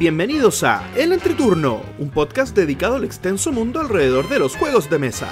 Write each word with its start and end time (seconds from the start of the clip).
Bienvenidos 0.00 0.64
a 0.64 0.82
El 0.96 1.12
Entreturno, 1.12 1.82
un 1.98 2.08
podcast 2.08 2.56
dedicado 2.56 2.96
al 2.96 3.04
extenso 3.04 3.52
mundo 3.52 3.80
alrededor 3.80 4.30
de 4.30 4.38
los 4.38 4.56
juegos 4.56 4.88
de 4.88 4.98
mesa. 4.98 5.28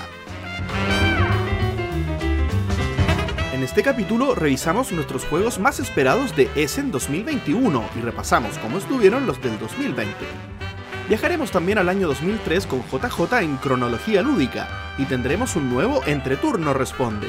En 3.55 3.63
este 3.63 3.83
capítulo 3.83 4.35
revisamos 4.35 4.93
nuestros 4.93 5.25
juegos 5.25 5.59
más 5.59 5.81
esperados 5.81 6.37
de 6.37 6.51
Essen 6.55 6.91
2021 6.91 7.83
y 7.97 8.01
repasamos 8.03 8.59
cómo 8.59 8.77
estuvieron 8.77 9.27
los 9.27 9.41
del 9.43 9.59
2020. 9.59 10.13
Viajaremos 11.09 11.51
también 11.51 11.79
al 11.79 11.89
año 11.89 12.07
2003 12.07 12.67
con 12.67 12.83
JJ 12.83 13.41
en 13.41 13.57
cronología 13.57 14.21
lúdica 14.21 14.69
y 14.99 15.07
tendremos 15.07 15.57
un 15.57 15.71
nuevo 15.71 16.03
Entreturno 16.05 16.75
Responde. 16.75 17.29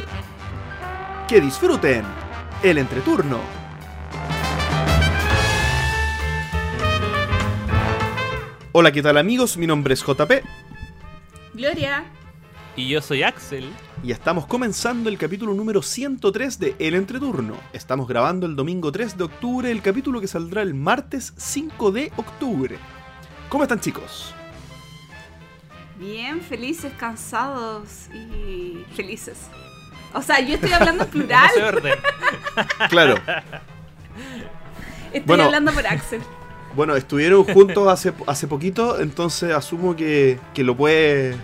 ¡Que 1.29 1.39
disfruten! 1.39 2.03
El 2.63 2.79
Entreturno. 2.79 3.68
Hola, 8.71 8.91
¿qué 8.91 9.01
tal 9.01 9.17
amigos? 9.17 9.57
Mi 9.57 9.65
nombre 9.67 9.93
es 9.93 10.03
JP 10.03 10.31
Gloria. 11.53 12.03
Y 12.75 12.87
yo 12.89 13.01
soy 13.01 13.23
Axel. 13.23 13.69
y 14.03 14.11
estamos 14.11 14.45
comenzando 14.45 15.09
el 15.09 15.17
capítulo 15.17 15.53
número 15.53 15.81
103 15.81 16.59
de 16.59 16.75
El 16.79 16.93
Entreturno. 16.95 17.55
Estamos 17.73 18.07
grabando 18.07 18.45
el 18.45 18.55
domingo 18.55 18.91
3 18.91 19.17
de 19.17 19.23
octubre, 19.25 19.71
el 19.71 19.81
capítulo 19.81 20.21
que 20.21 20.27
saldrá 20.27 20.61
el 20.61 20.73
martes 20.75 21.33
5 21.37 21.91
de 21.91 22.11
octubre. 22.15 22.77
¿Cómo 23.49 23.63
están 23.63 23.79
chicos? 23.79 24.33
Bien, 25.97 26.39
felices, 26.41 26.93
cansados 26.97 28.07
y 28.13 28.85
felices. 28.95 29.37
O 30.13 30.21
sea, 30.21 30.39
yo 30.39 30.55
estoy 30.55 30.71
hablando 30.71 31.03
en 31.03 31.09
plural. 31.09 31.49
Claro. 32.89 33.15
Estoy 35.13 35.21
Bueno. 35.25 35.45
hablando 35.45 35.71
por 35.71 35.85
Axel. 35.87 36.21
Bueno, 36.71 36.95
estuvieron 36.95 37.43
juntos 37.45 37.87
hace, 37.87 38.13
hace 38.27 38.47
poquito, 38.47 38.99
entonces 38.99 39.53
asumo 39.53 39.95
que, 39.95 40.39
que 40.53 40.63
lo 40.63 40.75
puede 40.77 41.43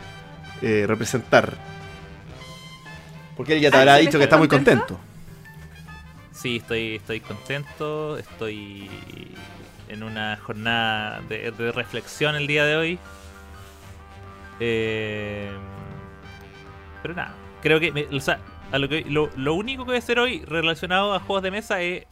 eh, 0.62 0.86
representar. 0.88 1.64
Porque 3.36 3.54
él 3.54 3.62
ya 3.62 3.72
te 3.72 3.78
habrá 3.78 3.98
¿sí 3.98 4.00
dicho 4.00 4.18
está 4.18 4.20
que 4.20 4.24
está 4.24 4.38
muy 4.38 4.48
contento? 4.48 4.86
contento. 4.88 5.00
Sí, 6.32 6.58
estoy, 6.58 6.96
estoy 6.96 7.22
contento. 7.22 8.18
Estoy 8.18 8.90
en 9.88 10.04
una 10.04 10.38
jornada 10.38 11.22
de, 11.22 11.52
de 11.52 11.72
reflexión 11.72 12.36
el 12.36 12.48
día 12.48 12.66
de 12.66 12.76
hoy. 12.76 13.00
Eh, 14.60 15.52
pero 17.02 17.14
nada, 17.14 17.36
creo 17.62 17.80
que. 17.80 17.92
me- 17.92 18.08
o 18.16 18.20
sea, 18.20 18.40
a 18.72 18.78
lo, 18.80 18.90
que 18.90 19.06
lo, 19.08 19.30
lo 19.36 19.54
único 19.54 19.84
que 19.84 19.90
voy 19.92 19.96
a 19.98 20.00
hacer 20.00 20.20
hoy 20.20 20.44
relacionado 20.46 21.14
a 21.14 21.20
juegos 21.20 21.44
de 21.44 21.52
mesa 21.52 21.82
es 21.82 22.06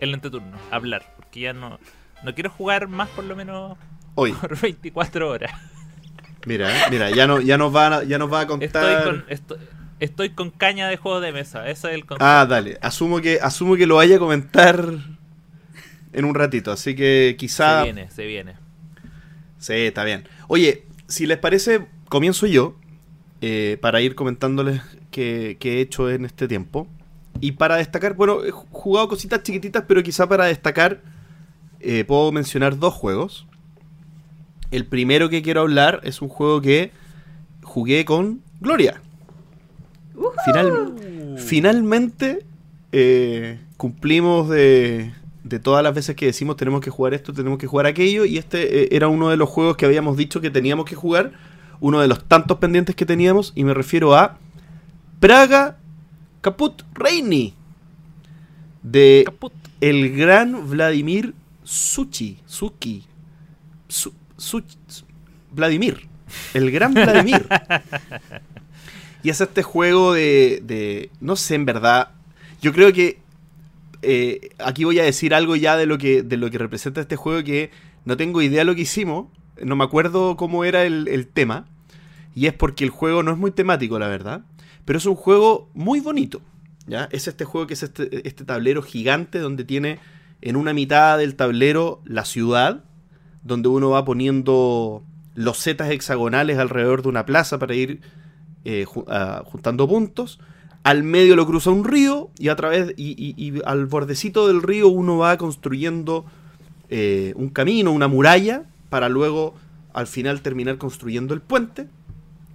el 0.00 0.14
entreturno, 0.14 0.58
hablar. 0.70 1.14
Porque 1.16 1.40
ya 1.40 1.52
no, 1.52 1.78
no 2.24 2.34
quiero 2.34 2.50
jugar 2.50 2.88
más 2.88 3.08
por 3.10 3.24
lo 3.24 3.36
menos 3.36 3.76
Hoy, 4.14 4.32
por 4.40 4.58
24 4.60 5.28
horas. 5.30 5.52
mira, 6.46 6.70
eh, 6.70 6.82
mira, 6.90 7.10
ya, 7.10 7.26
no, 7.26 7.40
ya, 7.40 7.58
nos 7.58 7.74
va, 7.74 7.98
a- 7.98 8.04
ya 8.04 8.18
nos 8.18 8.32
va 8.32 8.40
a 8.40 8.46
contar... 8.46 8.84
Estoy 8.84 9.04
con, 9.04 9.24
estoy, 9.28 9.58
estoy 10.00 10.30
con 10.30 10.50
caña 10.50 10.88
de 10.88 10.96
juegos 10.96 11.22
de 11.22 11.32
mesa. 11.32 11.68
Ese 11.68 11.88
es 11.88 11.94
el 11.94 12.00
concepto. 12.06 12.24
Ah, 12.24 12.46
dale. 12.48 12.78
Asumo 12.82 13.20
que, 13.20 13.38
asumo 13.42 13.76
que 13.76 13.86
lo 13.86 13.96
vaya 13.96 14.16
a 14.16 14.18
comentar 14.18 14.84
en 16.12 16.24
un 16.24 16.34
ratito, 16.34 16.70
así 16.72 16.94
que 16.94 17.34
quizá... 17.38 17.78
Se 17.80 17.84
viene, 17.84 18.10
se 18.10 18.26
viene. 18.26 18.54
Sí, 19.58 19.72
está 19.74 20.04
bien. 20.04 20.28
Oye, 20.48 20.84
si 21.08 21.26
les 21.26 21.38
parece, 21.38 21.86
comienzo 22.08 22.46
yo 22.46 22.76
eh, 23.40 23.78
para 23.80 24.00
ir 24.00 24.14
comentándoles 24.14 24.80
qué, 25.10 25.56
qué 25.58 25.78
he 25.78 25.80
hecho 25.80 26.10
en 26.10 26.24
este 26.24 26.46
tiempo. 26.46 26.86
Y 27.40 27.52
para 27.52 27.76
destacar, 27.76 28.14
bueno, 28.14 28.44
he 28.44 28.52
ju- 28.52 28.66
jugado 28.70 29.08
cositas 29.08 29.42
chiquititas, 29.42 29.84
pero 29.88 30.02
quizá 30.02 30.28
para 30.28 30.44
destacar 30.44 31.00
eh, 31.84 32.04
puedo 32.04 32.32
mencionar 32.32 32.78
dos 32.78 32.94
juegos. 32.94 33.46
El 34.70 34.86
primero 34.86 35.28
que 35.28 35.42
quiero 35.42 35.60
hablar 35.60 36.00
es 36.02 36.22
un 36.22 36.28
juego 36.28 36.60
que 36.60 36.90
jugué 37.62 38.04
con 38.04 38.40
Gloria. 38.60 39.02
Final, 40.44 41.36
finalmente 41.38 42.46
eh, 42.92 43.60
cumplimos 43.76 44.48
de, 44.48 45.12
de 45.44 45.58
todas 45.58 45.82
las 45.82 45.94
veces 45.94 46.16
que 46.16 46.26
decimos 46.26 46.56
tenemos 46.56 46.80
que 46.80 46.90
jugar 46.90 47.14
esto, 47.14 47.32
tenemos 47.32 47.58
que 47.58 47.66
jugar 47.66 47.86
aquello, 47.86 48.24
y 48.24 48.38
este 48.38 48.84
eh, 48.84 48.88
era 48.92 49.08
uno 49.08 49.28
de 49.28 49.36
los 49.36 49.48
juegos 49.48 49.76
que 49.76 49.86
habíamos 49.86 50.16
dicho 50.16 50.40
que 50.40 50.50
teníamos 50.50 50.86
que 50.86 50.94
jugar, 50.94 51.32
uno 51.80 52.00
de 52.00 52.08
los 52.08 52.24
tantos 52.24 52.58
pendientes 52.58 52.96
que 52.96 53.04
teníamos, 53.04 53.52
y 53.54 53.64
me 53.64 53.74
refiero 53.74 54.14
a 54.14 54.38
Praga 55.20 55.78
Caput 56.40 56.82
Reini, 56.94 57.54
de 58.82 59.22
Caput. 59.26 59.52
el 59.80 60.16
gran 60.16 60.68
Vladimir 60.68 61.34
Suchi, 61.64 62.38
Suki, 62.46 63.04
Su- 63.88 64.14
Such- 64.36 64.76
Su- 64.86 65.04
Vladimir, 65.50 66.08
el 66.52 66.70
gran 66.70 66.94
Vladimir. 66.94 67.46
y 69.22 69.30
es 69.30 69.40
este 69.40 69.62
juego 69.62 70.12
de, 70.14 70.60
de, 70.64 71.10
no 71.20 71.36
sé, 71.36 71.54
en 71.54 71.64
verdad, 71.64 72.10
yo 72.60 72.72
creo 72.72 72.92
que 72.92 73.18
eh, 74.02 74.50
aquí 74.58 74.84
voy 74.84 74.98
a 74.98 75.04
decir 75.04 75.34
algo 75.34 75.56
ya 75.56 75.76
de 75.76 75.86
lo 75.86 75.96
que 75.98 76.22
de 76.22 76.36
lo 76.36 76.50
que 76.50 76.58
representa 76.58 77.00
este 77.00 77.16
juego 77.16 77.42
que 77.42 77.70
no 78.04 78.16
tengo 78.16 78.42
idea 78.42 78.58
de 78.60 78.64
lo 78.66 78.74
que 78.74 78.82
hicimos, 78.82 79.28
no 79.62 79.76
me 79.76 79.84
acuerdo 79.84 80.36
cómo 80.36 80.64
era 80.64 80.84
el, 80.84 81.08
el 81.08 81.26
tema, 81.26 81.66
y 82.34 82.46
es 82.46 82.52
porque 82.52 82.84
el 82.84 82.90
juego 82.90 83.22
no 83.22 83.32
es 83.32 83.38
muy 83.38 83.50
temático, 83.50 83.98
la 83.98 84.08
verdad, 84.08 84.42
pero 84.84 84.98
es 84.98 85.06
un 85.06 85.14
juego 85.14 85.70
muy 85.72 86.00
bonito. 86.00 86.42
¿ya? 86.86 87.08
Es 87.12 87.28
este 87.28 87.46
juego 87.46 87.66
que 87.66 87.72
es 87.74 87.82
este, 87.82 88.28
este 88.28 88.44
tablero 88.44 88.82
gigante 88.82 89.38
donde 89.38 89.64
tiene 89.64 89.98
en 90.42 90.56
una 90.56 90.72
mitad 90.72 91.18
del 91.18 91.34
tablero 91.34 92.00
la 92.04 92.24
ciudad, 92.24 92.84
donde 93.42 93.68
uno 93.68 93.90
va 93.90 94.04
poniendo 94.04 95.02
losetas 95.34 95.90
hexagonales 95.90 96.58
alrededor 96.58 97.02
de 97.02 97.08
una 97.08 97.26
plaza 97.26 97.58
para 97.58 97.74
ir 97.74 98.00
eh, 98.64 98.86
ah, 99.08 99.42
juntando 99.44 99.88
puntos. 99.88 100.38
Al 100.82 101.02
medio 101.02 101.34
lo 101.34 101.46
cruza 101.46 101.70
un 101.70 101.84
río 101.84 102.30
y 102.38 102.48
a 102.48 102.56
través 102.56 102.94
y 102.96 103.60
al 103.64 103.86
bordecito 103.86 104.46
del 104.46 104.62
río 104.62 104.88
uno 104.88 105.16
va 105.16 105.38
construyendo 105.38 106.26
eh, 106.90 107.32
un 107.36 107.48
camino, 107.48 107.90
una 107.92 108.08
muralla, 108.08 108.64
para 108.90 109.08
luego 109.08 109.54
al 109.92 110.06
final 110.06 110.42
terminar 110.42 110.78
construyendo 110.78 111.34
el 111.34 111.40
puente. 111.40 111.88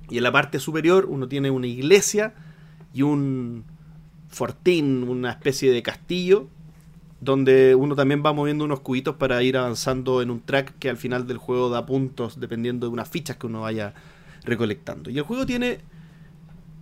Y 0.09 0.17
en 0.17 0.23
la 0.23 0.31
parte 0.31 0.59
superior 0.59 1.06
uno 1.09 1.28
tiene 1.28 1.51
una 1.51 1.67
iglesia 1.67 2.34
y 2.94 3.01
un 3.01 3.66
fortín, 4.29 5.03
una 5.03 5.31
especie 5.31 5.72
de 5.72 5.81
castillo, 5.84 6.47
donde 7.22 7.75
uno 7.75 7.96
también 7.96 8.24
va 8.25 8.34
moviendo 8.34 8.63
unos 8.63 8.80
cubitos 8.80 9.16
para 9.16 9.44
ir 9.44 9.57
avanzando 9.57 10.22
en 10.22 10.31
un 10.31 10.41
track 10.41 10.78
que 10.80 10.90
al 10.90 10.97
final 10.97 11.28
del 11.28 11.38
juego 11.38 11.69
da 11.69 11.85
puntos 11.85 12.40
dependiendo 12.40 12.88
de 12.88 12.94
unas 12.94 13.09
fichas 13.09 13.38
que 13.38 13.47
uno 13.47 13.62
vaya 13.62 13.94
recolectando. 14.44 15.09
Y 15.09 15.18
el 15.18 15.24
juego 15.24 15.46
tiene, 15.46 15.79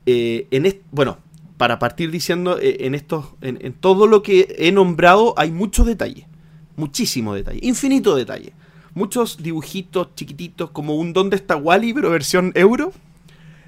eh, 0.06 0.48
en 0.52 0.82
bueno, 0.92 1.18
para 1.58 1.80
partir 1.80 2.12
diciendo, 2.12 2.60
eh, 2.60 2.78
en, 2.82 2.94
estos, 2.94 3.34
en, 3.42 3.74
todo 3.74 4.06
lo 4.06 4.22
que 4.22 4.56
he 4.60 4.72
nombrado 4.72 5.34
hay 5.38 5.52
mucho 5.52 5.84
detalle, 5.84 6.28
muchísimo 6.76 7.34
detalle, 7.34 7.60
infinito 7.64 8.16
detalle. 8.16 8.54
Muchos 8.94 9.38
dibujitos 9.38 10.16
chiquititos, 10.16 10.72
como 10.72 10.96
un 10.96 11.14
¿Dónde 11.14 11.36
está 11.36 11.56
Wally? 11.56 11.94
pero 11.94 12.10
versión 12.10 12.52
euro. 12.56 12.94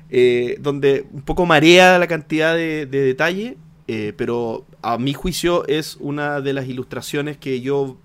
eh, 0.10 0.58
donde 0.60 1.06
un 1.14 1.22
poco 1.22 1.46
marea 1.46 2.00
la 2.00 2.08
cantidad 2.08 2.56
de, 2.56 2.88
de 2.88 3.02
detalle, 3.02 3.58
eh, 3.92 4.14
pero 4.16 4.68
a 4.84 5.00
mi 5.00 5.16
juicio 5.16 5.68
es 5.68 5.98
una 6.00 6.42
de 6.42 6.54
las 6.54 6.68
ilustraciones 6.68 7.38
que 7.38 7.60
yo 7.60 7.98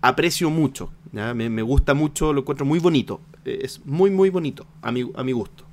aprecio 0.00 0.50
mucho. 0.50 0.92
Me, 1.10 1.62
gusta 1.62 1.94
mucho, 1.94 2.32
lo 2.32 2.42
encuentro 2.42 2.64
muy 2.64 2.78
bonito. 2.78 3.20
eh, 3.44 3.58
es 3.62 3.84
muy, 3.84 4.10
muy 4.10 4.30
bonito 4.30 4.64
a 4.82 4.92
mi, 4.92 5.10
a 5.16 5.24
mi 5.24 5.32
gusto. 5.32 5.64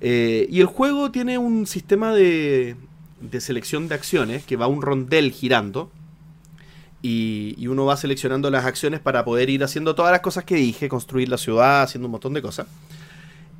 Eh, 0.00 0.48
y 0.50 0.58
el 0.58 0.66
juego 0.66 1.12
tiene 1.12 1.38
un 1.38 1.68
sistema 1.68 2.12
de, 2.12 2.74
de 3.20 3.40
selección 3.40 3.86
de 3.86 3.94
acciones 3.94 4.44
que 4.44 4.56
va 4.56 4.66
un 4.66 4.82
rondel 4.82 5.30
girando. 5.30 5.92
Y, 7.02 7.68
uno 7.68 7.84
va 7.84 7.96
seleccionando 7.96 8.50
las 8.50 8.64
acciones 8.64 8.98
para 8.98 9.24
poder 9.24 9.48
ir 9.48 9.62
haciendo 9.62 9.94
todas 9.94 10.10
las 10.10 10.22
cosas 10.22 10.42
que 10.42 10.56
dije, 10.56 10.88
construir 10.88 11.28
la 11.28 11.38
ciudad, 11.38 11.82
haciendo 11.82 12.06
un 12.08 12.12
montón 12.12 12.34
de 12.34 12.42
cosas. 12.42 12.66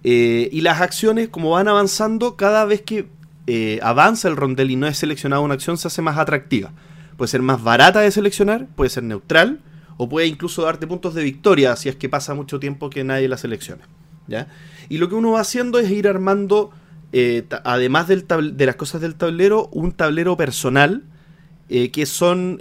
Y 0.02 0.60
las 0.62 0.80
acciones, 0.80 1.28
como 1.28 1.50
van 1.50 1.68
avanzando, 1.68 2.34
cada 2.34 2.64
vez 2.64 2.82
que 2.82 3.06
eh, 3.46 3.78
avanza 3.82 4.28
el 4.28 4.36
rondel 4.36 4.70
y 4.70 4.76
no 4.76 4.86
es 4.86 4.98
seleccionada 4.98 5.40
una 5.40 5.54
acción, 5.54 5.78
se 5.78 5.88
hace 5.88 6.02
más 6.02 6.18
atractiva. 6.18 6.72
Puede 7.16 7.28
ser 7.28 7.42
más 7.42 7.62
barata 7.62 8.00
de 8.00 8.10
seleccionar, 8.10 8.66
puede 8.74 8.90
ser 8.90 9.04
neutral, 9.04 9.60
o 9.96 10.08
puede 10.08 10.26
incluso 10.26 10.62
darte 10.62 10.86
puntos 10.86 11.14
de 11.14 11.22
victoria 11.22 11.74
si 11.76 11.88
es 11.88 11.96
que 11.96 12.08
pasa 12.08 12.34
mucho 12.34 12.60
tiempo 12.60 12.90
que 12.90 13.04
nadie 13.04 13.28
la 13.28 13.36
selecciona. 13.36 13.88
¿ya? 14.26 14.48
Y 14.88 14.98
lo 14.98 15.08
que 15.08 15.14
uno 15.14 15.32
va 15.32 15.40
haciendo 15.40 15.78
es 15.78 15.90
ir 15.90 16.08
armando, 16.08 16.70
eh, 17.12 17.46
además 17.64 18.08
del 18.08 18.26
de 18.26 18.66
las 18.66 18.76
cosas 18.76 19.00
del 19.00 19.14
tablero, 19.14 19.68
un 19.72 19.92
tablero 19.92 20.36
personal, 20.36 21.04
eh, 21.68 21.90
que 21.90 22.04
son 22.04 22.60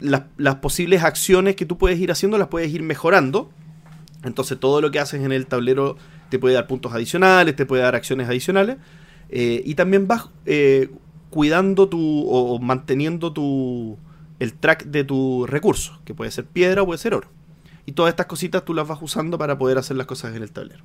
las, 0.00 0.22
las 0.36 0.56
posibles 0.56 1.04
acciones 1.04 1.56
que 1.56 1.64
tú 1.64 1.78
puedes 1.78 1.98
ir 2.00 2.10
haciendo, 2.10 2.38
las 2.38 2.48
puedes 2.48 2.72
ir 2.72 2.82
mejorando. 2.82 3.50
Entonces 4.24 4.58
todo 4.58 4.80
lo 4.80 4.90
que 4.90 4.98
haces 4.98 5.22
en 5.22 5.32
el 5.32 5.46
tablero 5.46 5.96
te 6.28 6.38
puede 6.38 6.54
dar 6.54 6.66
puntos 6.66 6.92
adicionales, 6.92 7.56
te 7.56 7.66
puede 7.66 7.82
dar 7.82 7.94
acciones 7.94 8.28
adicionales. 8.28 8.76
Eh, 9.30 9.62
y 9.64 9.74
también 9.74 10.06
vas 10.08 10.28
eh, 10.46 10.90
cuidando 11.30 11.88
tu 11.88 12.26
o, 12.28 12.58
manteniendo 12.58 13.32
tu, 13.32 13.96
el 14.38 14.54
track 14.54 14.84
de 14.86 15.04
tu 15.04 15.46
recurso, 15.46 16.00
que 16.04 16.14
puede 16.14 16.30
ser 16.30 16.46
piedra 16.46 16.82
o 16.82 16.86
puede 16.86 16.98
ser 16.98 17.14
oro. 17.14 17.28
Y 17.86 17.92
todas 17.92 18.10
estas 18.10 18.26
cositas 18.26 18.64
tú 18.64 18.74
las 18.74 18.86
vas 18.86 18.98
usando 19.00 19.38
para 19.38 19.58
poder 19.58 19.78
hacer 19.78 19.96
las 19.96 20.06
cosas 20.06 20.34
en 20.36 20.42
el 20.42 20.50
tablero. 20.52 20.84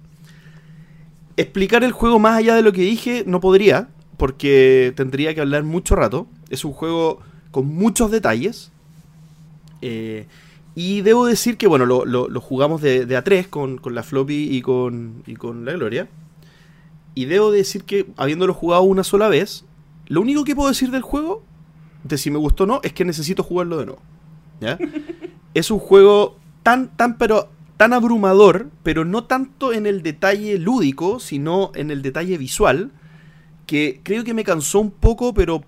Explicar 1.35 1.83
el 1.83 1.91
juego 1.91 2.19
más 2.19 2.37
allá 2.37 2.55
de 2.55 2.61
lo 2.61 2.71
que 2.73 2.81
dije 2.81 3.23
no 3.25 3.39
podría, 3.39 3.89
porque 4.17 4.93
tendría 4.95 5.33
que 5.33 5.41
hablar 5.41 5.63
mucho 5.63 5.95
rato. 5.95 6.27
Es 6.49 6.63
un 6.63 6.73
juego 6.73 7.19
con 7.51 7.65
muchos 7.67 8.11
detalles. 8.11 8.71
Eh, 9.81 10.27
y 10.75 11.01
debo 11.01 11.25
decir 11.25 11.57
que, 11.57 11.67
bueno, 11.67 11.85
lo, 11.85 12.05
lo- 12.05 12.27
lo 12.29 12.41
jugamos 12.41 12.81
de, 12.81 13.05
de 13.05 13.15
a 13.17 13.23
3 13.23 13.47
con, 13.47 13.77
con 13.77 13.95
la 13.95 14.03
floppy 14.03 14.47
y 14.55 14.61
con, 14.61 15.23
y 15.27 15.35
con 15.35 15.65
la 15.65 15.73
Gloria. 15.73 16.07
Y 17.15 17.25
debo 17.25 17.51
decir 17.51 17.83
que, 17.83 18.07
habiéndolo 18.18 18.54
jugado 18.54 18.83
una 18.83 19.04
sola 19.04 19.27
vez, 19.27 19.65
lo 20.07 20.21
único 20.21 20.44
que 20.44 20.56
puedo 20.56 20.69
decir 20.69 20.92
del 20.92 21.01
juego, 21.01 21.44
de 22.04 22.18
si 22.18 22.31
me 22.31 22.38
gustó 22.38 22.63
o 22.63 22.68
no, 22.68 22.80
es 22.83 22.94
que 22.94 23.06
necesito 23.06 23.44
jugarlo 23.44 23.77
de 23.77 23.86
nuevo. 23.86 24.01
¿Ya? 24.60 24.77
es 25.54 25.71
un 25.71 25.80
juego 25.80 26.38
tan, 26.63 26.95
tan, 26.95 27.18
pero 27.18 27.50
tan 27.77 27.94
abrumador, 27.94 28.69
pero 28.83 29.06
no 29.06 29.25
tanto 29.25 29.74
en 29.74 29.86
el 29.86 30.04
detalle 30.04 30.57
lúdico, 30.57 31.19
sino 31.19 31.71
en 31.75 31.92
el 31.92 32.01
detalle 32.01 32.38
visual, 32.38 32.92
que 33.65 34.01
creo 34.04 34.24
que 34.24 34.33
me 34.33 34.44
cansó 34.44 34.80
un 34.80 34.92
poco, 34.92 35.33
pero 35.33 35.63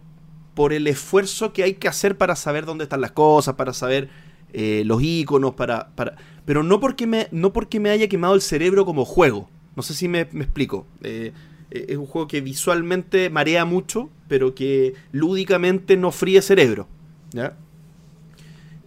por 0.54 0.74
el 0.74 0.88
esfuerzo 0.88 1.54
que 1.54 1.64
hay 1.64 1.74
que 1.76 1.88
hacer 1.88 2.18
para 2.18 2.36
saber 2.36 2.66
dónde 2.66 2.86
están 2.86 3.02
las 3.02 3.12
cosas, 3.12 3.56
para 3.56 3.74
saber 3.74 4.10
eh, 4.54 4.84
los 4.86 5.02
iconos, 5.04 5.54
para, 5.54 5.90
para. 5.96 6.16
Pero 6.46 6.64
no 6.64 6.80
porque 6.80 7.08
me. 7.08 7.28
No 7.32 7.52
porque 7.52 7.80
me 7.80 7.90
haya 7.90 8.08
quemado 8.08 8.36
el 8.36 8.42
cerebro 8.42 8.86
como 8.86 9.04
juego. 9.04 9.50
No 9.76 9.84
sé 9.84 9.94
si 9.94 10.08
me, 10.08 10.22
explico. 10.22 10.86
Eh, 11.04 11.32
eh, 11.72 11.86
es 11.90 11.98
un 11.98 12.06
juego 12.06 12.28
que 12.28 12.42
visualmente 12.42 13.30
marea 13.30 13.66
mucho, 13.66 14.10
pero 14.28 14.56
que 14.56 14.94
lúdicamente 15.12 15.98
no 15.98 16.12
fríe 16.12 16.42
cerebro. 16.42 16.88
¿Ya? 17.32 17.58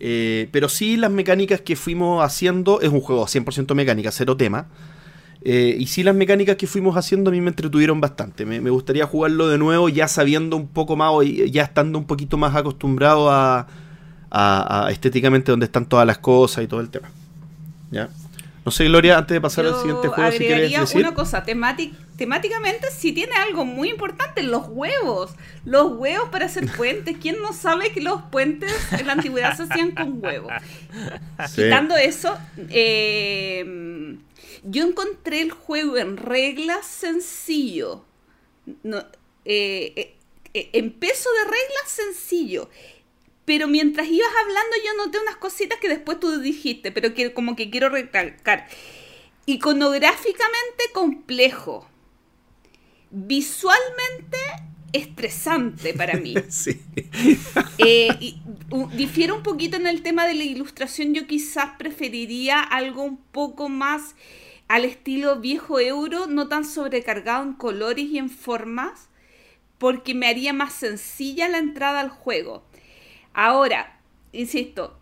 Eh, 0.00 0.48
pero 0.52 0.68
sí 0.68 0.96
las 0.96 1.10
mecánicas 1.10 1.60
que 1.60 1.76
fuimos 1.76 2.24
haciendo, 2.24 2.80
es 2.80 2.88
un 2.90 3.00
juego 3.00 3.26
100% 3.26 3.74
mecánica, 3.74 4.10
cero 4.12 4.36
tema. 4.36 4.68
Y 5.44 5.86
sí 5.86 6.02
las 6.02 6.14
mecánicas 6.14 6.56
que 6.56 6.66
fuimos 6.66 6.96
haciendo 6.96 7.30
a 7.30 7.32
mí 7.32 7.40
me 7.40 7.48
entretuvieron 7.48 8.00
bastante. 8.00 8.44
Me, 8.44 8.58
gustaría 8.70 9.06
jugarlo 9.06 9.48
de 9.48 9.56
nuevo 9.56 9.88
ya 9.88 10.06
sabiendo 10.08 10.56
un 10.56 10.66
poco 10.68 10.96
más, 10.96 11.10
ya 11.50 11.62
estando 11.62 11.98
un 11.98 12.04
poquito 12.06 12.36
más 12.36 12.54
acostumbrado 12.54 13.30
a, 13.30 13.66
a- 14.30 14.86
a 14.86 14.90
estéticamente 14.90 15.50
dónde 15.52 15.66
están 15.66 15.86
todas 15.86 16.06
las 16.06 16.18
cosas 16.18 16.64
y 16.64 16.66
todo 16.66 16.80
el 16.80 16.90
tema. 16.90 17.08
¿Ya? 17.90 18.10
No 18.68 18.72
sé, 18.72 18.84
Gloria, 18.84 19.16
antes 19.16 19.34
de 19.34 19.40
pasar 19.40 19.64
al 19.64 19.76
siguiente 19.76 20.08
juego, 20.08 20.30
si 20.30 20.36
quieres 20.40 20.56
agregaría 20.56 20.80
decir. 20.80 21.00
una 21.00 21.14
cosa, 21.14 21.42
temáticamente 21.42 22.88
sí 22.90 23.12
tiene 23.12 23.34
algo 23.36 23.64
muy 23.64 23.88
importante, 23.88 24.42
los 24.42 24.66
huevos. 24.68 25.30
Los 25.64 25.92
huevos 25.92 26.28
para 26.28 26.44
hacer 26.44 26.70
puentes. 26.76 27.16
¿Quién 27.16 27.40
no 27.40 27.54
sabe 27.54 27.92
que 27.92 28.02
los 28.02 28.20
puentes 28.24 28.70
en 28.92 29.06
la 29.06 29.14
antigüedad 29.14 29.56
se 29.56 29.62
hacían 29.62 29.92
con 29.92 30.22
huevos? 30.22 30.52
Sí. 31.48 31.62
Quitando 31.62 31.96
eso, 31.96 32.36
eh, 32.68 34.18
yo 34.64 34.86
encontré 34.86 35.40
el 35.40 35.52
juego 35.52 35.96
en 35.96 36.18
reglas 36.18 36.84
sencillo. 36.84 38.04
No, 38.82 38.98
eh, 39.46 40.14
eh, 40.52 40.68
en 40.74 40.92
peso 40.92 41.30
de 41.32 41.44
reglas 41.44 41.86
sencillo. 41.86 42.68
Pero 43.48 43.66
mientras 43.66 44.06
ibas 44.08 44.28
hablando 44.42 44.76
yo 44.84 44.94
noté 45.02 45.18
unas 45.18 45.36
cositas 45.36 45.78
que 45.80 45.88
después 45.88 46.20
tú 46.20 46.38
dijiste, 46.38 46.92
pero 46.92 47.14
que 47.14 47.32
como 47.32 47.56
que 47.56 47.70
quiero 47.70 47.88
recalcar. 47.88 48.68
Iconográficamente 49.46 50.84
complejo. 50.92 51.88
Visualmente 53.10 54.36
estresante 54.92 55.94
para 55.94 56.14
mí. 56.18 56.34
Sí. 56.50 56.78
Eh, 57.78 58.08
y, 58.20 58.42
u- 58.70 58.88
difiere 58.88 59.32
un 59.32 59.42
poquito 59.42 59.76
en 59.78 59.86
el 59.86 60.02
tema 60.02 60.26
de 60.26 60.34
la 60.34 60.42
ilustración. 60.44 61.14
Yo 61.14 61.26
quizás 61.26 61.70
preferiría 61.78 62.60
algo 62.60 63.02
un 63.02 63.16
poco 63.16 63.70
más 63.70 64.14
al 64.66 64.84
estilo 64.84 65.36
viejo 65.40 65.80
euro, 65.80 66.26
no 66.26 66.48
tan 66.48 66.64
sobrecargado 66.66 67.44
en 67.44 67.54
colores 67.54 68.04
y 68.06 68.18
en 68.18 68.28
formas, 68.28 69.08
porque 69.78 70.14
me 70.14 70.26
haría 70.26 70.52
más 70.52 70.74
sencilla 70.74 71.48
la 71.48 71.58
entrada 71.58 72.00
al 72.00 72.10
juego. 72.10 72.67
Ahora, 73.40 74.00
insisto, 74.32 74.98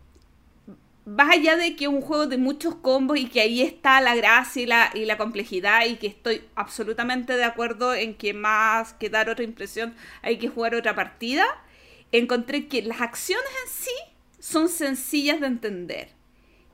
más 1.07 1.31
allá 1.31 1.57
de 1.57 1.75
que 1.75 1.87
es 1.87 1.91
un 1.91 2.03
juego 2.03 2.27
de 2.27 2.37
muchos 2.37 2.75
combos 2.75 3.17
y 3.17 3.31
que 3.31 3.41
ahí 3.41 3.63
está 3.63 3.99
la 4.03 4.15
gracia 4.15 4.91
y 4.93 5.07
la, 5.07 5.17
complejidad 5.17 5.87
y 5.87 5.97
que 5.97 6.09
estoy 6.09 6.43
absolutamente 6.55 7.35
de 7.35 7.45
acuerdo 7.45 7.95
en 7.95 8.15
que 8.15 8.35
más 8.35 8.93
que 8.93 9.09
dar 9.09 9.31
otra 9.31 9.43
impresión 9.43 9.95
hay 10.21 10.37
que 10.37 10.49
jugar 10.49 10.75
otra 10.75 10.95
partida, 10.95 11.47
encontré 12.13 12.69
que 12.69 12.83
las 12.83 13.01
acciones 13.01 13.49
en 13.65 13.73
sí 13.73 13.95
son 14.39 14.69
sencillas 14.69 15.41
de 15.41 15.47
entender. 15.47 16.11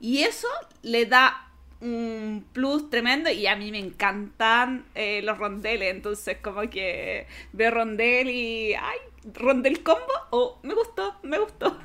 Y 0.01 0.23
eso 0.23 0.49
le 0.81 1.05
da 1.05 1.49
un 1.79 2.45
plus 2.51 2.89
tremendo 2.89 3.31
y 3.31 3.47
a 3.47 3.55
mí 3.55 3.71
me 3.71 3.79
encantan 3.79 4.85
eh, 4.95 5.21
los 5.23 5.37
rondeles, 5.37 5.95
entonces 5.95 6.39
como 6.41 6.69
que 6.69 7.25
veo 7.53 7.71
rondel 7.71 8.29
y 8.29 8.73
ay, 8.73 8.99
rondel 9.33 9.83
combo, 9.83 10.01
oh, 10.31 10.59
me 10.63 10.73
gustó, 10.73 11.15
me 11.23 11.39
gustó. 11.39 11.77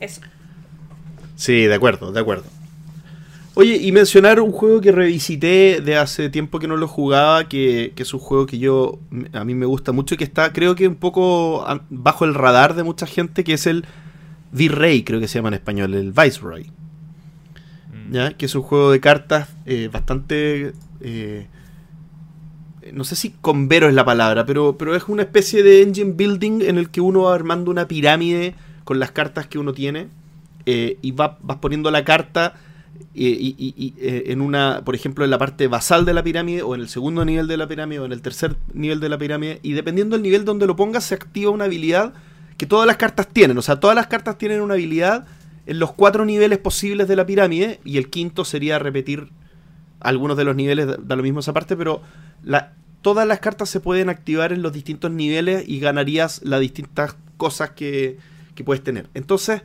Eso. 0.00 0.20
Sí, 1.36 1.62
de 1.62 1.74
acuerdo, 1.74 2.12
de 2.12 2.20
acuerdo. 2.20 2.44
Oye, 3.54 3.76
y 3.76 3.92
mencionar 3.92 4.40
un 4.40 4.50
juego 4.50 4.80
que 4.80 4.90
revisité 4.90 5.80
de 5.80 5.96
hace 5.96 6.28
tiempo 6.28 6.58
que 6.58 6.66
no 6.66 6.76
lo 6.76 6.88
jugaba, 6.88 7.48
que, 7.48 7.92
que 7.94 8.02
es 8.02 8.12
un 8.12 8.18
juego 8.18 8.46
que 8.46 8.58
yo 8.58 8.98
a 9.32 9.44
mí 9.44 9.54
me 9.54 9.66
gusta 9.66 9.92
mucho 9.92 10.14
y 10.14 10.18
que 10.18 10.24
está, 10.24 10.52
creo 10.52 10.74
que 10.74 10.88
un 10.88 10.96
poco 10.96 11.64
bajo 11.88 12.24
el 12.24 12.34
radar 12.34 12.74
de 12.74 12.82
mucha 12.82 13.06
gente, 13.06 13.44
que 13.44 13.54
es 13.54 13.68
el 13.68 13.84
Virrey, 14.50 15.04
creo 15.04 15.20
que 15.20 15.28
se 15.28 15.38
llama 15.38 15.48
en 15.48 15.54
español, 15.54 15.94
el 15.94 16.12
Viceroy. 16.12 16.72
Mm. 17.92 18.12
¿ya? 18.12 18.32
Que 18.32 18.46
es 18.46 18.54
un 18.56 18.62
juego 18.62 18.90
de 18.90 19.00
cartas 19.00 19.48
eh, 19.66 19.88
bastante... 19.92 20.72
eh, 21.00 21.46
no 22.92 23.04
sé 23.04 23.16
si 23.16 23.30
con 23.30 23.68
vero 23.68 23.88
es 23.88 23.94
la 23.94 24.04
palabra, 24.04 24.44
pero, 24.46 24.76
pero 24.78 24.94
es 24.94 25.04
una 25.08 25.22
especie 25.22 25.62
de 25.62 25.82
engine 25.82 26.12
building 26.12 26.62
en 26.62 26.78
el 26.78 26.90
que 26.90 27.00
uno 27.00 27.22
va 27.22 27.34
armando 27.34 27.70
una 27.70 27.88
pirámide 27.88 28.54
con 28.84 28.98
las 28.98 29.10
cartas 29.12 29.46
que 29.46 29.58
uno 29.58 29.72
tiene 29.72 30.08
eh, 30.66 30.98
y 31.02 31.12
va, 31.12 31.38
vas 31.42 31.58
poniendo 31.58 31.90
la 31.90 32.04
carta 32.04 32.54
eh, 33.14 33.22
y, 33.38 33.54
y- 33.58 33.74
y, 33.76 33.94
eh, 33.98 34.24
en 34.28 34.40
una, 34.40 34.82
por 34.84 34.94
ejemplo, 34.94 35.24
en 35.24 35.30
la 35.30 35.38
parte 35.38 35.66
basal 35.68 36.04
de 36.04 36.14
la 36.14 36.22
pirámide 36.22 36.62
o 36.62 36.74
en 36.74 36.80
el 36.82 36.88
segundo 36.88 37.24
nivel 37.24 37.46
de 37.46 37.56
la 37.56 37.66
pirámide 37.68 38.00
o 38.00 38.04
en 38.06 38.12
el 38.12 38.22
tercer 38.22 38.56
nivel 38.72 39.00
de 39.00 39.08
la 39.08 39.18
pirámide 39.18 39.60
y 39.62 39.72
dependiendo 39.72 40.16
del 40.16 40.22
nivel 40.22 40.44
donde 40.44 40.66
lo 40.66 40.76
pongas 40.76 41.04
se 41.04 41.14
activa 41.14 41.50
una 41.50 41.64
habilidad 41.64 42.12
que 42.56 42.66
todas 42.66 42.86
las 42.86 42.96
cartas 42.98 43.28
tienen, 43.28 43.58
o 43.58 43.62
sea, 43.62 43.80
todas 43.80 43.96
las 43.96 44.06
cartas 44.06 44.38
tienen 44.38 44.60
una 44.60 44.74
habilidad 44.74 45.26
en 45.66 45.78
los 45.78 45.92
cuatro 45.92 46.24
niveles 46.24 46.58
posibles 46.58 47.08
de 47.08 47.16
la 47.16 47.26
pirámide 47.26 47.80
y 47.84 47.96
el 47.98 48.10
quinto 48.10 48.44
sería 48.44 48.78
repetir 48.78 49.28
algunos 50.00 50.36
de 50.36 50.44
los 50.44 50.54
niveles, 50.54 50.86
da 51.02 51.16
lo 51.16 51.22
mismo 51.22 51.40
esa 51.40 51.52
parte, 51.54 51.76
pero 51.76 52.02
la, 52.44 52.72
todas 53.04 53.28
las 53.28 53.38
cartas 53.38 53.68
se 53.68 53.80
pueden 53.80 54.08
activar 54.08 54.50
en 54.50 54.62
los 54.62 54.72
distintos 54.72 55.10
niveles 55.10 55.62
y 55.68 55.78
ganarías 55.78 56.40
las 56.42 56.58
distintas 56.60 57.14
cosas 57.36 57.72
que, 57.72 58.16
que 58.54 58.64
puedes 58.64 58.82
tener. 58.82 59.10
Entonces, 59.12 59.60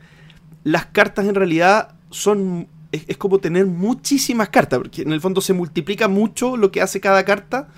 las 0.62 0.86
cartas 0.86 1.26
en 1.26 1.34
realidad 1.34 1.94
son... 2.10 2.68
Es, 2.92 3.16
como 3.16 3.38
tener 3.38 3.64
muchísimas 3.66 4.50
cartas, 4.50 4.80
porque 4.80 5.02
en 5.02 5.12
el 5.12 5.22
fondo 5.22 5.40
se 5.40 5.54
multiplica 5.54 6.06
mucho 6.06 6.58
lo 6.58 6.70
que 6.70 6.82
hace 6.82 7.00
cada 7.00 7.24
carta. 7.24 7.68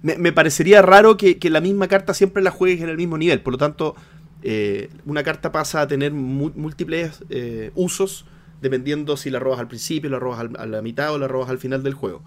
Me, 0.00 0.32
parecería 0.32 0.80
raro 0.80 1.18
que, 1.18 1.38
que 1.38 1.50
la 1.50 1.60
misma 1.60 1.86
carta 1.86 2.14
siempre 2.14 2.42
la 2.42 2.50
juegues 2.50 2.80
en 2.80 2.88
el 2.88 2.96
mismo 2.96 3.18
nivel, 3.18 3.42
por 3.42 3.52
lo 3.52 3.58
tanto, 3.58 3.96
eh, 4.42 4.88
una 5.04 5.22
carta 5.22 5.52
pasa 5.52 5.82
a 5.82 5.86
tener 5.86 6.12
múltiples 6.12 7.22
eh, 7.28 7.72
usos 7.74 8.24
dependiendo 8.62 9.18
si 9.18 9.28
la 9.28 9.38
robas 9.38 9.60
al 9.60 9.68
principio, 9.68 10.08
la 10.08 10.18
robas 10.18 10.48
a 10.56 10.66
la 10.66 10.80
mitad 10.80 11.12
o 11.12 11.18
la 11.18 11.28
robas 11.28 11.50
al 11.50 11.58
final 11.58 11.82
del 11.82 11.92
juego. 11.92 12.22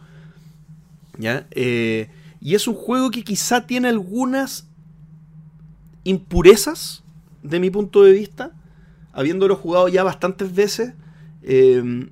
¿Ya? 1.18 1.48
Eh, 1.52 2.10
y 2.44 2.56
es 2.56 2.68
un 2.68 2.76
juego 2.76 3.10
que 3.10 3.24
quizá 3.24 3.66
tiene 3.66 3.88
algunas 3.88 4.68
impurezas, 6.04 7.04
de 7.42 7.60
mi 7.60 7.70
punto 7.70 8.04
de 8.04 8.12
vista, 8.12 8.52
habiéndolo 9.14 9.56
jugado 9.56 9.88
ya 9.88 10.04
bastantes 10.04 10.54
veces. 10.54 10.94
eh, 11.44 12.08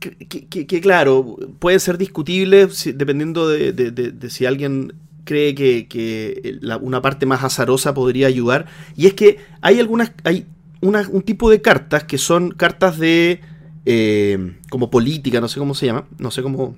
que, 0.00 0.80
claro, 0.80 1.36
puede 1.58 1.80
ser 1.80 1.98
discutible 1.98 2.70
si- 2.70 2.92
dependiendo 2.92 3.48
de, 3.48 3.72
de- 3.72 4.30
si 4.30 4.46
alguien 4.46 4.92
cree 5.24 5.54
que, 5.56 5.88
que 5.88 6.60
una 6.80 7.02
parte 7.02 7.26
más 7.26 7.42
azarosa 7.42 7.94
podría 7.94 8.28
ayudar. 8.28 8.66
Y 8.96 9.06
es 9.06 9.14
que 9.14 9.38
hay 9.60 9.80
algunas, 9.80 10.12
hay 10.22 10.46
un 10.80 11.22
tipo 11.22 11.50
de 11.50 11.60
cartas 11.60 12.04
que 12.04 12.16
son 12.16 12.50
cartas 12.52 12.98
de 12.98 13.40
eh, 13.86 14.56
como 14.70 14.88
política, 14.90 15.40
no 15.40 15.48
sé 15.48 15.58
cómo 15.58 15.74
se 15.74 15.86
llama, 15.86 16.06
no 16.18 16.30
sé 16.30 16.42
cómo 16.42 16.76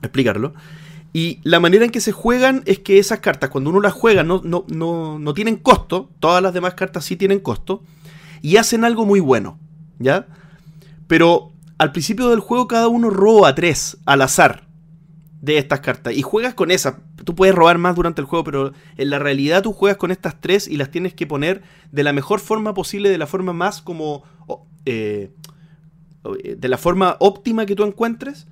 explicarlo. 0.00 0.54
Y 1.12 1.40
la 1.42 1.60
manera 1.60 1.84
en 1.84 1.90
que 1.90 2.00
se 2.00 2.12
juegan 2.12 2.62
es 2.64 2.78
que 2.78 2.98
esas 2.98 3.20
cartas, 3.20 3.50
cuando 3.50 3.70
uno 3.70 3.80
las 3.80 3.92
juega, 3.92 4.22
no, 4.22 4.40
no, 4.44 4.64
no, 4.68 5.18
no 5.18 5.34
tienen 5.34 5.56
costo. 5.56 6.08
Todas 6.20 6.42
las 6.42 6.54
demás 6.54 6.74
cartas 6.74 7.04
sí 7.04 7.16
tienen 7.16 7.40
costo. 7.40 7.82
Y 8.40 8.56
hacen 8.56 8.84
algo 8.84 9.04
muy 9.04 9.20
bueno. 9.20 9.58
¿Ya? 9.98 10.26
Pero 11.06 11.52
al 11.78 11.92
principio 11.92 12.30
del 12.30 12.40
juego 12.40 12.66
cada 12.66 12.88
uno 12.88 13.10
roba 13.10 13.54
tres 13.54 13.98
al 14.06 14.22
azar. 14.22 14.66
de 15.42 15.58
estas 15.58 15.80
cartas. 15.80 16.14
Y 16.14 16.22
juegas 16.22 16.54
con 16.54 16.70
esas. 16.70 16.94
Tú 17.24 17.34
puedes 17.34 17.54
robar 17.54 17.76
más 17.76 17.94
durante 17.96 18.20
el 18.20 18.26
juego, 18.26 18.44
pero 18.44 18.72
en 18.96 19.10
la 19.10 19.18
realidad 19.18 19.62
tú 19.62 19.72
juegas 19.72 19.98
con 19.98 20.10
estas 20.10 20.40
tres 20.40 20.68
y 20.68 20.76
las 20.76 20.90
tienes 20.90 21.14
que 21.14 21.26
poner 21.26 21.62
de 21.90 22.04
la 22.04 22.12
mejor 22.12 22.40
forma 22.40 22.72
posible, 22.74 23.10
de 23.10 23.18
la 23.18 23.26
forma 23.26 23.52
más 23.52 23.82
como... 23.82 24.22
Eh, 24.86 25.30
de 26.56 26.68
la 26.68 26.78
forma 26.78 27.16
óptima 27.18 27.66
que 27.66 27.74
tú 27.74 27.82
encuentres 27.82 28.46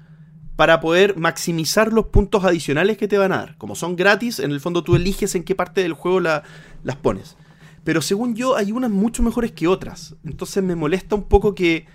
para 0.56 0.80
poder 0.80 1.16
maximizar 1.16 1.92
los 1.92 2.06
puntos 2.06 2.44
adicionales 2.44 2.98
que 2.98 3.08
te 3.08 3.18
van 3.18 3.32
a 3.32 3.38
dar. 3.38 3.56
Como 3.58 3.74
son 3.74 3.96
gratis, 3.96 4.38
en 4.38 4.50
el 4.50 4.60
fondo 4.60 4.84
tú 4.84 4.96
eliges 4.96 5.34
en 5.34 5.44
qué 5.44 5.54
parte 5.54 5.82
del 5.82 5.94
juego 5.94 6.20
las 6.20 6.96
pones. 7.00 7.36
Pero 7.84 8.02
según 8.02 8.34
yo, 8.34 8.56
hay 8.56 8.72
unas 8.72 8.90
mucho 8.90 9.22
mejores 9.22 9.52
que 9.52 9.66
otras. 9.66 10.16
Entonces 10.24 10.62
me 10.62 10.76
molesta 10.76 11.14
un 11.14 11.24
poco 11.24 11.54
que, 11.54 11.86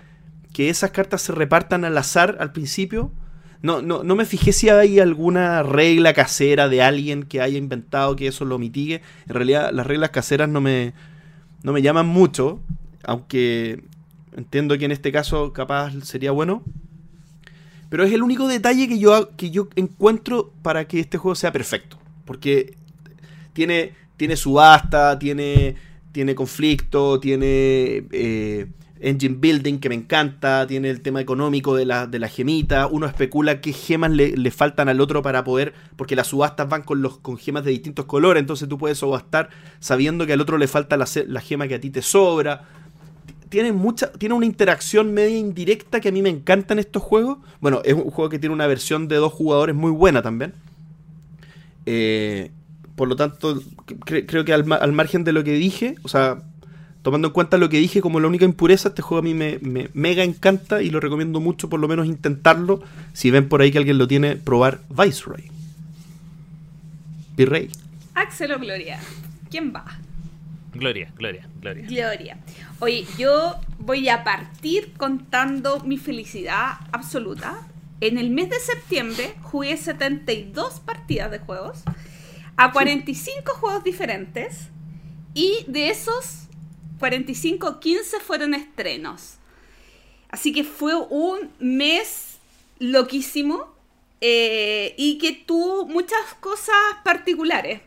que 0.52 0.68
esas 0.68 0.90
cartas 0.90 1.22
se 1.22 1.32
repartan 1.32 1.84
al 1.84 1.96
azar 1.96 2.36
al 2.40 2.52
principio 2.52 3.12
no, 3.62 3.82
no, 3.82 4.04
no 4.04 4.14
me 4.16 4.24
fijé 4.24 4.52
si 4.52 4.68
hay 4.68 5.00
alguna 5.00 5.62
regla 5.62 6.12
casera 6.12 6.68
de 6.68 6.82
alguien 6.82 7.24
que 7.24 7.40
haya 7.40 7.58
inventado 7.58 8.16
que 8.16 8.28
eso 8.28 8.44
lo 8.44 8.58
mitigue. 8.58 9.02
En 9.26 9.34
realidad, 9.34 9.70
las 9.72 9.86
reglas 9.86 10.10
caseras 10.10 10.48
no 10.48 10.60
me, 10.60 10.92
no 11.62 11.72
me 11.72 11.82
llaman 11.82 12.06
mucho, 12.06 12.60
aunque 13.04 13.82
entiendo 14.36 14.76
que 14.78 14.84
en 14.84 14.92
este 14.92 15.10
caso 15.10 15.52
capaz 15.52 15.92
sería 16.02 16.30
bueno. 16.30 16.62
Pero 17.88 18.04
es 18.04 18.12
el 18.12 18.22
único 18.22 18.48
detalle 18.48 18.88
que 18.88 18.98
yo, 18.98 19.30
que 19.36 19.50
yo 19.50 19.68
encuentro 19.76 20.52
para 20.62 20.86
que 20.86 21.00
este 21.00 21.18
juego 21.18 21.34
sea 21.34 21.52
perfecto. 21.52 21.98
Porque 22.24 22.74
tiene, 23.52 23.92
tiene 24.16 24.36
subasta, 24.36 25.18
tiene, 25.18 25.76
tiene 26.12 26.34
conflicto, 26.34 27.20
tiene 27.20 28.04
eh, 28.10 28.66
engine 29.00 29.36
building 29.38 29.78
que 29.78 29.88
me 29.88 29.94
encanta, 29.94 30.66
tiene 30.66 30.90
el 30.90 31.00
tema 31.00 31.20
económico 31.20 31.74
de 31.74 31.86
la, 31.86 32.06
de 32.06 32.28
gemita, 32.28 32.86
uno 32.86 33.06
especula 33.06 33.60
qué 33.60 33.72
gemas 33.72 34.10
le, 34.10 34.50
faltan 34.50 34.88
al 34.88 35.00
otro 35.00 35.22
para 35.22 35.44
poder, 35.44 35.74
porque 35.96 36.16
las 36.16 36.28
subastas 36.28 36.68
van 36.68 36.82
con, 36.82 37.02
los, 37.02 37.18
con 37.18 37.38
gemas 37.38 37.64
de 37.64 37.70
distintos 37.70 38.06
colores, 38.06 38.40
entonces 38.40 38.68
tú 38.68 38.78
puedes 38.78 38.98
subastar 38.98 39.50
sabiendo 39.78 40.26
que 40.26 40.32
al 40.32 40.40
otro 40.40 40.58
le 40.58 40.68
falta 40.68 40.96
la, 40.96 41.06
la 41.26 41.40
gema 41.40 41.68
que 41.68 41.74
a 41.74 41.80
ti 41.80 41.90
te 41.90 42.02
sobra. 42.02 42.68
Tiene, 43.48 43.72
mucha, 43.72 44.12
tiene 44.12 44.34
una 44.34 44.46
interacción 44.46 45.14
media 45.14 45.38
indirecta 45.38 46.00
que 46.00 46.08
a 46.08 46.12
mí 46.12 46.22
me 46.22 46.30
encanta 46.30 46.74
en 46.74 46.80
estos 46.80 47.02
juegos. 47.02 47.38
Bueno, 47.60 47.80
es 47.84 47.94
un 47.94 48.10
juego 48.10 48.28
que 48.28 48.38
tiene 48.38 48.54
una 48.54 48.66
versión 48.66 49.08
de 49.08 49.16
dos 49.16 49.32
jugadores 49.32 49.74
muy 49.74 49.90
buena 49.90 50.22
también. 50.22 50.52
Eh, 51.86 52.50
por 52.96 53.08
lo 53.08 53.16
tanto, 53.16 53.60
creo 54.04 54.44
que 54.44 54.52
al, 54.52 54.70
al 54.72 54.92
margen 54.92 55.22
de 55.22 55.32
lo 55.32 55.44
que 55.44 55.52
dije, 55.52 55.96
o 56.02 56.08
sea, 56.08 56.38
tomando 57.06 57.28
en 57.28 57.34
cuenta 57.34 57.56
lo 57.56 57.68
que 57.68 57.78
dije 57.78 58.00
como 58.00 58.18
la 58.18 58.26
única 58.26 58.44
impureza, 58.44 58.88
este 58.88 59.00
juego 59.00 59.20
a 59.20 59.22
mí 59.22 59.32
me, 59.32 59.60
mega 59.94 60.24
encanta 60.24 60.82
y 60.82 60.90
lo 60.90 60.98
recomiendo 60.98 61.38
mucho, 61.38 61.68
por 61.68 61.78
lo 61.78 61.86
menos 61.86 62.04
intentarlo. 62.08 62.82
Si 63.12 63.30
ven 63.30 63.48
por 63.48 63.62
ahí 63.62 63.70
que 63.70 63.78
alguien 63.78 63.96
lo 63.96 64.08
tiene, 64.08 64.34
probar 64.34 64.80
Viceroy. 64.88 65.44
Virrey. 67.36 67.70
Axel 68.12 68.50
o 68.50 68.58
Gloria. 68.58 68.98
¿Quién 69.52 69.72
va? 69.72 69.84
Gloria, 70.76 71.12
Gloria, 71.16 71.48
Gloria. 71.60 71.86
Gloria. 71.86 72.38
Oye, 72.80 73.06
yo 73.18 73.56
voy 73.78 74.08
a 74.08 74.24
partir 74.24 74.92
contando 74.96 75.80
mi 75.80 75.98
felicidad 75.98 76.78
absoluta. 76.92 77.68
En 78.00 78.18
el 78.18 78.30
mes 78.30 78.50
de 78.50 78.60
septiembre 78.60 79.34
jugué 79.42 79.76
72 79.76 80.80
partidas 80.80 81.30
de 81.30 81.38
juegos 81.38 81.82
a 82.56 82.72
45 82.72 83.54
juegos 83.54 83.84
diferentes 83.84 84.68
y 85.34 85.64
de 85.66 85.90
esos 85.90 86.46
45, 86.98 87.80
15 87.80 88.20
fueron 88.20 88.54
estrenos. 88.54 89.36
Así 90.30 90.52
que 90.52 90.64
fue 90.64 90.94
un 90.94 91.50
mes 91.58 92.38
loquísimo 92.78 93.74
eh, 94.20 94.94
y 94.96 95.18
que 95.18 95.32
tuvo 95.32 95.86
muchas 95.86 96.34
cosas 96.40 96.76
particulares. 97.04 97.80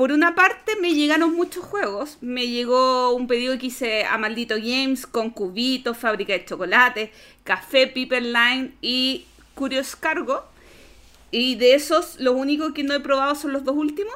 Por 0.00 0.12
una 0.12 0.34
parte 0.34 0.76
me 0.80 0.94
llegaron 0.94 1.34
muchos 1.34 1.62
juegos. 1.62 2.16
Me 2.22 2.48
llegó 2.48 3.12
un 3.12 3.26
pedido 3.26 3.58
que 3.58 3.66
hice 3.66 4.06
a 4.06 4.16
Maldito 4.16 4.54
Games 4.54 5.06
con 5.06 5.28
Cubitos, 5.28 5.98
Fábrica 5.98 6.32
de 6.32 6.46
Chocolate, 6.46 7.12
Café 7.44 7.86
Piper 7.86 8.22
Line 8.22 8.72
y 8.80 9.26
Curious 9.54 9.96
Cargo. 9.96 10.42
Y 11.30 11.56
de 11.56 11.74
esos, 11.74 12.18
lo 12.18 12.32
único 12.32 12.72
que 12.72 12.82
no 12.82 12.94
he 12.94 13.00
probado 13.00 13.34
son 13.34 13.52
los 13.52 13.62
dos 13.62 13.76
últimos. 13.76 14.14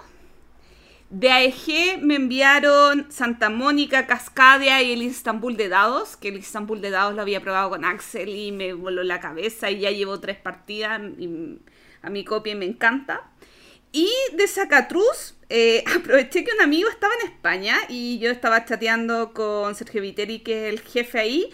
De 1.11 1.31
AEG 1.31 2.01
me 2.01 2.15
enviaron 2.15 3.13
Santa 3.13 3.51
Mónica, 3.51 4.07
Cascadia 4.07 4.81
y 4.81 4.91
el 4.91 5.03
Istanbul 5.03 5.55
de 5.59 5.69
dados, 5.69 6.17
que 6.17 6.29
el 6.29 6.39
Istanbul 6.39 6.81
de 6.81 6.89
dados 6.89 7.15
lo 7.15 7.21
había 7.21 7.43
probado 7.43 7.69
con 7.69 7.85
Axel 7.85 8.31
y 8.31 8.53
me 8.53 8.73
voló 8.73 9.03
la 9.03 9.21
cabeza 9.21 9.71
y 9.71 9.81
ya 9.81 9.91
llevo 9.91 10.19
tres 10.19 10.39
partidas 10.39 10.99
a 12.01 12.09
mi 12.09 12.25
copia 12.25 12.55
y 12.55 12.57
me 12.57 12.65
encanta. 12.65 13.29
Y 13.95 14.11
de 14.33 14.49
Zacatruz, 14.49 15.37
eh, 15.49 15.85
aproveché 15.97 16.45
que 16.45 16.53
un 16.53 16.63
amigo 16.63 16.89
estaba 16.89 17.13
en 17.23 17.31
España 17.31 17.77
y 17.89 18.19
yo 18.19 18.31
estaba 18.31 18.65
chateando 18.65 19.33
con 19.33 19.75
Sergio 19.75 20.03
Viteri, 20.03 20.41
que 20.41 20.69
es 20.69 20.75
el 20.75 20.81
jefe 20.81 21.19
ahí, 21.19 21.51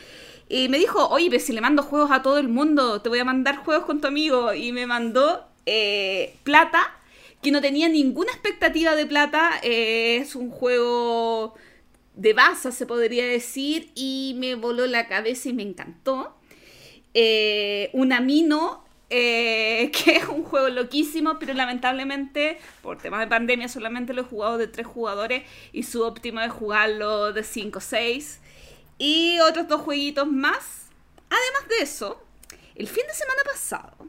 y 0.51 0.69
me 0.69 0.79
dijo, 0.79 1.09
oye, 1.09 1.39
si 1.39 1.53
le 1.53 1.61
mando 1.61 1.85
juegos 1.85 2.11
a 2.11 2.23
todo 2.23 2.39
el 2.39 2.49
mundo, 2.49 3.01
te 3.01 3.09
voy 3.09 3.21
a 3.21 3.25
mandar 3.25 3.59
juegos 3.59 3.85
con 3.85 4.01
tu 4.01 4.09
amigo. 4.09 4.53
Y 4.53 4.73
me 4.73 4.85
mandó 4.85 5.47
eh, 5.65 6.35
plata 6.43 6.99
que 7.41 7.53
no 7.53 7.61
tenía 7.61 7.89
ninguna 7.89 8.33
expectativa 8.33 8.97
de 8.97 9.07
plata. 9.07 9.53
Eh, 9.63 10.17
es 10.17 10.35
un 10.35 10.51
juego 10.51 11.55
de 12.17 12.33
base, 12.33 12.73
se 12.73 12.85
podría 12.85 13.25
decir, 13.27 13.93
y 13.95 14.35
me 14.39 14.57
voló 14.57 14.89
la 14.89 15.07
cabeza 15.07 15.51
y 15.51 15.53
me 15.53 15.63
encantó. 15.63 16.35
Eh, 17.15 17.89
un 17.93 18.13
Amino, 18.13 18.85
eh, 19.11 19.91
que 20.05 20.17
es 20.17 20.29
un 20.29 20.45
juego 20.45 20.69
loquísimo, 20.69 21.39
pero 21.39 21.53
lamentablemente, 21.55 22.59
por 22.83 22.99
temas 22.99 23.21
de 23.21 23.27
pandemia, 23.27 23.69
solamente 23.69 24.15
lo 24.15 24.23
he 24.23 24.25
jugado 24.25 24.57
de 24.57 24.69
tres 24.69 24.87
jugadores 24.87 25.43
y 25.73 25.83
su 25.83 26.03
óptimo 26.03 26.41
es 26.41 26.53
jugarlo 26.53 27.33
de 27.33 27.43
5 27.43 27.79
o 27.79 27.83
6. 27.83 28.41
Y 28.99 29.39
otros 29.41 29.67
dos 29.69 29.81
jueguitos 29.83 30.27
más. 30.31 30.87
Además 31.29 31.69
de 31.69 31.85
eso, 31.85 32.23
el 32.75 32.87
fin 32.89 33.05
de 33.07 33.15
semana 33.15 33.43
pasado 33.45 34.09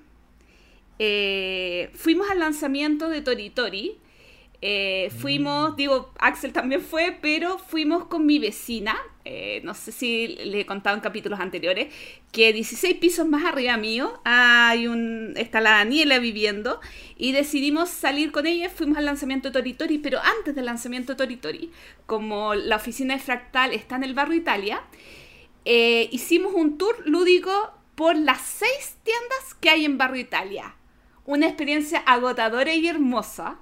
eh, 0.99 1.89
fuimos 1.95 2.29
al 2.29 2.39
lanzamiento 2.39 3.09
de 3.09 3.21
Toritori. 3.21 3.97
Eh, 4.63 5.11
fuimos, 5.17 5.71
mm. 5.71 5.75
digo, 5.75 6.13
Axel 6.19 6.53
también 6.53 6.81
fue, 6.81 7.17
pero 7.21 7.57
fuimos 7.57 8.05
con 8.05 8.25
mi 8.25 8.39
vecina. 8.39 8.95
Eh, 9.25 9.61
no 9.63 9.73
sé 9.73 9.91
si 9.91 10.27
le 10.27 10.61
he 10.61 10.65
contado 10.65 10.95
en 10.95 11.01
capítulos 11.01 11.39
anteriores, 11.39 11.93
que 12.31 12.53
16 12.53 12.97
pisos 12.97 13.27
más 13.27 13.45
arriba 13.45 13.77
mío 13.77 14.19
hay 14.23 14.87
un, 14.87 15.33
está 15.35 15.61
la 15.61 15.71
Daniela 15.71 16.19
viviendo 16.19 16.79
y 17.17 17.31
decidimos 17.31 17.89
salir 17.89 18.31
con 18.31 18.45
ella. 18.45 18.69
Fuimos 18.69 18.97
al 18.97 19.05
lanzamiento 19.05 19.49
de 19.49 19.53
Toritori, 19.53 19.97
pero 19.97 20.19
antes 20.19 20.55
del 20.55 20.65
lanzamiento 20.65 21.13
de 21.13 21.17
Toritori, 21.17 21.71
como 22.05 22.53
la 22.53 22.75
oficina 22.75 23.15
de 23.15 23.19
Fractal 23.19 23.73
está 23.73 23.95
en 23.95 24.03
el 24.03 24.13
barrio 24.13 24.35
Italia, 24.35 24.83
hicimos 25.65 26.53
un 26.53 26.77
tour 26.77 26.95
lúdico 27.05 27.51
por 27.95 28.17
las 28.17 28.41
seis 28.41 28.97
tiendas 29.03 29.53
que 29.59 29.69
hay 29.69 29.85
en 29.85 29.97
barrio 29.97 30.21
Italia 30.21 30.75
una 31.25 31.47
experiencia 31.47 31.99
agotadora 31.99 32.73
y 32.73 32.87
hermosa. 32.87 33.59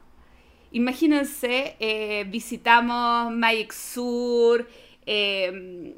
Imagínense, 0.72 1.76
eh, 1.80 2.26
visitamos 2.30 3.32
Magic 3.34 3.72
Sur, 3.74 4.68
eh, 5.06 5.96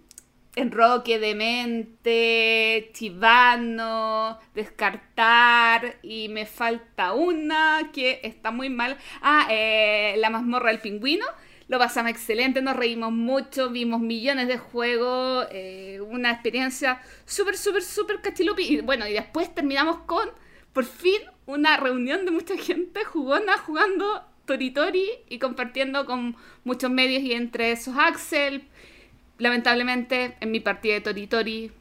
Enroque 0.56 1.20
Demente, 1.20 2.90
Chivano, 2.94 4.38
Descartar, 4.54 5.98
y 6.04 6.30
me 6.30 6.46
falta 6.46 7.14
una 7.14 7.92
que 7.94 8.20
está 8.24 8.52
muy 8.52 8.70
mal. 8.70 8.98
Ah, 9.22 9.48
eh, 9.50 10.16
La 10.18 10.30
mazmorra 10.30 10.70
del 10.70 10.80
pingüino. 10.80 11.26
Lo 11.68 11.80
pasamos 11.80 12.12
excelente, 12.12 12.62
nos 12.62 12.76
reímos 12.76 13.14
mucho, 13.14 13.70
vimos 13.70 14.02
millones 14.02 14.50
de 14.50 14.58
juegos, 14.58 15.48
eh, 15.52 16.02
una 16.02 16.32
experiencia 16.32 17.02
súper, 17.26 17.56
súper, 17.58 17.82
súper 17.82 18.22
cachilupi. 18.22 18.64
Y 18.64 18.82
bueno, 18.82 19.08
y 19.08 19.14
después 19.14 19.54
terminamos 19.56 20.00
con, 20.00 20.30
por 20.74 20.84
fin, 20.84 21.22
una 21.46 21.78
reunión 21.78 22.26
de 22.26 22.32
mucha 22.32 22.58
gente 22.58 23.06
jugona 23.06 23.58
jugando 23.58 24.31
Toritori 24.46 25.06
y 25.30 25.40
compartiendo 25.40 26.06
con 26.06 26.36
muchos 26.64 26.92
medios 26.92 27.24
y 27.24 27.34
entre 27.34 27.72
esos 27.72 27.96
Axel. 27.98 28.64
Lamentablemente, 29.38 30.38
en 30.40 30.52
mi 30.52 30.60
partida 30.60 30.96
de 30.96 31.02
Toritori, 31.02 31.72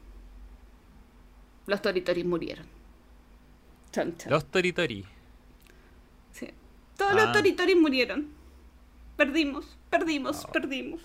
los 1.67 1.81
Toritori 1.81 2.23
murieron. 2.23 2.65
Los 4.27 4.45
Toritori. 4.45 5.05
Sí. 6.31 6.49
Todos 6.97 7.13
los 7.13 7.25
ah. 7.25 7.31
Toritori 7.31 7.75
murieron. 7.75 8.29
Perdimos, 9.17 9.77
perdimos, 9.89 10.47
perdimos. 10.51 11.01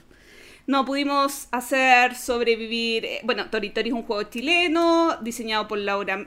No 0.67 0.85
pudimos 0.85 1.49
hacer 1.51 2.15
sobrevivir. 2.15 3.05
Eh, 3.05 3.21
bueno, 3.25 3.51
Toritori 3.51 3.91
es 3.91 3.95
un 3.95 4.03
juego 4.03 4.23
chileno 4.25 5.17
diseñado 5.21 5.69
por 5.69 5.79
Laura 5.79 6.27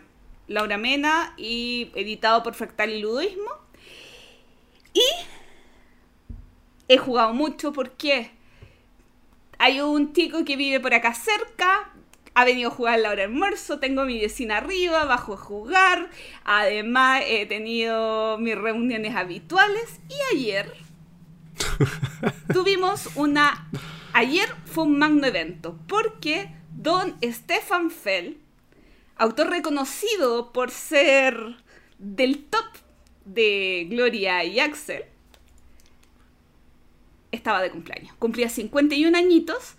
Laura 0.50 0.78
Mena 0.78 1.34
y 1.38 1.92
editado 1.96 2.44
por 2.44 2.56
Fractal 2.56 2.90
y 2.90 3.02
Ludoísmo. 3.02 3.52
Y 4.93 5.03
he 6.88 6.98
jugado 6.98 7.34
mucho 7.34 7.72
porque 7.72 8.31
hay 9.60 9.81
un 9.81 10.13
chico 10.13 10.46
que 10.46 10.55
vive 10.55 10.79
por 10.79 10.93
acá 10.93 11.13
cerca, 11.13 11.91
ha 12.34 12.46
venido 12.46 12.69
a 12.69 12.74
jugar 12.74 12.93
a 12.96 12.98
la 12.98 13.10
hora 13.10 13.17
de 13.17 13.24
almuerzo, 13.24 13.79
tengo 13.79 14.01
a 14.01 14.05
mi 14.05 14.19
vecina 14.19 14.58
arriba, 14.58 15.05
bajo 15.05 15.34
a 15.34 15.38
jugar, 15.38 16.10
además 16.46 17.24
he 17.27 17.46
tenido 17.46 18.38
mis 18.38 18.58
reuniones 18.58 19.15
habituales 19.15 20.00
y 20.10 20.36
ayer 20.36 20.74
tuvimos 22.53 23.10
una... 23.15 23.69
Ayer 24.12 24.50
fue 24.65 24.86
un 24.86 24.98
magno 24.98 25.27
evento 25.27 25.77
porque 25.88 26.51
don 26.75 27.15
Stefan 27.24 27.91
Fell, 27.91 28.39
autor 29.17 29.51
reconocido 29.51 30.51
por 30.51 30.72
ser 30.72 31.58
del 32.00 32.43
top 32.46 32.65
de 33.34 33.88
Gloria 33.90 34.44
y 34.44 34.60
Axel, 34.60 35.06
estaba 37.32 37.62
de 37.62 37.70
cumpleaños. 37.72 38.16
Cumplía 38.18 38.50
51 38.50 39.18
añitos, 39.18 39.76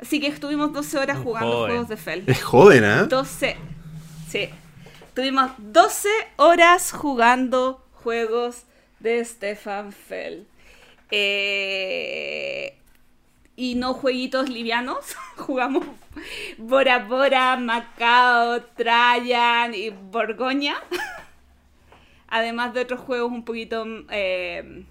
así 0.00 0.20
que 0.20 0.26
estuvimos 0.26 0.72
12 0.72 0.98
horas 0.98 1.18
jugando 1.18 1.52
joven. 1.52 1.70
juegos 1.70 1.88
de 1.88 1.96
Fell. 1.96 2.24
Es 2.26 2.42
joven, 2.42 2.84
¿ah? 2.84 3.04
12. 3.04 3.56
Sí. 4.28 4.48
Tuvimos 5.14 5.52
12 5.58 6.08
horas 6.36 6.92
jugando 6.92 7.84
juegos 7.92 8.64
de 9.00 9.24
Stefan 9.24 9.92
Fell. 9.92 10.46
Eh, 11.10 12.76
y 13.54 13.74
no 13.76 13.94
jueguitos 13.94 14.48
livianos. 14.48 15.14
Jugamos 15.36 15.84
Bora 16.58 17.00
Bora, 17.00 17.56
Macao, 17.56 18.62
Trajan 18.76 19.74
y 19.74 19.90
Borgoña. 19.90 20.76
Además 22.34 22.74
de 22.74 22.80
otros 22.80 22.98
juegos 22.98 23.30
un 23.30 23.44
poquito... 23.44 23.86
eh, 24.10 24.84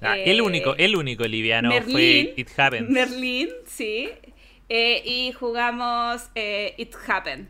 Ah, 0.00 0.16
eh, 0.16 0.30
el 0.30 0.42
único, 0.42 0.76
el 0.76 0.94
único 0.94 1.24
liviano 1.24 1.72
fue 1.82 2.34
It 2.36 2.50
Happens. 2.56 2.88
Merlín, 2.88 3.48
sí. 3.66 4.10
Eh, 4.68 5.02
y 5.04 5.32
jugamos 5.32 6.28
It 6.34 6.94
Happened. 7.06 7.48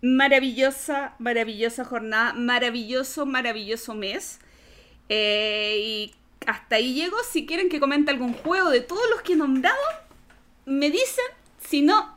Maravillosa, 0.00 1.14
maravillosa 1.18 1.84
jornada, 1.84 2.34
maravilloso, 2.34 3.26
maravilloso 3.26 3.94
mes. 3.94 4.38
Eh, 5.08 5.76
y 5.78 6.14
hasta 6.46 6.76
ahí 6.76 6.94
llego. 6.94 7.16
Si 7.30 7.46
quieren 7.46 7.68
que 7.68 7.80
comente 7.80 8.10
algún 8.12 8.32
juego 8.32 8.70
de 8.70 8.80
todos 8.80 9.04
los 9.10 9.22
que 9.22 9.32
he 9.32 9.36
nombrado, 9.36 9.76
me 10.66 10.90
dicen. 10.90 11.24
Si 11.58 11.82
no, 11.82 12.13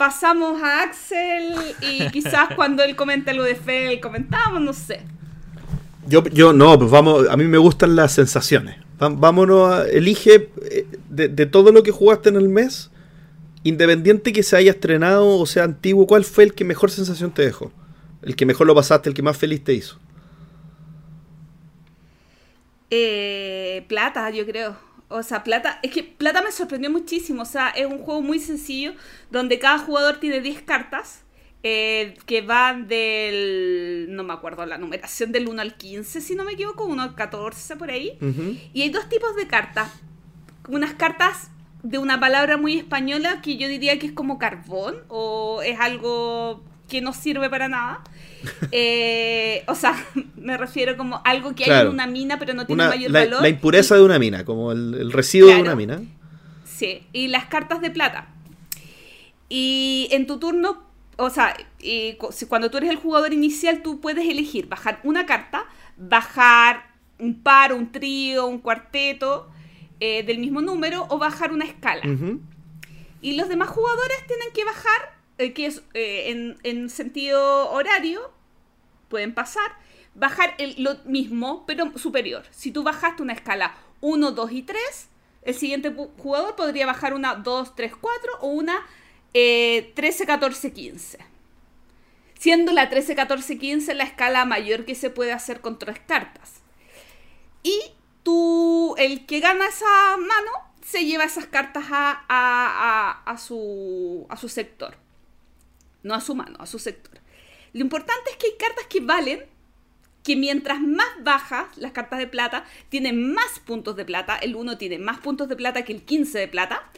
pasamos 0.00 0.62
a 0.62 0.84
Axel 0.84 1.54
y 1.82 2.08
quizás 2.08 2.48
cuando 2.56 2.82
él 2.82 2.96
comente 2.96 3.32
algo 3.32 3.44
de 3.44 3.54
Fel, 3.54 4.00
comentamos, 4.00 4.62
no 4.62 4.72
sé. 4.72 5.02
Yo, 6.06 6.24
yo 6.24 6.54
no, 6.54 6.78
pues 6.78 6.90
vamos, 6.90 7.28
a 7.28 7.36
mí 7.36 7.44
me 7.44 7.58
gustan 7.58 7.94
las 7.94 8.12
sensaciones. 8.12 8.76
Vámonos 8.98 9.70
a, 9.70 9.86
elige 9.86 10.48
eh, 10.70 10.86
de, 11.10 11.28
de 11.28 11.44
todo 11.44 11.70
lo 11.70 11.82
que 11.82 11.90
jugaste 11.90 12.30
en 12.30 12.36
el 12.36 12.48
mes, 12.48 12.90
independiente 13.62 14.32
que 14.32 14.42
se 14.42 14.56
haya 14.56 14.70
estrenado 14.70 15.36
o 15.36 15.44
sea 15.44 15.64
antiguo, 15.64 16.06
¿cuál 16.06 16.24
fue 16.24 16.44
el 16.44 16.54
que 16.54 16.64
mejor 16.64 16.90
sensación 16.90 17.30
te 17.30 17.42
dejó? 17.42 17.70
El 18.22 18.36
que 18.36 18.46
mejor 18.46 18.66
lo 18.66 18.74
pasaste, 18.74 19.10
el 19.10 19.14
que 19.14 19.22
más 19.22 19.36
feliz 19.36 19.62
te 19.62 19.74
hizo. 19.74 19.98
Eh, 22.88 23.84
plata, 23.86 24.30
yo 24.30 24.46
creo. 24.46 24.76
O 25.10 25.24
sea, 25.24 25.42
plata, 25.42 25.80
es 25.82 25.90
que 25.90 26.04
plata 26.04 26.40
me 26.40 26.52
sorprendió 26.52 26.88
muchísimo. 26.88 27.42
O 27.42 27.46
sea, 27.46 27.70
es 27.70 27.84
un 27.84 27.98
juego 27.98 28.22
muy 28.22 28.38
sencillo 28.38 28.94
donde 29.30 29.58
cada 29.58 29.78
jugador 29.78 30.20
tiene 30.20 30.40
10 30.40 30.62
cartas 30.62 31.24
eh, 31.64 32.14
que 32.26 32.42
van 32.42 32.86
del. 32.86 34.06
No 34.10 34.22
me 34.22 34.32
acuerdo 34.32 34.64
la 34.66 34.78
numeración 34.78 35.32
del 35.32 35.48
1 35.48 35.60
al 35.60 35.76
15, 35.76 36.20
si 36.20 36.34
no 36.36 36.44
me 36.44 36.52
equivoco, 36.52 36.84
1 36.84 37.02
al 37.02 37.14
14 37.16 37.76
por 37.76 37.90
ahí. 37.90 38.18
Y 38.72 38.82
hay 38.82 38.90
dos 38.90 39.08
tipos 39.08 39.34
de 39.34 39.48
cartas. 39.48 39.90
Unas 40.68 40.94
cartas 40.94 41.50
de 41.82 41.98
una 41.98 42.20
palabra 42.20 42.56
muy 42.56 42.78
española 42.78 43.42
que 43.42 43.56
yo 43.56 43.66
diría 43.66 43.98
que 43.98 44.06
es 44.06 44.12
como 44.12 44.38
carbón 44.38 45.02
o 45.08 45.60
es 45.62 45.80
algo 45.80 46.62
que 46.90 47.00
no 47.00 47.12
sirve 47.14 47.48
para 47.48 47.68
nada. 47.68 48.02
Eh, 48.72 49.64
o 49.66 49.74
sea, 49.74 49.94
me 50.36 50.56
refiero 50.56 50.96
como 50.96 51.20
algo 51.24 51.54
que 51.54 51.64
hay 51.70 51.82
en 51.82 51.88
una 51.88 52.06
mina 52.06 52.38
pero 52.38 52.54
no 52.54 52.64
tiene 52.66 52.82
Una- 52.84 52.90
mayor 52.90 53.10
la, 53.10 53.20
valor. 53.20 53.42
la 53.42 53.48
impureza 53.50 53.96
de 53.96 54.02
una 54.02 54.18
mina, 54.18 54.44
como 54.46 54.72
el, 54.72 54.94
el 54.94 55.12
residuo 55.12 55.50
de 55.50 55.60
una 55.60 55.74
mina. 55.76 56.00
Sí, 56.64 57.02
y 57.12 57.28
las 57.28 57.44
cartas 57.46 57.82
de 57.82 57.90
plata. 57.90 58.28
Y 59.48 60.08
en 60.12 60.26
tu 60.26 60.38
turno, 60.38 60.82
o 61.18 61.28
sea, 61.30 61.54
y 61.80 62.16
cuando 62.48 62.70
tú 62.70 62.78
eres 62.78 62.88
el 62.90 62.96
jugador 62.96 63.32
inicial, 63.32 63.82
tú 63.82 64.00
puedes 64.00 64.26
elegir 64.28 64.68
bajar 64.68 65.00
una 65.02 65.26
carta, 65.26 65.64
bajar 65.98 66.90
un 67.18 67.42
par, 67.42 67.74
un 67.74 67.92
trío, 67.92 68.46
un 68.46 68.58
cuarteto 68.58 69.50
eh, 69.98 70.22
del 70.22 70.38
mismo 70.38 70.62
número 70.62 71.06
o 71.10 71.18
bajar 71.18 71.52
una 71.52 71.64
escala. 71.66 72.02
Y 73.20 73.36
los 73.36 73.48
demás 73.50 73.68
jugadores 73.68 74.16
tienen 74.26 74.48
que 74.54 74.64
bajar, 74.64 75.19
eh, 75.40 75.52
que 75.52 75.66
es 75.66 75.82
eh, 75.94 76.30
en, 76.30 76.58
en 76.62 76.88
sentido 76.90 77.70
horario, 77.70 78.32
pueden 79.08 79.34
pasar, 79.34 79.72
bajar 80.14 80.54
el, 80.58 80.74
lo 80.82 80.96
mismo, 81.04 81.64
pero 81.66 81.96
superior. 81.98 82.44
Si 82.50 82.70
tú 82.72 82.82
bajaste 82.82 83.22
una 83.22 83.32
escala 83.32 83.74
1, 84.00 84.32
2 84.32 84.52
y 84.52 84.62
3, 84.62 85.08
el 85.42 85.54
siguiente 85.54 85.92
jugador 86.18 86.54
podría 86.56 86.86
bajar 86.86 87.14
una 87.14 87.34
2, 87.34 87.74
3, 87.74 87.92
4 88.00 88.32
o 88.40 88.48
una 88.48 88.86
eh, 89.34 89.92
13, 89.96 90.26
14, 90.26 90.72
15. 90.72 91.18
Siendo 92.38 92.72
la 92.72 92.88
13, 92.88 93.14
14, 93.14 93.58
15 93.58 93.94
la 93.94 94.04
escala 94.04 94.44
mayor 94.46 94.84
que 94.86 94.94
se 94.94 95.10
puede 95.10 95.32
hacer 95.32 95.60
con 95.60 95.78
tres 95.78 95.98
cartas. 96.06 96.60
Y 97.62 97.78
tú, 98.22 98.94
el 98.98 99.26
que 99.26 99.40
gana 99.40 99.66
esa 99.66 100.16
mano, 100.16 100.50
se 100.82 101.04
lleva 101.04 101.24
esas 101.24 101.46
cartas 101.46 101.84
a, 101.90 102.24
a- 102.28 103.20
a- 103.20 103.22
a 103.30 103.38
su, 103.38 104.26
a 104.30 104.36
su 104.38 104.48
sector. 104.48 104.96
No 106.02 106.14
a 106.14 106.20
su 106.20 106.34
mano, 106.34 106.56
a 106.58 106.66
su 106.66 106.78
sector. 106.78 107.20
Lo 107.72 107.80
importante 107.80 108.30
es 108.30 108.36
que 108.36 108.46
hay 108.48 108.56
cartas 108.58 108.86
que 108.86 109.00
valen, 109.00 109.44
que 110.22 110.36
mientras 110.36 110.80
más 110.80 111.08
bajas 111.22 111.66
las 111.76 111.92
cartas 111.92 112.18
de 112.18 112.26
plata, 112.26 112.64
tienen 112.88 113.32
más 113.32 113.60
puntos 113.64 113.96
de 113.96 114.04
plata. 114.04 114.36
El 114.36 114.56
1 114.56 114.78
tiene 114.78 114.98
más 114.98 115.18
puntos 115.18 115.48
de 115.48 115.56
plata 115.56 115.84
que 115.84 115.92
el 115.92 116.02
15 116.02 116.38
de 116.38 116.48
plata. 116.48 116.90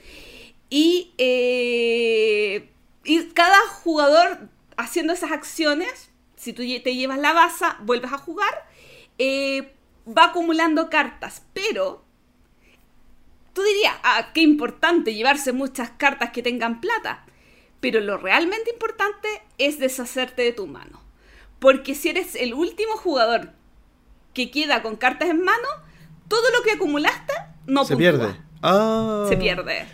Y, 0.71 1.13
eh, 1.19 2.71
y 3.05 3.25
cada 3.29 3.61
jugador 3.69 4.49
haciendo 4.77 5.13
esas 5.13 5.33
acciones, 5.33 6.11
si 6.37 6.53
tú 6.53 6.63
te 6.83 6.95
llevas 6.95 7.19
la 7.19 7.33
baza, 7.33 7.77
vuelves 7.83 8.13
a 8.13 8.19
jugar, 8.19 8.67
eh, 9.19 9.75
va 10.07 10.27
acumulando 10.27 10.91
cartas. 10.91 11.43
Pero 11.53 12.05
tú 13.53 13.63
dirías, 13.63 13.95
ah, 14.03 14.31
qué 14.33 14.41
importante 14.41 15.15
llevarse 15.15 15.53
muchas 15.53 15.91
cartas 15.91 16.31
que 16.31 16.43
tengan 16.43 16.81
plata. 16.81 17.25
Pero 17.83 17.99
lo 17.99 18.17
realmente 18.17 18.71
importante 18.71 19.29
es 19.59 19.81
deshacerte 19.81 20.43
de 20.43 20.53
tu 20.53 20.69
mano. 20.69 21.03
Porque 21.59 21.97
si 21.97 22.11
eres 22.11 22.37
el 22.37 22.55
último 22.55 22.97
jugador 22.97 23.51
que 24.35 24.53
queda 24.53 24.83
con 24.83 24.95
cartas 24.95 25.29
en 25.31 25.43
mano, 25.43 25.67
todo 26.29 26.49
lo 26.57 26.63
que 26.63 26.71
acumulaste 26.71 27.33
no 27.67 27.85
se 27.85 27.95
puntúa. 27.95 28.13
pierde. 28.13 28.41
Ah. 28.63 29.27
Se 29.29 29.37
pierde. 29.37 29.85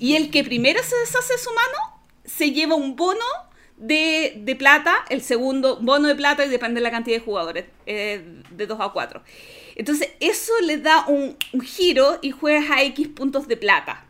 Y 0.00 0.16
el 0.16 0.32
que 0.32 0.42
primero 0.42 0.82
se 0.82 0.96
deshace 0.96 1.34
de 1.34 1.38
su 1.38 1.50
mano, 1.50 2.02
se 2.24 2.50
lleva 2.50 2.74
un 2.74 2.96
bono 2.96 3.24
de, 3.76 4.34
de 4.38 4.56
plata, 4.56 4.92
el 5.08 5.22
segundo 5.22 5.76
bono 5.76 6.08
de 6.08 6.16
plata 6.16 6.44
y 6.44 6.48
depende 6.48 6.80
de 6.80 6.82
la 6.82 6.90
cantidad 6.90 7.16
de 7.16 7.24
jugadores, 7.24 7.66
eh, 7.86 8.42
de 8.50 8.66
2 8.66 8.80
a 8.80 8.88
4. 8.88 9.22
Entonces, 9.76 10.10
eso 10.18 10.52
le 10.64 10.78
da 10.78 11.06
un, 11.06 11.36
un 11.52 11.60
giro 11.60 12.18
y 12.22 12.32
juegas 12.32 12.72
a 12.72 12.82
X 12.82 13.06
puntos 13.06 13.46
de 13.46 13.56
plata. 13.56 14.09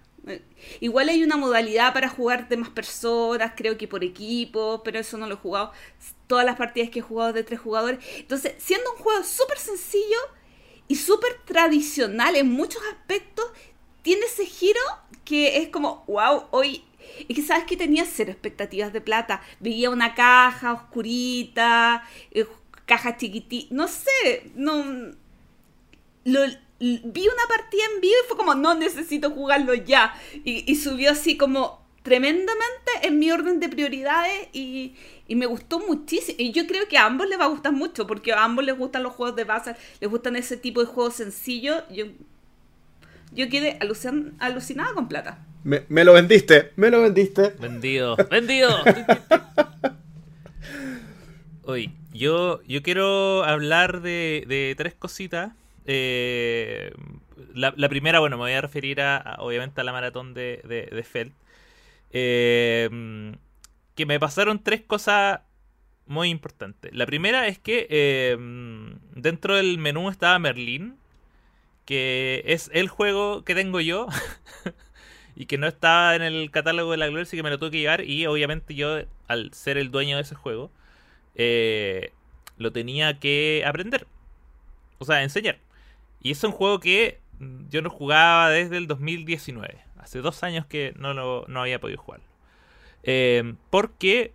Igual 0.79 1.09
hay 1.09 1.25
una 1.25 1.37
modalidad 1.37 1.93
para 1.93 2.09
jugar 2.09 2.49
de 2.49 2.57
más 2.57 2.71
personas, 2.71 3.53
creo 3.57 3.77
que 3.77 3.89
por 3.89 4.05
equipo, 4.05 4.83
pero 4.85 4.99
eso 4.99 5.19
no 5.19 5.27
lo 5.27 5.35
he 5.35 5.39
jugado. 5.39 5.73
Todas 6.27 6.45
las 6.45 6.57
partidas 6.57 6.91
que 6.91 7.01
he 7.01 7.03
jugado 7.03 7.33
de 7.33 7.43
tres 7.43 7.61
jugadores. 7.61 7.99
Entonces, 8.17 8.55
siendo 8.59 8.93
un 8.93 8.99
juego 8.99 9.25
súper 9.25 9.59
sencillo 9.59 10.19
y 10.87 10.97
súper 10.97 11.41
tradicional 11.45 12.37
en 12.37 12.51
muchos 12.51 12.83
aspectos, 12.93 13.47
tiene 14.03 14.27
ese 14.27 14.47
giro 14.47 14.81
que 15.25 15.59
es 15.59 15.69
como, 15.69 16.05
wow, 16.07 16.45
hoy... 16.51 16.85
Es 17.29 17.35
que 17.35 17.43
sabes 17.43 17.65
que 17.65 17.77
tenía 17.77 18.05
cero 18.05 18.31
expectativas 18.31 18.93
de 18.93 19.01
plata. 19.01 19.43
Veía 19.59 19.91
una 19.91 20.15
caja 20.15 20.73
oscurita, 20.73 22.05
eh, 22.31 22.47
caja 22.87 23.17
chiquitita, 23.17 23.75
no 23.75 23.89
sé, 23.89 24.51
no... 24.55 25.15
Lo, 26.25 26.41
vi 26.81 27.23
una 27.29 27.47
partida 27.49 27.83
en 27.95 28.01
vivo 28.01 28.15
y 28.25 28.29
fue 28.29 28.37
como, 28.37 28.55
no 28.55 28.75
necesito 28.75 29.31
jugarlo 29.31 29.75
ya. 29.75 30.15
Y, 30.45 30.65
y 30.71 30.77
subió 30.77 31.11
así 31.13 31.37
como 31.37 31.81
tremendamente 32.03 32.91
en 33.03 33.19
mi 33.19 33.31
orden 33.31 33.61
de 33.61 33.69
prioridades 33.69 34.49
y, 34.55 34.95
y 35.29 35.35
me 35.37 35.47
gustó 35.47 35.79
muchísimo. 35.81 36.37
Y 36.39 36.53
yo 36.53 36.67
creo 36.67 36.89
que 36.89 36.97
a 36.99 37.05
ambos 37.07 37.29
les 37.29 37.39
va 37.39 37.45
a 37.45 37.49
gustar 37.49 37.73
mucho 37.73 38.07
porque 38.07 38.33
a 38.33 38.43
ambos 38.45 38.65
les 38.65 38.77
gustan 38.77 39.03
los 39.03 39.13
juegos 39.13 39.37
de 39.37 39.45
base, 39.45 39.77
les 40.01 40.09
gustan 40.11 40.37
ese 40.37 40.57
tipo 40.57 40.81
de 40.81 40.87
juegos 40.87 41.15
sencillos. 41.15 41.83
Yo, 41.91 42.07
yo 43.33 43.49
quedé 43.51 43.79
alucin- 43.81 44.33
alucinada 44.39 44.95
con 44.95 45.09
plata. 45.09 45.45
Me, 45.63 45.85
me 45.91 46.05
lo 46.05 46.15
vendiste, 46.15 46.73
me 46.77 46.91
lo 46.91 47.03
vendiste. 47.03 47.51
Vendido, 47.61 48.17
vendido. 48.31 48.71
Oye, 51.65 51.91
yo, 52.13 52.61
yo 52.67 52.83
quiero 52.83 53.45
hablar 53.45 54.01
de, 54.01 54.45
de 54.49 54.75
tres 54.77 54.95
cositas. 54.95 55.53
Eh, 55.93 56.93
la, 57.53 57.89
primera, 57.89 58.21
bueno, 58.21 58.37
me 58.37 58.45
voy 58.45 58.53
a 58.53 58.61
referir 58.61 59.01
a, 59.01 59.37
obviamente 59.41 59.81
a 59.81 59.85
la 59.85 59.91
maratón 59.93 60.35
de, 60.35 60.63
de, 60.65 61.03
Feld. 61.03 61.33
Eh, 62.13 62.89
que 63.97 64.07
me 64.07 64.21
pasaron 64.21 64.63
tres 64.63 64.83
cosas 64.83 65.41
muy 66.07 66.29
importantes. 66.29 66.95
La 66.95 67.07
primera 67.07 67.49
es 67.49 67.59
que 67.59 67.89
eh, 67.91 68.37
dentro 69.17 69.57
del 69.57 69.79
menú 69.79 70.11
estaba 70.11 70.39
Merlín, 70.39 70.97
que 71.87 72.45
es 72.47 72.71
el 72.73 72.89
juego 72.89 73.45
que 73.45 73.57
tengo 73.57 73.81
yo 73.81 74.07
y 75.35 75.47
que 75.47 75.59
no 75.59 75.67
estaba 75.67 76.15
en 76.15 76.23
el 76.23 76.53
catálogo 76.53 76.93
de 76.93 76.99
la 76.99 77.09
Gloria, 77.09 77.25
así 77.25 77.37
que 77.37 77.43
me 77.43 77.51
lo 77.51 77.59
tuve 77.59 77.73
que 77.73 77.81
llevar 77.81 78.05
y 78.05 78.27
obviamente 78.27 78.77
yo, 78.77 79.01
al 79.27 79.53
ser 79.55 79.77
el 79.77 79.91
dueño 79.91 80.17
de 80.17 80.23
ese 80.23 80.37
juego, 80.37 80.71
lo 82.59 82.73
tenía 82.73 83.19
que 83.19 83.65
aprender. 83.67 84.07
O 84.99 85.05
sea, 85.05 85.23
enseñar. 85.25 85.59
Y 86.21 86.33
es 86.33 86.45
un 86.45 86.53
juego 86.53 86.81
que 86.81 87.21
yo 87.69 87.83
no 87.83 87.91
jugaba 87.91 88.51
desde 88.51 88.77
el 88.77 88.87
2019. 88.87 89.81
Hace 89.97 90.21
dos 90.21 90.43
años 90.43 90.67
que 90.67 90.95
no, 90.99 91.15
lo, 91.15 91.45
no 91.49 91.63
había 91.63 91.81
podido 91.81 92.01
jugarlo. 92.01 92.27
Eh, 93.03 93.55
porque 93.71 94.35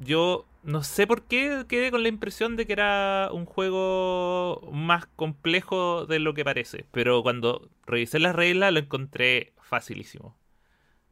yo 0.00 0.46
no 0.62 0.82
sé 0.82 1.06
por 1.06 1.22
qué 1.24 1.64
quedé 1.68 1.90
con 1.90 2.02
la 2.02 2.08
impresión 2.08 2.56
de 2.56 2.66
que 2.66 2.72
era 2.72 3.30
un 3.32 3.46
juego 3.46 4.68
más 4.72 5.06
complejo 5.06 6.06
de 6.06 6.18
lo 6.18 6.34
que 6.34 6.44
parece. 6.44 6.86
Pero 6.92 7.22
cuando 7.22 7.68
revisé 7.86 8.18
las 8.18 8.34
reglas 8.34 8.72
lo 8.72 8.80
encontré 8.80 9.52
facilísimo. 9.60 10.36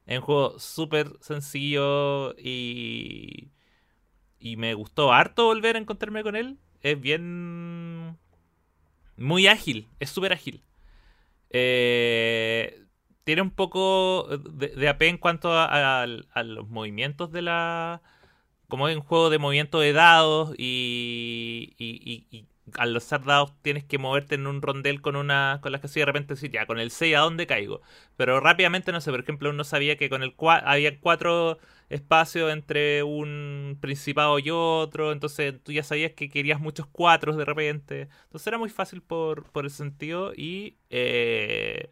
Es 0.07 0.19
un 0.19 0.25
juego 0.25 0.59
súper 0.59 1.13
sencillo 1.21 2.35
y, 2.37 3.51
y 4.41 4.57
me 4.57 4.75
gustó 4.75 5.13
harto 5.13 5.45
volver 5.47 5.77
a 5.77 5.79
encontrarme 5.79 6.23
con 6.23 6.37
él. 6.37 6.59
Es 6.83 7.01
bien... 7.01 8.19
Muy 9.21 9.47
ágil, 9.49 9.87
es 10.01 10.11
súper 10.11 10.33
ágil. 10.33 10.63
Eh, 11.51 12.85
tiene 13.25 13.43
un 13.43 13.51
poco 13.51 14.29
de, 14.29 14.69
de 14.69 14.89
AP 14.89 15.03
en 15.03 15.19
cuanto 15.19 15.53
a, 15.53 16.03
a, 16.03 16.43
los 16.43 16.69
movimientos 16.69 17.31
de 17.31 17.43
la. 17.43 18.03
Como 18.69 18.89
es 18.89 18.97
un 18.97 19.03
juego 19.03 19.31
de 19.31 19.39
movimiento 19.39 19.81
de 19.81 19.93
dados 19.93 20.55
y, 20.57 21.75
y, 21.79 22.47
al 22.79 22.93
lanzar 22.95 23.25
dados 23.25 23.53
tienes 23.63 23.85
que 23.85 23.99
moverte 23.99 24.37
en 24.37 24.47
un 24.47 24.63
rondel 24.63 25.03
con 25.03 25.17
una 25.17 25.59
con 25.63 25.73
las 25.73 25.81
que 25.83 25.89
de 25.89 26.07
repente 26.07 26.35
decir 26.35 26.53
ya 26.53 26.67
con 26.67 26.79
el 26.79 26.91
6 26.91 27.17
a 27.17 27.21
dónde 27.21 27.47
caigo. 27.47 27.83
Pero 28.17 28.41
rápidamente, 28.41 28.91
no 28.93 29.01
sé, 29.03 29.11
por 29.11 29.21
ejemplo, 29.21 29.51
uno 29.51 29.65
sabía 29.65 29.97
que 29.97 30.09
con 30.09 30.23
el 30.23 30.35
4 30.35 30.69
había 30.69 30.99
cuatro 31.01 31.59
espacios 31.91 32.53
entre 32.53 33.03
un 33.03 33.77
principado 33.81 34.39
y 34.39 34.51
otro, 34.51 35.13
entonces 35.13 35.55
tú 35.63 35.73
ya 35.73 35.83
sabías 35.83 36.13
que 36.13 36.31
querías 36.31 36.61
muchos 36.61 36.87
cuatros 36.87 37.37
de 37.37 37.45
repente. 37.45 38.09
Entonces 38.25 38.47
era 38.47 38.59
muy 38.59 38.71
fácil 38.71 39.03
por, 39.03 39.45
por 39.51 39.65
el 39.65 39.71
sentido 39.71 40.33
y 40.35 40.77
eh, 40.89 41.91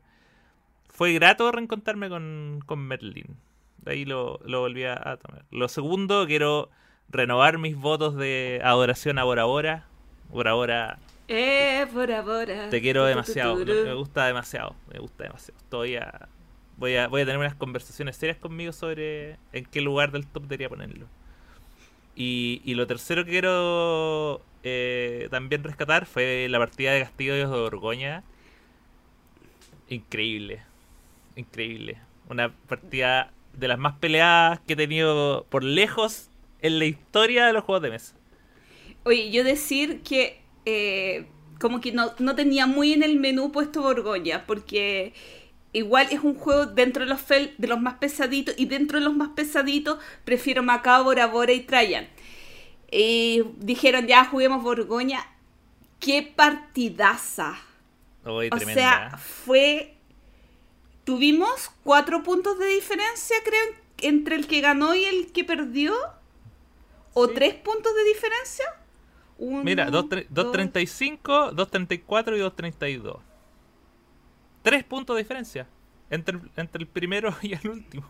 fue 0.89 1.13
grato 1.13 1.51
reencontrarme 1.51 2.09
con, 2.09 2.61
con 2.65 2.79
Merlin. 2.79 3.37
De 3.79 3.93
ahí 3.93 4.05
lo, 4.05 4.39
lo 4.45 4.61
volví 4.61 4.85
a, 4.85 5.19
tomar. 5.21 5.45
Lo 5.51 5.69
segundo, 5.69 6.27
quiero 6.27 6.71
renovar 7.09 7.59
mis 7.59 7.77
votos 7.77 8.17
de 8.17 8.61
adoración 8.63 9.19
a 9.19 9.25
Bora 9.25 9.45
Bora. 9.45 9.89
Bora 10.29 10.55
Bora. 10.55 10.99
Eh, 11.27 11.87
Bora 11.93 12.23
Bora. 12.23 12.69
Te 12.71 12.81
quiero 12.81 13.05
demasiado. 13.05 13.57
Me 13.57 13.95
gusta 13.95 14.27
demasiado. 14.27 14.77
Me 14.93 15.01
gusta 15.01 15.25
demasiado. 15.25 15.61
Todavía 15.69 16.29
voy 16.79 16.97
a, 16.97 17.09
voy 17.09 17.23
a 17.23 17.25
tener 17.25 17.39
unas 17.39 17.55
conversaciones 17.55 18.17
serias 18.17 18.39
conmigo 18.39 18.73
sobre 18.73 19.37
en 19.53 19.65
qué 19.67 19.81
lugar 19.81 20.13
del 20.13 20.27
top 20.27 20.45
debería 20.45 20.69
ponerlo. 20.69 21.07
Y, 22.17 22.63
y 22.65 22.75
lo 22.75 22.87
tercero 22.87 23.25
que 23.25 23.31
quiero 23.31 24.43
eh, 24.65 25.29
también 25.31 25.63
rescatar 25.63 26.07
fue 26.07 26.49
la 26.49 26.59
partida 26.59 26.93
de 26.93 27.01
Castillo 27.03 27.35
de 27.35 27.45
Borgoña. 27.47 28.25
Increíble 29.89 30.63
increíble. 31.39 31.99
Una 32.29 32.53
partida 32.69 33.33
de 33.55 33.69
las 33.69 33.79
más 33.79 33.95
peleadas 33.99 34.61
que 34.67 34.75
he 34.75 34.77
tenido 34.77 35.47
por 35.49 35.65
lejos 35.65 36.29
en 36.61 36.79
la 36.79 36.85
historia 36.85 37.47
de 37.47 37.53
los 37.53 37.65
juegos 37.65 37.83
de 37.83 37.91
mesa. 37.91 38.15
Oye, 39.05 39.31
yo 39.31 39.45
decir 39.45 40.03
que 40.03 40.41
eh, 40.67 41.27
como 41.59 41.81
que 41.81 41.93
no, 41.93 42.13
no, 42.19 42.35
tenía 42.35 42.67
muy 42.67 42.93
en 42.93 43.03
el 43.03 43.19
menú 43.19 43.53
puesto 43.53 43.83
Borgoña, 43.83 44.45
porque 44.47 45.15
igual 45.79 46.09
es 46.11 46.21
un 46.21 46.35
juego 46.35 46.67
dentro 46.67 47.05
de 47.05 47.11
los, 47.11 47.21
fel, 47.21 47.55
de 47.59 47.69
los 47.69 47.81
más 47.81 47.95
pesaditos, 47.95 48.55
y 48.59 48.67
dentro 48.67 48.99
de 48.99 49.05
los 49.05 49.15
más 49.15 49.31
pesaditos 49.31 49.99
prefiero 50.25 50.63
Macao, 50.63 51.05
Bora 51.05 51.27
Bora 51.27 51.53
y 51.53 51.61
Trajan. 51.61 52.09
Y 52.91 53.43
dijeron, 53.59 54.07
ya 54.07 54.25
juguemos 54.25 54.63
Borgoña. 54.63 55.27
¡Qué 56.01 56.23
partidaza! 56.23 57.57
o 58.25 58.59
sea, 58.59 59.17
fue 59.17 59.99
Tuvimos 61.09 61.71
cuatro 61.85 62.23
puntos 62.23 62.59
de 62.59 62.67
diferencia, 62.67 63.35
creo, 63.43 63.63
entre 64.03 64.37
el 64.37 64.47
que 64.47 64.61
ganó 64.61 64.95
y 64.95 65.07
el 65.07 65.33
que 65.33 65.43
perdió. 65.43 65.95
¿O 67.15 67.29
tres 67.29 67.55
puntos 67.55 67.95
de 67.95 68.05
diferencia? 68.05 68.67
Mira, 69.39 69.89
2.35, 69.89 71.55
2.34 71.55 72.37
y 72.37 72.41
2.32. 72.41 73.21
Tres 74.69 74.85
puntos 74.85 75.17
de 75.17 75.23
diferencia 75.23 75.67
entre, 76.11 76.39
entre 76.57 76.83
el 76.83 76.87
primero 76.87 77.35
y 77.43 77.55
el 77.55 77.69
último. 77.69 78.07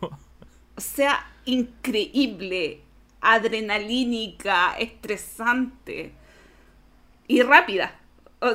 O 0.77 0.81
sea, 0.81 1.27
increíble, 1.45 2.81
adrenalínica, 3.21 4.77
estresante 4.79 6.13
y 7.27 7.43
rápida 7.43 7.99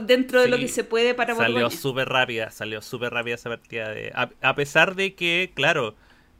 dentro 0.01 0.41
de 0.41 0.47
lo 0.47 0.57
que 0.57 0.67
se 0.67 0.83
puede 0.83 1.13
para 1.13 1.35
Salió 1.35 1.69
súper 1.69 2.07
rápida, 2.09 2.51
salió 2.51 2.81
súper 2.81 3.13
rápida 3.13 3.35
esa 3.35 3.49
partida. 3.49 3.89
De, 3.89 4.11
a, 4.13 4.55
pesar 4.55 4.95
de 4.95 5.13
que, 5.13 5.51
claro, 5.53 5.95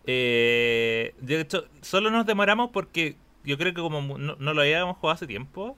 eh, 0.06 1.13
de 1.19 1.41
hecho, 1.41 1.65
solo 1.82 2.10
nos 2.10 2.26
demoramos 2.26 2.69
porque 2.71 3.17
yo 3.43 3.58
creo 3.58 3.73
que 3.73 3.82
como 3.82 4.17
no, 4.17 4.54
lo 4.54 4.62
habíamos 4.62 4.97
jugado 4.97 5.15
hace 5.15 5.28
tiempo, 5.28 5.78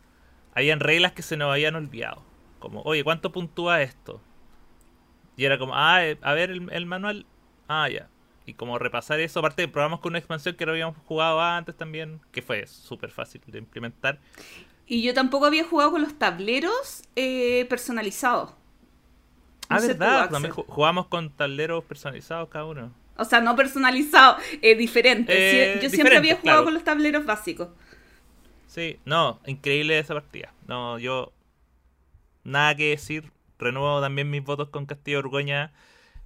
habían 0.54 0.80
reglas 0.80 1.14
que 1.14 1.24
se 1.24 1.38
nos 1.38 1.52
habían 1.52 1.76
olvidado. 1.76 2.22
Como, 2.60 2.82
oye, 2.82 3.04
¿cuánto 3.04 3.32
puntúa 3.32 3.82
esto? 3.82 4.22
Y 5.38 5.46
era 5.46 5.58
como, 5.58 5.76
ah, 5.76 6.06
eh, 6.06 6.18
a 6.22 6.34
ver 6.34 6.50
el, 6.52 6.86
manual. 6.86 7.26
Ah, 7.68 7.90
ya. 7.90 8.10
Y 8.46 8.54
como 8.54 8.78
repasar 8.78 9.20
eso, 9.20 9.40
aparte 9.40 9.68
probamos 9.68 10.00
con 10.00 10.12
una 10.12 10.20
expansión 10.20 10.56
que 10.56 10.66
no 10.66 10.72
habíamos 10.72 10.98
jugado 11.06 11.42
antes 11.42 11.76
también, 11.76 12.22
que 12.32 12.42
fue 12.42 12.68
súper 12.68 13.12
fácil 13.12 13.42
de 13.48 13.58
implementar. 13.58 14.20
Y 14.88 15.02
yo 15.02 15.14
tampoco 15.14 15.46
había 15.46 15.64
jugado 15.64 15.92
con 15.92 16.02
los 16.02 16.18
tableros 16.18 17.04
eh, 17.16 17.66
personalizados. 17.70 18.52
ah, 19.68 19.80
verdad, 19.80 20.30
también 20.30 20.54
jugamos 20.54 21.08
con 21.08 21.32
tableros 21.32 21.84
personalizados 21.86 22.50
cada 22.50 22.66
uno. 22.66 22.94
O 23.18 23.26
sea, 23.26 23.42
no 23.42 23.56
personalizados, 23.56 24.44
eh, 24.62 24.76
diferentes. 24.76 25.82
yo 25.82 25.90
siempre 25.90 26.18
había 26.18 26.36
jugado 26.36 26.66
con 26.66 26.74
los 26.74 26.84
tableros 26.84 27.26
básicos. 27.26 27.70
Sí, 28.68 29.00
no, 29.06 29.40
increíble 29.46 29.98
esa 29.98 30.14
partida. 30.14 30.54
No, 30.68 31.00
yo. 31.00 31.32
Nada 32.44 32.76
que 32.76 32.90
decir. 32.90 33.32
Renuevo 33.60 34.02
también 34.02 34.30
mis 34.30 34.44
votos 34.44 34.70
con 34.70 34.86
Castillo 34.86 35.20
Orgoña. 35.20 35.74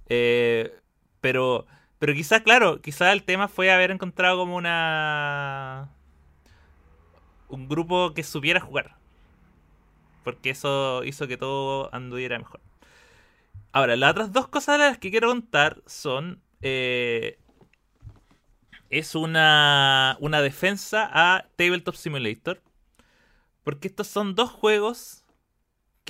Eh, 0.08 0.72
pero. 1.20 1.66
Pero 1.98 2.14
quizás, 2.14 2.42
claro, 2.42 2.80
quizás 2.80 3.12
el 3.12 3.24
tema 3.24 3.48
fue 3.48 3.70
haber 3.70 3.90
encontrado 3.90 4.38
como 4.38 4.56
una 4.56 5.90
un 7.50 7.68
grupo 7.68 8.14
que 8.14 8.22
supiera 8.22 8.60
jugar. 8.60 8.96
Porque 10.24 10.50
eso 10.50 11.04
hizo 11.04 11.26
que 11.28 11.36
todo 11.36 11.94
anduviera 11.94 12.38
mejor. 12.38 12.60
Ahora, 13.72 13.96
las 13.96 14.12
otras 14.12 14.32
dos 14.32 14.48
cosas 14.48 14.78
de 14.78 14.84
las 14.86 14.98
que 14.98 15.10
quiero 15.10 15.28
contar 15.28 15.82
son. 15.86 16.42
Eh, 16.62 17.38
es 18.90 19.14
una, 19.14 20.16
una 20.20 20.42
defensa 20.42 21.08
a 21.12 21.46
Tabletop 21.56 21.94
Simulator. 21.94 22.60
Porque 23.62 23.88
estos 23.88 24.08
son 24.08 24.34
dos 24.34 24.50
juegos 24.50 25.19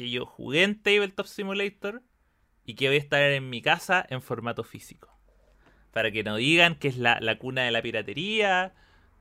que 0.01 0.11
yo 0.11 0.27
jugué 0.27 0.63
en 0.63 0.81
Tabletop 0.81 1.27
Simulator 1.27 2.03
y 2.65 2.75
que 2.75 2.89
voy 2.89 2.97
a 2.97 3.01
estar 3.01 3.21
en 3.23 3.51
mi 3.51 3.63
casa 3.63 4.05
en 4.09 4.23
formato 4.23 4.65
físico. 4.65 5.09
Para 5.93 6.11
que 6.11 6.23
no 6.23 6.37
digan 6.37 6.77
que 6.77 6.89
es 6.89 6.97
la, 6.97 7.19
la 7.21 7.39
cuna 7.39 7.63
de 7.63 7.71
la 7.71 7.83
piratería. 7.83 8.73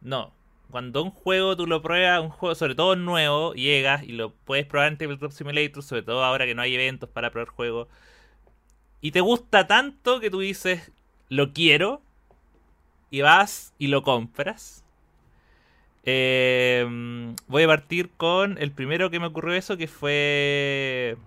No, 0.02 0.34
cuando 0.70 1.04
un 1.04 1.12
juego 1.12 1.58
tú 1.58 1.68
lo 1.68 1.82
pruebas, 1.82 2.22
un 2.22 2.30
juego 2.30 2.56
sobre 2.56 2.76
todo 2.76 2.96
nuevo, 2.96 3.54
llegas 3.54 4.04
y 4.04 4.12
lo 4.12 4.34
puedes 4.34 4.66
probar 4.66 4.90
en 4.90 4.98
Tabletop 4.98 5.32
Simulator, 5.32 5.84
sobre 5.84 6.04
todo 6.04 6.24
ahora 6.24 6.46
que 6.46 6.56
no 6.56 6.62
hay 6.62 6.76
eventos 6.76 7.10
para 7.10 7.32
probar 7.32 7.50
juegos, 7.50 7.88
y 9.02 9.12
te 9.12 9.22
gusta 9.22 9.66
tanto 9.66 10.20
que 10.20 10.30
tú 10.30 10.40
dices, 10.40 10.92
lo 11.28 11.54
quiero, 11.54 12.02
y 13.10 13.22
vas 13.22 13.74
y 13.78 13.88
lo 13.88 14.04
compras. 14.04 14.84
Em, 16.12 17.36
voy 17.48 17.64
a 17.64 17.68
partir 17.68 18.10
con 18.18 18.58
el 18.58 18.72
primero 18.72 19.12
que 19.12 19.20
me 19.20 19.28
ocurrió 19.28 19.54
eso, 19.54 19.78
que 19.78 19.88
fue 19.88 21.18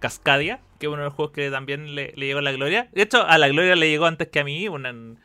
Cascadia, 0.00 0.60
que 0.80 0.86
es 0.86 0.88
uno 0.88 0.98
de 0.98 1.04
los 1.04 1.14
juegos 1.14 1.32
que 1.32 1.52
también 1.52 1.94
le, 1.94 2.12
le 2.16 2.26
llegó 2.26 2.40
a 2.40 2.42
la 2.42 2.50
gloria. 2.50 2.88
De 2.92 3.02
hecho, 3.02 3.24
a 3.24 3.38
la 3.38 3.46
gloria 3.48 3.76
le 3.76 3.88
llegó 3.88 4.06
antes 4.06 4.26
que 4.28 4.40
a 4.40 4.44
mí, 4.44 4.66
un 4.66 5.20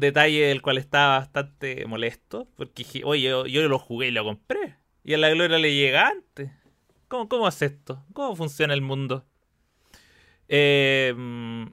detalle 0.00 0.46
del 0.46 0.62
cual 0.62 0.78
estaba 0.78 1.18
bastante 1.18 1.86
molesto. 1.86 2.48
Porque 2.56 2.82
dije, 2.82 3.02
oye, 3.04 3.28
yo, 3.28 3.68
lo 3.68 3.78
jugué 3.78 4.08
y 4.08 4.10
lo 4.10 4.24
compré. 4.24 4.74
Y 5.04 5.14
a 5.14 5.18
la 5.18 5.30
gloria 5.30 5.58
le 5.58 5.72
llega 5.74 6.08
antes. 6.08 6.50
¿Cómo, 7.06 7.28
cómo 7.28 7.46
es 7.46 7.62
esto? 7.62 8.04
¿Cómo 8.14 8.34
funciona 8.34 8.74
el 8.74 8.82
mundo? 8.82 9.24
Em, 10.48 11.70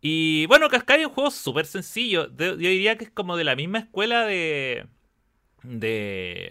Y 0.00 0.46
bueno, 0.46 0.68
Cascade 0.68 1.00
es 1.02 1.06
un 1.08 1.12
juego 1.14 1.30
súper 1.30 1.66
sencillo. 1.66 2.28
Yo 2.36 2.56
diría 2.56 2.96
que 2.98 3.04
es 3.04 3.10
como 3.10 3.36
de 3.36 3.44
la 3.44 3.56
misma 3.56 3.78
escuela 3.80 4.24
de. 4.24 4.86
de. 5.64 6.50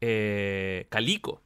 eh, 0.00 0.86
Calico. 0.90 1.42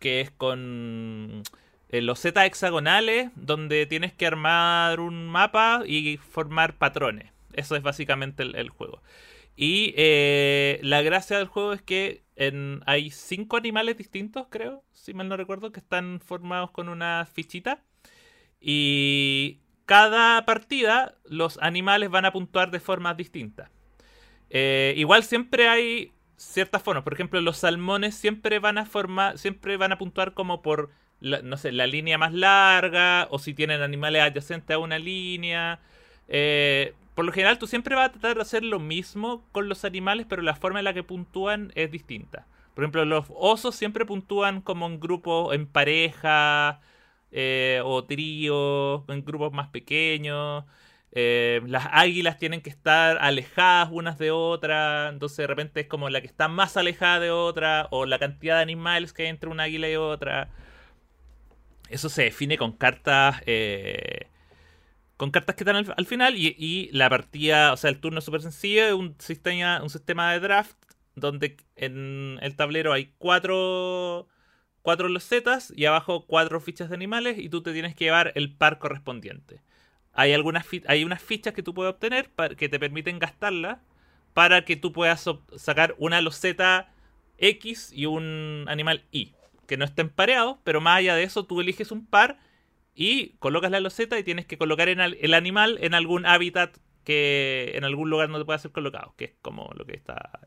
Que 0.00 0.20
es 0.22 0.30
con. 0.32 1.42
eh, 1.90 2.02
los 2.02 2.20
Z 2.20 2.46
hexagonales, 2.46 3.30
donde 3.36 3.86
tienes 3.86 4.12
que 4.14 4.26
armar 4.26 5.00
un 5.00 5.26
mapa 5.28 5.82
y 5.86 6.18
formar 6.18 6.78
patrones. 6.78 7.32
Eso 7.54 7.76
es 7.76 7.82
básicamente 7.82 8.42
el, 8.44 8.56
el 8.56 8.70
juego. 8.70 9.02
Y 9.56 9.94
eh, 9.96 10.80
la 10.82 11.02
gracia 11.02 11.38
del 11.38 11.48
juego 11.48 11.72
es 11.74 11.82
que 11.82 12.24
en- 12.36 12.82
hay 12.86 13.10
cinco 13.10 13.56
animales 13.58 13.98
distintos, 13.98 14.46
creo, 14.50 14.84
si 14.92 15.14
mal 15.14 15.28
no 15.28 15.36
recuerdo, 15.38 15.72
que 15.72 15.80
están 15.80 16.20
formados 16.20 16.70
con 16.72 16.88
una 16.88 17.26
fichita. 17.32 17.82
Y 18.62 19.58
cada 19.86 20.44
partida 20.46 21.16
los 21.24 21.58
animales 21.60 22.10
van 22.10 22.24
a 22.24 22.32
puntuar 22.32 22.70
de 22.70 22.80
formas 22.80 23.16
distintas. 23.16 23.70
Eh, 24.50 24.94
igual 24.96 25.24
siempre 25.24 25.68
hay 25.68 26.12
ciertas 26.36 26.82
formas. 26.82 27.04
Por 27.04 27.14
ejemplo, 27.14 27.40
los 27.40 27.58
salmones 27.58 28.14
siempre 28.14 28.58
van 28.58 28.78
a 28.78 28.86
formar, 28.86 29.38
siempre 29.38 29.76
van 29.76 29.92
a 29.92 29.98
puntuar 29.98 30.34
como 30.34 30.62
por, 30.62 30.90
la- 31.20 31.42
no 31.42 31.56
sé, 31.56 31.72
la 31.72 31.86
línea 31.86 32.18
más 32.18 32.32
larga 32.32 33.28
o 33.30 33.38
si 33.38 33.54
tienen 33.54 33.82
animales 33.82 34.22
adyacentes 34.22 34.74
a 34.74 34.78
una 34.78 34.98
línea. 34.98 35.80
Eh, 36.28 36.94
por 37.14 37.24
lo 37.24 37.32
general, 37.32 37.58
tú 37.58 37.66
siempre 37.66 37.94
vas 37.94 38.08
a 38.08 38.12
tratar 38.12 38.36
de 38.36 38.42
hacer 38.42 38.64
lo 38.64 38.78
mismo 38.80 39.44
con 39.52 39.68
los 39.68 39.84
animales, 39.84 40.26
pero 40.28 40.42
la 40.42 40.54
forma 40.56 40.78
en 40.80 40.84
la 40.84 40.94
que 40.94 41.02
puntúan 41.02 41.72
es 41.74 41.90
distinta. 41.90 42.46
Por 42.74 42.84
ejemplo, 42.84 43.04
los 43.04 43.26
osos 43.34 43.74
siempre 43.76 44.06
puntúan 44.06 44.62
como 44.62 44.86
en 44.86 44.98
grupos, 44.98 45.54
en 45.54 45.66
pareja, 45.66 46.80
eh, 47.32 47.80
o 47.84 48.04
tríos, 48.04 49.02
en 49.08 49.24
grupos 49.24 49.52
más 49.52 49.68
pequeños. 49.68 50.64
Eh, 51.12 51.60
las 51.66 51.88
águilas 51.92 52.38
tienen 52.38 52.62
que 52.62 52.70
estar 52.70 53.18
alejadas 53.20 53.90
unas 53.92 54.18
de 54.18 54.30
otras, 54.30 55.12
entonces 55.12 55.38
de 55.38 55.46
repente 55.46 55.80
es 55.80 55.86
como 55.86 56.08
la 56.10 56.20
que 56.22 56.26
está 56.26 56.48
más 56.48 56.76
alejada 56.76 57.20
de 57.20 57.30
otra, 57.30 57.88
o 57.90 58.06
la 58.06 58.18
cantidad 58.18 58.56
de 58.56 58.62
animales 58.62 59.12
que 59.12 59.24
hay 59.24 59.28
entre 59.28 59.50
una 59.50 59.64
águila 59.64 59.90
y 59.90 59.96
otra. 59.96 60.50
Eso 61.88 62.08
se 62.08 62.24
define 62.24 62.56
con 62.58 62.72
cartas. 62.72 63.42
eh, 63.46 64.28
con 65.16 65.30
cartas 65.30 65.56
que 65.56 65.64
están 65.64 65.76
al, 65.76 65.94
al 65.96 66.06
final. 66.06 66.36
Y, 66.36 66.56
y 66.58 66.90
la 66.92 67.08
partida, 67.10 67.72
o 67.72 67.76
sea, 67.76 67.90
el 67.90 68.00
turno 68.00 68.18
es 68.18 68.24
súper 68.24 68.42
sencillo. 68.42 68.84
Es 68.86 68.92
un 68.94 69.14
sistema, 69.18 69.82
un 69.82 69.90
sistema 69.90 70.32
de 70.32 70.40
draft. 70.40 70.76
Donde 71.14 71.56
en 71.76 72.38
el 72.42 72.56
tablero 72.56 72.92
hay 72.92 73.12
cuatro. 73.18 74.28
Cuatro 74.82 75.08
losetas 75.08 75.72
y 75.76 75.84
abajo 75.86 76.26
cuatro 76.26 76.60
fichas 76.60 76.88
de 76.88 76.94
animales. 76.94 77.38
Y 77.38 77.48
tú 77.48 77.62
te 77.62 77.72
tienes 77.72 77.94
que 77.94 78.04
llevar 78.04 78.32
el 78.34 78.52
par 78.52 78.78
correspondiente. 78.78 79.60
Hay 80.12 80.32
algunas 80.32 80.66
hay 80.86 81.04
unas 81.04 81.22
fichas 81.22 81.54
que 81.54 81.62
tú 81.62 81.72
puedes 81.72 81.92
obtener 81.92 82.30
que 82.56 82.68
te 82.68 82.78
permiten 82.78 83.18
gastarlas. 83.18 83.78
Para 84.34 84.64
que 84.64 84.76
tú 84.76 84.92
puedas 84.92 85.28
sacar 85.56 85.94
una 85.98 86.22
loseta 86.22 86.90
X 87.38 87.92
y 87.92 88.06
un 88.06 88.64
animal 88.68 89.04
Y. 89.10 89.34
Que 89.66 89.76
no 89.76 89.84
estén 89.84 90.08
pareados, 90.08 90.56
pero 90.64 90.80
más 90.80 90.98
allá 90.98 91.14
de 91.16 91.24
eso, 91.24 91.44
tú 91.44 91.60
eliges 91.60 91.92
un 91.92 92.06
par 92.06 92.38
y 92.94 93.30
colocas 93.38 93.70
la 93.70 93.80
loseta 93.80 94.18
y 94.18 94.24
tienes 94.24 94.46
que 94.46 94.58
colocar 94.58 94.88
en 94.88 95.00
el 95.00 95.34
animal 95.34 95.78
en 95.80 95.94
algún 95.94 96.26
hábitat 96.26 96.76
que 97.04 97.72
en 97.74 97.84
algún 97.84 98.10
lugar 98.10 98.28
no 98.28 98.38
te 98.38 98.44
pueda 98.44 98.58
ser 98.58 98.70
colocado, 98.70 99.14
que 99.16 99.24
es 99.26 99.32
como 99.42 99.70
lo 99.74 99.84
que 99.86 99.96
está. 99.96 100.40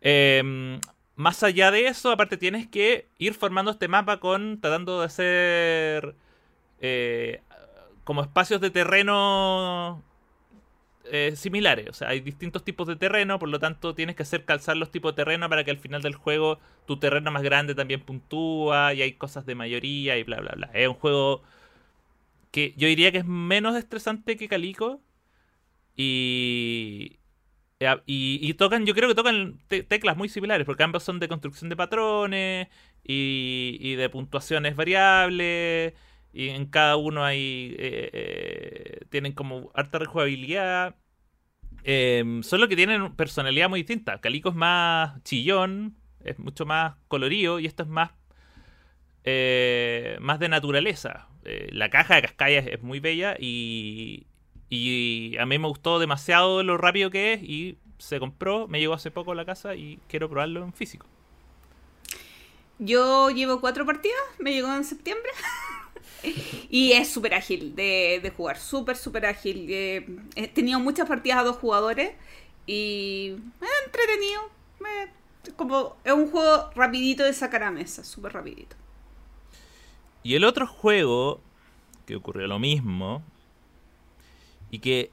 Em, 0.00 0.80
más 1.22 1.42
allá 1.42 1.70
de 1.70 1.86
eso, 1.86 2.10
aparte 2.10 2.36
tienes 2.36 2.66
que 2.68 3.08
ir 3.18 3.34
formando 3.34 3.70
este 3.70 3.88
mapa 3.88 4.20
con 4.20 4.60
tratando 4.60 5.00
de 5.00 5.06
hacer 5.06 6.16
eh, 6.80 7.40
como 8.04 8.22
espacios 8.22 8.60
de 8.60 8.70
terreno 8.70 10.02
eh, 11.04 11.34
similares. 11.36 11.88
O 11.90 11.92
sea, 11.92 12.08
hay 12.08 12.20
distintos 12.20 12.64
tipos 12.64 12.86
de 12.88 12.96
terreno, 12.96 13.38
por 13.38 13.48
lo 13.48 13.58
tanto 13.58 13.94
tienes 13.94 14.16
que 14.16 14.22
hacer 14.24 14.44
calzar 14.44 14.76
los 14.76 14.90
tipos 14.90 15.12
de 15.12 15.16
terreno 15.16 15.48
para 15.48 15.64
que 15.64 15.70
al 15.70 15.78
final 15.78 16.02
del 16.02 16.14
juego 16.14 16.58
tu 16.86 16.98
terreno 16.98 17.30
más 17.30 17.42
grande 17.42 17.74
también 17.74 18.00
puntúa 18.00 18.94
y 18.94 19.02
hay 19.02 19.12
cosas 19.14 19.46
de 19.46 19.54
mayoría 19.54 20.18
y 20.18 20.24
bla, 20.24 20.40
bla, 20.40 20.52
bla. 20.56 20.70
Es 20.74 20.88
un 20.88 20.94
juego 20.94 21.42
que 22.50 22.74
yo 22.76 22.88
diría 22.88 23.12
que 23.12 23.18
es 23.18 23.26
menos 23.26 23.76
estresante 23.76 24.36
que 24.36 24.48
Calico 24.48 25.00
y... 25.96 26.31
Y, 28.06 28.38
y 28.42 28.54
tocan, 28.54 28.86
yo 28.86 28.94
creo 28.94 29.08
que 29.08 29.14
tocan 29.14 29.58
te- 29.68 29.82
teclas 29.82 30.16
muy 30.16 30.28
similares, 30.28 30.66
porque 30.66 30.82
ambos 30.82 31.02
son 31.02 31.18
de 31.20 31.28
construcción 31.28 31.68
de 31.70 31.76
patrones 31.76 32.68
y, 33.04 33.78
y 33.80 33.94
de 33.96 34.08
puntuaciones 34.10 34.76
variables, 34.76 35.94
y 36.32 36.48
en 36.48 36.66
cada 36.66 36.96
uno 36.96 37.24
hay 37.24 37.74
eh, 37.78 38.10
eh, 38.12 39.00
tienen 39.10 39.32
como 39.32 39.70
harta 39.74 39.98
rejugabilidad. 39.98 40.96
Em, 41.84 42.42
solo 42.42 42.68
que 42.68 42.76
tienen 42.76 43.14
personalidad 43.16 43.68
muy 43.68 43.80
distinta. 43.80 44.20
Calico 44.20 44.50
es 44.50 44.54
más 44.54 45.22
chillón, 45.24 45.96
es 46.24 46.38
mucho 46.38 46.66
más 46.66 46.96
colorido, 47.08 47.60
y 47.60 47.66
esto 47.66 47.82
es 47.84 47.88
más, 47.88 48.12
eh, 49.24 50.16
más 50.20 50.38
de 50.38 50.48
naturaleza. 50.48 51.28
Eh, 51.44 51.68
la 51.72 51.90
caja 51.90 52.16
de 52.16 52.22
Cascaya 52.22 52.58
es, 52.60 52.66
es 52.68 52.82
muy 52.82 53.00
bella 53.00 53.36
y, 53.38 54.26
y 54.76 55.36
a 55.38 55.46
mí 55.46 55.58
me 55.58 55.68
gustó 55.68 55.98
demasiado 55.98 56.62
lo 56.62 56.78
rápido 56.78 57.10
que 57.10 57.34
es 57.34 57.42
y 57.42 57.78
se 57.98 58.18
compró, 58.20 58.68
me 58.68 58.80
llegó 58.80 58.94
hace 58.94 59.10
poco 59.10 59.32
a 59.32 59.34
la 59.34 59.44
casa 59.44 59.74
y 59.76 60.00
quiero 60.08 60.28
probarlo 60.30 60.64
en 60.64 60.72
físico. 60.72 61.06
Yo 62.78 63.30
llevo 63.30 63.60
cuatro 63.60 63.86
partidas, 63.86 64.18
me 64.38 64.52
llegó 64.52 64.74
en 64.74 64.84
septiembre. 64.84 65.30
y 66.70 66.92
es 66.92 67.08
súper 67.10 67.34
ágil 67.34 67.74
de, 67.74 68.20
de 68.22 68.30
jugar, 68.30 68.58
súper, 68.58 68.96
súper 68.96 69.26
ágil. 69.26 69.66
Eh, 69.70 70.06
he 70.34 70.48
tenido 70.48 70.80
muchas 70.80 71.08
partidas 71.08 71.38
a 71.38 71.44
dos 71.44 71.56
jugadores 71.56 72.12
y 72.66 73.36
es 73.60 73.70
entretenido. 73.86 74.42
Me- 74.80 75.12
como, 75.56 75.96
es 76.04 76.12
un 76.12 76.30
juego 76.30 76.70
rapidito 76.74 77.24
de 77.24 77.32
sacar 77.32 77.62
a 77.64 77.70
mesa, 77.70 78.04
súper 78.04 78.32
rapidito. 78.32 78.76
Y 80.22 80.34
el 80.34 80.44
otro 80.44 80.66
juego 80.66 81.40
que 82.06 82.16
ocurrió 82.16 82.46
lo 82.46 82.58
mismo 82.58 83.22
y 84.72 84.80
que 84.80 85.12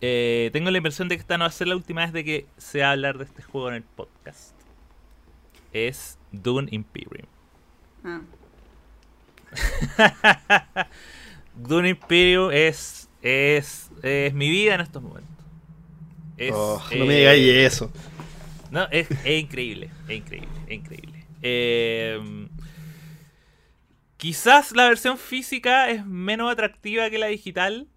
eh, 0.00 0.50
tengo 0.52 0.70
la 0.70 0.76
impresión 0.76 1.08
de 1.08 1.16
que 1.16 1.20
esta 1.22 1.36
no 1.36 1.42
va 1.42 1.48
a 1.48 1.52
ser 1.52 1.66
la 1.66 1.74
última 1.74 2.02
vez 2.02 2.12
de 2.12 2.22
que 2.24 2.46
se 2.56 2.82
va 2.82 2.88
a 2.88 2.92
hablar 2.92 3.18
de 3.18 3.24
este 3.24 3.42
juego 3.42 3.68
en 3.68 3.74
el 3.74 3.82
podcast 3.82 4.54
es 5.72 6.18
Dune 6.32 6.68
Imperium. 6.70 7.26
Ah. 8.04 8.20
Dune 11.54 11.90
Imperium 11.90 12.50
es, 12.52 13.08
es, 13.22 13.90
es 14.02 14.34
mi 14.34 14.50
vida 14.50 14.74
en 14.74 14.80
estos 14.80 15.02
momentos. 15.02 15.30
Es, 16.36 16.52
Oh, 16.54 16.82
eh, 16.90 16.98
no 16.98 17.06
me 17.06 17.16
digáis 17.16 17.46
eso. 17.48 17.92
No, 18.70 18.84
es, 18.90 19.10
es 19.24 19.40
increíble, 19.40 19.90
es 20.08 20.16
increíble, 20.16 20.48
es 20.66 20.72
increíble. 20.72 21.24
Eh, 21.42 22.48
quizás 24.16 24.72
la 24.72 24.88
versión 24.88 25.18
física 25.18 25.90
es 25.90 26.06
menos 26.06 26.50
atractiva 26.50 27.10
que 27.10 27.18
la 27.18 27.26
digital. 27.26 27.88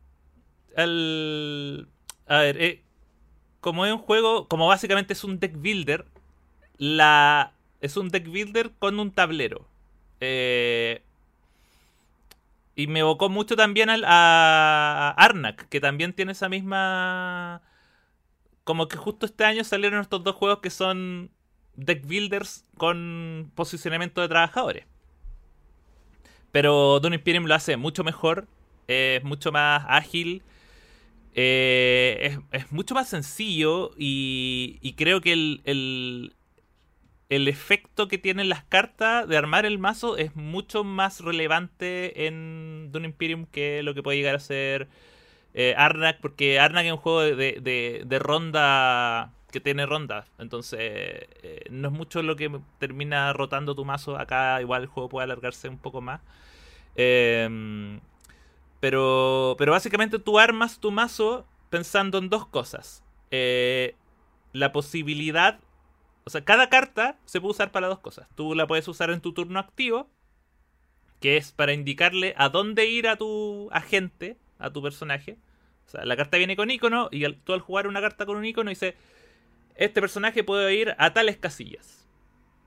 A 0.75 2.38
ver, 2.39 2.62
eh, 2.62 2.83
como 3.59 3.86
es 3.86 3.93
un 3.93 3.99
juego, 3.99 4.47
como 4.47 4.67
básicamente 4.67 5.13
es 5.13 5.23
un 5.23 5.39
deck 5.39 5.55
builder, 5.55 6.05
la, 6.77 7.53
es 7.81 7.97
un 7.97 8.09
deck 8.09 8.27
builder 8.27 8.71
con 8.79 8.99
un 8.99 9.12
tablero. 9.12 9.67
Eh, 10.19 11.01
y 12.75 12.88
me 12.88 12.99
evocó 12.99 13.29
mucho 13.29 13.55
también 13.55 13.89
al, 13.89 14.03
a 14.05 15.13
Arnak, 15.17 15.67
que 15.69 15.79
también 15.79 16.13
tiene 16.13 16.31
esa 16.31 16.49
misma 16.49 17.62
como 18.63 18.88
que 18.88 18.97
justo 18.97 19.25
este 19.25 19.45
año 19.45 19.63
salieron 19.63 20.01
estos 20.01 20.23
dos 20.23 20.36
juegos 20.36 20.59
que 20.59 20.69
son 20.69 21.31
deck 21.75 22.05
builders 22.05 22.65
con 22.77 23.51
posicionamiento 23.55 24.21
de 24.21 24.29
trabajadores. 24.29 24.86
Pero 26.51 26.99
Dune 26.99 27.15
Imperium 27.17 27.45
lo 27.45 27.55
hace 27.55 27.77
mucho 27.77 28.03
mejor, 28.03 28.47
es 28.88 29.23
mucho 29.23 29.51
más 29.51 29.83
ágil, 29.88 30.43
eh, 31.36 32.19
es, 32.52 32.63
es 32.63 32.72
mucho 32.72 32.96
más 32.96 33.10
sencillo 33.10 33.91
y, 33.98 34.80
y 34.82 34.93
creo 34.93 35.22
que 35.22 35.34
el, 35.34 35.62
el, 35.65 36.34
efecto 37.48 38.08
que 38.08 38.17
tienen 38.17 38.50
las 38.50 38.63
cartas 38.63 39.28
de 39.28 39.38
armar 39.38 39.65
el 39.65 39.80
mazo 39.80 40.17
es 40.17 40.36
mucho 40.36 40.84
más 40.84 41.19
relevante 41.22 42.28
en 42.28 42.89
Dune 42.91 43.08
Imperium 43.08 43.46
que 43.48 43.82
lo 43.84 43.93
que 43.93 44.04
puede 44.04 44.17
llegar 44.17 44.36
a 44.36 44.39
ser 44.39 44.88
eh, 45.54 45.76
Arnak, 45.78 46.19
porque 46.22 46.60
Arnak 46.60 46.86
es 46.86 46.91
un 46.93 46.98
juego 47.00 47.22
de, 47.22 47.36
de- 47.36 48.04
de 48.06 48.19
ronda 48.19 49.34
que 49.52 49.60
tiene 49.62 49.86
rondas, 49.86 50.28
entonces 50.39 50.80
eh, 50.82 51.65
no 51.72 51.89
es 51.89 51.93
mucho 51.93 52.24
lo 52.24 52.36
que 52.36 52.52
termina 52.80 53.34
rotando 53.34 53.76
tu 53.76 53.86
mazo. 53.86 54.17
Acá 54.17 54.62
igual 54.62 54.84
el 54.84 54.88
juego 54.89 55.10
puede 55.10 55.26
alargarse 55.26 55.69
un 55.69 55.78
poco 55.80 56.02
más. 56.02 56.22
Em, 56.96 58.00
pero, 58.84 59.56
pero 59.58 59.72
básicamente 59.72 60.19
tú 60.19 60.39
armas 60.39 60.82
tu 60.82 60.91
mazo 60.91 61.48
pensando 61.69 62.17
en 62.17 62.28
dos 62.28 62.46
cosas. 62.46 63.02
Eh, 63.32 63.96
la 64.52 64.74
posibilidad, 64.74 65.62
o 66.26 66.30
sea, 66.30 66.43
cada 66.43 66.67
carta 66.67 67.17
se 67.24 67.39
puede 67.39 67.52
usar 67.52 67.72
para 67.72 67.88
dos 67.88 68.00
cosas. 68.00 68.28
Tú 68.36 68.56
la 68.56 68.67
puedes 68.67 68.86
usar 68.89 69.10
en 69.12 69.22
tu 69.22 69.34
turno 69.34 69.58
activo, 69.58 70.10
que 71.22 71.38
es 71.38 71.54
para 71.54 71.72
indicarle 71.72 72.34
a 72.38 72.50
dónde 72.50 72.86
ir 72.86 73.08
a 73.08 73.15
tu 73.15 73.69
agente, 73.72 74.36
a 74.60 74.69
tu 74.69 74.84
personaje. 74.84 75.38
O 75.88 75.89
sea, 75.89 76.04
la 76.04 76.17
carta 76.17 76.36
viene 76.36 76.58
con 76.58 76.69
icono 76.69 77.08
y 77.10 77.26
tú 77.36 77.54
al 77.54 77.62
jugar 77.62 77.88
una 77.88 78.02
carta 78.02 78.26
con 78.26 78.36
un 78.36 78.43
icono 78.43 78.69
dice, 78.69 78.98
este 79.76 80.02
personaje 80.02 80.43
puede 80.43 80.76
ir 80.76 80.93
a 80.98 81.13
tales 81.13 81.38
casillas. 81.38 82.06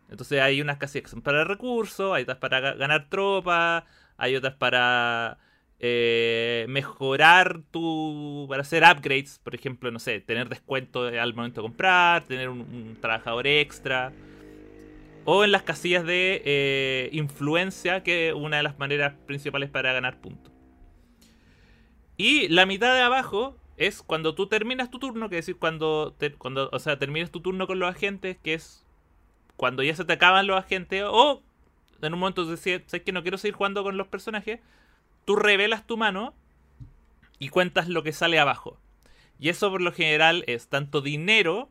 Entonces 0.08 0.40
hay 0.40 0.62
unas 0.62 0.78
casillas 0.78 1.04
que 1.04 1.10
son 1.10 1.20
para 1.20 1.44
recursos, 1.44 2.14
hay 2.14 2.22
otras 2.22 2.38
para 2.38 2.60
ga- 2.60 2.78
ganar 2.78 3.10
tropas, 3.10 3.84
hay 4.16 4.34
otras 4.34 4.54
para 4.54 5.36
eh, 5.78 6.66
mejorar 6.68 7.60
tu... 7.70 8.46
para 8.48 8.62
hacer 8.62 8.82
upgrades, 8.82 9.40
por 9.42 9.54
ejemplo, 9.54 9.90
no 9.90 9.98
sé, 9.98 10.20
tener 10.20 10.48
descuento 10.48 11.04
al 11.04 11.34
momento 11.34 11.60
de 11.60 11.68
comprar, 11.68 12.24
tener 12.24 12.48
un, 12.48 12.96
trabajador 13.00 13.46
extra. 13.46 14.12
O 15.24 15.44
en 15.44 15.52
las 15.52 15.62
casillas 15.62 16.04
de 16.04 16.42
eh, 16.44 17.08
influencia, 17.12 18.02
que 18.02 18.28
es 18.28 18.34
una 18.34 18.58
de 18.58 18.62
las 18.62 18.78
maneras 18.78 19.14
principales 19.26 19.70
para 19.70 19.92
ganar 19.92 20.20
puntos. 20.20 20.52
Y 22.16 22.48
la 22.48 22.64
mitad 22.64 22.94
de 22.94 23.02
abajo 23.02 23.56
es 23.76 24.02
cuando 24.02 24.34
tú 24.34 24.46
terminas 24.46 24.90
tu 24.90 24.98
turno, 24.98 25.28
que 25.28 25.38
es 25.38 25.46
decir, 25.46 25.58
cuando, 25.58 26.14
te- 26.16 26.32
cuando 26.32 26.70
o 26.72 26.78
sea, 26.78 26.98
terminas 26.98 27.30
tu 27.30 27.40
turno 27.40 27.66
con 27.66 27.78
los 27.78 27.90
agentes, 27.90 28.38
que 28.42 28.54
es 28.54 28.86
cuando 29.56 29.82
ya 29.82 29.94
se 29.94 30.04
te 30.04 30.14
acaban 30.14 30.46
los 30.46 30.58
agentes, 30.58 31.04
o 31.06 31.42
en 32.00 32.14
un 32.14 32.20
momento 32.20 32.44
decís, 32.44 32.82
sabes 32.86 33.04
que 33.04 33.12
no 33.12 33.22
quiero 33.22 33.38
seguir 33.38 33.54
jugando 33.54 33.82
con 33.82 33.96
los 33.96 34.06
personajes, 34.08 34.60
tú 35.26 35.36
revelas 35.36 35.86
tu 35.86 35.98
mano 35.98 36.32
y 37.38 37.50
cuentas 37.50 37.88
lo 37.88 38.02
que 38.02 38.12
sale 38.12 38.38
abajo. 38.38 38.78
Y 39.38 39.50
eso 39.50 39.70
por 39.70 39.82
lo 39.82 39.92
general 39.92 40.44
es 40.46 40.68
tanto 40.68 41.02
dinero 41.02 41.68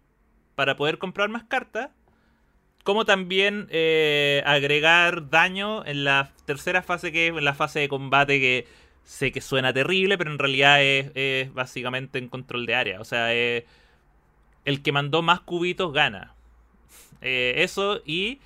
para 0.53 0.75
poder 0.75 0.99
comprar 0.99 1.29
más 1.29 1.45
cartas, 1.45 1.89
como 2.83 3.05
también 3.05 3.67
eh, 3.71 4.43
agregar 4.45 5.31
daño 5.31 5.83
en 5.85 6.03
la 6.03 6.31
tercera 6.45 6.83
fase, 6.83 7.11
que 7.11 7.29
es 7.29 7.33
la 7.33 7.55
fase 7.55 7.79
de 7.79 7.89
combate, 7.89 8.39
que 8.39 8.67
sé 9.03 9.31
que 9.31 9.41
suena 9.41 9.73
terrible, 9.73 10.19
pero 10.19 10.31
en 10.31 10.37
realidad 10.37 10.83
es, 10.83 11.51
básicamente 11.53 12.19
en 12.19 12.29
control 12.29 12.67
de 12.67 12.75
área. 12.75 13.01
O 13.01 13.03
sea, 13.03 13.33
el 13.33 14.81
que 14.83 14.91
mandó 14.91 15.23
más 15.23 15.39
cubitos 15.39 15.91
gana. 15.93 16.35
Eh, 17.21 17.55
eso 17.63 18.01
y 18.05 18.39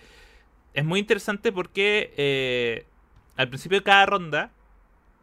es 0.73 0.85
muy 0.85 0.99
interesante 0.99 1.51
porque 1.51 2.13
eh, 2.15 2.85
al 3.35 3.49
principio 3.49 3.79
de 3.79 3.83
cada 3.83 4.05
ronda 4.05 4.51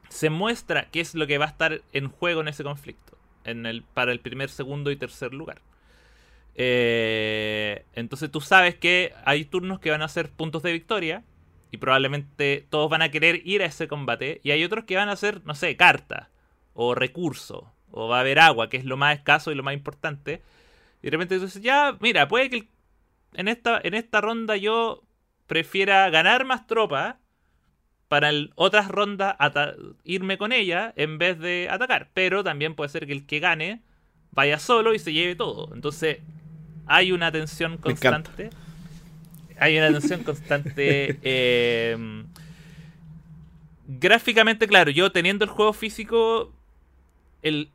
se 0.09 0.31
muestra 0.31 0.89
qué 0.91 1.01
es 1.01 1.15
lo 1.15 1.27
que 1.27 1.39
va 1.39 1.47
a 1.47 1.49
estar 1.49 1.83
en 1.93 2.09
juego 2.09 2.41
en 2.41 2.49
ese 2.49 2.65
conflicto 2.65 3.17
en 3.47 3.65
el, 3.65 3.83
para 3.83 4.13
el 4.13 4.21
primer, 4.21 4.51
segundo 4.51 4.91
y 4.91 4.97
tercer 4.97 5.33
lugar. 5.33 5.63
Eh, 6.55 7.85
entonces 7.95 8.31
tú 8.31 8.41
sabes 8.41 8.75
que 8.75 9.15
hay 9.25 9.45
turnos 9.45 9.79
que 9.79 9.91
van 9.91 10.03
a 10.03 10.09
ser 10.09 10.31
puntos 10.31 10.63
de 10.63 10.73
victoria 10.73 11.23
y 11.71 11.77
probablemente 11.77 12.67
todos 12.71 12.91
van 12.91 13.03
a 13.03 13.11
querer 13.11 13.43
ir 13.47 13.63
a 13.63 13.67
ese 13.67 13.89
combate 13.89 14.41
y 14.43 14.51
hay 14.51 14.65
otros 14.65 14.85
que 14.85 14.97
van 14.97 15.09
a 15.09 15.17
ser, 15.17 15.43
no 15.45 15.55
sé, 15.55 15.77
cartas 15.77 16.29
o 16.75 16.95
recursos 16.95 17.65
o 17.91 18.09
va 18.09 18.19
a 18.19 18.21
haber 18.21 18.39
agua, 18.39 18.69
que 18.69 18.77
es 18.77 18.85
lo 18.85 18.97
más 18.97 19.17
escaso 19.17 19.53
y 19.53 19.55
lo 19.55 19.63
más 19.63 19.75
importante. 19.75 20.43
Y 21.03 21.07
de 21.07 21.11
repente 21.11 21.39
tú 21.39 21.45
dices, 21.45 21.63
ya, 21.63 21.97
mira, 22.01 22.29
puede 22.29 22.51
que 22.51 22.69
en, 23.35 23.49
esta, 23.49 23.81
en 23.83 23.95
esta 23.95 24.21
ronda 24.21 24.57
yo 24.57 25.03
prefiera 25.47 26.09
ganar 26.11 26.45
más 26.45 26.67
tropas 26.67 27.17
para 28.09 28.31
otras 28.55 28.89
rondas 28.89 29.37
irme 30.05 30.39
con 30.39 30.53
ella 30.53 30.93
en 30.97 31.19
vez 31.19 31.39
de 31.39 31.69
atacar. 31.71 32.09
Pero 32.15 32.45
también 32.45 32.75
puede 32.75 32.91
ser 32.91 33.07
que 33.07 33.13
el 33.13 33.27
que 33.27 33.41
gane 33.41 33.83
vaya 34.31 34.59
solo 34.59 34.95
y 34.95 34.99
se 34.99 35.13
lleve 35.13 35.35
todo. 35.35 35.75
Entonces 35.75 36.19
hay 36.87 37.13
una 37.13 37.33
tensión 37.33 37.79
constante. 37.79 38.51
Hay 39.59 39.79
una 39.79 39.91
tensión 39.91 40.23
constante. 40.23 41.19
eh, 41.23 42.25
gráficamente, 43.87 44.67
claro, 44.67 44.91
yo 44.91 45.11
teniendo 45.13 45.45
el 45.45 45.51
juego 45.51 45.73
físico, 45.73 46.53
el, 47.43 47.71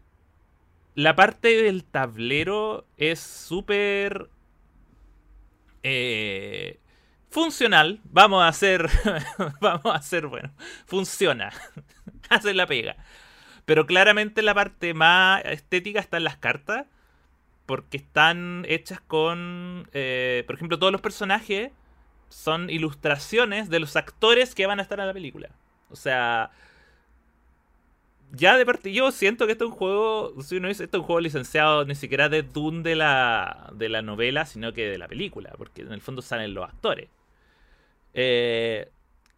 la 0.96 1.16
parte 1.16 1.64
del 1.64 1.84
tablero 1.84 2.86
es 2.98 3.20
súper 3.20 4.30
eh, 5.84 6.78
funcional. 7.32 8.00
Vamos 8.04 8.44
a 8.44 8.50
hacer, 8.50 8.88
vamos 9.62 9.86
a 9.86 9.96
hacer, 9.96 10.28
bueno, 10.28 10.52
funciona, 10.86 11.52
hace 12.30 12.54
la 12.54 12.68
pega. 12.68 12.98
Pero 13.66 13.86
claramente 13.86 14.42
la 14.42 14.54
parte 14.54 14.94
más 14.94 15.44
estética 15.46 16.00
está 16.00 16.18
en 16.18 16.26
las 16.26 16.38
cartas, 16.38 16.86
porque 17.66 17.98
están 17.98 18.66
hechas 18.68 19.00
con, 19.02 19.88
eh, 19.94 20.44
por 20.46 20.56
ejemplo, 20.56 20.78
todos 20.78 20.92
los 20.92 21.02
personajes 21.02 21.72
son 22.30 22.70
ilustraciones 22.70 23.70
de 23.70 23.80
los 23.80 23.96
actores 23.96 24.56
que 24.56 24.66
van 24.68 24.80
a 24.80 24.84
estar 24.84 25.00
en 25.00 25.08
la 25.08 25.14
película. 25.14 25.50
O 25.90 25.96
sea, 25.96 26.52
ya 28.32 28.58
de 28.58 28.66
parte 28.66 28.92
yo 28.94 29.12
siento 29.12 29.46
que 29.46 29.54
esto 29.54 29.66
es 29.66 29.72
un 29.72 29.78
juego, 29.78 30.42
si 30.42 30.58
uno 30.58 30.68
dice, 30.68 30.86
esto 30.86 30.98
es 30.98 31.02
un 31.02 31.08
juego 31.08 31.22
licenciado 31.22 31.86
ni 31.86 31.96
siquiera 31.96 32.30
de 32.30 32.44
Dune 32.44 32.82
de 32.84 32.96
la, 32.96 33.70
de 33.74 33.90
la 33.90 34.02
novela, 34.02 34.46
sino 34.46 34.74
que 34.74 34.90
de 34.90 34.98
la 34.98 35.08
película, 35.08 35.54
porque 35.58 35.82
en 35.82 35.92
el 35.94 36.02
fondo 36.02 36.22
salen 36.22 36.54
los 36.54 36.66
actores. 36.66 37.10
Eh, 38.14 38.92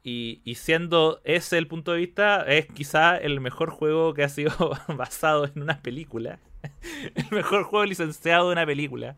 y, 0.03 0.41
y 0.43 0.55
siendo 0.55 1.21
ese 1.23 1.57
el 1.57 1.67
punto 1.67 1.91
de 1.93 1.99
vista, 1.99 2.41
es 2.43 2.67
quizá 2.67 3.17
el 3.17 3.39
mejor 3.39 3.69
juego 3.69 4.13
que 4.13 4.23
ha 4.23 4.29
sido 4.29 4.51
basado 4.97 5.45
en 5.45 5.61
una 5.61 5.81
película. 5.81 6.39
el 7.15 7.25
mejor 7.31 7.63
juego 7.63 7.85
licenciado 7.85 8.47
de 8.47 8.53
una 8.53 8.65
película. 8.65 9.15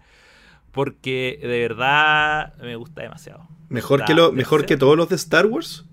Porque 0.71 1.39
de 1.41 1.47
verdad 1.47 2.55
me 2.57 2.75
gusta 2.75 3.01
demasiado. 3.01 3.47
Mejor, 3.69 4.03
que, 4.05 4.13
lo, 4.13 4.31
mejor 4.31 4.61
demasiado. 4.61 4.67
que 4.67 4.77
todos 4.77 4.97
los 4.97 5.09
de 5.09 5.15
Star 5.15 5.45
Wars. 5.45 5.85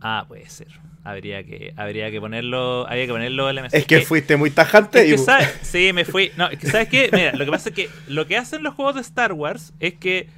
Ah, 0.00 0.24
puede 0.28 0.48
ser. 0.48 0.80
Habría 1.02 1.42
que, 1.44 1.72
habría 1.76 2.10
que 2.10 2.20
ponerlo. 2.20 2.86
Habría 2.86 3.06
que 3.06 3.12
ponerlo 3.12 3.48
en 3.48 3.56
la 3.56 3.66
Es 3.72 3.86
que 3.86 4.02
fuiste 4.02 4.36
muy 4.36 4.50
tajante. 4.50 5.00
Es 5.00 5.06
que 5.06 5.14
y- 5.14 5.24
sabes- 5.24 5.58
sí, 5.62 5.92
me 5.94 6.04
fui. 6.04 6.30
No, 6.36 6.48
es 6.48 6.58
que 6.58 6.66
sabes 6.68 6.88
qué, 6.88 7.08
mira, 7.12 7.32
lo 7.32 7.44
que 7.46 7.50
pasa 7.50 7.70
es 7.70 7.74
que 7.74 7.88
lo 8.06 8.26
que 8.26 8.36
hacen 8.36 8.62
los 8.62 8.74
juegos 8.74 8.94
de 8.96 9.00
Star 9.00 9.32
Wars 9.32 9.72
es 9.80 9.94
que 9.94 10.28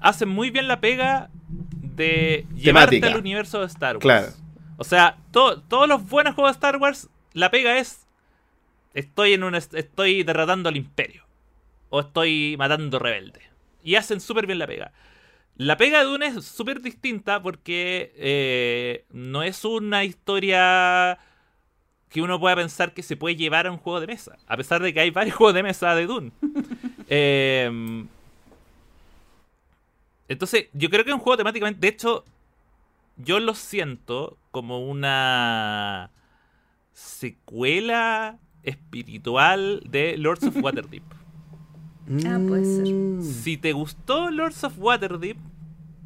hacen 0.00 0.28
muy 0.28 0.50
bien 0.50 0.68
la 0.68 0.80
pega 0.80 1.30
de 1.48 2.46
llevarte 2.54 2.96
Temática. 2.96 3.06
al 3.08 3.16
universo 3.20 3.60
de 3.60 3.66
Star 3.66 3.96
Wars. 3.96 4.02
Claro. 4.02 4.28
O 4.76 4.84
sea, 4.84 5.16
to- 5.32 5.60
todos 5.62 5.88
los 5.88 6.08
buenos 6.08 6.34
juegos 6.34 6.52
de 6.52 6.56
Star 6.58 6.76
Wars, 6.76 7.08
la 7.32 7.50
pega 7.50 7.78
es 7.78 8.06
estoy 8.94 9.32
en 9.34 9.42
un 9.42 9.54
est- 9.54 9.74
estoy 9.74 10.22
derrotando 10.22 10.68
al 10.68 10.76
imperio 10.76 11.24
o 11.90 12.00
estoy 12.00 12.54
matando 12.56 12.98
rebeldes. 12.98 13.42
Y 13.82 13.96
hacen 13.96 14.20
súper 14.20 14.46
bien 14.46 14.58
la 14.60 14.66
pega. 14.68 14.92
La 15.62 15.76
pega 15.76 16.00
de 16.00 16.06
Dune 16.06 16.26
es 16.26 16.44
súper 16.44 16.82
distinta 16.82 17.40
porque 17.40 18.12
eh, 18.16 19.04
no 19.12 19.44
es 19.44 19.64
una 19.64 20.02
historia 20.02 21.20
que 22.08 22.20
uno 22.20 22.40
pueda 22.40 22.56
pensar 22.56 22.92
que 22.92 23.04
se 23.04 23.16
puede 23.16 23.36
llevar 23.36 23.68
a 23.68 23.70
un 23.70 23.78
juego 23.78 24.00
de 24.00 24.08
mesa. 24.08 24.36
A 24.48 24.56
pesar 24.56 24.82
de 24.82 24.92
que 24.92 24.98
hay 24.98 25.10
varios 25.10 25.36
juegos 25.36 25.54
de 25.54 25.62
mesa 25.62 25.94
de 25.94 26.06
Dune. 26.06 26.32
Eh, 27.14 28.06
entonces, 30.28 30.68
yo 30.72 30.88
creo 30.88 31.04
que 31.04 31.10
es 31.10 31.14
un 31.14 31.20
juego 31.20 31.36
temáticamente. 31.36 31.78
De 31.78 31.88
hecho, 31.88 32.24
yo 33.18 33.38
lo 33.38 33.54
siento 33.54 34.38
como 34.50 34.88
una 34.88 36.10
secuela 36.94 38.38
espiritual 38.62 39.82
de 39.86 40.16
Lords 40.16 40.44
of 40.44 40.56
Waterdeep. 40.62 41.02
Ah, 42.26 42.40
puede 42.48 42.64
ser. 42.64 42.94
Mm. 42.94 43.22
Si 43.22 43.58
te 43.58 43.74
gustó 43.74 44.30
Lords 44.30 44.64
of 44.64 44.78
Waterdeep, 44.78 45.36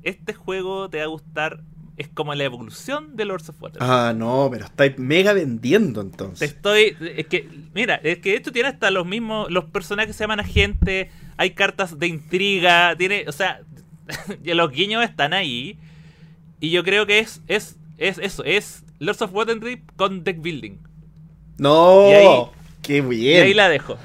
este 0.08 0.32
juego 0.34 0.88
te 0.90 0.98
va 0.98 1.04
a 1.04 1.08
gustar. 1.08 1.60
Es 1.96 2.08
como 2.08 2.34
la 2.34 2.44
evolución 2.44 3.16
de 3.16 3.24
Lords 3.24 3.48
of 3.48 3.56
Waterdeep. 3.62 3.88
Ah, 3.90 4.12
no, 4.14 4.48
pero 4.52 4.66
estáis 4.66 4.98
mega 4.98 5.32
vendiendo 5.32 6.02
Te 6.02 6.06
entonces. 6.10 6.50
estoy. 6.50 6.94
Es 7.16 7.26
que, 7.26 7.48
mira, 7.74 7.94
es 8.02 8.18
que 8.18 8.34
esto 8.34 8.52
tiene 8.52 8.68
hasta 8.68 8.90
los 8.90 9.06
mismos. 9.06 9.50
Los 9.50 9.64
personajes 9.64 10.14
se 10.14 10.24
llaman 10.24 10.40
agentes. 10.40 11.08
Hay 11.38 11.50
cartas 11.52 11.98
de 11.98 12.06
intriga. 12.06 12.94
Tiene. 12.96 13.24
O 13.28 13.32
sea. 13.32 13.60
los 14.44 14.70
guiños 14.70 15.02
están 15.04 15.32
ahí. 15.32 15.78
Y 16.60 16.70
yo 16.70 16.84
creo 16.84 17.06
que 17.06 17.18
es. 17.20 17.40
Es, 17.48 17.78
es 17.96 18.18
eso. 18.18 18.44
Es 18.44 18.84
Lords 18.98 19.22
of 19.22 19.32
Waterdeep 19.32 19.80
con 19.96 20.22
deck 20.22 20.42
building. 20.42 20.76
No, 21.58 22.10
Y 22.10 22.12
ahí- 22.12 22.44
qué 22.82 22.96
Y 22.98 23.00
bien. 23.00 23.42
ahí 23.44 23.54
la 23.54 23.70
dejo. 23.70 23.96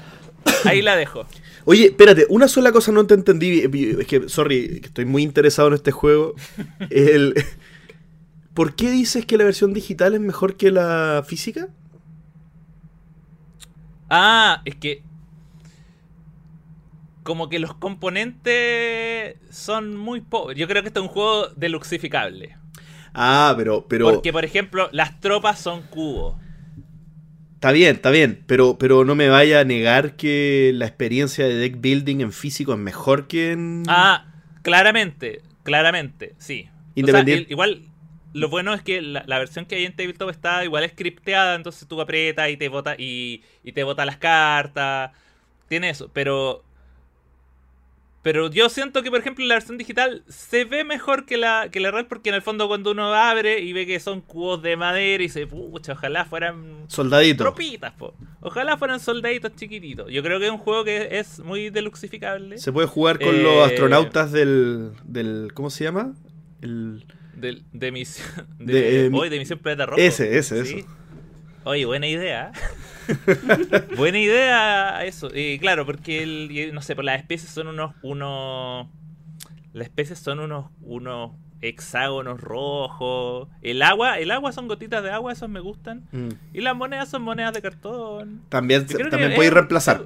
Ahí 0.64 0.80
la 0.80 0.96
dejo. 0.96 1.26
Oye, 1.64 1.86
espérate, 1.86 2.26
una 2.28 2.48
sola 2.48 2.72
cosa 2.72 2.92
no 2.92 3.06
te 3.06 3.14
entendí. 3.14 3.60
Es 3.60 4.06
que, 4.06 4.28
sorry, 4.28 4.80
estoy 4.82 5.04
muy 5.04 5.22
interesado 5.22 5.68
en 5.68 5.74
este 5.74 5.92
juego. 5.92 6.34
El, 6.90 7.34
¿Por 8.54 8.74
qué 8.74 8.90
dices 8.90 9.24
que 9.24 9.38
la 9.38 9.44
versión 9.44 9.72
digital 9.72 10.14
es 10.14 10.20
mejor 10.20 10.56
que 10.56 10.70
la 10.70 11.24
física? 11.26 11.68
Ah, 14.10 14.60
es 14.64 14.76
que. 14.76 15.02
Como 17.22 17.48
que 17.48 17.60
los 17.60 17.74
componentes 17.74 19.36
son 19.50 19.96
muy 19.96 20.20
pobres. 20.20 20.58
Yo 20.58 20.66
creo 20.66 20.82
que 20.82 20.88
este 20.88 20.98
es 20.98 21.06
un 21.06 21.12
juego 21.12 21.48
deluxificable. 21.56 22.56
Ah, 23.14 23.54
pero, 23.56 23.86
pero 23.86 24.10
Porque, 24.10 24.32
por 24.32 24.44
ejemplo, 24.44 24.88
las 24.92 25.20
tropas 25.20 25.60
son 25.60 25.82
cubos. 25.82 26.34
Está 27.62 27.70
bien, 27.70 27.94
está 27.94 28.10
bien. 28.10 28.42
Pero, 28.48 28.76
pero 28.76 29.04
no 29.04 29.14
me 29.14 29.28
vaya 29.28 29.60
a 29.60 29.64
negar 29.64 30.16
que 30.16 30.72
la 30.74 30.86
experiencia 30.86 31.46
de 31.46 31.54
deck 31.54 31.80
building 31.80 32.20
en 32.20 32.32
físico 32.32 32.72
es 32.72 32.78
mejor 32.78 33.28
que 33.28 33.52
en. 33.52 33.84
Ah, 33.86 34.26
claramente. 34.62 35.42
Claramente, 35.62 36.34
sí. 36.38 36.68
Independiente. 36.96 37.52
igual, 37.52 37.82
lo 38.32 38.48
bueno 38.48 38.74
es 38.74 38.82
que 38.82 39.00
la, 39.00 39.38
versión 39.38 39.64
que 39.64 39.76
hay 39.76 39.84
en 39.84 39.94
Tabletop 39.94 40.30
está 40.30 40.64
igual 40.64 40.88
scripteada, 40.90 41.54
entonces 41.54 41.86
tú 41.86 42.00
aprietas 42.00 42.50
y 42.50 42.56
te 42.56 42.68
bota 42.68 42.96
y, 42.98 43.44
y 43.62 43.70
te 43.70 43.84
bota 43.84 44.04
las 44.04 44.16
cartas. 44.16 45.12
Tiene 45.68 45.90
eso, 45.90 46.10
pero 46.12 46.64
pero 48.22 48.48
yo 48.50 48.68
siento 48.68 49.02
que, 49.02 49.10
por 49.10 49.18
ejemplo, 49.18 49.44
la 49.44 49.56
versión 49.56 49.78
digital 49.78 50.22
se 50.28 50.64
ve 50.64 50.84
mejor 50.84 51.26
que 51.26 51.36
la, 51.36 51.68
que 51.72 51.80
la 51.80 51.90
real, 51.90 52.06
porque 52.06 52.28
en 52.28 52.36
el 52.36 52.42
fondo 52.42 52.68
cuando 52.68 52.92
uno 52.92 53.12
abre 53.12 53.60
y 53.60 53.72
ve 53.72 53.84
que 53.84 53.98
son 53.98 54.20
cubos 54.20 54.62
de 54.62 54.76
madera 54.76 55.24
y 55.24 55.28
se, 55.28 55.48
pucha, 55.48 55.92
ojalá 55.92 56.24
fueran 56.24 56.84
soldaditos. 56.86 57.44
Tropitas, 57.44 57.92
po. 57.94 58.14
Ojalá 58.40 58.76
fueran 58.76 59.00
soldaditos 59.00 59.56
chiquititos. 59.56 60.10
Yo 60.10 60.22
creo 60.22 60.38
que 60.38 60.46
es 60.46 60.52
un 60.52 60.58
juego 60.58 60.84
que 60.84 61.18
es 61.18 61.40
muy 61.40 61.70
deluxificable. 61.70 62.58
Se 62.58 62.72
puede 62.72 62.86
jugar 62.86 63.18
con 63.18 63.42
los 63.42 63.54
eh, 63.54 63.64
astronautas 63.64 64.30
del, 64.30 64.92
del. 65.04 65.50
¿Cómo 65.52 65.70
se 65.70 65.84
llama? 65.84 66.14
El. 66.60 67.04
Del, 67.34 67.64
de 67.72 67.90
misión. 67.90 68.46
De, 68.60 69.08
de, 69.08 69.10
hoy, 69.12 69.30
de 69.30 69.38
misión 69.40 69.58
Planeta 69.58 69.86
Rojo. 69.86 70.00
Ese, 70.00 70.38
ese, 70.38 70.60
eso. 70.60 70.76
Oye, 71.64 71.84
buena 71.84 72.06
idea. 72.06 72.52
buena 73.96 74.18
idea 74.18 75.04
eso. 75.04 75.28
Y 75.34 75.58
claro, 75.58 75.86
porque 75.86 76.22
el, 76.22 76.74
no 76.74 76.82
sé, 76.82 76.94
las 76.96 77.18
especies 77.18 77.50
son 77.50 77.68
unos, 77.68 77.94
unos. 78.02 78.88
Las 79.72 79.86
especies 79.86 80.18
son 80.18 80.40
unos, 80.40 80.70
unos 80.82 81.32
hexágonos 81.62 82.40
rojos. 82.40 83.48
El 83.62 83.80
agua, 83.82 84.18
el 84.18 84.30
agua 84.30 84.52
son 84.52 84.68
gotitas 84.68 85.02
de 85.02 85.10
agua, 85.10 85.32
esos 85.32 85.48
me 85.48 85.60
gustan. 85.60 86.06
Mm. 86.12 86.28
Y 86.52 86.60
las 86.60 86.76
monedas 86.76 87.08
son 87.08 87.22
monedas 87.22 87.54
de 87.54 87.62
cartón. 87.62 88.42
También, 88.48 88.86
también 88.86 89.34
podéis 89.34 89.52
reemplazar, 89.52 90.02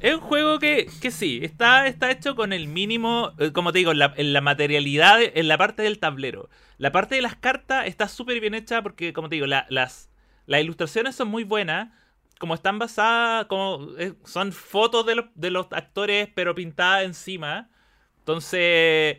Es 0.00 0.14
un 0.14 0.20
juego 0.20 0.58
que, 0.58 0.88
que 1.00 1.10
sí, 1.10 1.40
está, 1.42 1.86
está 1.86 2.10
hecho 2.10 2.36
con 2.36 2.52
el 2.52 2.68
mínimo, 2.68 3.32
eh, 3.38 3.50
como 3.52 3.72
te 3.72 3.78
digo, 3.78 3.92
en 3.92 3.98
la, 3.98 4.14
en 4.16 4.32
la 4.32 4.40
materialidad, 4.40 5.18
en 5.20 5.48
la 5.48 5.58
parte 5.58 5.82
del 5.82 5.98
tablero. 5.98 6.48
La 6.78 6.92
parte 6.92 7.16
de 7.16 7.22
las 7.22 7.36
cartas 7.36 7.86
está 7.86 8.08
súper 8.08 8.40
bien 8.40 8.54
hecha 8.54 8.82
porque, 8.82 9.12
como 9.12 9.28
te 9.28 9.36
digo, 9.36 9.46
las, 9.46 10.09
las 10.50 10.62
ilustraciones 10.62 11.14
son 11.14 11.28
muy 11.28 11.44
buenas. 11.44 11.92
Como 12.40 12.54
están 12.54 12.80
basadas, 12.80 13.46
como 13.46 13.86
eh, 13.98 14.14
son 14.24 14.50
fotos 14.50 15.06
de 15.06 15.14
los, 15.14 15.26
de 15.36 15.52
los 15.52 15.68
actores, 15.70 16.28
pero 16.34 16.56
pintadas 16.56 17.04
encima. 17.04 17.70
Entonces, 18.18 19.18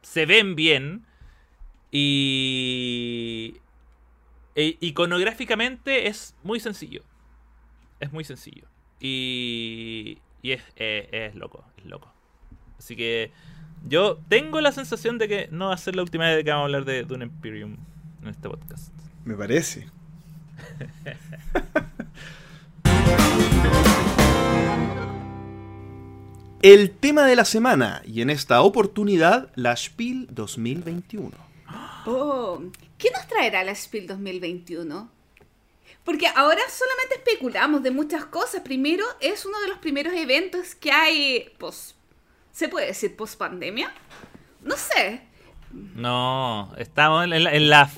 se 0.00 0.26
ven 0.26 0.56
bien. 0.56 1.04
Y. 1.90 3.58
E, 4.54 4.78
iconográficamente 4.80 6.06
es 6.06 6.34
muy 6.42 6.58
sencillo. 6.58 7.02
Es 8.00 8.10
muy 8.10 8.24
sencillo. 8.24 8.66
Y. 8.98 10.20
Y 10.40 10.52
es, 10.52 10.62
es, 10.76 11.34
loco, 11.34 11.66
es 11.76 11.84
loco. 11.84 12.10
Así 12.78 12.96
que. 12.96 13.30
Yo 13.84 14.22
tengo 14.28 14.62
la 14.62 14.72
sensación 14.72 15.18
de 15.18 15.28
que 15.28 15.48
no 15.50 15.68
va 15.68 15.74
a 15.74 15.76
ser 15.76 15.96
la 15.96 16.02
última 16.02 16.24
vez 16.30 16.42
que 16.42 16.50
vamos 16.50 16.62
a 16.62 16.64
hablar 16.64 16.86
de, 16.86 17.02
un 17.14 17.20
Imperium 17.20 17.76
en 18.22 18.28
este 18.28 18.48
podcast. 18.48 18.94
Me 19.26 19.34
parece. 19.34 19.90
El 26.62 26.92
tema 26.92 27.26
de 27.26 27.34
la 27.34 27.44
semana 27.44 28.02
y 28.06 28.22
en 28.22 28.30
esta 28.30 28.62
oportunidad 28.62 29.50
la 29.56 29.76
Spiel 29.76 30.28
2021. 30.30 31.32
Oh, 32.06 32.62
¿qué 32.98 33.10
nos 33.10 33.26
traerá 33.26 33.64
la 33.64 33.74
Spiel 33.74 34.06
2021? 34.06 35.10
Porque 36.04 36.28
ahora 36.28 36.60
solamente 36.70 37.16
especulamos 37.16 37.82
de 37.82 37.90
muchas 37.90 38.26
cosas. 38.26 38.60
Primero, 38.60 39.04
es 39.18 39.44
uno 39.44 39.60
de 39.60 39.68
los 39.68 39.78
primeros 39.78 40.14
eventos 40.14 40.76
que 40.76 40.92
hay 40.92 41.50
post. 41.58 41.96
¿Se 42.52 42.68
puede 42.68 42.86
decir 42.86 43.16
post 43.16 43.36
pandemia? 43.38 43.92
No 44.62 44.76
sé. 44.76 45.22
No, 45.72 46.72
estamos 46.76 47.24
en 47.24 47.32
en 47.32 47.70
la 47.70 47.90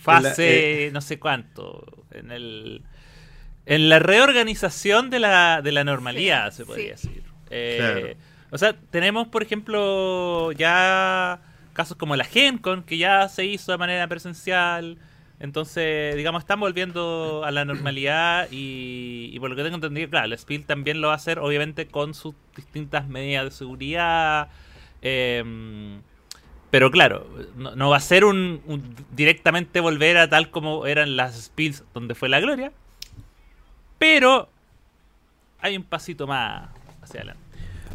fase 0.00 0.86
eh, 0.86 0.90
no 0.92 1.00
sé 1.00 1.18
cuánto, 1.18 2.04
en 2.10 2.30
el 2.30 2.82
en 3.66 3.88
la 3.88 4.00
reorganización 4.00 5.10
de 5.10 5.20
la, 5.20 5.62
de 5.62 5.70
la 5.70 5.84
normalidad, 5.84 6.50
se 6.50 6.64
podría 6.64 6.92
decir. 6.92 7.22
Eh, 7.50 8.16
o 8.50 8.58
sea, 8.58 8.74
tenemos, 8.90 9.28
por 9.28 9.44
ejemplo, 9.44 10.50
ya 10.52 11.40
casos 11.72 11.96
como 11.96 12.16
la 12.16 12.24
GenCon, 12.24 12.82
que 12.82 12.98
ya 12.98 13.28
se 13.28 13.44
hizo 13.44 13.70
de 13.70 13.78
manera 13.78 14.08
presencial. 14.08 14.98
Entonces, 15.38 16.16
digamos, 16.16 16.42
están 16.42 16.58
volviendo 16.58 17.42
a 17.44 17.52
la 17.52 17.64
normalidad 17.64 18.48
y, 18.50 19.38
por 19.38 19.50
lo 19.50 19.56
que 19.56 19.62
tengo 19.62 19.76
entendido, 19.76 20.10
claro, 20.10 20.26
el 20.26 20.36
Spiel 20.36 20.66
también 20.66 21.00
lo 21.00 21.06
va 21.08 21.14
a 21.14 21.16
hacer, 21.16 21.38
obviamente, 21.38 21.86
con 21.86 22.12
sus 22.12 22.34
distintas 22.56 23.08
medidas 23.08 23.44
de 23.44 23.50
seguridad. 23.52 24.48
Eh, 25.00 25.44
pero 26.70 26.90
claro, 26.90 27.26
no, 27.56 27.90
va 27.90 27.96
a 27.96 28.00
ser 28.00 28.24
un, 28.24 28.94
directamente 29.12 29.80
volver 29.80 30.16
a 30.16 30.28
tal 30.28 30.50
como 30.50 30.86
eran 30.86 31.16
las 31.16 31.40
Spills 31.40 31.82
donde 31.92 32.14
fue 32.14 32.28
la 32.28 32.40
gloria. 32.40 32.72
Pero 33.98 34.48
hay 35.60 35.76
un 35.76 35.82
pasito 35.82 36.26
más 36.26 36.70
hacia 37.02 37.20
adelante. 37.20 37.42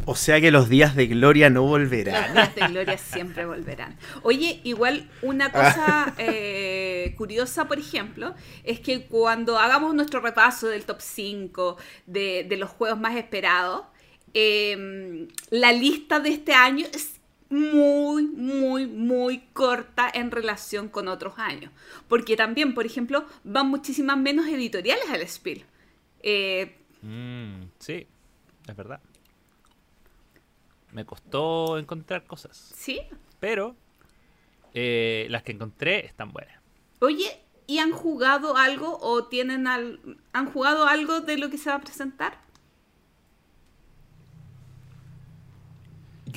O 0.04 0.14
sea 0.14 0.40
que 0.40 0.52
los 0.52 0.68
días 0.68 0.94
de 0.94 1.06
gloria 1.06 1.50
no 1.50 1.62
volverán. 1.62 2.34
Los 2.34 2.34
días 2.34 2.54
de 2.54 2.68
gloria 2.68 2.98
siempre 2.98 3.46
volverán. 3.46 3.96
Oye, 4.22 4.60
igual 4.62 5.10
una 5.22 5.50
cosa 5.50 6.14
eh, 6.18 7.14
curiosa, 7.16 7.66
por 7.66 7.78
ejemplo, 7.78 8.34
es 8.62 8.78
que 8.78 9.06
cuando 9.06 9.58
hagamos 9.58 9.94
nuestro 9.94 10.20
repaso 10.20 10.68
del 10.68 10.84
top 10.84 11.00
5 11.00 11.76
de, 12.06 12.46
los 12.56 12.70
juegos 12.70 13.00
más 13.00 13.16
esperados, 13.16 13.86
eh, 14.34 15.26
la 15.50 15.72
lista 15.72 16.20
de 16.20 16.28
este 16.28 16.52
año 16.52 16.86
es 16.94 17.15
muy, 17.48 18.26
muy, 18.26 18.86
muy 18.86 19.40
corta 19.52 20.10
en 20.12 20.30
relación 20.30 20.88
con 20.88 21.08
otros 21.08 21.38
años. 21.38 21.72
Porque 22.08 22.36
también, 22.36 22.74
por 22.74 22.86
ejemplo, 22.86 23.24
van 23.44 23.68
muchísimas 23.68 24.18
menos 24.18 24.46
editoriales 24.46 25.08
al 25.10 25.26
Spiel. 25.28 25.64
Eh, 26.20 26.76
mm, 27.02 27.64
sí, 27.78 28.06
es 28.66 28.76
verdad. 28.76 29.00
Me 30.92 31.04
costó 31.04 31.78
encontrar 31.78 32.24
cosas. 32.24 32.72
Sí. 32.74 33.00
Pero 33.38 33.76
eh, 34.74 35.26
las 35.30 35.42
que 35.42 35.52
encontré 35.52 36.04
están 36.04 36.32
buenas. 36.32 36.60
Oye, 37.00 37.40
¿y 37.66 37.78
han 37.78 37.92
jugado 37.92 38.56
algo 38.56 38.98
o 39.00 39.24
tienen 39.24 39.66
al, 39.66 40.00
han 40.32 40.50
jugado 40.52 40.86
algo 40.86 41.20
de 41.20 41.38
lo 41.38 41.50
que 41.50 41.58
se 41.58 41.70
va 41.70 41.76
a 41.76 41.80
presentar? 41.80 42.45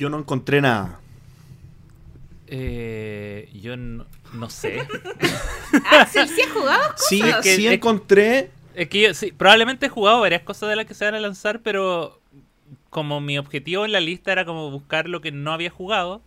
Yo 0.00 0.08
no 0.08 0.18
encontré 0.18 0.62
nada. 0.62 0.98
Eh, 2.46 3.50
yo 3.52 3.76
no, 3.76 4.06
sé. 4.48 4.80
Axel, 5.90 6.26
¿sí 6.34 6.40
has 6.40 6.52
jugado 6.52 6.92
cosas? 6.92 7.06
Sí, 7.06 7.22
que, 7.42 7.56
sí 7.56 7.66
encontré. 7.66 8.50
Es 8.74 8.88
que 8.88 9.02
yo 9.02 9.12
sí, 9.12 9.30
probablemente 9.30 9.84
he 9.84 9.88
jugado 9.90 10.20
varias 10.20 10.40
cosas 10.40 10.70
de 10.70 10.76
las 10.76 10.86
que 10.86 10.94
se 10.94 11.04
van 11.04 11.16
a 11.16 11.20
lanzar, 11.20 11.60
pero 11.60 12.18
como 12.88 13.20
mi 13.20 13.36
objetivo 13.36 13.84
en 13.84 13.92
la 13.92 14.00
lista 14.00 14.32
era 14.32 14.46
como 14.46 14.70
buscar 14.70 15.06
lo 15.06 15.20
que 15.20 15.32
no 15.32 15.52
había 15.52 15.68
jugado, 15.68 16.22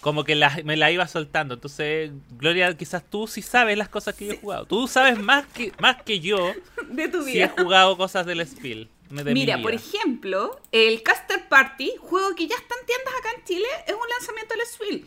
como 0.00 0.24
que 0.24 0.34
me 0.64 0.78
la 0.78 0.90
iba 0.90 1.06
soltando. 1.06 1.52
Entonces, 1.52 2.10
Gloria, 2.38 2.74
quizás 2.74 3.04
tú 3.04 3.26
sí 3.26 3.42
sabes 3.42 3.76
las 3.76 3.90
cosas 3.90 4.14
que 4.14 4.28
yo 4.28 4.32
he 4.32 4.38
jugado. 4.38 4.64
Tú 4.64 4.88
sabes 4.88 5.18
más 5.18 5.44
que, 5.44 5.72
más 5.78 6.02
que 6.04 6.20
yo 6.20 6.54
de 6.88 7.08
tu 7.08 7.18
vida. 7.18 7.32
si 7.32 7.42
he 7.42 7.48
jugado 7.48 7.98
cosas 7.98 8.24
del 8.24 8.40
Spiel. 8.46 8.88
Mira, 9.22 9.62
por 9.62 9.74
ejemplo, 9.74 10.60
el 10.72 11.02
Caster 11.02 11.48
Party, 11.48 11.92
juego 12.00 12.34
que 12.34 12.48
ya 12.48 12.56
está 12.56 12.74
en 12.80 12.86
tiendas 12.86 13.14
acá 13.18 13.28
en 13.36 13.44
Chile, 13.44 13.66
es 13.86 13.94
un 13.94 14.08
lanzamiento 14.08 14.54
del 14.54 14.66
Spiel. 14.66 15.04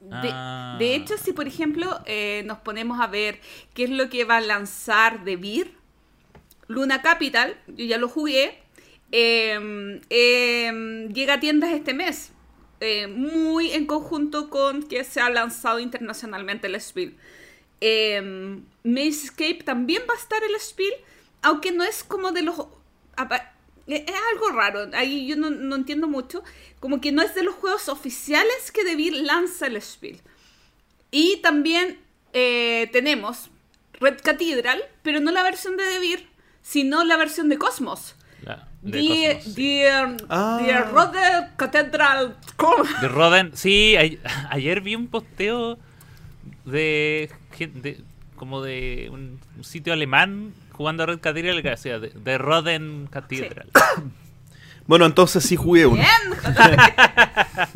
De, 0.00 0.30
ah. 0.32 0.78
hecho, 0.80 1.18
si 1.18 1.34
por 1.34 1.46
ejemplo 1.46 2.00
eh, 2.06 2.42
nos 2.46 2.58
ponemos 2.60 3.00
a 3.00 3.06
ver 3.06 3.38
qué 3.74 3.84
es 3.84 3.90
lo 3.90 4.08
que 4.08 4.24
va 4.24 4.38
a 4.38 4.40
lanzar 4.40 5.24
de 5.24 5.36
Beer, 5.36 5.70
Luna 6.68 7.02
Capital, 7.02 7.60
yo 7.66 7.84
ya 7.84 7.98
lo 7.98 8.08
jugué, 8.08 8.62
em, 9.12 10.00
em, 10.08 11.12
llega 11.12 11.34
a 11.34 11.40
tiendas 11.40 11.72
este 11.72 11.92
mes, 11.92 12.32
eh, 12.80 13.08
muy 13.08 13.72
en 13.72 13.84
conjunto 13.84 14.48
con 14.48 14.84
que 14.84 15.04
se 15.04 15.20
ha 15.20 15.28
lanzado 15.28 15.80
internacionalmente 15.80 16.68
el 16.68 16.80
Spiel. 16.80 17.18
Eh, 17.82 18.58
Escape 18.84 19.62
también 19.64 20.02
va 20.08 20.14
a 20.14 20.16
estar 20.16 20.42
el 20.42 20.58
Spiel, 20.58 20.94
aunque 21.42 21.72
no 21.72 21.84
es 21.84 22.04
como 22.04 22.32
de 22.32 22.42
los 22.42 22.56
es 23.86 24.14
algo 24.32 24.50
raro, 24.50 24.88
ahí 24.94 25.26
yo 25.26 25.36
no, 25.36 25.74
entiendo 25.74 26.06
mucho, 26.06 26.42
como 26.78 27.00
que 27.00 27.12
no 27.12 27.22
es 27.22 27.34
de 27.34 27.42
los 27.42 27.54
juegos 27.54 27.88
oficiales 27.88 28.70
que 28.72 28.84
Devir 28.84 29.14
lanza 29.14 29.66
el 29.66 29.80
Spiel. 29.80 30.20
Y 31.10 31.38
también 31.38 31.98
eh, 32.32 32.88
tenemos 32.92 33.50
Red 33.94 34.20
Cathedral, 34.22 34.82
pero 35.02 35.20
no 35.20 35.32
la 35.32 35.42
versión 35.42 35.76
de 35.76 35.84
Devir, 35.84 36.28
sino 36.62 37.04
la 37.04 37.16
versión 37.16 37.48
de 37.48 37.58
Cosmos. 37.58 38.14
de 38.82 39.40
Cosmos, 39.42 40.22
ah. 40.28 40.88
Roden 40.92 41.48
Cathedral. 41.56 42.36
De 43.00 43.08
Roden, 43.08 43.56
sí, 43.56 43.96
ayer 44.50 44.80
vi 44.80 44.94
un 44.94 45.08
posteo 45.08 45.78
de, 46.64 47.30
de 47.58 48.00
como 48.36 48.62
de 48.62 49.10
un 49.10 49.38
sitio 49.64 49.92
alemán 49.92 50.54
jugando 50.80 51.04
Red 51.04 51.20
Cathedral, 51.20 51.62
de, 51.62 52.12
de 52.14 52.38
Roden 52.38 53.06
Cathedral. 53.10 53.68
Bueno, 54.86 55.04
entonces 55.04 55.44
sí 55.44 55.54
jugué 55.54 55.86
uno. 55.86 56.02
Bien, 56.02 56.08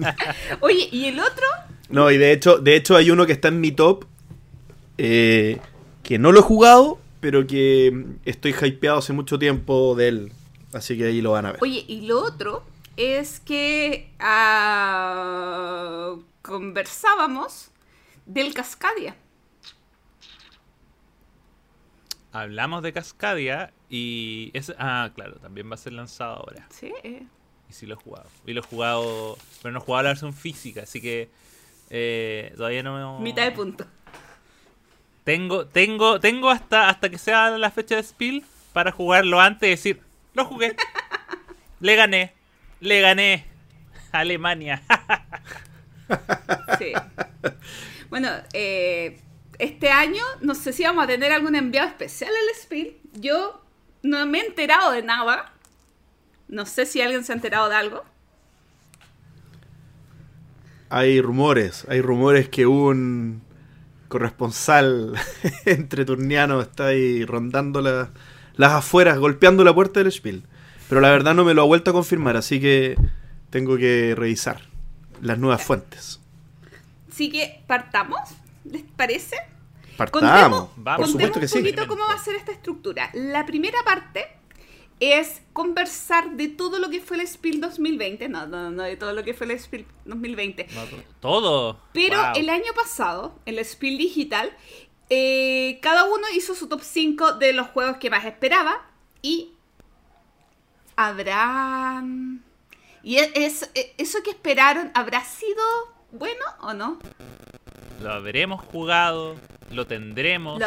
Oye, 0.61 0.89
¿y 0.91 1.05
el 1.05 1.21
otro? 1.21 1.47
No, 1.91 2.11
y 2.11 2.17
de 2.17 2.33
hecho, 2.33 2.59
de 2.59 2.75
hecho 2.75 2.97
hay 2.97 3.11
uno 3.11 3.25
que 3.25 3.35
está 3.35 3.49
en 3.49 3.61
mi 3.61 3.71
top. 3.71 4.07
eh, 4.99 5.61
que 6.03 6.19
no 6.19 6.33
lo 6.33 6.41
he 6.41 6.43
jugado, 6.43 6.99
pero 7.21 7.47
que 7.47 8.07
estoy 8.25 8.53
hypeado 8.61 8.99
hace 8.99 9.13
mucho 9.13 9.39
tiempo 9.39 9.95
de 9.95 10.09
él. 10.09 10.33
Así 10.73 10.97
que 10.99 11.05
ahí 11.05 11.21
lo 11.21 11.33
van 11.33 11.47
a 11.47 11.53
ver. 11.53 11.63
Oye, 11.63 11.85
y 11.87 12.01
lo 12.07 12.21
otro 12.21 12.65
es 12.97 13.39
que 13.39 14.11
ah, 14.19 16.15
conversábamos 16.43 17.71
del 18.27 18.55
Cascadia. 18.55 19.15
Hablamos 22.35 22.83
de 22.83 22.93
Cascadia 22.93 23.73
y 23.89 24.51
ese, 24.55 24.75
ah, 24.77 25.09
claro, 25.15 25.37
también 25.37 25.71
va 25.71 25.75
a 25.75 25.79
ser 25.79 25.93
lanzado 25.93 26.35
ahora. 26.35 26.67
Sí. 26.69 26.93
Y 27.03 27.73
sí 27.73 27.87
lo 27.87 27.95
he 27.95 27.97
jugado. 27.97 28.29
Y 28.45 28.55
lo 28.55 28.61
he 28.61 28.65
jugado, 28.65 29.39
pero 29.63 29.73
no 29.73 29.79
he 29.79 29.81
jugado 29.81 30.03
la 30.03 30.09
versión 30.11 30.35
física, 30.35 30.83
así 30.83 31.01
que 31.01 31.31
eh, 31.91 32.53
todavía 32.57 32.83
no 32.83 33.21
Mitad 33.21 33.45
de 33.45 33.53
punto. 33.53 33.87
Tengo, 35.23 35.67
tengo, 35.67 36.19
tengo 36.19 36.51
hasta, 36.51 36.89
hasta 36.89 37.09
que 37.09 37.19
sea 37.19 37.51
la 37.51 37.71
fecha 37.71 37.95
de 37.95 38.03
Spiel 38.03 38.45
para 38.73 38.91
jugarlo 38.91 39.41
antes 39.41 39.69
y 39.69 39.71
decir, 39.71 40.01
lo 40.33 40.45
jugué. 40.45 40.75
le 41.79 41.95
gané. 41.95 42.35
Le 42.81 43.01
gané. 43.01 43.47
a 44.11 44.19
Alemania. 44.19 44.83
Sí. 46.79 46.93
Bueno, 48.11 48.29
eh, 48.53 49.19
este 49.59 49.91
año 49.91 50.23
no 50.41 50.55
sé 50.55 50.73
si 50.73 50.83
vamos 50.85 51.05
a 51.05 51.07
tener 51.07 51.33
algún 51.33 51.55
enviado 51.57 51.89
especial 51.89 52.31
al 52.31 52.57
Spiel. 52.61 52.97
Yo 53.15 53.63
no 54.03 54.25
me 54.27 54.39
he 54.41 54.47
enterado 54.47 54.93
de 54.93 55.03
nada. 55.03 55.53
No 56.49 56.67
sé 56.67 56.87
si 56.87 57.01
alguien 57.01 57.25
se 57.25 57.33
ha 57.33 57.37
enterado 57.37 57.69
de 57.69 57.77
algo. 57.77 58.05
Hay 60.91 61.21
rumores, 61.21 61.87
hay 61.89 62.01
rumores 62.01 62.49
que 62.49 62.67
un 62.67 63.43
corresponsal 64.09 65.15
entre 65.65 66.05
turniano 66.05 66.61
está 66.61 66.87
ahí 66.87 67.25
rondando 67.25 67.81
la- 67.81 68.11
las 68.57 68.73
afueras, 68.73 69.19
golpeando 69.19 69.65
la 69.65 69.75
puerta 69.75 70.01
del 70.01 70.13
Spiel. 70.13 70.45
Pero 70.89 71.01
la 71.01 71.11
verdad 71.11 71.35
no 71.35 71.45
me 71.45 71.55
lo 71.55 71.63
ha 71.63 71.67
vuelto 71.67 71.91
a 71.91 71.95
confirmar, 71.95 72.37
así 72.37 72.61
que 72.61 72.97
tengo 73.51 73.77
que 73.77 74.15
revisar 74.17 74.61
las 75.21 75.39
nuevas 75.39 75.63
fuentes. 75.63 76.21
Así 77.11 77.31
que 77.31 77.65
partamos, 77.67 78.21
¿les 78.65 78.83
parece? 78.97 79.37
Partamos. 79.97 80.21
Vamos. 80.31 80.69
Por 80.75 80.85
Contemos 80.85 81.11
supuesto 81.11 81.39
que 81.41 81.47
un 81.47 81.49
sí. 81.49 81.59
poquito 81.61 81.87
cómo 81.87 82.07
va 82.09 82.15
a 82.15 82.19
ser 82.19 82.35
esta 82.37 82.53
estructura. 82.53 83.11
La 83.15 83.47
primera 83.47 83.79
parte 83.85 84.27
es 85.01 85.43
conversar 85.53 86.33
de 86.33 86.49
todo 86.49 86.79
lo 86.79 86.89
que 86.91 87.01
fue 87.01 87.17
el 87.21 87.27
Spiel 87.29 87.61
2020. 87.61 88.29
No, 88.29 88.47
no, 88.47 88.71
no 88.71 88.83
de 88.83 88.97
todo 88.97 89.13
lo 89.13 89.23
que 89.25 89.35
fue 89.35 89.47
el 89.47 89.59
Spiel 89.59 89.87
2020. 90.05 90.67
Todo. 91.21 91.79
Pero 91.93 92.17
Wow. 92.21 92.33
el 92.37 92.49
año 92.49 92.73
pasado, 92.75 93.39
en 93.47 93.59
el 93.59 93.65
Spiel 93.65 93.99
Digital, 93.99 94.57
eh, 95.11 95.79
cada 95.83 96.05
uno 96.05 96.25
hizo 96.35 96.55
su 96.55 96.69
top 96.69 96.81
5 96.83 97.33
de 97.35 97.53
los 97.53 97.69
juegos 97.69 97.99
que 97.99 98.11
más 98.11 98.25
esperaba. 98.25 98.87
Y 99.23 99.53
habrá... 100.97 102.03
Y 103.03 103.17
es, 103.17 103.31
es- 103.35 103.71
eso 103.99 104.23
que 104.23 104.31
esperaron, 104.31 104.91
¿habrá 104.95 105.23
sido 105.25 105.63
bueno 106.13 106.45
o 106.61 106.73
no? 106.73 106.99
Lo 108.03 108.13
habremos 108.13 108.61
jugado, 108.65 109.37
lo 109.71 109.87
tendremos, 109.87 110.59
Lo 110.59 110.67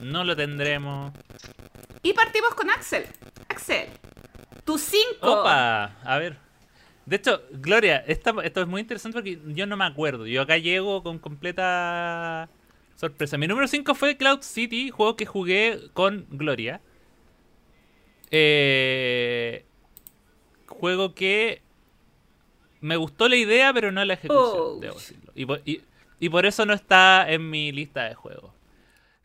no 0.00 0.24
lo 0.24 0.36
tendremos. 0.36 1.12
Y 2.02 2.12
partimos 2.12 2.54
con 2.54 2.68
Axel. 2.70 3.04
Axel, 3.48 3.88
tu 4.64 4.76
5. 4.78 5.04
Opa, 5.20 5.96
a 6.04 6.18
ver. 6.18 6.36
De 7.06 7.16
hecho, 7.16 7.42
Gloria, 7.52 8.04
esta- 8.06 8.34
esto 8.44 8.60
es 8.62 8.66
muy 8.68 8.80
interesante 8.80 9.16
porque 9.18 9.38
yo 9.54 9.66
no 9.66 9.76
me 9.76 9.84
acuerdo. 9.84 10.26
Yo 10.26 10.42
acá 10.42 10.56
llego 10.58 11.02
con 11.02 11.18
completa 11.18 12.48
sorpresa. 12.96 13.38
Mi 13.38 13.46
número 13.48 13.66
5 13.66 13.94
fue 13.94 14.16
Cloud 14.16 14.42
City, 14.42 14.90
juego 14.90 15.16
que 15.16 15.26
jugué 15.26 15.90
con 15.94 16.26
Gloria. 16.30 16.80
Eh, 18.30 19.64
juego 20.66 21.14
que 21.14 21.62
me 22.80 22.96
gustó 22.96 23.28
la 23.28 23.36
idea, 23.36 23.72
pero 23.72 23.92
no 23.92 24.04
la 24.04 24.14
ejecución, 24.14 24.56
Oh. 24.58 24.78
debo 24.80 24.94
decirlo. 24.94 25.32
Y 25.34 25.44
y- 25.70 25.82
y 26.22 26.28
por 26.30 26.46
eso 26.46 26.66
no 26.66 26.72
está 26.74 27.26
en 27.30 27.50
mi 27.50 27.72
lista 27.72 28.04
de 28.04 28.14
juegos. 28.14 28.52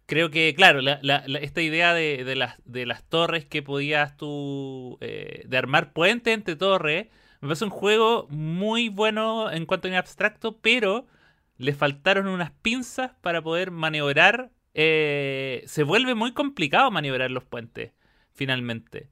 Creo 0.05 0.31
que, 0.31 0.53
claro, 0.55 0.81
la- 0.81 0.99
la- 1.03 1.23
la- 1.27 1.39
esta 1.39 1.61
idea 1.61 1.93
de, 1.93 2.23
de 2.23 2.35
las, 2.35 2.55
de 2.65 2.85
las 2.85 3.03
torres 3.03 3.45
que 3.45 3.61
podías 3.63 4.17
tú. 4.17 4.97
eh, 5.01 5.43
de 5.47 5.57
armar 5.57 5.93
puentes 5.93 6.33
entre 6.33 6.55
torres. 6.55 7.07
Me 7.41 7.49
parece 7.49 7.65
un 7.65 7.71
juego 7.71 8.27
muy 8.29 8.89
bueno 8.89 9.51
en 9.51 9.65
cuanto 9.65 9.87
a 9.89 9.97
abstracto, 9.97 10.57
pero 10.59 11.07
le 11.57 11.73
faltaron 11.73 12.27
unas 12.27 12.51
pinzas 12.51 13.11
para 13.21 13.41
poder 13.41 13.71
maniobrar. 13.71 14.51
eh, 14.79 15.63
se 15.65 15.83
vuelve 15.83 16.15
muy 16.15 16.33
complicado 16.33 16.91
maniobrar 16.91 17.31
los 17.31 17.43
puentes, 17.45 17.93
finalmente. 18.33 19.09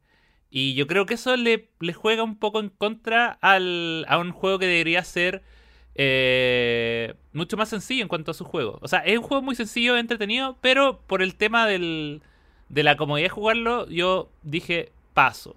Y 0.49 0.75
yo 0.75 0.87
creo 0.87 1.05
que 1.05 1.15
eso 1.15 1.35
le, 1.37 1.71
le 1.79 1.93
juega 1.93 2.23
un 2.23 2.37
poco 2.37 2.59
en 2.59 2.69
contra 2.69 3.31
al, 3.41 4.05
a 4.07 4.17
un 4.19 4.31
juego 4.31 4.59
que 4.59 4.67
debería 4.67 5.03
ser 5.03 5.43
eh, 5.95 7.15
mucho 7.33 7.57
más 7.57 7.69
sencillo 7.69 8.01
en 8.01 8.07
cuanto 8.09 8.31
a 8.31 8.33
su 8.33 8.43
juego. 8.43 8.79
O 8.81 8.87
sea, 8.87 8.99
es 8.99 9.17
un 9.17 9.23
juego 9.23 9.41
muy 9.41 9.55
sencillo, 9.55 9.97
entretenido, 9.97 10.57
pero 10.61 10.99
por 11.07 11.21
el 11.21 11.35
tema 11.35 11.65
del, 11.65 12.21
de 12.69 12.83
la 12.83 12.97
comodidad 12.97 13.25
de 13.25 13.29
jugarlo, 13.29 13.89
yo 13.89 14.29
dije 14.43 14.91
paso. 15.13 15.55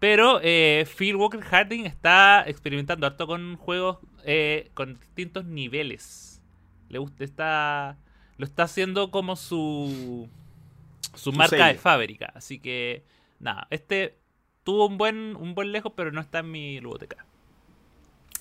Pero 0.00 0.40
eh, 0.42 0.86
Phil 0.96 1.16
Walker 1.16 1.40
Harding 1.40 1.86
está 1.86 2.42
experimentando 2.46 3.06
harto 3.06 3.26
con 3.26 3.56
juegos 3.56 3.98
eh, 4.24 4.70
con 4.74 4.98
distintos 4.98 5.44
niveles. 5.44 6.42
Le 6.88 6.98
gusta, 6.98 7.22
está, 7.22 7.98
lo 8.38 8.46
está 8.46 8.64
haciendo 8.64 9.10
como 9.10 9.36
su, 9.36 10.28
su 11.14 11.30
Su 11.30 11.32
marca 11.32 11.66
de 11.66 11.74
fábrica. 11.74 12.32
Así 12.34 12.58
que, 12.58 13.04
nada, 13.38 13.68
este 13.70 14.18
tuvo 14.64 14.86
un 14.86 14.98
buen, 14.98 15.36
un 15.36 15.54
buen 15.54 15.70
lejos, 15.70 15.92
pero 15.94 16.10
no 16.10 16.20
está 16.20 16.40
en 16.40 16.50
mi 16.50 16.74
biblioteca. 16.74 17.26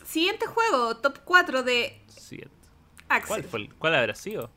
Siguiente 0.05 0.45
juego, 0.47 0.97
top 0.97 1.19
4 1.23 1.63
de 1.63 1.99
Siguiente. 2.07 2.53
Axel. 3.09 3.27
¿Cuál, 3.27 3.43
fue 3.43 3.59
el- 3.61 3.73
¿Cuál 3.75 3.95
habrá 3.95 4.15
sido? 4.15 4.51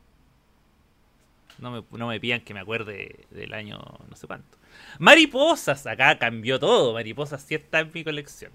No 1.59 1.71
me, 1.71 1.83
no 1.97 2.07
me 2.07 2.19
pidan 2.19 2.41
que 2.41 2.53
me 2.53 2.59
acuerde 2.59 3.25
del 3.29 3.53
año 3.53 3.77
no 4.09 4.15
sé 4.15 4.27
cuánto. 4.27 4.57
Mariposas, 4.99 5.85
acá 5.87 6.17
cambió 6.17 6.59
todo. 6.59 6.93
Mariposas 6.93 7.41
sí 7.43 7.55
está 7.55 7.79
en 7.79 7.91
mi 7.93 8.03
colección. 8.03 8.51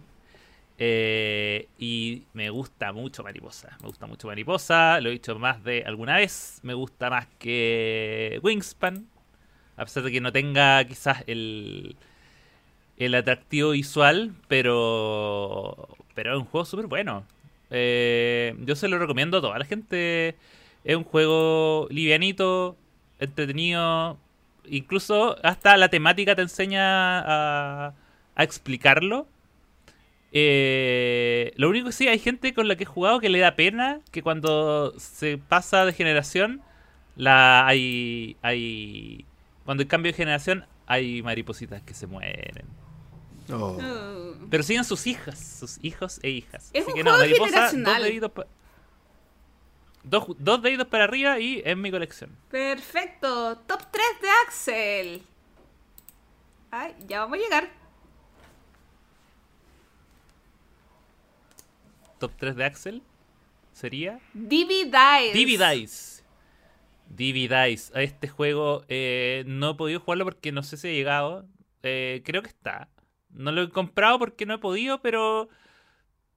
Eh, 0.80 1.68
y 1.78 2.24
me 2.34 2.51
gusta 2.51 2.93
mucho 2.93 3.22
Mariposa. 3.22 3.76
Me 3.80 3.86
gusta 3.89 4.07
mucho 4.07 4.26
Mariposa. 4.28 5.01
Lo 5.01 5.09
he 5.09 5.12
dicho 5.12 5.39
más 5.39 5.62
de 5.64 5.84
alguna 5.86 6.16
vez. 6.16 6.59
Me 6.62 6.74
gusta 6.74 7.09
más 7.11 7.26
que 7.39 8.41
Wingspan. 8.43 9.07
A 9.76 9.84
pesar 9.84 10.03
de 10.03 10.11
que 10.12 10.20
no 10.20 10.32
tenga 10.32 10.84
quizás 10.84 11.22
el, 11.28 11.97
el 12.97 13.14
atractivo 13.14 13.70
visual. 13.70 14.34
Pero, 14.49 15.89
pero 16.18 16.32
es 16.32 16.38
un 16.40 16.46
juego 16.46 16.64
súper 16.64 16.88
bueno. 16.88 17.22
Eh, 17.70 18.52
yo 18.64 18.74
se 18.74 18.88
lo 18.88 18.98
recomiendo 18.98 19.38
a 19.38 19.40
toda 19.40 19.56
la 19.56 19.64
gente. 19.64 20.34
Es 20.82 20.96
un 20.96 21.04
juego 21.04 21.86
livianito, 21.90 22.76
entretenido. 23.20 24.18
Incluso 24.66 25.36
hasta 25.44 25.76
la 25.76 25.90
temática 25.90 26.34
te 26.34 26.42
enseña 26.42 27.20
a, 27.20 27.94
a 28.34 28.42
explicarlo. 28.42 29.28
Eh, 30.32 31.52
lo 31.54 31.68
único 31.68 31.86
que 31.86 31.92
sí, 31.92 32.08
hay 32.08 32.18
gente 32.18 32.52
con 32.52 32.66
la 32.66 32.74
que 32.74 32.82
he 32.82 32.86
jugado 32.86 33.20
que 33.20 33.28
le 33.28 33.38
da 33.38 33.54
pena 33.54 34.00
que 34.10 34.20
cuando 34.20 34.98
se 34.98 35.38
pasa 35.38 35.84
de 35.84 35.92
generación, 35.92 36.62
la 37.14 37.64
hay, 37.64 38.36
hay 38.42 39.24
cuando 39.64 39.82
hay 39.82 39.86
cambio 39.86 40.10
de 40.10 40.16
generación, 40.16 40.64
hay 40.88 41.22
maripositas 41.22 41.80
que 41.82 41.94
se 41.94 42.08
mueren. 42.08 42.66
Oh. 43.51 43.78
Pero 44.51 44.62
siguen 44.62 44.84
sus 44.84 45.07
hijas, 45.07 45.38
sus 45.38 45.78
hijos 45.82 46.20
e 46.22 46.30
hijas. 46.30 46.70
Es 46.72 46.82
Así 46.82 46.90
un 46.90 46.96
que 46.96 47.03
juego 47.03 47.16
no, 47.16 47.18
mariposa, 47.18 47.72
dos 47.72 48.03
deditos, 48.03 48.30
dos, 50.03 50.24
dos 50.38 50.62
deditos 50.62 50.86
para 50.88 51.05
arriba 51.05 51.38
y 51.38 51.62
en 51.64 51.80
mi 51.80 51.90
colección. 51.90 52.36
perfecto. 52.51 53.57
Top 53.66 53.80
3 53.90 54.05
de 54.22 54.28
Axel. 54.46 55.22
Ay, 56.70 56.94
ya 57.07 57.20
vamos 57.20 57.38
a 57.38 57.42
llegar. 57.42 57.70
Top 62.18 62.32
3 62.36 62.57
de 62.57 62.64
Axel 62.64 63.03
sería 63.72 64.18
Divi 64.34 64.84
Dice. 64.84 65.32
Divi 65.32 65.57
Dice. 65.57 66.22
Divi 67.09 67.49
Dice. 67.49 67.92
A 67.96 68.03
Este 68.03 68.28
juego 68.28 68.84
eh, 68.88 69.44
no 69.46 69.70
he 69.70 69.74
podido 69.74 70.01
jugarlo 70.01 70.24
porque 70.24 70.53
no 70.53 70.62
sé 70.62 70.76
si 70.76 70.88
ha 70.88 70.92
llegado. 70.92 71.46
Eh, 71.82 72.22
creo 72.24 72.42
que 72.42 72.49
está. 72.49 72.88
No 73.30 73.52
lo 73.52 73.62
he 73.62 73.70
comprado 73.70 74.18
porque 74.18 74.46
no 74.46 74.54
he 74.54 74.58
podido, 74.58 75.00
pero 75.02 75.48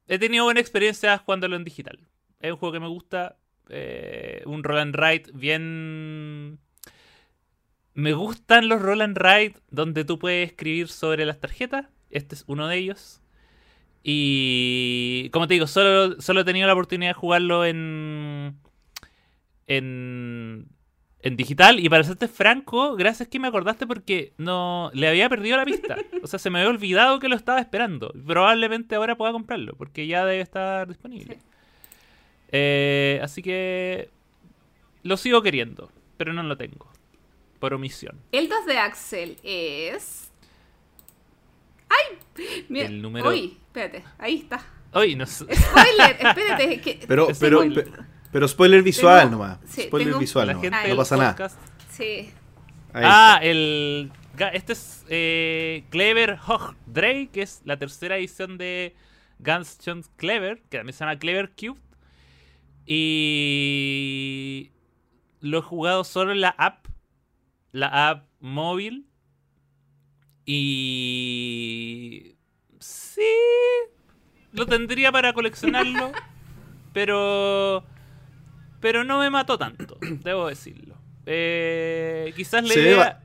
he 0.07 0.19
tenido 0.19 0.45
buena 0.45 0.59
experiencia 0.59 1.17
jugándolo 1.17 1.55
en 1.55 1.63
digital. 1.63 1.99
Es 2.39 2.51
un 2.51 2.57
juego 2.57 2.73
que 2.73 2.79
me 2.79 2.87
gusta. 2.87 3.37
eh, 3.69 4.43
un 4.45 4.63
roll 4.63 4.79
and 4.79 4.95
ride 4.95 5.31
bien. 5.33 6.59
Me 7.93 8.13
gustan 8.13 8.67
los 8.69 8.81
roll 8.81 9.01
and 9.01 9.17
ride 9.17 9.55
donde 9.69 10.05
tú 10.05 10.19
puedes 10.19 10.49
escribir 10.49 10.87
sobre 10.89 11.25
las 11.25 11.39
tarjetas. 11.39 11.87
Este 12.09 12.35
es 12.35 12.43
uno 12.47 12.67
de 12.67 12.77
ellos. 12.77 13.21
Y 14.03 15.29
como 15.31 15.47
te 15.47 15.53
digo, 15.55 15.67
solo, 15.67 16.19
solo 16.21 16.41
he 16.41 16.45
tenido 16.45 16.67
la 16.67 16.73
oportunidad 16.73 17.11
de 17.11 17.13
jugarlo 17.13 17.65
en, 17.65 18.57
en, 19.67 20.67
en 21.23 21.35
digital. 21.37 21.79
Y 21.79 21.87
para 21.89 22.03
serte 22.03 22.27
franco, 22.27 22.95
gracias 22.95 23.27
que 23.29 23.39
me 23.39 23.47
acordaste 23.47 23.85
porque 23.87 24.33
no 24.37 24.89
le 24.93 25.07
había 25.07 25.29
perdido 25.29 25.57
la 25.57 25.65
pista. 25.65 25.95
O 26.23 26.27
sea, 26.27 26.39
se 26.39 26.49
me 26.49 26.59
había 26.59 26.69
olvidado 26.71 27.19
que 27.19 27.29
lo 27.29 27.35
estaba 27.35 27.59
esperando. 27.59 28.13
Probablemente 28.25 28.95
ahora 28.95 29.15
pueda 29.15 29.31
comprarlo 29.31 29.73
porque 29.77 30.07
ya 30.07 30.25
debe 30.25 30.41
estar 30.41 30.87
disponible. 30.87 31.39
Eh, 32.51 33.19
así 33.23 33.41
que 33.41 34.09
lo 35.03 35.17
sigo 35.17 35.41
queriendo, 35.41 35.89
pero 36.17 36.33
no 36.33 36.43
lo 36.43 36.57
tengo. 36.57 36.87
Por 37.59 37.73
omisión. 37.73 38.19
El 38.31 38.49
2 38.49 38.65
de 38.65 38.77
Axel 38.79 39.37
es. 39.43 40.31
¡Ay! 41.89 42.17
Mira. 42.69 42.87
El 42.87 43.01
número- 43.01 43.29
Uy, 43.29 43.57
espérate, 43.67 44.03
ahí 44.17 44.37
está. 44.37 44.65
Hoy 44.93 45.15
no. 45.15 45.25
Spoiler, 45.25 46.17
espérate. 46.19 46.73
es 46.75 46.81
que- 46.81 46.99
Pero, 47.07 47.27
pero 48.31 48.47
spoiler 48.47 48.81
visual 48.83 49.19
Tengo- 49.29 49.31
nomás. 49.31 49.59
sí, 49.67 49.81
spoiler 49.83 50.07
tengo- 50.09 50.19
visual 50.19 50.47
La 50.47 50.53
nomás. 50.53 50.69
gente 50.71 50.89
No 50.89 50.95
pasa 50.95 51.17
nada. 51.17 51.49
Sí. 51.91 52.31
Ahí 52.93 53.03
Ah, 53.05 53.39
el. 53.41 54.11
Este 54.53 54.73
es 54.73 55.05
eh, 55.09 55.83
Clever 55.89 56.37
Hog 56.47 56.75
Dre, 56.87 57.29
que 57.31 57.41
es 57.41 57.61
la 57.65 57.77
tercera 57.77 58.17
edición 58.17 58.57
de 58.57 58.95
Guns 59.39 59.77
Jones 59.85 60.09
Clever, 60.17 60.61
que 60.69 60.77
también 60.77 60.93
se 60.93 60.99
llama 61.03 61.17
Clever 61.19 61.51
Cube. 61.51 61.79
Y. 62.85 64.71
Lo 65.41 65.59
he 65.59 65.61
jugado 65.61 66.03
solo 66.03 66.31
en 66.31 66.41
la 66.41 66.49
app. 66.57 66.87
La 67.71 68.09
app 68.09 68.25
móvil. 68.39 69.07
Y. 71.01 72.35
Sí. 72.79 73.21
Lo 74.53 74.65
tendría 74.65 75.11
para 75.11 75.33
coleccionarlo. 75.33 76.11
pero. 76.93 77.83
Pero 78.81 79.03
no 79.05 79.19
me 79.19 79.29
mató 79.29 79.57
tanto, 79.57 79.97
debo 80.23 80.47
decirlo. 80.47 80.95
Eh, 81.25 82.33
quizás 82.35 82.63
la 82.63 82.73
Se 82.73 82.79
ve 82.81 82.85
idea 82.87 82.97
ba- 82.97 83.19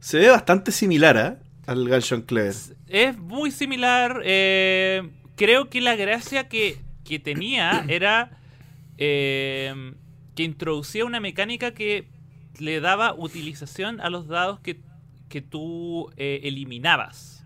Se 0.00 0.18
ve 0.18 0.28
bastante 0.30 0.72
similar 0.72 1.16
¿eh? 1.16 1.44
al 1.66 1.88
Gunshot 1.88 2.24
Clever. 2.24 2.54
es 2.88 3.18
muy 3.18 3.50
similar. 3.50 4.22
eh, 4.24 5.10
creo 5.36 5.68
que 5.68 5.80
la 5.80 5.96
gracia 5.96 6.48
que, 6.48 6.78
que 7.04 7.18
tenía 7.18 7.84
era 7.88 8.38
eh, 8.98 9.94
que 10.34 10.44
introducía 10.44 11.04
una 11.04 11.20
mecánica 11.20 11.72
que 11.74 12.08
le 12.58 12.80
daba 12.80 13.14
utilización 13.14 14.00
a 14.00 14.08
los 14.10 14.28
dados 14.28 14.60
que, 14.60 14.80
que 15.28 15.40
tú 15.42 16.10
eh, 16.16 16.40
eliminabas. 16.44 17.44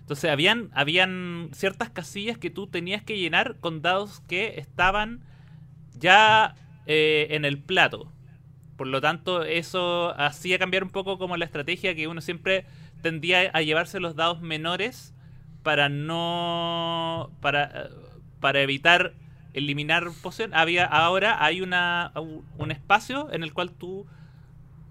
Entonces 0.00 0.30
habían, 0.30 0.70
habían 0.72 1.50
ciertas 1.52 1.90
casillas 1.90 2.38
que 2.38 2.50
tú 2.50 2.66
tenías 2.68 3.02
que 3.02 3.18
llenar 3.18 3.56
con 3.60 3.82
dados 3.82 4.20
que 4.28 4.58
estaban 4.60 5.24
ya 5.98 6.54
eh, 6.86 7.28
en 7.30 7.44
el 7.44 7.58
plato. 7.58 8.12
Por 8.76 8.86
lo 8.86 9.00
tanto, 9.00 9.42
eso 9.42 10.14
hacía 10.18 10.58
cambiar 10.58 10.84
un 10.84 10.90
poco 10.90 11.18
como 11.18 11.36
la 11.36 11.44
estrategia 11.44 11.94
que 11.94 12.08
uno 12.08 12.20
siempre 12.20 12.66
tendía 13.02 13.50
a 13.52 13.62
llevarse 13.62 14.00
los 14.00 14.16
dados 14.16 14.40
menores 14.42 15.14
para 15.62 15.88
no. 15.88 17.30
para, 17.40 17.64
eh, 17.64 17.90
para 18.40 18.60
evitar 18.60 19.14
eliminar 19.54 20.04
poción. 20.22 20.52
Había, 20.54 20.84
ahora 20.84 21.42
hay 21.42 21.62
una, 21.62 22.12
un 22.58 22.70
espacio 22.70 23.32
en 23.32 23.42
el 23.42 23.54
cual 23.54 23.70
tú 23.70 24.06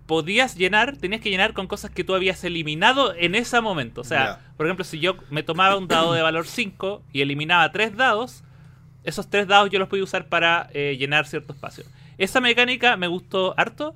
podías 0.07 0.55
llenar, 0.55 0.97
tenías 0.97 1.21
que 1.21 1.29
llenar 1.29 1.53
con 1.53 1.67
cosas 1.67 1.91
que 1.91 2.03
tú 2.03 2.13
habías 2.13 2.43
eliminado 2.43 3.13
en 3.15 3.35
ese 3.35 3.59
momento. 3.61 4.01
O 4.01 4.03
sea, 4.03 4.39
por 4.57 4.65
ejemplo, 4.65 4.85
si 4.85 4.99
yo 4.99 5.17
me 5.29 5.43
tomaba 5.43 5.77
un 5.77 5.87
dado 5.87 6.13
de 6.13 6.21
valor 6.21 6.47
5 6.47 7.03
y 7.11 7.21
eliminaba 7.21 7.71
tres 7.71 7.95
dados, 7.95 8.43
esos 9.06 9.30
tres 9.30 9.47
dados 9.47 9.70
yo 9.70 9.80
los 9.80 9.88
podía 9.88 10.03
usar 10.03 10.28
para 10.28 10.70
eh, 10.74 10.95
llenar 10.99 11.28
cierto 11.28 11.53
espacio. 11.53 11.86
Esa 12.18 12.41
mecánica 12.41 12.97
me 12.97 13.08
gustó 13.08 13.53
harto. 13.58 13.95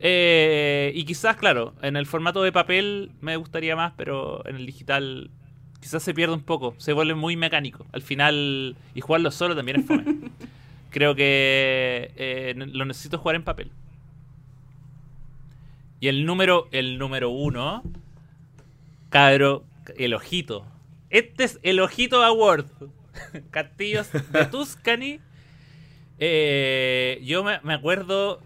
eh, 0.00 0.92
y 0.94 1.04
quizás, 1.04 1.36
claro, 1.36 1.74
en 1.82 1.96
el 1.96 2.06
formato 2.06 2.42
de 2.42 2.52
papel 2.52 3.10
me 3.20 3.36
gustaría 3.36 3.76
más, 3.76 3.92
pero 3.96 4.46
en 4.46 4.56
el 4.56 4.66
digital 4.66 5.30
quizás 5.80 6.02
se 6.02 6.14
pierde 6.14 6.34
un 6.34 6.42
poco. 6.42 6.74
Se 6.78 6.92
vuelve 6.92 7.14
muy 7.14 7.36
mecánico. 7.36 7.86
Al 7.92 8.02
final, 8.02 8.76
y 8.94 9.00
jugarlo 9.00 9.30
solo 9.30 9.54
también 9.56 9.80
es 9.80 9.86
fome. 9.86 10.04
Creo 10.90 11.14
que 11.14 12.10
eh, 12.16 12.54
lo 12.56 12.84
necesito 12.84 13.18
jugar 13.18 13.36
en 13.36 13.44
papel. 13.44 13.70
Y 16.00 16.08
el 16.08 16.26
número, 16.26 16.68
el 16.72 16.98
número 16.98 17.30
uno, 17.30 17.82
cabro, 19.10 19.64
el 19.96 20.14
ojito. 20.14 20.66
Este 21.10 21.44
es 21.44 21.58
el 21.62 21.80
ojito 21.80 22.22
award. 22.22 22.66
Castillos 23.50 24.10
de 24.12 24.46
Tuscany. 24.46 25.20
Eh, 26.18 27.20
yo 27.24 27.44
me, 27.44 27.74
acuerdo 27.74 28.42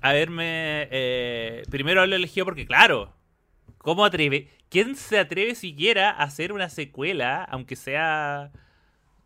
haberme. 0.00 0.88
eh, 0.90 1.62
primero 1.70 2.00
haberlo 2.00 2.16
elegido 2.16 2.44
porque, 2.44 2.66
claro, 2.66 3.14
¿cómo 3.78 4.04
atreve? 4.04 4.48
¿Quién 4.68 4.96
se 4.96 5.18
atreve 5.18 5.54
siquiera 5.54 6.10
a 6.10 6.24
hacer 6.24 6.52
una 6.52 6.68
secuela, 6.68 7.44
aunque 7.44 7.76
sea 7.76 8.50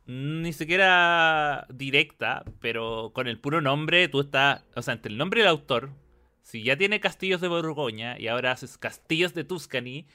ni 0.08 0.54
siquiera 0.54 1.66
directa, 1.68 2.42
pero 2.60 3.12
con 3.14 3.28
el 3.28 3.38
puro 3.38 3.60
nombre, 3.60 4.08
tú 4.08 4.20
estás. 4.20 4.64
O 4.74 4.80
sea, 4.80 4.94
entre 4.94 5.12
el 5.12 5.18
nombre 5.18 5.42
del 5.42 5.50
autor, 5.50 5.90
si 6.42 6.62
ya 6.62 6.78
tiene 6.78 6.98
Castillos 6.98 7.42
de 7.42 7.48
Borgoña 7.48 8.18
y 8.18 8.28
ahora 8.28 8.52
haces 8.52 8.78
Castillos 8.78 9.34
de 9.34 9.44
Tuscany, 9.44 10.06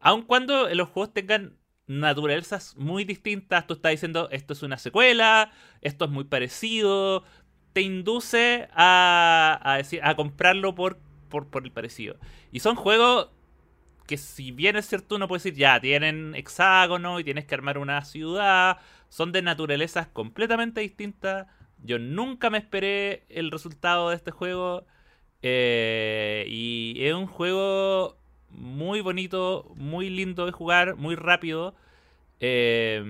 aun 0.00 0.22
cuando 0.22 0.72
los 0.72 0.88
juegos 0.90 1.12
tengan 1.12 1.56
naturalezas 1.86 2.76
muy 2.76 3.04
distintas, 3.04 3.66
tú 3.66 3.74
estás 3.74 3.92
diciendo 3.92 4.28
esto 4.32 4.52
es 4.54 4.62
una 4.62 4.78
secuela, 4.78 5.52
esto 5.82 6.04
es 6.06 6.10
muy 6.10 6.24
parecido, 6.24 7.24
te 7.72 7.82
induce 7.82 8.68
a, 8.72 9.60
a 9.62 9.76
decir, 9.78 10.00
a 10.02 10.16
comprarlo 10.16 10.74
por, 10.74 10.98
por, 11.28 11.48
por 11.48 11.64
el 11.64 11.72
parecido. 11.72 12.16
Y 12.52 12.60
son 12.60 12.76
juegos 12.76 13.30
que 14.06 14.16
si 14.18 14.52
bien 14.52 14.76
es 14.76 14.86
cierto 14.86 15.16
uno 15.16 15.28
puede 15.28 15.40
decir, 15.40 15.54
ya, 15.54 15.80
tienen 15.80 16.34
hexágono 16.34 17.18
y 17.20 17.24
tienes 17.24 17.44
que 17.46 17.54
armar 17.54 17.78
una 17.78 18.04
ciudad, 18.04 18.78
son 19.08 19.32
de 19.32 19.42
naturalezas 19.42 20.08
completamente 20.08 20.80
distintas. 20.80 21.48
Yo 21.82 21.98
nunca 21.98 22.50
me 22.50 22.58
esperé 22.58 23.24
el 23.28 23.50
resultado 23.50 24.10
de 24.10 24.16
este 24.16 24.30
juego. 24.30 24.86
eh, 25.42 26.44
y 26.48 26.96
es 27.04 27.14
un 27.14 27.26
juego 27.26 28.18
muy 28.56 29.00
bonito, 29.00 29.70
muy 29.76 30.10
lindo 30.10 30.46
de 30.46 30.52
jugar, 30.52 30.96
muy 30.96 31.14
rápido. 31.14 31.74
Eh, 32.40 33.02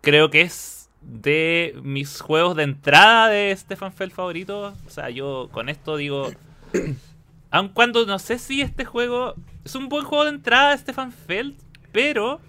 creo 0.00 0.30
que 0.30 0.42
es 0.42 0.88
de 1.02 1.74
mis 1.82 2.20
juegos 2.20 2.56
de 2.56 2.64
entrada 2.64 3.28
de 3.28 3.54
Stefan 3.56 3.92
Feld 3.92 4.12
favoritos. 4.12 4.74
O 4.86 4.90
sea, 4.90 5.10
yo 5.10 5.48
con 5.52 5.68
esto 5.68 5.96
digo. 5.96 6.30
Aun 7.50 7.68
cuando 7.70 8.04
no 8.04 8.18
sé 8.18 8.38
si 8.38 8.60
este 8.60 8.84
juego 8.84 9.34
es 9.64 9.74
un 9.74 9.88
buen 9.88 10.04
juego 10.04 10.24
de 10.24 10.30
entrada 10.30 10.72
de 10.72 10.78
Stefan 10.78 11.12
Feld, 11.12 11.56
pero 11.92 12.40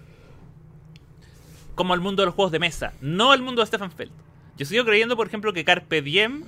como 1.74 1.94
al 1.94 2.02
mundo 2.02 2.22
de 2.22 2.26
los 2.26 2.36
juegos 2.36 2.52
de 2.52 2.60
mesa, 2.60 2.92
no 3.00 3.32
al 3.32 3.42
mundo 3.42 3.62
de 3.62 3.68
Stefan 3.68 3.92
Feld. 3.92 4.12
Yo 4.58 4.66
sigo 4.66 4.84
creyendo, 4.84 5.16
por 5.16 5.26
ejemplo, 5.26 5.54
que 5.54 5.64
Carpe 5.64 6.02
Diem 6.02 6.44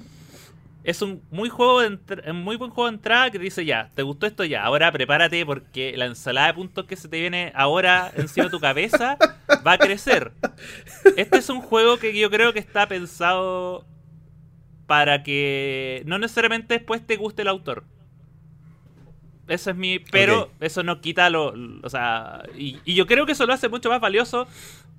es 0.83 1.01
un 1.01 1.21
muy 1.29 1.49
juego 1.49 1.81
de 1.81 2.33
muy 2.33 2.55
buen 2.55 2.71
juego 2.71 2.89
de 2.89 2.95
entrada 2.95 3.29
que 3.29 3.37
te 3.37 3.43
dice 3.43 3.65
ya, 3.65 3.89
te 3.93 4.01
gustó 4.01 4.25
esto 4.25 4.43
ya, 4.43 4.63
ahora 4.63 4.91
prepárate 4.91 5.45
porque 5.45 5.93
la 5.95 6.05
ensalada 6.05 6.47
de 6.47 6.53
puntos 6.55 6.85
que 6.85 6.95
se 6.95 7.07
te 7.07 7.19
viene 7.19 7.51
ahora 7.55 8.11
encima 8.15 8.45
de 8.45 8.51
tu 8.51 8.59
cabeza 8.59 9.17
va 9.65 9.73
a 9.73 9.77
crecer. 9.77 10.31
Este 11.17 11.37
es 11.37 11.49
un 11.49 11.61
juego 11.61 11.97
que 11.97 12.17
yo 12.17 12.29
creo 12.29 12.53
que 12.53 12.59
está 12.59 12.87
pensado 12.87 13.85
para 14.87 15.23
que 15.23 16.03
no 16.05 16.19
necesariamente 16.19 16.73
después 16.73 17.05
te 17.05 17.15
guste 17.15 17.43
el 17.43 17.47
autor. 17.47 17.85
Eso 19.47 19.69
es 19.69 19.75
mi. 19.75 19.99
Pero 19.99 20.49
eso 20.59 20.81
no 20.83 21.01
quita 21.01 21.29
lo. 21.29 21.53
O 21.83 21.89
sea. 21.89 22.43
Y, 22.57 22.79
y 22.85 22.95
yo 22.95 23.05
creo 23.05 23.25
que 23.25 23.33
eso 23.33 23.45
lo 23.45 23.53
hace 23.53 23.69
mucho 23.69 23.89
más 23.89 23.99
valioso 23.99 24.47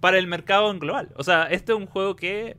para 0.01 0.19
el 0.19 0.27
mercado 0.27 0.71
en 0.71 0.79
global. 0.79 1.11
O 1.17 1.25
sea, 1.25 1.45
este 1.45 1.73
es 1.73 1.79
un 1.79 1.87
juego 1.87 2.17
que. 2.17 2.57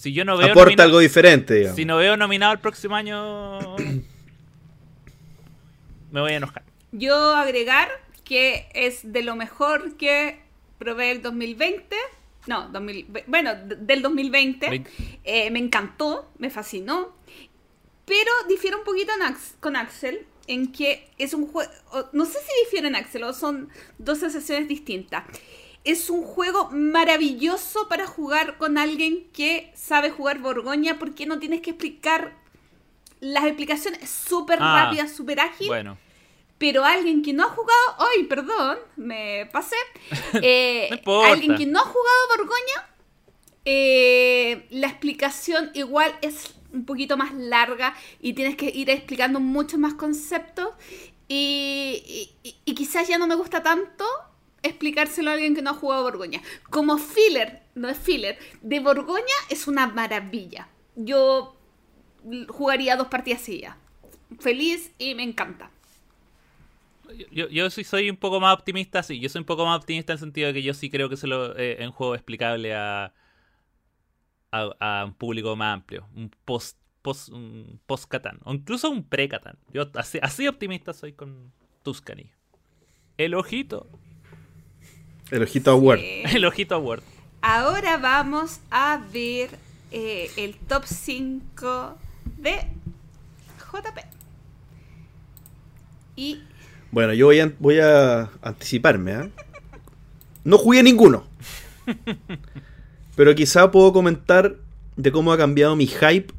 Si 0.00 0.12
yo 0.12 0.24
no 0.24 0.36
veo. 0.36 0.46
Aporta 0.52 0.70
nomina- 0.70 0.84
algo 0.84 0.98
diferente, 1.00 1.54
digamos. 1.54 1.76
Si 1.76 1.84
no 1.84 1.96
veo 1.96 2.16
nominado 2.16 2.52
el 2.52 2.60
próximo 2.60 2.94
año. 2.94 3.58
me 6.10 6.20
voy 6.20 6.32
a 6.32 6.36
enojar. 6.36 6.64
Yo 6.92 7.34
agregar 7.34 7.88
que 8.24 8.68
es 8.74 9.12
de 9.12 9.22
lo 9.22 9.36
mejor 9.36 9.96
que 9.96 10.40
probé 10.78 11.10
el 11.10 11.22
2020. 11.22 11.96
No, 12.46 12.68
2000 12.68 13.06
bueno, 13.26 13.52
del 13.64 14.02
2020. 14.02 14.70
Veinte. 14.70 14.90
Eh, 15.24 15.50
me 15.50 15.58
encantó, 15.58 16.30
me 16.38 16.50
fascinó. 16.50 17.14
Pero 18.06 18.30
difiere 18.48 18.76
un 18.76 18.84
poquito 18.84 19.12
en 19.14 19.22
Ax- 19.22 19.56
con 19.60 19.76
Axel 19.76 20.24
en 20.46 20.72
que 20.72 21.10
es 21.18 21.34
un 21.34 21.46
juego... 21.46 21.70
No 22.12 22.24
sé 22.24 22.38
si 22.38 22.64
difieren 22.64 22.96
Axel 22.96 23.22
o 23.24 23.34
son 23.34 23.68
dos 23.98 24.18
sensaciones 24.18 24.66
distintas. 24.66 25.24
Es 25.84 26.10
un 26.10 26.22
juego 26.22 26.68
maravilloso 26.70 27.88
para 27.88 28.06
jugar 28.06 28.58
con 28.58 28.76
alguien 28.78 29.28
que 29.32 29.72
sabe 29.74 30.10
jugar 30.10 30.38
Borgoña 30.40 30.98
porque 30.98 31.24
no 31.26 31.38
tienes 31.38 31.60
que 31.62 31.70
explicar 31.70 32.34
las 33.20 33.44
explicaciones 33.44 34.08
súper 34.08 34.58
Ah, 34.60 34.84
rápidas, 34.84 35.12
súper 35.14 35.40
ágil. 35.40 35.68
Bueno. 35.68 35.96
Pero 36.58 36.84
alguien 36.84 37.22
que 37.22 37.32
no 37.32 37.44
ha 37.44 37.48
jugado, 37.50 37.80
¡ay, 37.98 38.24
perdón! 38.24 38.78
Me 38.96 39.48
pasé. 39.52 39.76
Eh, 40.42 41.00
No 41.06 41.22
alguien 41.24 41.56
que 41.56 41.66
no 41.66 41.78
ha 41.78 41.84
jugado 41.84 42.18
Borgoña, 42.36 42.88
eh, 43.64 44.66
la 44.70 44.88
explicación 44.88 45.70
igual 45.74 46.14
es 46.22 46.54
un 46.72 46.84
poquito 46.84 47.16
más 47.16 47.32
larga 47.34 47.94
y 48.20 48.32
tienes 48.34 48.56
que 48.56 48.66
ir 48.70 48.90
explicando 48.90 49.40
muchos 49.40 49.78
más 49.78 49.94
conceptos. 49.94 50.70
Y, 51.28 52.32
y- 52.42 52.56
y 52.64 52.74
quizás 52.74 53.06
ya 53.08 53.18
no 53.18 53.26
me 53.26 53.34
gusta 53.34 53.62
tanto 53.62 54.04
explicárselo 54.62 55.30
a 55.30 55.34
alguien 55.34 55.54
que 55.54 55.62
no 55.62 55.70
ha 55.70 55.74
jugado 55.74 56.02
Borgoña. 56.02 56.40
Como 56.70 56.98
filler, 56.98 57.62
no 57.74 57.88
es 57.88 57.98
filler, 57.98 58.38
de 58.62 58.80
Borgoña 58.80 59.24
es 59.48 59.68
una 59.68 59.86
maravilla. 59.86 60.68
Yo 60.96 61.56
jugaría 62.48 62.96
dos 62.96 63.08
partidas 63.08 63.42
seguidas. 63.42 63.76
Feliz 64.40 64.92
y 64.98 65.14
me 65.14 65.22
encanta. 65.22 65.70
Yo, 67.30 67.48
yo 67.48 67.70
sí 67.70 67.84
soy 67.84 68.10
un 68.10 68.16
poco 68.16 68.38
más 68.40 68.54
optimista, 68.54 69.02
sí. 69.02 69.18
Yo 69.18 69.28
soy 69.28 69.40
un 69.40 69.46
poco 69.46 69.64
más 69.64 69.78
optimista 69.78 70.12
en 70.12 70.16
el 70.16 70.20
sentido 70.20 70.48
de 70.48 70.54
que 70.54 70.62
yo 70.62 70.74
sí 70.74 70.90
creo 70.90 71.08
que 71.08 71.16
se 71.16 71.26
lo 71.26 71.56
eh, 71.56 71.76
es 71.80 71.86
un 71.86 71.92
juego 71.92 72.14
explicable 72.14 72.74
a, 72.74 73.14
a, 74.50 75.04
un 75.06 75.14
público 75.14 75.56
más 75.56 75.74
amplio. 75.74 76.06
Un 76.14 76.30
post 76.44 76.76
post 77.00 77.30
un 77.30 77.80
post 77.86 78.08
Catán. 78.08 78.40
O 78.44 78.52
incluso 78.52 78.90
un 78.90 79.04
pre 79.04 79.28
Catán. 79.28 79.58
Yo 79.72 79.90
así, 79.94 80.18
así 80.20 80.46
optimista 80.48 80.92
soy 80.92 81.12
con 81.12 81.52
Tuscany. 81.82 82.30
El 83.16 83.34
ojito. 83.34 83.88
El 85.30 85.42
ojito 85.42 85.70
award. 85.70 85.98
Eh, 86.00 86.22
El 86.34 86.44
ojito 86.44 86.74
award. 86.74 87.02
ahora 87.42 87.96
vamos 87.98 88.60
a 88.70 89.00
ver 89.12 89.50
eh, 89.90 90.30
el 90.36 90.54
top 90.56 90.84
5 90.86 91.96
de 92.38 92.56
JP. 93.72 93.98
Y 96.16 96.40
Bueno, 96.90 97.12
yo 97.14 97.26
voy 97.26 97.40
a, 97.40 97.52
voy 97.58 97.78
a 97.80 98.30
anticiparme. 98.42 99.12
¿ah? 99.12 99.28
No 100.44 100.58
jugué 100.58 100.82
ninguno. 100.82 101.24
Pero 103.16 103.34
quizá 103.34 103.70
puedo 103.70 103.92
comentar 103.92 104.56
de 104.96 105.12
cómo 105.12 105.32
ha 105.32 105.38
cambiado 105.38 105.76
mi 105.76 105.86
hype 105.86 106.32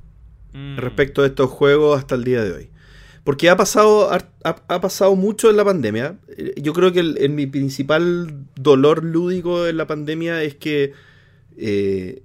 Mm. 0.51 0.77
respecto 0.77 1.21
a 1.21 1.27
estos 1.27 1.47
juegos 1.51 1.99
hasta 1.99 2.15
el 2.15 2.23
día 2.23 2.43
de 2.43 2.51
hoy. 2.51 2.69
Porque 3.29 3.47
ha 3.51 3.55
pasado, 3.55 4.11
ha, 4.11 4.25
ha 4.43 4.81
pasado 4.81 5.15
mucho 5.15 5.51
en 5.51 5.57
la 5.57 5.63
pandemia. 5.63 6.17
Eh, 6.35 6.55
Yo 6.59 6.73
creo 6.73 6.91
que 6.91 7.01
el, 7.01 7.29
mi 7.29 7.45
principal 7.45 8.47
dolor 8.55 9.03
lúdico 9.03 9.67
en 9.67 9.77
la 9.77 9.85
pandemia 9.85 10.41
es 10.41 10.55
que 10.55 10.93
eh, 11.55 12.23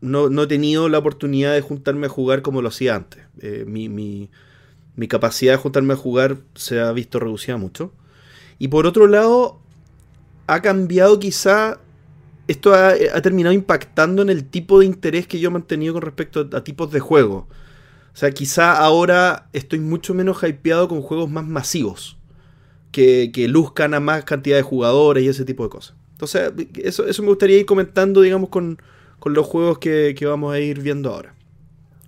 no, 0.00 0.30
no 0.30 0.44
he 0.44 0.46
tenido 0.46 0.88
la 0.88 0.96
oportunidad 0.96 1.52
de 1.52 1.60
juntarme 1.60 2.06
a 2.06 2.08
jugar 2.08 2.40
como 2.40 2.62
lo 2.62 2.68
hacía 2.68 2.94
antes. 2.94 3.22
Eh, 3.42 3.66
mi, 3.68 3.90
mi- 3.90 4.30
mi 4.94 5.08
capacidad 5.08 5.52
de 5.52 5.58
juntarme 5.58 5.92
a 5.92 5.96
jugar 5.96 6.38
se 6.54 6.80
ha 6.80 6.90
visto 6.92 7.20
reducida 7.20 7.58
mucho. 7.58 7.92
Y 8.58 8.68
por 8.68 8.86
otro 8.86 9.08
lado, 9.08 9.60
ha 10.46 10.62
cambiado 10.62 11.18
quizá 11.18 11.80
esto 12.48 12.74
ha, 12.74 12.90
ha 13.14 13.22
terminado 13.22 13.54
impactando 13.54 14.22
en 14.22 14.30
el 14.30 14.44
tipo 14.46 14.80
de 14.80 14.86
interés 14.86 15.26
que 15.26 15.38
yo 15.38 15.50
he 15.50 15.52
mantenido 15.52 15.92
con 15.92 16.02
respecto 16.02 16.48
a, 16.50 16.56
a 16.56 16.64
tipos 16.64 16.90
de 16.92 17.00
juegos. 17.00 17.44
O 18.16 18.18
sea, 18.18 18.30
quizá 18.30 18.78
ahora 18.78 19.46
estoy 19.52 19.78
mucho 19.78 20.14
menos 20.14 20.42
hypeado 20.42 20.88
con 20.88 21.02
juegos 21.02 21.28
más 21.28 21.46
masivos. 21.46 22.16
Que, 22.90 23.30
que 23.30 23.46
luzcan 23.46 23.92
a 23.92 24.00
más 24.00 24.24
cantidad 24.24 24.56
de 24.56 24.62
jugadores 24.62 25.22
y 25.22 25.28
ese 25.28 25.44
tipo 25.44 25.64
de 25.64 25.68
cosas. 25.68 25.94
Entonces, 26.12 26.50
eso, 26.82 27.06
eso 27.06 27.22
me 27.22 27.28
gustaría 27.28 27.58
ir 27.58 27.66
comentando, 27.66 28.22
digamos, 28.22 28.48
con, 28.48 28.80
con 29.18 29.34
los 29.34 29.44
juegos 29.44 29.78
que, 29.80 30.14
que 30.18 30.24
vamos 30.24 30.54
a 30.54 30.58
ir 30.60 30.80
viendo 30.80 31.12
ahora. 31.12 31.34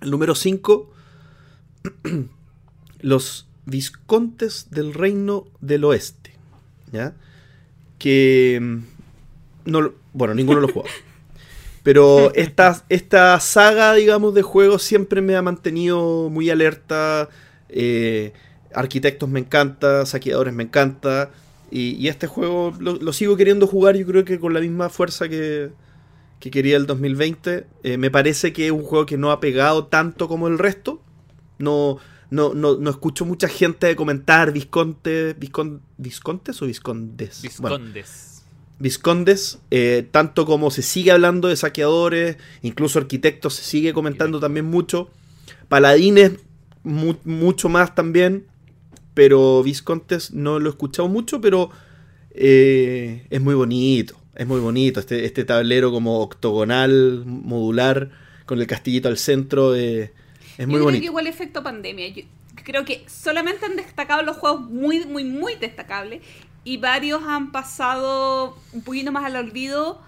El 0.01 0.09
número 0.09 0.33
5. 0.33 0.91
los 3.01 3.47
Viscontes 3.67 4.71
del 4.71 4.95
Reino 4.95 5.45
del 5.61 5.83
Oeste. 5.83 6.33
¿Ya? 6.91 7.13
Que. 7.99 8.57
mm, 8.59 9.69
No, 9.69 9.91
bueno, 10.13 10.33
ninguno 10.33 10.59
lo 10.59 10.69
jugó. 10.69 10.85
Pero 11.89 12.31
esta, 12.35 12.83
esta 12.89 13.39
saga, 13.39 13.93
digamos, 13.93 14.33
de 14.33 14.41
juegos 14.43 14.83
siempre 14.83 15.21
me 15.21 15.35
ha 15.35 15.41
mantenido 15.41 16.29
muy 16.29 16.49
alerta. 16.49 17.29
eh, 17.69 18.33
arquitectos 18.73 19.27
me 19.29 19.39
encanta, 19.39 20.05
saqueadores 20.05 20.53
me 20.53 20.63
encanta. 20.63 21.31
Y, 21.71 21.91
y 21.95 22.07
este 22.07 22.27
juego 22.27 22.73
lo, 22.79 22.95
lo 22.95 23.13
sigo 23.13 23.35
queriendo 23.37 23.67
jugar, 23.67 23.95
yo 23.95 24.05
creo 24.05 24.25
que 24.25 24.39
con 24.39 24.53
la 24.53 24.59
misma 24.59 24.89
fuerza 24.89 25.27
que, 25.29 25.71
que 26.39 26.51
quería 26.51 26.77
el 26.77 26.85
2020. 26.85 27.65
Eh, 27.83 27.97
me 27.97 28.11
parece 28.11 28.53
que 28.53 28.67
es 28.67 28.71
un 28.71 28.83
juego 28.83 29.05
que 29.05 29.17
no 29.17 29.31
ha 29.31 29.39
pegado 29.39 29.87
tanto 29.87 30.27
como 30.27 30.47
el 30.47 30.57
resto. 30.59 31.01
No, 31.59 31.97
no, 32.31 32.53
no, 32.53 32.77
no 32.77 32.89
escucho 32.89 33.25
mucha 33.25 33.47
gente 33.47 33.95
comentar 33.95 34.51
Visconte, 34.53 35.35
Viscon- 35.37 35.81
¿Viscontes 35.97 36.61
o 36.61 36.65
Viscondes? 36.67 37.41
Bueno, 37.59 38.38
Viscondes. 38.79 39.59
Viscondes, 39.59 39.59
eh, 39.71 40.07
tanto 40.09 40.45
como 40.45 40.71
se 40.71 40.81
sigue 40.81 41.11
hablando 41.11 41.47
de 41.49 41.55
saqueadores, 41.55 42.37
incluso 42.61 42.97
arquitectos 42.99 43.53
se 43.55 43.63
sigue 43.63 43.93
comentando 43.93 44.39
también 44.39 44.65
mucho, 44.65 45.09
paladines 45.67 46.31
mu- 46.83 47.15
mucho 47.25 47.69
más 47.69 47.93
también, 47.93 48.47
pero 49.13 49.61
Viscontes 49.63 50.31
no 50.31 50.59
lo 50.59 50.69
he 50.69 50.71
escuchado 50.71 51.07
mucho, 51.09 51.41
pero 51.41 51.69
eh, 52.31 53.25
es 53.29 53.41
muy 53.41 53.53
bonito, 53.55 54.15
es 54.35 54.47
muy 54.47 54.59
bonito, 54.59 54.99
este, 54.99 55.25
este 55.25 55.43
tablero 55.43 55.91
como 55.91 56.19
octogonal, 56.21 57.23
modular, 57.25 58.11
con 58.45 58.59
el 58.59 58.67
castillito 58.67 59.09
al 59.09 59.17
centro, 59.17 59.75
eh, 59.75 60.13
es 60.57 60.67
muy 60.67 60.79
yo 60.79 60.79
creo 60.79 60.79
que 60.79 60.83
bonito. 60.85 61.05
igual 61.05 61.27
efecto 61.27 61.61
pandemia. 61.63 62.07
Yo 62.09 62.23
creo 62.63 62.83
que 62.85 63.03
solamente 63.07 63.65
han 63.65 63.75
destacado 63.75 64.21
los 64.23 64.37
juegos 64.37 64.61
muy, 64.61 65.05
muy, 65.05 65.23
muy 65.23 65.55
destacables 65.55 66.21
y 66.63 66.77
varios 66.77 67.21
han 67.23 67.51
pasado 67.51 68.57
un 68.73 68.81
poquito 68.81 69.11
más 69.11 69.25
al 69.25 69.35
olvido 69.35 70.01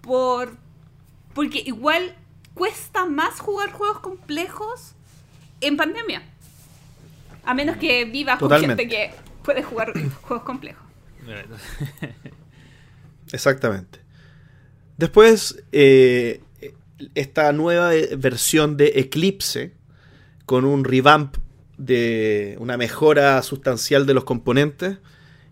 por 0.00 0.56
porque 1.34 1.62
igual 1.64 2.14
cuesta 2.54 3.06
más 3.06 3.40
jugar 3.40 3.72
juegos 3.72 4.00
complejos 4.00 4.94
en 5.60 5.76
pandemia. 5.76 6.22
A 7.44 7.54
menos 7.54 7.76
que 7.76 8.04
vivas 8.04 8.38
con 8.38 8.50
gente 8.50 8.88
que 8.88 9.12
puede 9.42 9.62
jugar 9.62 9.92
juegos 10.22 10.44
complejos. 10.44 10.84
Exactamente. 13.32 14.00
Después, 14.96 15.62
eh, 15.72 16.42
esta 17.14 17.52
nueva 17.52 17.90
versión 18.18 18.76
de 18.76 18.92
Eclipse, 18.96 19.74
con 20.44 20.64
un 20.64 20.84
revamp 20.84 21.36
de 21.78 22.56
una 22.58 22.76
mejora 22.76 23.40
sustancial 23.42 24.04
de 24.04 24.14
los 24.14 24.24
componentes 24.24 24.98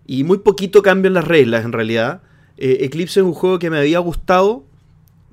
y 0.08 0.24
muy 0.24 0.38
poquito 0.38 0.82
cambio 0.82 1.08
en 1.08 1.14
las 1.14 1.28
reglas 1.28 1.64
en 1.64 1.72
realidad. 1.72 2.22
Eh, 2.56 2.78
Eclipse 2.80 3.20
es 3.20 3.26
un 3.26 3.34
juego 3.34 3.60
que 3.60 3.70
me 3.70 3.78
había 3.78 3.98
gustado 3.98 4.64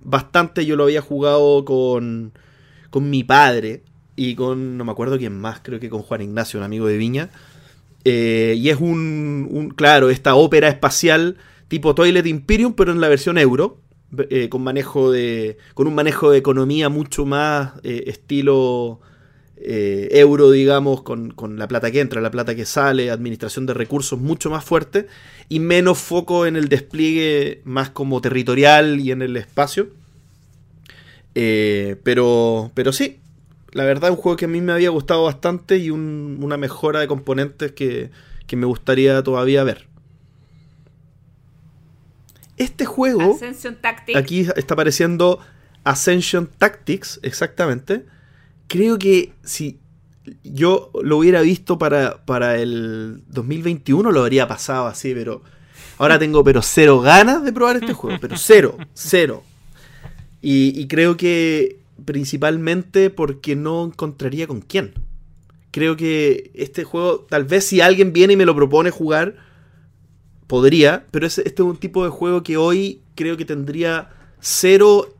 bastante, 0.03 0.65
yo 0.65 0.76
lo 0.76 0.84
había 0.84 1.01
jugado 1.01 1.63
con, 1.63 2.34
con 2.89 3.09
mi 3.09 3.23
padre 3.23 3.84
y 4.17 4.36
con, 4.36 4.78
no 4.78 4.84
me 4.84 4.91
acuerdo 4.91 5.17
quién 5.17 5.39
más, 5.39 5.61
creo 5.63 5.80
que 5.80 5.89
con 5.89 6.01
Juan 6.01 6.21
Ignacio, 6.21 6.59
un 6.59 6.65
amigo 6.65 6.88
de 6.88 6.97
Viña. 6.97 7.30
Eh, 8.03 8.55
y 8.57 8.69
es 8.69 8.80
un, 8.80 9.73
claro, 9.78 10.09
esta 10.09 10.36
ópera 10.36 10.67
espacial 10.67 11.38
tipo 11.69 11.95
Toilet 11.95 12.26
Imperium, 12.26 12.73
pero 12.73 12.91
en 12.91 12.99
la 12.99 13.07
versión 13.07 13.38
euro, 13.38 13.80
eh, 14.30 14.49
con 14.49 14.61
manejo 14.61 15.09
de, 15.09 15.57
con 15.73 15.88
un 15.88 15.95
manejo 15.95 16.32
de 16.32 16.38
economía 16.38 16.89
mucho 16.89 17.26
más 17.26 17.71
estilo 17.82 18.99
eh, 19.68 20.09
euro, 20.20 20.51
digamos, 20.51 21.01
con, 21.01 21.32
con 21.32 21.57
la 21.57 21.68
plata 21.68 21.89
que 21.91 21.99
entra, 21.99 22.22
la 22.22 22.30
plata 22.32 22.53
que 22.55 22.66
sale, 22.66 23.09
administración 23.09 23.66
de 23.66 23.74
recursos 23.74 24.20
mucho 24.20 24.49
más 24.51 24.63
fuerte 24.63 25.07
y 25.49 25.59
menos 25.59 25.97
foco 25.97 26.45
en 26.45 26.55
el 26.55 26.70
despliegue 26.70 27.61
más 27.66 27.89
como 27.89 28.22
territorial 28.22 28.99
y 28.99 29.11
en 29.11 29.22
el 29.24 29.36
espacio. 29.38 29.88
Eh, 31.34 31.97
pero, 32.03 32.72
pero 32.76 32.93
sí, 32.93 33.20
la 33.72 33.84
verdad 33.84 34.11
es 34.11 34.16
un 34.18 34.22
juego 34.22 34.38
que 34.38 34.45
a 34.45 34.47
mí 34.49 34.61
me 34.61 34.72
había 34.72 34.89
gustado 34.89 35.24
bastante 35.24 35.78
y 35.78 35.89
un- 35.89 36.38
una 36.41 36.57
mejora 36.57 36.99
de 36.99 37.07
componentes 37.07 37.72
que, 37.74 38.11
que 38.47 38.55
me 38.55 38.66
gustaría 38.66 39.22
todavía 39.24 39.63
ver. 39.63 39.88
Este 42.57 42.86
juego, 42.86 43.34
Ascension 43.34 43.76
Tactics. 43.82 44.18
aquí 44.18 44.47
está 44.55 44.76
apareciendo 44.76 45.39
Ascension 45.84 46.47
Tactics, 46.57 47.20
exactamente. 47.22 48.05
Creo 48.68 48.97
que 48.97 49.34
si 49.43 49.80
yo 50.43 50.91
lo 51.03 51.18
hubiera 51.18 51.41
visto 51.41 51.78
para, 51.78 52.26
para 52.26 52.57
el 52.57 53.24
2021 53.28 54.11
lo 54.11 54.22
habría 54.22 54.47
pasado 54.47 54.88
así, 54.88 55.13
pero 55.13 55.43
ahora 55.97 56.18
tengo 56.18 56.43
pero 56.43 56.61
cero 56.61 56.99
ganas 56.99 57.43
de 57.43 57.53
probar 57.53 57.78
este 57.78 57.93
juego, 57.93 58.18
pero 58.20 58.36
cero, 58.38 58.78
cero. 58.93 59.43
Y, 60.41 60.86
creo 60.88 61.18
que 61.18 61.80
principalmente 62.05 63.09
porque 63.09 63.55
no 63.55 63.86
encontraría 63.86 64.45
con 64.47 64.61
quién. 64.61 64.93
Creo 65.72 65.97
que 65.97 66.51
este 66.53 66.84
juego, 66.84 67.26
tal 67.30 67.45
vez 67.45 67.66
si 67.66 67.82
alguien 67.82 68.13
viene 68.13 68.34
y 68.34 68.38
me 68.38 68.45
lo 68.45 68.55
propone 68.55 68.91
jugar, 68.91 69.36
podría, 70.47 71.05
pero 71.11 71.26
es- 71.26 71.39
este 71.39 71.63
es 71.63 71.68
un 71.68 71.78
tipo 71.78 72.03
de 72.03 72.11
juego 72.11 72.43
que 72.43 72.57
hoy 72.57 73.01
creo 73.16 73.38
que 73.38 73.45
tendría 73.45 74.11
cero 74.39 75.14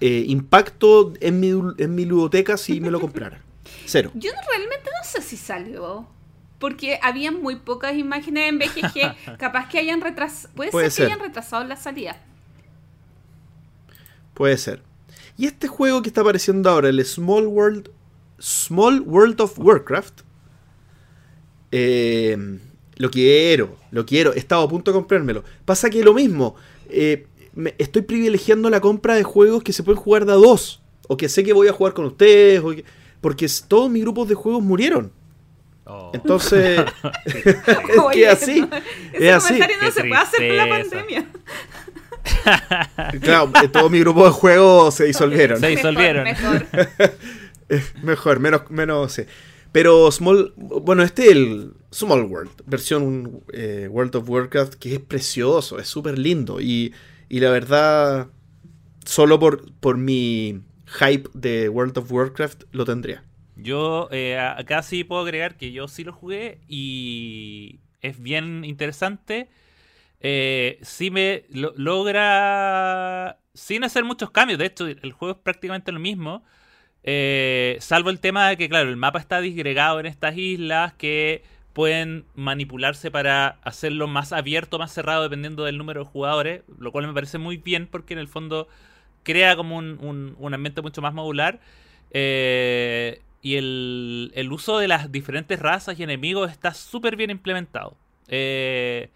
eh, 0.00 0.24
impacto 0.28 1.12
en 1.20 1.40
mi, 1.40 1.48
en 1.78 1.94
mi 1.94 2.04
ludoteca 2.04 2.56
si 2.56 2.80
me 2.80 2.90
lo 2.90 3.00
comprara. 3.00 3.40
Cero. 3.86 4.10
Yo 4.14 4.30
no- 4.32 4.40
realmente 4.48 4.90
no 4.90 5.04
sé 5.08 5.20
si 5.22 5.36
salió. 5.36 6.06
porque 6.58 6.98
había 7.02 7.30
muy 7.32 7.56
pocas 7.56 7.96
imágenes 7.96 8.48
en 8.50 8.58
BGG. 8.58 9.36
Capaz 9.38 9.68
que 9.68 9.78
hayan 9.78 10.00
retrasado. 10.00 10.52
Puede, 10.54 10.70
Puede 10.70 10.90
ser, 10.90 11.06
que 11.06 11.12
hayan 11.12 11.24
retrasado 11.24 11.64
la 11.64 11.76
salida. 11.76 12.20
Puede 14.34 14.56
ser. 14.58 14.82
Y 15.36 15.46
este 15.46 15.68
juego 15.68 16.02
que 16.02 16.08
está 16.08 16.20
apareciendo 16.20 16.68
ahora, 16.70 16.88
el 16.88 17.04
Small 17.04 17.46
World. 17.46 17.90
Small 18.38 19.00
World 19.02 19.40
of 19.40 19.58
Warcraft. 19.58 20.20
eh, 21.72 22.58
lo 22.96 23.10
quiero, 23.10 23.76
lo 23.90 24.04
quiero. 24.04 24.34
He 24.34 24.38
estado 24.38 24.62
a 24.64 24.68
punto 24.68 24.90
de 24.92 24.96
comprármelo. 24.98 25.44
Pasa 25.64 25.88
que 25.88 26.02
lo 26.04 26.12
mismo. 26.14 26.54
eh, 26.90 27.26
me- 27.60 27.74
estoy 27.78 28.02
privilegiando 28.02 28.68
la 28.70 28.80
compra 28.80 29.14
de 29.14 29.22
juegos 29.22 29.62
que 29.62 29.72
se 29.72 29.82
pueden 29.82 30.00
jugar 30.00 30.24
de 30.26 30.32
a 30.32 30.36
dos. 30.36 30.82
O 31.08 31.16
que 31.16 31.28
sé 31.28 31.44
que 31.44 31.52
voy 31.52 31.68
a 31.68 31.72
jugar 31.72 31.92
con 31.94 32.04
ustedes. 32.06 32.60
o 32.60 32.70
que- 32.70 32.84
porque 33.20 33.46
todos 33.68 33.90
mis 33.90 34.02
grupos 34.02 34.28
de 34.28 34.34
juegos 34.34 34.62
murieron. 34.62 35.12
Oh. 35.84 36.10
Entonces. 36.14 36.80
es 37.26 37.56
que 38.12 38.28
así. 38.28 38.60
no, 38.60 38.68
es 39.12 39.32
así. 39.34 39.46
comentario 39.54 39.76
no 39.76 39.86
Qué 39.86 39.92
se 39.92 40.00
puede 40.00 40.14
hacer 40.22 40.48
con 40.48 40.56
la 40.56 40.68
pandemia. 40.68 41.28
Claro, 43.22 43.50
eh, 43.62 43.68
todos 43.68 43.90
mis 43.90 44.00
grupos 44.00 44.24
de 44.26 44.30
juegos 44.30 44.94
se 44.94 45.04
disolvieron. 45.04 45.58
Se 45.60 45.68
disolvieron. 45.68 46.24
Mejor, 46.24 46.66
mejor. 46.72 47.12
Mejor, 48.02 48.40
menos, 48.40 48.62
menos, 48.70 49.12
sí. 49.12 49.22
Pero 49.72 50.10
Small, 50.10 50.52
bueno, 50.56 51.02
este 51.04 51.26
es 51.26 51.30
el 51.30 51.72
Small 51.92 52.24
World, 52.24 52.50
versión 52.66 53.42
eh, 53.52 53.86
World 53.88 54.16
of 54.16 54.28
Warcraft, 54.28 54.74
que 54.74 54.94
es 54.94 55.00
precioso, 55.00 55.78
es 55.78 55.86
súper 55.86 56.18
lindo. 56.18 56.60
Y, 56.60 56.92
y 57.30 57.40
la 57.40 57.50
verdad, 57.50 58.28
solo 59.06 59.38
por, 59.40 59.72
por 59.80 59.98
mi 59.98 60.62
hype 60.86 61.30
de 61.34 61.68
World 61.70 61.98
of 61.98 62.12
Warcraft 62.12 62.64
lo 62.72 62.84
tendría. 62.86 63.24
Yo 63.56 64.08
eh, 64.12 64.38
acá 64.38 64.82
sí 64.82 65.04
puedo 65.04 65.22
agregar 65.22 65.56
que 65.56 65.72
yo 65.72 65.88
sí 65.88 66.04
lo 66.04 66.12
jugué 66.12 66.60
y 66.68 67.80
es 68.00 68.20
bien 68.22 68.64
interesante. 68.64 69.50
Eh, 70.20 70.78
sí 70.82 71.10
me 71.10 71.44
lo- 71.50 71.74
logra, 71.76 73.40
sin 73.54 73.84
hacer 73.84 74.04
muchos 74.04 74.30
cambios, 74.32 74.58
de 74.58 74.66
hecho 74.66 74.86
el 74.88 75.12
juego 75.12 75.34
es 75.36 75.42
prácticamente 75.42 75.92
lo 75.92 76.00
mismo, 76.00 76.44
eh, 77.04 77.78
salvo 77.80 78.10
el 78.10 78.20
tema 78.20 78.48
de 78.50 78.56
que, 78.58 78.68
claro, 78.68 78.90
el 78.90 78.96
mapa 78.96 79.18
está 79.20 79.40
disgregado 79.40 80.00
en 80.00 80.06
estas 80.06 80.36
islas 80.38 80.94
que 80.94 81.44
pueden 81.72 82.24
manipularse 82.34 83.10
para 83.10 83.58
hacerlo 83.62 84.08
más 84.08 84.32
abierto, 84.32 84.78
más 84.78 84.92
cerrado, 84.92 85.22
dependiendo 85.22 85.64
del 85.64 85.78
número 85.78 86.00
de 86.04 86.10
jugadores, 86.10 86.62
lo 86.78 86.92
cual 86.92 87.06
me 87.06 87.14
parece 87.14 87.38
muy 87.38 87.56
bien 87.58 87.86
porque 87.86 88.14
en 88.14 88.20
el 88.20 88.28
fondo 88.28 88.68
crea 89.22 89.56
como 89.56 89.76
un, 89.76 89.98
un- 90.38 90.54
ambiente 90.54 90.82
mucho 90.82 91.02
más 91.02 91.14
modular. 91.14 91.60
Eh, 92.12 93.20
y 93.42 93.56
el, 93.56 94.32
el 94.34 94.52
uso 94.52 94.78
de 94.78 94.88
las 94.88 95.10
diferentes 95.12 95.58
razas 95.58 95.98
y 95.98 96.02
enemigos 96.02 96.50
está 96.50 96.74
súper 96.74 97.16
bien 97.16 97.30
implementado. 97.30 97.96
Eh, 98.28 99.10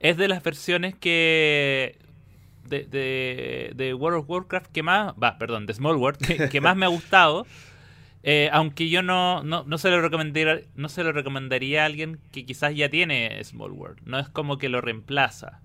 es 0.00 0.16
de 0.16 0.28
las 0.28 0.42
versiones 0.42 0.94
que. 0.96 1.98
De, 2.68 2.84
de, 2.84 3.72
de 3.74 3.94
World 3.94 4.20
of 4.20 4.30
Warcraft 4.30 4.70
que 4.72 4.82
más. 4.82 5.14
Va, 5.20 5.38
perdón, 5.38 5.66
de 5.66 5.74
Small 5.74 5.96
World, 5.96 6.18
que 6.50 6.60
más 6.60 6.76
me 6.76 6.86
ha 6.86 6.88
gustado. 6.88 7.46
Eh, 8.22 8.50
aunque 8.52 8.88
yo 8.88 9.02
no, 9.02 9.42
no, 9.42 9.64
no, 9.64 9.78
se 9.78 9.90
lo 9.90 10.02
recomendaría, 10.02 10.66
no 10.74 10.88
se 10.88 11.02
lo 11.02 11.12
recomendaría 11.12 11.82
a 11.82 11.86
alguien 11.86 12.20
que 12.32 12.44
quizás 12.44 12.74
ya 12.74 12.88
tiene 12.88 13.42
Small 13.44 13.72
World. 13.72 14.00
No 14.04 14.18
es 14.18 14.28
como 14.28 14.58
que 14.58 14.68
lo 14.68 14.80
reemplaza. 14.80 15.60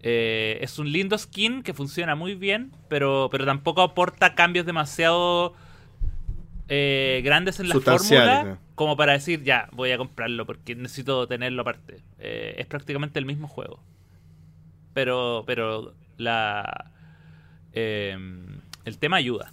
Eh, 0.00 0.58
es 0.60 0.78
un 0.78 0.92
lindo 0.92 1.16
skin 1.16 1.62
que 1.62 1.74
funciona 1.74 2.14
muy 2.14 2.34
bien, 2.34 2.72
pero, 2.88 3.28
pero 3.30 3.44
tampoco 3.44 3.82
aporta 3.82 4.34
cambios 4.34 4.66
demasiado 4.66 5.54
eh, 6.68 7.20
grandes 7.24 7.60
en 7.60 7.68
la 7.68 7.74
fórmula 7.78 8.58
como 8.74 8.96
para 8.96 9.12
decir, 9.12 9.42
ya, 9.42 9.68
voy 9.72 9.92
a 9.92 9.98
comprarlo 9.98 10.46
porque 10.46 10.74
necesito 10.74 11.26
tenerlo 11.28 11.62
aparte. 11.62 12.02
Eh, 12.18 12.56
es 12.58 12.66
prácticamente 12.66 13.18
el 13.18 13.26
mismo 13.26 13.46
juego. 13.46 13.80
Pero, 14.94 15.44
pero 15.46 15.94
la 16.16 16.90
eh, 17.72 18.16
el 18.84 18.98
tema 18.98 19.16
ayuda. 19.16 19.52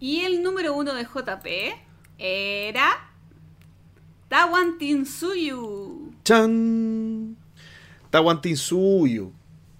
Y 0.00 0.20
el 0.20 0.42
número 0.42 0.74
uno 0.74 0.94
de 0.94 1.04
JP 1.04 1.46
era. 2.18 3.06
Tawan 4.28 4.78
Tinsuyu. 4.78 6.12
¡Chan! 6.24 7.36
Tawantinsuyu, 8.10 9.32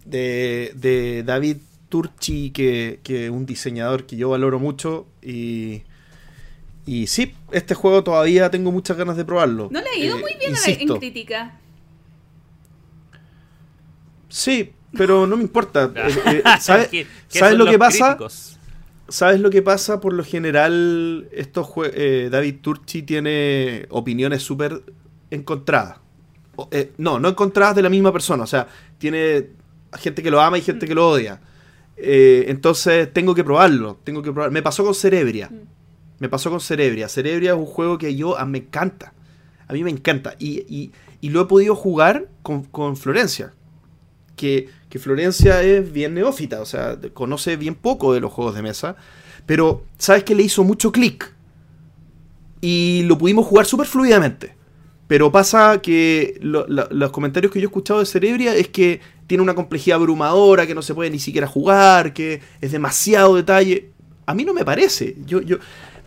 de, 0.04 0.72
de 0.76 1.22
David 1.24 1.56
Turchi, 1.88 2.50
que 2.50 3.00
que 3.02 3.24
es 3.26 3.30
un 3.30 3.44
diseñador 3.46 4.06
que 4.06 4.16
yo 4.16 4.30
valoro 4.30 4.58
mucho. 4.60 5.06
Y, 5.22 5.82
y 6.86 7.06
sí, 7.08 7.34
este 7.52 7.74
juego 7.74 8.04
todavía 8.04 8.50
tengo 8.50 8.70
muchas 8.72 8.96
ganas 8.96 9.16
de 9.16 9.24
probarlo. 9.24 9.68
No 9.72 9.80
le 9.80 9.88
ha 9.88 9.96
ido 9.98 10.16
Eh, 10.16 10.20
muy 10.20 10.34
bien 10.38 10.52
en 10.90 10.98
crítica. 10.98 11.58
Sí, 14.28 14.72
pero 14.96 15.26
no 15.26 15.36
me 15.36 15.42
importa. 15.42 15.92
Eh, 15.96 16.12
eh, 16.26 16.42
¿Sabes, 16.60 16.88
¿Qué- 16.88 17.06
qué 17.28 17.38
¿sabes 17.38 17.52
son 17.56 17.64
lo 17.64 17.70
que 17.70 17.78
pasa? 17.78 18.06
críticos? 18.16 18.58
¿Sabes 19.10 19.40
lo 19.40 19.50
que 19.50 19.60
pasa? 19.62 20.00
Por 20.00 20.12
lo 20.14 20.24
general, 20.24 21.28
estos 21.32 21.68
eh, 21.92 22.28
David 22.30 22.56
Turchi 22.62 23.02
tiene 23.02 23.86
opiniones 23.90 24.42
súper 24.42 24.82
encontradas. 25.30 25.98
O, 26.56 26.68
eh, 26.70 26.92
no, 26.98 27.18
no 27.18 27.28
encontradas 27.28 27.76
de 27.76 27.82
la 27.82 27.88
misma 27.90 28.12
persona. 28.12 28.44
O 28.44 28.46
sea, 28.46 28.68
tiene 28.98 29.50
gente 29.98 30.22
que 30.22 30.30
lo 30.30 30.40
ama 30.40 30.58
y 30.58 30.62
gente 30.62 30.86
que 30.86 30.94
lo 30.94 31.08
odia. 31.10 31.40
Eh, 31.96 32.44
entonces 32.48 33.12
tengo 33.12 33.34
que 33.34 33.44
probarlo. 33.44 33.98
Tengo 34.04 34.22
que 34.22 34.32
probar. 34.32 34.50
Me 34.50 34.62
pasó 34.62 34.84
con 34.84 34.94
Cerebria. 34.94 35.48
Mm. 35.50 35.56
Me 36.20 36.28
pasó 36.28 36.50
con 36.50 36.60
Cerebria. 36.60 37.08
Cerebria 37.08 37.50
es 37.52 37.56
un 37.58 37.66
juego 37.66 37.98
que 37.98 38.14
yo 38.14 38.38
ah, 38.38 38.44
me 38.46 38.58
encanta. 38.58 39.12
A 39.68 39.72
mí 39.72 39.82
me 39.84 39.90
encanta. 39.90 40.34
Y, 40.38 40.64
y- 40.68 40.92
y 41.22 41.28
lo 41.28 41.42
he 41.42 41.44
podido 41.46 41.74
jugar 41.74 42.28
con, 42.42 42.62
con 42.64 42.96
Florencia. 42.96 43.52
Que, 44.36 44.68
que 44.90 44.98
Florencia 44.98 45.62
es 45.62 45.90
bien 45.90 46.12
neófita. 46.12 46.60
O 46.60 46.66
sea, 46.66 46.98
conoce 47.14 47.56
bien 47.56 47.74
poco 47.74 48.12
de 48.12 48.20
los 48.20 48.32
juegos 48.32 48.54
de 48.54 48.62
mesa. 48.62 48.96
Pero, 49.46 49.84
¿sabes 49.96 50.24
que 50.24 50.34
le 50.34 50.42
hizo 50.42 50.64
mucho 50.64 50.92
clic? 50.92 51.32
Y 52.60 53.04
lo 53.04 53.16
pudimos 53.16 53.46
jugar 53.46 53.64
súper 53.64 53.86
fluidamente. 53.86 54.54
Pero 55.06 55.32
pasa 55.32 55.80
que 55.80 56.38
los 56.40 57.10
comentarios 57.10 57.52
que 57.52 57.60
yo 57.60 57.66
he 57.66 57.70
escuchado 57.70 58.00
de 58.00 58.06
Cerebria 58.06 58.54
es 58.54 58.68
que 58.68 59.00
tiene 59.26 59.42
una 59.42 59.54
complejidad 59.54 59.96
abrumadora, 59.96 60.66
que 60.66 60.74
no 60.74 60.82
se 60.82 60.94
puede 60.94 61.10
ni 61.10 61.18
siquiera 61.18 61.46
jugar, 61.46 62.12
que 62.12 62.40
es 62.60 62.72
demasiado 62.72 63.34
detalle. 63.36 63.90
A 64.26 64.34
mí 64.34 64.44
no 64.44 64.54
me 64.54 64.64
parece. 64.64 65.16
Yo, 65.24 65.40
yo, 65.40 65.58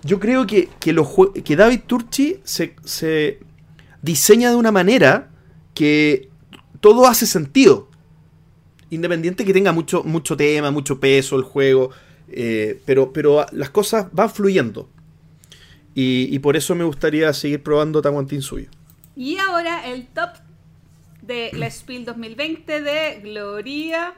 yo 0.04 0.20
creo 0.20 0.46
que, 0.46 0.70
que, 0.80 0.96
que 1.44 1.56
David 1.56 1.82
Turchi 1.88 2.40
se, 2.44 2.76
se 2.84 3.40
diseña 4.02 4.50
de 4.52 4.56
una 4.56 4.72
manera 4.72 5.32
que 5.74 6.30
todo 6.80 7.08
hace 7.08 7.26
sentido. 7.26 7.90
Independiente 8.94 9.46
que 9.46 9.54
tenga 9.54 9.72
mucho, 9.72 10.04
mucho 10.04 10.38
tema, 10.38 10.72
mucho 10.72 11.00
peso 11.00 11.36
el 11.36 11.44
juego. 11.44 11.92
eh, 12.30 12.82
pero, 12.86 13.12
pero 13.14 13.46
las 13.52 13.70
cosas 13.70 14.08
van 14.12 14.30
fluyendo. 14.30 14.90
Y, 15.96 16.40
por 16.40 16.58
eso 16.58 16.74
me 16.74 16.84
gustaría 16.84 17.32
seguir 17.34 17.62
probando 17.62 18.02
Tawantin 18.02 18.42
suyo. 18.42 18.70
Y 19.16 19.38
ahora 19.38 19.88
el 19.88 20.08
top 20.08 20.30
de 21.22 21.52
la 21.54 21.70
Spiel 21.70 22.06
2020 22.06 22.82
de 22.82 23.20
Gloria. 23.22 24.16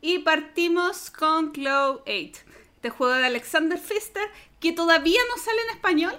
Y 0.00 0.18
partimos 0.20 1.10
con 1.10 1.50
Cloud 1.52 2.00
8. 2.06 2.42
Este 2.76 2.90
juego 2.90 3.14
de 3.14 3.26
Alexander 3.26 3.80
Pfister 3.80 4.22
que 4.60 4.72
todavía 4.72 5.18
no 5.34 5.42
sale 5.42 5.62
en 5.62 5.76
español. 5.76 6.14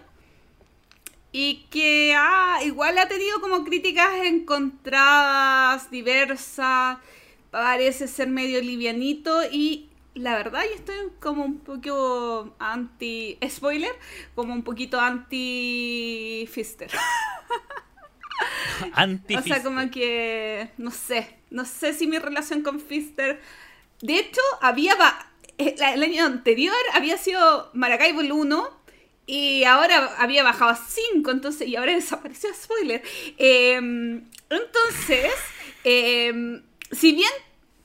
Y 1.32 1.68
que 1.70 2.16
ah, 2.18 2.60
igual 2.66 2.98
ha 2.98 3.08
tenido 3.08 3.40
como 3.40 3.64
críticas 3.64 4.26
encontradas, 4.26 5.92
diversas. 5.92 6.98
Parece 7.52 8.08
ser 8.08 8.28
medio 8.28 8.62
livianito. 8.62 9.44
Y 9.52 9.90
la 10.14 10.36
verdad, 10.36 10.64
yo 10.70 10.76
estoy 10.76 10.96
como 11.20 11.44
un 11.44 11.60
poco 11.60 12.56
anti. 12.60 13.38
Spoiler, 13.48 13.94
como 14.36 14.54
un 14.54 14.64
poquito 14.64 15.00
anti 15.00 16.48
Pfister. 16.52 16.90
Anti 18.94 19.36
O 19.36 19.42
sea, 19.42 19.62
como 19.62 19.92
que, 19.92 20.70
no 20.78 20.92
sé, 20.92 21.38
no 21.50 21.66
sé 21.66 21.94
si 21.94 22.08
mi 22.08 22.18
relación 22.18 22.62
con 22.62 22.80
Fister... 22.80 23.42
De 24.02 24.18
hecho, 24.18 24.40
había 24.62 24.96
eh, 25.58 25.76
el 25.78 26.04
año 26.04 26.26
anterior 26.26 26.74
había 26.94 27.18
sido 27.18 27.70
Maracaibo 27.74 28.22
el 28.22 28.32
1 28.32 28.80
y 29.26 29.66
ahora 29.66 30.16
había 30.18 30.42
bajado 30.42 30.72
a 30.72 30.76
5, 30.76 31.30
entonces, 31.30 31.68
y 31.68 31.76
ahora 31.76 31.94
desapareció, 31.94 32.50
spoiler. 32.54 33.04
Eh, 33.38 33.76
entonces, 33.76 35.34
eh, 35.84 36.62
si 36.92 37.14
bien 37.14 37.32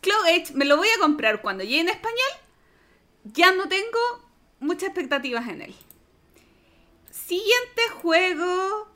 Cloud 0.01 0.27
Edge 0.29 0.53
me 0.55 0.65
lo 0.65 0.77
voy 0.77 0.89
a 0.89 1.01
comprar 1.01 1.41
cuando 1.43 1.65
llegue 1.65 1.81
en 1.81 1.89
español, 1.89 2.31
ya 3.25 3.53
no 3.53 3.69
tengo 3.69 3.99
muchas 4.61 4.89
expectativas 4.89 5.49
en 5.49 5.63
él. 5.63 5.75
Siguiente 7.11 7.83
juego 8.03 8.89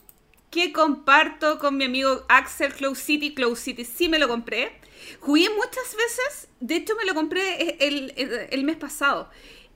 que 0.50 0.72
comparto 0.72 1.58
con 1.58 1.76
mi 1.76 1.84
amigo 1.84 2.24
Axel 2.28 2.72
Cloud 2.74 2.96
City. 2.96 3.34
Cloud 3.34 3.56
City 3.56 3.84
sí 3.84 4.08
me 4.08 4.18
lo 4.18 4.28
compré. 4.28 4.72
Jugué 5.20 5.48
muchas 5.50 5.94
veces, 5.96 6.48
de 6.60 6.76
hecho 6.76 6.94
me 6.96 7.04
lo 7.04 7.14
compré 7.14 7.76
el, 7.80 8.64
mes 8.64 8.76
pasado. 8.76 9.30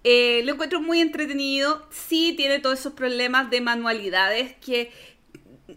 Eh, 0.05 0.43
lo 0.45 0.55
encuentro 0.55 0.81
muy 0.81 1.01
entretenido. 1.01 1.87
Sí 1.91 2.35
tiene 2.37 2.59
todos 2.59 2.81
esos 2.81 2.95
problemas 2.95 3.51
de 3.51 3.61
manualidades 3.61 4.55
que 4.57 4.93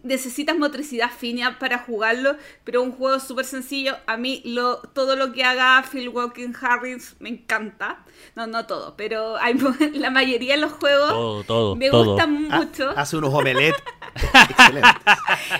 necesitas 0.02 0.56
motricidad 0.56 1.10
fina 1.10 1.58
para 1.58 1.78
jugarlo, 1.78 2.36
pero 2.64 2.82
un 2.82 2.92
juego 2.92 3.20
súper 3.20 3.44
sencillo. 3.44 3.96
A 4.06 4.16
mí 4.16 4.42
lo, 4.44 4.78
todo 4.78 5.16
lo 5.16 5.32
que 5.32 5.44
haga 5.44 5.82
Phil 5.90 6.08
Walking 6.08 6.52
Harris 6.60 7.16
me 7.20 7.28
encanta. 7.28 8.04
No, 8.34 8.46
no 8.46 8.66
todo, 8.66 8.96
pero 8.96 9.36
hay, 9.36 9.54
la 9.94 10.10
mayoría 10.10 10.54
de 10.54 10.60
los 10.60 10.72
juegos 10.72 11.08
Todo, 11.08 11.44
todo, 11.44 11.76
me 11.76 11.90
todo. 11.90 12.04
gustan 12.04 12.32
mucho. 12.44 12.90
hace 12.96 13.16
unos 13.16 13.32
omelets 13.34 13.76
excelentes. 14.50 15.02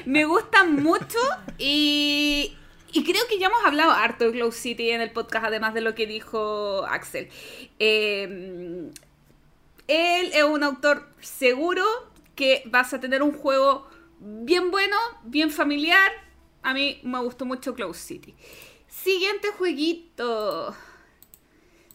Me 0.05 0.25
gustan 0.25 0.83
mucho 0.83 1.19
y, 1.59 2.57
y 2.93 3.05
creo 3.05 3.23
que 3.29 3.39
ya 3.39 3.47
hemos 3.49 3.65
hablado 3.65 3.93
harto 3.93 4.25
de 4.25 4.31
Glow 4.33 4.53
City 4.53 4.91
en 4.91 5.01
el 5.01 5.11
podcast, 5.11 5.47
además 5.47 5.75
de 5.75 5.81
lo 5.81 5.95
que 5.95 6.07
dijo 6.07 6.85
Axel. 6.89 7.29
Eh, 7.79 8.91
él 9.89 10.31
es 10.35 10.43
un 10.43 10.63
autor 10.63 11.09
seguro 11.21 11.85
que 12.35 12.63
vas 12.67 12.93
a 12.93 13.01
tener 13.01 13.23
un 13.23 13.33
juego 13.33 13.87
bien 14.19 14.71
bueno, 14.71 14.97
bien 15.25 15.51
familiar. 15.51 16.13
A 16.63 16.75
mí 16.75 17.01
me 17.03 17.21
gustó 17.21 17.45
mucho 17.45 17.75
Glow 17.75 17.95
City. 17.95 18.35
Siguiente 18.89 19.49
jueguito. 19.57 20.75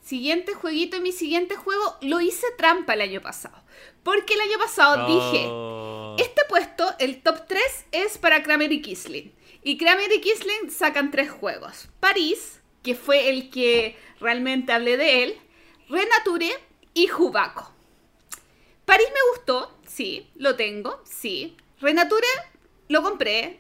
Siguiente 0.02 0.54
jueguito 0.54 0.98
y 0.98 1.02
mi 1.02 1.12
siguiente 1.12 1.56
juego 1.56 1.98
lo 2.02 2.22
hice 2.22 2.48
trampa 2.58 2.94
el 2.94 3.02
año 3.02 3.22
pasado. 3.22 3.58
Porque 4.04 4.34
el 4.34 4.42
año 4.42 4.58
pasado 4.58 5.08
dije, 5.08 6.24
este 6.24 6.42
puesto, 6.50 6.94
el 7.00 7.22
top 7.22 7.48
3, 7.48 7.62
es 7.92 8.18
para 8.18 8.44
Kramer 8.44 8.72
y 8.72 8.82
Kisling. 8.82 9.32
Y 9.64 9.78
Kramer 9.78 10.12
y 10.12 10.22
Kisling 10.22 10.72
sacan 10.72 11.12
tres 11.12 11.30
juegos. 11.30 11.88
París, 12.00 12.62
que 12.82 12.96
fue 12.96 13.30
el 13.30 13.50
que 13.50 13.96
realmente 14.20 14.74
hablé 14.74 14.98
de 14.98 15.24
él. 15.24 15.38
Renature 15.88 16.52
y 16.94 17.08
Jubaco. 17.08 17.72
París 18.86 19.08
me 19.14 19.32
gustó, 19.32 19.78
sí, 19.88 20.30
lo 20.36 20.56
tengo, 20.56 21.02
sí. 21.06 21.56
Renature 21.82 22.28
lo 22.90 23.02
compré, 23.02 23.60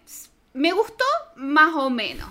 me 0.53 0.71
gustó 0.71 1.05
más 1.35 1.73
o 1.75 1.89
menos. 1.89 2.29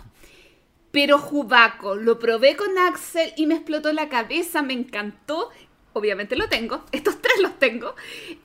Pero 0.93 1.19
Jubaco, 1.19 1.95
lo 1.95 2.19
probé 2.19 2.57
con 2.57 2.77
Axel 2.79 3.33
y 3.37 3.47
me 3.47 3.55
explotó 3.55 3.93
la 3.93 4.09
cabeza, 4.09 4.63
me 4.63 4.73
encantó. 4.73 5.51
Obviamente 5.93 6.37
lo 6.37 6.49
tengo, 6.49 6.85
estos 6.93 7.21
tres 7.21 7.41
los 7.41 7.59
tengo. 7.59 7.95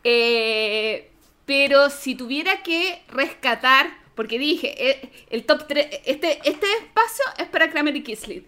Eh, 0.04 1.12
pero 1.46 1.90
si 1.90 2.16
tuviera 2.16 2.64
que 2.64 3.04
rescatar, 3.10 3.90
porque 4.16 4.40
dije, 4.40 4.90
eh, 4.90 5.12
el 5.30 5.46
top 5.46 5.68
3, 5.68 5.88
este, 6.06 6.40
este 6.46 6.66
espacio 6.82 7.26
es 7.38 7.48
para 7.48 7.70
Kramer 7.70 7.96
y 7.96 8.04
Kisling. 8.04 8.48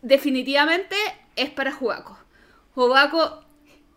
Definitivamente 0.00 0.96
es 1.36 1.50
para 1.50 1.72
Jubaco. 1.72 2.18
Jubaco, 2.74 3.44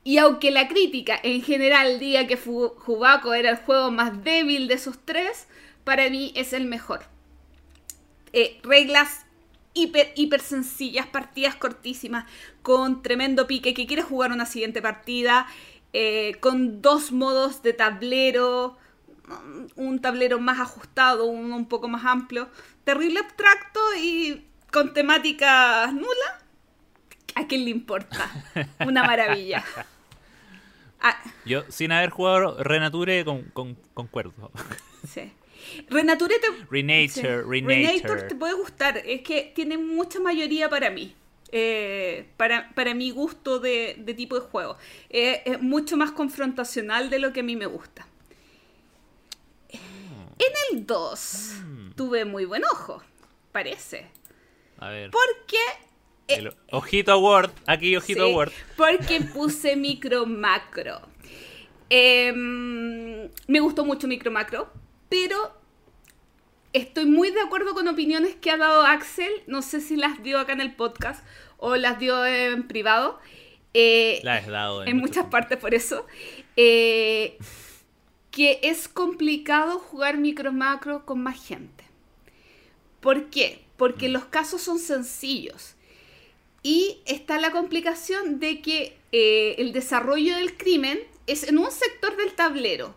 y 0.06 0.20
aunque 0.20 0.52
la 0.52 0.70
crítica 0.70 1.20
en 1.22 1.42
general 1.42 2.00
diga 2.00 2.28
que 2.28 2.38
Jubaco 2.38 3.34
era 3.34 3.50
el 3.50 3.58
juego 3.58 3.92
más 3.92 4.24
débil 4.24 4.70
de 4.70 4.76
esos 4.76 4.98
tres, 5.04 5.48
para 5.84 6.10
mí 6.10 6.32
es 6.36 6.54
el 6.54 6.66
mejor 6.66 7.02
eh, 8.32 8.60
reglas 8.64 9.26
hiper, 9.74 10.12
hiper 10.16 10.42
sencillas, 10.42 11.08
partidas 11.08 11.56
cortísimas, 11.56 12.26
con 12.62 13.02
tremendo 13.02 13.48
pique, 13.48 13.74
que 13.74 13.88
quieres 13.88 14.06
jugar 14.06 14.32
una 14.32 14.46
siguiente 14.46 14.82
partida, 14.82 15.48
eh, 15.94 16.36
con 16.42 16.82
dos 16.82 17.14
modos 17.14 17.64
de 17.64 17.74
tablero, 17.74 18.78
mm, 19.28 19.66
un 19.78 20.02
tablero 20.02 20.40
más 20.40 20.60
ajustado, 20.60 21.26
uno 21.26 21.56
un 21.56 21.68
poco 21.68 21.88
más 21.88 22.06
amplio, 22.06 22.50
terrible 22.84 23.20
abstracto 23.20 23.80
y 24.00 24.46
con 24.72 24.94
temática 24.94 25.90
nula. 25.94 26.42
¿A 27.36 27.48
quién 27.48 27.64
le 27.64 27.72
importa? 27.72 28.30
Una 28.86 29.04
maravilla. 29.04 29.64
Ah, 31.08 31.22
Yo, 31.46 31.64
sin 31.70 31.92
haber 31.92 32.10
jugado 32.10 32.64
Renature, 32.64 33.24
con, 33.26 33.44
con- 33.54 33.76
concuerdo. 33.94 34.52
sí. 35.08 35.32
Renature 35.90 36.40
te, 36.40 36.48
Renature, 36.70 37.10
Sí. 37.10 37.62
Renature. 37.62 38.24
te 38.24 38.36
puede 38.36 38.54
gustar. 38.54 38.98
Es 38.98 39.22
que 39.22 39.52
tiene 39.56 39.78
mucha 39.78 40.20
mayoría 40.20 40.68
para 40.70 40.90
mí. 40.90 41.16
Eh, 41.52 42.28
para, 42.38 42.72
para 42.74 42.94
mi 42.96 43.12
gusto 43.12 43.60
de, 43.60 43.96
de 44.00 44.14
tipo 44.16 44.36
de 44.40 44.42
juego. 44.48 44.78
Eh, 45.10 45.44
es 45.46 45.62
mucho 45.62 45.96
más 45.96 46.12
confrontacional 46.12 47.10
de 47.10 47.20
lo 47.20 47.32
que 47.34 47.42
a 47.42 47.44
mí 47.44 47.56
me 47.56 47.66
gusta. 47.68 48.08
En 49.70 50.54
el 50.72 50.86
2 50.86 51.52
Mm. 51.64 51.92
tuve 51.96 52.26
muy 52.26 52.46
buen 52.46 52.64
ojo, 52.66 53.02
parece. 53.52 54.08
A 54.80 54.90
ver. 54.90 55.12
Porque 55.12 55.58
el 56.28 56.54
ojito 56.72 57.12
Award. 57.12 57.52
Aquí, 57.68 57.96
ojito 57.96 58.26
Sí, 58.26 58.32
Award. 58.32 58.52
Porque 58.78 59.22
puse 59.22 59.76
micro 59.76 60.26
macro. 60.26 61.02
Em, 61.90 63.30
me 63.48 63.60
gustó 63.60 63.86
mucho 63.86 64.08
micro 64.08 64.32
macro, 64.32 64.72
pero 65.10 65.56
estoy 66.74 67.06
muy 67.06 67.32
de 67.32 67.42
acuerdo 67.42 67.74
con 67.74 67.88
opiniones 67.88 68.36
que 68.36 68.52
ha 68.52 68.58
dado 68.58 68.82
Axel. 68.84 69.32
No 69.48 69.62
sé 69.62 69.82
si 69.82 69.96
las 69.96 70.22
dio 70.24 70.40
acá 70.40 70.54
en 70.54 70.62
el 70.62 70.76
podcast 70.76 71.24
o 71.58 71.76
las 71.76 72.00
dio 72.00 72.26
en 72.26 72.68
privado. 72.68 73.20
Eh, 73.74 74.20
La 74.24 74.36
has 74.36 74.48
dado. 74.48 74.84
en 74.84 74.96
mucho 74.96 75.02
muchas 75.02 75.14
tiempo. 75.16 75.30
partes 75.32 75.58
por 75.58 75.74
eso. 75.74 76.06
eh, 76.56 77.38
que 78.32 78.60
es 78.64 78.90
complicado 78.90 79.80
jugar 79.80 80.18
micro 80.18 80.52
macro 80.52 81.06
con 81.06 81.22
más 81.24 81.42
gente. 81.46 81.86
¿Por 83.00 83.30
qué? 83.30 83.64
Porque 83.78 84.10
los 84.10 84.26
casos 84.26 84.62
son 84.62 84.80
sencillos. 84.80 85.75
Y 86.66 86.98
está 87.06 87.40
la 87.40 87.52
complicación 87.52 88.40
de 88.40 88.60
que 88.60 88.98
eh, 89.12 89.54
el 89.60 89.72
desarrollo 89.72 90.36
del 90.36 90.58
crimen 90.58 90.98
es 91.28 91.44
en 91.44 91.60
un 91.60 91.70
sector 91.70 92.18
del 92.18 92.34
tablero. 92.34 92.96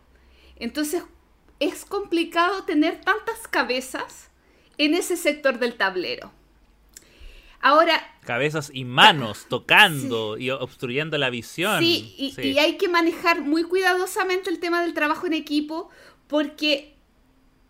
Entonces 0.57 1.03
es 1.61 1.85
complicado 1.85 2.65
tener 2.65 3.03
tantas 3.03 3.47
cabezas 3.47 4.31
en 4.79 4.95
ese 4.95 5.19
sector 5.19 5.59
del 5.59 5.75
tablero. 5.75 6.33
Ahora, 7.61 8.01
Cabezas 8.25 8.71
y 8.73 8.87
manos 8.87 9.45
tocando 9.51 10.39
y 10.39 10.49
obstruyendo 10.49 11.19
la 11.19 11.29
visión. 11.29 11.81
Sí, 11.81 12.15
y, 12.17 12.33
Sí. 12.33 12.43
y 12.53 12.59
hay 12.59 12.79
que 12.79 12.89
manejar 12.89 13.43
muy 13.43 13.65
cuidadosamente 13.65 14.49
el 14.49 14.61
tema 14.61 14.81
del 14.81 14.95
trabajo 14.95 15.27
en 15.27 15.35
equipo 15.35 15.91
porque 16.27 16.95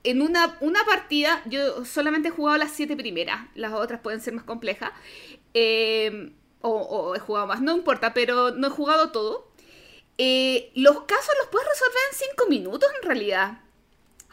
en 0.05 0.23
una, 0.23 0.57
una 0.61 0.85
partida, 0.85 1.43
yo 1.47 1.85
solamente 1.85 2.29
he 2.29 2.31
jugado 2.31 2.57
las 2.57 2.71
siete 2.71 2.97
primeras, 2.97 3.49
las 3.57 3.73
otras 3.73 4.01
pueden 4.01 4.21
ser 4.21 4.33
más 4.35 4.45
complejas, 4.45 4.93
eh, 5.55 6.33
o, 6.61 6.71
o 6.71 7.15
he 7.15 7.19
jugado 7.19 7.47
más, 7.47 7.61
no 7.61 7.77
importa, 7.77 8.15
pero 8.15 8.51
no 8.51 8.67
he 8.67 8.71
jugado 8.71 9.11
todo. 9.11 9.49
Eh, 10.19 10.73
los 10.75 11.03
casos 11.03 11.33
los 11.41 11.49
puedes 11.49 11.69
resolver 11.69 11.99
en 12.11 12.19
cinco 12.19 12.47
minutos 12.49 12.91
en 12.97 13.07
realidad. 13.07 13.61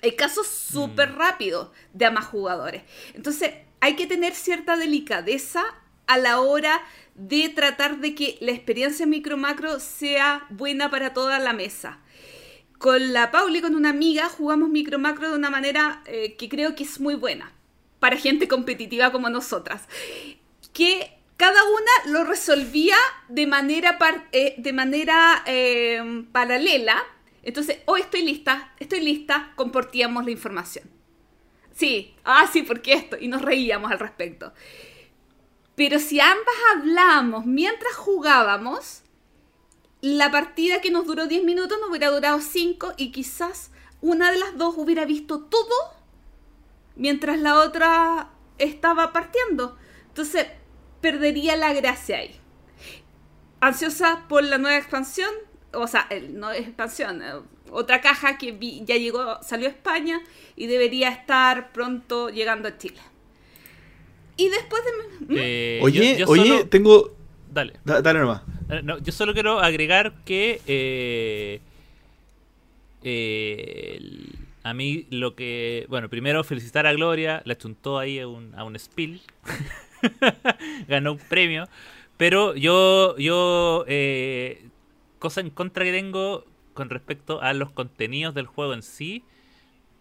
Hay 0.01 0.15
casos 0.15 0.47
súper 0.47 1.13
rápidos 1.15 1.69
de 1.93 2.05
a 2.05 2.11
más 2.11 2.25
jugadores. 2.25 2.83
Entonces, 3.13 3.53
hay 3.79 3.95
que 3.95 4.07
tener 4.07 4.33
cierta 4.33 4.75
delicadeza 4.77 5.63
a 6.07 6.17
la 6.17 6.41
hora 6.41 6.81
de 7.13 7.49
tratar 7.49 7.99
de 7.99 8.13
que 8.13 8.37
la 8.41 8.51
experiencia 8.51 9.05
micro 9.05 9.37
macro 9.37 9.79
sea 9.79 10.45
buena 10.49 10.89
para 10.89 11.13
toda 11.13 11.39
la 11.39 11.53
mesa. 11.53 11.99
Con 12.77 13.13
la 13.13 13.31
Pauli, 13.31 13.61
con 13.61 13.75
una 13.75 13.89
amiga, 13.89 14.27
jugamos 14.27 14.69
micro 14.69 14.99
macro 14.99 15.29
de 15.29 15.37
una 15.37 15.49
manera 15.49 16.03
eh, 16.05 16.35
que 16.35 16.49
creo 16.49 16.75
que 16.75 16.83
es 16.83 16.99
muy 16.99 17.15
buena 17.15 17.51
para 17.99 18.17
gente 18.17 18.47
competitiva 18.47 19.11
como 19.11 19.29
nosotras. 19.29 19.87
Que 20.75 21.15
cada 21.37 21.63
una 21.63 22.11
lo 22.11 22.25
resolvía 22.25 22.97
de 23.29 23.47
manera, 23.47 23.97
eh, 24.33 24.55
de 24.57 24.73
manera 24.73 25.41
eh, 25.45 26.25
paralela. 26.33 27.01
Entonces, 27.43 27.77
hoy 27.85 28.01
estoy 28.01 28.23
lista, 28.23 28.73
estoy 28.79 28.99
lista, 28.99 29.53
compartíamos 29.55 30.25
la 30.25 30.31
información. 30.31 30.89
Sí, 31.71 32.13
ah, 32.25 32.49
sí, 32.51 32.63
porque 32.63 32.91
esto, 32.91 33.15
y 33.17 33.29
nos 33.29 33.41
reíamos 33.41 33.89
al 33.89 33.99
respecto. 33.99 34.51
Pero 35.75 35.99
si 35.99 36.19
ambas 36.19 36.55
hablamos 36.75 37.45
mientras 37.45 37.95
jugábamos, 37.95 39.03
la 40.01 40.31
partida 40.31 40.81
que 40.81 40.91
nos 40.91 41.05
duró 41.05 41.27
10 41.27 41.45
minutos 41.45 41.77
nos 41.79 41.89
hubiera 41.89 42.09
durado 42.09 42.41
5 42.41 42.95
y 42.97 43.11
quizás 43.11 43.71
una 44.01 44.31
de 44.31 44.37
las 44.37 44.57
dos 44.57 44.75
hubiera 44.77 45.05
visto 45.05 45.45
todo 45.45 45.73
mientras 46.95 47.39
la 47.39 47.59
otra 47.59 48.29
estaba 48.57 49.11
partiendo. 49.13 49.77
Entonces, 50.07 50.47
perdería 51.09 51.55
la 51.55 51.71
gracia 51.73 52.17
ahí. 52.17 52.31
Ansiosa 53.59 54.25
por 54.27 54.43
la 54.43 54.57
nueva 54.57 54.77
expansión, 54.77 55.29
o 55.73 55.85
sea, 55.87 56.07
el- 56.09 56.39
no 56.39 56.49
es 56.51 56.61
expansión, 56.61 57.21
eh, 57.21 57.25
otra 57.69 58.01
caja 58.01 58.39
que 58.39 58.51
vi- 58.53 58.81
ya 58.85 58.95
llegó, 58.97 59.37
salió 59.43 59.67
a 59.67 59.71
España 59.71 60.19
y 60.55 60.65
debería 60.65 61.09
estar 61.09 61.71
pronto 61.71 62.29
llegando 62.29 62.67
a 62.69 62.77
Chile. 62.79 62.99
Y 64.37 64.49
después 64.49 64.81
de... 64.85 64.91
¿Mm? 65.27 65.37
Eh, 65.37 65.79
Oye, 65.83 66.13
yo- 66.13 66.25
yo 66.25 66.31
oye, 66.31 66.47
solo- 66.47 66.67
tengo. 66.69 67.15
Dale. 67.53 67.73
da- 67.85 68.01
dale 68.01 68.19
nomás. 68.19 68.41
Eh, 68.71 68.81
no, 68.83 68.97
yo 68.97 69.11
solo 69.11 69.33
quiero 69.33 69.59
agregar 69.59 70.13
que 70.25 70.59
eh, 70.65 71.61
eh, 73.03 73.99
a 74.63 74.73
mí 74.73 75.05
lo 75.11 75.35
que... 75.35 75.85
Bueno, 75.89 76.09
primero 76.09 76.43
felicitar 76.43 76.85
a 76.87 76.93
Gloria, 76.93 77.41
la 77.45 77.55
chuntó 77.57 77.99
ahí 77.99 78.19
a 78.19 78.27
un, 78.27 78.53
a 78.55 78.63
un 78.63 78.75
spill, 78.77 79.21
ganó 80.87 81.13
un 81.13 81.17
premio, 81.17 81.67
pero 82.17 82.55
yo, 82.55 83.17
yo 83.17 83.85
eh, 83.87 84.69
cosa 85.19 85.41
en 85.41 85.49
contra 85.49 85.85
que 85.85 85.91
tengo 85.91 86.45
con 86.73 86.89
respecto 86.89 87.41
a 87.41 87.53
los 87.53 87.71
contenidos 87.71 88.35
del 88.35 88.47
juego 88.47 88.73
en 88.73 88.83
sí, 88.83 89.23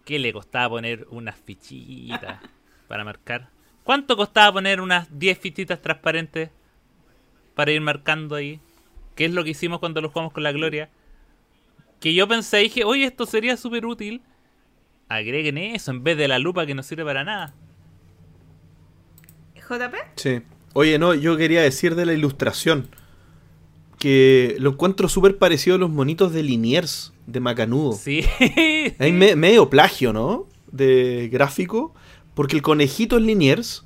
¿Qué 0.05 0.19
le 0.19 0.31
costaba 0.31 0.69
poner 0.69 1.07
unas 1.09 1.35
fichitas 1.35 2.39
para 2.87 3.03
marcar? 3.03 3.49
¿Cuánto 3.83 4.15
costaba 4.15 4.53
poner 4.53 4.79
unas 4.79 5.07
10 5.19 5.39
fichitas 5.39 5.81
transparentes 5.81 6.51
para 7.55 7.71
ir 7.71 7.81
marcando 7.81 8.35
ahí? 8.35 8.59
¿Qué 9.15 9.25
es 9.25 9.33
lo 9.33 9.43
que 9.43 9.49
hicimos 9.51 9.79
cuando 9.79 10.01
lo 10.01 10.09
jugamos 10.09 10.31
con 10.31 10.43
la 10.43 10.51
Gloria? 10.51 10.89
Que 11.99 12.13
yo 12.13 12.27
pensé, 12.27 12.57
dije, 12.57 12.83
oye, 12.83 13.05
esto 13.05 13.25
sería 13.25 13.57
súper 13.57 13.85
útil. 13.85 14.21
Agreguen 15.09 15.57
eso 15.57 15.91
en 15.91 16.03
vez 16.03 16.17
de 16.17 16.27
la 16.27 16.37
lupa 16.37 16.65
que 16.67 16.75
no 16.75 16.83
sirve 16.83 17.03
para 17.03 17.23
nada. 17.23 17.55
JP. 19.69 19.95
Sí. 20.15 20.41
Oye, 20.73 20.99
no, 20.99 21.13
yo 21.13 21.37
quería 21.37 21.61
decir 21.61 21.95
de 21.95 22.05
la 22.05 22.13
ilustración. 22.13 22.87
Que 23.99 24.55
lo 24.59 24.71
encuentro 24.71 25.07
súper 25.09 25.37
parecido 25.37 25.77
a 25.77 25.79
los 25.79 25.89
monitos 25.89 26.33
de 26.33 26.43
Liniers, 26.43 27.13
de 27.27 27.39
Macanudo. 27.39 27.93
Sí. 27.93 28.23
Hay 28.99 29.11
me- 29.11 29.35
medio 29.35 29.69
plagio, 29.69 30.11
¿no? 30.13 30.47
De 30.71 31.29
gráfico. 31.31 31.93
Porque 32.33 32.55
el 32.57 32.61
conejito 32.61 33.17
es 33.17 33.23
Liniers. 33.23 33.85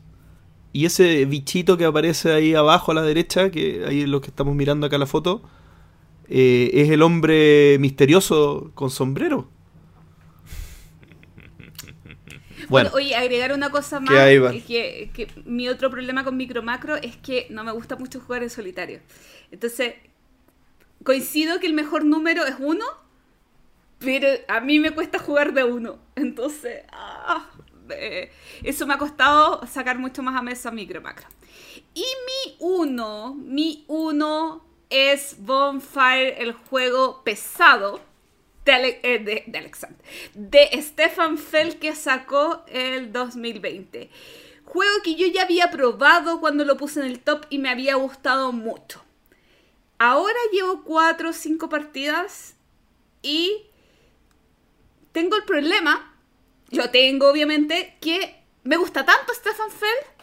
Y 0.73 0.85
ese 0.85 1.25
bichito 1.25 1.77
que 1.77 1.85
aparece 1.85 2.31
ahí 2.31 2.53
abajo 2.53 2.91
a 2.91 2.95
la 2.95 3.01
derecha, 3.03 3.49
que 3.51 3.85
ahí 3.87 4.01
es 4.01 4.07
lo 4.09 4.21
que 4.21 4.27
estamos 4.27 4.55
mirando 4.55 4.85
acá 4.85 4.97
la 4.99 5.07
foto, 5.07 5.41
eh, 6.27 6.69
es 6.73 6.89
el 6.89 7.01
hombre 7.01 7.77
misterioso 7.79 8.71
con 8.75 8.89
sombrero. 8.91 9.47
Bueno, 12.69 12.91
Oye, 12.93 13.15
agregar 13.15 13.51
una 13.51 13.69
cosa 13.71 13.99
más. 13.99 14.09
Que, 14.65 15.11
que 15.13 15.27
mi 15.45 15.67
otro 15.67 15.89
problema 15.89 16.23
con 16.23 16.37
Micro 16.37 16.61
Macro 16.61 16.95
es 16.95 17.17
que 17.17 17.47
no 17.49 17.63
me 17.63 17.71
gusta 17.71 17.95
mucho 17.95 18.19
jugar 18.19 18.43
en 18.43 18.49
solitario. 18.49 19.01
Entonces, 19.51 19.95
coincido 21.03 21.59
que 21.59 21.67
el 21.67 21.73
mejor 21.73 22.05
número 22.05 22.45
es 22.45 22.55
uno, 22.59 22.85
pero 23.97 24.27
a 24.47 24.59
mí 24.61 24.79
me 24.79 24.91
cuesta 24.91 25.19
jugar 25.19 25.53
de 25.53 25.63
uno. 25.63 25.99
Entonces, 26.15 26.83
ah, 26.91 27.49
eh, 27.89 28.31
eso 28.63 28.85
me 28.85 28.93
ha 28.93 28.97
costado 28.97 29.65
sacar 29.67 29.97
mucho 29.97 30.21
más 30.23 30.35
a 30.35 30.41
mesa 30.41 30.71
Micro 30.71 31.01
Macro. 31.01 31.27
Y 31.93 32.01
mi 32.03 32.55
uno, 32.59 33.33
mi 33.33 33.83
uno 33.87 34.63
es 34.89 35.35
Bonfire, 35.39 36.41
el 36.41 36.53
juego 36.53 37.23
pesado 37.23 38.08
de, 38.65 38.99
eh, 39.03 39.19
de, 39.19 39.43
de 39.47 39.57
Alexander, 39.57 39.99
de 40.33 40.69
Stefan 40.81 41.37
Fell 41.37 41.79
que 41.79 41.95
sacó 41.95 42.63
el 42.67 43.11
2020. 43.11 44.09
Juego 44.65 45.01
que 45.03 45.15
yo 45.15 45.27
ya 45.27 45.43
había 45.43 45.71
probado 45.71 46.39
cuando 46.39 46.63
lo 46.63 46.77
puse 46.77 46.99
en 46.99 47.07
el 47.07 47.19
top 47.19 47.45
y 47.49 47.57
me 47.57 47.69
había 47.69 47.95
gustado 47.95 48.51
mucho. 48.51 49.03
Ahora 49.97 50.37
llevo 50.53 50.83
4 50.83 51.29
o 51.29 51.33
5 51.33 51.69
partidas 51.69 52.55
y 53.21 53.63
tengo 55.11 55.35
el 55.35 55.43
problema, 55.43 56.15
yo 56.69 56.89
tengo 56.91 57.29
obviamente, 57.29 57.97
que 57.99 58.35
me 58.63 58.77
gusta 58.77 59.05
tanto 59.05 59.33
Stefan 59.33 59.71
Fell 59.71 60.19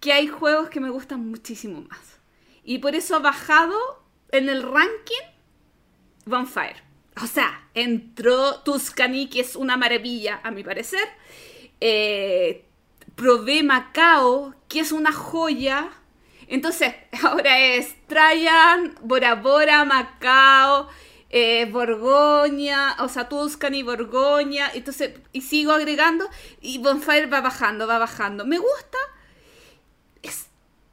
que 0.00 0.12
hay 0.12 0.28
juegos 0.28 0.70
que 0.70 0.80
me 0.80 0.90
gustan 0.90 1.28
muchísimo 1.28 1.82
más. 1.82 2.18
Y 2.64 2.78
por 2.78 2.94
eso 2.94 3.16
ha 3.16 3.20
bajado 3.20 3.76
en 4.30 4.48
el 4.48 4.62
ranking 4.62 5.26
Bonfire. 6.26 6.89
O 7.22 7.26
sea, 7.26 7.68
entró 7.74 8.60
Tuscany, 8.60 9.28
que 9.28 9.40
es 9.40 9.56
una 9.56 9.76
maravilla, 9.76 10.40
a 10.42 10.50
mi 10.50 10.62
parecer. 10.62 11.06
Eh, 11.80 12.64
probé 13.14 13.62
Macao, 13.62 14.54
que 14.68 14.80
es 14.80 14.92
una 14.92 15.12
joya. 15.12 15.90
Entonces, 16.46 16.94
ahora 17.22 17.58
es 17.58 17.94
Trajan, 18.06 18.94
Bora 19.02 19.34
Bora, 19.34 19.84
Macao, 19.84 20.88
eh, 21.30 21.68
Borgoña, 21.70 22.96
o 23.00 23.08
sea, 23.08 23.28
Tuscany, 23.28 23.82
Borgoña. 23.82 24.70
Entonces, 24.72 25.18
y 25.32 25.42
sigo 25.42 25.72
agregando, 25.72 26.28
y 26.60 26.78
Bonfire 26.78 27.26
va 27.26 27.40
bajando, 27.40 27.86
va 27.86 27.98
bajando. 27.98 28.46
Me 28.46 28.58
gusta. 28.58 28.98
Es 30.22 30.46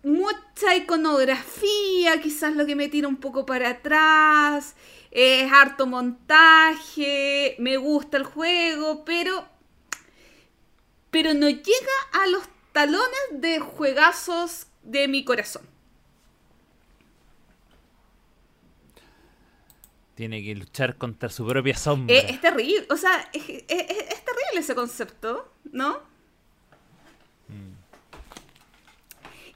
mucha 0.04 0.76
iconografía, 0.76 2.22
quizás 2.22 2.56
lo 2.56 2.66
que 2.66 2.76
me 2.76 2.88
tira 2.88 3.08
un 3.08 3.18
poco 3.18 3.46
para 3.46 3.70
atrás. 3.70 4.76
Es 5.20 5.52
harto 5.52 5.88
montaje, 5.88 7.56
me 7.58 7.78
gusta 7.78 8.18
el 8.18 8.24
juego, 8.24 9.04
pero. 9.04 9.48
Pero 11.10 11.34
no 11.34 11.50
llega 11.50 11.98
a 12.14 12.28
los 12.28 12.44
talones 12.72 13.08
de 13.32 13.58
juegazos 13.60 14.68
de 14.84 15.08
mi 15.08 15.26
corazón. 15.26 15.64
Tiene 20.14 20.44
que 20.44 20.54
luchar 20.54 20.98
contra 20.98 21.30
su 21.30 21.48
propia 21.48 21.76
sombra. 21.76 22.16
Eh, 22.16 22.26
es 22.30 22.40
terrible, 22.42 22.86
o 22.92 22.96
sea, 22.98 23.28
es, 23.34 23.44
es- 23.50 23.64
es- 23.68 23.90
es 23.90 24.24
terrible 24.26 24.60
ese 24.60 24.76
concepto, 24.76 25.52
¿no? 25.72 26.00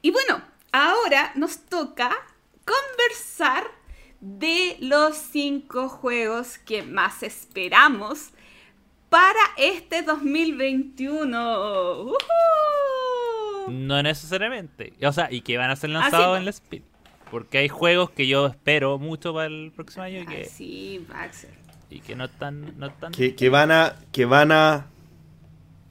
Y 0.01 0.09
bueno, 0.09 0.41
ahora 0.71 1.31
nos 1.35 1.59
toca 1.65 2.09
conversar 2.65 3.69
de 4.21 4.77
los 4.79 5.17
cinco 5.17 5.89
juegos 5.89 6.57
que 6.59 6.83
más 6.83 7.23
esperamos 7.23 8.29
para 9.09 9.39
este 9.57 10.03
2021. 10.03 12.01
¡Uhú! 12.03 12.13
No 13.69 14.01
necesariamente. 14.03 14.93
O 15.03 15.11
sea, 15.11 15.27
y 15.31 15.41
que 15.41 15.57
van 15.57 15.69
a 15.69 15.75
ser 15.75 15.89
Ah, 15.91 15.93
lanzados 15.93 16.37
en 16.37 16.45
la 16.45 16.51
Speed. 16.51 16.81
Porque 17.29 17.59
hay 17.59 17.69
juegos 17.69 18.09
que 18.11 18.27
yo 18.27 18.47
espero 18.47 18.97
mucho 18.97 19.33
para 19.33 19.47
el 19.47 19.71
próximo 19.75 20.03
año 20.03 20.19
y 20.19 20.21
Ah, 20.21 20.29
que, 20.29 20.45
sí, 20.45 21.05
Baxter. 21.09 21.51
y 21.89 21.99
que 22.01 22.15
no 22.15 22.25
están. 22.25 22.77
No 22.77 22.87
están 22.87 23.11
que, 23.13 23.35
que 23.35 23.49
van 23.49 23.71
a. 23.71 23.95
Que 24.11 24.25
van 24.25 24.51
a. 24.51 24.87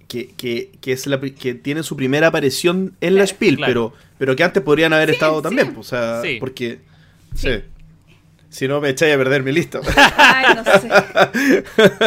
Que, 0.06 0.28
que, 0.34 0.72
que 0.80 0.92
es 0.92 1.06
la, 1.06 1.20
que 1.20 1.54
tienen 1.54 1.84
su 1.84 1.96
primera 1.96 2.26
aparición 2.26 2.96
en 3.00 3.14
la 3.14 3.20
Claro, 3.20 3.26
Spiel, 3.28 3.56
claro. 3.56 3.70
pero, 3.72 3.94
pero 4.18 4.36
que 4.36 4.42
antes 4.44 4.62
podrían 4.62 4.92
haber 4.92 5.10
Sí, 5.10 5.14
estado 5.14 5.36
sí. 5.38 5.42
también. 5.44 5.72
pues, 5.72 5.86
O 5.86 5.90
sea, 5.90 6.20
Sí. 6.22 6.36
porque. 6.40 6.80
Sí. 7.34 7.48
Si 8.50 8.66
no, 8.66 8.80
me 8.80 8.88
echáis 8.90 9.14
a 9.14 9.18
perder 9.18 9.42
mi 9.44 9.52
lista. 9.52 9.80
Ay, 10.16 10.54
no 10.56 10.64
sé. 10.64 10.88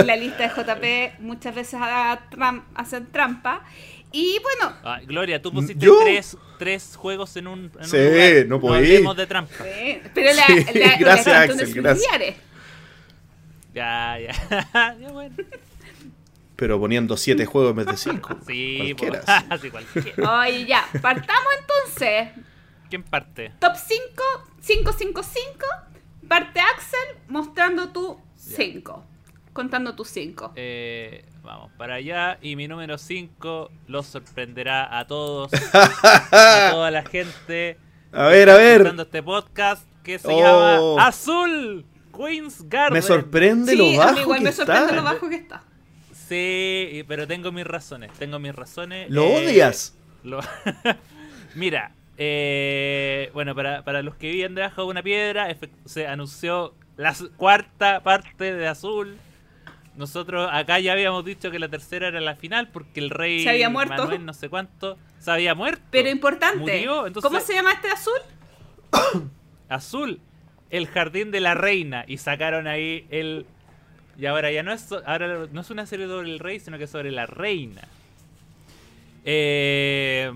La 0.06 0.16
lista 0.18 0.44
de 0.44 0.50
JP 0.50 1.20
muchas 1.22 1.56
veces 1.56 1.76
haga 1.76 2.30
tram- 2.30 2.64
hacen 2.76 3.10
trampa. 3.12 3.64
Y 4.12 4.38
bueno, 4.44 4.76
Ah, 4.84 5.00
Gloria, 5.06 5.42
tú 5.42 5.52
pusiste 5.52 5.84
¿Yo? 5.86 5.98
tres, 6.04 6.38
tres 6.60 6.96
juegos 6.98 7.36
en 7.38 7.48
un, 7.48 7.60
en 7.74 7.80
un 7.80 7.86
Sí, 7.86 7.98
lugar. 7.98 8.46
no 8.48 8.60
podí. 8.60 8.76
hablemos 8.78 9.18
de 9.18 9.26
trampa. 9.26 9.54
eh, 9.66 10.04
pero 10.14 10.34
la, 10.34 10.46
Sí, 10.46 10.66
la, 10.80 10.98
gracias, 10.98 11.26
la 11.28 11.42
Axel, 11.42 11.74
gracias. 11.74 12.08
familiares. 12.08 12.36
Ya, 13.74 14.18
ya. 14.20 14.96
ya 15.02 15.10
bueno. 15.12 15.36
Pero 16.56 16.80
poniendo 16.80 17.18
siete 17.18 17.46
juegos 17.46 17.72
en 17.72 17.78
vez 17.78 17.86
de 17.88 17.98
cinco. 17.98 18.38
Sí, 18.48 18.94
Cualquiera, 18.98 19.22
sí. 19.26 19.58
Sí, 19.62 19.70
cualquiera. 19.72 20.40
Oye, 20.42 20.66
ya, 20.66 20.86
partamos 21.02 21.54
entonces. 21.60 22.28
¿Quién 22.90 23.02
parte? 23.02 23.52
Top 23.60 23.74
5, 23.76 24.24
5, 24.62 24.94
5, 24.94 25.24
5. 25.24 25.66
Parte 26.28 26.60
Axel 26.60 27.18
mostrando 27.28 27.90
tu 27.90 28.20
5. 28.36 29.04
Contando 29.54 29.96
tus 29.96 30.08
5. 30.10 30.54
Eh, 30.56 31.26
vamos 31.44 31.72
para 31.78 31.96
allá. 31.96 32.40
Y 32.42 32.56
mi 32.56 32.68
número 32.68 32.98
5 32.98 33.70
los 33.88 34.08
sorprenderá 34.08 34.98
a 34.98 35.06
todos. 35.08 35.52
a 35.74 36.70
toda 36.72 36.90
la 36.92 37.04
gente. 37.04 37.78
A 38.12 38.28
ver, 38.28 38.50
a 38.50 38.56
ver. 38.58 38.74
escuchando 38.82 39.04
este 39.04 39.22
podcast 39.24 39.88
que 40.04 40.18
se 40.20 40.28
Oh. 40.30 40.40
llama 40.98 41.06
Azul 41.08 41.86
Queen's 42.16 42.68
Garden. 42.70 42.94
Me 42.94 43.02
sorprende 43.02 43.72
Sí, 43.74 43.78
lo 43.78 43.98
bajo 43.98 44.20
igual 44.22 44.40
que 44.40 44.46
me 44.46 44.52
sorprende 44.52 44.84
está. 44.86 44.96
lo 44.96 45.04
bajo 45.04 45.30
que 45.30 45.36
está. 45.36 45.64
Sí, 46.12 47.04
pero 47.08 47.28
tengo 47.28 47.52
mis 47.52 47.66
razones. 47.66 48.12
Tengo 48.14 48.40
mis 48.40 48.56
razones. 48.56 49.10
Lo 49.10 49.24
eh, 49.24 49.48
odias. 49.48 49.96
lo- 50.24 50.40
Mira, 51.56 51.92
eh, 52.18 53.32
bueno, 53.34 53.56
para, 53.56 53.84
para 53.84 54.02
los 54.02 54.16
que 54.16 54.32
viven 54.32 54.56
debajo 54.56 54.84
de 54.84 54.88
una 54.88 55.04
piedra, 55.04 55.56
se 55.86 56.08
anunció 56.08 56.74
la 56.98 57.16
cuarta 57.38 58.04
parte 58.04 58.54
de 58.54 58.68
Azul. 58.68 59.18
Nosotros 59.96 60.50
acá 60.52 60.80
ya 60.80 60.94
habíamos 60.94 61.24
dicho 61.24 61.52
que 61.52 61.60
la 61.60 61.70
tercera 61.70 62.08
era 62.08 62.20
la 62.20 62.36
final 62.36 62.70
porque 62.70 63.00
el 63.00 63.10
rey 63.12 63.44
Se 63.44 63.50
había 63.50 63.70
muerto. 63.70 63.96
Manuel 63.96 64.26
no 64.26 64.34
sé 64.34 64.50
cuánto 64.50 64.98
se 65.20 65.32
había 65.32 65.54
muerto. 65.54 65.84
Pero 65.92 66.10
importante, 66.10 66.58
Murió, 66.60 67.06
entonces- 67.08 67.30
¿cómo 67.30 67.40
se 67.40 67.54
llama 67.54 67.72
este 67.74 67.90
azul? 67.90 68.20
Azul, 69.70 70.20
el 70.70 70.88
jardín 70.88 71.32
de 71.32 71.40
la 71.40 71.54
reina. 71.54 72.06
Y 72.08 72.18
sacaron 72.18 72.68
ahí 72.68 73.08
el. 73.10 73.46
Y 74.18 74.28
ahora 74.28 74.52
ya 74.52 74.62
no 74.62 74.72
es, 74.72 74.92
ahora 74.92 75.48
no 75.52 75.62
es 75.62 75.70
una 75.72 75.86
serie 75.88 76.08
sobre 76.08 76.30
el 76.30 76.38
rey, 76.40 76.60
sino 76.60 76.78
que 76.78 76.86
sobre 76.86 77.10
la 77.12 77.26
reina. 77.26 77.82
Eh, 79.26 80.32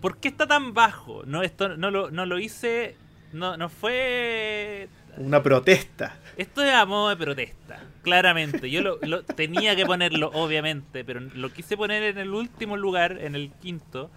¿Por 0.00 0.18
qué 0.18 0.28
está 0.28 0.46
tan 0.46 0.74
bajo? 0.74 1.24
No, 1.26 1.42
esto 1.42 1.76
no 1.76 1.90
lo, 1.90 2.10
no 2.10 2.24
lo 2.26 2.38
hice. 2.38 2.96
No, 3.32 3.56
no 3.56 3.68
fue. 3.68 4.88
Una 5.16 5.42
protesta. 5.42 6.16
Esto 6.36 6.62
es 6.62 6.72
a 6.72 6.86
modo 6.86 7.08
de 7.08 7.16
protesta, 7.16 7.82
claramente. 8.02 8.70
Yo 8.70 8.80
lo, 8.82 8.98
lo- 9.02 9.22
tenía 9.24 9.74
que 9.74 9.84
ponerlo, 9.84 10.30
obviamente, 10.34 11.04
pero 11.04 11.20
lo 11.20 11.52
quise 11.52 11.76
poner 11.76 12.04
en 12.04 12.18
el 12.18 12.30
último 12.32 12.76
lugar, 12.76 13.18
en 13.20 13.34
el 13.34 13.50
quinto, 13.50 14.10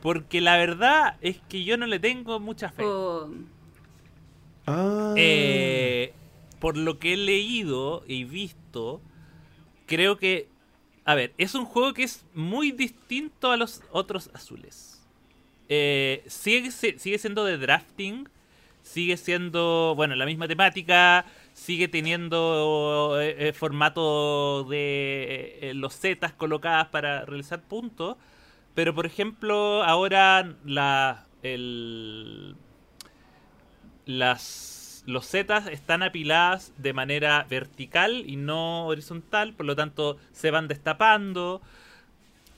porque 0.00 0.40
la 0.40 0.56
verdad 0.56 1.16
es 1.20 1.38
que 1.48 1.62
yo 1.64 1.76
no 1.76 1.86
le 1.86 1.98
tengo 2.00 2.40
mucha 2.40 2.70
fe. 2.70 2.84
Oh, 2.84 3.28
Ah. 4.66 5.14
Eh, 5.16 6.12
por 6.60 6.76
lo 6.76 6.98
que 6.98 7.14
he 7.14 7.16
leído 7.16 8.04
y 8.06 8.24
visto, 8.24 9.00
creo 9.86 10.16
que. 10.16 10.48
A 11.04 11.14
ver, 11.14 11.32
es 11.38 11.54
un 11.54 11.64
juego 11.64 11.92
que 11.92 12.04
es 12.04 12.24
muy 12.34 12.70
distinto 12.70 13.50
a 13.50 13.56
los 13.56 13.82
otros 13.90 14.30
azules. 14.34 14.99
Eh, 15.72 16.24
sigue, 16.26 16.72
sigue 16.72 17.18
siendo 17.18 17.44
de 17.44 17.56
drafting. 17.56 18.28
Sigue 18.82 19.16
siendo, 19.16 19.94
bueno, 19.96 20.16
la 20.16 20.26
misma 20.26 20.48
temática. 20.48 21.24
Sigue 21.54 21.88
teniendo 21.88 23.18
eh, 23.20 23.48
eh, 23.48 23.52
formato 23.52 24.64
de 24.64 25.72
los 25.74 25.98
zetas 25.98 26.32
colocadas 26.32 26.88
para 26.88 27.24
realizar 27.24 27.62
puntos. 27.62 28.16
Pero, 28.74 28.94
por 28.94 29.06
ejemplo, 29.06 29.82
ahora 29.84 30.54
la, 30.64 31.26
las 34.06 34.80
los 35.06 35.26
zetas 35.26 35.66
están 35.66 36.02
apiladas 36.02 36.72
de 36.76 36.92
manera 36.92 37.46
vertical 37.48 38.24
y 38.26 38.36
no 38.36 38.86
horizontal, 38.86 39.54
por 39.54 39.66
lo 39.66 39.74
tanto 39.74 40.18
se 40.32 40.50
van 40.50 40.68
destapando. 40.68 41.62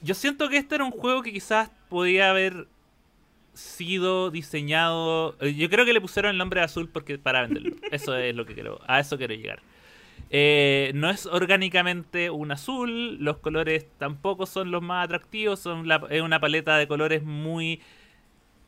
Yo 0.02 0.14
siento 0.14 0.48
que 0.48 0.56
este 0.56 0.74
era 0.74 0.84
un 0.84 0.90
juego 0.90 1.22
que 1.22 1.32
quizás 1.32 1.70
podía 1.88 2.30
haber 2.30 2.66
sido 3.54 4.30
diseñado. 4.30 5.36
Eh, 5.40 5.54
yo 5.54 5.68
creo 5.68 5.84
que 5.84 5.92
le 5.92 6.00
pusieron 6.00 6.32
el 6.32 6.38
nombre 6.38 6.60
azul 6.60 6.88
porque 6.88 7.18
para 7.18 7.42
venderlo. 7.42 7.76
Eso 7.90 8.16
es 8.16 8.34
lo 8.34 8.46
que 8.46 8.54
quiero. 8.54 8.80
A 8.86 9.00
eso 9.00 9.18
quiero 9.18 9.34
llegar. 9.34 9.60
Eh, 10.30 10.92
no 10.94 11.10
es 11.10 11.26
orgánicamente 11.26 12.30
un 12.30 12.52
azul. 12.52 13.18
Los 13.18 13.38
colores 13.38 13.86
tampoco 13.98 14.46
son 14.46 14.70
los 14.70 14.82
más 14.82 15.04
atractivos. 15.04 15.60
Son 15.60 15.86
es 16.10 16.22
una 16.22 16.40
paleta 16.40 16.76
de 16.76 16.88
colores 16.88 17.22
muy 17.22 17.80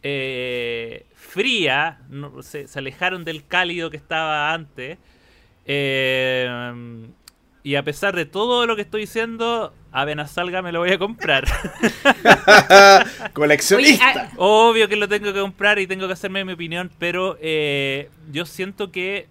eh, 0.06 1.06
fría, 1.14 2.02
se, 2.42 2.66
alejaron 2.76 3.24
del 3.24 3.46
cálido 3.46 3.90
que 3.90 3.96
estaba 3.96 4.52
antes. 4.52 4.98
Eh, 5.64 7.08
y 7.62 7.76
a 7.76 7.82
pesar 7.82 8.14
de 8.14 8.26
todo 8.26 8.66
lo 8.66 8.76
que 8.76 8.82
estoy 8.82 9.00
diciendo, 9.00 9.72
apenas 9.94 10.32
salga 10.32 10.60
me 10.60 10.72
lo 10.72 10.80
voy 10.80 10.90
a 10.90 10.98
comprar. 10.98 11.44
Coleccionista. 13.32 14.04
Ah, 14.04 14.30
Obvio 14.36 14.88
que 14.88 14.96
lo 14.96 15.08
tengo 15.08 15.32
que 15.32 15.40
comprar 15.40 15.78
y 15.78 15.86
tengo 15.86 16.08
que 16.08 16.12
hacerme 16.12 16.44
mi 16.44 16.52
opinión, 16.52 16.90
pero 16.98 17.38
eh, 17.40 18.10
yo 18.32 18.44
siento 18.44 18.90
que 18.90 19.28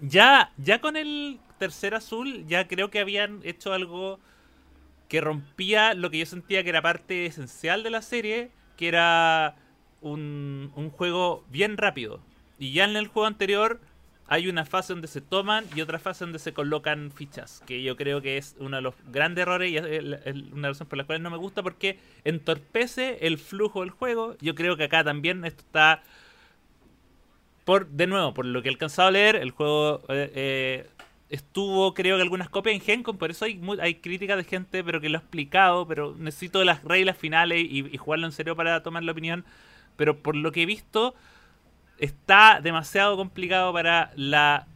ya, 0.00 0.52
ya 0.58 0.80
con 0.80 0.96
el 0.96 1.40
tercer 1.58 1.94
azul, 1.94 2.44
ya 2.46 2.68
creo 2.68 2.90
que 2.90 3.00
habían 3.00 3.40
hecho 3.44 3.72
algo 3.72 4.20
que 5.08 5.22
rompía 5.22 5.94
lo 5.94 6.10
que 6.10 6.18
yo 6.18 6.26
sentía 6.26 6.62
que 6.62 6.68
era 6.68 6.82
parte 6.82 7.24
esencial 7.24 7.82
de 7.82 7.90
la 7.90 8.02
serie, 8.02 8.50
que 8.76 8.88
era 8.88 9.56
un, 10.02 10.70
un 10.76 10.90
juego 10.90 11.44
bien 11.50 11.78
rápido. 11.78 12.20
Y 12.58 12.72
ya 12.72 12.84
en 12.84 12.96
el 12.96 13.06
juego 13.06 13.26
anterior 13.26 13.80
hay 14.28 14.48
una 14.48 14.64
fase 14.64 14.92
donde 14.92 15.08
se 15.08 15.20
toman 15.20 15.64
y 15.74 15.80
otra 15.80 15.98
fase 15.98 16.24
donde 16.24 16.38
se 16.38 16.52
colocan 16.52 17.10
fichas, 17.12 17.62
que 17.66 17.82
yo 17.82 17.96
creo 17.96 18.20
que 18.20 18.38
es 18.38 18.56
uno 18.58 18.76
de 18.76 18.82
los 18.82 18.94
grandes 19.12 19.42
errores 19.42 19.70
y 19.70 19.76
es 19.76 19.84
una 20.52 20.68
razones 20.68 20.88
por 20.88 20.98
las 20.98 21.06
cuales 21.06 21.22
no 21.22 21.30
me 21.30 21.36
gusta 21.36 21.62
porque 21.62 21.98
entorpece 22.24 23.18
el 23.26 23.38
flujo 23.38 23.82
del 23.82 23.90
juego. 23.90 24.36
Yo 24.40 24.54
creo 24.54 24.76
que 24.76 24.84
acá 24.84 25.04
también 25.04 25.44
esto 25.44 25.62
está 25.62 26.02
por 27.64 27.88
de 27.88 28.06
nuevo, 28.06 28.32
por 28.32 28.46
lo 28.46 28.62
que 28.62 28.68
he 28.68 28.72
alcanzado 28.72 29.08
a 29.08 29.10
leer, 29.10 29.36
el 29.36 29.50
juego 29.50 30.02
eh, 30.08 30.30
eh, 30.34 30.86
estuvo, 31.28 31.94
creo 31.94 32.16
que 32.16 32.22
algunas 32.22 32.48
copias 32.48 32.74
en 32.74 32.80
Gencom, 32.80 33.18
por 33.18 33.30
eso 33.30 33.44
hay, 33.44 33.60
hay 33.80 33.96
críticas 33.96 34.36
de 34.36 34.44
gente, 34.44 34.84
pero 34.84 35.00
que 35.00 35.08
lo 35.08 35.18
ha 35.18 35.20
explicado, 35.20 35.86
pero 35.86 36.14
necesito 36.18 36.62
las 36.64 36.84
reglas 36.84 37.16
finales 37.16 37.66
y, 37.68 37.96
jugarlo 37.96 38.26
en 38.26 38.32
serio 38.32 38.56
para 38.56 38.82
tomar 38.82 39.02
la 39.02 39.12
opinión. 39.12 39.44
Pero 39.96 40.18
por 40.18 40.36
lo 40.36 40.52
que 40.52 40.62
he 40.62 40.66
visto, 40.66 41.14
está 41.98 42.60
demasiado 42.62 43.16
complicado 43.16 43.72
para 43.72 44.12
la, 44.16 44.66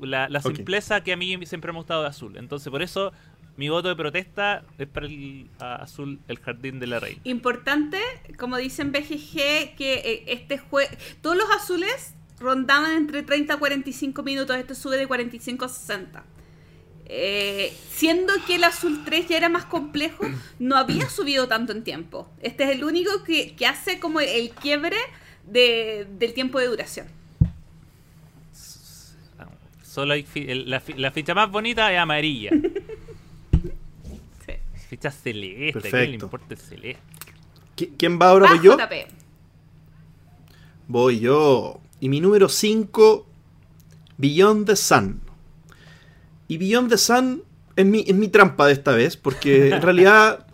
la, 0.00 0.28
la 0.28 0.40
simpleza 0.40 1.02
que 1.02 1.12
a 1.12 1.16
mí 1.16 1.38
siempre 1.46 1.72
me 1.72 1.78
ha 1.78 1.80
gustado 1.80 2.02
de 2.02 2.08
azul. 2.08 2.36
Entonces, 2.36 2.70
por 2.70 2.82
eso 2.82 3.12
mi 3.56 3.68
voto 3.68 3.88
de 3.88 3.96
protesta 3.96 4.64
es 4.78 4.88
para 4.88 5.06
el 5.06 5.48
azul, 5.58 6.20
el 6.28 6.38
jardín 6.38 6.80
de 6.80 6.86
la 6.86 6.98
reina. 6.98 7.20
Importante, 7.24 7.98
como 8.38 8.56
dicen 8.56 8.90
BGG, 8.92 9.76
que 9.76 9.94
eh, 10.04 10.24
este 10.28 10.58
juego, 10.58 10.90
todos 11.20 11.36
los 11.36 11.50
azules 11.50 12.14
rondaban 12.38 12.92
entre 12.92 13.22
30 13.22 13.54
a 13.54 13.58
45 13.58 14.22
minutos, 14.22 14.56
este 14.56 14.74
sube 14.74 14.96
de 14.96 15.06
45 15.06 15.64
a 15.64 15.68
60. 15.68 16.24
Eh, 17.12 17.76
siendo 17.90 18.32
que 18.46 18.54
el 18.54 18.64
Azul 18.64 19.02
3 19.04 19.28
ya 19.28 19.36
era 19.36 19.48
más 19.48 19.64
complejo, 19.64 20.24
no 20.58 20.76
había 20.76 21.10
subido 21.10 21.48
tanto 21.48 21.72
en 21.72 21.84
tiempo. 21.84 22.30
Este 22.40 22.64
es 22.64 22.70
el 22.70 22.84
único 22.84 23.24
que, 23.24 23.56
que 23.56 23.66
hace 23.66 23.98
como 23.98 24.20
el 24.20 24.50
quiebre 24.50 24.96
de, 25.50 26.06
del 26.18 26.32
tiempo 26.32 26.58
de 26.58 26.66
duración. 26.66 27.06
Solo 29.82 30.14
hay 30.14 30.24
el, 30.34 30.70
la, 30.70 30.82
la, 30.96 31.10
ficha 31.10 31.34
más 31.34 31.50
bonita 31.50 31.92
es 31.92 31.98
amarilla. 31.98 32.50
sí. 34.46 34.52
Ficha 34.88 35.10
celeste, 35.10 35.72
Perfecto. 35.72 35.96
¿qué 35.98 36.06
le 36.06 36.14
importa 36.14 36.46
el 36.50 36.58
celeste? 36.58 37.02
¿Quién 37.98 38.18
va 38.20 38.28
ahora? 38.28 38.46
Ah, 38.48 38.54
¿Voy 38.54 38.64
yo? 38.64 38.76
JP. 38.76 38.92
Voy 40.86 41.20
yo. 41.20 41.80
Y 41.98 42.08
mi 42.08 42.20
número 42.20 42.48
5, 42.48 43.26
Beyond 44.18 44.66
the 44.66 44.76
Sun. 44.76 45.20
Y 46.46 46.58
Beyond 46.58 46.90
the 46.90 46.98
Sun 46.98 47.42
es 47.76 47.86
mi, 47.86 48.04
es 48.06 48.14
mi 48.14 48.28
trampa 48.28 48.66
de 48.66 48.74
esta 48.74 48.92
vez, 48.92 49.16
porque 49.16 49.70
en 49.70 49.82
realidad 49.82 50.46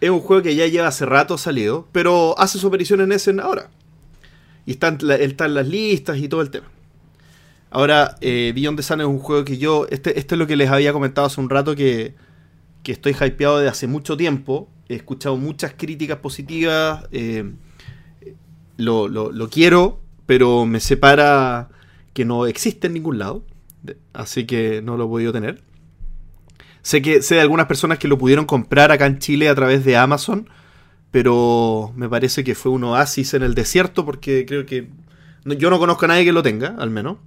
es 0.00 0.10
un 0.10 0.20
juego 0.20 0.42
que 0.42 0.56
ya 0.56 0.66
lleva 0.66 0.88
hace 0.88 1.06
rato 1.06 1.38
salido, 1.38 1.86
pero 1.92 2.34
hace 2.38 2.58
su 2.58 2.66
aparición 2.68 3.00
en 3.02 3.12
Essen 3.12 3.40
ahora. 3.40 3.70
Y 4.66 4.72
está 4.72 4.88
en, 4.88 4.98
la, 5.02 5.16
está 5.16 5.46
en 5.46 5.54
las 5.54 5.66
listas 5.66 6.18
y 6.18 6.28
todo 6.28 6.42
el 6.42 6.50
tema. 6.50 6.68
Ahora, 7.70 8.16
eh, 8.20 8.52
Beyond 8.54 8.76
the 8.78 8.82
Sun 8.82 9.00
es 9.00 9.06
un 9.06 9.18
juego 9.18 9.44
que 9.44 9.58
yo. 9.58 9.86
Este, 9.90 10.18
este 10.18 10.34
es 10.34 10.38
lo 10.38 10.46
que 10.46 10.56
les 10.56 10.70
había 10.70 10.92
comentado 10.92 11.26
hace 11.26 11.40
un 11.40 11.50
rato 11.50 11.76
que, 11.76 12.14
que 12.82 12.92
estoy 12.92 13.12
hypeado 13.12 13.58
de 13.58 13.68
hace 13.68 13.86
mucho 13.86 14.16
tiempo. 14.16 14.68
He 14.88 14.96
escuchado 14.96 15.36
muchas 15.36 15.74
críticas 15.76 16.18
positivas. 16.18 17.04
Eh, 17.12 17.52
lo, 18.76 19.08
lo, 19.08 19.30
lo 19.30 19.48
quiero, 19.48 20.00
pero 20.26 20.66
me 20.66 20.80
separa 20.80 21.68
que 22.12 22.24
no 22.24 22.46
existe 22.46 22.88
en 22.88 22.94
ningún 22.94 23.18
lado. 23.18 23.44
Así 24.12 24.46
que 24.46 24.82
no 24.82 24.96
lo 24.96 25.04
he 25.04 25.08
podido 25.08 25.32
tener. 25.32 25.62
Sé 26.82 27.02
que 27.02 27.22
sé 27.22 27.36
de 27.36 27.40
algunas 27.42 27.66
personas 27.66 27.98
que 27.98 28.08
lo 28.08 28.18
pudieron 28.18 28.46
comprar 28.46 28.90
acá 28.90 29.06
en 29.06 29.18
Chile 29.18 29.48
a 29.48 29.54
través 29.54 29.84
de 29.84 29.96
Amazon, 29.96 30.48
pero 31.10 31.92
me 31.96 32.08
parece 32.08 32.44
que 32.44 32.54
fue 32.54 32.72
un 32.72 32.84
oasis 32.84 33.34
en 33.34 33.42
el 33.42 33.54
desierto 33.54 34.04
porque 34.04 34.46
creo 34.46 34.66
que 34.66 34.88
yo 35.44 35.70
no 35.70 35.78
conozco 35.78 36.04
a 36.04 36.08
nadie 36.08 36.24
que 36.24 36.32
lo 36.32 36.42
tenga, 36.42 36.76
al 36.78 36.90
menos. 36.90 37.18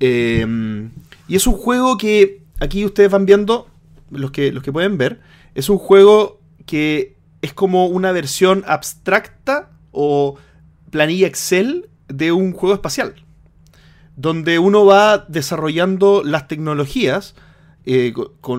Eh, 0.00 0.88
y 1.28 1.36
es 1.36 1.46
un 1.46 1.54
juego 1.54 1.96
que 1.96 2.42
aquí 2.60 2.84
ustedes 2.84 3.10
van 3.10 3.26
viendo, 3.26 3.68
los 4.10 4.30
que, 4.30 4.52
los 4.52 4.62
que 4.62 4.72
pueden 4.72 4.98
ver, 4.98 5.20
es 5.54 5.68
un 5.68 5.78
juego 5.78 6.40
que 6.66 7.16
es 7.42 7.52
como 7.52 7.86
una 7.86 8.12
versión 8.12 8.64
abstracta 8.66 9.70
o 9.92 10.36
planilla 10.90 11.26
Excel 11.26 11.88
de 12.08 12.32
un 12.32 12.52
juego 12.52 12.74
espacial 12.74 13.14
donde 14.16 14.58
uno 14.58 14.86
va 14.86 15.26
desarrollando 15.28 16.22
las 16.24 16.48
tecnologías, 16.48 17.34
eh, 17.84 18.14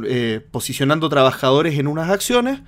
eh, 0.05 0.47
posicionando 0.51 1.09
trabajadores 1.09 1.77
en 1.79 1.87
unas 1.87 2.09
acciones, 2.09 2.61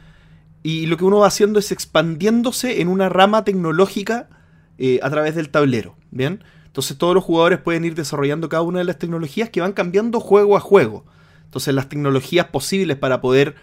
y 0.63 0.87
lo 0.87 0.97
que 0.97 1.05
uno 1.05 1.19
va 1.19 1.27
haciendo 1.27 1.59
es 1.59 1.71
expandiéndose 1.71 2.81
en 2.81 2.87
una 2.87 3.09
rama 3.09 3.43
tecnológica 3.43 4.29
eh, 4.77 4.99
a 5.01 5.09
través 5.09 5.35
del 5.35 5.49
tablero. 5.49 5.95
¿Bien? 6.11 6.43
Entonces 6.65 6.97
todos 6.97 7.15
los 7.15 7.23
jugadores 7.23 7.59
pueden 7.59 7.85
ir 7.85 7.95
desarrollando 7.95 8.49
cada 8.49 8.63
una 8.63 8.79
de 8.79 8.85
las 8.85 8.97
tecnologías 8.97 9.49
que 9.49 9.61
van 9.61 9.73
cambiando 9.73 10.19
juego 10.19 10.57
a 10.57 10.59
juego. 10.59 11.05
Entonces 11.45 11.73
las 11.73 11.89
tecnologías 11.89 12.47
posibles 12.47 12.97
para 12.97 13.21
poder 13.21 13.55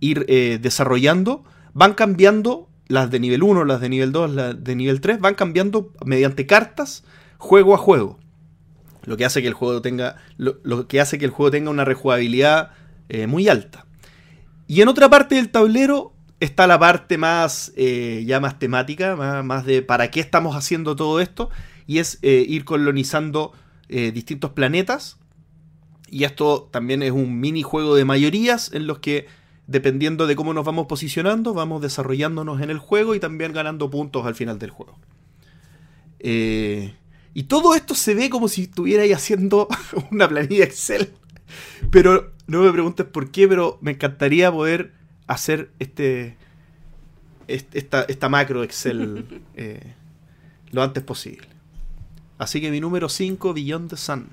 ir 0.00 0.26
desarrollando 0.60 1.44
van 1.74 1.94
cambiando, 1.94 2.68
las 2.88 3.10
de 3.10 3.20
nivel 3.20 3.42
1, 3.42 3.64
las 3.64 3.80
de 3.80 3.88
nivel 3.88 4.12
2, 4.12 4.30
las 4.30 4.64
de 4.64 4.76
nivel 4.76 5.00
3, 5.00 5.20
van 5.20 5.34
cambiando 5.34 5.92
mediante 6.04 6.46
cartas 6.46 7.04
juego 7.38 7.74
a 7.74 7.78
juego 7.78 8.18
lo 9.04 9.16
que 9.16 9.24
hace 9.24 9.42
que 9.42 9.48
el 9.48 9.54
juego 9.54 9.82
tenga 9.82 10.16
lo, 10.36 10.58
lo 10.62 10.86
que 10.86 11.00
hace 11.00 11.18
que 11.18 11.24
el 11.24 11.30
juego 11.30 11.50
tenga 11.50 11.70
una 11.70 11.84
rejugabilidad 11.84 12.70
eh, 13.08 13.26
muy 13.26 13.48
alta 13.48 13.86
y 14.66 14.80
en 14.80 14.88
otra 14.88 15.10
parte 15.10 15.34
del 15.34 15.50
tablero 15.50 16.11
está 16.44 16.66
la 16.66 16.78
parte 16.78 17.18
más 17.18 17.72
eh, 17.76 18.24
ya 18.26 18.40
más 18.40 18.58
temática 18.58 19.16
más, 19.16 19.44
más, 19.44 19.64
de 19.64 19.82
para 19.82 20.10
qué 20.10 20.20
estamos 20.20 20.56
haciendo 20.56 20.96
todo 20.96 21.20
esto 21.20 21.50
y 21.86 21.98
es 21.98 22.18
eh, 22.22 22.44
ir 22.48 22.64
colonizando 22.64 23.52
distintos 24.14 24.52
planetas 24.52 25.18
y 26.08 26.24
esto 26.24 26.66
también 26.72 27.02
es 27.02 27.10
un 27.10 27.40
minijuego 27.40 27.94
de 27.94 28.06
mayorías 28.06 28.72
en 28.72 28.86
los 28.86 29.00
que 29.00 29.26
dependiendo 29.66 30.26
de 30.26 30.34
cómo 30.34 30.54
nos 30.54 30.64
vamos 30.64 30.86
posicionando 30.86 31.52
vamos 31.52 31.82
desarrollándonos 31.82 32.62
en 32.62 32.70
el 32.70 32.78
juego 32.78 33.14
y 33.14 33.20
también 33.20 33.52
ganando 33.52 33.90
puntos 33.90 34.24
al 34.24 34.34
final 34.34 34.58
del 34.58 34.70
juego 34.70 34.96
eh, 36.22 36.94
y 37.34 37.44
todo 37.44 37.74
esto 37.74 37.94
se 37.94 38.14
ve 38.14 38.30
como 38.30 38.48
si 38.48 38.62
estuviera 38.62 39.02
ahí 39.02 39.12
haciendo 39.12 39.68
una 40.10 40.28
planilla 40.28 40.64
Excel. 40.64 41.12
Pero 41.90 42.32
no 42.46 42.62
me 42.62 42.72
preguntes 42.72 43.06
por 43.06 43.30
qué, 43.30 43.48
pero 43.48 43.78
me 43.80 43.92
encantaría 43.92 44.50
poder 44.50 44.92
hacer 45.26 45.70
este, 45.78 46.36
esta, 47.48 48.02
esta 48.02 48.28
macro 48.28 48.62
Excel 48.62 49.42
eh, 49.56 49.94
lo 50.70 50.82
antes 50.82 51.02
posible. 51.02 51.48
Así 52.38 52.60
que 52.60 52.70
mi 52.70 52.80
número 52.80 53.08
5, 53.08 53.54
Beyond 53.54 53.90
the 53.90 53.96
Sun. 53.96 54.28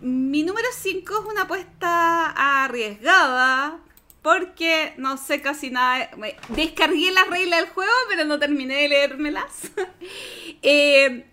Mi 0.00 0.42
número 0.42 0.68
5 0.72 1.14
es 1.14 1.32
una 1.32 1.42
apuesta 1.42 2.64
arriesgada. 2.64 3.80
Porque 4.22 4.94
no 4.98 5.16
sé 5.16 5.42
casi 5.42 5.70
nada. 5.70 6.10
Descargué 6.50 7.10
las 7.10 7.26
reglas 7.28 7.60
del 7.60 7.70
juego, 7.70 7.90
pero 8.08 8.24
no 8.24 8.38
terminé 8.38 8.76
de 8.82 8.88
leérmelas. 8.88 9.72
Eh, 10.64 11.26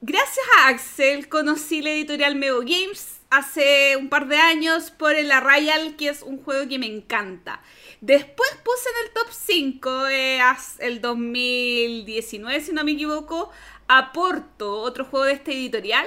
gracias 0.00 0.46
a 0.56 0.68
Axel 0.68 1.28
conocí 1.28 1.82
la 1.82 1.90
editorial 1.90 2.34
Mevo 2.34 2.60
Games 2.60 3.13
hace 3.36 3.96
un 3.96 4.08
par 4.08 4.28
de 4.28 4.36
años 4.36 4.90
por 4.90 5.14
el 5.14 5.30
Arrayal, 5.30 5.96
que 5.96 6.08
es 6.08 6.22
un 6.22 6.42
juego 6.42 6.68
que 6.68 6.78
me 6.78 6.86
encanta. 6.86 7.60
Después 8.00 8.50
puse 8.64 8.88
en 8.88 9.06
el 9.06 9.12
top 9.12 9.28
5, 9.30 10.06
eh, 10.08 10.40
el 10.78 11.00
2019, 11.00 12.60
si 12.60 12.72
no 12.72 12.84
me 12.84 12.92
equivoco, 12.92 13.50
a 13.88 14.12
Porto, 14.12 14.80
otro 14.80 15.04
juego 15.04 15.26
de 15.26 15.32
esta 15.32 15.50
editorial. 15.50 16.06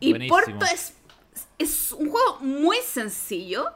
Y 0.00 0.10
Buenísimo. 0.10 0.36
Porto 0.36 0.64
es, 0.66 0.94
es 1.58 1.92
un 1.92 2.10
juego 2.10 2.38
muy 2.40 2.78
sencillo, 2.78 3.70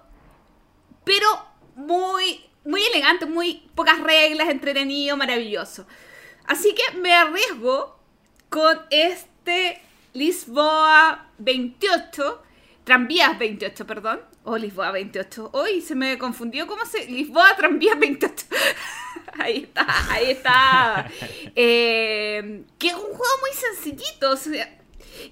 pero 1.04 1.26
muy, 1.74 2.44
muy 2.64 2.82
elegante, 2.84 3.24
muy 3.26 3.68
pocas 3.74 4.00
reglas, 4.00 4.48
entretenido, 4.48 5.16
maravilloso. 5.16 5.86
Así 6.46 6.74
que 6.74 6.98
me 6.98 7.14
arriesgo 7.14 7.98
con 8.48 8.80
este 8.90 9.80
Lisboa 10.14 11.30
28, 11.38 12.42
Tranvías 12.89 13.39
28, 13.39 13.86
perdón, 13.86 14.19
o 14.44 14.56
Lisboa 14.56 14.90
28. 14.93 15.51
Hoy 15.52 15.82
se 15.82 15.94
me 15.94 16.16
confundió 16.16 16.66
cómo 16.66 16.86
se... 16.86 17.05
Lisboa 17.05 17.55
Tranvías 17.55 17.98
28. 17.98 18.47
ahí 19.39 19.59
está, 19.65 19.86
ahí 20.10 20.31
está. 20.31 21.10
Eh, 21.55 22.62
que 22.78 22.89
es 22.89 22.94
un 22.94 23.01
juego 23.12 23.35
muy 23.43 23.51
sencillito, 23.52 24.31
o 24.31 24.36
sea, 24.39 24.74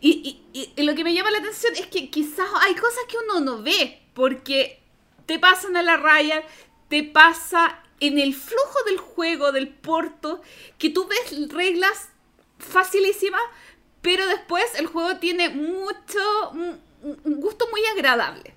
y, 0.02 0.10
y- 0.52 0.60
y- 0.60 0.72
y 0.76 0.82
lo 0.82 0.94
que 0.94 1.02
me 1.02 1.14
llama 1.14 1.30
la 1.30 1.38
atención 1.38 1.72
es 1.76 1.86
que 1.86 2.10
quizás 2.10 2.46
hay 2.60 2.74
cosas 2.74 3.04
que 3.08 3.16
uno 3.24 3.40
no 3.40 3.62
ve, 3.62 4.02
porque 4.12 4.82
te 5.24 5.38
pasan 5.38 5.78
a 5.78 5.82
la 5.82 5.96
raya, 5.96 6.42
te 6.90 7.04
pasa 7.04 7.80
en 8.00 8.18
el 8.18 8.34
flujo 8.34 8.82
del 8.86 8.98
juego, 8.98 9.50
del 9.52 9.68
porto, 9.68 10.42
que 10.76 10.90
tú 10.90 11.06
ves 11.08 11.48
reglas 11.48 12.10
facilísimas, 12.58 13.40
pero 14.02 14.26
después 14.26 14.64
el 14.78 14.88
juego 14.88 15.16
tiene 15.16 15.48
mucho, 15.48 16.52
un, 17.24 17.40
gusto 17.40 17.66
muy 17.70 17.80
agradable 17.86 18.54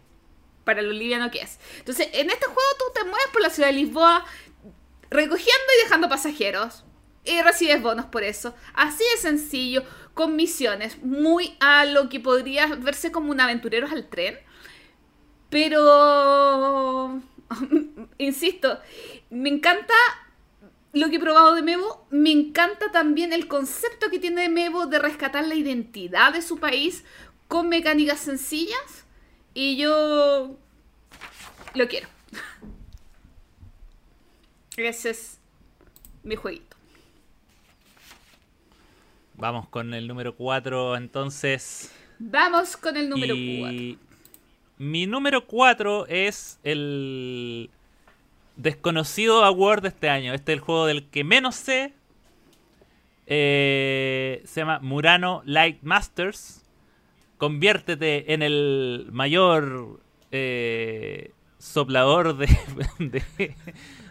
para 0.63 0.81
lo 0.81 0.91
liviano 0.91 1.31
que 1.31 1.41
es. 1.41 1.59
Entonces, 1.79 2.09
en 2.13 2.29
este 2.29 2.45
juego 2.45 2.61
tú 2.77 2.85
te 2.93 3.03
mueves 3.03 3.27
por 3.31 3.41
la 3.41 3.49
ciudad 3.49 3.69
de 3.69 3.73
Lisboa 3.73 4.25
recogiendo 5.09 5.65
y 5.77 5.83
dejando 5.83 6.09
pasajeros. 6.09 6.83
Y 7.25 7.41
recibes 7.41 7.81
bonos 7.81 8.05
por 8.05 8.23
eso. 8.23 8.55
Así 8.73 9.03
de 9.15 9.21
sencillo, 9.21 9.83
con 10.13 10.35
misiones, 10.35 11.01
muy 11.03 11.55
a 11.59 11.85
lo 11.85 12.09
que 12.09 12.19
podría 12.19 12.67
verse 12.75 13.11
como 13.11 13.31
un 13.31 13.41
aventureros 13.41 13.91
al 13.91 14.09
tren. 14.09 14.39
Pero, 15.49 17.21
insisto, 18.17 18.79
me 19.29 19.49
encanta 19.49 19.93
lo 20.93 21.09
que 21.09 21.17
he 21.17 21.19
probado 21.19 21.55
de 21.55 21.61
Mevo. 21.61 22.05
Me 22.09 22.31
encanta 22.31 22.91
también 22.91 23.33
el 23.33 23.47
concepto 23.47 24.09
que 24.09 24.19
tiene 24.19 24.43
de 24.43 24.49
Mevo 24.49 24.87
de 24.87 24.99
rescatar 24.99 25.45
la 25.47 25.55
identidad 25.55 26.33
de 26.33 26.41
su 26.41 26.57
país 26.57 27.03
con 27.49 27.67
mecánicas 27.67 28.21
sencillas. 28.21 29.05
Y 29.53 29.75
yo 29.75 30.55
lo 31.73 31.87
quiero. 31.89 32.07
Ese 34.77 35.09
es 35.09 35.39
mi 36.23 36.37
jueguito. 36.37 36.77
Vamos 39.33 39.67
con 39.67 39.93
el 39.93 40.07
número 40.07 40.35
4 40.35 40.95
entonces. 40.95 41.91
Vamos 42.19 42.77
con 42.77 42.95
el 42.95 43.09
número 43.09 43.33
4. 43.33 43.39
y 43.39 43.97
mi 44.77 45.07
número 45.07 45.47
4 45.47 46.05
es 46.07 46.59
el 46.63 47.69
desconocido 48.57 49.43
award 49.43 49.81
de 49.81 49.87
este 49.89 50.09
año. 50.09 50.33
Este 50.33 50.53
es 50.53 50.57
el 50.57 50.63
juego 50.63 50.85
del 50.85 51.09
que 51.09 51.23
menos 51.23 51.55
sé. 51.55 51.93
Eh, 53.27 54.43
se 54.45 54.61
llama 54.61 54.79
Murano 54.79 55.41
Light 55.45 55.81
Masters. 55.81 56.63
Conviértete 57.39 58.33
en 58.33 58.43
el 58.43 59.07
mayor 59.11 59.99
eh, 60.31 61.31
soplador 61.57 62.37
de, 62.37 62.47
de, 62.99 63.55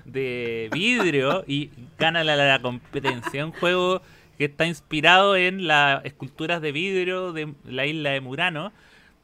de 0.04 0.70
vidrio 0.72 1.44
y 1.46 1.70
gánale 1.98 2.32
a 2.32 2.36
la 2.36 2.60
competencia. 2.60 3.44
Un 3.44 3.52
juego 3.52 4.02
que 4.38 4.46
está 4.46 4.66
inspirado 4.66 5.36
en 5.36 5.66
las 5.66 6.04
esculturas 6.04 6.62
de 6.62 6.72
vidrio 6.72 7.32
de 7.32 7.52
la 7.64 7.86
isla 7.86 8.10
de 8.10 8.20
Murano. 8.20 8.72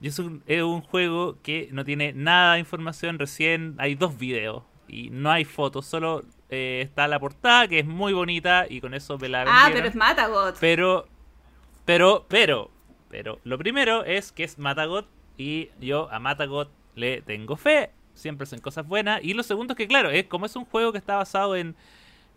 Y 0.00 0.08
es 0.08 0.18
un, 0.18 0.42
es 0.46 0.62
un 0.62 0.82
juego 0.82 1.38
que 1.42 1.68
no 1.72 1.84
tiene 1.84 2.12
nada 2.12 2.54
de 2.54 2.60
información. 2.60 3.18
Recién 3.18 3.74
hay 3.78 3.94
dos 3.94 4.18
videos 4.18 4.64
y 4.88 5.10
no 5.10 5.30
hay 5.30 5.44
fotos. 5.44 5.86
Solo 5.86 6.24
eh, 6.50 6.82
está 6.84 7.08
la 7.08 7.20
portada 7.20 7.68
que 7.68 7.78
es 7.78 7.86
muy 7.86 8.12
bonita 8.12 8.66
y 8.68 8.80
con 8.80 8.92
eso 8.92 9.16
me 9.18 9.28
la 9.28 9.44
Ah, 9.46 9.70
pero 9.72 9.86
es 9.86 9.94
Matagot. 9.94 10.58
Pero, 10.60 11.06
pero, 11.84 12.26
pero, 12.28 12.70
pero, 13.14 13.38
lo 13.44 13.58
primero 13.58 14.04
es 14.04 14.32
que 14.32 14.42
es 14.42 14.58
Matagot 14.58 15.06
y 15.38 15.68
yo 15.80 16.10
a 16.10 16.18
Matagot 16.18 16.68
le 16.96 17.22
tengo 17.22 17.54
fe. 17.54 17.92
Siempre 18.12 18.44
son 18.44 18.58
cosas 18.58 18.88
buenas. 18.88 19.22
Y 19.22 19.34
lo 19.34 19.44
segundo 19.44 19.74
es 19.74 19.76
que, 19.76 19.86
claro, 19.86 20.10
es 20.10 20.24
como 20.24 20.46
es 20.46 20.56
un 20.56 20.64
juego 20.64 20.90
que 20.90 20.98
está 20.98 21.14
basado 21.14 21.54
en, 21.54 21.76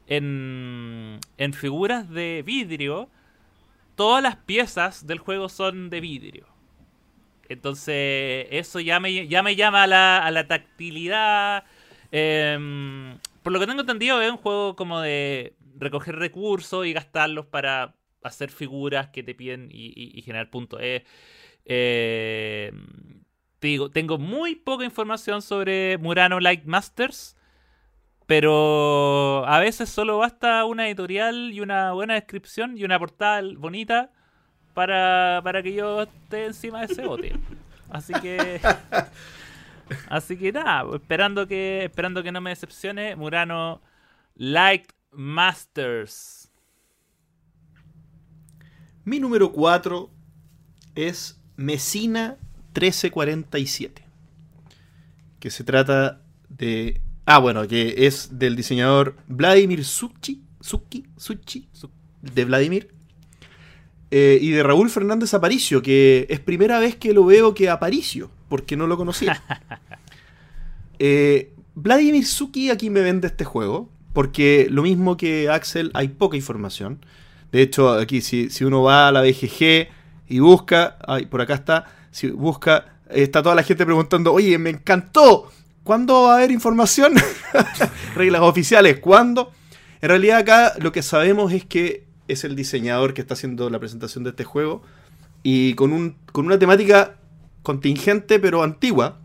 en, 0.06 1.20
en 1.40 1.54
figuras 1.54 2.08
de 2.12 2.44
vidrio, 2.46 3.10
todas 3.96 4.22
las 4.22 4.36
piezas 4.36 5.08
del 5.08 5.18
juego 5.18 5.50
son 5.50 5.90
de 5.90 6.00
vidrio. 6.00 6.46
Entonces, 7.50 8.46
eso 8.52 8.80
ya 8.80 9.00
me, 9.00 9.28
ya 9.28 9.42
me 9.42 9.56
llama 9.56 9.82
a 9.82 9.88
la, 9.88 10.20
a 10.20 10.30
la 10.30 10.48
tactilidad. 10.48 11.64
Em, 12.12 13.18
por 13.42 13.52
lo 13.52 13.60
que 13.60 13.66
tengo 13.66 13.82
entendido, 13.82 14.22
es 14.22 14.30
un 14.30 14.38
juego 14.38 14.76
como 14.76 15.02
de 15.02 15.56
recoger 15.80 16.18
recursos 16.18 16.86
y 16.86 16.94
gastarlos 16.94 17.48
para 17.48 17.96
hacer 18.24 18.50
figuras 18.52 19.10
que 19.10 19.24
te 19.24 19.36
piden 19.36 19.70
y, 19.72 19.88
y- 19.88 20.18
y 20.20 20.22
generar 20.24 20.50
puntos. 20.50 20.80
Eh, 20.84 21.04
eh, 21.66 22.72
te 23.60 23.68
digo, 23.68 23.90
tengo 23.92 24.18
muy 24.18 24.56
poca 24.56 24.86
información 24.86 25.42
sobre 25.42 25.98
Murano 25.98 26.40
Light 26.40 26.66
Masters. 26.66 27.36
Pero 28.26 29.46
a 29.48 29.60
veces 29.60 29.90
solo 29.90 30.18
basta 30.18 30.66
una 30.66 30.88
editorial 30.88 31.52
y 31.54 31.62
una 31.62 31.94
buena 31.94 32.16
descripción 32.16 32.78
y 32.78 32.84
una 32.84 33.00
portada 33.00 33.42
bonita 33.58 34.12
para, 34.74 35.42
para 35.44 35.64
que 35.64 35.74
yo 35.74 36.04
esté 36.04 36.46
encima 36.48 36.80
de 36.82 36.86
ese 36.88 37.04
bote. 37.04 37.38
Así 37.90 38.14
que. 38.16 38.62
Así 40.10 40.38
que 40.38 40.52
nada, 40.52 40.86
esperando 40.96 41.48
que, 41.48 41.86
esperando 41.86 42.22
que 42.24 42.32
no 42.32 42.42
me 42.42 42.50
decepcione, 42.50 43.16
Murano 43.16 43.82
Light 44.36 44.92
Masters. 45.12 46.37
Mi 49.08 49.22
número 49.22 49.54
4 49.54 50.10
es 50.96 51.40
Mesina 51.56 52.36
1347. 52.76 54.04
Que 55.40 55.50
se 55.50 55.64
trata 55.64 56.22
de. 56.50 57.00
Ah, 57.26 57.38
bueno, 57.40 57.66
que 57.70 58.06
es 58.06 58.38
del 58.38 58.58
diseñador 58.58 59.16
Vladimir 59.30 59.86
Suchi. 59.86 60.42
Suki, 60.60 61.06
Suchi. 61.16 61.70
Su- 61.72 61.90
De 62.22 62.44
Vladimir. 62.44 62.90
Eh, 64.12 64.40
y 64.42 64.50
de 64.50 64.62
Raúl 64.62 64.90
Fernández 64.90 65.34
Aparicio, 65.34 65.82
que 65.82 66.28
es 66.30 66.42
primera 66.42 66.78
vez 66.80 66.98
que 66.98 67.14
lo 67.14 67.24
veo 67.24 67.54
que 67.54 67.70
Aparicio, 67.70 68.30
porque 68.50 68.76
no 68.76 68.88
lo 68.88 68.98
conocía. 68.98 69.42
Eh, 71.00 71.54
Vladimir 71.76 72.26
Suki 72.26 72.72
aquí 72.72 72.90
me 72.90 73.02
vende 73.02 73.28
este 73.28 73.46
juego, 73.46 73.88
porque 74.14 74.68
lo 74.70 74.82
mismo 74.82 75.16
que 75.16 75.48
Axel, 75.48 75.92
hay 75.94 76.08
poca 76.10 76.36
información. 76.36 77.00
De 77.52 77.62
hecho, 77.62 77.92
aquí 77.94 78.22
si, 78.22 78.50
si 78.50 78.64
uno 78.64 78.84
va 78.84 79.08
a 79.08 79.12
la 79.12 79.22
BGG 79.22 79.88
y 80.30 80.40
busca, 80.40 80.98
ay, 81.08 81.26
por 81.26 81.42
acá 81.42 81.54
está, 81.54 81.86
si 82.12 82.30
busca, 82.30 82.98
está 83.10 83.42
toda 83.42 83.56
la 83.56 83.64
gente 83.64 83.86
preguntando, 83.86 84.34
oye, 84.34 84.58
me 84.58 84.70
encantó, 84.70 85.52
¿cuándo 85.84 86.24
va 86.24 86.34
a 86.34 86.38
haber 86.38 86.52
información? 86.52 87.14
Reglas 88.16 88.42
oficiales, 88.42 89.00
¿cuándo? 89.00 89.52
En 90.02 90.10
realidad 90.10 90.40
acá 90.40 90.74
lo 90.80 90.92
que 90.92 91.02
sabemos 91.02 91.54
es 91.54 91.66
que 91.66 92.06
es 92.28 92.44
el 92.44 92.56
diseñador 92.56 93.14
que 93.14 93.22
está 93.22 93.34
haciendo 93.34 93.70
la 93.70 93.80
presentación 93.80 94.24
de 94.24 94.32
este 94.32 94.44
juego 94.44 94.84
y 95.44 95.74
con, 95.76 95.94
un, 95.94 96.18
con 96.32 96.46
una 96.46 96.60
temática 96.60 97.16
contingente 97.64 98.40
pero 98.40 98.64
antigua. 98.64 99.20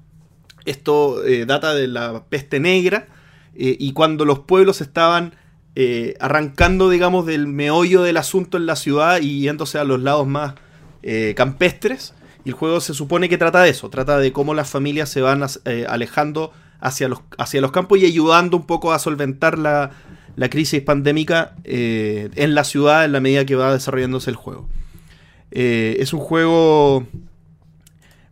Esto 0.64 1.24
eh, 1.24 1.44
data 1.44 1.74
de 1.74 1.88
la 1.88 2.24
peste 2.26 2.60
negra 2.60 3.08
eh, 3.54 3.76
y 3.78 3.92
cuando 3.92 4.24
los 4.24 4.40
pueblos 4.40 4.80
estaban 4.80 5.34
eh, 5.74 6.16
arrancando, 6.20 6.90
digamos, 6.90 7.24
del 7.24 7.46
meollo 7.46 8.02
del 8.02 8.18
asunto 8.18 8.58
en 8.58 8.66
la 8.66 8.76
ciudad 8.76 9.20
y 9.22 9.40
yéndose 9.40 9.78
a 9.78 9.84
los 9.84 10.00
lados 10.02 10.26
más 10.26 10.54
eh, 11.02 11.32
campestres. 11.36 12.14
Y 12.44 12.50
el 12.50 12.54
juego 12.54 12.80
se 12.80 12.92
supone 12.92 13.28
que 13.28 13.38
trata 13.38 13.62
de 13.62 13.70
eso, 13.70 13.88
trata 13.88 14.18
de 14.18 14.32
cómo 14.32 14.52
las 14.52 14.68
familias 14.68 15.08
se 15.08 15.22
van 15.22 15.44
eh, 15.64 15.86
alejando 15.88 16.52
hacia 16.80 17.08
los, 17.08 17.20
hacia 17.38 17.60
los 17.60 17.72
campos 17.72 17.98
y 17.98 18.04
ayudando 18.04 18.56
un 18.56 18.66
poco 18.66 18.92
a 18.92 18.98
solventar 18.98 19.56
la, 19.56 19.92
la 20.36 20.50
crisis 20.50 20.82
pandémica 20.82 21.54
en 21.64 22.54
la 22.54 22.64
ciudad 22.64 23.04
en 23.04 23.12
la 23.12 23.20
medida 23.20 23.46
que 23.46 23.54
va 23.54 23.72
desarrollándose 23.72 24.30
el 24.30 24.36
juego. 24.36 24.68
Es 25.52 26.12
un 26.12 26.18
juego 26.18 27.06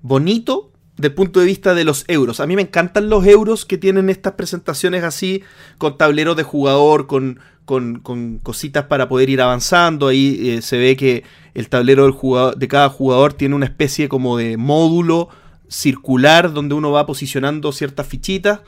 bonito 0.03 0.70
del 1.01 1.13
punto 1.15 1.41
de 1.41 1.47
vista 1.47 1.75
de 1.75 1.85
los 1.85 2.05
euros. 2.09 2.41
A 2.41 2.47
mí 2.47 2.57
me 2.57 2.63
encantan 2.63 3.09
los 3.09 3.27
euros 3.27 3.65
que 3.65 3.79
tienen 3.79 4.11
estas 4.11 4.35
presentaciones 4.35 5.03
así, 5.05 5.43
con 5.79 5.97
tableros 5.99 6.37
de 6.37 6.43
jugador, 6.43 7.07
con, 7.07 7.39
con, 7.65 8.01
con 8.01 8.39
cositas 8.39 8.85
para 8.85 9.09
poder 9.09 9.31
ir 9.31 9.41
avanzando. 9.41 10.09
Ahí 10.09 10.51
eh, 10.51 10.63
se 10.63 10.79
ve 10.79 10.97
que 10.97 11.25
el 11.55 11.69
tablero 11.69 12.05
del 12.05 12.13
jugador, 12.13 12.57
de 12.57 12.69
cada 12.69 12.89
jugador 12.89 13.33
tiene 13.33 13.55
una 13.55 13.67
especie 13.67 14.09
como 14.09 14.37
de 14.37 14.57
módulo 14.57 15.29
circular 15.69 16.53
donde 16.53 16.75
uno 16.75 16.91
va 16.91 17.07
posicionando 17.07 17.73
ciertas 17.73 18.07
fichitas. 18.07 18.61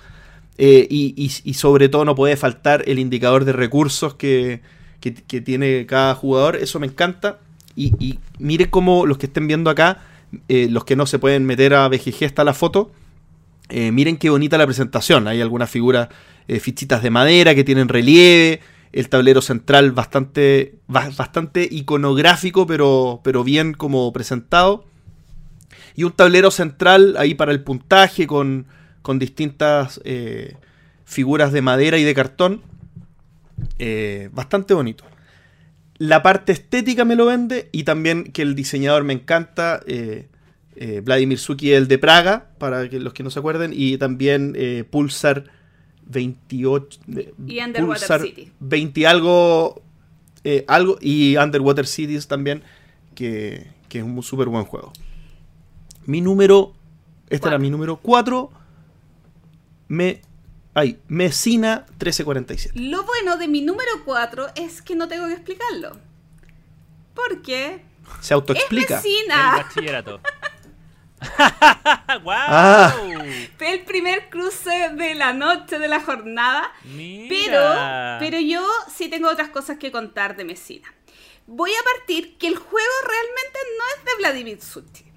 eh, 0.58 0.86
y, 0.90 1.28
sobre 1.54 1.88
todo 1.88 2.04
no 2.04 2.14
puede 2.14 2.36
faltar 2.36 2.84
el 2.86 2.98
indicador 2.98 3.44
de 3.44 3.52
recursos 3.52 4.14
que, 4.14 4.60
que- 5.00 5.14
que 5.14 5.40
tiene 5.40 5.86
cada 5.86 6.14
jugador. 6.14 6.56
Eso 6.56 6.78
me 6.78 6.86
encanta. 6.86 7.38
Y, 7.74 7.92
y 7.98 8.18
mire 8.38 8.68
cómo 8.70 9.06
los 9.06 9.16
que 9.18 9.26
estén 9.26 9.46
viendo 9.46 9.70
acá, 9.70 10.02
eh, 10.48 10.68
los 10.70 10.84
que 10.84 10.96
no 10.96 11.06
se 11.06 11.18
pueden 11.18 11.44
meter 11.44 11.74
a 11.74 11.88
BGG 11.88 12.24
hasta 12.24 12.44
la 12.44 12.54
foto, 12.54 12.90
eh, 13.68 13.92
miren 13.92 14.16
qué 14.16 14.30
bonita 14.30 14.58
la 14.58 14.66
presentación. 14.66 15.28
Hay 15.28 15.40
algunas 15.40 15.70
figuras, 15.70 16.08
eh, 16.48 16.60
fichitas 16.60 17.02
de 17.02 17.10
madera 17.10 17.54
que 17.54 17.64
tienen 17.64 17.88
relieve. 17.88 18.60
El 18.92 19.08
tablero 19.08 19.40
central 19.40 19.92
bastante, 19.92 20.74
ba- 20.86 21.10
bastante 21.16 21.66
iconográfico, 21.70 22.66
pero, 22.66 23.20
pero 23.24 23.42
bien 23.44 23.72
como 23.72 24.12
presentado. 24.12 24.84
Y 25.96 26.04
un 26.04 26.12
tablero 26.12 26.50
central 26.50 27.14
ahí 27.18 27.34
para 27.34 27.52
el 27.52 27.62
puntaje 27.62 28.26
con, 28.26 28.66
con 29.02 29.18
distintas 29.18 30.00
figuras 31.04 31.52
de 31.52 31.62
madera 31.62 31.98
y 31.98 32.04
de 32.04 32.14
cartón. 32.14 32.62
Bastante 34.32 34.74
bonito. 34.74 35.04
La 36.04 36.20
parte 36.20 36.50
estética 36.50 37.04
me 37.04 37.14
lo 37.14 37.26
vende 37.26 37.68
y 37.70 37.84
también 37.84 38.24
que 38.32 38.42
el 38.42 38.56
diseñador 38.56 39.04
me 39.04 39.12
encanta. 39.12 39.80
eh, 39.86 40.26
eh, 40.74 41.00
Vladimir 41.04 41.38
Suki, 41.38 41.72
el 41.72 41.86
de 41.86 41.96
Praga, 41.98 42.48
para 42.58 42.88
que 42.88 42.98
los 42.98 43.12
que 43.12 43.22
no 43.22 43.30
se 43.30 43.38
acuerden, 43.38 43.72
y 43.72 43.98
también 43.98 44.54
eh, 44.56 44.82
Pulsar 44.90 45.44
28. 46.06 47.00
eh, 47.14 47.32
Y 47.46 47.60
Underwater 47.60 47.86
Pulsar 47.86 48.22
City. 48.22 48.50
20 48.58 49.06
algo, 49.06 49.82
algo. 50.66 50.98
Y 51.00 51.36
Underwater 51.36 51.86
Cities 51.86 52.26
también, 52.26 52.62
que, 53.14 53.68
que 53.88 53.98
es 53.98 54.04
un 54.04 54.20
súper 54.24 54.48
buen 54.48 54.64
juego. 54.64 54.92
Mi 56.06 56.20
número. 56.20 56.72
Este 57.30 57.46
era 57.46 57.58
mi 57.58 57.70
número 57.70 57.98
4. 57.98 58.50
Me. 59.86 60.20
Ay, 60.74 60.98
Mesina 61.08 61.84
1347. 61.90 62.78
Lo 62.80 63.04
bueno 63.04 63.36
de 63.36 63.48
mi 63.48 63.60
número 63.60 63.90
4 64.04 64.52
es 64.56 64.80
que 64.80 64.94
no 64.96 65.06
tengo 65.08 65.26
que 65.26 65.34
explicarlo. 65.34 65.98
Porque 67.14 67.82
Se 68.20 68.32
autoexplica. 68.34 68.96
El 68.96 69.02
Mesina 69.02 69.56
bachillerato. 69.56 70.20
¡Guau! 72.22 72.46
Ah. 72.48 72.94
fue 73.56 73.72
el 73.72 73.84
primer 73.84 74.28
cruce 74.28 74.90
de 74.94 75.14
la 75.14 75.32
noche, 75.32 75.78
de 75.78 75.88
la 75.88 76.00
jornada. 76.00 76.72
Pero, 76.82 76.98
Mira. 77.28 78.16
pero 78.18 78.40
yo 78.40 78.66
sí 78.94 79.08
tengo 79.08 79.28
otras 79.28 79.50
cosas 79.50 79.78
que 79.78 79.92
contar 79.92 80.36
de 80.36 80.44
Mesina. 80.44 80.92
Voy 81.46 81.70
a 81.70 81.96
partir 81.96 82.38
que 82.38 82.48
el 82.48 82.56
juego 82.56 82.92
realmente 83.04 83.58
no 83.78 83.84
es 83.96 84.04
de 84.04 84.10
Vladimir 84.18 84.60
Suti. 84.60 85.11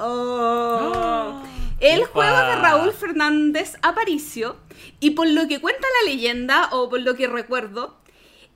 Oh. 0.00 1.42
El 1.80 2.00
Upa. 2.00 2.10
juego 2.12 2.36
de 2.36 2.56
Raúl 2.56 2.92
Fernández 2.92 3.76
Aparicio 3.82 4.56
y 5.00 5.10
por 5.10 5.26
lo 5.26 5.48
que 5.48 5.60
cuenta 5.60 5.86
la 6.00 6.10
leyenda 6.10 6.68
o 6.72 6.88
por 6.88 7.00
lo 7.00 7.16
que 7.16 7.26
recuerdo, 7.26 7.98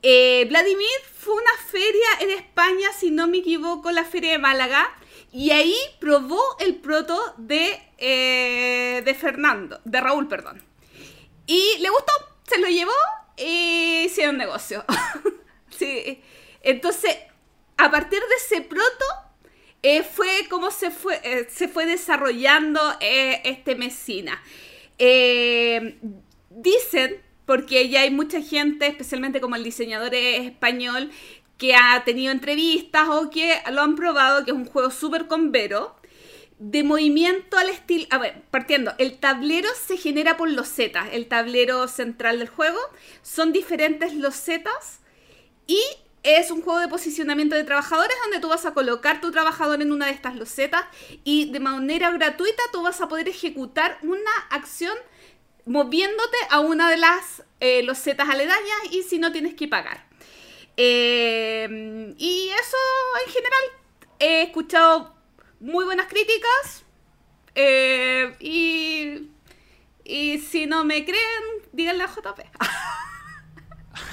eh, 0.02 0.46
Vladimir 0.48 0.86
fue 1.18 1.34
a 1.34 1.38
una 1.38 1.70
feria 1.70 2.06
en 2.20 2.30
España, 2.30 2.88
si 2.96 3.10
no 3.10 3.26
me 3.26 3.38
equivoco, 3.38 3.90
la 3.90 4.04
feria 4.04 4.32
de 4.32 4.38
Málaga, 4.38 4.88
y 5.32 5.50
ahí 5.50 5.76
probó 5.98 6.40
el 6.60 6.76
proto 6.76 7.34
de, 7.36 7.82
eh, 7.98 9.02
de 9.04 9.14
Fernando, 9.14 9.80
de 9.84 10.00
Raúl, 10.00 10.28
perdón. 10.28 10.62
Y 11.46 11.78
le 11.80 11.88
gustó, 11.90 12.12
se 12.44 12.58
lo 12.58 12.68
llevó 12.68 12.92
y 13.36 14.04
hicieron 14.06 14.36
negocio. 14.36 14.84
sí. 15.70 16.22
Entonces, 16.62 17.16
a 17.76 17.90
partir 17.90 18.20
de 18.20 18.34
ese 18.36 18.62
proto, 18.62 19.04
eh, 19.88 20.02
fue 20.02 20.48
como 20.50 20.72
se 20.72 20.90
fue, 20.90 21.20
eh, 21.22 21.46
se 21.48 21.68
fue 21.68 21.86
desarrollando 21.86 22.80
eh, 23.00 23.40
este 23.44 23.76
Mesina. 23.76 24.42
Eh, 24.98 25.98
dicen, 26.50 27.22
porque 27.44 27.88
ya 27.88 28.00
hay 28.00 28.10
mucha 28.10 28.42
gente, 28.42 28.88
especialmente 28.88 29.40
como 29.40 29.54
el 29.54 29.62
diseñador 29.62 30.12
es 30.12 30.44
español, 30.44 31.12
que 31.56 31.76
ha 31.76 32.02
tenido 32.04 32.32
entrevistas 32.32 33.08
o 33.08 33.30
que 33.30 33.54
lo 33.70 33.82
han 33.82 33.94
probado, 33.94 34.44
que 34.44 34.50
es 34.50 34.56
un 34.56 34.64
juego 34.64 34.90
súper 34.90 35.28
convero, 35.28 35.94
de 36.58 36.82
movimiento 36.82 37.56
al 37.56 37.68
estilo... 37.68 38.06
A 38.10 38.18
ver, 38.18 38.42
partiendo, 38.50 38.92
el 38.98 39.18
tablero 39.18 39.68
se 39.86 39.96
genera 39.96 40.36
por 40.36 40.50
losetas, 40.50 41.10
el 41.12 41.28
tablero 41.28 41.86
central 41.86 42.40
del 42.40 42.48
juego, 42.48 42.80
son 43.22 43.52
diferentes 43.52 44.14
losetas 44.14 44.98
y 45.68 45.80
es 46.26 46.50
un 46.50 46.60
juego 46.60 46.80
de 46.80 46.88
posicionamiento 46.88 47.54
de 47.54 47.62
trabajadores 47.62 48.16
donde 48.24 48.40
tú 48.40 48.48
vas 48.48 48.66
a 48.66 48.74
colocar 48.74 49.20
tu 49.20 49.30
trabajador 49.30 49.80
en 49.80 49.92
una 49.92 50.06
de 50.06 50.12
estas 50.12 50.34
losetas 50.34 50.84
y 51.22 51.52
de 51.52 51.60
manera 51.60 52.10
gratuita 52.10 52.62
tú 52.72 52.82
vas 52.82 53.00
a 53.00 53.08
poder 53.08 53.28
ejecutar 53.28 53.98
una 54.02 54.32
acción 54.50 54.96
moviéndote 55.66 56.36
a 56.50 56.58
una 56.58 56.90
de 56.90 56.96
las 56.96 57.44
eh, 57.60 57.84
losetas 57.84 58.28
aledañas 58.28 58.78
y 58.90 59.04
si 59.04 59.20
no 59.20 59.30
tienes 59.30 59.54
que 59.54 59.68
pagar. 59.68 60.04
Eh, 60.76 62.14
y 62.18 62.48
eso 62.48 62.76
en 63.24 63.32
general 63.32 63.62
he 64.18 64.42
escuchado 64.42 65.14
muy 65.60 65.84
buenas 65.84 66.06
críticas 66.08 66.84
eh, 67.54 68.34
y, 68.40 69.30
y 70.04 70.38
si 70.40 70.66
no 70.66 70.84
me 70.84 71.04
creen, 71.04 71.44
díganle 71.72 72.02
a 72.02 72.08
JP. 72.08 72.40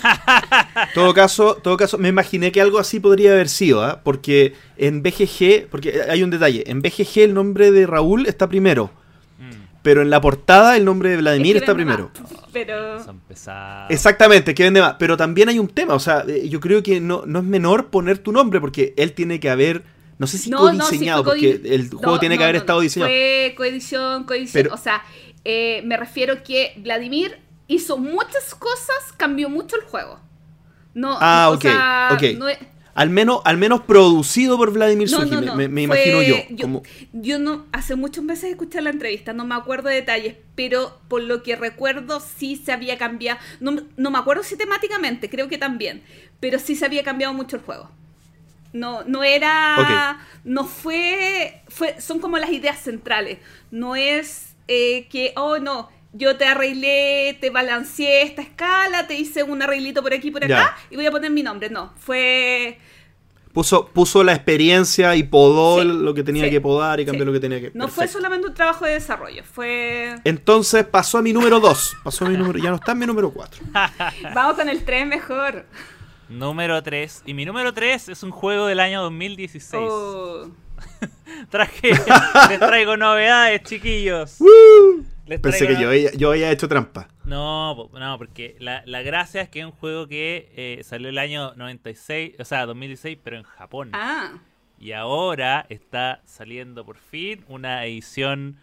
todo 0.93 1.13
caso, 1.13 1.55
todo 1.55 1.77
caso, 1.77 1.97
me 1.97 2.09
imaginé 2.09 2.51
que 2.51 2.61
algo 2.61 2.80
así 2.80 2.99
podría 2.99 3.31
haber 3.34 3.49
sido, 3.49 3.84
¿ah? 3.84 4.01
porque 4.03 4.53
en 4.77 5.01
BGG, 5.03 5.67
porque 5.69 6.01
hay 6.09 6.23
un 6.23 6.30
detalle, 6.30 6.63
en 6.69 6.81
BGG 6.81 7.19
el 7.19 7.34
nombre 7.34 7.71
de 7.71 7.85
Raúl 7.88 8.25
está 8.27 8.47
primero, 8.49 8.91
Mm, 9.39 9.51
pero 9.81 10.03
en 10.03 10.11
la 10.11 10.21
portada 10.21 10.77
el 10.77 10.85
nombre 10.85 11.09
de 11.09 11.17
Vladimir 11.17 11.55
Es 11.55 11.61
que 11.61 11.65
está 11.65 11.73
primero. 11.73 12.11
más, 12.21 12.31
Pero 12.53 13.03
son 13.03 13.19
pesados. 13.21 13.89
Exactamente, 13.89 14.53
que 14.53 14.63
vende 14.63 14.80
más, 14.80 14.95
pero 14.99 15.17
también 15.17 15.49
hay 15.49 15.57
un 15.57 15.67
tema, 15.67 15.95
o 15.95 15.99
sea, 15.99 16.23
eh, 16.27 16.47
yo 16.47 16.59
creo 16.59 16.84
que 16.84 16.99
no, 17.01 17.23
no 17.25 17.39
es 17.39 17.45
menor 17.45 17.88
poner 17.88 18.19
tu 18.19 18.31
nombre, 18.31 18.59
porque 18.61 18.93
él 18.95 19.13
tiene 19.13 19.39
que 19.39 19.49
haber, 19.49 19.84
no 20.19 20.27
sé 20.27 20.38
si 20.38 20.51
No, 20.51 20.71
no, 20.71 20.71
sí, 20.73 20.77
codiseñado, 20.91 21.23
porque 21.23 21.61
codi- 21.63 21.71
el 21.71 21.89
juego 21.89 22.13
no, 22.13 22.19
tiene 22.19 22.35
no, 22.35 22.39
que 22.39 22.43
haber 22.43 22.55
no, 22.55 22.59
estado 22.59 22.80
diseñado. 22.81 23.09
Fue 23.11 23.53
coedición, 23.57 24.23
coedición. 24.25 24.63
Pero- 24.63 24.75
o 24.75 24.77
sea, 24.77 25.01
eh, 25.45 25.81
me 25.84 25.97
refiero 25.97 26.43
que 26.43 26.73
Vladimir 26.77 27.38
hizo 27.68 27.98
muchas 27.98 28.56
cosas, 28.56 29.14
cambió 29.18 29.49
mucho 29.49 29.76
el 29.76 29.84
juego. 29.84 30.19
No, 30.94 31.18
Ah, 31.19 31.48
o 31.49 31.56
ok, 31.56 31.61
sea, 31.61 32.10
ok. 32.14 32.23
no 32.38 32.48
es- 32.49 32.60
Al 32.95 33.10
menos, 33.10 33.41
al 33.45 33.57
menos 33.57 33.81
producido 33.81 34.56
por 34.56 34.72
Vladimir 34.72 35.10
no, 35.10 35.18
Suji, 35.22 35.31
no, 35.31 35.56
me- 35.56 35.68
fue- 35.68 35.81
imagino 35.84 36.22
yo. 36.22 36.35
yo. 36.52 36.61
como- 36.68 36.84
yo 37.11 37.40
no, 37.40 37.65
hace 37.72 37.95
muchos 37.95 38.23
meses 38.23 38.52
escuché 38.52 38.81
la 38.84 38.91
entrevista, 38.91 39.34
no 39.34 39.45
me 39.45 39.56
acuerdo 39.56 39.90
de 39.90 39.95
detalles, 39.95 40.35
pero 40.53 40.99
por 41.07 41.23
lo 41.23 41.41
que 41.41 41.56
recuerdo 41.56 42.19
sí 42.19 42.56
se 42.56 42.72
había 42.72 42.99
cambiado, 42.99 43.40
no, 43.60 43.77
no 43.98 44.11
me 44.11 44.19
acuerdo 44.19 44.44
si 44.44 44.56
temáticamente, 44.57 45.27
creo 45.27 45.48
que 45.48 45.57
también, 45.57 46.03
pero 46.40 46.60
sí 46.60 46.76
se 46.76 46.85
había 46.85 47.03
cambiado 47.03 47.34
mucho 47.34 47.56
el 47.56 47.64
juego. 47.64 47.90
No, 48.73 49.03
no 49.06 49.23
era, 49.23 50.19
no 50.44 50.64
fue, 50.65 51.61
fue, 51.69 51.99
son 51.99 52.19
como 52.19 52.38
las 52.38 52.52
ideas 52.52 52.80
centrales, 52.80 53.40
no 53.72 53.95
es 53.95 54.56
eh, 54.68 55.07
que, 55.10 55.34
oh 55.35 55.57
no, 55.57 55.90
yo 56.14 56.38
te 56.38 56.45
arreglé, 56.45 57.38
te 57.41 57.49
balanceé 57.49 58.22
esta 58.23 58.41
escala, 58.41 59.07
te 59.07 59.15
hice 59.15 59.44
un 59.44 59.61
arreglito 59.61 60.02
por 60.02 60.14
aquí 60.14 60.31
por 60.31 60.48
Ya. 60.48 60.61
acá 60.61 60.77
y 60.90 60.95
voy 60.95 61.06
a 61.06 61.11
poner 61.11 61.31
mi 61.31 61.44
nombre, 61.44 61.69
no, 61.69 61.94
fue... 61.98 62.80
Puso, 63.52 63.85
puso 63.90 64.23
la 64.23 64.34
experiencia 64.34 65.15
y 65.15 65.22
podó 65.22 65.80
Sí, 65.80 65.88
lo 65.88 66.14
que 66.15 66.23
tenía 66.23 66.45
sí, 66.45 66.49
que 66.49 66.60
podar 66.60 66.99
y 66.99 67.06
cambió 67.06 67.22
sí. 67.22 67.26
lo 67.27 67.34
que 67.34 67.40
tenía 67.40 67.61
que. 67.61 67.69
No 67.76 67.88
fue 67.88 68.07
solamente 68.07 68.48
un 68.48 68.53
trabajo 68.56 68.84
de 68.85 68.94
desarrollo, 68.94 69.44
fue... 69.44 70.15
Entonces 70.23 70.84
pasó 70.85 71.19
a 71.19 71.22
mi 71.22 71.34
número 71.34 71.60
2. 71.60 71.98
Pasó 72.03 72.26
a 72.26 72.30
mi 72.30 72.35
número. 72.38 72.57
Ya 72.57 72.72
no 72.72 72.77
está 72.77 72.94
en 72.94 72.98
mi 72.99 73.06
número 73.06 73.30
4. 73.31 73.64
Vamos 74.34 74.56
con 74.56 74.69
el 74.69 74.84
3 74.84 75.06
mejor. 75.06 75.68
Número 76.30 76.81
3. 76.81 77.23
Y 77.27 77.35
mi 77.35 77.45
número 77.45 77.72
3 77.76 78.10
es 78.10 78.23
un 78.23 78.31
juego 78.31 78.65
del 78.65 78.80
año 78.80 79.03
2016. 79.03 79.84
Oh. 79.88 80.48
Traje, 81.52 81.91
les 82.49 82.60
traigo 82.60 82.98
novedades, 82.98 83.61
chiquillos. 83.64 84.38
Les 84.41 85.12
Pensé 85.25 85.67
que 85.67 85.81
yo, 85.81 85.87
había- 85.89 86.11
yo 86.13 86.31
había 86.31 86.51
hecho 86.51 86.67
trampa. 86.67 87.07
No, 87.25 87.89
no, 87.93 88.17
porque 88.17 88.55
la, 88.59 88.83
la 88.85 89.01
gracia 89.01 89.41
es 89.41 89.49
que 89.49 89.59
es 89.59 89.65
un 89.65 89.71
juego 89.71 90.07
que 90.07 90.51
eh, 90.55 90.83
salió 90.83 91.09
el 91.09 91.17
año 91.17 91.53
96, 91.55 92.35
o 92.39 92.45
sea, 92.45 92.65
2016, 92.65 93.17
pero 93.23 93.37
en 93.37 93.43
Japón. 93.43 93.89
Ah, 93.93 94.39
Y 94.79 94.91
ahora 94.91 95.65
está 95.69 96.21
saliendo 96.25 96.85
por 96.85 96.97
fin 96.97 97.45
una 97.47 97.85
edición 97.85 98.57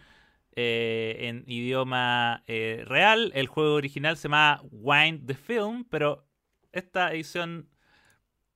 eh, 0.55 1.15
en 1.21 1.43
idioma 1.47 2.43
eh, 2.45 2.83
real. 2.85 3.31
El 3.33 3.47
juego 3.47 3.73
original 3.73 4.17
se 4.17 4.23
llama 4.27 4.61
Wind 4.71 5.25
the 5.25 5.33
Film, 5.33 5.85
pero 5.89 6.25
esta 6.71 7.11
edición 7.11 7.69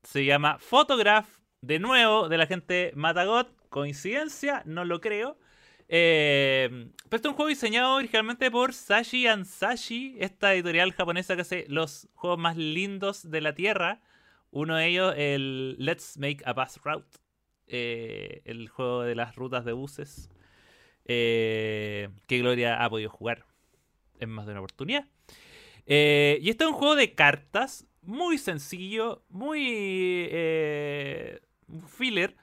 se 0.04 0.26
llama 0.26 0.58
Photograph, 0.60 1.28
de 1.62 1.80
nuevo, 1.80 2.30
de 2.30 2.38
la 2.38 2.46
gente 2.46 2.92
Matagot. 2.96 3.52
Coincidencia, 3.70 4.62
no 4.66 4.86
lo 4.86 5.02
creo. 5.02 5.38
Eh, 5.88 6.68
pero 7.10 7.18
este 7.18 7.28
es 7.28 7.32
un 7.32 7.36
juego 7.36 7.50
diseñado 7.50 7.96
originalmente 7.96 8.50
por 8.50 8.74
Sashi 8.74 9.28
and 9.28 9.46
Sashi, 9.46 10.16
esta 10.20 10.54
editorial 10.54 10.94
japonesa 10.94 11.36
que 11.36 11.42
hace 11.42 11.66
los 11.68 12.10
juegos 12.16 12.40
más 12.40 12.58
lindos 12.58 13.30
de 13.30 13.42
la 13.42 13.54
Tierra. 13.54 14.02
Uno 14.52 14.76
de 14.78 14.88
ellos, 14.88 15.14
el 15.18 15.76
Let's 15.78 16.18
Make 16.18 16.40
a 16.46 16.54
Bus 16.54 16.80
Route, 16.84 17.18
eh, 17.68 18.42
el 18.46 18.70
juego 18.70 19.04
de 19.04 19.16
las 19.16 19.36
rutas 19.36 19.66
de 19.66 19.74
buses, 19.74 20.30
eh, 21.06 22.10
que 22.28 22.40
Gloria 22.40 22.84
ha 22.84 22.90
podido 22.90 23.10
jugar 23.10 23.46
en 24.20 24.30
más 24.30 24.46
de 24.46 24.54
una 24.54 24.62
oportunidad. 24.62 25.08
Y 25.88 26.50
este 26.50 26.64
es 26.64 26.70
un 26.70 26.74
juego 26.74 26.96
de 26.96 27.14
cartas, 27.14 27.86
muy 28.02 28.38
sencillo, 28.38 29.24
muy 29.30 30.30
filler, 31.88 32.36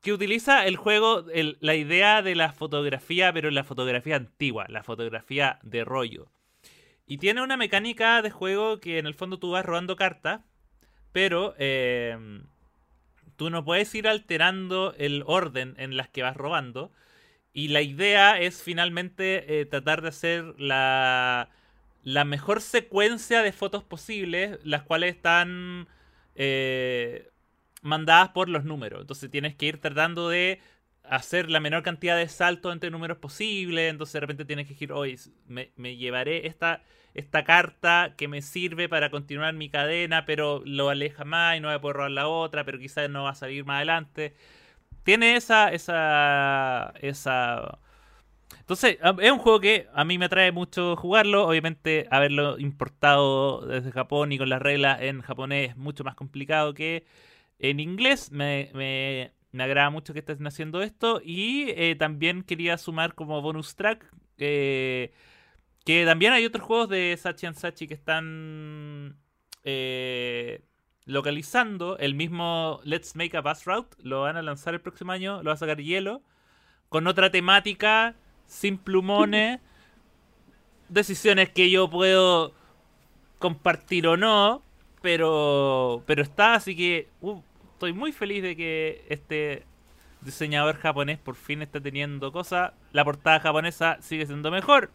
que 0.00 0.12
utiliza 0.12 0.66
el 0.66 0.76
juego, 0.76 1.26
la 1.60 1.74
idea 1.74 2.22
de 2.22 2.34
la 2.34 2.52
fotografía, 2.52 3.32
pero 3.32 3.50
la 3.50 3.64
fotografía 3.64 4.16
antigua, 4.16 4.66
la 4.68 4.82
fotografía 4.82 5.58
de 5.62 5.84
rollo. 5.84 6.30
Y 7.06 7.18
tiene 7.18 7.42
una 7.42 7.56
mecánica 7.56 8.22
de 8.22 8.30
juego 8.30 8.80
que 8.80 8.98
en 8.98 9.06
el 9.06 9.14
fondo 9.14 9.38
tú 9.38 9.50
vas 9.50 9.64
robando 9.64 9.96
cartas, 9.96 10.40
pero 11.12 11.54
eh, 11.58 12.16
tú 13.36 13.50
no 13.50 13.64
puedes 13.64 13.94
ir 13.94 14.06
alterando 14.06 14.94
el 14.96 15.24
orden 15.26 15.74
en 15.76 15.96
las 15.96 16.08
que 16.08 16.22
vas 16.22 16.36
robando. 16.36 16.92
Y 17.52 17.68
la 17.68 17.82
idea 17.82 18.38
es 18.38 18.62
finalmente 18.62 19.60
eh, 19.60 19.66
tratar 19.66 20.02
de 20.02 20.08
hacer 20.08 20.54
la, 20.58 21.50
la 22.02 22.24
mejor 22.24 22.60
secuencia 22.60 23.42
de 23.42 23.52
fotos 23.52 23.82
posibles, 23.82 24.58
las 24.62 24.82
cuales 24.82 25.16
están 25.16 25.88
eh, 26.36 27.28
mandadas 27.82 28.30
por 28.30 28.48
los 28.48 28.64
números. 28.64 29.00
Entonces 29.02 29.30
tienes 29.30 29.54
que 29.54 29.66
ir 29.66 29.80
tratando 29.80 30.28
de 30.28 30.60
hacer 31.04 31.50
la 31.50 31.60
menor 31.60 31.82
cantidad 31.82 32.16
de 32.16 32.28
saltos 32.28 32.72
entre 32.72 32.90
números 32.90 33.18
posible. 33.18 33.88
Entonces 33.88 34.14
de 34.14 34.20
repente 34.20 34.44
tienes 34.44 34.66
que 34.66 34.74
decir, 34.74 34.92
hoy 34.92 35.18
me, 35.46 35.96
llevaré 35.96 36.46
esta, 36.46 36.82
esta 37.14 37.44
carta 37.44 38.14
que 38.16 38.28
me 38.28 38.42
sirve 38.42 38.88
para 38.88 39.10
continuar 39.10 39.54
mi 39.54 39.68
cadena, 39.70 40.24
pero 40.26 40.62
lo 40.64 40.88
aleja 40.88 41.24
más 41.24 41.56
y 41.56 41.60
no 41.60 41.68
voy 41.68 41.76
a 41.76 41.80
poder 41.80 41.96
robar 41.96 42.10
la 42.12 42.28
otra, 42.28 42.64
pero 42.64 42.78
quizás 42.78 43.10
no 43.10 43.24
va 43.24 43.30
a 43.30 43.34
salir 43.34 43.64
más 43.64 43.76
adelante. 43.76 44.34
Tiene 45.02 45.36
esa, 45.36 45.72
esa, 45.72 46.92
esa... 47.00 47.78
Entonces, 48.58 48.98
es 49.20 49.32
un 49.32 49.38
juego 49.38 49.60
que 49.60 49.88
a 49.94 50.04
mí 50.04 50.18
me 50.18 50.26
atrae 50.26 50.52
mucho 50.52 50.96
jugarlo. 50.96 51.46
Obviamente, 51.46 52.06
haberlo 52.10 52.58
importado 52.58 53.66
desde 53.66 53.90
Japón 53.90 54.32
y 54.32 54.38
con 54.38 54.48
las 54.48 54.62
reglas 54.62 55.02
en 55.02 55.22
japonés 55.22 55.70
es 55.70 55.76
mucho 55.76 56.04
más 56.04 56.14
complicado 56.14 56.74
que 56.74 57.04
en 57.60 57.78
inglés. 57.80 58.32
Me, 58.32 58.70
me, 58.74 59.32
me 59.52 59.64
agrada 59.64 59.90
mucho 59.90 60.12
que 60.12 60.20
estén 60.20 60.46
haciendo 60.46 60.82
esto. 60.82 61.20
Y 61.24 61.70
eh, 61.70 61.94
también 61.96 62.42
quería 62.42 62.76
sumar 62.78 63.14
como 63.14 63.40
bonus 63.40 63.76
track 63.76 64.04
eh, 64.38 65.12
que 65.84 66.04
también 66.04 66.32
hay 66.32 66.44
otros 66.44 66.64
juegos 66.64 66.88
de 66.88 67.16
Sachi 67.16 67.46
and 67.46 67.56
Sachi 67.56 67.86
que 67.86 67.94
están 67.94 69.16
eh, 69.64 70.62
localizando. 71.04 71.98
El 71.98 72.14
mismo 72.14 72.80
Let's 72.84 73.16
Make 73.16 73.36
a 73.36 73.40
Bus 73.40 73.64
Route 73.64 73.96
lo 74.02 74.22
van 74.22 74.36
a 74.36 74.42
lanzar 74.42 74.74
el 74.74 74.80
próximo 74.80 75.12
año. 75.12 75.42
Lo 75.42 75.48
va 75.48 75.54
a 75.54 75.56
sacar 75.56 75.80
Hielo. 75.80 76.22
Con 76.88 77.06
otra 77.06 77.30
temática, 77.30 78.16
sin 78.46 78.78
plumones. 78.78 79.60
decisiones 80.88 81.50
que 81.50 81.70
yo 81.70 81.88
puedo 81.88 82.52
compartir 83.38 84.06
o 84.06 84.16
no. 84.16 84.62
Pero, 85.02 86.02
pero 86.06 86.22
está, 86.22 86.54
así 86.54 86.76
que 86.76 87.08
uh, 87.22 87.40
estoy 87.80 87.94
muy 87.94 88.12
feliz 88.12 88.42
de 88.42 88.54
que 88.56 89.06
este 89.08 89.62
diseñador 90.20 90.76
japonés 90.76 91.18
por 91.18 91.34
fin 91.34 91.62
está 91.62 91.80
teniendo 91.80 92.30
cosas. 92.30 92.72
La 92.92 93.06
portada 93.06 93.40
japonesa 93.40 93.96
sigue 94.02 94.26
siendo 94.26 94.50
mejor. 94.50 94.90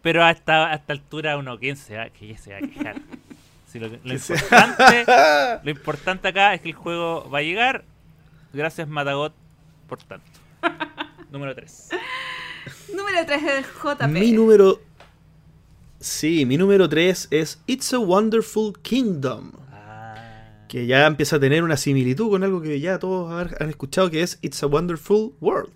Pero 0.00 0.24
a 0.24 0.30
esta, 0.30 0.70
a 0.70 0.74
esta 0.74 0.94
altura 0.94 1.36
uno, 1.36 1.58
¿quién 1.58 1.76
se 1.76 1.98
va, 1.98 2.08
que 2.08 2.38
se 2.38 2.52
va 2.52 2.58
a 2.58 2.60
quejar? 2.62 2.96
Si 3.66 3.80
lo, 3.80 3.88
lo 3.88 4.14
importante, 4.14 5.04
lo 5.64 5.70
importante 5.70 6.28
acá 6.28 6.54
es 6.54 6.60
que 6.60 6.68
el 6.68 6.74
juego 6.76 7.28
va 7.28 7.40
a 7.40 7.42
llegar. 7.42 7.84
Gracias 8.54 8.88
Matagot 8.88 9.34
por 9.88 9.98
tanto. 9.98 10.24
Número 11.30 11.54
3. 11.54 11.88
Número 12.94 13.26
3 13.26 13.42
es 13.42 13.66
JP. 13.66 14.06
Mi 14.08 14.32
número. 14.32 14.80
Sí, 15.98 16.46
mi 16.46 16.56
número 16.56 16.88
3 16.88 17.28
es 17.32 17.60
It's 17.66 17.92
a 17.92 17.98
Wonderful 17.98 18.78
Kingdom. 18.82 19.65
Que 20.68 20.86
ya 20.86 21.06
empieza 21.06 21.36
a 21.36 21.40
tener 21.40 21.62
una 21.62 21.76
similitud 21.76 22.30
con 22.30 22.42
algo 22.44 22.60
que 22.60 22.80
ya 22.80 22.98
todos 22.98 23.32
han- 23.60 23.68
escuchado, 23.68 24.10
que 24.10 24.22
es 24.22 24.38
It's 24.42 24.62
a 24.62 24.66
Wonderful 24.66 25.32
World. 25.40 25.70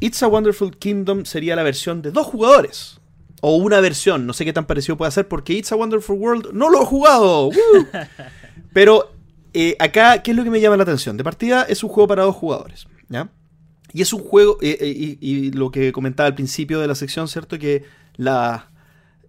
It's 0.00 0.22
a 0.22 0.26
Wonderful 0.28 0.76
Kingdom 0.76 1.24
sería 1.24 1.56
la 1.56 1.62
versión 1.62 2.02
de 2.02 2.10
dos 2.10 2.26
jugadores. 2.26 3.00
O 3.40 3.56
una 3.56 3.80
versión, 3.80 4.26
no 4.26 4.32
sé 4.32 4.44
qué 4.44 4.52
tan 4.52 4.66
parecido 4.66 4.96
puede 4.96 5.12
ser, 5.12 5.28
porque 5.28 5.52
It's 5.52 5.70
a 5.72 5.76
Wonderful 5.76 6.16
World 6.18 6.52
no 6.52 6.70
lo 6.70 6.82
he 6.82 6.86
jugado. 6.86 7.46
¡Woo! 7.48 7.86
Pero 8.72 9.12
eh, 9.52 9.76
acá, 9.78 10.22
¿qué 10.22 10.32
es 10.32 10.36
lo 10.36 10.44
que 10.44 10.50
me 10.50 10.60
llama 10.60 10.76
la 10.76 10.82
atención? 10.82 11.16
De 11.16 11.24
partida 11.24 11.62
es 11.62 11.82
un 11.84 11.90
juego 11.90 12.08
para 12.08 12.22
dos 12.24 12.34
jugadores. 12.34 12.86
¿ya? 13.08 13.28
Y 13.92 14.02
es 14.02 14.12
un 14.12 14.20
juego, 14.20 14.58
eh, 14.60 14.76
eh, 14.80 14.88
y, 14.88 15.18
y 15.20 15.50
lo 15.52 15.70
que 15.70 15.92
comentaba 15.92 16.26
al 16.26 16.34
principio 16.34 16.80
de 16.80 16.88
la 16.88 16.94
sección, 16.96 17.28
¿cierto? 17.28 17.58
Que 17.58 17.84
la, 18.16 18.70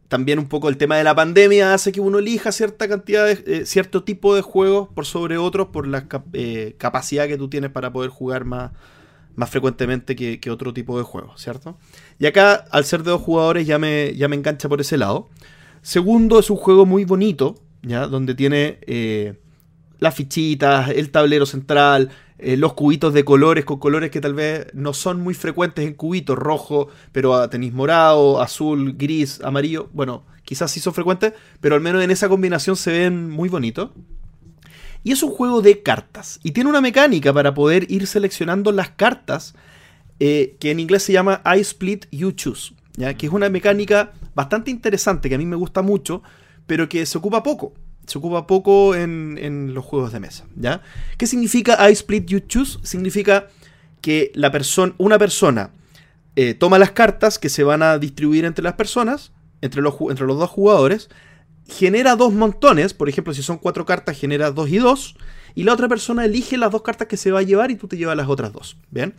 también 0.08 0.40
un 0.40 0.48
poco 0.48 0.70
el 0.70 0.78
tema 0.78 0.98
de 0.98 1.04
la 1.04 1.16
pandemia 1.16 1.74
hace 1.74 1.92
que 1.92 2.00
uno 2.00 2.20
elija 2.20 2.52
cierta 2.52 2.88
cantidad 2.88 3.26
de, 3.26 3.44
eh, 3.48 3.66
cierto 3.66 4.04
tipo 4.04 4.36
de 4.36 4.42
juegos 4.42 4.90
por 4.94 5.06
sobre 5.06 5.38
otros, 5.38 5.68
por 5.68 5.88
la 5.88 6.08
eh, 6.34 6.76
capacidad 6.78 7.28
que 7.28 7.38
tú 7.38 7.50
tienes 7.50 7.72
para 7.72 7.92
poder 7.92 8.12
jugar 8.12 8.46
más, 8.46 8.72
más 9.36 9.50
frecuentemente 9.50 10.16
que, 10.16 10.40
que 10.40 10.52
otro 10.52 10.74
tipo 10.74 10.98
de 10.98 11.04
juegos, 11.04 11.42
¿cierto? 11.42 11.78
Y 12.20 12.28
acá, 12.28 12.54
al 12.72 12.86
ser 12.86 13.04
de 13.04 13.12
dos 13.12 13.22
jugadores, 13.22 13.66
ya 13.66 13.80
me, 13.80 14.16
ya 14.16 14.28
me 14.28 14.36
engancha 14.36 14.70
por 14.70 14.80
ese 14.80 14.98
lado. 14.98 15.30
Segundo, 15.82 16.40
es 16.40 16.50
un 16.50 16.58
juego 16.58 16.86
muy 16.86 17.06
bonito, 17.06 17.56
¿ya? 17.82 18.08
Donde 18.08 18.36
tiene 18.36 18.80
eh, 18.88 19.40
las 20.00 20.16
fichitas, 20.16 20.90
el 20.90 21.12
tablero 21.12 21.46
central, 21.46 22.10
eh, 22.38 22.58
los 22.58 22.74
cubitos 22.74 23.14
de 23.14 23.24
colores, 23.24 23.64
con 23.64 23.80
colores 23.80 24.12
que 24.12 24.20
tal 24.22 24.34
vez 24.34 24.68
no 24.74 24.94
son 24.94 25.22
muy 25.22 25.34
frecuentes 25.34 25.86
en 25.86 25.94
cubitos, 25.94 26.38
rojo, 26.38 26.90
pero 27.12 27.48
tenéis 27.50 27.74
morado, 27.74 28.42
azul, 28.42 28.94
gris, 28.98 29.42
amarillo. 29.42 29.90
Bueno, 29.94 30.24
quizás 30.44 30.72
sí 30.72 30.80
son 30.80 30.94
frecuentes, 30.94 31.34
pero 31.62 31.76
al 31.76 31.82
menos 31.82 32.04
en 32.04 32.12
esa 32.12 32.28
combinación 32.28 32.76
se 32.76 32.92
ven 32.92 33.30
muy 33.30 33.50
bonitos. 33.50 33.92
Y 35.04 35.12
es 35.12 35.22
un 35.24 35.32
juego 35.32 35.62
de 35.62 35.82
cartas. 35.84 36.40
Y 36.44 36.52
tiene 36.52 36.70
una 36.70 36.82
mecánica 36.82 37.32
para 37.32 37.54
poder 37.54 37.90
ir 37.92 38.08
seleccionando 38.08 38.72
las 38.72 38.90
cartas 38.90 39.54
eh, 40.20 40.58
que 40.60 40.72
en 40.72 40.80
inglés 40.80 41.04
se 41.04 41.14
llama 41.14 41.42
I 41.46 41.60
Split 41.60 42.08
You 42.12 42.32
Choose. 42.32 42.74
¿ya? 42.98 43.14
Que 43.14 43.28
es 43.28 43.32
una 43.32 43.50
mecánica 43.50 44.14
bastante 44.34 44.72
interesante 44.72 45.30
que 45.30 45.36
a 45.36 45.38
mí 45.38 45.46
me 45.46 45.56
gusta 45.56 45.82
mucho, 45.82 46.24
pero 46.66 46.90
que 46.90 47.06
se 47.06 47.18
ocupa 47.18 47.44
poco. 47.44 47.74
Se 48.08 48.18
ocupa 48.18 48.48
poco 48.48 48.96
en, 48.96 49.38
en 49.42 49.74
los 49.74 49.86
juegos 49.86 50.14
de 50.14 50.20
mesa. 50.20 50.46
¿ya? 50.56 50.82
¿Qué 51.18 51.28
significa 51.28 51.90
I 51.90 51.94
Split 51.94 52.28
You 52.28 52.40
Choose? 52.40 52.80
Significa 52.84 53.48
que 54.02 54.32
la 54.36 54.52
persona, 54.52 54.94
una 54.98 55.18
persona 55.18 55.72
eh, 56.36 56.54
toma 56.54 56.78
las 56.78 56.92
cartas 56.92 57.40
que 57.40 57.50
se 57.50 57.64
van 57.64 57.82
a 57.82 57.98
distribuir 57.98 58.46
entre 58.46 58.64
las 58.64 58.74
personas, 58.74 59.32
entre 59.62 59.82
los, 59.82 59.96
entre 60.10 60.26
los 60.26 60.38
dos 60.38 60.50
jugadores, 60.50 61.10
genera 61.68 62.16
dos 62.16 62.34
montones, 62.34 62.94
por 62.94 63.10
ejemplo, 63.10 63.34
si 63.34 63.42
son 63.42 63.58
cuatro 63.58 63.86
cartas, 63.86 64.20
genera 64.20 64.52
dos 64.52 64.70
y 64.70 64.78
dos, 64.78 65.16
y 65.56 65.64
la 65.64 65.74
otra 65.74 65.88
persona 65.88 66.26
elige 66.26 66.58
las 66.58 66.72
dos 66.72 66.82
cartas 66.82 67.08
que 67.08 67.18
se 67.18 67.32
va 67.32 67.40
a 67.40 67.44
llevar 67.44 67.72
y 67.72 67.76
tú 67.76 67.88
te 67.88 67.98
llevas 67.98 68.18
las 68.18 68.28
otras 68.28 68.52
dos. 68.52 68.78
¿Bien? 68.92 69.14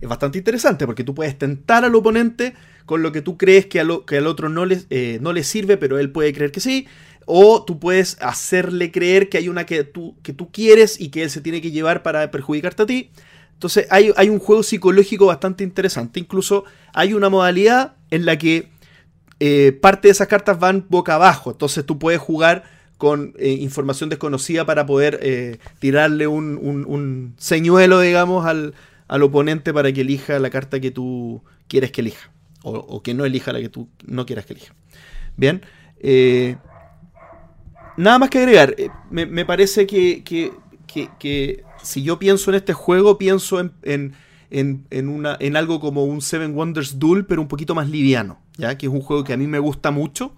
Es 0.00 0.08
bastante 0.08 0.38
interesante 0.38 0.84
porque 0.84 1.04
tú 1.04 1.14
puedes 1.14 1.38
tentar 1.38 1.84
al 1.84 1.94
oponente 1.94 2.54
con 2.86 3.02
lo 3.02 3.12
que 3.12 3.22
tú 3.22 3.38
crees 3.38 3.66
que 3.66 3.80
al, 3.80 4.04
que 4.04 4.18
al 4.18 4.26
otro 4.26 4.48
no 4.48 4.64
eh, 4.68 5.18
no 5.22 5.32
le 5.32 5.44
sirve, 5.44 5.76
pero 5.76 5.98
él 5.98 6.10
puede 6.10 6.32
creer 6.32 6.52
que 6.52 6.60
sí. 6.60 6.86
O 7.26 7.64
tú 7.64 7.78
puedes 7.78 8.16
hacerle 8.20 8.90
creer 8.90 9.28
que 9.28 9.38
hay 9.38 9.48
una 9.48 9.66
que 9.66 9.84
tú, 9.84 10.16
que 10.22 10.32
tú 10.32 10.50
quieres 10.50 11.00
y 11.00 11.08
que 11.10 11.22
él 11.22 11.30
se 11.30 11.40
tiene 11.40 11.60
que 11.60 11.70
llevar 11.70 12.02
para 12.02 12.30
perjudicarte 12.30 12.82
a 12.82 12.86
ti. 12.86 13.10
Entonces 13.54 13.86
hay, 13.90 14.12
hay 14.16 14.28
un 14.28 14.38
juego 14.40 14.62
psicológico 14.62 15.26
bastante 15.26 15.62
interesante. 15.64 16.18
Incluso 16.20 16.64
hay 16.92 17.14
una 17.14 17.28
modalidad 17.28 17.94
en 18.10 18.26
la 18.26 18.36
que 18.36 18.70
eh, 19.40 19.72
parte 19.80 20.08
de 20.08 20.12
esas 20.12 20.28
cartas 20.28 20.58
van 20.58 20.86
boca 20.88 21.14
abajo. 21.14 21.52
Entonces 21.52 21.84
tú 21.86 21.98
puedes 21.98 22.20
jugar 22.20 22.64
con 22.98 23.34
eh, 23.38 23.50
información 23.50 24.08
desconocida 24.10 24.64
para 24.66 24.86
poder 24.86 25.18
eh, 25.22 25.58
tirarle 25.80 26.26
un, 26.28 26.56
un- 26.56 27.34
señuelo, 27.38 28.00
digamos, 28.00 28.46
al, 28.46 28.74
al 29.08 29.22
oponente 29.22 29.72
para 29.72 29.92
que 29.92 30.02
elija 30.02 30.38
la 30.38 30.50
carta 30.50 30.78
que 30.80 30.90
tú 30.90 31.42
quieres 31.68 31.90
que 31.90 32.00
elija. 32.00 32.30
O, 32.62 32.72
o 32.76 33.02
que 33.02 33.14
no 33.14 33.24
elija 33.24 33.52
la 33.52 33.60
que 33.60 33.68
tú 33.68 33.88
no 34.06 34.24
quieras 34.26 34.46
que 34.46 34.52
elija. 34.54 34.74
Bien. 35.36 35.62
Nada 37.96 38.18
más 38.18 38.30
que 38.30 38.38
agregar. 38.38 38.74
Eh, 38.78 38.88
Me, 39.10 39.44
parece 39.44 39.86
que, 39.86 40.22
que- 40.24 40.52
que- 40.86 41.08
que 41.18 41.64
si 41.82 42.02
yo 42.02 42.18
pienso 42.18 42.50
en 42.50 42.56
este 42.56 42.72
juego, 42.72 43.18
pienso 43.18 43.60
en, 43.60 43.72
en- 43.82 44.14
en- 44.50 44.86
en 44.90 45.08
una, 45.08 45.36
en 45.40 45.56
algo 45.56 45.80
como 45.80 46.04
un 46.04 46.20
Seven 46.20 46.54
Wonders 46.54 46.98
Duel, 46.98 47.24
pero 47.26 47.40
un 47.42 47.48
poquito 47.48 47.74
más 47.74 47.88
liviano. 47.88 48.38
¿ya? 48.56 48.76
Que 48.76 48.86
es 48.86 48.92
un 48.92 49.00
juego 49.00 49.24
que 49.24 49.32
a 49.32 49.36
mí 49.36 49.46
me 49.46 49.58
gusta 49.58 49.90
mucho. 49.90 50.32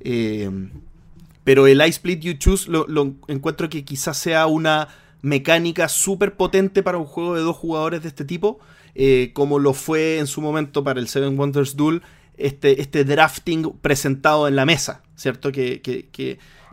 Eh, 0.00 0.50
pero 1.44 1.66
el 1.66 1.80
I 1.80 1.88
Split 1.90 2.20
You 2.20 2.34
Choose 2.34 2.70
lo, 2.70 2.86
lo 2.86 3.14
encuentro 3.28 3.68
que 3.68 3.84
quizás 3.84 4.16
sea 4.18 4.46
una 4.46 4.88
mecánica 5.22 5.88
súper 5.88 6.36
potente 6.36 6.82
para 6.82 6.98
un 6.98 7.04
juego 7.04 7.34
de 7.34 7.42
dos 7.42 7.56
jugadores 7.56 8.02
de 8.02 8.08
este 8.08 8.24
tipo. 8.24 8.58
eh, 8.94 9.30
como 9.34 9.58
lo 9.60 9.72
fue 9.72 10.18
en 10.18 10.26
su 10.26 10.40
momento 10.40 10.82
para 10.82 10.98
el 11.00 11.06
Seven 11.08 11.38
Wonders 11.38 11.76
Duel, 11.76 12.02
este, 12.36 12.80
este 12.82 13.04
drafting 13.04 13.70
presentado 13.80 14.48
en 14.48 14.56
la 14.56 14.66
mesa, 14.66 15.02
¿cierto? 15.14 15.52
Que, 15.52 15.80
que, 15.80 16.08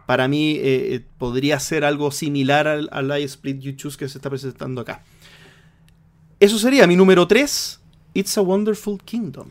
para 0.07 0.29
mí 0.29 0.53
eh, 0.53 0.95
eh, 0.95 1.05
podría 1.19 1.59
ser 1.59 1.84
algo 1.84 2.11
similar 2.11 2.67
al, 2.67 2.89
al 2.93 3.19
I 3.19 3.23
Split 3.25 3.59
You 3.59 3.73
Choose 3.73 3.97
que 3.97 4.07
se 4.07 4.17
está 4.17 4.29
presentando 4.29 4.81
acá. 4.81 5.03
Eso 6.39 6.57
sería 6.57 6.88
mi 6.88 6.95
número 6.95 7.27
3, 7.27 7.79
It's 8.13 8.38
a 8.38 8.41
Wonderful 8.41 9.03
Kingdom. 9.03 9.49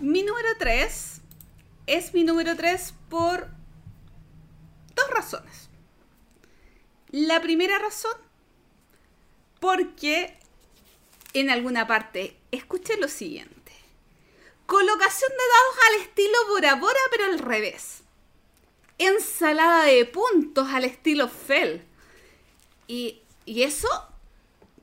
Mi 0.00 0.22
número 0.22 0.48
3 0.58 1.20
es 1.86 2.14
mi 2.14 2.24
número 2.24 2.56
3 2.56 2.94
por 3.10 3.48
dos 4.96 5.10
razones. 5.10 5.68
La 7.10 7.42
primera 7.42 7.78
razón, 7.78 8.16
porque 9.60 10.38
en 11.34 11.50
alguna 11.50 11.86
parte 11.86 12.38
escuché 12.52 12.96
lo 12.96 13.08
siguiente. 13.08 13.72
Colocación 14.64 15.30
de 15.30 15.36
dados 15.36 15.76
al 15.88 16.08
estilo 16.08 16.38
Bora 16.48 16.74
Bora, 16.76 17.00
pero 17.10 17.24
al 17.26 17.38
revés. 17.38 18.03
Ensalada 18.98 19.84
de 19.84 20.04
puntos 20.04 20.68
al 20.68 20.84
estilo 20.84 21.28
Fell. 21.28 21.82
Y, 22.86 23.20
eso 23.46 23.88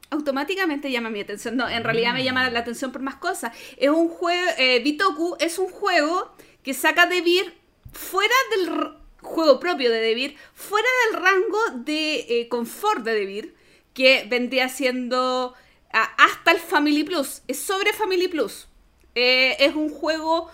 automáticamente 0.10 0.92
llama 0.92 1.10
mi 1.10 1.22
atención. 1.22 1.56
No, 1.56 1.68
en 1.68 1.84
realidad 1.84 2.14
me 2.14 2.24
llama 2.24 2.50
la 2.50 2.60
atención 2.60 2.92
por 2.92 3.02
más 3.02 3.16
cosas. 3.16 3.56
Es 3.78 3.90
un 3.90 4.10
juego, 4.10 4.52
eh, 4.58 4.80
Bitoku 4.80 5.36
es 5.40 5.58
un 5.58 5.70
juego 5.70 6.32
que 6.64 6.74
saca 6.74 7.06
de 7.08 7.16
Devir 7.16 7.54
fuera 7.92 8.36
del 8.52 8.94
juego 9.22 9.60
propio 9.60 9.92
de 9.92 10.00
Devir, 10.00 10.36
fuera 10.54 10.88
del 11.06 11.22
rango 11.22 11.60
de 11.76 12.20
eh, 12.30 12.48
confort 12.50 13.04
de 13.04 13.14
Devir, 13.14 13.56
que 13.94 14.26
vendría 14.30 14.70
siendo 14.70 15.54
ah, 15.94 16.14
hasta 16.18 16.52
el 16.52 16.60
Family 16.60 17.04
Plus. 17.04 17.42
Es 17.48 17.60
sobre 17.60 17.94
Family 17.94 18.28
Plus. 18.28 18.68
Eh, 19.16 19.58
es 19.60 19.76
un 19.76 19.90
juego 19.90 20.50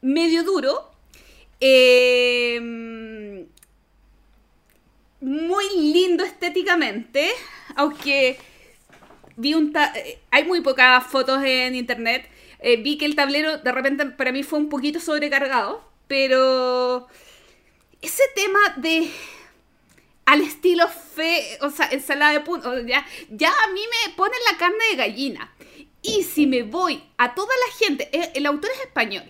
medio 0.00 0.44
duro. 0.44 0.87
Em, 1.60 3.46
muy 5.20 5.64
lindo 5.92 6.24
estéticamente. 6.24 7.30
Aunque 7.76 8.38
vi 9.36 9.54
un 9.54 9.72
eh, 9.94 10.18
hay 10.30 10.44
muy 10.44 10.60
pocas 10.60 11.04
fotos 11.06 11.42
en 11.44 11.74
internet. 11.74 12.28
Eh, 12.60 12.76
vi 12.76 12.98
que 12.98 13.06
el 13.06 13.14
tablero 13.14 13.58
de 13.58 13.72
repente 13.72 14.06
para 14.06 14.32
mí 14.32 14.42
fue 14.42 14.58
un 14.58 14.68
poquito 14.68 15.00
sobrecargado. 15.00 15.82
Pero 16.06 17.06
ese 18.00 18.22
tema 18.34 18.60
de 18.76 19.10
al 20.28 20.42
estilo 20.42 20.86
fe, 20.88 21.58
o 21.62 21.70
sea, 21.70 21.88
ensalada 21.90 22.32
de 22.32 22.40
puntos, 22.40 22.84
ya, 22.86 23.06
ya 23.30 23.50
a 23.50 23.68
mí 23.68 23.80
me 23.80 24.12
ponen 24.14 24.38
la 24.50 24.58
carne 24.58 24.84
de 24.90 24.96
gallina. 24.96 25.54
Y 26.02 26.22
si 26.22 26.46
me 26.46 26.62
voy 26.62 27.02
a 27.16 27.34
toda 27.34 27.48
la 27.66 27.86
gente, 27.86 28.08
eh, 28.12 28.32
el 28.34 28.46
autor 28.46 28.70
es 28.74 28.80
español, 28.82 29.24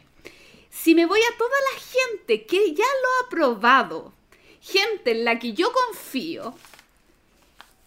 si 0.71 0.95
me 0.95 1.07
voy 1.07 1.21
a 1.21 1.39
toda 1.39 1.57
la 1.73 1.81
gente 1.81 2.47
que 2.47 2.75
ya 2.75 2.85
lo 2.85 3.27
ha 3.27 3.31
probado, 3.31 4.13
gente 4.61 5.13
en 5.13 5.25
la 5.25 5.39
que 5.39 5.53
yo 5.53 5.73
confío, 5.73 6.55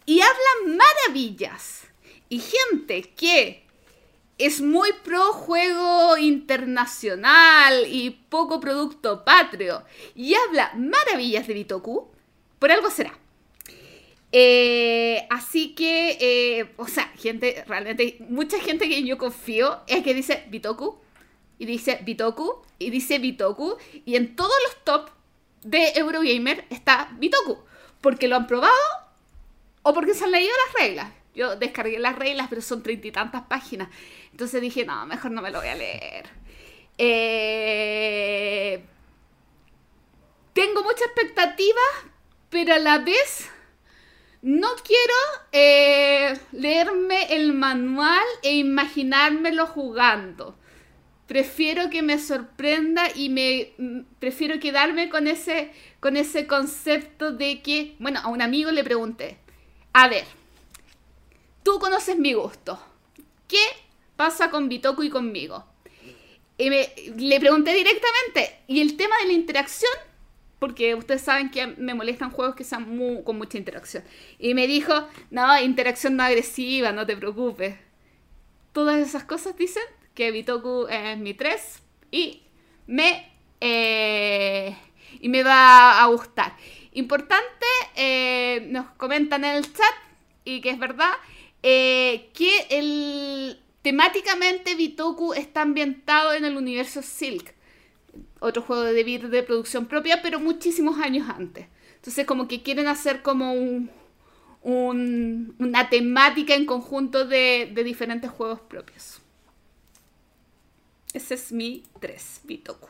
y 0.06 0.22
hablan 0.22 0.78
maravillas, 0.78 1.84
y 2.30 2.40
gente 2.40 3.04
que 3.16 3.64
es 4.38 4.62
muy 4.62 4.90
pro 5.04 5.34
juego 5.34 6.18
internacional 6.18 7.86
y 7.88 8.10
poco 8.10 8.60
producto 8.60 9.24
patrio, 9.24 9.84
y 10.16 10.34
habla 10.34 10.74
maravillas 10.76 11.48
de 11.48 11.54
Bitoku, 11.54 12.10
por 12.58 12.72
algo 12.72 12.90
será. 12.90 13.18
Eh, 14.32 15.28
así 15.30 15.76
que, 15.76 16.18
eh, 16.20 16.74
o 16.78 16.88
sea, 16.88 17.08
gente, 17.18 17.64
realmente, 17.68 18.18
mucha 18.30 18.60
gente 18.60 18.88
que 18.88 19.04
yo 19.04 19.18
confío 19.18 19.82
es 19.88 20.04
que 20.04 20.14
dice 20.14 20.46
Bitoku, 20.50 20.98
y 21.62 21.66
dice 21.68 22.00
Bitoku, 22.02 22.64
y 22.80 22.90
dice 22.90 23.20
Bitoku, 23.20 23.78
y 24.04 24.16
en 24.16 24.36
todos 24.36 24.56
los 24.64 24.84
top 24.84 25.12
de 25.62 25.92
Eurogamer 25.96 26.66
está 26.72 27.12
Bitoku, 27.20 27.60
porque 28.02 28.28
lo 28.28 28.36
han 28.36 28.48
probado 28.48 28.74
o 29.84 29.94
porque 29.94 30.16
se 30.16 30.24
han 30.24 30.32
leído 30.32 30.52
las 30.66 30.74
reglas. 30.82 31.12
Yo 31.36 31.56
descargué 31.58 32.00
las 32.00 32.18
reglas, 32.18 32.48
pero 32.50 32.64
son 32.64 32.82
treinta 32.82 33.06
y 33.06 33.12
tantas 33.12 33.44
páginas. 33.44 33.90
Entonces 34.32 34.60
dije, 34.60 34.86
no, 34.86 35.06
mejor 35.06 35.30
no 35.30 35.44
me 35.44 35.52
lo 35.52 35.60
voy 35.60 35.68
a 35.68 35.76
leer. 35.76 36.30
Eh, 36.98 38.84
tengo 40.54 40.82
mucha 40.82 41.06
expectativa, 41.06 41.82
pero 42.50 42.74
a 42.74 42.80
la 42.80 42.98
vez 42.98 43.52
no 44.42 44.70
quiero 44.84 45.14
eh, 45.52 46.40
leerme 46.54 47.36
el 47.36 47.54
manual 47.54 48.26
e 48.42 48.56
imaginármelo 48.56 49.68
jugando. 49.68 50.58
Prefiero 51.32 51.90
que 51.90 52.02
me 52.02 52.20
sorprenda 52.20 53.04
y 53.16 53.30
me 53.30 53.72
mm, 53.78 54.02
prefiero 54.20 54.60
quedarme 54.60 55.08
con 55.08 55.28
ese, 55.28 55.72
con 56.02 56.18
ese 56.18 56.46
concepto 56.46 57.32
de 57.32 57.62
que, 57.62 57.96
bueno, 58.00 58.20
a 58.22 58.28
un 58.28 58.42
amigo 58.42 58.70
le 58.70 58.84
pregunté, 58.84 59.38
a 59.94 60.10
ver, 60.10 60.26
tú 61.64 61.80
conoces 61.80 62.18
mi 62.18 62.34
gusto, 62.34 62.78
¿qué 63.48 63.64
pasa 64.18 64.52
con 64.52 64.68
Bitoku 64.68 65.04
y 65.04 65.10
conmigo? 65.10 65.64
Y 66.58 66.70
le 66.70 67.40
pregunté 67.40 67.76
directamente, 67.76 68.60
¿y 68.68 68.82
el 68.82 68.98
tema 68.98 69.16
de 69.20 69.28
la 69.28 69.34
interacción? 69.34 69.94
porque 70.60 70.96
ustedes 70.96 71.22
saben 71.22 71.50
que 71.50 71.66
me 71.66 71.94
molestan 71.94 72.32
juegos 72.32 72.56
que 72.56 72.66
sean 72.66 73.24
con 73.24 73.38
mucha 73.38 73.58
interacción. 73.58 74.04
Y 74.38 74.54
me 74.54 74.68
dijo, 74.68 75.08
no, 75.30 75.60
interacción 75.62 76.18
no 76.18 76.24
agresiva, 76.24 76.92
no 76.92 77.06
te 77.06 77.16
preocupes. 77.16 77.78
Todas 78.74 79.00
esas 79.00 79.24
cosas 79.24 79.56
dicen 79.58 79.82
que 80.14 80.32
Bitoku 80.32 80.88
es 80.88 81.18
mi 81.18 81.34
3 81.34 81.82
y 82.12 82.44
me, 82.88 83.32
eh, 83.60 84.76
y 85.20 85.30
me 85.30 85.44
va 85.44 86.02
a 86.02 86.08
gustar. 86.08 86.56
Importante, 86.94 87.66
eh, 87.96 88.68
nos 88.70 88.88
comentan 88.92 89.46
en 89.46 89.56
el 89.58 89.74
chat, 89.74 89.96
y 90.44 90.62
que 90.62 90.72
es 90.72 90.80
verdad, 90.80 91.14
eh, 91.64 92.30
que 92.34 92.68
el, 92.70 93.60
temáticamente 93.82 94.76
Bitoku 94.76 95.34
está 95.34 95.62
ambientado 95.62 96.34
en 96.34 96.46
el 96.46 96.58
universo 96.58 97.02
Silk 97.02 97.56
otro 98.42 98.64
juego 98.64 98.84
de 98.84 98.94
Devir 98.94 99.30
de 99.30 99.44
producción 99.44 99.86
propia, 99.86 100.22
pero 100.22 100.40
muchísimos 100.40 101.00
años 101.00 101.30
antes. 101.30 101.68
Entonces 101.96 102.26
como 102.26 102.48
que 102.48 102.62
quieren 102.62 102.88
hacer 102.88 103.22
como 103.22 103.54
un, 103.54 103.90
una 104.64 105.90
temática 105.90 106.56
en 106.56 106.66
conjunto 106.66 107.26
de, 107.26 107.72
diferentes 107.86 108.30
juegos 108.30 108.60
propios. 108.62 109.21
Ese 111.14 111.34
es 111.34 111.52
mi 111.52 111.84
3, 112.00 112.42
Bitoku. 112.46 112.88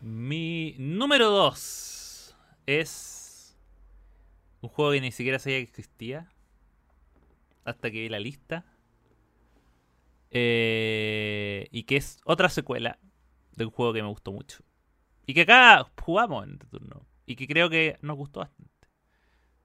Mi 0.00 0.74
número 0.78 1.30
2 1.30 2.36
es 2.66 3.56
un 4.60 4.68
juego 4.68 4.92
que 4.92 5.00
ni 5.00 5.12
siquiera 5.12 5.38
sabía 5.38 5.58
que 5.58 5.70
existía 5.70 6.32
hasta 7.64 7.90
que 7.90 8.00
vi 8.00 8.08
la 8.08 8.18
lista. 8.18 8.64
Eh, 10.30 11.68
y 11.70 11.84
que 11.84 11.96
es 11.96 12.20
otra 12.24 12.48
secuela 12.48 12.98
de 13.52 13.64
un 13.64 13.70
juego 13.70 13.92
que 13.92 14.02
me 14.02 14.08
gustó 14.08 14.32
mucho. 14.32 14.64
Y 15.26 15.34
que 15.34 15.42
acá 15.42 15.88
jugamos 16.02 16.44
en 16.44 16.54
este 16.54 16.66
turno. 16.66 17.06
Y 17.24 17.36
que 17.36 17.46
creo 17.46 17.70
que 17.70 17.98
nos 18.02 18.16
gustó 18.16 18.40
bastante. 18.40 18.72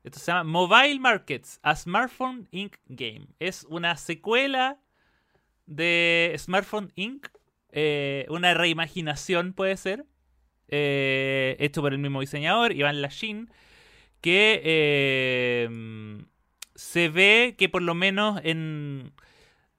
Esto 0.03 0.19
se 0.19 0.31
llama 0.31 0.43
Mobile 0.43 0.99
Markets, 0.99 1.59
a 1.61 1.75
Smartphone 1.75 2.47
Inc. 2.51 2.75
Game. 2.87 3.27
Es 3.39 3.65
una 3.65 3.97
secuela 3.97 4.79
de 5.75 6.35
Smartphone 6.37 6.91
Inc. 6.95 7.27
Eh, 7.71 8.25
una 8.29 8.53
reimaginación 8.53 9.53
puede 9.53 9.77
ser. 9.77 10.05
Eh, 10.67 11.57
hecho 11.59 11.81
por 11.81 11.93
el 11.93 11.99
mismo 11.99 12.21
diseñador, 12.21 12.73
Iván 12.73 13.01
Lachin. 13.01 13.49
Que 14.21 15.67
se 16.75 17.09
ve 17.09 17.55
que 17.57 17.69
por 17.69 17.81
lo 17.81 17.95
menos 17.95 18.39
en 18.43 19.13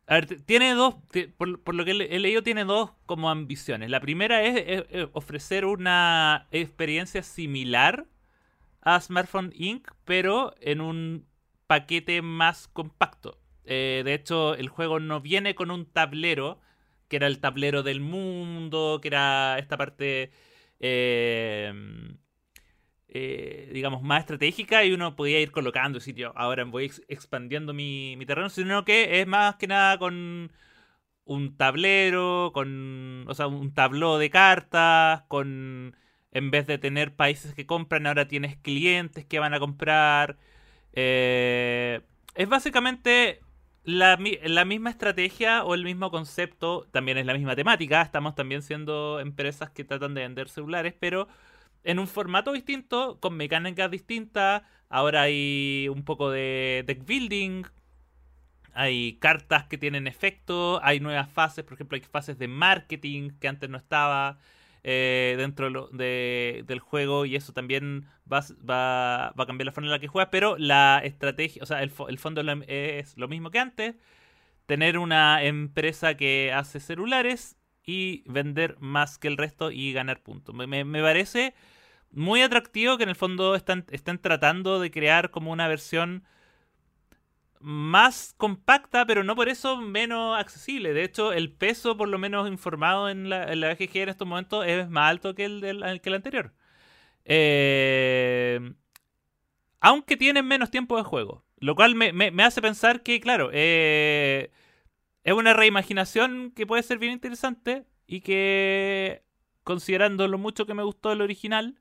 a 0.06 0.16
ver, 0.16 0.43
tiene 0.43 0.74
dos, 0.74 0.97
por, 1.36 1.74
lo 1.74 1.85
que 1.85 1.93
he 1.93 2.19
leído, 2.19 2.43
tiene 2.43 2.64
dos 2.64 2.90
como 3.06 3.31
ambiciones. 3.31 3.89
La 3.89 4.01
primera 4.01 4.43
es, 4.43 4.85
ofrecer 5.12 5.64
una 5.64 6.48
experiencia 6.51 7.23
similar 7.23 8.06
a 8.82 9.01
Smartphone 9.01 9.52
Inc., 9.55 9.89
pero 10.05 10.55
en 10.60 10.81
un 10.81 11.27
paquete 11.66 12.20
más 12.20 12.69
compacto. 12.69 13.39
Eh, 13.64 14.02
de 14.05 14.14
hecho, 14.14 14.55
el 14.55 14.68
juego 14.68 15.01
no 15.01 15.20
viene 15.20 15.55
con 15.55 15.70
un 15.70 15.86
tablero, 15.86 16.60
que 17.09 17.16
era 17.16 17.26
el 17.26 17.40
tablero 17.40 17.82
del 17.82 18.01
mundo, 18.01 18.98
que 19.02 19.09
era 19.09 19.59
esta 19.59 19.76
parte 19.76 20.32
eh, 20.80 21.72
eh, 23.09 23.70
digamos, 23.72 24.02
más 24.02 24.20
estratégica 24.20 24.84
y 24.84 24.93
uno 24.93 25.16
podía 25.16 25.40
ir 25.40 25.51
colocando 25.52 26.01
sitio. 26.01 26.32
Ahora 26.36 26.64
voy 26.64 26.90
expandiendo 27.09 27.74
mi, 27.74 28.16
terreno, 28.26 28.48
sino 28.48 28.84
que 28.84 29.20
es 29.20 29.26
más 29.26 29.56
que 29.56 29.66
nada 29.66 29.98
con 29.98 30.52
un 31.24 31.56
tablero, 31.56 32.52
con, 32.55 33.24
o 33.28 33.34
sea, 33.34 33.47
un 33.48 33.74
tabló 33.74 34.18
de 34.18 34.30
cartas, 34.30 35.22
con, 35.28 35.97
en 36.32 36.51
vez 36.51 36.66
de 36.66 36.78
tener 36.78 37.14
países 37.14 37.55
que 37.55 37.66
compran, 37.66 38.06
ahora 38.06 38.28
tienes 38.28 38.56
clientes 38.56 39.24
que 39.26 39.39
van 39.39 39.55
a 39.55 39.60
comprar. 39.60 40.39
Es 40.93 42.48
básicamente 42.48 43.40
la, 43.84 44.18
la 44.44 44.64
misma 44.64 44.90
estrategia 44.90 45.64
o 45.64 45.74
el 45.74 45.84
mismo 45.84 46.10
concepto, 46.10 46.86
también 46.92 47.18
es 47.18 47.26
la 47.26 47.34
misma 47.34 47.56
temática, 47.56 48.02
estamos 48.02 48.34
también 48.34 48.62
siendo 48.62 49.20
empresas 49.20 49.70
que 49.70 49.84
tratan 49.84 50.14
de 50.14 50.22
vender 50.22 50.48
celulares, 50.48 50.94
pero 50.98 51.28
en 51.84 51.98
un 51.98 52.06
formato 52.06 52.52
distinto, 52.52 53.18
con 53.20 53.36
mecánicas 53.36 53.90
distintas, 53.90 54.62
ahora 54.88 55.22
hay 55.22 55.88
un 55.90 56.04
poco 56.04 56.30
de 56.30 56.84
deck 56.86 57.04
building, 57.04 57.64
hay 58.74 59.14
cartas 59.18 59.64
que 59.66 59.78
tienen 59.78 60.06
efecto, 60.06 60.80
hay 60.82 61.00
nuevas 61.00 61.30
fases, 61.30 61.64
por 61.64 61.74
ejemplo, 61.74 61.96
hay 61.96 62.02
fases 62.02 62.38
de 62.38 62.48
marketing 62.48 63.30
que 63.40 63.48
antes 63.48 63.68
no 63.68 63.76
estaba 63.78 64.38
eh, 64.84 65.34
dentro 65.38 65.88
de 65.92 66.64
del 66.66 66.80
juego 66.80 67.24
y 67.26 67.36
eso 67.36 67.52
también 67.52 68.06
va, 68.30 68.40
va- 68.68 69.32
va 69.38 69.44
a 69.44 69.46
cambiar 69.46 69.66
la 69.66 69.72
forma 69.72 69.88
en 69.88 69.92
la 69.92 69.98
que 70.00 70.09
juegas, 70.09 70.28
pero 70.32 70.56
la 70.59 71.00
estrategia, 71.04 71.62
o 71.62 71.66
sea, 71.66 71.82
el, 71.82 71.92
el 72.09 72.18
fondo 72.18 72.42
es 72.68 73.16
lo- 73.16 73.28
mismo 73.28 73.50
que 73.50 73.59
antes, 73.60 73.94
tener 74.66 74.98
una 74.98 75.42
empresa 75.44 76.16
que 76.16 76.52
hace 76.54 76.80
celulares 76.80 77.56
y 77.84 78.22
vender 78.30 78.76
más 78.80 79.18
que 79.18 79.28
el 79.28 79.36
resto 79.36 79.70
y 79.70 79.92
ganar 79.92 80.22
puntos. 80.22 80.54
Me, 80.54 80.66
me- 80.66 80.84
me 80.84 81.02
parece 81.02 81.54
muy 82.12 82.42
atractivo 82.42 82.96
que 82.98 83.04
en 83.04 83.10
el 83.10 83.16
fondo 83.16 83.54
están, 83.56 83.86
estén 83.90 84.18
tratando 84.18 84.80
de 84.80 84.90
crear 84.90 85.30
como 85.30 85.52
una 85.52 85.68
versión 85.68 86.24
más 87.62 88.34
compacta, 88.36 89.06
pero 89.06 89.24
no 89.24 89.36
por 89.36 89.48
eso 89.48 89.76
menos 89.78 90.39
accesible. 90.39 90.93
De 90.93 91.05
hecho, 91.05 91.32
el 91.32 91.52
peso, 91.52 91.97
por 91.97 92.09
lo 92.09 92.18
menos 92.18 92.48
informado 92.48 93.09
en 93.09 93.28
la, 93.30 93.52
en 93.52 93.60
la 93.60 93.72
en 93.72 94.09
estos 94.09 94.28
momentos, 94.28 94.66
es 94.66 94.89
más 94.90 95.10
alto 95.10 95.34
que 95.34 95.44
el, 95.44 95.60
del, 95.60 96.01
que 96.01 96.09
el 96.09 96.14
anterior. 96.14 96.52
Eh, 97.24 98.74
aunque 99.80 100.16
tienen 100.16 100.47
menos 100.47 100.70
tiempo 100.70 100.97
de 100.97 101.05
juego. 101.05 101.44
Lo 101.59 101.76
cual 101.76 101.94
me 101.94 102.43
hace 102.43 102.60
pensar 102.60 103.02
que, 103.05 103.20
claro, 103.20 103.51
eh, 103.52 104.51
es 105.24 105.34
una 105.34 105.52
reimaginación 105.55 106.52
que 106.55 106.66
puede 106.66 106.82
ser 106.82 106.98
bien 106.98 107.12
interesante 107.12 107.86
y 108.06 108.20
que, 108.20 109.22
considerando 109.62 110.26
lo 110.28 110.39
mucho 110.39 110.66
que 110.66 110.74
me 110.74 110.82
gustó 110.82 111.12
el 111.12 111.20
original, 111.22 111.78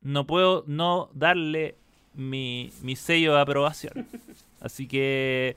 no 0.00 0.26
puedo 0.26 0.64
no 0.66 1.10
darle 1.14 1.78
mi, 2.14 2.72
mi 2.82 2.96
sello 2.96 3.34
de 3.34 3.40
aprobación. 3.40 4.06
Así 4.60 4.86
que 4.86 5.56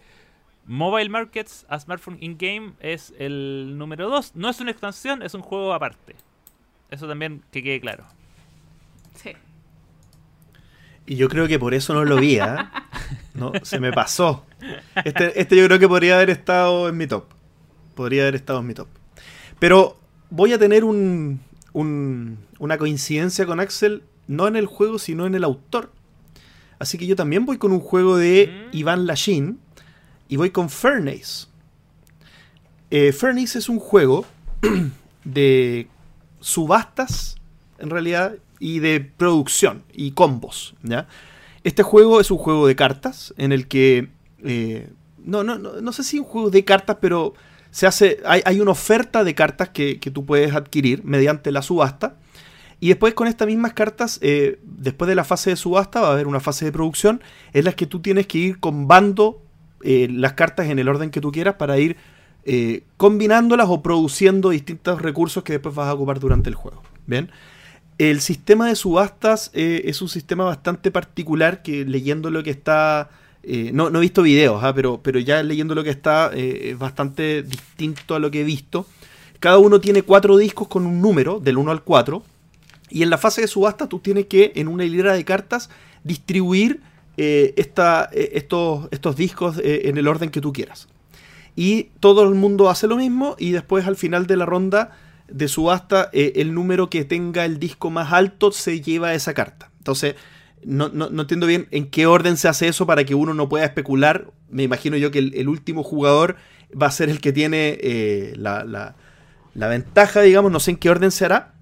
Mobile 0.65 1.09
Markets 1.09 1.65
a 1.69 1.79
Smartphone 1.79 2.17
In-Game 2.19 2.73
es 2.79 3.13
el 3.19 3.75
número 3.77 4.09
2. 4.09 4.35
No 4.35 4.49
es 4.49 4.59
una 4.59 4.71
expansión, 4.71 5.21
es 5.21 5.33
un 5.33 5.41
juego 5.41 5.73
aparte. 5.73 6.15
Eso 6.91 7.07
también 7.07 7.41
que 7.51 7.63
quede 7.63 7.79
claro. 7.81 8.05
Sí. 9.15 9.31
Y 11.05 11.15
yo 11.15 11.29
creo 11.29 11.47
que 11.47 11.57
por 11.59 11.73
eso 11.73 11.93
no 11.93 12.03
lo 12.05 12.17
vi, 12.17 12.39
¿ah? 12.39 12.71
No, 13.33 13.51
se 13.61 13.79
me 13.79 13.91
pasó. 13.93 14.45
Este, 15.05 15.39
este 15.39 15.55
yo 15.55 15.65
creo 15.67 15.77
que 15.79 15.87
podría 15.87 16.15
haber 16.15 16.31
estado 16.31 16.89
en 16.89 16.97
mi 16.97 17.05
top. 17.07 17.25
Podría 17.95 18.23
haber 18.23 18.35
estado 18.35 18.59
en 18.61 18.67
mi 18.67 18.73
top. 18.73 18.87
Pero 19.59 19.97
voy 20.31 20.53
a 20.53 20.57
tener 20.59 20.83
un, 20.83 21.39
un- 21.73 22.39
una 22.59 22.77
coincidencia 22.79 23.45
con 23.45 23.59
Axel, 23.59 24.03
no 24.27 24.47
en 24.47 24.55
el 24.55 24.65
juego, 24.65 24.97
sino 24.97 25.27
en 25.27 25.35
el 25.35 25.43
autor. 25.43 25.91
Así 26.79 26.97
que 26.97 27.07
yo 27.07 27.15
también 27.15 27.45
voy 27.45 27.57
con 27.57 27.71
un 27.71 27.79
juego 27.79 28.17
de 28.17 28.67
Mm. 28.71 28.77
Iván 28.77 29.07
Lachin 29.07 29.59
y 30.27 30.35
voy 30.37 30.51
con 30.51 30.69
Furnace. 30.69 31.47
Eh, 32.91 33.11
Furnace 33.11 33.59
es 33.59 33.69
un 33.69 33.79
juego 33.79 34.25
de 35.23 35.87
subastas, 36.39 37.35
en 37.79 37.89
realidad, 37.89 38.35
y 38.59 38.79
de 38.79 38.99
producción 39.01 39.83
y 39.93 40.11
combos. 40.11 40.75
¿ya? 40.83 41.07
Este 41.63 41.83
juego 41.83 42.19
es 42.19 42.31
un 42.31 42.37
juego 42.37 42.67
de 42.67 42.75
cartas 42.75 43.33
en 43.37 43.51
el 43.51 43.67
que. 43.67 44.09
eh, 44.43 44.89
no, 45.23 45.43
no, 45.43 45.57
no, 45.57 45.81
no 45.81 45.91
sé 45.91 46.03
si 46.03 46.19
un 46.19 46.25
juego 46.25 46.49
de 46.49 46.63
cartas, 46.63 46.97
pero 47.01 47.33
se 47.71 47.85
hace. 47.85 48.21
Hay, 48.25 48.41
hay 48.45 48.61
una 48.61 48.71
oferta 48.71 49.23
de 49.23 49.35
cartas 49.35 49.69
que, 49.69 49.99
que 49.99 50.09
tú 50.09 50.25
puedes 50.25 50.53
adquirir 50.55 51.03
mediante 51.03 51.51
la 51.51 51.61
subasta. 51.61 52.15
Y 52.79 52.89
después 52.89 53.13
con 53.13 53.27
estas 53.27 53.47
mismas 53.47 53.73
cartas, 53.73 54.19
eh, 54.21 54.59
después 54.63 55.09
de 55.09 55.15
la 55.15 55.23
fase 55.23 55.49
de 55.49 55.55
subasta, 55.55 56.01
va 56.01 56.09
a 56.09 56.11
haber 56.11 56.27
una 56.27 56.39
fase 56.39 56.65
de 56.65 56.71
producción 56.71 57.21
en 57.53 57.65
la 57.65 57.71
que 57.73 57.87
tú 57.87 58.01
tienes 58.01 58.27
que 58.27 58.37
ir 58.37 58.59
combando 58.59 59.41
eh, 59.83 60.07
las 60.11 60.33
cartas 60.33 60.67
en 60.67 60.77
el 60.77 60.87
orden 60.87 61.09
que 61.09 61.21
tú 61.21 61.31
quieras 61.31 61.55
para 61.55 61.79
ir 61.79 61.97
eh, 62.45 62.83
combinándolas 62.97 63.67
o 63.69 63.81
produciendo 63.81 64.49
distintos 64.49 65.01
recursos 65.01 65.43
que 65.43 65.53
después 65.53 65.73
vas 65.73 65.87
a 65.87 65.93
ocupar 65.93 66.19
durante 66.19 66.49
el 66.49 66.55
juego. 66.55 66.83
Bien. 67.07 67.31
El 67.97 68.21
sistema 68.21 68.67
de 68.67 68.75
subastas 68.75 69.49
es 69.53 70.03
un 70.03 70.09
sistema 70.09 70.43
bastante 70.43 70.91
particular 70.91 71.63
que 71.63 71.83
leyendo 71.83 72.29
lo 72.29 72.43
que 72.43 72.51
está... 72.51 73.09
no, 73.73 73.89
no 73.89 73.97
he 73.97 74.01
visto 74.01 74.21
videos, 74.21 74.63
ah, 74.63 74.71
pero, 74.75 74.99
pero 75.01 75.19
ya 75.19 75.41
leyendo 75.41 75.73
lo 75.73 75.83
que 75.83 75.89
está 75.89 76.31
es 76.31 76.77
bastante 76.77 77.41
distinto 77.41 78.13
a 78.13 78.19
lo 78.19 78.29
que 78.29 78.41
he 78.41 78.43
visto. 78.43 78.85
Cada 79.39 79.57
uno 79.57 79.81
tiene 79.81 80.03
cuatro 80.03 80.37
discos 80.37 80.67
con 80.67 80.85
un 80.85 81.01
número, 81.01 81.39
del 81.39 81.57
1 81.57 81.71
al 81.71 81.81
4. 81.81 82.21
Y 82.89 83.03
en 83.03 83.09
la 83.09 83.17
fase 83.17 83.41
de 83.41 83.47
subasta 83.47 83.87
tú 83.87 83.99
tienes 83.99 84.27
que, 84.27 84.53
en 84.55 84.67
una 84.67 84.85
hilera 84.85 85.13
de 85.13 85.25
cartas, 85.25 85.69
distribuir 86.03 86.81
eh, 87.17 87.53
esta- 87.57 88.09
eh, 88.13 88.31
estos, 88.33 88.87
estos 88.91 89.15
discos 89.15 89.57
eh, 89.57 89.89
en 89.89 89.97
el 89.97 90.07
orden 90.07 90.29
que 90.29 90.39
tú 90.41 90.53
quieras. 90.53 90.87
Y 91.55 91.89
todo 91.99 92.23
el 92.23 92.35
mundo 92.35 92.69
hace 92.69 92.85
lo 92.87 92.95
mismo 92.97 93.35
y 93.39 93.51
después 93.51 93.87
al 93.87 93.95
final 93.95 94.27
de 94.27 94.37
la 94.37 94.45
ronda 94.45 94.91
de 95.27 95.47
subasta, 95.47 96.09
el 96.13 96.53
número 96.53 96.89
que 96.89 97.03
tenga 97.03 97.43
el 97.43 97.59
disco 97.59 97.89
más 97.89 98.13
alto 98.13 98.51
se 98.51 98.79
lleva 98.81 99.13
esa 99.15 99.33
carta. 99.33 99.71
Entonces, 99.79 100.15
no, 100.63 100.89
no- 100.89 101.09
no 101.09 101.23
entiendo 101.23 101.47
bien 101.47 101.67
en 101.71 101.87
qué 101.87 102.05
orden 102.05 102.37
se 102.37 102.47
hace 102.47 102.67
eso 102.67 102.85
para 102.85 103.03
que 103.03 103.15
uno 103.15 103.33
no 103.33 103.49
pueda 103.49 103.65
especular. 103.65 104.31
Me 104.49 104.63
imagino 104.63 104.95
yo 104.95 105.09
que 105.11 105.19
el, 105.19 105.49
último 105.49 105.83
jugador 105.83 106.35
va 106.79 106.87
a 106.87 106.91
ser 106.91 107.09
el 107.09 107.19
que 107.19 107.33
tiene 107.33 108.33
la, 108.37 108.63
la- 108.63 108.95
la 109.55 109.67
ventaja, 109.67 110.21
digamos, 110.21 110.51
no 110.51 110.59
sé 110.59 110.71
en 110.71 110.77
qué 110.77 110.89
orden 110.91 111.09
se 111.11 111.25
hará. 111.25 111.53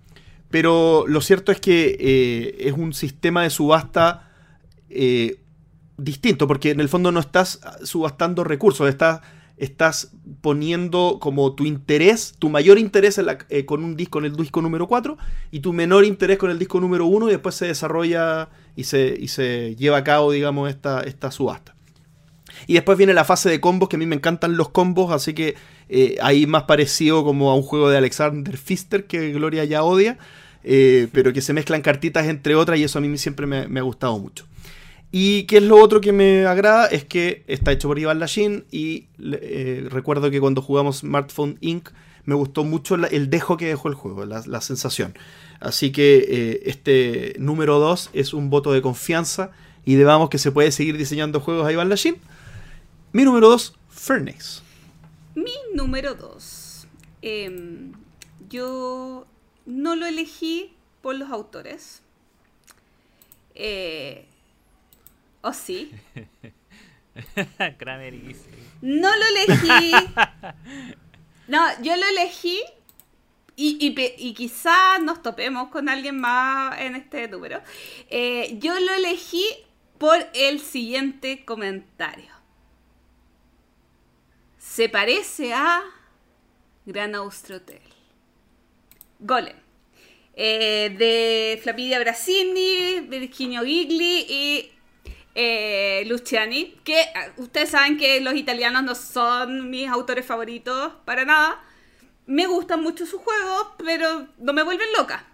Pero 0.49 1.05
lo 1.07 1.21
cierto 1.21 1.51
es 1.51 1.59
que 1.59 1.97
eh, 1.99 2.67
es 2.67 2.73
un 2.73 2.93
sistema 2.93 3.43
de 3.43 3.49
subasta 3.49 4.31
eh, 4.89 5.41
distinto, 5.97 6.47
porque 6.47 6.71
en 6.71 6.79
el 6.79 6.89
fondo 6.89 7.11
no 7.11 7.19
estás 7.19 7.59
subastando 7.83 8.43
recursos, 8.43 8.87
estás, 8.87 9.21
estás 9.57 10.11
poniendo 10.41 11.17
como 11.19 11.55
tu 11.55 11.65
interés, 11.65 12.35
tu 12.37 12.49
mayor 12.49 12.77
interés 12.77 13.19
eh, 13.49 13.65
con 13.65 13.83
un 13.83 13.95
disco, 13.95 14.19
en 14.19 14.25
el 14.25 14.35
disco 14.35 14.61
número 14.61 14.87
4, 14.87 15.17
y 15.51 15.59
tu 15.61 15.73
menor 15.73 16.05
interés 16.05 16.37
con 16.37 16.49
el 16.49 16.59
disco 16.59 16.79
número 16.79 17.05
1, 17.05 17.29
y 17.29 17.31
después 17.31 17.55
se 17.55 17.67
desarrolla 17.67 18.49
y 18.75 18.85
se, 18.85 19.15
y 19.19 19.29
se 19.29 19.75
lleva 19.75 19.97
a 19.97 20.03
cabo, 20.03 20.31
digamos, 20.31 20.69
esta, 20.69 21.01
esta 21.01 21.31
subasta. 21.31 21.74
Y 22.67 22.73
después 22.73 22.97
viene 22.97 23.13
la 23.13 23.25
fase 23.25 23.49
de 23.49 23.59
combos, 23.59 23.89
que 23.89 23.95
a 23.95 23.99
mí 23.99 24.05
me 24.05 24.15
encantan 24.15 24.57
los 24.57 24.69
combos, 24.69 25.11
así 25.11 25.33
que 25.33 25.55
eh, 25.87 26.17
ahí 26.21 26.47
más 26.47 26.63
parecido 26.63 27.23
como 27.23 27.51
a 27.51 27.55
un 27.55 27.61
juego 27.61 27.89
de 27.89 27.97
Alexander 27.97 28.57
Pfister, 28.57 29.05
que 29.05 29.31
Gloria 29.31 29.65
ya 29.65 29.83
odia, 29.83 30.17
eh, 30.63 31.07
pero 31.11 31.31
que 31.31 31.41
se 31.41 31.53
mezclan 31.53 31.81
cartitas 31.81 32.27
entre 32.27 32.55
otras 32.55 32.79
y 32.79 32.83
eso 32.83 32.97
a 32.97 33.01
mí 33.01 33.17
siempre 33.17 33.45
me, 33.45 33.79
ha 33.79 33.83
gustado 33.83 34.17
mucho. 34.17 34.45
Y 35.11 35.43
qué 35.43 35.57
es 35.57 35.63
lo 35.63 35.77
otro 35.77 36.01
que 36.01 36.11
me 36.11 36.45
agrada 36.45 36.87
es 36.87 37.05
que 37.05 37.43
está 37.47 37.71
hecho 37.71 37.87
por 37.87 37.99
Iván 37.99 38.19
Lachin 38.19 38.65
y 38.71 39.05
eh, 39.21 39.87
recuerdo 39.89 40.31
que 40.31 40.41
cuando 40.41 40.61
jugamos 40.61 40.97
Smartphone 40.97 41.57
Inc. 41.61 41.89
me 42.25 42.35
gustó 42.35 42.63
mucho 42.63 42.95
el 42.95 43.29
dejo 43.29 43.55
que 43.55 43.67
dejó 43.67 43.87
el 43.87 43.93
juego, 43.93 44.25
la, 44.25 44.61
sensación. 44.61 45.13
Así 45.61 45.91
que 45.91 46.63
este 46.65 47.35
número 47.39 47.79
2 47.79 48.09
es 48.13 48.33
un 48.33 48.49
voto 48.49 48.73
de 48.73 48.81
confianza 48.81 49.51
y 49.85 49.95
debamos 49.95 50.29
que 50.29 50.37
se 50.37 50.51
puede 50.51 50.71
seguir 50.71 50.97
diseñando 50.97 51.39
juegos 51.39 51.65
a 51.65 51.71
Iván 51.71 51.87
Lachin. 51.87 52.17
Mi 53.15 53.23
número 53.23 53.47
2, 53.47 53.73
Furnace. 53.87 54.61
Mi 55.35 55.53
número 55.73 56.15
2. 56.15 56.87
yo 58.49 59.25
no 59.65 59.95
lo 59.95 60.05
elegí 60.05 60.73
por 61.01 61.15
los 61.15 61.29
autores. 61.31 62.01
Eh, 63.53 64.25
¿O 65.41 65.53
sí? 65.53 65.91
Kramer 67.77 68.13
y 68.15 68.19
Gizzy. 68.19 68.49
No 68.81 69.09
lo 69.15 69.25
elegí. 69.27 69.91
No, 71.47 71.61
yo 71.83 71.95
lo 71.95 72.05
elegí. 72.07 72.59
Y, 73.55 73.77
y, 73.79 73.91
pe- 73.91 74.15
y 74.17 74.33
quizá 74.33 74.97
nos 74.99 75.21
topemos 75.21 75.69
con 75.69 75.87
alguien 75.87 76.19
más 76.19 76.77
en 76.81 76.95
este 76.95 77.29
número. 77.29 77.61
Eh, 78.09 78.57
yo 78.59 78.77
lo 78.77 78.93
elegí 78.95 79.45
por 79.99 80.17
el 80.33 80.59
siguiente 80.59 81.45
comentario. 81.45 82.34
Se 84.75 84.89
parece 84.89 85.53
a 85.53 85.85
Gran 86.85 87.15
Austro 87.15 87.55
Hotel. 87.55 87.79
Golem. 89.19 89.55
Eh, 90.33 90.93
de 90.97 91.61
Flavidia 91.63 91.97
Brasini, 91.97 92.99
Virginio 93.07 93.63
Gigli 93.63 94.25
y 94.27 94.71
eh, 95.33 96.03
Luciani, 96.07 96.77
que 96.83 96.99
eh, 96.99 97.07
ustedes 97.37 97.69
saben 97.69 97.97
que 97.97 98.19
los 98.19 98.35
italianos 98.35 98.83
no 98.83 98.95
son 98.95 99.69
mis 99.69 99.87
autores 99.87 100.25
favoritos 100.25 100.91
para 101.05 101.23
nada. 101.23 101.63
Me 102.25 102.45
gustan 102.45 102.83
mucho 102.83 103.05
sus 103.05 103.21
juegos, 103.21 103.67
pero 103.77 104.27
no 104.39 104.51
me 104.51 104.63
vuelven 104.63 104.91
loca. 104.97 105.25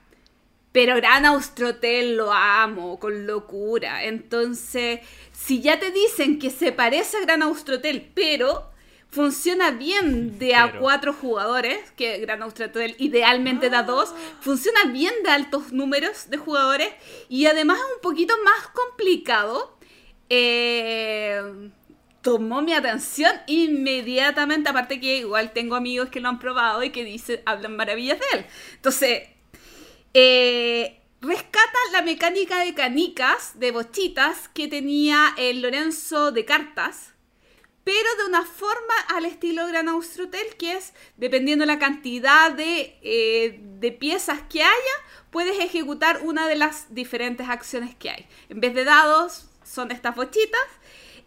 Pero 0.72 0.98
Gran 0.98 1.26
Austrotel 1.26 2.16
lo 2.16 2.32
amo 2.32 3.00
con 3.00 3.26
locura. 3.26 4.04
Entonces, 4.04 5.00
si 5.34 5.62
ya 5.62 5.80
te 5.80 5.90
dicen 5.90 6.38
que 6.38 6.52
se 6.52 6.72
parece 6.72 7.18
a 7.18 7.22
Gran 7.22 7.42
Austrotel, 7.42 8.12
pero 8.14 8.70
funciona 9.12 9.72
bien 9.72 10.40
de 10.40 10.56
a 10.56 10.68
Pero. 10.68 10.80
cuatro 10.80 11.14
jugadores, 11.14 11.92
que 11.92 12.18
Gran 12.20 12.42
Austrotel 12.42 12.96
idealmente 12.98 13.70
da 13.70 13.84
dos, 13.84 14.14
funciona 14.40 14.86
bien 14.86 15.14
de 15.24 15.30
altos 15.30 15.72
números 15.72 16.30
de 16.30 16.38
jugadores 16.38 16.90
y 17.30 17.46
además 17.46 17.78
es 17.80 17.96
un 17.96 18.02
poquito 18.02 18.34
más 18.44 18.68
complicado. 18.70 19.78
eh, 20.30 21.42
tomó 22.22 22.62
mi 22.62 22.74
atención 22.74 23.32
inmediatamente, 23.48 24.70
aparte 24.70 25.00
que 25.00 25.18
igual 25.18 25.54
tengo 25.54 25.76
amigos 25.76 26.10
que 26.10 26.20
lo 26.20 26.30
han 26.30 26.40
probado 26.40 26.84
y 26.84 26.92
que 26.92 27.04
dicen, 27.04 27.42
hablan 27.46 27.76
maravillas 27.76 28.20
de 28.20 28.26
él. 28.38 28.46
Entonces, 28.76 29.24
eh, 30.14 31.02
rescata 31.22 31.78
la 31.94 32.02
mecánica 32.02 32.60
de 32.64 32.74
canicas, 32.74 33.60
de 33.60 33.72
bochitas, 33.72 34.50
que 34.50 34.68
tenía 34.68 35.34
el 35.38 35.62
Lorenzo 35.62 36.32
de 36.32 36.46
cartas, 36.46 37.14
pero 37.84 38.16
de 38.18 38.26
una 38.28 38.44
forma 38.46 38.94
al 39.16 39.26
estilo 39.26 39.66
Gran 39.68 39.90
Austrotel, 39.90 40.56
que 40.58 40.74
es, 40.74 40.94
dependiendo 41.18 41.66
la 41.66 41.80
cantidad 41.80 42.52
de, 42.52 42.98
eh, 43.02 43.60
de 43.80 43.92
piezas 43.92 44.42
que 44.50 44.62
haya, 44.62 44.96
puedes 45.32 45.58
ejecutar 45.60 46.22
una 46.24 46.48
de 46.48 46.56
las 46.56 46.94
diferentes 46.94 47.50
acciones 47.50 47.96
que 47.96 48.10
hay. 48.12 48.28
En 48.50 48.60
vez 48.62 48.76
de 48.76 48.84
dados, 48.84 49.50
son 49.64 49.92
estas 49.92 50.16
bochitas. 50.16 50.62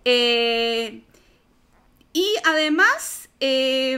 Eh, 0.05 1.03
y 2.13 2.27
además, 2.45 3.29
eh, 3.41 3.97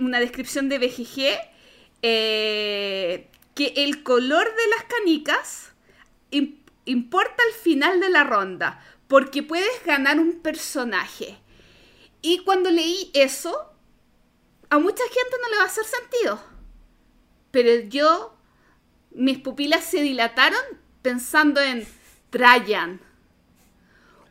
una 0.00 0.18
descripción 0.18 0.68
de 0.68 0.78
BGG, 0.78 1.38
que 3.54 3.72
el 3.76 4.02
color 4.02 4.44
de 4.44 4.68
las 4.68 4.84
canicas 4.84 5.72
im- 6.30 6.56
importa 6.84 7.36
al 7.46 7.52
final 7.62 8.00
de 8.00 8.10
la 8.10 8.24
ronda, 8.24 8.82
porque 9.12 9.42
puedes 9.42 9.84
ganar 9.84 10.18
un 10.18 10.40
personaje. 10.40 11.38
Y 12.22 12.38
cuando 12.44 12.70
leí 12.70 13.10
eso, 13.12 13.70
a 14.70 14.78
mucha 14.78 15.02
gente 15.04 15.36
no 15.38 15.50
le 15.50 15.56
va 15.58 15.64
a 15.64 15.66
hacer 15.66 15.84
sentido. 15.84 16.42
Pero 17.50 17.86
yo, 17.90 18.34
mis 19.10 19.36
pupilas 19.36 19.84
se 19.84 20.00
dilataron 20.00 20.62
pensando 21.02 21.60
en 21.60 21.86
Trajan. 22.30 23.02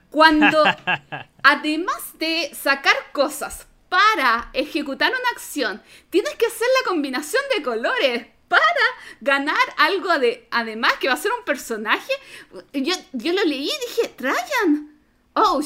Cuando, 0.09 0.63
además 1.43 2.17
de 2.17 2.49
sacar 2.55 2.95
cosas 3.13 3.67
para 3.87 4.49
ejecutar 4.51 5.11
una 5.11 5.29
acción, 5.31 5.79
tienes 6.09 6.33
que 6.33 6.47
hacer 6.47 6.67
la 6.81 6.89
combinación 6.89 7.43
de 7.55 7.61
colores 7.61 8.27
para 8.51 8.85
ganar 9.21 9.57
algo 9.77 10.19
de, 10.19 10.47
además 10.51 10.93
que 10.99 11.07
va 11.07 11.15
a 11.15 11.17
ser 11.25 11.31
un 11.31 11.43
personaje. 11.45 12.13
Yo, 12.73 12.93
yo 13.13 13.33
lo 13.33 13.43
leí 13.45 13.69
y 13.69 13.87
dije, 13.87 14.09
Trajan. 14.15 14.99
Oh, 15.33 15.61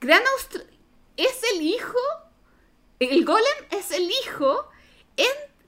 Gran 0.00 0.22
Austro 0.34 0.62
es 1.16 1.40
el 1.54 1.62
hijo, 1.62 1.98
el 3.00 3.24
golem 3.24 3.58
es 3.70 3.90
el 3.90 4.08
hijo 4.10 4.68
en 5.16 5.26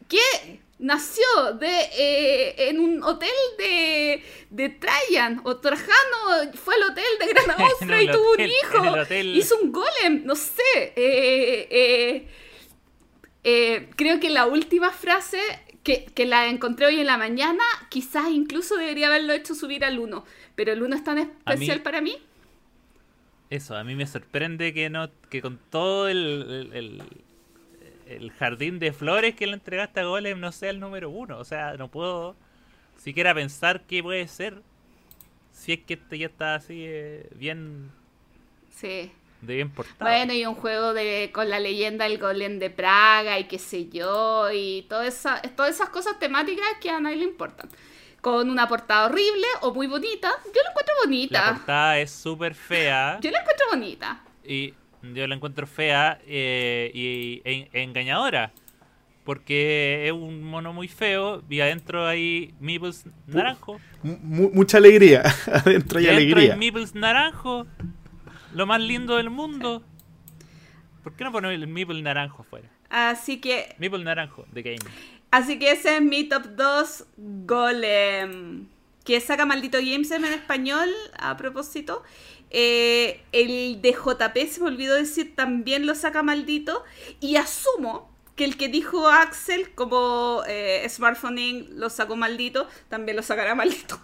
que 0.08 0.60
nació 0.78 1.24
de, 1.58 1.80
eh, 1.96 2.68
en 2.68 2.78
un 2.80 3.02
hotel 3.02 3.30
de, 3.58 4.22
de 4.50 4.68
Trajan 4.68 5.40
o 5.44 5.56
Trajano 5.56 6.52
fue 6.54 6.74
el 6.76 6.82
hotel 6.84 7.04
de 7.20 7.26
Gran 7.26 7.50
Austria 7.60 8.02
y 8.02 8.06
tuvo 8.10 8.32
un 8.32 8.40
hijo. 8.40 9.00
hotel. 9.00 9.36
Hizo 9.36 9.56
un 9.58 9.72
golem, 9.72 10.22
no 10.24 10.36
sé. 10.36 10.92
eh, 10.96 12.28
eh, 13.46 13.90
creo 13.96 14.20
que 14.20 14.30
la 14.30 14.46
última 14.46 14.90
frase 14.90 15.38
que, 15.84 16.06
que 16.06 16.26
la 16.26 16.48
encontré 16.48 16.86
hoy 16.86 16.98
en 16.98 17.06
la 17.06 17.18
mañana, 17.18 17.62
quizás 17.90 18.30
incluso 18.30 18.76
debería 18.76 19.06
haberlo 19.06 19.32
hecho 19.32 19.54
subir 19.54 19.84
al 19.84 19.98
1, 19.98 20.24
pero 20.56 20.72
el 20.72 20.82
1 20.82 20.96
es 20.96 21.04
tan 21.04 21.18
especial 21.18 21.82
para 21.82 22.00
mí. 22.00 22.16
Eso, 23.50 23.76
a 23.76 23.84
mí 23.84 23.94
me 23.94 24.06
sorprende 24.06 24.72
que 24.74 24.90
no 24.90 25.10
que 25.30 25.40
con 25.40 25.58
todo 25.70 26.08
el, 26.08 27.02
el, 28.06 28.32
jardín 28.32 28.78
de 28.78 28.92
flores 28.92 29.34
que 29.34 29.46
le 29.46 29.52
entregaste 29.52 30.00
a 30.00 30.04
Golem 30.04 30.40
no 30.40 30.50
sea 30.50 30.70
el 30.70 30.80
número 30.80 31.10
uno. 31.10 31.38
O 31.38 31.44
sea, 31.44 31.74
no 31.74 31.88
puedo 31.88 32.34
siquiera 32.96 33.34
pensar 33.34 33.82
qué 33.82 34.02
puede 34.02 34.26
ser 34.26 34.62
si 35.52 35.74
es 35.74 35.80
que 35.80 35.94
este 35.94 36.18
ya 36.18 36.26
está 36.26 36.54
así 36.56 36.82
eh, 36.84 37.28
bien 37.36 37.90
Sí. 38.70 39.12
De 39.46 39.54
bien 39.56 39.70
portado. 39.70 40.10
Bueno, 40.10 40.32
y 40.32 40.44
un 40.46 40.54
juego 40.54 40.92
de 40.94 41.30
con 41.32 41.48
la 41.50 41.60
leyenda 41.60 42.04
del 42.08 42.18
golem 42.18 42.58
de 42.58 42.70
Praga 42.70 43.38
y 43.38 43.44
qué 43.44 43.58
sé 43.58 43.88
yo, 43.88 44.50
y 44.52 44.86
toda 44.88 45.06
esa, 45.06 45.40
todas 45.56 45.74
esas 45.74 45.88
cosas 45.90 46.18
temáticas 46.18 46.64
que 46.80 46.90
a 46.90 47.00
nadie 47.00 47.16
le 47.16 47.24
importan. 47.24 47.68
Con 48.20 48.48
una 48.48 48.66
portada 48.68 49.06
horrible 49.06 49.46
o 49.60 49.74
muy 49.74 49.86
bonita. 49.86 50.30
Yo 50.46 50.60
la 50.62 50.70
encuentro 50.70 50.94
la 50.96 51.04
bonita. 51.04 51.54
portada 51.56 51.98
es 52.00 52.10
súper 52.10 52.54
fea 52.54 53.18
Yo 53.20 53.30
la 53.30 53.40
encuentro 53.40 53.66
bonita. 53.70 54.22
y 54.44 54.72
yo 55.02 55.26
la 55.26 55.34
encuentro 55.34 55.66
fea 55.66 56.18
eh, 56.26 56.90
y 56.94 57.42
e- 57.44 57.68
e 57.72 57.82
engañadora. 57.82 58.52
Porque 59.24 60.04
es 60.06 60.12
un 60.12 60.42
mono 60.42 60.72
muy 60.74 60.86
feo 60.88 61.42
y 61.48 61.60
adentro 61.60 62.06
hay 62.06 62.54
meeples 62.60 63.04
naranjo. 63.26 63.80
Mu- 64.02 64.50
mucha 64.52 64.76
alegría. 64.78 65.22
Adentro 65.52 65.98
hay 65.98 66.04
Y 66.04 66.08
adentro 66.08 66.36
alegría. 66.36 66.52
hay 66.54 66.58
meeples 66.58 66.94
naranjo. 66.94 67.66
Lo 68.54 68.66
más 68.66 68.80
lindo 68.80 69.16
del 69.16 69.30
mundo. 69.30 69.82
¿Por 71.02 71.14
qué 71.14 71.24
no 71.24 71.32
poner 71.32 71.52
el 71.52 71.66
meeple 71.66 72.00
naranjo 72.00 72.42
afuera? 72.42 72.70
Así 72.88 73.40
que, 73.40 73.74
Meeple 73.78 74.04
naranjo 74.04 74.46
de 74.52 74.62
game. 74.62 74.78
así 75.30 75.58
que 75.58 75.72
ese 75.72 75.96
es 75.96 76.02
mi 76.02 76.24
top 76.28 76.44
2 76.56 77.04
Golem. 77.46 78.68
Que 79.04 79.20
saca 79.20 79.44
Maldito 79.44 79.78
Games 79.78 80.10
en 80.12 80.24
español, 80.24 80.88
a 81.18 81.36
propósito. 81.36 82.02
Eh, 82.50 83.22
el 83.32 83.82
de 83.82 83.92
JP, 83.92 84.46
se 84.48 84.60
me 84.60 84.68
olvidó 84.68 84.94
decir, 84.94 85.34
también 85.34 85.84
lo 85.86 85.94
saca 85.94 86.22
Maldito. 86.22 86.84
Y 87.20 87.36
asumo 87.36 88.14
que 88.36 88.44
el 88.44 88.56
que 88.56 88.68
dijo 88.68 89.08
Axel, 89.08 89.74
como 89.74 90.42
eh, 90.46 90.86
Smartphone 90.88 91.66
lo 91.78 91.90
sacó 91.90 92.16
Maldito, 92.16 92.68
también 92.88 93.16
lo 93.16 93.22
sacará 93.22 93.54
Maldito. 93.54 94.00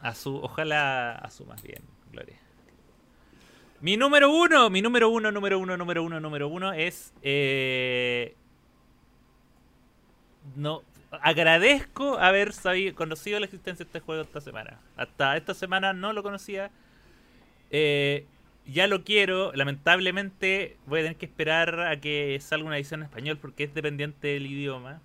Asu, 0.00 0.36
ojalá 0.36 1.12
asumas 1.12 1.62
bien, 1.62 1.82
Mi 3.80 3.96
número 3.96 4.30
uno, 4.30 4.70
mi 4.70 4.80
número 4.80 5.08
uno, 5.10 5.30
número 5.30 5.58
uno, 5.58 5.76
número 5.76 6.02
uno, 6.02 6.20
número 6.20 6.48
uno 6.48 6.72
es. 6.72 7.12
eh, 7.22 8.34
no. 10.54 10.82
Agradezco 11.22 12.18
haber 12.18 12.52
sabido, 12.52 12.94
conocido 12.94 13.38
la 13.38 13.46
existencia 13.46 13.84
de 13.84 13.88
este 13.88 14.00
juego 14.00 14.22
esta 14.22 14.40
semana. 14.40 14.80
Hasta 14.96 15.36
esta 15.36 15.54
semana 15.54 15.92
no 15.92 16.12
lo 16.12 16.22
conocía. 16.22 16.70
Eh, 17.70 18.26
ya 18.66 18.86
lo 18.86 19.04
quiero. 19.04 19.52
Lamentablemente 19.52 20.76
voy 20.86 21.00
a 21.00 21.02
tener 21.04 21.16
que 21.16 21.26
esperar 21.26 21.80
a 21.80 22.00
que 22.00 22.38
salga 22.40 22.66
una 22.66 22.76
edición 22.76 23.00
en 23.00 23.06
español 23.06 23.38
porque 23.40 23.64
es 23.64 23.74
dependiente 23.74 24.28
del 24.28 24.46
idioma. 24.46 25.00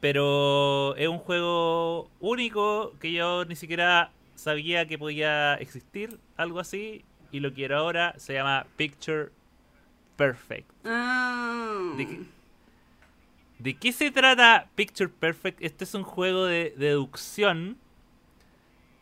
Pero 0.00 0.96
es 0.96 1.08
un 1.08 1.18
juego 1.18 2.10
único 2.20 2.92
que 2.98 3.12
yo 3.12 3.44
ni 3.44 3.54
siquiera 3.56 4.10
sabía 4.34 4.86
que 4.86 4.98
podía 4.98 5.54
existir, 5.54 6.18
algo 6.36 6.60
así, 6.60 7.04
y 7.30 7.40
lo 7.40 7.52
quiero 7.52 7.78
ahora. 7.78 8.14
Se 8.18 8.34
llama 8.34 8.66
Picture 8.76 9.30
Perfect. 10.16 10.70
Ah. 10.84 11.94
¿De 11.96 12.06
qué, 12.06 12.20
de 13.58 13.74
qué 13.74 13.92
se 13.92 14.10
trata 14.10 14.68
Picture 14.74 15.08
Perfect? 15.08 15.62
Este 15.62 15.84
es 15.84 15.94
un 15.94 16.02
juego 16.02 16.44
de 16.44 16.74
deducción. 16.76 17.78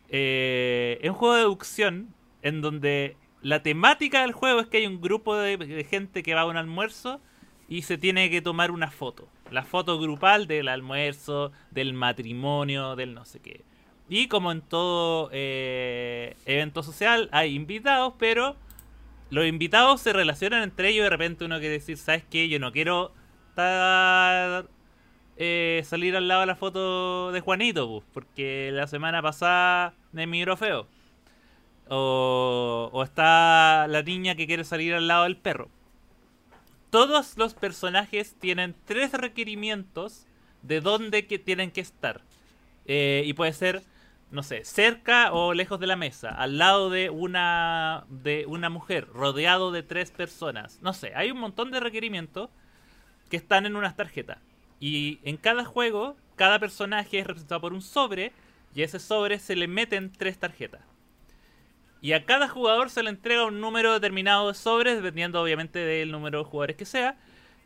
Eh, 0.08 0.98
es 1.02 1.10
un 1.10 1.16
juego 1.16 1.34
de 1.34 1.40
deducción 1.40 2.14
en 2.42 2.60
donde 2.60 3.16
la 3.42 3.62
temática 3.62 4.22
del 4.22 4.32
juego 4.32 4.60
es 4.60 4.68
que 4.68 4.78
hay 4.78 4.86
un 4.86 5.00
grupo 5.00 5.36
de, 5.36 5.56
de 5.56 5.84
gente 5.84 6.22
que 6.22 6.34
va 6.34 6.42
a 6.42 6.46
un 6.46 6.56
almuerzo 6.56 7.20
y 7.68 7.82
se 7.82 7.98
tiene 7.98 8.30
que 8.30 8.42
tomar 8.42 8.70
una 8.70 8.90
foto. 8.90 9.28
La 9.50 9.62
foto 9.62 9.98
grupal 9.98 10.46
del 10.46 10.68
almuerzo, 10.68 11.52
del 11.70 11.92
matrimonio, 11.92 12.96
del 12.96 13.14
no 13.14 13.24
sé 13.24 13.40
qué. 13.40 13.62
Y 14.10 14.26
como 14.26 14.50
en 14.50 14.60
todo 14.60 15.30
eh, 15.32 16.36
evento 16.44 16.82
social 16.82 17.28
hay 17.30 17.54
invitados, 17.54 18.14
pero 18.18 18.56
los 19.30 19.46
invitados 19.46 20.00
se 20.00 20.12
relacionan 20.12 20.64
entre 20.64 20.88
ellos. 20.88 21.04
De 21.04 21.10
repente 21.10 21.44
uno 21.44 21.60
quiere 21.60 21.74
decir, 21.74 21.96
¿sabes 21.96 22.24
qué? 22.28 22.48
Yo 22.48 22.58
no 22.58 22.72
quiero 22.72 23.12
eh, 25.36 25.82
salir 25.84 26.16
al 26.16 26.26
lado 26.26 26.40
de 26.40 26.46
la 26.48 26.56
foto 26.56 27.30
de 27.30 27.40
Juanito, 27.40 27.88
pues, 27.88 28.04
porque 28.12 28.70
la 28.72 28.88
semana 28.88 29.22
pasada 29.22 29.94
me 30.10 30.26
miró 30.26 30.56
feo. 30.56 30.88
O, 31.88 32.90
o 32.92 33.02
está 33.04 33.86
la 33.88 34.02
niña 34.02 34.34
que 34.34 34.48
quiere 34.48 34.64
salir 34.64 34.92
al 34.92 35.06
lado 35.06 35.22
del 35.22 35.36
perro. 35.36 35.70
Todos 36.90 37.38
los 37.38 37.54
personajes 37.54 38.34
tienen 38.40 38.74
tres 38.86 39.12
requerimientos 39.12 40.26
de 40.62 40.80
dónde 40.80 41.28
que 41.28 41.38
tienen 41.38 41.70
que 41.70 41.80
estar. 41.80 42.22
Eh, 42.86 43.22
y 43.24 43.34
puede 43.34 43.52
ser, 43.52 43.82
no 44.30 44.42
sé, 44.42 44.64
cerca 44.64 45.32
o 45.32 45.54
lejos 45.54 45.80
de 45.80 45.86
la 45.86 45.96
mesa, 45.96 46.30
al 46.30 46.58
lado 46.58 46.88
de 46.88 47.10
una, 47.10 48.04
de 48.08 48.46
una 48.46 48.70
mujer, 48.70 49.08
rodeado 49.08 49.72
de 49.72 49.82
tres 49.82 50.10
personas. 50.10 50.78
No 50.82 50.92
sé, 50.92 51.12
hay 51.14 51.30
un 51.30 51.38
montón 51.38 51.70
de 51.70 51.80
requerimientos 51.80 52.50
que 53.28 53.36
están 53.36 53.66
en 53.66 53.76
unas 53.76 53.96
tarjetas. 53.96 54.38
Y 54.78 55.18
en 55.24 55.36
cada 55.36 55.64
juego, 55.64 56.16
cada 56.36 56.58
personaje 56.58 57.18
es 57.18 57.26
representado 57.26 57.60
por 57.60 57.72
un 57.72 57.82
sobre 57.82 58.32
y 58.74 58.82
a 58.82 58.84
ese 58.84 59.00
sobre 59.00 59.38
se 59.38 59.56
le 59.56 59.68
meten 59.68 60.12
tres 60.12 60.38
tarjetas. 60.38 60.82
Y 62.00 62.12
a 62.12 62.24
cada 62.24 62.48
jugador 62.48 62.88
se 62.88 63.02
le 63.02 63.10
entrega 63.10 63.44
un 63.44 63.60
número 63.60 63.92
determinado 63.92 64.48
de 64.48 64.54
sobres, 64.54 64.96
dependiendo 64.96 65.42
obviamente 65.42 65.80
del 65.80 66.10
número 66.10 66.38
de 66.38 66.44
jugadores 66.44 66.76
que 66.76 66.86
sea. 66.86 67.18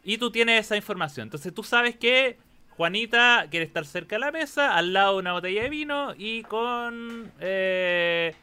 Y 0.02 0.18
tú 0.18 0.32
tienes 0.32 0.66
esa 0.66 0.76
información. 0.76 1.26
Entonces 1.26 1.54
tú 1.54 1.62
sabes 1.62 1.96
que 1.96 2.38
Juanita 2.76 3.46
quiere 3.50 3.66
estar 3.66 3.84
cerca 3.86 4.16
de 4.16 4.20
la 4.20 4.32
mesa, 4.32 4.76
al 4.76 4.92
lado 4.92 5.14
de 5.14 5.18
una 5.20 5.32
botella 5.32 5.62
de 5.62 5.68
vino 5.70 6.14
y 6.16 6.42
con... 6.42 7.30
eh, 7.40 8.34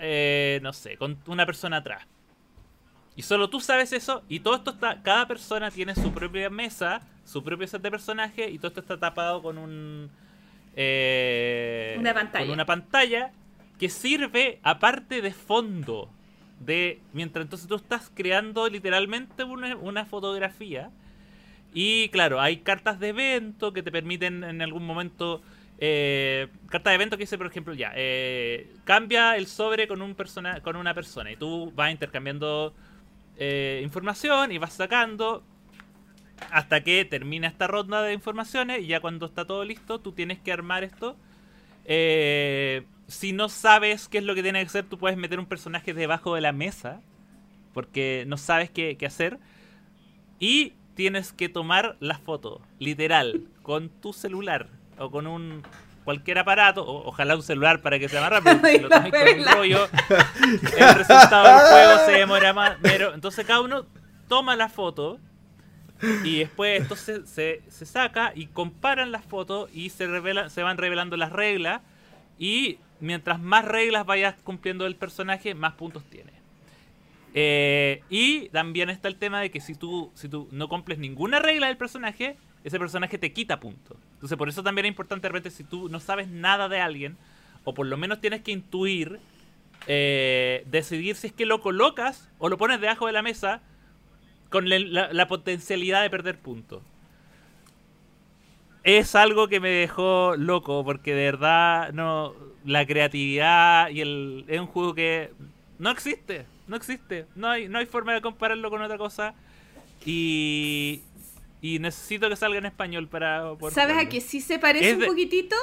eh, 0.00 0.58
no 0.62 0.72
sé, 0.72 0.96
con 0.96 1.18
una 1.26 1.46
persona 1.46 1.78
atrás. 1.78 2.06
Y 3.16 3.22
solo 3.22 3.50
tú 3.50 3.60
sabes 3.60 3.92
eso 3.92 4.22
y 4.28 4.40
todo 4.40 4.56
esto 4.56 4.70
está... 4.70 5.02
Cada 5.02 5.26
persona 5.28 5.70
tiene 5.70 5.94
su 5.94 6.12
propia 6.12 6.48
mesa, 6.50 7.02
su 7.24 7.42
propio 7.44 7.66
set 7.68 7.82
de 7.82 7.90
personajes 7.90 8.50
y 8.50 8.58
todo 8.58 8.68
esto 8.68 8.80
está 8.80 8.98
tapado 8.98 9.42
con 9.42 9.58
un... 9.58 10.10
eh, 10.74 11.96
Una 11.98 12.14
pantalla. 12.14 12.44
Con 12.46 12.54
una 12.54 12.66
pantalla 12.66 13.32
que 13.78 13.88
sirve 13.88 14.58
aparte 14.62 15.20
de 15.22 15.32
fondo. 15.32 16.08
De, 16.60 17.00
mientras 17.12 17.44
entonces 17.44 17.68
tú 17.68 17.76
estás 17.76 18.10
creando 18.14 18.68
literalmente 18.68 19.44
una, 19.44 19.76
una 19.76 20.04
fotografía. 20.04 20.90
Y 21.72 22.08
claro, 22.08 22.40
hay 22.40 22.58
cartas 22.58 22.98
de 22.98 23.08
evento 23.08 23.72
que 23.72 23.82
te 23.82 23.92
permiten 23.92 24.44
en 24.44 24.62
algún 24.62 24.84
momento. 24.84 25.42
Eh, 25.78 26.48
carta 26.68 26.90
de 26.90 26.96
evento 26.96 27.16
que 27.16 27.22
dice, 27.22 27.38
por 27.38 27.46
ejemplo, 27.46 27.72
ya, 27.74 27.92
eh, 27.94 28.70
cambia 28.84 29.36
el 29.36 29.46
sobre 29.46 29.88
con 29.88 30.02
un 30.02 30.14
persona, 30.14 30.60
con 30.60 30.76
una 30.76 30.94
persona. 30.94 31.30
Y 31.30 31.36
tú 31.36 31.72
vas 31.74 31.90
intercambiando 31.90 32.74
eh, 33.38 33.80
información 33.82 34.52
y 34.52 34.58
vas 34.58 34.74
sacando 34.74 35.42
hasta 36.50 36.82
que 36.82 37.04
termina 37.04 37.48
esta 37.48 37.66
ronda 37.66 38.02
de 38.02 38.12
informaciones. 38.12 38.82
Y 38.82 38.86
ya 38.88 39.00
cuando 39.00 39.26
está 39.26 39.46
todo 39.46 39.64
listo, 39.64 40.00
tú 40.00 40.12
tienes 40.12 40.38
que 40.38 40.52
armar 40.52 40.84
esto. 40.84 41.16
Eh, 41.84 42.84
si 43.06 43.32
no 43.32 43.48
sabes 43.48 44.08
qué 44.08 44.18
es 44.18 44.24
lo 44.24 44.34
que 44.34 44.42
tiene 44.42 44.60
que 44.60 44.66
hacer, 44.66 44.84
tú 44.84 44.98
puedes 44.98 45.16
meter 45.16 45.38
un 45.38 45.46
personaje 45.46 45.94
debajo 45.94 46.34
de 46.34 46.40
la 46.40 46.52
mesa. 46.52 47.00
Porque 47.72 48.24
no 48.26 48.36
sabes 48.36 48.70
qué, 48.70 48.96
qué 48.98 49.06
hacer. 49.06 49.38
Y 50.40 50.74
tienes 51.00 51.32
que 51.32 51.48
tomar 51.48 51.96
la 51.98 52.18
foto, 52.18 52.60
literal, 52.78 53.44
con 53.62 53.88
tu 53.88 54.12
celular 54.12 54.66
o 54.98 55.10
con 55.10 55.26
un 55.26 55.62
cualquier 56.04 56.38
aparato, 56.38 56.84
o, 56.84 57.08
ojalá 57.08 57.36
un 57.36 57.42
celular 57.42 57.80
para 57.80 57.98
que 57.98 58.06
sea 58.06 58.20
más 58.20 58.28
rápido. 58.28 58.60
Si 58.68 58.80
lo 58.80 58.88
tomas 58.90 59.10
con 59.10 59.38
un 59.40 59.46
rollo, 59.46 59.88
el 60.76 60.94
resultado 60.94 61.48
del 61.48 61.68
juego 61.70 62.04
se 62.04 62.12
demora 62.12 62.52
más. 62.52 62.76
Pero 62.82 63.14
entonces 63.14 63.46
cada 63.46 63.62
uno 63.62 63.86
toma 64.28 64.56
la 64.56 64.68
foto 64.68 65.18
y 66.22 66.40
después 66.40 66.82
esto 66.82 66.96
se, 66.96 67.26
se, 67.26 67.62
se 67.66 67.86
saca 67.86 68.32
y 68.34 68.48
comparan 68.48 69.10
las 69.10 69.24
fotos 69.24 69.70
y 69.72 69.88
se 69.88 70.06
revela, 70.06 70.50
se 70.50 70.62
van 70.62 70.76
revelando 70.76 71.16
las 71.16 71.32
reglas 71.32 71.80
y 72.38 72.78
mientras 73.00 73.40
más 73.40 73.64
reglas 73.64 74.04
vayas 74.04 74.34
cumpliendo 74.44 74.84
el 74.84 74.96
personaje, 74.96 75.54
más 75.54 75.72
puntos 75.72 76.04
tiene. 76.10 76.39
Eh, 77.34 78.02
y 78.10 78.48
también 78.48 78.90
está 78.90 79.08
el 79.08 79.16
tema 79.16 79.40
de 79.40 79.50
que 79.50 79.60
si 79.60 79.74
tú, 79.74 80.10
si 80.14 80.28
tú 80.28 80.48
no 80.50 80.68
cumples 80.68 80.98
ninguna 80.98 81.38
regla 81.38 81.68
del 81.68 81.76
personaje, 81.76 82.36
ese 82.64 82.78
personaje 82.78 83.18
te 83.18 83.32
quita 83.32 83.60
puntos. 83.60 83.96
Entonces 84.14 84.36
por 84.36 84.48
eso 84.48 84.62
también 84.62 84.86
es 84.86 84.90
importante 84.90 85.22
de 85.22 85.32
repente 85.32 85.50
si 85.50 85.64
tú 85.64 85.88
no 85.88 86.00
sabes 86.00 86.28
nada 86.28 86.68
de 86.68 86.80
alguien, 86.80 87.16
o 87.64 87.74
por 87.74 87.86
lo 87.86 87.96
menos 87.96 88.20
tienes 88.20 88.42
que 88.42 88.52
intuir, 88.52 89.20
eh, 89.86 90.64
decidir 90.66 91.16
si 91.16 91.28
es 91.28 91.32
que 91.32 91.46
lo 91.46 91.60
colocas 91.60 92.28
o 92.38 92.48
lo 92.48 92.58
pones 92.58 92.80
debajo 92.80 93.06
de 93.06 93.12
la 93.12 93.22
mesa 93.22 93.62
con 94.48 94.68
la, 94.68 95.12
la 95.12 95.28
potencialidad 95.28 96.02
de 96.02 96.10
perder 96.10 96.38
puntos. 96.38 96.82
Es 98.82 99.14
algo 99.14 99.48
que 99.48 99.60
me 99.60 99.68
dejó 99.68 100.34
loco 100.36 100.84
porque 100.84 101.14
de 101.14 101.24
verdad 101.24 101.92
no 101.92 102.34
la 102.64 102.86
creatividad 102.86 103.88
y 103.90 104.00
el 104.00 104.44
es 104.48 104.58
un 104.58 104.66
juego 104.66 104.94
que 104.94 105.30
no 105.78 105.90
existe, 105.90 106.46
no 106.70 106.76
existe, 106.76 107.26
no 107.34 107.48
hay 107.48 107.68
no 107.68 107.78
hay 107.78 107.86
forma 107.86 108.14
de 108.14 108.20
compararlo 108.22 108.70
con 108.70 108.80
otra 108.80 108.96
cosa 108.96 109.34
y 110.06 111.02
y 111.62 111.78
necesito 111.78 112.28
que 112.30 112.36
salga 112.36 112.58
en 112.58 112.66
español 112.66 113.08
para 113.08 113.54
poder 113.56 113.74
¿Sabes 113.74 113.96
a 113.98 114.08
que 114.08 114.20
sí 114.22 114.40
se 114.40 114.58
parece 114.58 114.90
Es 114.92 114.98
de- 114.98 115.04
un 115.04 115.10
poquitito? 115.10 115.56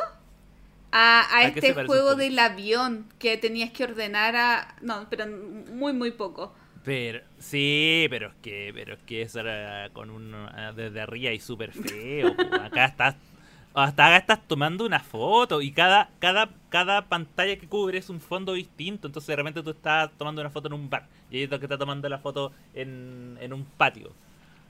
A, 0.92 1.22
a 1.22 1.48
¿A 1.48 1.54
qué 1.54 1.60
este 1.60 1.74
juego 1.86 2.16
del 2.16 2.38
avión 2.40 3.08
que 3.20 3.38
tenías 3.38 3.72
que 3.72 3.84
ordenar 3.84 4.36
a... 4.36 4.76
No, 4.82 5.08
pero 5.10 5.26
muy, 5.28 5.94
muy 5.94 6.12
poco. 6.12 6.54
Pero, 6.84 7.20
sí, 7.40 8.08
pero 8.10 8.30
es 8.30 8.36
que, 8.42 8.72
pero 8.74 8.94
es 8.94 9.00
que 9.06 9.22
eso 9.24 9.42
era 9.42 9.90
con 9.92 10.10
un 10.10 10.34
ah, 10.34 10.72
desde 10.74 11.02
arriba 11.02 11.32
y 11.34 11.40
súper 11.40 11.74
feo. 11.74 12.34
Acá 12.64 12.86
estás, 12.86 13.16
hasta 13.84 14.08
acá 14.08 14.18
estás 14.18 14.48
tomando 14.48 14.86
una 14.86 15.00
foto 15.00 15.62
y 15.62 15.72
cada, 15.72 16.10
cada, 16.20 16.50
cada 16.70 17.04
pantalla 17.04 17.58
que 17.58 17.68
cubre 17.68 18.00
es 18.00 18.10
un 18.10 18.20
fondo 18.20 18.54
distinto. 18.54 19.08
Entonces 19.08 19.28
de 19.28 19.36
repente 19.36 19.62
tú 19.62 19.70
estás 19.70 20.10
tomando 20.18 20.42
una 20.42 20.50
foto 20.50 20.68
en 20.68 20.74
un 20.74 20.90
bar 20.90 21.08
y 21.30 21.38
hay 21.38 21.44
otro 21.44 21.60
que 21.60 21.66
está 21.66 21.78
tomando 21.78 22.10
la 22.10 22.18
foto 22.18 22.52
en, 22.74 23.38
en 23.40 23.54
un 23.54 23.66
patio. 23.66 24.12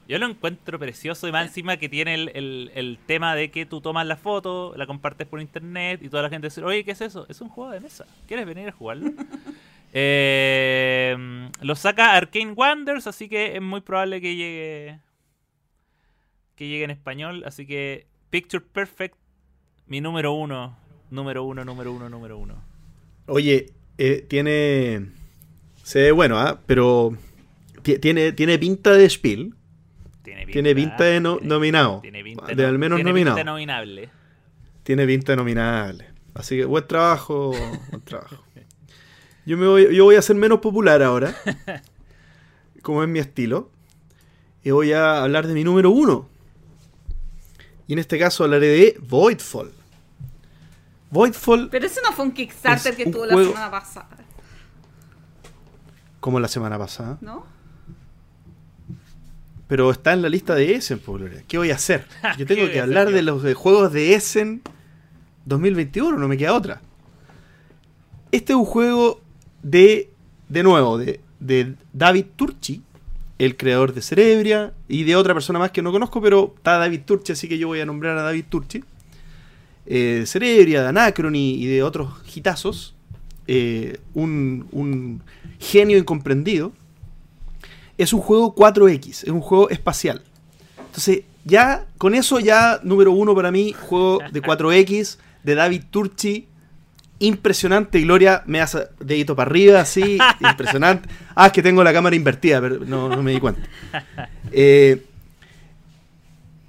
Yo 0.08 0.18
lo 0.20 0.26
encuentro 0.26 0.80
precioso 0.80 1.28
y 1.28 1.32
más 1.32 1.48
encima 1.48 1.78
que 1.78 1.90
tiene 1.90 2.16
el, 2.16 2.32
el, 2.34 2.72
el 2.76 2.98
tema 3.06 3.36
de 3.36 3.52
que 3.52 3.66
tú 3.66 3.82
tomas 3.82 4.08
la 4.08 4.16
foto, 4.16 4.74
la 4.78 4.86
compartes 4.86 5.28
por 5.28 5.42
internet 5.42 6.02
y 6.02 6.10
toda 6.10 6.24
la 6.24 6.30
gente 6.30 6.48
dice, 6.48 6.64
oye, 6.64 6.84
¿qué 6.84 6.92
es 6.92 7.02
eso? 7.02 7.26
Es 7.30 7.42
un 7.42 7.50
juego 7.50 7.72
de 7.72 7.82
mesa. 7.82 8.06
¿Quieres 8.28 8.46
venir 8.46 8.70
a 8.70 8.72
jugarlo? 8.72 9.12
Eh, 9.94 11.16
lo 11.62 11.76
saca 11.76 12.14
Arcane 12.14 12.52
Wonders, 12.52 13.08
así 13.08 13.30
que 13.30 13.56
es 13.56 13.62
muy 13.62 13.80
probable 13.82 14.20
que 14.20 14.36
llegue 14.36 15.00
que 16.56 16.68
llegue 16.68 16.84
en 16.84 16.92
español. 16.92 17.44
Así 17.46 17.66
que 17.66 18.06
Picture 18.30 18.64
Perfect, 18.64 19.16
mi 19.88 20.02
número 20.02 20.34
uno, 20.34 20.78
número 21.12 21.44
uno, 21.44 21.64
número 21.64 21.92
uno, 21.94 22.10
número 22.10 22.38
uno. 22.38 22.56
Oye, 23.28 23.72
eh, 23.98 24.26
tiene. 24.28 25.10
Se 25.84 26.00
ve 26.02 26.12
bueno, 26.12 26.38
¿ah? 26.40 26.60
Pero. 26.66 27.16
ti- 27.84 28.00
Tiene, 28.00 28.32
tiene 28.34 28.58
pinta 28.60 28.92
de 28.94 29.10
Spiel. 29.10 29.54
Tiene 30.24 30.42
pinta, 30.42 30.52
Tiene 30.54 30.76
pinta 30.76 31.04
de 31.06 31.20
no- 31.22 31.38
tiene- 31.38 31.48
nominado. 31.54 32.00
tiene 32.02 32.24
pinta 32.24 32.46
De 32.54 32.66
al 32.66 32.78
menos 32.78 32.98
tiene 32.98 33.10
nominado. 33.12 33.36
pinta 33.38 33.50
nominable. 33.52 34.10
Tiene 34.84 35.06
pinta 35.08 35.32
de 35.32 35.36
nominable. 35.38 36.06
Así 36.34 36.58
que 36.58 36.66
buen 36.66 36.86
trabajo. 36.86 37.52
buen 37.90 38.02
trabajo. 38.04 38.44
Yo, 39.46 39.58
me 39.58 39.66
voy, 39.68 39.96
yo 39.96 40.04
voy 40.04 40.16
a 40.16 40.22
ser 40.22 40.36
menos 40.36 40.60
popular 40.60 41.02
ahora. 41.02 41.34
Como 42.82 43.02
es 43.04 43.10
mi 43.10 43.20
estilo. 43.20 43.70
Y 44.64 44.72
voy 44.72 44.92
a 44.92 45.24
hablar 45.24 45.48
de 45.48 45.54
mi 45.54 45.64
número 45.64 45.90
uno. 45.90 46.30
Y 47.88 47.94
en 47.94 48.00
este 48.00 48.20
caso 48.20 48.44
hablaré 48.44 48.68
de 48.68 49.00
Voidfall. 49.08 49.72
Voidfall, 51.10 51.70
Pero 51.70 51.86
ese 51.86 52.02
no 52.04 52.12
fue 52.12 52.26
un 52.26 52.32
Kickstarter 52.34 52.92
Es 52.92 52.98
que 52.98 53.06
un 53.06 53.12
tuvo 53.12 53.24
juego- 53.26 53.38
la 53.42 53.48
semana 53.48 53.72
pasada, 53.72 54.10
como 56.20 56.40
la 56.40 56.48
semana 56.50 56.78
pasada. 56.78 57.18
¿no? 57.22 57.46
Pero 59.68 59.92
está 59.92 60.14
en 60.14 60.22
la 60.22 60.30
lista 60.30 60.56
de 60.56 60.76
Essen, 60.76 61.00
por 61.00 61.20
Gloria. 61.20 61.44
¿Qué 61.48 61.58
voy 61.58 61.72
a 61.72 61.76
hacer? 61.76 62.06
Yo 62.38 62.46
¿Qué 62.46 62.56
tengo 62.56 62.70
que 62.72 62.80
hablar 62.80 63.12
de 63.12 63.22
los 63.22 63.44
de 63.44 63.54
juegos 63.54 63.92
de 63.94 64.14
Essen 64.16 64.62
2021, 65.46 66.18
no 66.18 66.28
me 66.28 66.38
queda 66.38 66.54
otra. 66.54 66.82
Este 68.32 68.52
es 68.54 68.58
un 68.58 68.66
juego 68.66 69.22
de, 69.64 70.12
de 70.50 70.64
nuevo, 70.64 70.98
de, 70.98 71.22
de 71.40 71.76
David 71.94 72.26
Turchi, 72.36 72.82
el 73.40 73.56
creador 73.56 73.94
de 73.94 74.02
Cerebria, 74.02 74.74
y 74.88 75.04
de 75.04 75.16
otra 75.16 75.34
persona 75.34 75.60
más 75.60 75.72
que 75.72 75.82
no 75.82 75.92
conozco, 75.92 76.22
pero 76.22 76.54
está 76.58 76.78
David 76.78 77.02
Turchi, 77.06 77.34
así 77.34 77.48
que 77.48 77.58
yo 77.58 77.68
voy 77.68 77.80
a 77.80 77.86
nombrar 77.86 78.18
a 78.18 78.24
David 78.24 78.46
Turchi. 78.50 78.84
Eh, 79.86 80.24
Cerebria, 80.26 80.82
de 80.82 80.88
Anacrony 80.90 81.56
y 81.56 81.66
de 81.66 81.84
otros 81.84 82.10
hitazos. 82.34 82.96
Eh, 83.48 84.00
un, 84.14 84.68
un 84.72 85.22
genio 85.60 85.98
incomprendido. 85.98 86.74
Es 87.98 88.14
un 88.14 88.20
juego 88.20 88.54
4X, 88.54 89.24
es 89.24 89.30
un 89.30 89.42
juego 89.42 89.70
espacial. 89.70 90.22
Entonces, 90.86 91.22
ya 91.46 91.88
con 91.98 92.14
eso, 92.14 92.40
ya 92.40 92.80
número 92.84 93.12
uno 93.12 93.34
para 93.34 93.52
mí, 93.52 93.74
juego 93.74 94.20
de 94.32 94.42
4X 94.42 95.18
de 95.44 95.56
David 95.56 95.84
Turchi. 95.90 96.48
Impresionante, 97.20 98.00
Gloria 98.02 98.44
me 98.46 98.62
hace 98.62 98.88
dedito 99.00 99.36
para 99.36 99.50
arriba, 99.50 99.82
así, 99.82 100.18
impresionante. 100.40 101.10
Ah, 101.36 101.48
es 101.48 101.52
que 101.52 101.64
tengo 101.64 101.84
la 101.84 101.94
cámara 101.94 102.16
invertida, 102.16 102.62
pero 102.62 102.80
no, 102.86 103.10
no 103.10 103.24
me 103.24 103.32
di 103.32 103.40
cuenta. 103.40 103.62
Eh, 104.52 105.06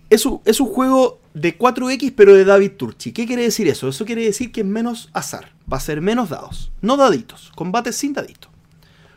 es, 0.09 0.25
un, 0.25 0.41
es 0.45 0.61
un 0.61 0.69
juego 0.69 1.21
de 1.35 1.59
4X, 1.59 2.15
pero 2.17 2.35
de 2.35 2.45
David 2.45 2.73
Turchi. 2.73 3.13
¿Qué 3.13 3.27
quiere 3.27 3.43
decir 3.43 3.69
eso? 3.69 3.89
Eso 3.89 4.05
quiere 4.05 4.25
decir 4.25 4.53
que 4.53 4.61
es 4.63 4.67
menos 4.67 5.11
azar. 5.13 5.53
Va 5.71 5.77
a 5.77 5.81
ser 5.81 6.01
menos 6.01 6.31
dados. 6.31 6.73
No 6.81 6.97
daditos. 6.97 7.53
Combates 7.55 7.97
sin 7.97 8.13
daditos. 8.13 8.51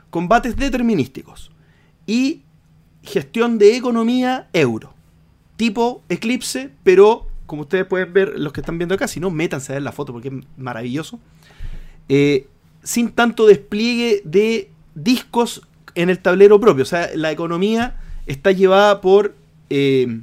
Combates 0.09 0.55
determinísticos. 0.57 1.51
Y 2.05 2.41
gestión 3.03 3.57
de 3.57 3.75
economía 3.75 4.49
euro. 4.53 4.93
Tipo 5.55 6.03
Eclipse, 6.09 6.71
pero 6.83 7.27
como 7.51 7.63
ustedes 7.63 7.85
pueden 7.85 8.13
ver, 8.13 8.39
los 8.39 8.53
que 8.53 8.61
están 8.61 8.77
viendo 8.77 8.95
acá, 8.95 9.09
si 9.09 9.19
no, 9.19 9.29
métanse 9.29 9.73
a 9.73 9.75
ver 9.75 9.81
la 9.81 9.91
foto 9.91 10.13
porque 10.13 10.29
es 10.29 10.33
maravilloso. 10.55 11.19
Eh, 12.07 12.47
sin 12.81 13.11
tanto 13.11 13.45
despliegue 13.45 14.21
de 14.23 14.69
discos 14.95 15.61
en 15.93 16.09
el 16.09 16.19
tablero 16.19 16.61
propio. 16.61 16.83
O 16.83 16.85
sea, 16.85 17.09
la 17.13 17.29
economía 17.29 17.99
está 18.25 18.53
llevada 18.53 19.01
por, 19.01 19.35
eh, 19.69 20.21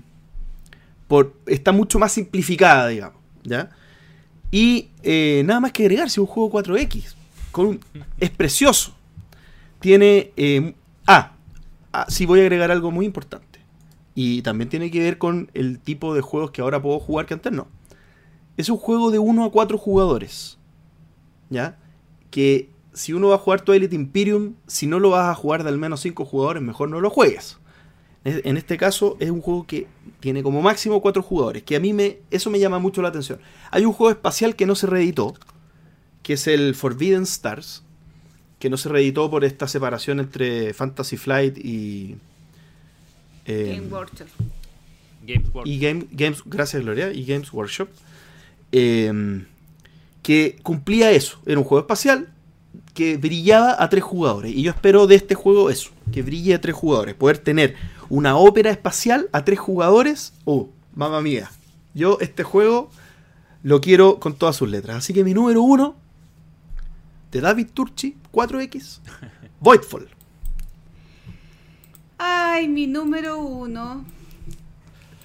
por, 1.06 1.34
está 1.44 1.72
mucho 1.72 1.98
más 1.98 2.12
simplificada, 2.12 2.88
digamos. 2.88 3.20
¿ya? 3.44 3.68
Y 4.50 4.88
eh, 5.02 5.42
nada 5.44 5.60
más 5.60 5.72
que 5.72 5.82
agregar, 5.82 6.08
si 6.08 6.20
un 6.20 6.26
juego 6.26 6.50
4X. 6.50 7.12
Con 7.52 7.78
es 8.18 8.30
precioso. 8.30 8.94
Tiene... 9.80 10.32
ah, 11.06 11.32
ah, 11.92 12.06
sí 12.08 12.24
voy 12.24 12.40
a 12.40 12.44
agregar 12.44 12.70
algo 12.70 12.90
muy 12.90 13.04
importante. 13.04 13.47
Y 14.20 14.42
también 14.42 14.68
tiene 14.68 14.90
que 14.90 14.98
ver 14.98 15.16
con 15.16 15.48
el 15.54 15.78
tipo 15.78 16.12
de 16.12 16.22
juegos 16.22 16.50
que 16.50 16.60
ahora 16.60 16.82
puedo 16.82 16.98
jugar 16.98 17.26
que 17.26 17.34
antes 17.34 17.52
no. 17.52 17.68
Es 18.56 18.68
un 18.68 18.76
juego 18.76 19.12
de 19.12 19.20
1 19.20 19.44
a 19.44 19.52
4 19.52 19.78
jugadores. 19.78 20.58
¿Ya? 21.50 21.78
Que 22.32 22.68
si 22.92 23.12
uno 23.12 23.28
va 23.28 23.36
a 23.36 23.38
jugar 23.38 23.60
Twilight 23.60 23.92
Imperium, 23.92 24.54
si 24.66 24.88
no 24.88 24.98
lo 24.98 25.10
vas 25.10 25.28
a 25.30 25.34
jugar 25.36 25.62
de 25.62 25.68
al 25.68 25.78
menos 25.78 26.00
5 26.00 26.24
jugadores, 26.24 26.64
mejor 26.64 26.88
no 26.90 27.00
lo 27.00 27.10
juegues. 27.10 27.58
Es- 28.24 28.44
En 28.44 28.56
este 28.56 28.76
caso 28.76 29.16
es 29.20 29.30
un 29.30 29.40
juego 29.40 29.68
que 29.68 29.86
tiene 30.18 30.42
como 30.42 30.62
máximo 30.62 31.00
4 31.00 31.22
jugadores, 31.22 31.62
que 31.62 31.76
a 31.76 31.80
mí 31.80 31.92
me 31.92 32.18
eso 32.32 32.50
me 32.50 32.58
llama 32.58 32.80
mucho 32.80 33.02
la 33.02 33.10
atención. 33.10 33.38
Hay 33.70 33.84
un 33.84 33.92
juego 33.92 34.10
espacial 34.10 34.56
que 34.56 34.66
no 34.66 34.74
se 34.74 34.88
reeditó, 34.88 35.34
que 36.24 36.32
es 36.32 36.48
el 36.48 36.74
Forbidden 36.74 37.22
Stars, 37.22 37.84
que 38.58 38.68
no 38.68 38.76
se 38.78 38.88
reeditó 38.88 39.30
por 39.30 39.44
esta 39.44 39.68
separación 39.68 40.18
entre 40.18 40.74
Fantasy 40.74 41.16
Flight 41.16 41.56
y 41.58 42.16
eh, 43.48 43.74
Game 43.76 43.88
Workshop. 43.92 44.26
Games 45.26 45.46
Workshop. 45.52 45.66
y 45.66 45.78
Game- 45.80 46.06
Games, 46.12 46.42
gracias 46.46 46.82
Gloria, 46.82 47.12
y 47.12 47.24
Games 47.24 47.52
Workshop, 47.52 47.88
eh, 48.72 49.44
que 50.22 50.58
cumplía 50.62 51.10
eso. 51.10 51.38
Era 51.46 51.58
un 51.58 51.64
juego 51.64 51.80
espacial 51.80 52.28
que 52.94 53.16
brillaba 53.16 53.76
a 53.82 53.88
tres 53.88 54.04
jugadores. 54.04 54.54
Y 54.54 54.62
yo 54.62 54.70
espero 54.70 55.06
de 55.06 55.14
este 55.16 55.34
juego 55.34 55.70
eso, 55.70 55.90
que 56.12 56.22
brille 56.22 56.54
a 56.54 56.60
tres 56.60 56.74
jugadores. 56.74 57.14
Poder 57.14 57.38
tener 57.38 57.74
una 58.08 58.36
ópera 58.36 58.70
espacial 58.70 59.28
a 59.32 59.44
tres 59.44 59.58
jugadores. 59.58 60.32
Oh, 60.44 60.68
mamá 60.94 61.20
mía. 61.20 61.50
Yo 61.94 62.18
este 62.20 62.42
juego 62.42 62.90
lo 63.62 63.80
quiero 63.80 64.18
con 64.20 64.34
todas 64.34 64.56
sus 64.56 64.68
letras. 64.68 64.96
Así 64.98 65.12
que 65.12 65.24
mi 65.24 65.34
número 65.34 65.62
uno 65.62 65.96
de 67.32 67.40
David 67.40 67.68
Turchi, 67.74 68.16
4X, 68.32 69.00
Voidfall. 69.60 70.08
Ay, 72.18 72.68
mi 72.68 72.86
número 72.86 73.38
uno. 73.38 74.04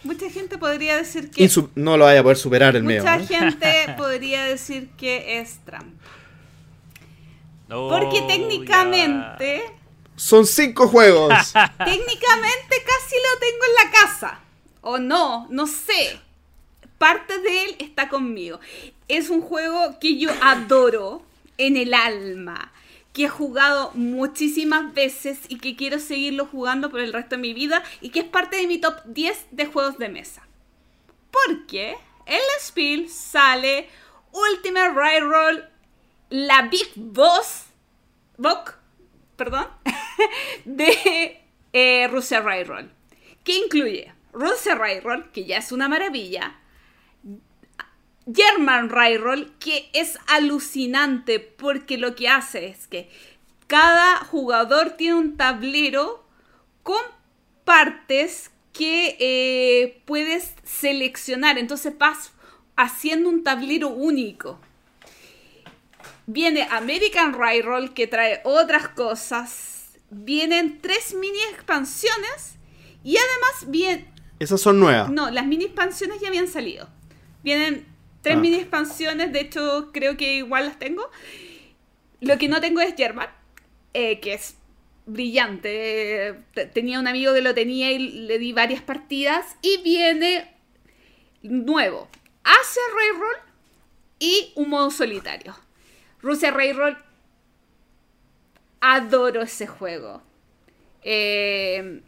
Mucha 0.03 0.29
gente 0.29 0.57
podría 0.57 0.97
decir 0.97 1.31
que. 1.31 1.43
Insu- 1.45 1.69
no 1.75 1.97
lo 1.97 2.05
vaya 2.05 2.19
a 2.19 2.23
poder 2.23 2.37
superar 2.37 2.75
el 2.75 2.83
medio. 2.83 3.01
Mucha 3.03 3.17
¿eh? 3.17 3.25
gente 3.27 3.93
podría 3.97 4.43
decir 4.43 4.89
que 4.97 5.39
es 5.39 5.59
trampa. 5.65 6.03
Oh, 7.71 7.89
Porque 7.89 8.19
ya. 8.19 8.27
técnicamente, 8.27 9.63
Son 10.15 10.45
cinco 10.45 10.87
juegos. 10.87 11.33
técnicamente 11.53 12.75
casi 12.85 13.15
lo 13.15 13.39
tengo 13.39 13.63
en 13.67 13.85
la 13.85 13.91
casa. 13.91 14.39
O 14.81 14.99
no, 14.99 15.47
no 15.49 15.65
sé. 15.65 16.19
Parte 16.97 17.39
de 17.39 17.63
él 17.65 17.75
está 17.79 18.09
conmigo. 18.09 18.59
Es 19.07 19.29
un 19.29 19.41
juego 19.41 19.97
que 19.99 20.17
yo 20.19 20.29
adoro 20.41 21.23
en 21.57 21.77
el 21.77 21.93
alma. 21.93 22.71
Que 23.13 23.25
he 23.25 23.29
jugado 23.29 23.91
muchísimas 23.93 24.93
veces 24.93 25.39
y 25.47 25.59
que 25.59 25.75
quiero 25.75 25.99
seguirlo 25.99 26.47
jugando 26.47 26.89
por 26.89 26.99
el 26.99 27.13
resto 27.13 27.35
de 27.35 27.41
mi 27.41 27.53
vida. 27.53 27.83
Y 28.01 28.09
que 28.09 28.21
es 28.21 28.25
parte 28.25 28.57
de 28.57 28.67
mi 28.67 28.79
top 28.79 28.95
10 29.05 29.47
de 29.51 29.65
juegos 29.67 29.97
de 29.97 30.09
mesa. 30.09 30.47
Porque 31.31 31.95
en 32.25 32.39
la 32.39 32.59
Spiel 32.59 33.09
sale 33.09 33.87
Ultimate 34.31 34.93
Railroad, 34.93 35.59
la 36.29 36.63
Big 36.63 36.91
Boss, 36.95 37.65
Bock, 38.37 38.77
perdón, 39.35 39.67
de 40.65 41.41
eh, 41.73 42.07
Russia 42.07 42.41
Railroad. 42.41 42.85
Que 43.43 43.57
incluye 43.57 44.13
Russia 44.31 44.75
Railroad, 44.75 45.25
que 45.31 45.45
ya 45.45 45.57
es 45.57 45.71
una 45.71 45.87
maravilla. 45.87 46.59
German 48.31 48.89
Railroad, 48.89 49.47
que 49.59 49.89
es 49.93 50.17
alucinante 50.27 51.39
porque 51.39 51.97
lo 51.97 52.15
que 52.15 52.29
hace 52.29 52.67
es 52.67 52.87
que 52.87 53.09
cada 53.67 54.17
jugador 54.25 54.91
tiene 54.91 55.15
un 55.15 55.37
tablero 55.37 56.23
con 56.83 57.01
partes 57.65 58.51
que 58.71 59.17
eh, 59.19 60.01
puedes 60.05 60.53
seleccionar. 60.63 61.57
Entonces 61.57 61.97
vas 61.97 62.31
haciendo 62.75 63.29
un 63.29 63.43
tablero 63.43 63.89
único. 63.89 64.59
Viene 66.25 66.67
American 66.71 67.33
Railroad 67.33 67.89
que 67.89 68.07
trae 68.07 68.41
otras 68.43 68.89
cosas. 68.89 69.89
Vienen 70.09 70.79
tres 70.81 71.13
mini 71.13 71.39
expansiones. 71.51 72.55
Y 73.03 73.17
además 73.17 73.65
viene... 73.67 74.13
Esas 74.39 74.61
son 74.61 74.79
nuevas. 74.79 75.09
No, 75.09 75.29
las 75.29 75.45
mini 75.45 75.65
expansiones 75.65 76.19
ya 76.21 76.29
habían 76.29 76.47
salido. 76.47 76.87
Vienen 77.43 77.92
tres 78.23 78.35
Ah. 78.37 78.39
mini 78.39 78.55
expansiones, 78.55 79.31
de 79.31 79.41
hecho 79.41 79.91
creo 79.93 80.17
que 80.17 80.37
igual 80.37 80.65
las 80.65 80.79
tengo. 80.79 81.07
Lo 82.21 82.37
que 82.39 82.47
no 82.47 82.59
tengo 82.61 82.81
es 82.81 82.95
German, 82.95 83.29
eh, 83.93 84.19
que 84.19 84.33
es 84.33 84.55
brillante. 85.05 86.39
Tenía 86.73 86.99
un 86.99 87.07
amigo 87.07 87.33
que 87.33 87.41
lo 87.41 87.53
tenía 87.53 87.91
y 87.91 87.99
le 87.99 88.39
di 88.39 88.53
varias 88.53 88.81
partidas. 88.81 89.57
Y 89.61 89.77
viene 89.83 90.49
nuevo, 91.43 92.07
Asia 92.43 92.81
Railroad 92.95 93.37
y 94.19 94.53
un 94.55 94.69
modo 94.69 94.89
solitario. 94.89 95.55
Rusia 96.21 96.51
Railroad, 96.51 96.95
adoro 98.79 99.41
ese 99.41 99.67
juego. 99.67 100.21
Eh, 101.03 102.01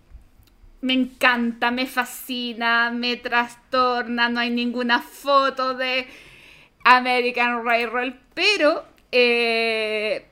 me 0.86 0.94
encanta, 0.94 1.72
me 1.72 1.86
fascina, 1.88 2.92
me 2.92 3.16
trastorna, 3.18 4.30
no 4.30 4.40
hay 4.40 4.52
ninguna 4.52 5.02
foto 5.02 5.74
de 5.74 6.08
American 6.84 7.66
Railroad, 7.66 8.14
pero 8.34 8.86
eh, 9.12 10.26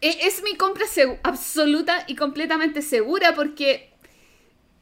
e- 0.00 0.18
es 0.28 0.42
mi 0.44 0.56
compra 0.56 0.86
absoluta 1.24 2.04
y 2.06 2.16
completamente 2.16 2.82
segura 2.82 3.34
porque 3.34 3.92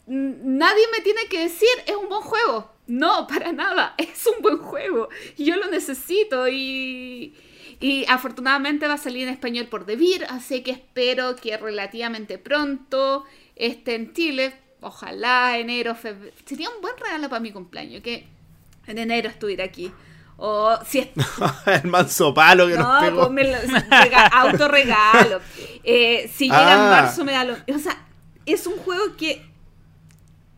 nadie 0.06 0.84
me 0.92 1.00
tiene 1.02 1.26
que 1.28 1.40
decir 1.40 1.68
es 1.86 1.96
un 1.96 2.08
buen 2.08 2.22
juego. 2.22 2.70
No, 2.86 3.26
para 3.28 3.52
nada, 3.52 3.94
es 3.98 4.26
un 4.26 4.42
buen 4.42 4.58
juego. 4.58 5.08
Yo 5.38 5.56
lo 5.56 5.70
necesito 5.70 6.48
y, 6.48 7.34
y 7.80 8.04
afortunadamente 8.08 8.86
va 8.88 8.94
a 8.94 8.98
salir 8.98 9.26
en 9.28 9.34
español 9.34 9.66
por 9.68 9.86
Devir, 9.86 10.24
así 10.28 10.62
que 10.62 10.72
espero 10.72 11.36
que 11.36 11.56
relativamente 11.56 12.38
pronto 12.38 13.24
esté 13.56 13.94
en 13.94 14.12
Chile. 14.12 14.52
Ojalá 14.82 15.58
enero, 15.58 15.94
febrero. 15.94 16.34
Sería 16.44 16.70
un 16.70 16.80
buen 16.80 16.96
regalo 16.96 17.28
para 17.28 17.40
mi 17.40 17.52
cumpleaños 17.52 18.02
que 18.02 18.26
en 18.86 18.98
enero 18.98 19.28
estuviera 19.28 19.64
aquí. 19.64 19.92
O 20.38 20.78
si 20.86 21.00
es 21.00 21.08
el 21.84 21.90
manso 21.90 22.32
palo 22.32 22.66
que 22.66 22.76
nos 22.76 22.88
no, 22.88 23.00
pegó. 23.00 23.20
pues 23.20 23.30
me 23.32 23.44
lo, 23.44 23.58
rega- 23.58 24.26
autorregalo. 24.28 25.40
Eh, 25.82 26.30
si 26.34 26.44
llega 26.44 26.74
en 26.74 26.80
Ah. 26.80 26.90
marzo 27.02 27.24
me 27.24 27.32
da 27.32 27.44
lo... 27.44 27.54
O 27.74 27.78
sea, 27.78 28.06
es 28.46 28.66
un 28.66 28.76
juego 28.78 29.16
que 29.16 29.46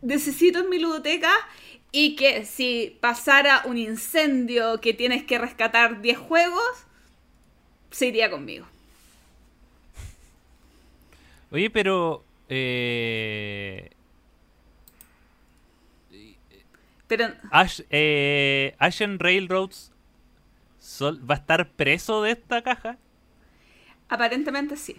necesito 0.01 0.59
en 0.59 0.69
mi 0.69 0.79
ludoteca 0.79 1.31
y 1.93 2.15
que 2.17 2.43
si 2.45 2.97
pasara 3.01 3.61
un 3.65 3.77
incendio 3.77 4.81
que 4.81 4.93
tienes 4.93 5.23
que 5.23 5.37
rescatar 5.37 6.01
10 6.01 6.17
juegos, 6.17 6.63
se 7.91 8.07
iría 8.07 8.29
conmigo. 8.31 8.65
Oye, 11.51 11.69
pero. 11.69 12.23
Eh, 12.49 13.91
Pero 17.17 17.33
Ash, 17.51 17.81
eh, 17.89 18.75
Ashen 18.79 19.19
Railroads 19.19 19.91
sol- 20.79 21.19
va 21.29 21.35
a 21.35 21.37
estar 21.37 21.69
preso 21.69 22.21
de 22.23 22.31
esta 22.31 22.61
caja. 22.61 22.97
aparentemente 24.09 24.77
sí. 24.77 24.97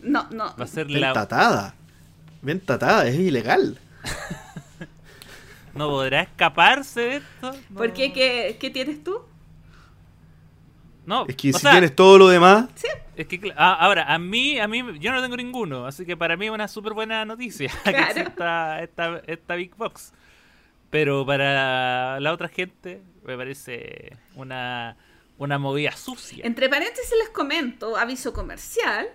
No, 0.00 0.28
no. 0.30 0.54
Va 0.56 0.64
a 0.64 0.66
ser 0.66 0.86
Ven 0.86 1.00
la. 1.00 1.12
tatada. 1.12 1.74
Ven 2.42 2.58
tatada, 2.60 3.06
es 3.06 3.14
ilegal. 3.16 3.78
No 5.74 5.88
podrá 5.88 6.20
escaparse 6.22 7.00
de 7.00 7.16
esto. 7.16 7.52
No. 7.70 7.78
¿Por 7.78 7.92
qué? 7.94 8.12
¿Qué, 8.12 8.58
qué 8.60 8.68
tienes 8.68 9.02
tú? 9.02 9.22
No, 11.06 11.24
Es 11.26 11.34
que 11.34 11.48
o 11.48 11.52
si 11.54 11.60
sea, 11.60 11.70
tienes 11.72 11.96
todo 11.96 12.18
lo 12.18 12.28
demás, 12.28 12.68
Es 13.16 13.26
que, 13.26 13.52
ah, 13.56 13.72
ahora, 13.80 14.04
a 14.12 14.18
mí, 14.18 14.58
a 14.60 14.68
mí, 14.68 14.84
yo 15.00 15.10
no 15.12 15.22
tengo 15.22 15.36
ninguno, 15.36 15.86
así 15.86 16.04
que 16.04 16.14
para 16.16 16.36
mí 16.36 16.44
es 16.46 16.52
una 16.52 16.68
súper 16.68 16.92
buena 16.92 17.24
noticia 17.24 17.70
que 17.84 17.90
Claro. 17.90 18.10
exista 18.20 18.82
esta, 18.82 19.22
esta 19.26 19.54
Big 19.56 19.74
Box. 19.74 20.12
Pero 20.92 21.24
para 21.24 22.20
la 22.20 22.32
otra 22.34 22.48
gente 22.48 23.00
me 23.24 23.34
parece 23.34 24.14
una, 24.34 24.98
una 25.38 25.58
movida 25.58 25.92
sucia. 25.92 26.44
Entre 26.46 26.68
paréntesis 26.68 27.14
les 27.18 27.30
comento, 27.30 27.96
aviso 27.96 28.34
comercial, 28.34 29.08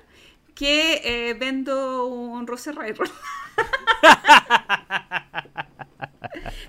que 0.55 1.01
eh, 1.03 1.35
vendo 1.35 2.07
un 2.07 2.47
Rusia 2.47 2.71
Railroad. 2.71 3.11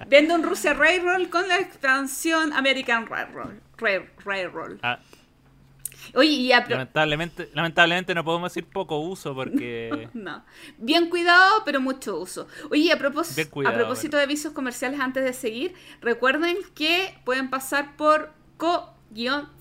vendo 0.08 0.34
un 0.34 0.42
Rusia 0.42 0.74
Railroad 0.74 1.28
con 1.28 1.46
la 1.48 1.58
expansión 1.58 2.52
American 2.52 3.06
Railroad. 3.06 3.54
Rail- 3.78 4.10
Railroad. 4.24 4.78
Ah, 4.82 4.98
Oye, 6.14 6.30
y 6.30 6.52
a 6.52 6.60
Lamentablemente, 6.66 7.50
lamentablemente 7.54 8.14
no 8.14 8.24
podemos 8.24 8.50
decir 8.52 8.66
poco 8.66 8.98
uso 8.98 9.34
porque... 9.34 10.08
No. 10.14 10.44
Bien 10.78 11.08
cuidado, 11.08 11.62
pero 11.64 11.80
mucho 11.80 12.18
uso. 12.18 12.46
Oye, 12.70 12.92
a, 12.92 12.98
propós- 12.98 13.48
cuidado, 13.50 13.74
a 13.74 13.78
propósito 13.78 14.16
de 14.16 14.22
avisos 14.24 14.52
comerciales 14.52 15.00
antes 15.00 15.24
de 15.24 15.32
seguir, 15.32 15.74
recuerden 16.00 16.56
que 16.74 17.14
pueden 17.24 17.50
pasar 17.50 17.96
por 17.96 18.32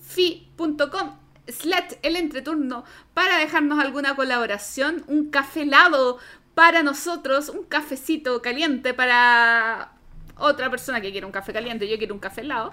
co-fi.com 0.08 1.16
slash 1.46 1.94
el 2.02 2.16
entreturno 2.16 2.84
para 3.14 3.38
dejarnos 3.38 3.78
alguna 3.78 4.14
colaboración, 4.16 5.04
un 5.06 5.30
café 5.30 5.62
helado 5.62 6.18
para 6.54 6.82
nosotros, 6.82 7.48
un 7.48 7.64
cafecito 7.64 8.42
caliente 8.42 8.92
para 8.92 9.92
otra 10.38 10.70
persona 10.70 11.00
que 11.00 11.10
quiere 11.12 11.26
un 11.26 11.32
café 11.32 11.52
caliente, 11.52 11.88
yo 11.88 11.98
quiero 11.98 12.14
un 12.14 12.20
café 12.20 12.40
helado. 12.42 12.72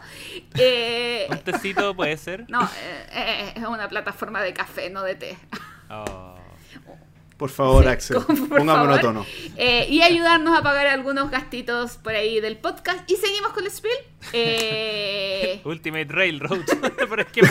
Eh, 0.58 1.28
Un 1.30 1.40
tecito 1.40 1.96
puede 1.96 2.16
ser. 2.18 2.46
no, 2.50 2.64
eh, 2.64 3.08
eh, 3.12 3.54
es 3.58 3.64
una 3.66 3.88
plataforma 3.90 4.42
de 4.42 4.54
café, 4.54 4.90
no 4.90 5.04
de 5.04 5.16
té. 5.16 5.38
Oh. 5.90 6.34
Por 7.38 7.50
favor, 7.50 7.84
Sí, 7.84 7.90
Axel, 7.90 8.18
pongámonos 8.48 9.02
tono. 9.02 9.26
Eh, 9.58 9.88
y 9.90 10.02
ayudarnos 10.02 10.58
a 10.58 10.62
pagar 10.64 10.88
algunos 10.88 11.30
gastitos 11.30 11.98
por 11.98 12.16
ahí 12.16 12.40
del 12.40 12.56
podcast. 12.58 13.00
Y 13.12 13.18
seguimos 13.18 13.52
con 13.52 13.66
el 13.66 13.72
spiel. 13.72 13.92
Eh, 14.32 15.60
Ultimate 15.66 16.06
Railroad. 16.08 16.60
Pero 16.98 17.22
es 17.22 17.28
que 17.28 17.42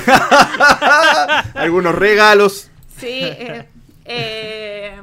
Algunos 1.55 1.95
regalos. 1.95 2.70
sí. 2.97 3.20
eh, 3.23 3.69
eh, 4.07 5.01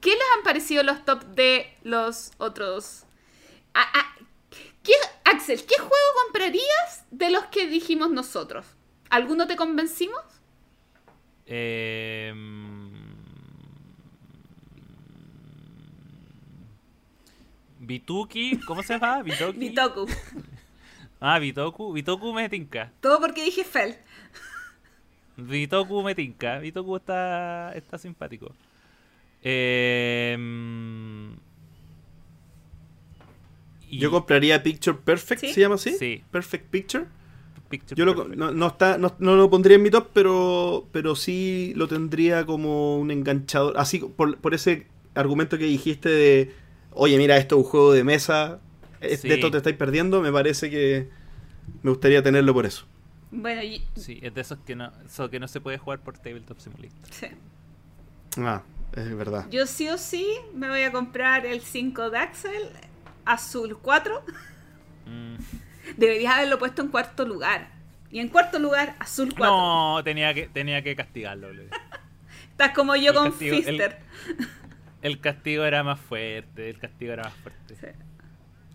¿Qué 0.00 0.10
les 0.10 0.22
han 0.36 0.44
parecido 0.44 0.84
los 0.84 1.04
top 1.04 1.24
de 1.34 1.74
los 1.82 2.30
otros? 2.38 3.02
Ah, 3.74 3.86
ah, 3.92 4.14
¿qué- 4.86 4.92
Axel, 5.24 5.64
¿qué 5.66 5.76
juego 5.76 5.94
comprarías 6.24 7.04
de 7.10 7.30
los 7.30 7.44
que 7.46 7.66
dijimos 7.66 8.10
nosotros? 8.10 8.64
¿Alguno 9.10 9.46
te 9.46 9.56
convencimos? 9.56 10.20
Eh, 11.46 12.32
Bituki, 17.78 18.58
¿cómo 18.66 18.82
se 18.82 18.94
llama? 18.94 19.22
Bitoki. 19.22 19.58
Bitoku. 19.58 20.06
Ah, 21.20 21.38
Bitoku. 21.38 21.92
Bitoku 21.92 22.32
me 22.32 22.48
tinca. 22.48 22.92
Todo 23.00 23.20
porque 23.20 23.44
dije 23.44 23.64
Fel. 23.64 23.96
Bitoku 25.36 26.02
me 26.02 26.14
tinca. 26.14 26.58
Bitoku 26.58 26.96
está, 26.96 27.72
está 27.74 27.98
simpático. 27.98 28.54
Eh, 29.42 30.36
y- 33.96 34.00
Yo 34.00 34.10
compraría 34.10 34.62
Picture 34.62 34.96
Perfect, 35.04 35.40
¿Sí? 35.40 35.52
¿se 35.52 35.60
llama 35.60 35.74
así? 35.76 35.92
Sí. 35.98 36.22
Perfect 36.30 36.68
Picture. 36.70 37.04
Picture 37.68 37.98
Yo 37.98 38.04
lo- 38.04 38.14
Perfect. 38.14 38.36
no, 38.38 38.52
no 38.52 38.66
está, 38.68 38.96
no, 38.98 39.14
no 39.18 39.34
lo 39.36 39.50
pondría 39.50 39.76
en 39.76 39.82
mi 39.82 39.90
top, 39.90 40.08
pero, 40.12 40.86
pero 40.92 41.16
sí 41.16 41.72
lo 41.76 41.88
tendría 41.88 42.46
como 42.46 42.96
un 42.98 43.10
enganchador. 43.10 43.74
Así, 43.76 43.98
por, 43.98 44.38
por 44.38 44.54
ese 44.54 44.86
argumento 45.14 45.58
que 45.58 45.64
dijiste 45.64 46.08
de, 46.08 46.52
oye, 46.92 47.18
mira, 47.18 47.36
esto 47.36 47.58
es 47.58 47.64
un 47.64 47.70
juego 47.70 47.92
de 47.92 48.04
mesa, 48.04 48.60
es- 49.00 49.20
Sí. 49.20 49.28
de 49.28 49.34
esto 49.34 49.50
te 49.50 49.56
estáis 49.58 49.76
perdiendo, 49.76 50.20
me 50.22 50.30
parece 50.30 50.70
que 50.70 51.08
me 51.82 51.90
gustaría 51.90 52.22
tenerlo 52.22 52.54
por 52.54 52.66
eso. 52.66 52.86
Bueno, 53.32 53.62
y- 53.62 53.82
Sí, 53.96 54.20
es 54.22 54.32
de 54.34 54.40
esos 54.42 54.58
que 54.64 54.76
no, 54.76 54.92
eso 55.04 55.28
que 55.28 55.40
no 55.40 55.48
se 55.48 55.60
puede 55.60 55.78
jugar 55.78 56.00
por 56.00 56.16
Tabletop 56.18 56.58
Simulator. 56.60 56.96
sí. 57.10 57.26
Ah, 58.38 58.62
es 58.94 59.16
verdad. 59.16 59.46
Yo 59.50 59.66
sí 59.66 59.88
o 59.88 59.98
sí 59.98 60.26
me 60.54 60.68
voy 60.68 60.82
a 60.82 60.92
comprar 60.92 61.46
el 61.46 61.60
5 61.62 62.10
de 62.10 62.18
Axel, 62.18 62.62
azul 63.26 63.78
4. 63.80 64.24
Mm. 65.06 65.34
Deberías 65.96 66.34
haberlo 66.34 66.58
puesto 66.58 66.82
en 66.82 66.88
cuarto 66.88 67.24
lugar. 67.26 67.68
Y 68.10 68.20
en 68.20 68.28
cuarto 68.28 68.58
lugar, 68.58 68.96
azul 68.98 69.34
4. 69.36 69.46
No, 69.54 70.00
tenía 70.04 70.32
que, 70.32 70.48
tenía 70.48 70.82
que 70.82 70.96
castigarlo. 70.96 71.48
Estás 72.50 72.70
como 72.72 72.96
yo 72.96 73.10
El 73.10 73.16
con 73.16 73.30
castigo- 73.32 73.56
Fister. 73.56 74.00
El 75.02 75.20
castigo 75.20 75.64
era 75.64 75.82
más 75.84 76.00
fuerte, 76.00 76.70
el 76.70 76.78
castigo 76.78 77.12
era 77.12 77.24
más 77.24 77.34
fuerte. 77.34 77.76
Sí. 77.76 77.86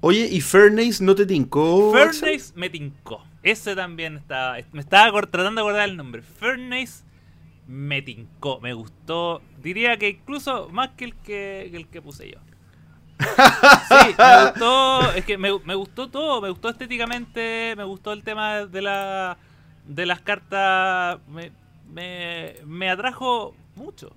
Oye, 0.02 0.28
¿y 0.32 0.42
Fairness 0.42 1.02
no 1.02 1.14
te 1.16 1.26
tincó? 1.26 1.92
Furnace 1.92 2.54
me 2.56 2.70
tincó. 2.70 3.24
Ese 3.44 3.76
también 3.76 4.18
estaba. 4.18 4.58
Me 4.72 4.80
estaba 4.82 5.12
tratando 5.28 5.62
de 5.62 5.68
acordar 5.68 5.90
el 5.90 5.98
nombre. 5.98 6.22
Furnace 6.22 7.04
me 7.68 8.02
tincó. 8.02 8.60
Me 8.62 8.74
gustó. 8.74 9.42
Diría 9.62 9.98
que 9.98 10.10
incluso 10.10 10.70
más 10.70 10.90
que 10.90 11.06
el 11.06 11.16
que, 11.16 11.68
que 11.72 11.78
el 11.78 11.88
que 11.88 12.02
puse 12.02 12.32
yo. 12.32 12.40
Sí, 13.22 14.16
me 14.18 14.44
gustó. 14.52 15.12
Es 15.14 15.26
que 15.26 15.38
me, 15.38 15.58
me 15.60 15.76
gustó 15.76 16.10
todo. 16.10 16.42
Me 16.42 16.50
gustó 16.50 16.70
estéticamente. 16.70 17.74
Me 17.78 17.84
gustó 17.84 18.14
el 18.14 18.24
tema 18.24 18.66
de 18.66 18.82
la 18.82 19.38
de 19.86 20.06
las 20.06 20.22
cartas. 20.22 21.20
Me, 21.28 21.52
me, 21.92 22.56
me 22.66 22.90
atrajo 22.90 23.56
mucho. 23.76 24.12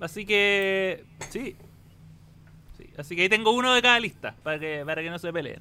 Así 0.00 0.24
que. 0.24 1.04
Sí. 1.30 1.56
Sí, 2.76 2.90
Así 2.96 3.16
que 3.16 3.22
ahí 3.22 3.28
tengo 3.28 3.52
uno 3.52 3.74
de 3.74 3.82
cada 3.82 3.98
lista. 3.98 4.34
Para 4.42 4.58
que, 4.58 4.82
para 4.86 5.02
que 5.02 5.10
no 5.10 5.18
se 5.18 5.32
peleen. 5.32 5.60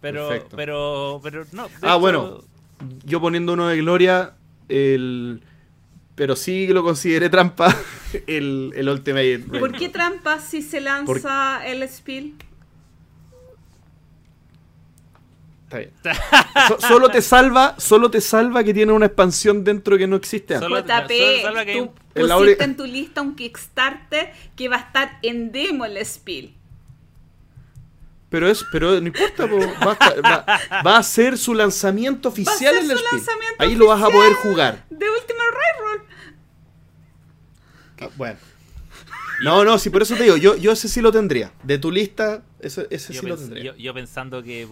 Pero, 0.00 0.28
Perfecto. 0.28 0.56
pero, 0.56 1.20
pero 1.22 1.44
no. 1.52 1.64
Ah, 1.82 1.88
hecho, 1.88 2.00
bueno. 2.00 2.40
Yo 3.04 3.20
poniendo 3.20 3.52
uno 3.52 3.68
de 3.68 3.76
Gloria, 3.76 4.32
el... 4.68 5.42
pero 6.20 6.36
sí 6.36 6.66
lo 6.66 6.82
consideré 6.82 7.30
trampa, 7.30 7.74
el, 8.26 8.74
el 8.76 8.88
Ultimate 8.90 9.38
¿Por 9.38 9.52
Railroad. 9.52 9.78
qué 9.78 9.88
trampa 9.88 10.38
si 10.38 10.60
se 10.60 10.78
lanza 10.82 11.66
el 11.66 11.88
Spiel? 11.88 12.34
Está 15.64 15.78
bien. 15.78 15.90
So- 16.68 16.78
solo 16.80 17.08
te 17.08 17.22
salva, 17.22 17.74
solo 17.78 18.10
te 18.10 18.20
salva 18.20 18.62
que 18.62 18.74
tiene 18.74 18.92
una 18.92 19.06
expansión 19.06 19.64
dentro 19.64 19.96
que 19.96 20.06
no 20.06 20.16
existe 20.16 20.54
antes. 20.56 20.68
Solo- 20.68 20.82
JP, 20.82 21.08
solo 21.08 21.42
salva 21.42 21.64
que 21.64 21.70
hay 21.72 21.78
tú 21.78 21.84
un- 21.84 21.90
En 22.14 22.28
la 22.28 22.36
pusiste 22.36 22.64
en 22.64 22.76
tu 22.76 22.84
lista 22.84 23.22
un 23.22 23.34
Kickstarter 23.34 24.32
que 24.56 24.68
va 24.68 24.76
a 24.76 24.80
estar 24.80 25.18
en 25.22 25.52
demo 25.52 25.86
el 25.86 26.04
Spiel. 26.04 26.54
Pero 28.28 28.46
es, 28.48 28.62
pero 28.70 29.00
no 29.00 29.06
importa, 29.06 29.48
po, 29.48 29.56
va, 29.58 29.92
a 29.92 29.94
estar- 29.94 30.24
va- 30.24 30.82
va 30.86 30.96
a 30.98 31.02
ser 31.02 31.38
su 31.38 31.54
lanzamiento 31.54 32.28
oficial 32.28 32.76
en 32.76 32.90
el 32.90 32.98
Spiel. 32.98 33.22
Ahí 33.58 33.74
lo 33.74 33.86
vas 33.86 34.02
a 34.02 34.08
poder 34.10 34.34
jugar. 34.34 34.84
De 34.90 35.08
Ultimate 35.08 35.50
Railroad. 35.50 35.89
Ah, 38.00 38.08
bueno. 38.16 38.38
No, 39.42 39.64
no, 39.64 39.78
sí, 39.78 39.88
por 39.88 40.02
eso 40.02 40.16
te 40.16 40.24
digo, 40.24 40.36
yo, 40.36 40.56
yo 40.56 40.72
ese 40.72 40.86
sí 40.88 41.00
lo 41.00 41.10
tendría. 41.12 41.52
De 41.62 41.78
tu 41.78 41.90
lista, 41.90 42.42
ese, 42.60 42.86
ese 42.90 43.14
sí 43.14 43.26
lo 43.26 43.36
tendría. 43.38 43.64
yo- 43.64 43.76
yo 43.76 43.94
pensando 43.94 44.42
que, 44.42 44.66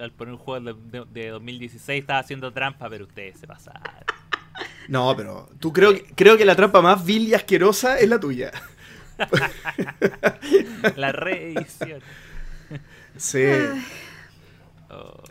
al 0.00 0.12
poner 0.12 0.32
un 0.34 0.38
juego 0.38 0.72
de, 0.72 0.98
de- 1.00 1.04
de 1.12 1.28
2016 1.28 2.00
estaba 2.00 2.20
haciendo 2.20 2.52
trampa, 2.52 2.88
pero 2.88 3.04
ustedes 3.04 3.38
se 3.38 3.46
pasaron. 3.46 3.82
No, 4.88 5.14
pero 5.16 5.48
tú 5.58 5.72
creo, 5.72 5.92
que- 5.94 6.04
creo 6.14 6.38
que 6.38 6.44
la 6.46 6.56
trampa 6.56 6.80
más 6.80 7.04
vil 7.04 7.28
y 7.28 7.34
asquerosa 7.34 7.98
es 7.98 8.08
la 8.08 8.18
tuya. 8.18 8.50
La 10.96 11.12
reedición. 11.12 12.00
Sí. 13.16 13.44
Oh. 14.90 15.22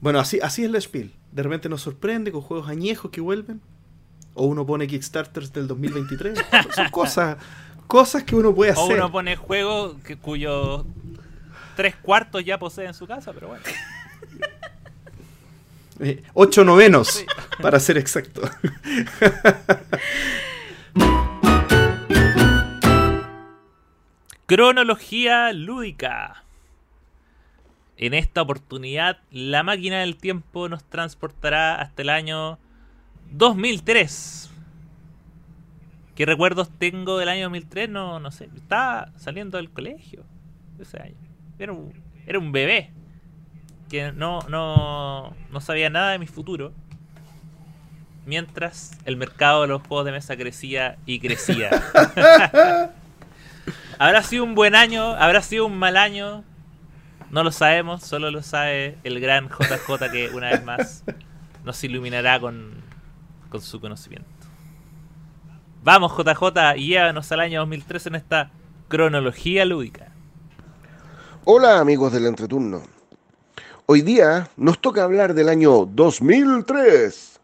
Bueno, 0.00 0.18
así, 0.20 0.38
así 0.42 0.64
es 0.64 0.70
la 0.70 0.80
Spiel. 0.80 1.12
De 1.32 1.42
repente 1.42 1.68
nos 1.68 1.80
sorprende 1.82 2.30
con 2.32 2.42
juegos 2.42 2.68
añejos 2.68 3.10
que 3.10 3.20
vuelven. 3.20 3.60
O 4.34 4.46
uno 4.46 4.66
pone 4.66 4.86
Kickstarters 4.86 5.52
del 5.52 5.66
2023. 5.68 6.38
Son 6.74 6.88
cosas, 6.90 7.36
cosas 7.86 8.24
que 8.24 8.34
uno 8.34 8.54
puede 8.54 8.72
O 8.72 8.84
hacer. 8.84 8.96
uno 8.96 9.10
pone 9.12 9.36
juegos 9.36 9.96
que, 10.02 10.16
cuyos 10.16 10.84
tres 11.76 11.94
cuartos 11.96 12.44
ya 12.44 12.58
posee 12.58 12.86
en 12.86 12.94
su 12.94 13.06
casa, 13.06 13.32
pero 13.32 13.48
bueno. 13.48 13.62
Eh, 16.00 16.24
ocho 16.34 16.64
novenos, 16.64 17.06
Sí. 17.08 17.24
para 17.62 17.78
ser 17.78 17.98
exacto. 17.98 18.42
Cronología 24.46 25.52
lúdica. 25.52 26.42
En 27.96 28.12
esta 28.12 28.42
oportunidad, 28.42 29.18
la 29.30 29.62
máquina 29.62 30.00
del 30.00 30.16
tiempo 30.16 30.68
nos 30.68 30.84
transportará 30.84 31.80
hasta 31.80 32.02
el 32.02 32.10
año 32.10 32.58
2003. 33.32 34.50
¿Qué 36.14 36.26
recuerdos 36.26 36.70
tengo 36.78 37.18
del 37.18 37.28
año 37.28 37.44
2003? 37.44 37.88
No, 37.88 38.20
no 38.20 38.30
sé. 38.30 38.48
Estaba 38.54 39.10
saliendo 39.16 39.56
del 39.58 39.70
colegio 39.70 40.24
ese 40.78 41.02
año. 41.02 41.16
Era 41.58 41.72
un, 41.72 41.92
era 42.26 42.38
un 42.38 42.52
bebé 42.52 42.90
que 43.90 44.12
no, 44.12 44.40
no, 44.48 45.34
no 45.50 45.60
sabía 45.60 45.90
nada 45.90 46.12
de 46.12 46.18
mi 46.18 46.26
futuro. 46.26 46.72
Mientras 48.26 48.92
el 49.04 49.16
mercado 49.16 49.62
de 49.62 49.68
los 49.68 49.82
juegos 49.82 50.06
de 50.06 50.12
mesa 50.12 50.36
crecía 50.36 50.96
y 51.04 51.18
crecía. 51.20 51.70
¿Habrá 53.98 54.22
sido 54.22 54.44
un 54.44 54.54
buen 54.54 54.74
año? 54.74 55.14
¿Habrá 55.14 55.42
sido 55.42 55.66
un 55.66 55.78
mal 55.78 55.96
año? 55.96 56.44
No 57.30 57.42
lo 57.42 57.50
sabemos, 57.50 58.04
solo 58.04 58.30
lo 58.30 58.42
sabe 58.42 58.96
el 59.02 59.18
gran 59.20 59.48
JJ 59.48 60.10
que 60.12 60.30
una 60.30 60.50
vez 60.50 60.64
más 60.64 61.04
nos 61.64 61.82
iluminará 61.82 62.38
con, 62.38 62.83
con 63.54 63.62
su 63.62 63.80
conocimiento. 63.80 64.28
Vamos 65.84 66.10
JJ 66.10 66.76
y 66.76 66.88
llévanos 66.88 67.30
al 67.30 67.38
año 67.38 67.60
2003 67.60 68.06
en 68.06 68.14
esta 68.16 68.50
cronología 68.88 69.64
lúdica. 69.64 70.12
Hola 71.44 71.78
amigos 71.78 72.12
del 72.12 72.26
entreturno. 72.26 72.82
hoy 73.86 74.02
día 74.02 74.50
nos 74.56 74.80
toca 74.80 75.04
hablar 75.04 75.34
del 75.34 75.48
año 75.48 75.86
2003. 75.86 77.38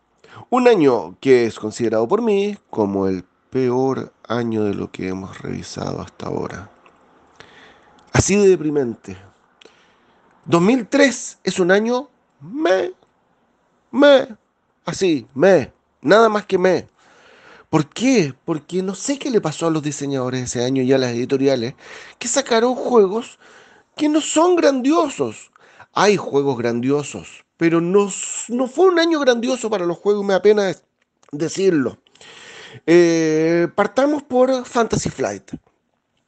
Un 0.49 0.67
año 0.67 1.17
que 1.21 1.47
es 1.47 1.61
considerado 1.61 2.09
por 2.09 2.23
mí 2.23 2.59
como 2.71 3.07
el 3.07 3.25
peor 3.51 4.13
año 4.27 4.65
de 4.65 4.75
lo 4.75 4.91
que 4.91 5.07
hemos 5.07 5.41
revisado 5.41 6.01
hasta 6.01 6.27
ahora. 6.27 6.71
Así 8.13 8.35
de 8.35 8.49
deprimente. 8.49 9.17
2003 10.47 11.39
es 11.45 11.61
un 11.61 11.71
año 11.71 12.09
me, 12.41 12.95
me, 13.93 14.37
así, 14.85 15.29
me, 15.35 15.73
nada 16.03 16.29
más 16.29 16.47
que 16.47 16.59
me. 16.59 16.87
¿Por 17.69 17.89
qué? 17.89 18.35
Porque 18.45 18.83
no 18.83 18.95
sé 18.95 19.19
qué 19.19 19.31
le 19.31 19.41
pasó 19.41 19.67
a 19.67 19.71
los 19.71 19.83
diseñadores 19.83 20.43
ese 20.43 20.65
año 20.65 20.83
y 20.83 20.93
a 20.93 20.99
las 20.99 21.13
editoriales 21.13 21.75
que 22.19 22.27
sacaron 22.27 22.75
juegos 22.75 23.39
que 23.97 24.09
no 24.09 24.21
son 24.21 24.57
grandiosos. 24.57 25.51
Hay 25.93 26.17
juegos 26.17 26.59
grandiosos, 26.59 27.45
pero 27.57 27.81
no, 27.81 28.09
no 28.49 28.67
fue 28.67 28.87
un 28.87 28.99
año 28.99 29.21
grandioso 29.21 29.71
para 29.71 29.87
los 29.87 29.99
juegos, 29.99 30.25
me 30.25 30.35
apena 30.35 30.73
decirlo. 31.33 31.99
Eh, 32.87 33.69
partamos 33.75 34.23
por 34.23 34.65
Fantasy 34.65 35.11
Flight, 35.11 35.53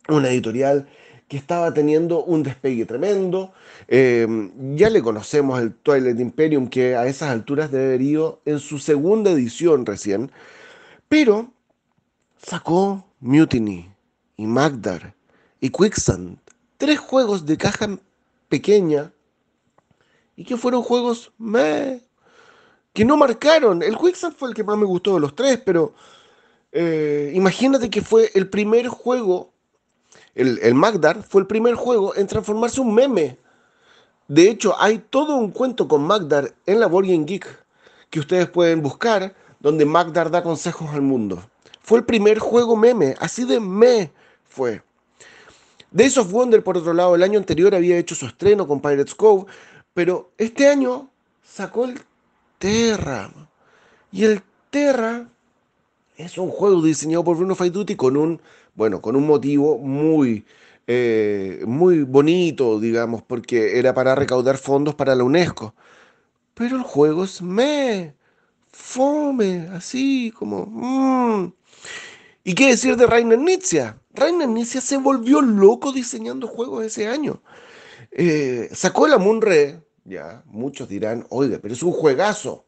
una 0.09 0.29
editorial 0.29 0.89
que 1.33 1.39
estaba 1.39 1.73
teniendo 1.73 2.23
un 2.25 2.43
despegue 2.43 2.85
tremendo. 2.85 3.55
Eh, 3.89 4.27
ya 4.75 4.91
le 4.91 5.01
conocemos 5.01 5.59
el 5.63 5.73
Twilight 5.73 6.21
Imperium, 6.21 6.69
que 6.69 6.95
a 6.95 7.07
esas 7.07 7.31
alturas 7.31 7.71
debe 7.71 7.95
haber 7.95 8.39
en 8.45 8.59
su 8.59 8.79
segunda 8.79 9.31
edición 9.31 9.87
recién. 9.87 10.31
Pero 11.09 11.51
sacó 12.37 13.07
Mutiny 13.21 13.89
y 14.37 14.45
Magdar 14.45 15.15
y 15.59 15.71
Quicksand, 15.71 16.37
tres 16.77 16.99
juegos 16.99 17.47
de 17.47 17.57
caja 17.57 17.99
pequeña 18.51 19.11
y 20.37 20.45
que 20.45 20.59
fueron 20.59 20.83
juegos 20.83 21.33
que 22.93 23.05
no 23.07 23.17
marcaron. 23.17 23.83
El 23.83 23.97
Quicksand 23.97 24.37
fue 24.37 24.51
el 24.51 24.55
que 24.55 24.65
más 24.65 24.77
me 24.77 24.85
gustó 24.85 25.15
de 25.15 25.21
los 25.21 25.35
tres, 25.35 25.59
pero 25.65 25.95
eh, 26.73 27.33
imagínate 27.35 27.89
que 27.89 28.03
fue 28.03 28.31
el 28.35 28.51
primer 28.51 28.89
juego, 28.89 29.52
el, 30.35 30.59
el 30.63 30.75
Magdar 30.75 31.23
fue 31.23 31.43
el 31.43 31.47
primer 31.47 31.75
juego 31.75 32.15
en 32.17 32.27
transformarse 32.27 32.81
un 32.81 32.95
meme. 32.95 33.39
De 34.29 34.49
hecho, 34.49 34.75
hay 34.79 34.99
todo 34.99 35.37
un 35.37 35.51
cuento 35.51 35.89
con 35.89 36.03
Magdar 36.03 36.55
en 36.67 36.81
la 36.81 36.87
Board 36.87 37.07
Geek 37.07 37.47
que 38.09 38.21
ustedes 38.21 38.49
pueden 38.49 38.83
buscar 38.83 39.35
donde 39.61 39.85
Magdar 39.85 40.31
da 40.31 40.43
consejos 40.43 40.91
al 40.91 41.03
mundo. 41.03 41.43
Fue 41.83 41.99
el 41.99 42.05
primer 42.05 42.39
juego 42.39 42.77
meme, 42.77 43.15
así 43.19 43.45
de 43.45 43.61
me 43.61 44.13
fue. 44.45 44.83
Days 45.91 46.17
of 46.17 46.31
Wonder, 46.31 46.63
por 46.63 46.79
otro 46.79 46.93
lado, 46.95 47.15
el 47.15 47.23
año 47.23 47.39
anterior 47.39 47.75
había 47.75 47.99
hecho 47.99 48.15
su 48.15 48.27
estreno 48.27 48.67
con 48.67 48.81
Pirates 48.81 49.15
Cove, 49.15 49.47
pero 49.93 50.31
este 50.39 50.69
año 50.69 51.11
sacó 51.43 51.85
el 51.85 52.01
Terra. 52.59 53.31
Y 54.11 54.25
el 54.25 54.43
Terra 54.71 55.29
es 56.17 56.39
un 56.39 56.49
juego 56.49 56.81
diseñado 56.83 57.25
por 57.25 57.37
Bruno 57.37 57.55
Faiduti 57.55 57.97
con 57.97 58.17
un, 58.17 58.41
bueno, 58.75 59.01
con 59.01 59.17
un 59.17 59.27
motivo 59.27 59.79
muy, 59.79 60.45
eh, 60.87 61.63
muy 61.67 62.03
bonito, 62.03 62.81
digamos, 62.81 63.23
porque 63.23 63.79
era 63.79 63.95
para 63.95 64.15
recaudar 64.15 64.59
fondos 64.59 64.95
para 64.95 65.15
la 65.15 65.25
UNESCO. 65.25 65.75
Pero 66.55 66.77
el 66.77 66.83
juego 66.83 67.25
es 67.25 67.43
me 67.43 68.15
fome, 68.73 69.69
así 69.73 70.33
como... 70.33 70.67
Mm. 70.67 71.53
¿Y 72.45 72.55
qué 72.55 72.69
decir 72.69 72.97
de 72.97 73.07
Rainer 73.07 73.39
Nietzsche? 73.39 73.95
Rainer 74.15 74.49
Nietzsche 74.49 74.81
se 74.81 74.97
volvió 74.97 75.41
loco 75.41 75.93
diseñando 75.93 76.49
juegos 76.49 76.85
ese 76.85 77.07
año. 77.07 77.41
Eh, 78.11 78.69
sacó 78.73 79.07
el 79.07 79.15
Amun-Re, 79.15 79.81
ya, 80.05 80.43
muchos 80.47 80.89
dirán, 80.89 81.25
oiga, 81.31 81.59
pero 81.63 81.75
es 81.75 81.83
un 81.83 81.93
juegazo. 81.93 82.67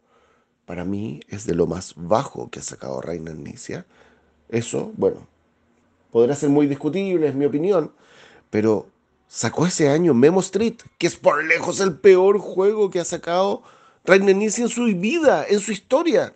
Para 0.64 0.85
mí 0.85 1.20
es 1.28 1.44
de 1.44 1.55
lo 1.55 1.66
más 1.66 1.94
bajo 1.97 2.48
que 2.51 2.60
ha 2.60 2.62
sacado 2.62 3.01
Rainer 3.01 3.36
Nietzsche. 3.36 3.85
Eso, 4.48 4.93
bueno, 4.97 5.26
podrá 6.14 6.36
ser 6.36 6.48
muy 6.48 6.68
discutible, 6.68 7.26
es 7.26 7.34
mi 7.34 7.44
opinión, 7.44 7.90
pero 8.48 8.86
sacó 9.26 9.66
ese 9.66 9.88
año 9.88 10.14
Memo 10.14 10.38
Street, 10.38 10.76
que 10.96 11.08
es 11.08 11.16
por 11.16 11.42
lejos 11.42 11.80
el 11.80 11.98
peor 11.98 12.38
juego 12.38 12.88
que 12.88 13.00
ha 13.00 13.04
sacado 13.04 13.64
Rainer 14.04 14.36
Nietzsche 14.36 14.62
en 14.62 14.68
su 14.68 14.84
vida, 14.84 15.44
en 15.48 15.58
su 15.58 15.72
historia. 15.72 16.32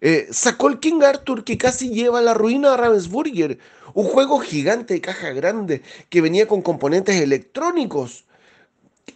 Eh, 0.00 0.28
sacó 0.30 0.68
el 0.68 0.78
King 0.78 1.02
Arthur 1.02 1.42
que 1.42 1.58
casi 1.58 1.90
lleva 1.90 2.20
a 2.20 2.22
la 2.22 2.32
ruina 2.32 2.74
a 2.74 2.76
Ravensburger, 2.76 3.58
un 3.92 4.04
juego 4.04 4.38
gigante 4.38 4.94
de 4.94 5.00
caja 5.00 5.30
grande 5.30 5.82
que 6.08 6.20
venía 6.20 6.46
con 6.46 6.62
componentes 6.62 7.20
electrónicos. 7.20 8.24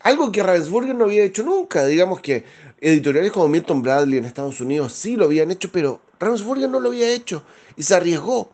Algo 0.00 0.32
que 0.32 0.42
Ravensburger 0.42 0.96
no 0.96 1.04
había 1.04 1.22
hecho 1.22 1.44
nunca. 1.44 1.86
Digamos 1.86 2.20
que 2.20 2.42
editoriales 2.80 3.30
como 3.30 3.46
Milton 3.46 3.82
Bradley 3.82 4.18
en 4.18 4.24
Estados 4.24 4.60
Unidos 4.60 4.94
sí 4.94 5.14
lo 5.14 5.26
habían 5.26 5.52
hecho, 5.52 5.70
pero 5.70 6.00
Ravensburger 6.18 6.68
no 6.68 6.80
lo 6.80 6.88
había 6.88 7.08
hecho 7.08 7.44
y 7.76 7.84
se 7.84 7.94
arriesgó. 7.94 8.50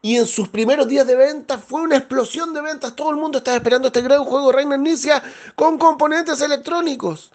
Y 0.00 0.16
en 0.16 0.26
sus 0.26 0.48
primeros 0.48 0.86
días 0.86 1.06
de 1.06 1.16
venta 1.16 1.58
fue 1.58 1.82
una 1.82 1.96
explosión 1.96 2.54
de 2.54 2.60
ventas. 2.60 2.94
Todo 2.94 3.10
el 3.10 3.16
mundo 3.16 3.38
estaba 3.38 3.56
esperando 3.56 3.88
este 3.88 4.00
gran 4.00 4.24
juego 4.24 4.52
Rainer 4.52 4.78
Nietzsche 4.78 5.10
con 5.56 5.76
componentes 5.76 6.40
electrónicos 6.40 7.32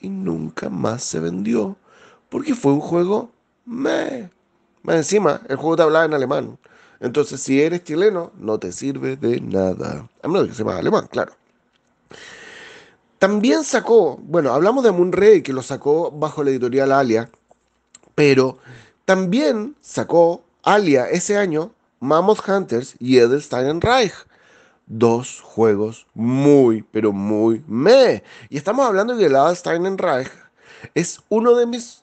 y 0.00 0.08
nunca 0.08 0.68
más 0.68 1.04
se 1.04 1.20
vendió 1.20 1.76
porque 2.28 2.54
fue 2.54 2.72
un 2.72 2.80
juego 2.80 3.30
me. 3.64 4.30
Más 4.82 4.96
encima, 4.96 5.42
el 5.48 5.56
juego 5.56 5.76
te 5.76 5.82
hablaba 5.82 6.06
en 6.06 6.14
alemán. 6.14 6.58
Entonces, 7.00 7.40
si 7.40 7.60
eres 7.60 7.84
chileno, 7.84 8.32
no 8.36 8.58
te 8.58 8.72
sirve 8.72 9.16
de 9.16 9.40
nada. 9.40 10.08
A 10.22 10.28
menos 10.28 10.48
que 10.48 10.54
sepas 10.54 10.78
alemán, 10.78 11.06
claro. 11.10 11.32
También 13.18 13.64
sacó, 13.64 14.16
bueno, 14.22 14.52
hablamos 14.52 14.82
de 14.84 14.92
Moonray, 14.92 15.42
que 15.42 15.52
lo 15.52 15.62
sacó 15.62 16.10
bajo 16.10 16.42
la 16.42 16.50
editorial 16.50 16.92
Alia, 16.92 17.30
pero 18.14 18.58
también 19.04 19.76
sacó 19.82 20.42
Alia 20.62 21.08
ese 21.08 21.36
año 21.36 21.72
Mammoth 22.00 22.48
Hunters 22.48 22.94
y 22.98 23.18
Edelstein 23.18 23.80
Reich 23.80 24.14
dos 24.90 25.40
juegos 25.40 26.06
muy, 26.14 26.82
pero 26.82 27.12
muy 27.12 27.64
me. 27.66 28.22
Y 28.50 28.58
estamos 28.58 28.84
hablando 28.84 29.14
de 29.14 29.28
que 29.28 29.34
el 29.34 29.98
Reich 29.98 30.30
es 30.94 31.20
uno 31.28 31.54
de 31.54 31.64
mis. 31.64 32.02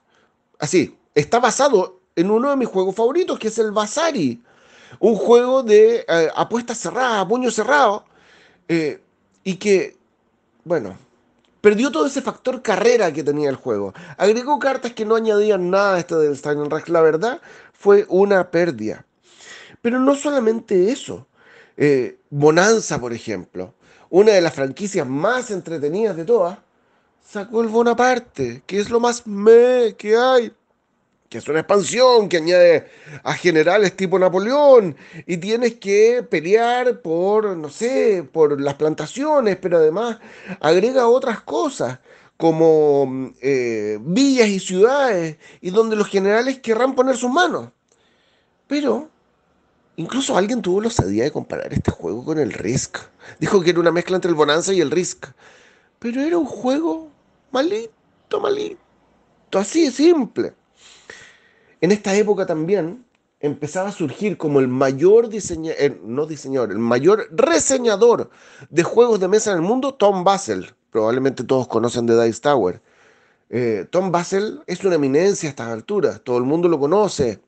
Así, 0.57 0.97
está 1.13 1.39
basado 1.39 1.99
en 2.15 2.31
uno 2.31 2.49
de 2.49 2.55
mis 2.55 2.69
juegos 2.69 2.95
favoritos, 2.95 3.37
que 3.37 3.49
es 3.49 3.59
el 3.59 3.71
Basari. 3.71 4.41
Un 4.99 5.15
juego 5.15 5.63
de 5.63 6.05
eh, 6.07 6.29
apuesta 6.33 6.73
cerrada, 6.73 7.27
puño 7.27 7.51
cerrado. 7.51 8.05
Eh, 8.69 9.01
y 9.43 9.55
que, 9.57 9.97
bueno, 10.63 10.97
perdió 11.59 11.91
todo 11.91 12.05
ese 12.05 12.21
factor 12.21 12.61
carrera 12.61 13.11
que 13.11 13.23
tenía 13.23 13.49
el 13.49 13.57
juego. 13.57 13.93
Agregó 14.17 14.59
cartas 14.59 14.93
que 14.93 15.05
no 15.05 15.15
añadían 15.15 15.69
nada 15.69 15.95
a 15.95 15.99
este 15.99 16.15
del 16.15 16.37
Reich. 16.71 16.87
La 16.87 17.01
verdad, 17.01 17.41
fue 17.77 18.05
una 18.09 18.49
pérdida. 18.49 19.05
Pero 19.81 19.99
no 19.99 20.15
solamente 20.15 20.91
eso. 20.91 21.27
Eh, 21.77 22.17
Bonanza, 22.29 22.99
por 22.99 23.13
ejemplo, 23.13 23.75
una 24.09 24.31
de 24.33 24.41
las 24.41 24.53
franquicias 24.53 25.07
más 25.07 25.51
entretenidas 25.51 26.17
de 26.17 26.25
todas, 26.25 26.57
sacó 27.23 27.61
el 27.61 27.67
Bonaparte, 27.67 28.63
que 28.65 28.79
es 28.79 28.89
lo 28.89 28.99
más 28.99 29.27
me 29.27 29.95
que 29.95 30.17
hay, 30.17 30.51
que 31.29 31.37
es 31.37 31.47
una 31.47 31.59
expansión 31.59 32.27
que 32.27 32.37
añade 32.37 32.89
a 33.23 33.33
generales 33.33 33.95
tipo 33.95 34.17
Napoleón 34.17 34.95
y 35.25 35.37
tienes 35.37 35.75
que 35.75 36.25
pelear 36.27 37.01
por, 37.01 37.55
no 37.55 37.69
sé, 37.69 38.27
por 38.31 38.59
las 38.59 38.73
plantaciones, 38.73 39.57
pero 39.57 39.77
además 39.77 40.17
agrega 40.59 41.07
otras 41.07 41.41
cosas 41.41 41.99
como 42.37 43.33
eh, 43.41 43.97
villas 44.01 44.47
y 44.47 44.59
ciudades 44.59 45.37
y 45.61 45.71
donde 45.71 45.95
los 45.95 46.07
generales 46.07 46.59
querrán 46.59 46.95
poner 46.95 47.17
sus 47.17 47.31
manos. 47.31 47.69
Pero 48.67 49.09
Incluso 49.99 50.37
alguien 50.37 50.61
tuvo 50.61 50.79
la 50.79 50.89
osadía 50.89 51.23
de 51.23 51.31
comparar 51.31 51.73
este 51.73 51.89
juego 51.89 52.23
con 52.23 52.37
el 52.37 52.53
Risk. 52.53 52.99
Dijo 53.39 53.61
que 53.61 53.71
era 53.71 53.79
una 53.79 53.91
mezcla 53.91 54.15
entre 54.15 54.29
el 54.29 54.35
Bonanza 54.35 54.71
y 54.71 54.79
el 54.79 54.91
Risk. 54.91 55.25
Pero 55.97 56.21
era 56.21 56.37
un 56.37 56.45
juego 56.45 57.09
malito, 57.51 58.39
malito. 58.39 58.77
Así 59.53 59.85
de 59.85 59.91
simple. 59.91 60.53
En 61.81 61.91
esta 61.91 62.15
época 62.15 62.45
también 62.45 63.03
empezaba 63.39 63.89
a 63.89 63.91
surgir 63.91 64.37
como 64.37 64.59
el 64.59 64.67
mayor 64.67 65.29
diseñador, 65.29 65.81
eh, 65.81 65.99
no 66.03 66.27
diseñador, 66.27 66.71
el 66.71 66.79
mayor 66.79 67.27
reseñador 67.31 68.29
de 68.69 68.83
juegos 68.83 69.19
de 69.19 69.27
mesa 69.27 69.51
en 69.51 69.57
el 69.57 69.63
mundo, 69.63 69.95
Tom 69.95 70.23
Basel. 70.23 70.75
Probablemente 70.91 71.43
todos 71.43 71.67
conocen 71.67 72.05
de 72.05 72.23
Dice 72.23 72.41
Tower. 72.41 72.81
Eh, 73.49 73.85
Tom 73.89 74.11
Basel 74.11 74.61
es 74.67 74.83
una 74.83 74.95
eminencia 74.95 75.47
a 75.47 75.51
estas 75.51 75.67
alturas, 75.69 76.21
todo 76.21 76.37
el 76.37 76.43
mundo 76.43 76.67
lo 76.67 76.79
conoce, 76.79 77.39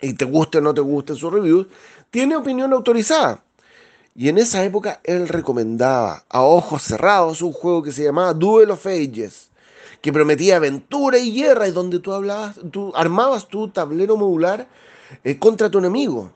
y 0.00 0.14
te 0.14 0.24
guste 0.24 0.58
o 0.58 0.60
no 0.60 0.72
te 0.74 0.80
guste 0.80 1.14
su 1.14 1.30
review, 1.30 1.66
tiene 2.10 2.36
opinión 2.36 2.72
autorizada. 2.72 3.42
Y 4.14 4.30
en 4.30 4.38
esa 4.38 4.64
época 4.64 5.00
él 5.04 5.28
recomendaba 5.28 6.24
a 6.30 6.42
ojos 6.42 6.82
cerrados 6.82 7.42
un 7.42 7.52
juego 7.52 7.82
que 7.82 7.92
se 7.92 8.04
llamaba 8.04 8.32
Duel 8.32 8.70
of 8.70 8.86
Ages, 8.86 9.50
que 10.00 10.12
prometía 10.12 10.56
aventura 10.56 11.18
y 11.18 11.32
guerra, 11.32 11.68
y 11.68 11.72
donde 11.72 11.98
tú, 11.98 12.14
hablabas, 12.14 12.56
tú 12.70 12.92
armabas 12.94 13.46
tu 13.46 13.68
tablero 13.68 14.16
modular 14.16 14.66
eh, 15.22 15.38
contra 15.38 15.70
tu 15.70 15.78
enemigo. 15.78 16.32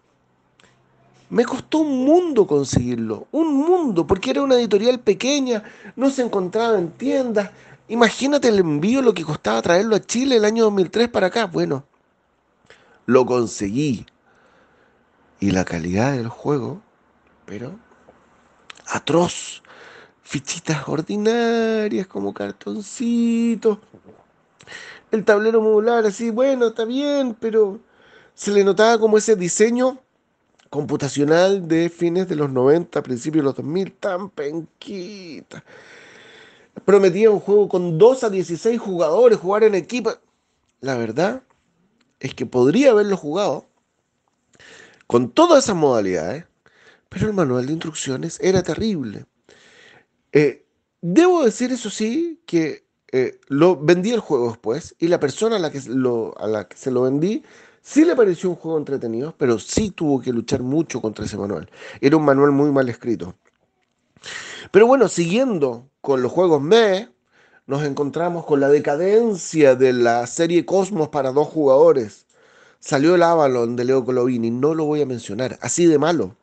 Me 1.30 1.44
costó 1.44 1.78
un 1.78 2.04
mundo 2.04 2.44
conseguirlo, 2.44 3.28
un 3.30 3.54
mundo, 3.54 4.04
porque 4.04 4.32
era 4.32 4.42
una 4.42 4.56
editorial 4.56 4.98
pequeña, 4.98 5.62
no 5.94 6.10
se 6.10 6.22
encontraba 6.22 6.76
en 6.76 6.90
tiendas. 6.90 7.52
Imagínate 7.86 8.48
el 8.48 8.58
envío, 8.58 9.00
lo 9.00 9.14
que 9.14 9.24
costaba 9.24 9.62
traerlo 9.62 9.94
a 9.94 10.00
Chile 10.00 10.36
el 10.36 10.44
año 10.44 10.64
2003 10.64 11.08
para 11.08 11.28
acá. 11.28 11.46
Bueno, 11.46 11.84
lo 13.06 13.24
conseguí. 13.24 14.06
Y 15.38 15.52
la 15.52 15.64
calidad 15.64 16.12
del 16.12 16.28
juego, 16.28 16.82
pero 17.46 17.78
atroz. 18.88 19.62
Fichitas 20.22 20.88
ordinarias 20.88 22.06
como 22.08 22.34
cartoncitos. 22.34 23.78
El 25.10 25.24
tablero 25.24 25.60
modular 25.60 26.06
así, 26.06 26.30
bueno, 26.30 26.68
está 26.68 26.84
bien, 26.84 27.36
pero 27.38 27.80
se 28.34 28.50
le 28.50 28.62
notaba 28.64 28.98
como 28.98 29.18
ese 29.18 29.34
diseño 29.34 29.98
computacional 30.70 31.66
de 31.66 31.90
fines 31.90 32.28
de 32.28 32.36
los 32.36 32.50
90, 32.50 33.02
principios 33.02 33.42
de 33.42 33.46
los 33.46 33.56
2000, 33.56 33.92
tan 33.92 34.30
penquita. 34.30 35.64
Prometía 36.84 37.30
un 37.30 37.40
juego 37.40 37.68
con 37.68 37.98
2 37.98 38.24
a 38.24 38.30
16 38.30 38.80
jugadores, 38.80 39.38
jugar 39.38 39.64
en 39.64 39.74
equipo. 39.74 40.12
La 40.80 40.96
verdad 40.96 41.42
es 42.20 42.34
que 42.34 42.46
podría 42.46 42.92
haberlo 42.92 43.16
jugado 43.16 43.66
con 45.06 45.30
todas 45.32 45.64
esas 45.64 45.76
modalidades, 45.76 46.44
pero 47.08 47.26
el 47.26 47.34
manual 47.34 47.66
de 47.66 47.72
instrucciones 47.72 48.38
era 48.40 48.62
terrible. 48.62 49.26
Eh, 50.32 50.64
debo 51.00 51.44
decir, 51.44 51.72
eso 51.72 51.90
sí, 51.90 52.40
que 52.46 52.86
eh, 53.10 53.40
lo 53.48 53.76
vendí 53.76 54.12
el 54.12 54.20
juego 54.20 54.50
después 54.50 54.94
y 55.00 55.08
la 55.08 55.18
persona 55.18 55.56
a 55.56 55.58
la, 55.58 55.72
que 55.72 55.80
a 55.80 56.46
la 56.46 56.68
que 56.68 56.76
se 56.76 56.92
lo 56.92 57.02
vendí 57.02 57.42
sí 57.82 58.04
le 58.04 58.16
pareció 58.16 58.50
un 58.50 58.56
juego 58.56 58.78
entretenido, 58.78 59.34
pero 59.36 59.58
sí 59.58 59.90
tuvo 59.90 60.20
que 60.20 60.32
luchar 60.32 60.62
mucho 60.62 61.00
contra 61.00 61.24
ese 61.24 61.36
manual. 61.36 61.68
Era 62.00 62.16
un 62.16 62.24
manual 62.24 62.52
muy 62.52 62.70
mal 62.70 62.88
escrito. 62.88 63.34
Pero 64.70 64.86
bueno, 64.86 65.08
siguiendo 65.08 65.88
con 66.00 66.22
los 66.22 66.32
juegos 66.32 66.62
ME, 66.62 67.08
nos 67.66 67.84
encontramos 67.84 68.46
con 68.46 68.60
la 68.60 68.68
decadencia 68.68 69.74
de 69.76 69.92
la 69.92 70.26
serie 70.26 70.66
Cosmos 70.66 71.08
para 71.08 71.32
dos 71.32 71.48
jugadores. 71.48 72.26
Salió 72.78 73.14
el 73.14 73.22
Avalon 73.22 73.76
de 73.76 73.84
Leo 73.84 74.04
Colovini, 74.04 74.50
no 74.50 74.74
lo 74.74 74.86
voy 74.86 75.02
a 75.02 75.06
mencionar, 75.06 75.58
así 75.60 75.86
de 75.86 75.98
malo. 75.98 76.34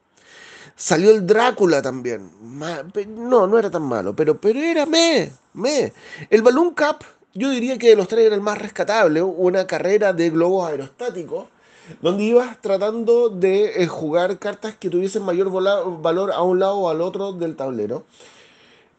Salió 0.75 1.09
el 1.09 1.25
Drácula 1.25 1.81
también. 1.81 2.29
No, 2.39 3.47
no 3.47 3.57
era 3.57 3.71
tan 3.71 3.81
malo, 3.81 4.15
pero, 4.15 4.39
pero 4.39 4.59
era 4.59 4.85
me, 4.85 5.31
me. 5.53 5.91
El 6.29 6.43
Balloon 6.43 6.75
Cup, 6.75 7.03
yo 7.37 7.51
diría 7.51 7.77
que 7.77 7.89
de 7.89 7.95
los 7.95 8.07
tres 8.07 8.25
era 8.25 8.35
el 8.35 8.41
más 8.41 8.57
rescatable. 8.57 9.21
Una 9.21 9.67
carrera 9.67 10.11
de 10.11 10.31
globos 10.31 10.67
aerostáticos, 10.67 11.45
donde 12.01 12.23
ibas 12.23 12.59
tratando 12.61 13.29
de 13.29 13.83
eh, 13.83 13.87
jugar 13.87 14.39
cartas 14.39 14.75
que 14.75 14.89
tuviesen 14.89 15.21
mayor 15.21 15.51
valor 15.51 16.31
a 16.31 16.41
un 16.41 16.59
lado 16.59 16.77
o 16.77 16.89
al 16.89 16.99
otro 17.01 17.33
del 17.33 17.55
tablero. 17.55 18.05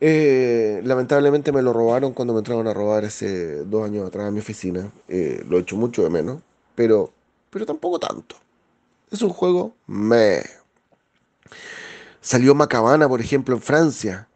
Eh, 0.00 0.80
lamentablemente 0.84 1.50
me 1.50 1.62
lo 1.62 1.72
robaron 1.72 2.12
cuando 2.12 2.32
me 2.32 2.38
entraron 2.38 2.68
a 2.68 2.74
robar 2.74 3.04
ese 3.04 3.64
dos 3.64 3.84
años 3.84 4.06
atrás 4.06 4.28
a 4.28 4.30
mi 4.30 4.38
oficina. 4.38 4.88
Eh, 5.08 5.44
lo 5.48 5.58
he 5.58 5.62
hecho 5.62 5.76
mucho 5.76 6.04
de 6.04 6.10
menos, 6.10 6.40
pero, 6.76 7.12
pero 7.50 7.66
tampoco 7.66 7.98
tanto. 7.98 8.36
Es 9.10 9.20
un 9.22 9.30
juego 9.30 9.74
me. 9.88 10.44
Salió 12.20 12.54
Macabana, 12.54 13.08
por 13.08 13.20
ejemplo, 13.20 13.56
en 13.56 13.62
Francia, 13.62 14.28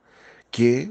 que 0.50 0.90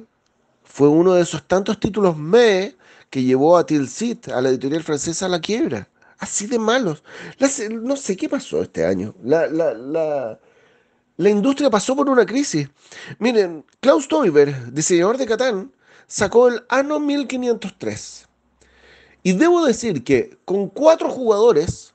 fue 0.64 0.88
uno 0.88 1.14
de 1.14 1.24
esos 1.24 1.44
tantos 1.44 1.78
títulos 1.78 2.16
me 2.16 2.76
que 3.12 3.22
llevó 3.22 3.58
a 3.58 3.66
Tilsit, 3.66 4.30
a 4.30 4.42
la 4.42 4.50
editorial 4.50 4.82
francesa, 4.82 5.28
a 5.28 5.30
la 5.30 5.42
quiebra. 5.42 5.88
Así 6.18 6.48
de 6.48 6.58
malos. 6.58 7.04
no 7.70 7.96
sé 7.96 8.16
qué 8.16 8.30
pasó 8.30 8.62
este 8.64 8.86
año. 8.86 9.14
La, 9.24 9.48
la, 9.48 10.40
industria 11.30 11.70
pasó 11.70 11.96
por 11.96 12.10
una 12.10 12.26
crisis. 12.26 12.70
Miren, 13.20 13.66
Klaus 13.82 14.08
Teuber, 14.08 14.74
diseñador 14.74 15.18
de 15.18 15.28
Catán, 15.28 15.72
sacó 16.08 16.48
el 16.48 16.64
Anno 16.70 17.00
1503. 17.00 18.28
Y 19.24 19.34
debo 19.34 19.66
decir 19.66 20.04
que 20.04 20.38
con 20.46 20.70
cuatro 20.70 21.10
jugadores, 21.10 21.94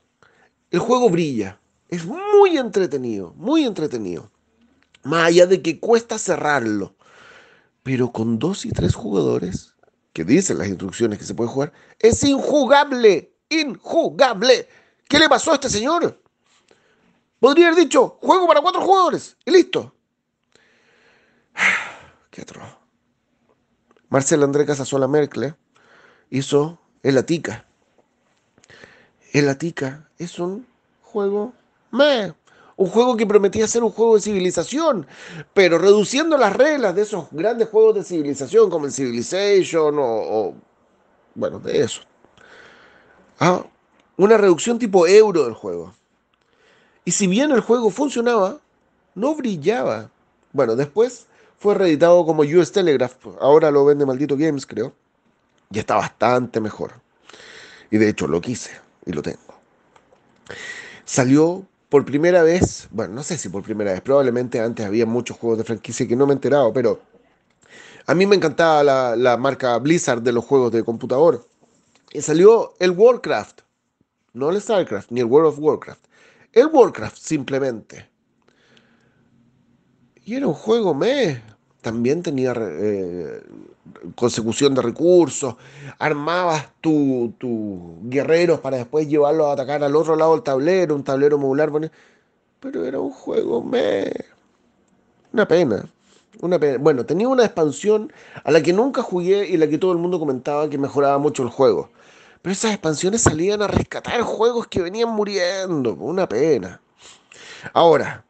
el 0.71 0.81
juego 0.81 1.09
brilla. 1.09 1.59
Es 1.89 2.05
muy 2.05 2.59
entretenido, 2.59 3.33
muy 3.37 3.65
entretenido. 3.65 4.31
Más 5.03 5.29
allá 5.29 5.47
de 5.47 5.63
que 5.63 5.81
cuesta 5.81 6.19
cerrarlo. 6.19 6.95
Pero 7.83 8.13
con 8.13 8.39
dos 8.39 8.67
y 8.67 8.73
tres 8.73 8.95
jugadores, 8.95 9.76
que 10.17 10.25
dicen 10.25 10.57
las 10.57 10.69
instrucciones 10.69 11.19
que 11.19 11.27
se 11.27 11.35
puede 11.35 11.51
jugar, 11.51 11.75
es 11.99 12.25
injugable. 12.25 13.35
Injugable. 13.51 14.67
¿Qué 15.07 15.19
le 15.19 15.29
pasó 15.29 15.53
a 15.53 15.57
este 15.57 15.69
señor? 15.69 16.23
Podría 17.39 17.67
haber 17.69 17.85
dicho, 17.85 18.17
juego 18.23 18.47
para 18.47 18.63
cuatro 18.63 18.81
jugadores. 18.81 19.37
Y 19.45 19.51
listo. 19.51 19.95
Qué 22.31 22.41
atroz. 22.41 22.67
Marcel 24.09 24.43
André 24.43 24.65
Casasola 24.65 25.07
Mercle 25.07 25.55
hizo 26.31 26.81
El 27.03 27.19
Atica. 27.19 27.67
El 29.35 29.51
Atica 29.51 30.09
es 30.17 30.39
un 30.39 30.67
juego 31.03 31.53
meh, 31.91 32.33
un 32.77 32.89
juego 32.89 33.17
que 33.17 33.27
prometía 33.27 33.67
ser 33.67 33.83
un 33.83 33.91
juego 33.91 34.17
de 34.17 34.21
civilización, 34.21 35.07
pero 35.55 35.79
reduciendo 35.79 36.37
las 36.37 36.55
reglas 36.55 36.95
de 36.95 37.03
esos 37.03 37.27
grandes 37.31 37.69
juegos 37.69 37.95
de 37.97 38.05
civilización 38.05 38.69
como 38.69 38.87
el 38.87 38.93
Civilization 38.93 39.97
o, 39.99 40.55
bueno, 41.35 41.59
de 41.59 41.81
eso. 41.81 42.03
Ah, 43.41 43.65
una 44.17 44.37
reducción 44.37 44.79
tipo 44.79 45.07
euro 45.07 45.45
del 45.45 45.55
juego. 45.55 45.95
Y 47.05 47.13
si 47.13 47.27
bien 47.27 47.51
el 47.51 47.61
juego 47.61 47.91
funcionaba, 47.91 48.59
no 49.15 49.35
brillaba. 49.35 50.11
Bueno, 50.53 50.77
después 50.77 51.27
fue 51.59 51.75
reeditado 51.75 52.27
como 52.27 52.43
US 52.43 52.73
Telegraph, 52.73 53.15
ahora 53.41 53.71
lo 53.71 53.85
vende 53.85 54.05
Maldito 54.05 54.37
Games, 54.37 54.67
creo, 54.67 54.93
y 55.71 55.79
está 55.79 55.97
bastante 55.97 56.61
mejor. 56.61 56.93
Y 57.91 57.97
de 57.97 58.11
hecho 58.11 58.27
lo 58.27 58.41
quise 58.41 58.73
y 59.07 59.13
lo 59.13 59.23
tengo. 59.23 59.39
Salió 61.05 61.65
por 61.97 62.05
primera 62.05 62.43
vez, 62.43 62.89
bueno, 62.91 63.15
no 63.15 63.23
sé 63.23 63.39
si 63.39 63.49
por 63.49 63.63
primera 63.63 63.91
vez, 63.91 64.03
probablemente 64.03 64.61
antes 64.61 64.85
había 64.85 65.07
muchos 65.07 65.39
juegos 65.39 65.57
de 65.57 65.65
franquicia 65.65 66.07
que 66.07 66.15
no 66.15 66.27
me 66.27 66.35
he 66.35 66.37
enterado, 66.37 66.71
pero 66.71 67.01
a 68.05 68.15
mí 68.15 68.27
me 68.27 68.37
encantaba 68.37 69.17
la, 69.17 69.37
marca 69.39 69.79
Blizzard 69.79 70.21
de 70.21 70.31
los 70.31 70.45
juegos 70.45 70.73
de 70.73 70.85
computador. 70.85 71.49
Y 72.13 72.21
salió 72.21 72.75
el 72.81 72.91
Warcraft, 72.91 73.63
no 74.35 74.51
el 74.51 74.61
StarCraft, 74.61 75.11
ni 75.11 75.21
el 75.21 75.27
World 75.27 75.49
of 75.49 75.59
Warcraft, 75.59 76.05
el 76.53 76.67
Warcraft 76.67 77.17
simplemente. 77.17 78.07
Y 80.23 80.35
era 80.35 80.49
un 80.49 80.53
juego 80.53 80.93
me, 80.93 81.43
también 81.81 82.23
tenía 82.23 82.53
eh, 82.59 83.41
consecución 84.15 84.75
de 84.75 84.83
recursos, 84.83 85.57
armabas 85.99 86.69
tus 86.81 87.37
tu 87.39 87.99
guerreros 88.05 88.61
para 88.61 88.77
después 88.77 89.09
llevarlos 89.09 89.47
a 89.49 89.53
atacar 89.53 89.83
al 89.83 89.97
otro 89.97 90.17
lado 90.17 90.33
del 90.33 90.43
tablero, 90.43 90.95
un 90.95 91.05
tablero 91.05 91.39
modular, 91.39 91.71
pero 92.61 92.85
era 92.85 93.01
un 93.01 93.11
juego, 93.11 93.63
me... 93.63 94.13
una 95.33 95.47
pena. 95.47 95.85
Una 96.41 96.59
pena. 96.59 96.79
Bueno, 96.79 97.07
tenía 97.07 97.29
una 97.29 97.45
expansión 97.45 98.13
a 98.45 98.51
la 98.51 98.63
que 98.63 98.73
nunca 98.73 99.03
jugué 99.03 99.47
y 99.49 99.57
la 99.57 99.67
que 99.69 99.79
todo 99.79 99.93
el 99.93 99.99
mundo 99.99 100.19
comentaba 100.19 100.69
que 100.69 100.77
mejoraba 100.77 101.19
mucho 101.19 101.43
el 101.43 101.49
juego. 101.49 101.91
Pero 102.43 102.53
esas 102.53 102.73
expansiones 102.73 103.23
salían 103.23 103.63
a 103.63 103.67
rescatar 103.67 104.21
juegos 104.23 104.67
que 104.67 104.83
venían 104.83 105.09
muriendo. 105.09 105.95
Una 105.95 106.29
pena. 106.29 106.81
Ahora, 107.73 108.25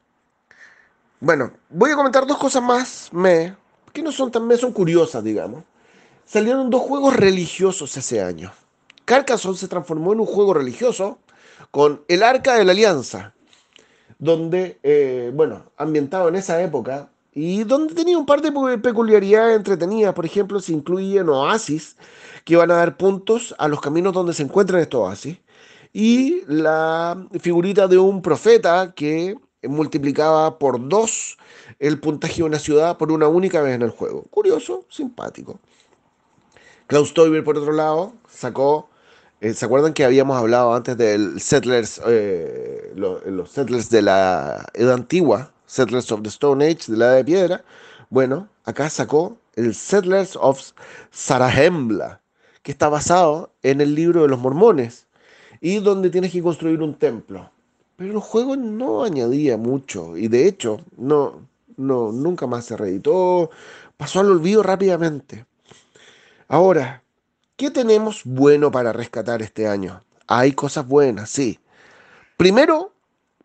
bueno, 1.20 1.50
voy 1.68 1.90
a 1.90 1.96
comentar 1.96 2.26
dos 2.26 2.38
cosas 2.38 2.62
más, 2.62 3.08
me, 3.12 3.56
que 3.96 4.02
no 4.02 4.12
son 4.12 4.30
tan 4.30 4.46
me, 4.46 4.58
son 4.58 4.72
curiosas, 4.72 5.24
digamos. 5.24 5.64
Salieron 6.26 6.68
dos 6.68 6.82
juegos 6.82 7.16
religiosos 7.16 7.96
ese 7.96 8.20
año. 8.20 8.52
Carcassonne 9.06 9.56
se 9.56 9.68
transformó 9.68 10.12
en 10.12 10.20
un 10.20 10.26
juego 10.26 10.52
religioso 10.52 11.18
con 11.70 12.02
el 12.08 12.22
Arca 12.22 12.58
de 12.58 12.64
la 12.66 12.72
Alianza, 12.72 13.32
donde, 14.18 14.78
eh, 14.82 15.30
bueno, 15.32 15.64
ambientado 15.78 16.28
en 16.28 16.36
esa 16.36 16.60
época 16.62 17.08
y 17.32 17.64
donde 17.64 17.94
tenía 17.94 18.18
un 18.18 18.26
par 18.26 18.42
de 18.42 18.52
peculiaridades 18.78 19.56
entretenidas. 19.56 20.12
Por 20.12 20.26
ejemplo, 20.26 20.60
se 20.60 20.74
incluían 20.74 21.30
oasis 21.30 21.96
que 22.44 22.56
van 22.56 22.70
a 22.72 22.76
dar 22.76 22.98
puntos 22.98 23.54
a 23.58 23.66
los 23.66 23.80
caminos 23.80 24.12
donde 24.12 24.34
se 24.34 24.42
encuentran 24.42 24.82
estos 24.82 25.00
oasis. 25.00 25.38
Y 25.94 26.42
la 26.48 27.16
figurita 27.40 27.88
de 27.88 27.96
un 27.96 28.20
profeta 28.20 28.92
que 28.94 29.36
multiplicaba 29.62 30.58
por 30.58 30.86
dos 30.86 31.38
el 31.78 31.98
puntaje 32.00 32.36
de 32.36 32.44
una 32.44 32.58
ciudad 32.58 32.96
por 32.96 33.12
una 33.12 33.28
única 33.28 33.60
vez 33.60 33.74
en 33.74 33.82
el 33.82 33.90
juego. 33.90 34.24
Curioso, 34.30 34.84
simpático. 34.88 35.58
Klaus 36.86 37.14
Teuber, 37.14 37.42
por 37.44 37.58
otro 37.58 37.72
lado, 37.72 38.14
sacó. 38.28 38.88
Eh, 39.40 39.52
¿Se 39.52 39.64
acuerdan 39.64 39.92
que 39.92 40.04
habíamos 40.04 40.36
hablado 40.38 40.74
antes 40.74 40.96
del 40.96 41.40
Settlers, 41.40 42.00
eh, 42.06 42.92
los 42.94 43.50
Settlers 43.50 43.90
de 43.90 44.02
la 44.02 44.66
Edad 44.72 44.94
Antigua, 44.94 45.52
Settlers 45.66 46.10
of 46.10 46.22
the 46.22 46.28
Stone 46.28 46.64
Age, 46.64 46.90
de 46.90 46.96
la 46.96 47.06
Edad 47.06 47.16
de 47.16 47.24
Piedra? 47.24 47.64
Bueno, 48.08 48.48
acá 48.64 48.88
sacó 48.88 49.36
el 49.54 49.74
Settlers 49.74 50.36
of 50.36 50.60
Sarahembla, 51.10 52.20
que 52.62 52.72
está 52.72 52.88
basado 52.88 53.52
en 53.62 53.80
el 53.80 53.94
libro 53.94 54.22
de 54.22 54.28
los 54.28 54.38
mormones 54.38 55.06
y 55.60 55.80
donde 55.80 56.10
tienes 56.10 56.32
que 56.32 56.42
construir 56.42 56.80
un 56.80 56.98
templo 56.98 57.50
pero 57.96 58.12
el 58.12 58.18
juego 58.18 58.56
no 58.56 59.04
añadía 59.04 59.56
mucho 59.56 60.16
y 60.16 60.28
de 60.28 60.46
hecho 60.46 60.80
no, 60.96 61.48
no, 61.76 62.12
nunca 62.12 62.46
más 62.46 62.64
se 62.64 62.76
reeditó, 62.76 63.50
pasó 63.96 64.20
al 64.20 64.30
olvido 64.30 64.62
rápidamente. 64.62 65.46
Ahora, 66.48 67.02
¿qué 67.56 67.70
tenemos 67.70 68.22
bueno 68.24 68.70
para 68.70 68.92
rescatar 68.92 69.42
este 69.42 69.66
año? 69.66 70.02
Hay 70.26 70.52
cosas 70.52 70.86
buenas, 70.86 71.30
sí. 71.30 71.58
Primero, 72.36 72.92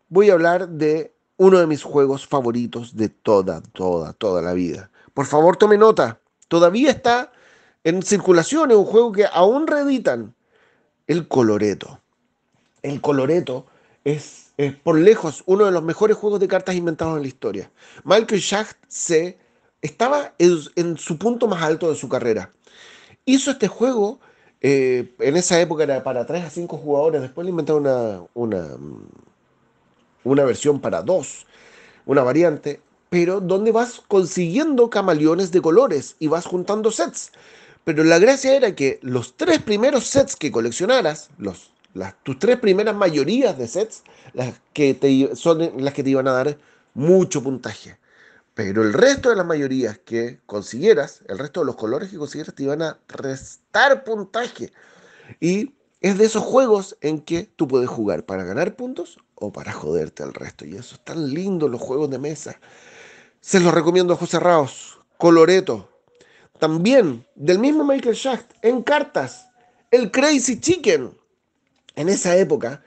voy 0.08 0.30
a 0.30 0.34
hablar 0.34 0.68
de 0.68 1.14
uno 1.36 1.58
de 1.58 1.66
mis 1.66 1.82
juegos 1.82 2.26
favoritos 2.26 2.96
de 2.96 3.08
toda, 3.08 3.60
toda, 3.60 4.12
toda 4.12 4.42
la 4.42 4.52
vida. 4.52 4.90
Por 5.14 5.26
favor, 5.26 5.56
tome 5.56 5.78
nota. 5.78 6.20
Todavía 6.48 6.90
está 6.90 7.32
en 7.84 8.02
circulación, 8.02 8.70
es 8.70 8.76
un 8.76 8.84
juego 8.84 9.12
que 9.12 9.26
aún 9.26 9.66
reeditan. 9.66 10.34
El 11.06 11.26
Coloreto. 11.28 12.00
El 12.82 13.00
Coloreto 13.00 13.66
es, 14.04 14.41
por 14.84 14.98
lejos 14.98 15.42
uno 15.46 15.64
de 15.64 15.72
los 15.72 15.82
mejores 15.82 16.16
juegos 16.16 16.40
de 16.40 16.48
cartas 16.48 16.74
inventados 16.74 17.16
en 17.16 17.22
la 17.22 17.28
historia. 17.28 17.70
Michael 18.04 18.40
Schacht 18.40 18.76
se, 18.86 19.38
estaba 19.80 20.34
en, 20.38 20.96
su 20.96 21.18
punto 21.18 21.48
más 21.48 21.62
alto 21.62 21.90
de 21.90 21.96
su 21.96 22.08
carrera. 22.08 22.50
Hizo 23.24 23.50
este 23.50 23.68
juego, 23.68 24.20
eh, 24.60 25.14
en 25.18 25.36
esa 25.36 25.60
época 25.60 25.82
era 25.82 26.02
para 26.02 26.24
3 26.26 26.44
a 26.44 26.50
5 26.50 26.76
jugadores, 26.78 27.22
después 27.22 27.44
le 27.44 27.50
inventaron 27.50 27.82
una, 27.82 28.22
una, 28.34 28.68
una 30.24 30.44
versión 30.44 30.80
para 30.80 31.02
2, 31.02 31.46
una 32.06 32.22
variante, 32.22 32.80
pero 33.10 33.40
donde 33.40 33.72
vas 33.72 34.00
consiguiendo 34.06 34.88
camaleones 34.88 35.50
de 35.50 35.60
colores 35.60 36.16
y 36.18 36.28
vas 36.28 36.46
juntando 36.46 36.90
sets. 36.90 37.32
Pero 37.84 38.04
la 38.04 38.18
gracia 38.18 38.56
era 38.56 38.74
que 38.76 39.00
los 39.02 39.36
tres 39.36 39.60
primeros 39.60 40.06
sets 40.06 40.36
que 40.36 40.52
coleccionaras, 40.52 41.30
los 41.36 41.71
tus 42.22 42.38
tres 42.38 42.58
primeras 42.58 42.94
mayorías 42.94 43.56
de 43.58 43.68
sets, 43.68 44.02
las 44.32 44.54
que 44.72 44.94
te, 44.94 45.34
son 45.36 45.84
las 45.84 45.94
que 45.94 46.02
te 46.02 46.10
iban 46.10 46.28
a 46.28 46.32
dar 46.32 46.58
mucho 46.94 47.42
puntaje. 47.42 47.98
Pero 48.54 48.82
el 48.82 48.92
resto 48.92 49.30
de 49.30 49.36
las 49.36 49.46
mayorías 49.46 49.98
que 49.98 50.40
consiguieras, 50.46 51.20
el 51.26 51.38
resto 51.38 51.60
de 51.60 51.66
los 51.66 51.76
colores 51.76 52.10
que 52.10 52.18
consiguieras, 52.18 52.54
te 52.54 52.64
iban 52.64 52.82
a 52.82 52.98
restar 53.08 54.04
puntaje. 54.04 54.72
Y 55.40 55.72
es 56.00 56.18
de 56.18 56.24
esos 56.26 56.42
juegos 56.42 56.96
en 57.00 57.20
que 57.20 57.48
tú 57.56 57.66
puedes 57.66 57.88
jugar 57.88 58.24
para 58.24 58.44
ganar 58.44 58.74
puntos 58.76 59.18
o 59.36 59.52
para 59.52 59.72
joderte 59.72 60.22
al 60.22 60.34
resto. 60.34 60.66
Y 60.66 60.76
eso 60.76 60.96
es 60.96 61.04
tan 61.04 61.32
lindo, 61.32 61.68
los 61.68 61.80
juegos 61.80 62.10
de 62.10 62.18
mesa. 62.18 62.60
Se 63.40 63.58
los 63.58 63.72
recomiendo 63.72 64.12
a 64.12 64.16
ojos 64.16 64.30
cerrados. 64.30 65.00
Coloreto. 65.16 65.88
También, 66.58 67.26
del 67.34 67.58
mismo 67.58 67.84
Michael 67.84 68.14
Schacht, 68.14 68.52
en 68.62 68.82
cartas, 68.82 69.48
el 69.90 70.10
Crazy 70.10 70.60
Chicken 70.60 71.12
en 71.96 72.08
esa 72.08 72.36
época, 72.36 72.82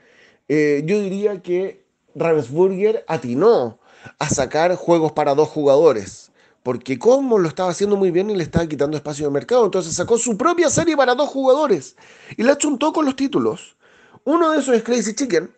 eh, 0.48 0.82
yo 0.84 1.00
diría 1.00 1.42
que 1.42 1.84
Ravensburger 2.14 3.04
atinó 3.08 3.78
a 4.18 4.28
sacar 4.28 4.74
juegos 4.76 5.12
para 5.12 5.34
dos 5.34 5.48
jugadores, 5.48 6.30
porque 6.62 6.98
como 6.98 7.38
lo 7.38 7.48
estaba 7.48 7.70
haciendo 7.70 7.96
muy 7.96 8.10
bien 8.10 8.30
y 8.30 8.36
le 8.36 8.42
estaba 8.42 8.66
quitando 8.66 8.96
espacio 8.96 9.26
de 9.26 9.32
mercado, 9.32 9.64
entonces 9.64 9.94
sacó 9.94 10.18
su 10.18 10.36
propia 10.36 10.70
serie 10.70 10.96
para 10.96 11.14
dos 11.14 11.28
jugadores 11.28 11.96
y 12.36 12.42
la 12.42 12.56
chuntó 12.58 12.92
con 12.92 13.04
los 13.04 13.16
títulos. 13.16 13.76
Uno 14.24 14.50
de 14.50 14.58
esos 14.58 14.74
es 14.74 14.82
Crazy 14.82 15.14
Chicken, 15.14 15.50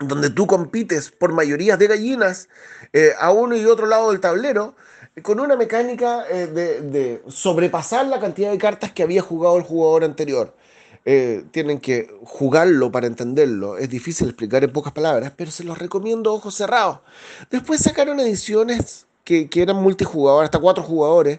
donde 0.00 0.28
tú 0.30 0.46
compites 0.46 1.10
por 1.10 1.32
mayorías 1.32 1.78
de 1.78 1.86
gallinas 1.86 2.48
eh, 2.92 3.12
a 3.18 3.32
uno 3.32 3.56
y 3.56 3.64
otro 3.64 3.86
lado 3.86 4.10
del 4.10 4.20
tablero, 4.20 4.74
con 5.22 5.40
una 5.40 5.56
mecánica 5.56 6.26
eh, 6.28 6.46
de 6.46 7.22
sobrepasar 7.28 8.06
la 8.06 8.20
cantidad 8.20 8.50
de 8.50 8.58
cartas 8.58 8.92
que 8.92 9.02
había 9.02 9.22
jugado 9.22 9.56
el 9.56 9.62
jugador 9.62 10.04
anterior. 10.04 10.54
Eh, 11.08 11.44
tienen 11.52 11.78
que 11.78 12.12
jugarlo 12.24 12.90
para 12.90 13.06
entenderlo. 13.06 13.78
Es 13.78 13.88
difícil 13.88 14.26
explicar 14.26 14.64
en 14.64 14.72
pocas 14.72 14.92
palabras, 14.92 15.32
pero 15.36 15.52
se 15.52 15.62
los 15.62 15.78
recomiendo 15.78 16.34
ojos 16.34 16.56
cerrados. 16.56 16.98
Después 17.48 17.80
sacaron 17.80 18.18
ediciones 18.18 19.06
que, 19.22 19.48
que 19.48 19.62
eran 19.62 19.76
multijugador, 19.76 20.44
hasta 20.44 20.58
cuatro 20.58 20.82
jugadores, 20.82 21.38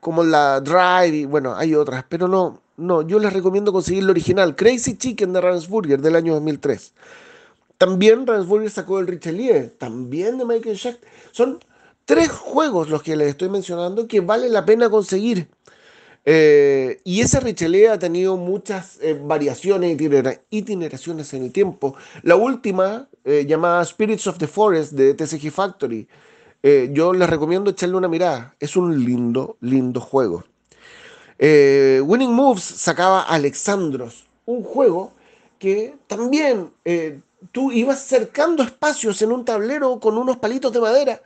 como 0.00 0.22
la 0.22 0.60
Drive, 0.60 1.16
y 1.16 1.24
bueno, 1.24 1.54
hay 1.56 1.74
otras, 1.74 2.04
pero 2.08 2.28
no, 2.28 2.62
no, 2.76 3.02
yo 3.02 3.18
les 3.18 3.32
recomiendo 3.32 3.72
conseguir 3.72 4.04
el 4.04 4.10
original, 4.10 4.56
Crazy 4.56 4.96
Chicken 4.96 5.32
de 5.32 5.40
Ravensburger 5.40 6.00
del 6.00 6.16
año 6.16 6.34
2003. 6.34 6.94
También 7.78 8.26
Ravensburger 8.26 8.70
sacó 8.70 9.00
el 9.00 9.08
Richelieu, 9.08 9.70
también 9.78 10.38
de 10.38 10.44
Michael 10.44 10.76
Schacht. 10.76 11.02
Son 11.32 11.58
tres 12.04 12.30
juegos 12.30 12.88
los 12.88 13.02
que 13.02 13.16
les 13.16 13.30
estoy 13.30 13.48
mencionando 13.48 14.06
que 14.06 14.20
vale 14.20 14.48
la 14.48 14.64
pena 14.64 14.88
conseguir. 14.88 15.48
Eh, 16.24 17.00
y 17.02 17.20
ese 17.20 17.40
Richelieu 17.40 17.92
ha 17.92 17.98
tenido 17.98 18.36
muchas 18.36 18.98
eh, 19.00 19.18
variaciones, 19.20 19.96
itineraciones 20.50 21.34
en 21.34 21.44
el 21.44 21.52
tiempo. 21.52 21.96
La 22.22 22.36
última, 22.36 23.08
eh, 23.24 23.44
llamada 23.46 23.84
Spirits 23.84 24.26
of 24.28 24.38
the 24.38 24.46
Forest 24.46 24.92
de 24.92 25.14
TCG 25.14 25.50
Factory, 25.50 26.06
yo 26.92 27.12
les 27.12 27.28
recomiendo 27.28 27.72
echarle 27.72 27.96
una 27.96 28.06
mirada. 28.06 28.54
Es 28.60 28.76
un 28.76 29.04
lindo, 29.04 29.56
lindo 29.60 30.00
juego. 30.00 30.44
Winning 31.40 32.32
Moves 32.32 32.62
sacaba 32.62 33.22
Alexandros, 33.22 34.26
un 34.46 34.62
juego 34.62 35.12
que 35.58 35.96
también 36.06 36.70
tú 37.50 37.72
ibas 37.72 38.04
cercando 38.04 38.62
espacios 38.62 39.20
en 39.22 39.32
un 39.32 39.44
tablero 39.44 39.98
con 39.98 40.16
unos 40.16 40.36
palitos 40.36 40.72
de 40.72 40.80
madera 40.80 41.20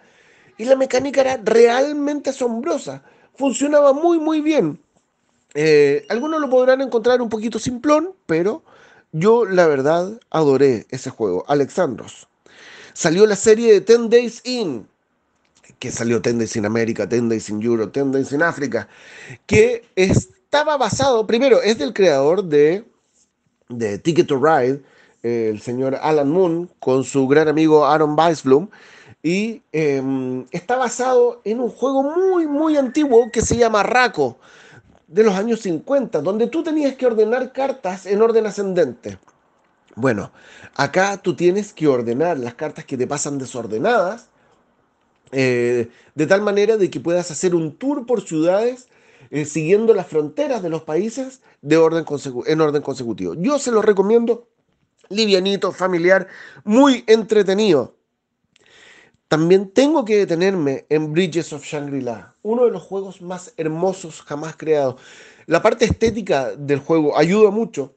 y 0.56 0.64
la 0.64 0.74
mecánica 0.74 1.20
era 1.20 1.36
realmente 1.44 2.30
asombrosa. 2.30 3.02
Funcionaba 3.34 3.92
muy, 3.92 4.18
muy 4.18 4.40
bien. 4.40 4.80
Eh, 5.58 6.04
algunos 6.10 6.38
lo 6.38 6.50
podrán 6.50 6.82
encontrar 6.82 7.22
un 7.22 7.30
poquito 7.30 7.58
simplón, 7.58 8.12
pero 8.26 8.62
yo 9.12 9.46
la 9.46 9.66
verdad 9.66 10.20
adoré 10.28 10.86
ese 10.90 11.08
juego, 11.08 11.46
Alexandros. 11.48 12.28
Salió 12.92 13.24
la 13.24 13.36
serie 13.36 13.72
de 13.72 13.80
Ten 13.80 14.10
Days 14.10 14.42
In, 14.44 14.86
que 15.78 15.90
salió 15.90 16.20
Ten 16.20 16.38
Days 16.38 16.56
in 16.56 16.66
América, 16.66 17.08
Ten 17.08 17.30
Days 17.30 17.48
in 17.48 17.62
Europe, 17.62 17.92
Ten 17.92 18.12
Days 18.12 18.32
in 18.32 18.42
África, 18.42 18.86
que 19.46 19.86
estaba 19.96 20.76
basado, 20.76 21.26
primero, 21.26 21.62
es 21.62 21.78
del 21.78 21.94
creador 21.94 22.44
de, 22.44 22.84
de 23.70 23.98
Ticket 23.98 24.26
to 24.26 24.36
Ride, 24.36 24.82
el 25.22 25.58
señor 25.62 25.94
Alan 25.94 26.28
Moon, 26.28 26.70
con 26.80 27.02
su 27.02 27.26
gran 27.26 27.48
amigo 27.48 27.86
Aaron 27.86 28.14
Weisblum, 28.14 28.68
y 29.22 29.62
em, 29.72 30.44
está 30.50 30.76
basado 30.76 31.40
en 31.44 31.60
un 31.60 31.70
juego 31.70 32.02
muy, 32.02 32.46
muy 32.46 32.76
antiguo 32.76 33.30
que 33.32 33.40
se 33.40 33.56
llama 33.56 33.82
Raco 33.82 34.38
de 35.08 35.22
los 35.22 35.34
años 35.34 35.60
50, 35.60 36.20
donde 36.20 36.48
tú 36.48 36.62
tenías 36.62 36.94
que 36.96 37.06
ordenar 37.06 37.52
cartas 37.52 38.06
en 38.06 38.22
orden 38.22 38.46
ascendente. 38.46 39.18
Bueno, 39.94 40.30
acá 40.74 41.16
tú 41.16 41.34
tienes 41.34 41.72
que 41.72 41.88
ordenar 41.88 42.38
las 42.38 42.54
cartas 42.54 42.84
que 42.84 42.96
te 42.96 43.06
pasan 43.06 43.38
desordenadas, 43.38 44.28
eh, 45.32 45.88
de 46.14 46.26
tal 46.26 46.42
manera 46.42 46.76
de 46.76 46.90
que 46.90 47.00
puedas 47.00 47.30
hacer 47.30 47.54
un 47.54 47.76
tour 47.76 48.06
por 48.06 48.20
ciudades 48.20 48.88
eh, 49.30 49.44
siguiendo 49.44 49.92
las 49.94 50.06
fronteras 50.06 50.62
de 50.62 50.68
los 50.68 50.82
países 50.82 51.40
de 51.62 51.76
orden 51.76 52.04
en 52.46 52.60
orden 52.60 52.82
consecutivo. 52.82 53.34
Yo 53.34 53.58
se 53.58 53.72
lo 53.72 53.82
recomiendo, 53.82 54.48
livianito, 55.08 55.72
familiar, 55.72 56.28
muy 56.64 57.04
entretenido. 57.06 57.95
También 59.28 59.70
tengo 59.70 60.04
que 60.04 60.18
detenerme 60.18 60.86
en 60.88 61.12
Bridges 61.12 61.52
of 61.52 61.64
Shangri-La, 61.64 62.34
uno 62.42 62.64
de 62.64 62.70
los 62.70 62.82
juegos 62.82 63.20
más 63.20 63.52
hermosos 63.56 64.22
jamás 64.22 64.56
creados. 64.56 65.00
La 65.46 65.62
parte 65.62 65.84
estética 65.84 66.54
del 66.54 66.78
juego 66.78 67.18
ayuda 67.18 67.50
mucho. 67.50 67.94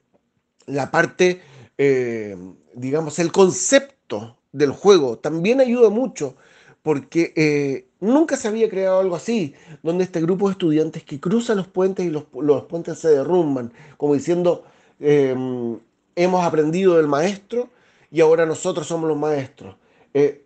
La 0.66 0.90
parte, 0.90 1.42
eh, 1.78 2.36
digamos, 2.74 3.20
el 3.20 3.32
concepto 3.32 4.38
del 4.52 4.72
juego 4.72 5.20
también 5.20 5.62
ayuda 5.62 5.90
mucho 5.90 6.36
porque 6.82 7.34
eh, 7.36 7.90
nunca 8.00 8.36
se 8.36 8.48
había 8.48 8.70
creado 8.70 9.00
algo 9.00 9.16
así, 9.16 9.54
donde 9.84 10.06
este 10.06 10.22
grupo 10.22 10.48
de 10.48 10.54
estudiantes 10.54 11.04
que 11.04 11.20
cruzan 11.20 11.58
los 11.58 11.68
puentes 11.68 12.06
y 12.06 12.10
los, 12.10 12.24
puentes 12.64 12.98
se 12.98 13.10
derrumban, 13.10 13.72
como 13.98 14.16
diciendo, 14.16 14.64
em, 15.00 15.78
hemos 16.16 16.44
aprendido 16.44 16.98
del 16.98 17.08
maestro 17.08 17.70
y 18.10 18.22
ahora 18.22 18.48
nosotros 18.48 18.88
somos 18.88 19.08
los 19.08 19.18
maestros. 19.18 19.76
Eh, 20.14 20.46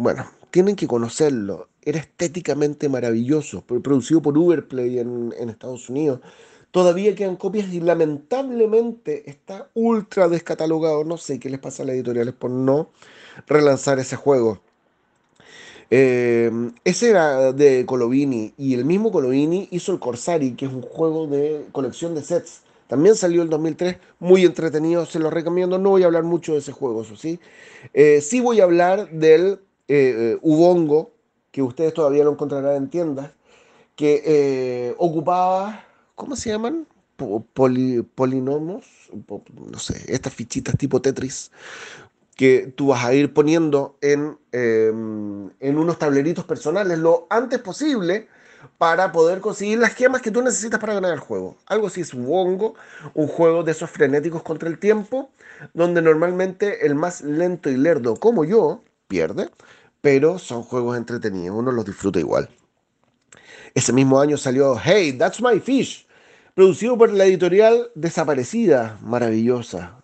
bueno, 0.00 0.26
tienen 0.50 0.76
que 0.76 0.86
conocerlo. 0.86 1.68
Era 1.82 1.98
estéticamente 1.98 2.88
maravilloso, 2.88 3.62
producido 3.62 4.22
por 4.22 4.36
Uberplay 4.36 4.98
en, 4.98 5.34
en 5.38 5.50
Estados 5.50 5.90
Unidos. 5.90 6.20
Todavía 6.70 7.14
quedan 7.14 7.36
copias 7.36 7.70
y 7.72 7.80
lamentablemente 7.80 9.28
está 9.28 9.68
ultra 9.74 10.28
descatalogado. 10.28 11.04
No 11.04 11.18
sé 11.18 11.38
qué 11.38 11.50
les 11.50 11.60
pasa 11.60 11.82
a 11.82 11.86
las 11.86 11.96
editoriales 11.96 12.32
por 12.32 12.50
no 12.50 12.88
relanzar 13.46 13.98
ese 13.98 14.16
juego. 14.16 14.60
Eh, 15.90 16.50
ese 16.84 17.10
era 17.10 17.52
de 17.52 17.84
Colovini 17.84 18.54
y 18.56 18.74
el 18.74 18.86
mismo 18.86 19.12
Colovini 19.12 19.68
hizo 19.70 19.92
el 19.92 19.98
Corsari, 19.98 20.52
que 20.52 20.64
es 20.64 20.72
un 20.72 20.82
juego 20.82 21.26
de 21.26 21.66
colección 21.72 22.14
de 22.14 22.22
sets. 22.22 22.62
También 22.86 23.16
salió 23.16 23.42
el 23.42 23.50
2003, 23.50 23.98
muy 24.18 24.44
entretenido, 24.44 25.04
se 25.04 25.18
lo 25.18 25.28
recomiendo. 25.28 25.78
No 25.78 25.90
voy 25.90 26.04
a 26.04 26.06
hablar 26.06 26.22
mucho 26.22 26.52
de 26.52 26.58
ese 26.58 26.72
juego, 26.72 27.02
eso 27.02 27.16
sí. 27.16 27.38
Eh, 27.92 28.20
sí 28.20 28.40
voy 28.40 28.60
a 28.60 28.64
hablar 28.64 29.10
del 29.10 29.60
eh, 29.92 30.38
Ubongo, 30.42 31.12
que 31.50 31.62
ustedes 31.62 31.94
todavía 31.94 32.24
lo 32.24 32.32
encontrarán 32.32 32.76
en 32.76 32.90
tiendas, 32.90 33.32
que 33.96 34.22
eh, 34.24 34.94
ocupaba, 34.98 35.84
¿cómo 36.14 36.36
se 36.36 36.50
llaman? 36.50 36.86
polinomos, 38.14 38.86
no 39.54 39.78
sé, 39.78 40.04
estas 40.08 40.32
fichitas 40.32 40.74
tipo 40.78 41.02
Tetris, 41.02 41.50
que 42.34 42.72
tú 42.74 42.86
vas 42.86 43.04
a 43.04 43.12
ir 43.12 43.34
poniendo 43.34 43.98
en, 44.00 44.38
em, 44.52 45.50
en 45.60 45.78
unos 45.78 45.98
tableritos 45.98 46.46
personales 46.46 46.98
lo 46.98 47.26
antes 47.28 47.58
posible 47.58 48.28
para 48.78 49.12
poder 49.12 49.40
conseguir 49.40 49.78
las 49.78 49.94
gemas 49.94 50.22
que 50.22 50.30
tú 50.30 50.40
necesitas 50.40 50.80
para 50.80 50.94
ganar 50.94 51.12
el 51.12 51.18
juego. 51.18 51.56
Algo 51.66 51.88
así 51.88 52.00
es 52.00 52.14
Wongo, 52.14 52.74
un 53.12 53.26
juego 53.26 53.62
de 53.62 53.72
esos 53.72 53.90
frenéticos 53.90 54.42
contra 54.42 54.68
el 54.68 54.78
tiempo, 54.78 55.30
donde 55.74 56.00
normalmente 56.00 56.86
el 56.86 56.94
más 56.94 57.20
lento 57.20 57.68
y 57.68 57.76
lerdo 57.76 58.16
como 58.16 58.44
yo 58.44 58.82
pierde, 59.06 59.50
pero 60.00 60.38
son 60.38 60.62
juegos 60.62 60.96
entretenidos, 60.96 61.58
uno 61.58 61.72
los 61.72 61.84
disfruta 61.84 62.18
igual. 62.18 62.48
Ese 63.74 63.92
mismo 63.92 64.20
año 64.20 64.36
salió 64.36 64.76
Hey, 64.82 65.12
That's 65.12 65.40
My 65.40 65.60
Fish, 65.60 66.06
producido 66.54 66.98
por 66.98 67.12
la 67.12 67.24
editorial 67.24 67.90
desaparecida, 67.94 68.98
maravillosa, 69.02 70.00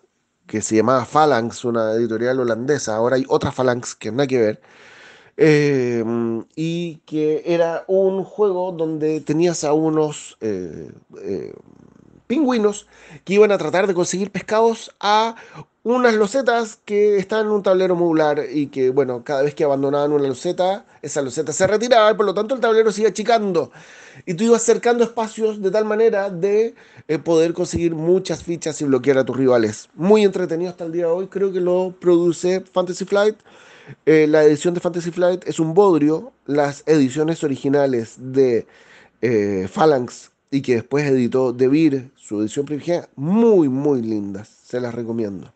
que 0.47 0.61
se 0.61 0.77
llamaba 0.77 1.05
Phalanx, 1.05 1.65
una 1.65 1.93
editorial 1.93 2.39
holandesa. 2.39 2.95
Ahora 2.95 3.17
hay 3.17 3.25
otra 3.27 3.51
Phalanx 3.51 3.95
que 3.95 4.11
nada 4.11 4.27
que 4.27 4.39
ver. 4.39 4.61
Eh, 5.39 6.03
y 6.55 6.95
que 7.05 7.43
era 7.45 7.83
un 7.87 8.23
juego 8.23 8.71
donde 8.71 9.21
tenías 9.21 9.63
a 9.63 9.73
unos 9.73 10.35
eh, 10.41 10.89
eh, 11.21 11.53
pingüinos 12.25 12.87
que 13.23 13.35
iban 13.35 13.51
a 13.51 13.57
tratar 13.59 13.85
de 13.85 13.93
conseguir 13.93 14.31
pescados 14.31 14.95
a 14.99 15.35
unas 15.95 16.15
losetas 16.15 16.79
que 16.83 17.15
están 17.17 17.45
en 17.45 17.51
un 17.53 17.63
tablero 17.63 17.95
modular 17.95 18.43
y 18.51 18.67
que, 18.67 18.89
bueno, 18.89 19.23
cada 19.23 19.41
vez 19.43 19.55
que 19.55 19.63
abandonaban 19.63 20.11
una 20.11 20.27
loseta, 20.27 20.85
esa 21.01 21.21
loseta 21.21 21.53
se 21.53 21.65
retiraba 21.65 22.11
y 22.11 22.13
por 22.15 22.25
lo 22.25 22.33
tanto 22.33 22.55
el 22.55 22.59
tablero 22.59 22.91
se 22.91 23.01
iba 23.01 23.09
achicando. 23.09 23.71
Y 24.25 24.33
tú 24.33 24.43
ibas 24.43 24.63
cercando 24.63 25.05
espacios 25.05 25.61
de 25.61 25.71
tal 25.71 25.85
manera 25.85 26.29
de 26.29 26.75
eh, 27.07 27.19
poder 27.19 27.53
conseguir 27.53 27.95
muchas 27.95 28.43
fichas 28.43 28.81
y 28.81 28.85
bloquear 28.85 29.19
a 29.19 29.23
tus 29.23 29.37
rivales. 29.37 29.87
Muy 29.95 30.25
entretenido 30.25 30.69
hasta 30.71 30.83
el 30.83 30.91
día 30.91 31.05
de 31.05 31.11
hoy, 31.11 31.27
creo 31.27 31.53
que 31.53 31.61
lo 31.61 31.95
produce 31.97 32.59
Fantasy 32.73 33.05
Flight. 33.05 33.37
Eh, 34.05 34.27
la 34.27 34.43
edición 34.43 34.73
de 34.73 34.81
Fantasy 34.81 35.11
Flight 35.11 35.47
es 35.47 35.57
un 35.57 35.73
bodrio. 35.73 36.33
Las 36.45 36.83
ediciones 36.85 37.45
originales 37.45 38.15
de 38.17 38.67
eh, 39.21 39.69
Phalanx 39.71 40.31
y 40.51 40.61
que 40.61 40.75
después 40.75 41.05
editó 41.05 41.53
Devir, 41.53 42.11
su 42.17 42.41
edición 42.41 42.65
privilegiada, 42.65 43.07
muy, 43.15 43.69
muy 43.69 44.01
lindas. 44.01 44.49
Se 44.49 44.81
las 44.81 44.93
recomiendo. 44.93 45.53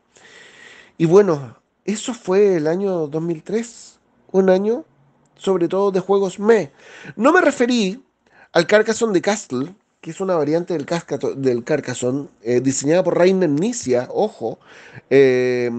Y 1.02 1.08
bueno, 1.08 1.58
eso 1.84 2.14
fue 2.14 2.58
el 2.58 2.68
año 2.68 3.08
2003, 3.08 3.98
un 4.34 4.52
año 4.52 4.86
sobre 5.36 5.68
todo 5.68 5.90
de 5.90 6.00
juegos 6.00 6.38
me. 6.38 6.72
No 7.16 7.34
me 7.34 7.42
referí 7.42 8.06
al 8.52 8.68
Carcassonne 8.68 9.14
de 9.14 9.22
Castle, 9.24 9.74
que 10.00 10.12
es 10.12 10.22
una 10.22 10.36
variante 10.36 10.76
del, 10.76 10.86
del 11.38 11.64
Carcassonne, 11.64 12.28
eh, 12.44 12.62
diseñada 12.62 13.04
por 13.04 13.18
Rainer 13.18 13.50
Nicia, 13.50 14.10
ojo, 14.12 14.60
eh, 15.10 15.72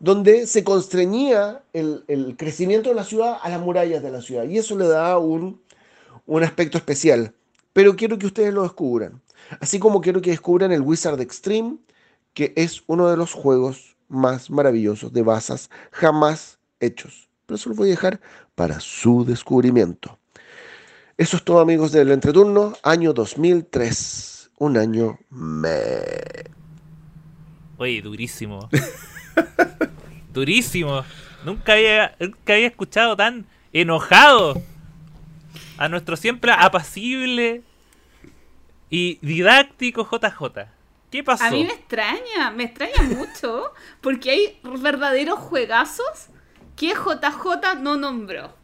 donde 0.00 0.46
se 0.46 0.62
constreñía 0.64 1.62
el, 1.72 2.34
crecimiento 2.36 2.90
de 2.90 2.96
la 2.96 3.04
ciudad 3.04 3.38
a 3.40 3.48
las 3.48 3.62
murallas 3.62 4.02
de 4.02 4.10
la 4.10 4.20
ciudad, 4.20 4.44
y 4.44 4.58
eso 4.58 4.76
le 4.76 4.86
da 4.86 5.16
un, 5.16 5.62
un 6.26 6.42
aspecto 6.42 6.76
especial. 6.76 7.32
Pero 7.72 7.96
quiero 7.96 8.18
que 8.18 8.26
ustedes 8.26 8.52
lo 8.52 8.64
descubran, 8.64 9.22
así 9.60 9.78
como 9.78 10.02
quiero 10.02 10.20
que 10.20 10.32
descubran 10.32 10.72
el 10.72 10.82
Wizard 10.82 11.22
Extreme, 11.22 11.78
que 12.34 12.52
es 12.54 12.82
uno 12.86 13.08
de 13.08 13.16
los 13.16 13.32
juegos 13.32 13.87
más 14.08 14.50
maravillosos 14.50 15.12
de 15.12 15.22
basas 15.22 15.70
jamás 15.92 16.58
hechos. 16.80 17.28
Pero 17.46 17.56
eso 17.56 17.70
lo 17.70 17.76
voy 17.76 17.88
a 17.88 17.92
dejar 17.92 18.20
para 18.54 18.80
su 18.80 19.24
descubrimiento. 19.24 20.18
Eso 21.16 21.36
es 21.36 21.44
todo 21.44 21.60
amigos 21.60 21.92
del 21.92 22.10
entreturno, 22.10 22.74
año 22.82 23.12
2003, 23.12 24.50
un 24.58 24.76
año 24.76 25.18
me... 25.30 26.00
Oye, 27.76 28.02
durísimo. 28.02 28.68
durísimo. 30.32 31.04
Nunca 31.44 31.72
había, 31.74 32.14
nunca 32.20 32.54
había 32.54 32.66
escuchado 32.66 33.16
tan 33.16 33.46
enojado 33.72 34.60
a 35.76 35.88
nuestro 35.88 36.16
siempre 36.16 36.52
apacible 36.52 37.62
y 38.90 39.18
didáctico 39.22 40.08
JJ. 40.10 40.77
¿Qué 41.10 41.24
pasó? 41.24 41.44
A 41.44 41.50
mí 41.50 41.64
me 41.64 41.72
extraña, 41.72 42.50
me 42.54 42.64
extraña 42.64 43.02
mucho, 43.02 43.72
porque 44.00 44.30
hay 44.30 44.60
verdaderos 44.62 45.38
juegazos 45.38 46.28
que 46.76 46.88
JJ 46.88 47.76
no 47.80 47.96
nombró. 47.96 48.54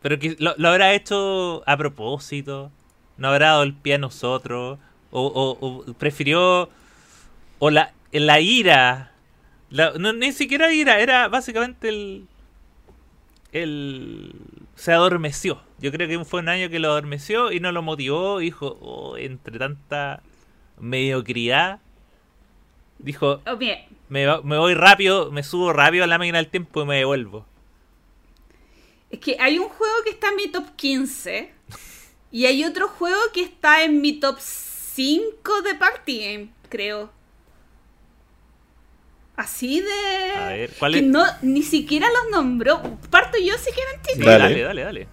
Pero 0.00 0.18
que 0.18 0.36
lo, 0.38 0.68
habrá 0.68 0.94
hecho 0.94 1.62
a 1.66 1.76
propósito, 1.76 2.70
no 3.16 3.28
habrá 3.28 3.48
dado 3.48 3.62
el 3.62 3.74
pie 3.74 3.94
a 3.94 3.98
nosotros, 3.98 4.78
o, 5.10 5.84
prefirió, 5.98 6.70
o 7.58 7.70
la, 7.70 7.92
la 8.12 8.40
ira, 8.40 9.12
no, 9.70 10.12
ni 10.12 10.32
siquiera 10.32 10.72
ira, 10.72 11.00
era 11.00 11.28
básicamente 11.28 11.88
el, 11.88 12.26
el, 13.52 14.34
se 14.76 14.92
adormeció. 14.92 15.60
Yo 15.78 15.92
creo 15.92 16.08
que 16.08 16.24
fue 16.24 16.40
un 16.40 16.48
año 16.48 16.70
que 16.70 16.78
lo 16.78 16.88
adormeció 16.88 17.52
y 17.52 17.60
no 17.60 17.70
lo 17.72 17.82
motivó, 17.82 18.38
dijo, 18.38 18.78
oh, 18.80 19.16
entre 19.16 19.58
tanta 19.58 20.22
mediocridad, 20.80 21.80
dijo, 22.98 23.40
oh, 23.46 23.56
me, 23.56 23.88
me, 24.08 24.58
voy 24.58 24.74
rápido, 24.74 25.30
me 25.30 25.42
subo 25.42 25.72
rápido 25.72 26.04
a 26.04 26.06
la 26.06 26.18
máquina 26.18 26.38
del 26.38 26.48
tiempo 26.48 26.82
y 26.82 26.86
me 26.86 26.96
devuelvo. 26.96 27.46
Es 29.10 29.20
que 29.20 29.36
hay 29.40 29.58
un 29.58 29.68
juego 29.68 29.94
que 30.04 30.10
está 30.10 30.28
en 30.28 30.36
mi 30.36 30.48
top 30.48 30.76
15 30.76 31.52
y 32.30 32.46
hay 32.46 32.64
otro 32.64 32.88
juego 32.88 33.20
que 33.32 33.42
está 33.42 33.82
en 33.84 34.00
mi 34.00 34.20
top 34.20 34.38
5 34.40 35.62
de 35.62 35.74
Party 35.74 36.18
Game, 36.18 36.48
creo. 36.68 37.10
Así 39.36 39.80
de. 39.80 40.32
A 40.36 40.48
ver, 40.48 40.72
¿cuál 40.78 40.92
que 40.94 40.98
es? 40.98 41.04
no, 41.04 41.24
ni 41.42 41.62
siquiera 41.62 42.08
los 42.10 42.32
nombró. 42.32 42.82
Parto 43.08 43.38
yo 43.38 43.56
si 43.56 43.70
quieren, 43.70 44.02
chicos. 44.02 44.26
dale, 44.26 44.62
dale, 44.62 44.82
dale. 44.82 45.08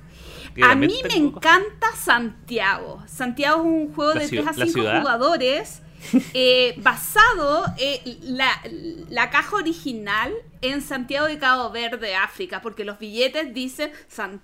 A 0.64 0.76
mí 0.76 0.94
me 1.08 1.16
encanta 1.16 1.88
Santiago. 1.96 3.04
Santiago 3.08 3.62
es 3.62 3.66
un 3.66 3.94
juego 3.94 4.14
de 4.14 4.28
3 4.28 4.48
a 4.48 4.54
5 4.54 4.72
jugadores 5.00 5.82
eh, 6.34 6.76
basado 6.78 7.66
en 7.78 8.38
la, 9.10 9.30
caja 9.30 9.56
original 9.56 10.34
en 10.62 10.82
Santiago 10.82 11.28
de 11.28 11.38
Cabo 11.38 11.72
Verde, 11.72 12.16
África, 12.16 12.62
porque 12.62 12.86
los 12.86 13.00
billetes 13.00 13.54
dicen 13.54 13.92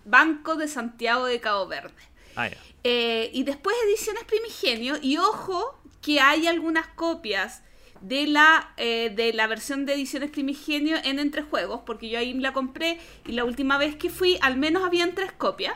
Banco 0.06 0.56
de 0.56 0.68
Santiago 0.68 1.26
de 1.26 1.40
Cabo 1.40 1.68
Verde. 1.68 1.94
Ah, 2.36 2.50
eh, 2.84 3.30
y 3.34 3.44
después 3.44 3.76
ediciones 3.88 4.24
primigenio, 4.24 4.96
y 5.02 5.18
ojo 5.18 5.82
que 6.02 6.20
hay 6.20 6.48
algunas 6.48 6.88
copias 6.88 7.62
de 8.02 8.26
la, 8.28 8.74
eh, 8.78 9.12
de 9.16 9.34
la 9.34 9.48
versión 9.48 9.86
de 9.86 9.94
ediciones 9.94 10.32
primigenio 10.32 10.98
en 11.04 11.20
Entre 11.20 11.44
Juegos, 11.44 11.82
porque 11.86 12.10
yo 12.10 12.20
ahí 12.20 12.34
la 12.34 12.54
compré 12.54 13.00
y 13.28 13.34
la 13.34 13.46
última 13.46 13.78
vez 13.78 13.96
que 13.96 14.10
fui 14.10 14.38
al 14.42 14.58
menos 14.58 14.84
habían 14.84 15.14
tres 15.14 15.32
copias. 15.32 15.76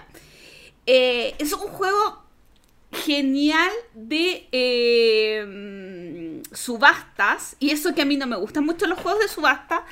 Es 0.86 1.54
un 1.54 1.68
juego 1.70 2.24
genial 2.92 3.72
de 3.94 4.48
eh, 4.52 6.42
subastas, 6.54 7.56
y 7.60 7.72
eso 7.72 7.94
que 7.94 8.02
a 8.02 8.06
mí 8.06 8.18
no 8.18 8.28
me 8.28 8.38
gustan 8.38 8.66
mucho 8.66 8.88
los 8.88 9.00
juegos 9.00 9.22
de 9.22 9.28
subasta, 9.28 9.86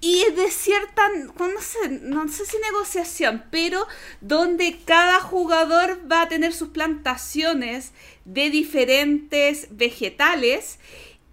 y 0.00 0.22
es 0.22 0.36
de 0.36 0.50
cierta, 0.50 1.08
no 1.08 1.60
sé, 1.60 1.88
no 1.88 2.28
sé 2.28 2.44
si 2.44 2.58
negociación, 2.58 3.44
pero 3.50 3.86
donde 4.20 4.78
cada 4.84 5.20
jugador 5.20 6.00
va 6.10 6.22
a 6.22 6.28
tener 6.28 6.52
sus 6.52 6.68
plantaciones 6.68 7.92
de 8.24 8.50
diferentes 8.50 9.68
vegetales 9.70 10.78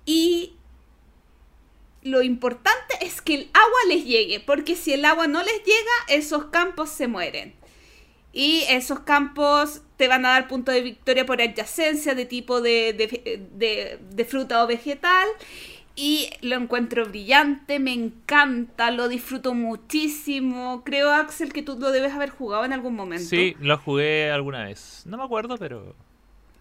y 0.06 0.54
lo 2.04 2.22
importante 2.22 2.96
es 3.02 3.22
que 3.22 3.36
el 3.36 3.50
agua 3.54 3.80
les 3.90 4.06
llegue, 4.06 4.40
porque 4.40 4.76
si 4.76 4.94
el 4.94 5.06
agua 5.06 5.28
no 5.28 5.44
les 5.44 5.64
llega, 5.64 5.92
esos 6.08 6.46
campos 6.46 6.90
se 6.90 7.08
mueren. 7.08 7.54
Y 8.34 8.66
esos 8.68 9.02
campos 9.02 9.84
te 9.96 10.08
van 10.08 10.26
a 10.26 10.30
dar 10.30 10.48
punto 10.48 10.72
de 10.72 10.82
victoria 10.82 11.24
por 11.26 11.40
adyacencia 11.40 12.16
de 12.16 12.26
tipo 12.26 12.62
de, 12.62 14.00
fruta 14.28 14.64
o 14.64 14.68
vegetal. 14.68 15.28
Y 15.96 16.32
lo 16.42 16.56
encuentro 16.56 17.06
brillante, 17.06 17.78
me 17.78 17.94
encanta, 17.94 18.90
lo 18.90 19.08
disfruto 19.08 19.54
muchísimo. 19.54 20.82
Creo, 20.84 21.12
Axel, 21.12 21.54
que 21.54 21.62
tú 21.62 21.78
lo 21.78 21.92
debes 21.92 22.14
haber 22.14 22.32
jugado 22.32 22.66
en 22.66 22.74
algún 22.74 22.96
momento. 22.96 23.30
Sí, 23.30 23.56
lo 23.60 23.78
jugué 23.78 24.32
alguna 24.32 24.66
vez. 24.66 25.04
No 25.06 25.18
me 25.18 25.24
acuerdo, 25.24 25.58
pero. 25.60 25.96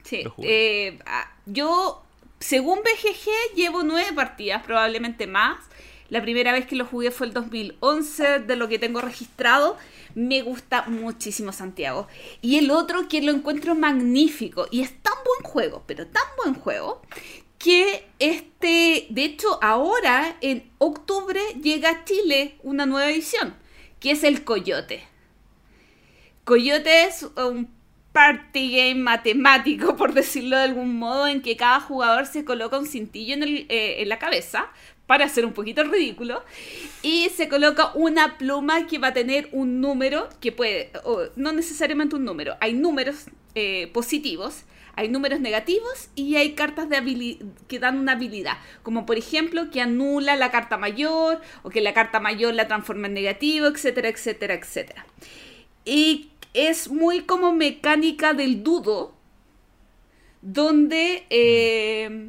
Sí. 0.03 0.25
Eh, 0.43 0.99
ah, 1.07 1.33
yo, 1.47 2.03
según 2.41 2.81
BGG, 2.81 3.57
llevo 3.57 3.83
nueve 3.83 4.13
partidas, 4.13 4.63
probablemente 4.63 5.27
más. 5.27 5.57
La 6.11 6.21
primera 6.21 6.53
vez 6.53 6.67
que 6.67 6.77
lo 6.77 6.85
jugué 6.85 7.11
fue 7.11 7.27
el 7.27 7.33
2011, 7.33 8.41
de 8.41 8.57
lo 8.57 8.69
que 8.69 8.79
tengo 8.79 9.01
registrado. 9.01 9.79
Me 10.15 10.43
gusta 10.43 10.85
muchísimo 10.89 11.53
Santiago. 11.53 12.09
Y 12.41 12.59
el 12.59 12.71
otro 12.71 13.09
que 13.09 13.23
lo 13.23 13.33
encuentro 13.33 13.75
magnífico. 13.75 14.67
Y 14.71 14.83
es 14.83 14.93
tan 15.03 15.15
buen 15.25 15.51
juego, 15.51 15.85
pero 15.87 16.07
tan 16.07 16.25
buen 16.43 16.55
juego, 16.55 17.03
que 17.59 18.07
este, 18.19 19.07
de 19.11 19.25
hecho, 19.25 19.59
ahora 19.63 20.37
en 20.41 20.69
octubre 20.79 21.41
llega 21.63 21.91
a 21.91 22.05
Chile 22.05 22.57
una 22.63 22.87
nueva 22.87 23.11
edición, 23.11 23.55
que 24.01 24.11
es 24.11 24.25
el 24.25 24.43
Coyote. 24.43 25.05
Coyote 26.45 27.05
es 27.05 27.25
un 27.37 27.71
party 28.13 28.77
game 28.77 28.97
matemático, 28.97 29.97
por 29.97 30.13
decirlo 30.13 30.57
de 30.57 30.65
algún 30.65 30.99
modo, 30.99 31.29
en 31.29 31.41
que 31.41 31.57
cada 31.57 31.81
jugador 31.81 32.27
se 32.27 32.45
coloca 32.45 32.79
un 32.79 32.87
cintillo 32.87 33.35
en, 33.35 33.43
eh, 33.45 34.03
en 34.03 34.09
la 34.09 34.19
cabeza 34.19 34.69
para 35.07 35.25
hacer 35.25 35.45
un 35.45 35.53
poquito 35.53 35.83
ridículo 35.85 36.43
y 37.03 37.29
se 37.31 37.49
coloca 37.49 37.93
una 37.95 38.39
pluma 38.39 38.87
que 38.87 38.99
va 38.99 39.09
a 39.09 39.13
tener 39.13 39.49
un 39.53 39.81
número 39.81 40.29
que 40.41 40.53
puede, 40.53 40.91
o 41.05 41.25
no 41.37 41.53
necesariamente 41.53 42.17
un 42.17 42.25
número, 42.25 42.57
hay 42.61 42.75
números 42.75 43.27
eh, 43.55 43.91
positivos, 43.93 44.65
hay 44.95 45.09
números 45.09 45.41
negativos 45.41 46.11
y 46.15 46.37
hay 46.37 46.53
cartas 46.53 46.89
de 46.89 47.39
que 47.67 47.79
dan 47.79 47.99
una 47.99 48.13
habilidad, 48.13 48.59
como 48.83 49.07
por 49.07 49.17
ejemplo 49.17 49.71
que 49.71 49.81
anula 49.81 50.37
la 50.37 50.51
carta 50.51 50.77
mayor 50.77 51.41
o 51.63 51.71
que 51.71 51.81
la 51.81 51.95
carta 51.95 52.21
mayor 52.21 52.55
la 52.55 52.69
transforma 52.69 53.07
en 53.07 53.15
negativo, 53.15 53.67
etcétera, 53.67 54.09
etcétera, 54.09 54.55
etcétera. 54.55 55.07
Y 55.85 56.31
es 56.55 56.91
muy 56.91 57.23
como 57.23 57.53
mecánica 57.53 58.35
del 58.35 58.63
dudo, 58.63 59.15
donde 60.43 61.25
eh, 61.31 62.29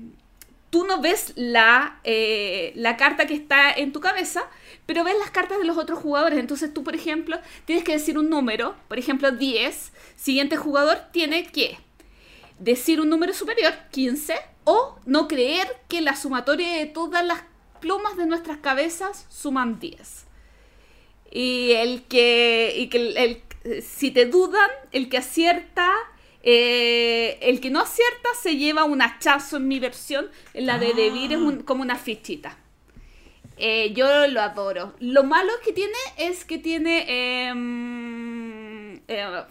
tú 0.73 0.85
no 0.87 0.99
ves 1.01 1.33
la, 1.35 1.99
eh, 2.03 2.71
la 2.75 2.97
carta 2.97 3.27
que 3.27 3.35
está 3.35 3.71
en 3.71 3.91
tu 3.91 3.99
cabeza, 3.99 4.41
pero 4.87 5.03
ves 5.03 5.13
las 5.19 5.29
cartas 5.29 5.59
de 5.59 5.65
los 5.65 5.77
otros 5.77 5.99
jugadores. 5.99 6.39
Entonces 6.39 6.73
tú, 6.73 6.83
por 6.83 6.95
ejemplo, 6.95 7.37
tienes 7.65 7.83
que 7.83 7.91
decir 7.91 8.17
un 8.17 8.27
número, 8.31 8.75
por 8.87 8.97
ejemplo 8.97 9.29
10, 9.31 9.93
siguiente 10.15 10.57
jugador 10.57 10.97
tiene 11.11 11.45
que 11.45 11.77
decir 12.57 12.99
un 12.99 13.09
número 13.09 13.33
superior, 13.33 13.71
15, 13.91 14.33
o 14.63 14.97
no 15.05 15.27
creer 15.27 15.67
que 15.89 16.01
la 16.01 16.15
sumatoria 16.15 16.73
de 16.79 16.87
todas 16.87 17.23
las 17.23 17.43
plumas 17.79 18.17
de 18.17 18.25
nuestras 18.25 18.57
cabezas 18.57 19.27
suman 19.29 19.79
10. 19.79 20.25
Y 21.29 21.73
el 21.73 22.01
que, 22.05 22.73
y 22.77 22.87
que 22.89 22.97
el- 22.97 23.81
si 23.83 24.09
te 24.09 24.25
dudan, 24.25 24.71
el 24.91 25.07
que 25.07 25.17
acierta, 25.19 25.91
eh, 26.43 27.37
el 27.41 27.59
que 27.61 27.69
no 27.69 27.79
acierta 27.81 28.29
se 28.41 28.57
lleva 28.57 28.83
un 28.83 29.01
hachazo 29.01 29.57
en 29.57 29.67
mi 29.67 29.79
versión. 29.79 30.29
En 30.53 30.65
la 30.67 30.77
de 30.77 30.93
Debir 30.93 31.31
es 31.33 31.37
un- 31.39 31.63
como 31.63 31.81
una 31.81 31.95
fichita. 31.97 32.57
Eh, 33.57 33.93
yo 33.93 34.27
lo 34.27 34.41
adoro. 34.41 34.93
Lo 34.99 35.23
malo 35.23 35.51
que 35.63 35.71
tiene 35.73 35.93
es 36.17 36.43
que 36.45 36.57
tiene 36.57 37.05
em, 37.49 38.95
eh, 39.07 39.43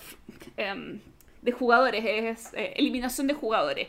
em, 0.57 1.01
de 1.43 1.53
jugadores, 1.53 2.05
es 2.07 2.55
eh, 2.55 2.73
eliminación 2.77 3.27
de 3.27 3.35
jugadores. 3.35 3.89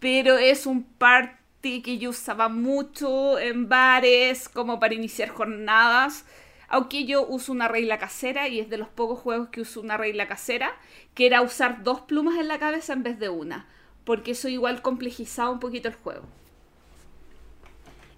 Pero 0.00 0.38
es 0.38 0.66
un 0.66 0.84
party 0.84 1.82
que 1.82 1.98
yo 1.98 2.10
usaba 2.10 2.48
mucho 2.48 3.38
en 3.38 3.68
bares, 3.68 4.48
como 4.48 4.78
para 4.80 4.94
iniciar 4.94 5.28
jornadas. 5.30 6.24
Aunque 6.68 7.04
yo 7.04 7.26
uso 7.26 7.52
una 7.52 7.68
regla 7.68 7.98
casera 7.98 8.48
y 8.48 8.60
es 8.60 8.70
de 8.70 8.78
los 8.78 8.88
pocos 8.88 9.18
juegos 9.18 9.48
que 9.48 9.60
uso 9.60 9.80
una 9.80 9.96
regla 9.96 10.26
casera, 10.26 10.76
que 11.14 11.26
era 11.26 11.42
usar 11.42 11.82
dos 11.82 12.00
plumas 12.02 12.38
en 12.38 12.48
la 12.48 12.58
cabeza 12.58 12.92
en 12.92 13.02
vez 13.02 13.18
de 13.18 13.28
una. 13.28 13.66
Porque 14.04 14.32
eso 14.32 14.48
igual 14.48 14.82
complejizaba 14.82 15.50
un 15.50 15.60
poquito 15.60 15.88
el 15.88 15.94
juego. 15.94 16.24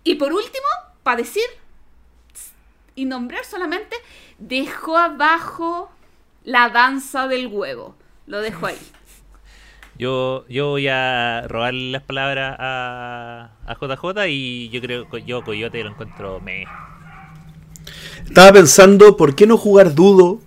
Y 0.05 0.15
por 0.17 0.33
último, 0.33 0.67
para 1.03 1.19
decir 1.19 1.45
y 2.97 3.05
nombrar 3.05 3.45
solamente, 3.45 3.95
dejó 4.39 4.97
abajo 4.97 5.91
la 6.45 6.71
danza 6.71 7.29
del 7.29 7.47
huevo. 7.47 7.95
Lo 8.27 8.41
dejo 8.41 8.67
ahí. 8.67 8.79
Yo, 9.99 10.45
yo 10.49 10.69
voy 10.69 10.89
a 10.89 11.47
robarle 11.49 11.91
las 11.91 12.03
palabras 12.03 12.55
a, 12.59 13.51
a 13.65 13.75
JJ 13.77 14.29
y 14.29 14.69
yo 14.69 14.83
creo 14.83 15.09
que 15.09 15.23
yo 15.23 15.43
Coyote 15.43 15.83
lo 15.83 15.89
encuentro 15.89 16.39
me. 16.39 16.67
Estaba 18.27 18.53
pensando, 18.53 19.17
¿por 19.17 19.35
qué 19.35 19.47
no 19.47 19.57
jugar 19.57 19.95
Dudo 19.95 20.41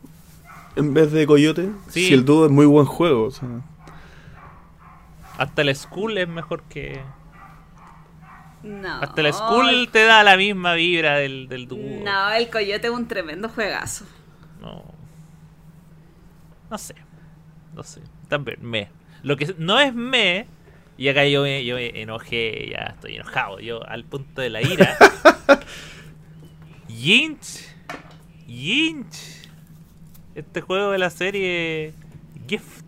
en 0.76 0.94
vez 0.94 1.12
de 1.12 1.26
Coyote? 1.26 1.70
Sí. 1.90 2.08
Si 2.08 2.14
el 2.14 2.26
Dudo 2.26 2.46
es 2.46 2.52
muy 2.52 2.66
buen 2.66 2.86
juego. 2.86 3.26
o 3.26 3.32
sea. 3.32 3.48
Hasta 5.38 5.62
el 5.62 5.76
School 5.76 6.18
es 6.18 6.28
mejor 6.28 6.64
que. 6.64 7.02
No. 8.62 9.02
Hasta 9.02 9.22
el 9.22 9.34
School 9.34 9.90
te 9.92 10.04
da 10.04 10.24
la 10.24 10.36
misma 10.36 10.74
vibra 10.74 11.16
del, 11.16 11.48
del 11.48 11.68
dúo. 11.68 12.04
No, 12.04 12.32
el 12.32 12.50
coyote 12.50 12.88
es 12.88 12.94
un 12.94 13.08
tremendo 13.08 13.48
juegazo. 13.48 14.06
No. 14.62 14.84
No 16.70 16.78
sé. 16.78 16.96
No 17.74 17.84
sé. 17.84 18.02
También 18.28 18.58
me. 18.62 18.90
Lo 19.24 19.38
que 19.38 19.56
no 19.58 19.80
es 19.80 19.94
me. 19.94 20.46
Y 20.98 21.08
acá 21.08 21.26
yo 21.26 21.44
me, 21.44 21.64
yo 21.64 21.76
me 21.76 22.02
enojé, 22.02 22.72
ya 22.72 22.94
estoy 22.94 23.16
enojado. 23.16 23.62
Yo 23.62 23.82
al 23.88 24.04
punto 24.04 24.42
de 24.42 24.50
la 24.50 24.62
ira. 24.62 24.98
Yinch. 26.90 27.69
Yinch. 28.50 29.50
Este 30.36 30.62
juego 30.62 30.92
de 30.92 30.98
la 30.98 31.10
serie 31.10 31.94
Gift. 32.48 32.86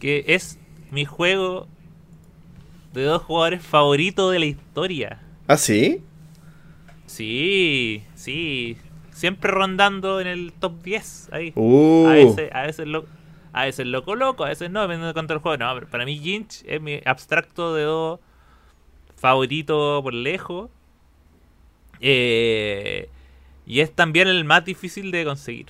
Que 0.00 0.24
es 0.28 0.58
mi 0.90 1.04
juego 1.04 1.68
de 2.92 3.04
dos 3.04 3.22
jugadores 3.22 3.62
favoritos 3.62 4.32
de 4.32 4.38
la 4.38 4.46
historia. 4.46 5.20
¿Ah, 5.46 5.56
sí? 5.56 6.02
Sí, 7.06 8.02
sí. 8.14 8.76
Siempre 9.12 9.50
rondando 9.50 10.20
en 10.20 10.26
el 10.26 10.52
top 10.52 10.82
10 10.82 11.28
ahí. 11.32 11.52
Uh. 11.54 12.06
A 12.08 12.12
veces, 12.14 12.50
a 12.52 12.62
veces 12.62 12.86
lo, 12.86 13.04
a 13.52 13.64
veces 13.64 13.86
lo 13.86 14.04
coloco, 14.04 14.44
a 14.44 14.48
veces 14.48 14.70
no, 14.70 14.80
dependiendo 14.80 15.08
de 15.08 15.12
cuánto 15.12 15.34
el 15.34 15.40
juego. 15.40 15.58
No, 15.58 15.74
pero 15.74 15.88
para 15.88 16.04
mí 16.04 16.18
Ginch 16.18 16.64
es 16.66 16.80
mi 16.80 17.00
abstracto 17.04 17.74
de 17.74 17.84
dos 17.84 18.20
favorito 19.16 20.00
por 20.02 20.14
lejos. 20.14 20.70
Eh, 22.00 23.08
y 23.72 23.80
es 23.80 23.90
también 23.90 24.28
el 24.28 24.44
más 24.44 24.66
difícil 24.66 25.10
de 25.10 25.24
conseguir. 25.24 25.68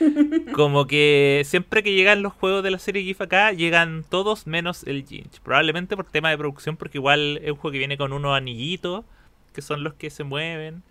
Como 0.52 0.88
que 0.88 1.42
siempre 1.44 1.84
que 1.84 1.94
llegan 1.94 2.22
los 2.22 2.32
juegos 2.32 2.64
de 2.64 2.72
la 2.72 2.80
serie 2.80 3.04
GIF 3.04 3.20
acá, 3.20 3.52
llegan 3.52 4.04
todos 4.08 4.48
menos 4.48 4.82
el 4.88 5.06
Ginch. 5.06 5.40
Probablemente 5.42 5.94
por 5.94 6.06
tema 6.06 6.30
de 6.30 6.38
producción, 6.38 6.76
porque 6.76 6.98
igual 6.98 7.38
es 7.40 7.52
un 7.52 7.56
juego 7.56 7.70
que 7.70 7.78
viene 7.78 7.96
con 7.96 8.12
unos 8.12 8.36
anillitos, 8.36 9.04
que 9.54 9.62
son 9.62 9.84
los 9.84 9.94
que 9.94 10.10
se 10.10 10.24
mueven. 10.24 10.82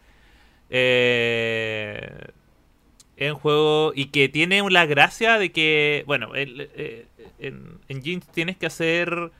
Eh, 0.69 2.27
es 3.17 3.31
un 3.33 3.37
juego 3.37 3.91
y 3.93 4.05
que 4.05 4.29
tiene 4.29 4.63
la 4.69 4.85
gracia 4.85 5.37
de 5.39 5.51
que, 5.51 6.05
bueno, 6.07 6.35
el- 6.35 6.69
eh, 6.73 7.05
en, 7.39 8.01
Ginch 8.01 8.23
tienes 8.33 8.55
que 8.55 8.65
hacer 8.65 9.31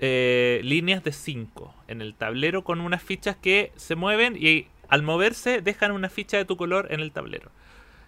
eh, 0.00 0.60
líneas 0.64 1.04
de 1.04 1.12
5 1.12 1.72
en 1.86 2.02
el 2.02 2.14
tablero 2.16 2.64
con 2.64 2.80
unas 2.80 3.04
fichas 3.04 3.36
que 3.36 3.70
se 3.76 3.94
mueven 3.94 4.36
y 4.36 4.66
al 4.88 5.02
moverse 5.02 5.60
dejan 5.60 5.92
una 5.92 6.08
ficha 6.08 6.36
de 6.36 6.44
tu 6.44 6.56
color 6.56 6.88
en 6.90 7.00
el 7.00 7.12
tablero. 7.12 7.50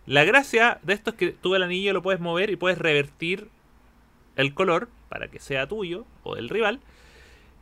La 0.06 0.24
gracia 0.24 0.78
de 0.82 0.94
esto 0.94 1.10
es 1.10 1.16
que 1.16 1.32
tú 1.32 1.54
el 1.54 1.62
anillo 1.62 1.92
lo 1.92 2.02
puedes 2.02 2.20
mover 2.20 2.50
y 2.50 2.56
puedes 2.56 2.78
revertir 2.78 3.48
el 4.36 4.54
color 4.54 4.88
para 5.08 5.28
que 5.28 5.38
sea 5.40 5.66
tuyo 5.66 6.06
o 6.22 6.34
del 6.34 6.48
rival. 6.48 6.80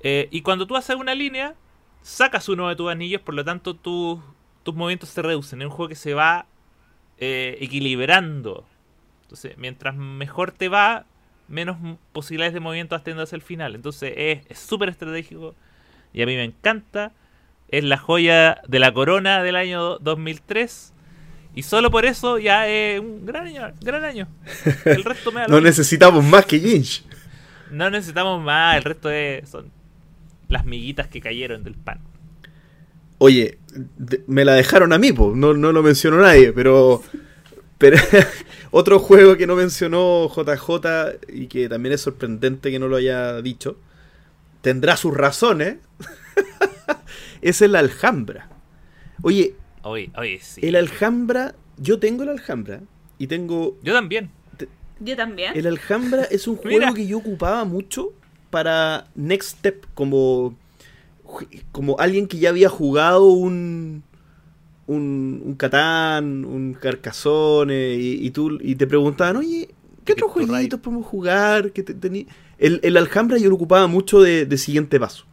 Eh, 0.00 0.28
y 0.30 0.42
cuando 0.42 0.66
tú 0.66 0.76
haces 0.76 0.96
una 0.96 1.14
línea, 1.14 1.54
sacas 2.02 2.48
uno 2.48 2.68
de 2.68 2.76
tus 2.76 2.90
anillos, 2.90 3.20
por 3.20 3.34
lo 3.34 3.44
tanto 3.44 3.74
tus, 3.74 4.20
tus 4.62 4.74
movimientos 4.74 5.08
se 5.08 5.22
reducen. 5.22 5.60
Es 5.60 5.66
un 5.66 5.72
juego 5.72 5.88
que 5.88 5.96
se 5.96 6.14
va 6.14 6.46
eh, 7.18 7.56
equilibrando. 7.60 8.64
Entonces, 9.22 9.56
mientras 9.58 9.96
mejor 9.96 10.52
te 10.52 10.68
va, 10.68 11.06
menos 11.48 11.78
posibilidades 12.12 12.54
de 12.54 12.60
movimiento 12.60 12.94
vas 12.94 13.02
teniendo 13.02 13.24
hacia 13.24 13.36
el 13.36 13.42
final. 13.42 13.74
Entonces, 13.74 14.12
es 14.16 14.46
es 14.48 14.58
súper 14.58 14.88
estratégico 14.88 15.54
y 16.12 16.22
a 16.22 16.26
mí 16.26 16.36
me 16.36 16.44
encanta. 16.44 17.12
Es 17.68 17.84
la 17.84 17.98
joya 17.98 18.60
de 18.68 18.78
la 18.78 18.92
corona 18.92 19.42
del 19.42 19.56
año 19.56 19.98
2003. 19.98 20.92
Y 21.54 21.62
solo 21.62 21.90
por 21.90 22.04
eso 22.04 22.38
ya 22.38 22.68
es 22.68 23.00
un 23.00 23.24
gran 23.24 23.46
año. 23.46 23.72
Gran 23.80 24.04
año. 24.04 24.28
El 24.84 25.04
resto 25.04 25.32
me 25.32 25.40
da 25.40 25.46
No 25.48 25.60
necesitamos 25.60 26.24
más 26.24 26.44
que 26.46 26.60
Jinch. 26.60 27.04
No 27.70 27.90
necesitamos 27.90 28.42
más, 28.42 28.76
el 28.76 28.84
resto 28.84 29.10
es, 29.10 29.48
son 29.48 29.70
las 30.48 30.64
miguitas 30.64 31.08
que 31.08 31.20
cayeron 31.20 31.64
del 31.64 31.74
pan. 31.74 32.00
Oye, 33.18 33.58
me 34.26 34.44
la 34.44 34.54
dejaron 34.54 34.92
a 34.92 34.98
mí, 34.98 35.12
po. 35.12 35.32
No, 35.34 35.54
no 35.54 35.72
lo 35.72 35.82
mencionó 35.82 36.18
nadie, 36.18 36.52
pero. 36.52 37.02
Pero 37.78 37.98
otro 38.70 38.98
juego 38.98 39.36
que 39.36 39.46
no 39.46 39.54
mencionó 39.54 40.30
JJ 40.34 41.18
y 41.28 41.46
que 41.46 41.68
también 41.68 41.94
es 41.94 42.00
sorprendente 42.00 42.70
que 42.70 42.78
no 42.78 42.88
lo 42.88 42.96
haya 42.96 43.42
dicho, 43.42 43.76
tendrá 44.62 44.96
sus 44.96 45.14
razones, 45.14 45.76
es 47.48 47.62
el 47.62 47.74
Alhambra. 47.76 48.48
Oye, 49.22 49.54
Oye, 49.82 50.10
oye, 50.18 50.38
sí. 50.42 50.60
el 50.64 50.74
Alhambra, 50.76 51.54
yo 51.78 51.98
tengo 51.98 52.22
el 52.24 52.30
Alhambra 52.30 52.80
y 53.18 53.26
tengo... 53.28 53.76
Yo 53.82 53.92
también. 53.92 54.30
Yo 54.98 55.14
también. 55.16 55.52
El 55.56 55.66
Alhambra 55.66 56.24
es 56.24 56.48
un 56.48 56.56
juego 56.62 56.92
que 56.94 57.06
yo 57.06 57.18
ocupaba 57.18 57.64
mucho 57.64 58.12
para 58.50 59.08
Next 59.14 59.58
Step, 59.58 59.86
como, 59.94 60.56
como 61.72 61.98
alguien 61.98 62.26
que 62.26 62.38
ya 62.38 62.48
había 62.48 62.68
jugado 62.68 63.26
un, 63.28 64.02
un, 64.86 65.42
un 65.44 65.54
Catán, 65.54 66.44
un 66.44 66.74
Carcassonne, 66.74 67.94
y, 67.94 68.26
y 68.26 68.30
tú, 68.30 68.58
y 68.60 68.76
te 68.76 68.86
preguntaban, 68.86 69.36
oye, 69.36 69.68
¿qué 70.04 70.12
otros 70.14 70.30
jueguitos 70.32 70.80
podemos 70.80 71.06
jugar? 71.06 71.72
¿Qué 71.72 71.82
te- 71.82 71.94
tení-?" 71.94 72.26
el, 72.58 72.80
el 72.82 72.96
Alhambra 72.96 73.38
yo 73.38 73.48
lo 73.50 73.56
ocupaba 73.56 73.86
mucho 73.86 74.20
de, 74.22 74.46
de 74.46 74.58
siguiente 74.58 74.98
paso. 74.98 75.26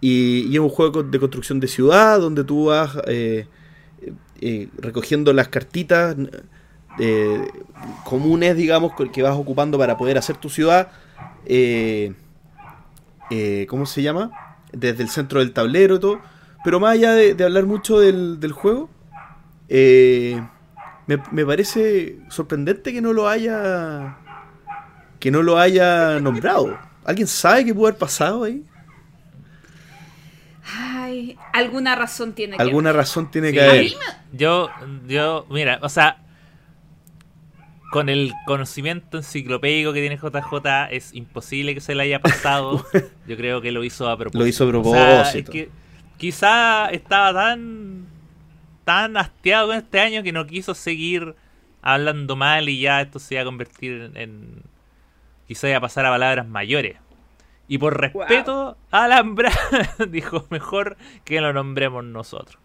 Y, 0.00 0.46
y 0.48 0.54
es 0.54 0.60
un 0.60 0.68
juego 0.68 1.02
de 1.02 1.18
construcción 1.18 1.58
de 1.58 1.68
ciudad 1.68 2.20
donde 2.20 2.44
tú 2.44 2.66
vas 2.66 2.96
eh, 3.06 3.46
eh, 4.40 4.68
recogiendo 4.78 5.32
las 5.32 5.48
cartitas. 5.48 6.16
eh, 6.98 7.48
comunes, 8.04 8.56
digamos, 8.56 8.92
que 9.12 9.22
vas 9.22 9.36
ocupando 9.36 9.78
para 9.78 9.96
poder 9.96 10.16
hacer 10.18 10.36
tu 10.36 10.48
ciudad. 10.48 10.90
¿Cómo 13.68 13.86
se 13.86 14.02
llama? 14.02 14.30
Desde 14.72 15.02
el 15.02 15.08
centro 15.08 15.40
del 15.40 15.52
tablero 15.52 15.96
y 15.96 16.00
todo. 16.00 16.20
Pero 16.64 16.80
más 16.80 16.92
allá 16.94 17.12
de, 17.12 17.44
hablar 17.44 17.66
mucho 17.66 17.98
del, 18.00 18.40
del 18.40 18.52
juego, 18.52 18.88
me, 19.68 21.22
me 21.30 21.46
parece 21.46 22.18
sorprendente 22.28 22.92
que 22.92 23.00
no 23.00 23.12
lo 23.12 23.28
haya. 23.28 24.18
que 25.20 25.30
no 25.30 25.42
lo 25.42 25.58
haya 25.58 26.20
nombrado. 26.20 26.78
¿Alguien 27.04 27.26
sabe 27.28 27.64
qué 27.64 27.74
pudo 27.74 27.86
haber 27.86 27.98
pasado 27.98 28.44
ahí? 28.44 28.64
Ay, 30.74 31.36
alguna 31.52 31.94
razón 31.94 32.32
tiene 32.34 32.56
que 32.56 32.62
Alguna 32.62 32.90
haber. 32.90 33.00
razón 33.02 33.30
tiene 33.30 33.52
que 33.52 33.60
Sí. 33.60 33.64
Haber. 33.66 33.84
me- 33.84 34.38
Yo, 34.38 34.68
yo, 35.06 35.46
mira, 35.48 35.78
o 35.82 35.88
sea, 35.88 36.18
con 37.92 38.08
el 38.08 38.32
conocimiento 38.46 39.16
enciclopédico 39.18 39.92
que 39.92 40.00
tiene 40.00 40.16
JJ, 40.18 40.88
es 40.90 41.14
imposible 41.14 41.72
que 41.74 41.80
se 41.80 41.94
le 41.94 42.02
haya 42.02 42.20
pasado. 42.20 42.84
Yo 43.26 43.36
creo 43.36 43.60
que 43.60 43.70
lo 43.72 43.84
hizo 43.84 44.08
a 44.10 44.16
propósito. 44.16 44.38
Lo 44.38 44.46
hizo 44.46 44.64
a 44.64 44.66
O 44.78 44.92
sea, 44.92 45.12
es 45.12 45.16
propósito. 45.44 45.52
que 45.52 45.70
quizá 46.18 46.88
estaba 46.90 47.32
tan, 47.32 48.06
tan 48.84 49.16
hastiado 49.16 49.68
con 49.68 49.76
este 49.76 50.00
año 50.00 50.22
que 50.22 50.32
no 50.32 50.46
quiso 50.46 50.74
seguir 50.74 51.36
hablando 51.80 52.34
mal 52.34 52.68
y 52.68 52.80
ya 52.80 53.00
esto 53.02 53.18
se 53.20 53.34
iba 53.34 53.42
a 53.42 53.44
convertir 53.46 53.92
en. 54.02 54.16
en- 54.16 54.62
quizá 55.46 55.68
iba 55.68 55.78
a 55.78 55.80
pasar 55.80 56.04
a 56.06 56.10
palabras 56.10 56.46
mayores. 56.48 56.96
Y 57.68 57.78
por 57.78 58.00
respeto 58.00 58.76
a 58.90 59.04
Alhambra, 59.04 59.50
dijo 60.08 60.46
mejor 60.50 60.96
que 61.24 61.40
lo 61.40 61.52
nombremos 61.52 62.04
nosotros. 62.04 62.58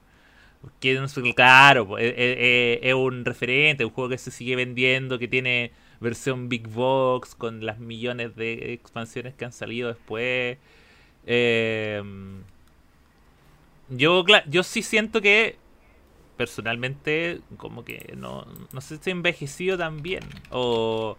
Claro, 1.34 1.88
pues, 1.88 2.04
es, 2.06 2.14
es- 2.18 2.80
es 2.84 2.94
un 2.94 3.26
referente, 3.26 3.86
un 3.86 3.92
juego 3.92 4.10
que 4.12 4.18
se 4.18 4.32
sigue 4.32 4.56
vendiendo, 4.56 5.18
que 5.20 5.28
tiene 5.28 5.72
versión 6.00 6.50
Big 6.50 6.68
Box, 6.68 7.36
con 7.36 7.66
las 7.66 7.80
millones 7.80 8.36
de 8.36 8.74
expansiones 8.74 9.34
que 9.36 9.46
han 9.46 9.54
salido 9.54 9.90
después. 9.90 10.58
Eh, 11.26 12.04
yo, 13.90 14.24
yo 14.48 14.64
sí 14.64 14.82
siento 14.84 15.22
que, 15.22 15.58
personalmente, 16.38 17.42
como 17.58 17.84
que 17.86 18.14
no, 18.18 18.46
no 18.72 18.82
sé 18.82 18.98
si 18.98 19.10
he 19.10 19.14
envejecido 19.14 19.78
tan 19.78 20.02
bien. 20.02 20.24
O 20.52 21.18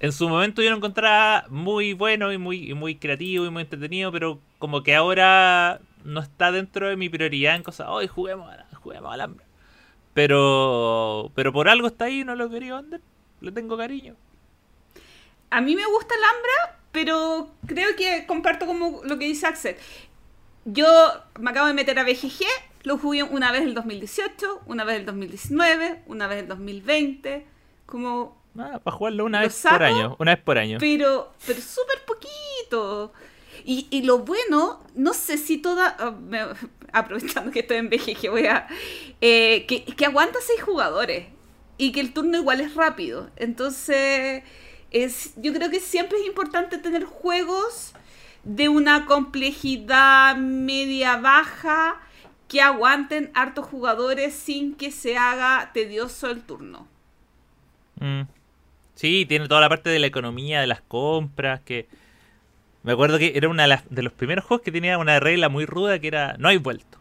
en 0.00 0.12
su 0.12 0.28
momento 0.28 0.62
yo 0.62 0.70
lo 0.70 0.76
encontraba 0.76 1.46
muy 1.48 1.92
bueno 1.92 2.32
y 2.32 2.38
muy, 2.38 2.74
muy 2.74 2.96
creativo 2.96 3.46
y 3.46 3.50
muy 3.50 3.62
entretenido, 3.62 4.12
pero 4.12 4.40
como 4.58 4.82
que 4.82 4.94
ahora 4.94 5.80
no 6.04 6.20
está 6.20 6.52
dentro 6.52 6.88
de 6.88 6.96
mi 6.96 7.08
prioridad 7.08 7.56
en 7.56 7.62
cosas, 7.62 7.88
hoy 7.88 8.06
juguemos, 8.06 8.54
juguemos 8.82 9.12
al 9.12 9.20
hambre. 9.20 9.44
Pero, 10.12 11.32
pero 11.34 11.52
por 11.52 11.68
algo 11.68 11.86
está 11.86 12.06
ahí, 12.06 12.24
no 12.24 12.36
lo 12.36 12.50
quería 12.50 12.76
vender, 12.76 13.00
le 13.40 13.52
tengo 13.52 13.76
cariño. 13.76 14.14
A 15.50 15.60
mí 15.60 15.74
me 15.74 15.86
gusta 15.86 16.14
Alhambra, 16.14 16.80
pero 16.92 17.50
creo 17.66 17.96
que 17.96 18.26
comparto 18.26 18.66
como 18.66 19.00
lo 19.04 19.18
que 19.18 19.26
dice 19.26 19.46
Axel. 19.46 19.76
Yo 20.64 20.86
me 21.38 21.50
acabo 21.50 21.66
de 21.66 21.74
meter 21.74 21.98
a 21.98 22.04
BGG, 22.04 22.44
lo 22.84 22.98
jugué 22.98 23.22
una 23.22 23.52
vez 23.52 23.62
el 23.62 23.74
2018, 23.74 24.62
una 24.66 24.84
vez 24.84 25.00
el 25.00 25.06
2019, 25.06 26.02
una 26.06 26.26
vez 26.26 26.42
el 26.42 26.48
2020, 26.48 27.46
como 27.86 28.36
Ah, 28.58 28.78
para 28.82 28.96
jugarlo 28.96 29.24
una 29.24 29.40
¿Lo 29.40 29.48
vez 29.48 29.62
por 29.68 29.82
año, 29.82 30.16
una 30.20 30.34
vez 30.34 30.44
por 30.44 30.58
año. 30.58 30.78
pero 30.78 31.32
pero 31.46 31.60
súper 31.60 32.04
poquito. 32.06 33.12
Y, 33.64 33.86
y 33.90 34.02
lo 34.02 34.18
bueno, 34.18 34.82
no 34.94 35.14
sé 35.14 35.38
si 35.38 35.58
toda, 35.58 35.96
ah, 35.98 36.10
me- 36.12 36.46
aprovechando 36.92 37.50
que 37.50 37.60
estoy 37.60 37.78
en 37.78 37.88
BGG, 37.90 38.30
voy 38.30 38.46
a, 38.46 38.66
eh, 39.20 39.64
que, 39.66 39.84
que 39.84 40.06
aguanta 40.06 40.38
seis 40.44 40.62
jugadores 40.62 41.26
y 41.78 41.90
que 41.92 42.00
el 42.00 42.12
turno 42.12 42.36
igual 42.38 42.60
es 42.60 42.74
rápido. 42.74 43.30
Entonces, 43.36 44.42
es, 44.90 45.32
yo 45.36 45.52
creo 45.52 45.70
que 45.70 45.80
siempre 45.80 46.18
es 46.20 46.26
importante 46.26 46.78
tener 46.78 47.04
juegos 47.04 47.94
de 48.44 48.68
una 48.68 49.06
complejidad 49.06 50.36
media 50.36 51.16
baja 51.16 52.00
que 52.48 52.60
aguanten 52.60 53.30
hartos 53.34 53.66
jugadores 53.66 54.34
sin 54.34 54.74
que 54.76 54.92
se 54.92 55.16
haga 55.16 55.70
tedioso 55.72 56.30
el 56.30 56.42
turno. 56.42 56.86
Mm. 58.00 58.22
Sí, 58.94 59.26
tiene 59.26 59.48
toda 59.48 59.60
la 59.60 59.68
parte 59.68 59.90
de 59.90 59.98
la 59.98 60.06
economía, 60.06 60.60
de 60.60 60.66
las 60.66 60.82
compras, 60.82 61.60
que... 61.60 61.88
Me 62.82 62.92
acuerdo 62.92 63.18
que 63.18 63.32
era 63.34 63.48
una 63.48 63.66
de, 63.66 64.02
los 64.02 64.12
primeros 64.12 64.44
juegos 64.44 64.62
que 64.62 64.70
tenía 64.70 64.98
una 64.98 65.18
regla 65.18 65.48
muy 65.48 65.64
ruda 65.64 65.98
que 65.98 66.08
era 66.08 66.36
no 66.38 66.48
hay 66.48 66.58
vuelto. 66.58 66.98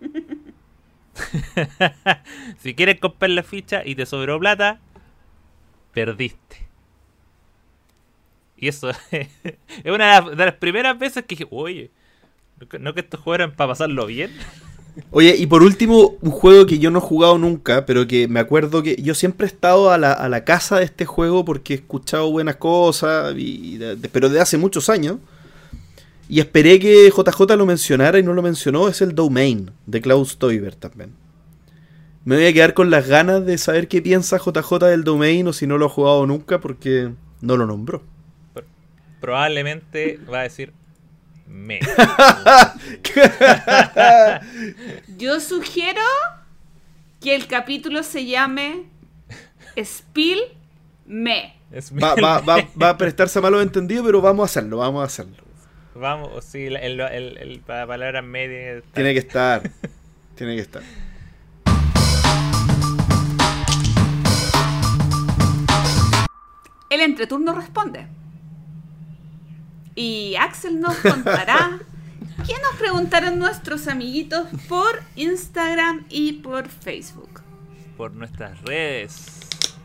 si 2.58 2.74
quieres 2.74 3.00
comprar 3.00 3.30
la 3.30 3.42
ficha 3.42 3.82
y 3.86 3.94
te 3.94 4.04
sobró 4.04 4.38
plata, 4.38 4.80
perdiste. 5.94 6.68
Y 8.58 8.68
eso 8.68 8.90
es 9.10 9.30
una 9.86 10.20
de 10.20 10.44
las, 10.44 10.54
primeras 10.56 10.98
veces 10.98 11.24
que 11.24 11.34
dije, 11.34 11.46
oye, 11.50 11.90
¿no 12.60 12.68
que, 12.68 12.78
no 12.78 12.92
que 12.92 13.00
estos 13.00 13.20
juegos 13.20 13.38
eran 13.38 13.56
para 13.56 13.68
pasarlo 13.68 14.04
bien? 14.04 14.30
Oye, 15.10 15.36
y 15.36 15.46
por 15.46 15.62
último, 15.62 16.16
un 16.20 16.30
juego 16.30 16.66
que 16.66 16.78
yo 16.78 16.90
no 16.90 16.98
he 16.98 17.02
jugado 17.02 17.38
nunca, 17.38 17.86
pero 17.86 18.06
que 18.06 18.28
me 18.28 18.40
acuerdo 18.40 18.82
que 18.82 18.96
yo 19.00 19.14
siempre 19.14 19.46
he 19.46 19.50
estado 19.50 19.90
a 19.90 19.98
la, 19.98 20.12
a 20.12 20.28
la 20.28 20.44
casa 20.44 20.78
de 20.78 20.84
este 20.84 21.06
juego 21.06 21.44
porque 21.44 21.74
he 21.74 21.76
escuchado 21.76 22.30
buenas 22.30 22.56
cosas, 22.56 23.34
y 23.36 23.78
pero 24.12 24.28
de 24.28 24.40
hace 24.40 24.58
muchos 24.58 24.88
años. 24.88 25.16
Y 26.28 26.40
esperé 26.40 26.78
que 26.78 27.10
JJ 27.10 27.56
lo 27.56 27.64
mencionara 27.64 28.18
y 28.18 28.22
no 28.22 28.34
lo 28.34 28.42
mencionó, 28.42 28.88
es 28.88 29.00
el 29.00 29.14
Domain 29.14 29.70
de 29.86 30.00
Klaus 30.02 30.38
Teuber 30.38 30.74
también. 30.74 31.12
Me 32.24 32.36
voy 32.36 32.44
a 32.44 32.52
quedar 32.52 32.74
con 32.74 32.90
las 32.90 33.08
ganas 33.08 33.46
de 33.46 33.56
saber 33.56 33.88
qué 33.88 34.02
piensa 34.02 34.36
JJ 34.36 34.78
del 34.80 35.04
Domain 35.04 35.46
o 35.48 35.54
si 35.54 35.66
no 35.66 35.78
lo 35.78 35.86
ha 35.86 35.88
jugado 35.88 36.26
nunca 36.26 36.60
porque 36.60 37.12
no 37.40 37.56
lo 37.56 37.66
nombró. 37.66 38.02
Probablemente 39.20 40.20
va 40.30 40.40
a 40.40 40.42
decir 40.42 40.72
me. 41.48 41.80
Yo 45.16 45.40
sugiero 45.40 46.00
que 47.20 47.34
el 47.34 47.46
capítulo 47.46 48.02
se 48.02 48.26
llame 48.26 48.84
Spill 49.76 50.40
Me. 51.06 51.54
Es 51.72 51.92
Va, 51.92 52.14
va- 52.14 52.40
va- 52.40 52.68
va 52.80 52.88
a 52.90 52.96
prestarse 52.98 53.38
a 53.38 53.42
malos 53.42 53.62
entendidos, 53.62 54.06
pero 54.06 54.20
vamos 54.22 54.42
a 54.42 54.46
hacerlo, 54.46 54.78
vamos 54.78 55.02
a 55.02 55.06
hacerlo. 55.06 55.36
Vamos, 55.94 56.44
sí, 56.44 56.70
la- 56.70 56.78
el, 56.78 57.00
el, 57.00 57.36
el- 57.38 57.62
la 57.66 57.86
palabra 57.86 58.22
media. 58.22 58.80
Tiene 58.94 59.12
que 59.12 59.18
estar. 59.20 59.68
Tiene 60.36 60.54
que 60.54 60.62
estar. 60.62 60.82
El 66.90 67.00
entreturno 67.00 67.54
responde. 67.54 68.06
Y 69.98 70.36
Axel 70.36 70.80
nos 70.80 70.96
contará 70.98 71.80
qué 72.46 72.54
nos 72.62 72.76
preguntaron 72.78 73.36
nuestros 73.36 73.88
amiguitos 73.88 74.46
por 74.68 75.02
Instagram 75.16 76.06
y 76.08 76.34
por 76.34 76.68
Facebook. 76.68 77.42
por 77.96 78.12
nuestras 78.12 78.62
redes. 78.62 79.40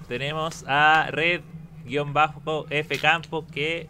Tenemos 0.07 0.65
a 0.67 1.07
red-f 1.09 2.99
campo 2.99 3.47
que 3.47 3.89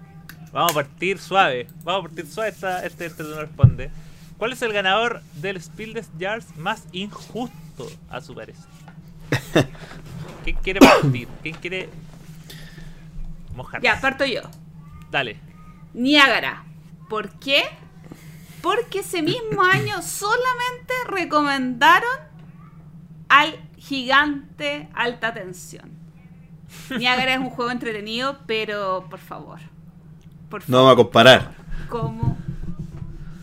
vamos 0.54 0.72
a 0.72 0.76
partir 0.76 1.20
suave. 1.20 1.68
Vamos 1.84 2.06
a 2.06 2.08
partir 2.08 2.26
suave 2.26 2.52
esta, 2.52 2.86
este 2.86 3.08
este 3.08 3.24
no 3.24 3.42
responde. 3.42 3.92
¿Cuál 4.38 4.54
es 4.54 4.62
el 4.62 4.72
ganador 4.72 5.22
del 5.42 5.62
Spiel 5.62 5.94
des 5.94 6.10
Jahres 6.18 6.56
más 6.56 6.88
injusto 6.94 7.92
a 8.10 8.22
su 8.22 8.34
parecer? 8.34 8.64
¿Quién 10.46 10.56
quiere 10.64 10.80
partir? 10.80 11.28
¿Quién 11.42 11.56
quiere 11.56 11.90
mojarse? 13.58 13.86
Ya, 13.86 14.00
parto 14.00 14.24
yo. 14.24 14.44
Dale. 15.12 15.53
Niágara. 15.94 16.64
¿Por 17.10 17.30
qué? 17.40 17.64
Porque 18.62 19.00
ese 19.00 19.22
mismo 19.22 19.62
año 19.74 20.02
solamente 20.02 20.94
recomendaron 21.08 22.10
al 23.30 23.60
gigante 23.78 24.90
alta 24.94 25.34
tensión. 25.34 25.92
Niágara 26.98 27.34
es 27.34 27.40
un 27.40 27.50
juego 27.50 27.72
entretenido, 27.72 28.40
pero 28.48 29.06
por 29.10 29.20
favor. 29.20 29.60
Por 30.50 30.62
No 30.62 30.66
favor. 30.66 30.84
vamos 30.84 30.94
a 30.94 30.96
comparar. 30.96 31.52
¿Cómo? 31.90 32.38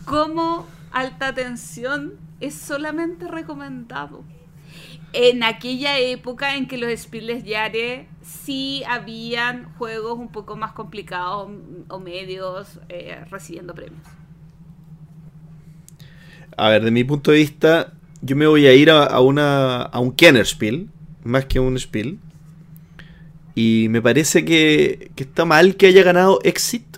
¿Cómo 0.05 0.67
alta 0.91 1.33
tensión 1.33 2.13
es 2.39 2.55
solamente 2.55 3.27
recomendado? 3.27 4.23
En 5.13 5.43
aquella 5.43 5.99
época 5.99 6.55
en 6.55 6.67
que 6.67 6.77
los 6.77 6.91
Spiles 6.97 7.43
Yare 7.43 8.07
sí 8.21 8.83
habían 8.87 9.73
juegos 9.75 10.17
un 10.17 10.31
poco 10.31 10.55
más 10.55 10.71
complicados 10.71 11.49
o 11.89 11.99
medios 11.99 12.79
eh, 12.87 13.23
recibiendo 13.29 13.73
premios. 13.73 14.01
A 16.55 16.69
ver, 16.69 16.83
de 16.83 16.91
mi 16.91 17.03
punto 17.03 17.31
de 17.31 17.37
vista, 17.37 17.93
yo 18.21 18.35
me 18.35 18.47
voy 18.47 18.67
a 18.67 18.73
ir 18.73 18.89
a, 18.89 19.03
a 19.03 19.19
una, 19.19 19.81
a 19.81 19.99
un 19.99 20.15
más 21.23 21.45
que 21.45 21.59
un 21.59 21.77
Spiel. 21.77 22.19
Y 23.53 23.87
me 23.89 24.01
parece 24.01 24.45
que, 24.45 25.11
que 25.15 25.23
está 25.23 25.43
mal 25.43 25.75
que 25.75 25.87
haya 25.87 26.03
ganado 26.03 26.39
Exit. 26.43 26.97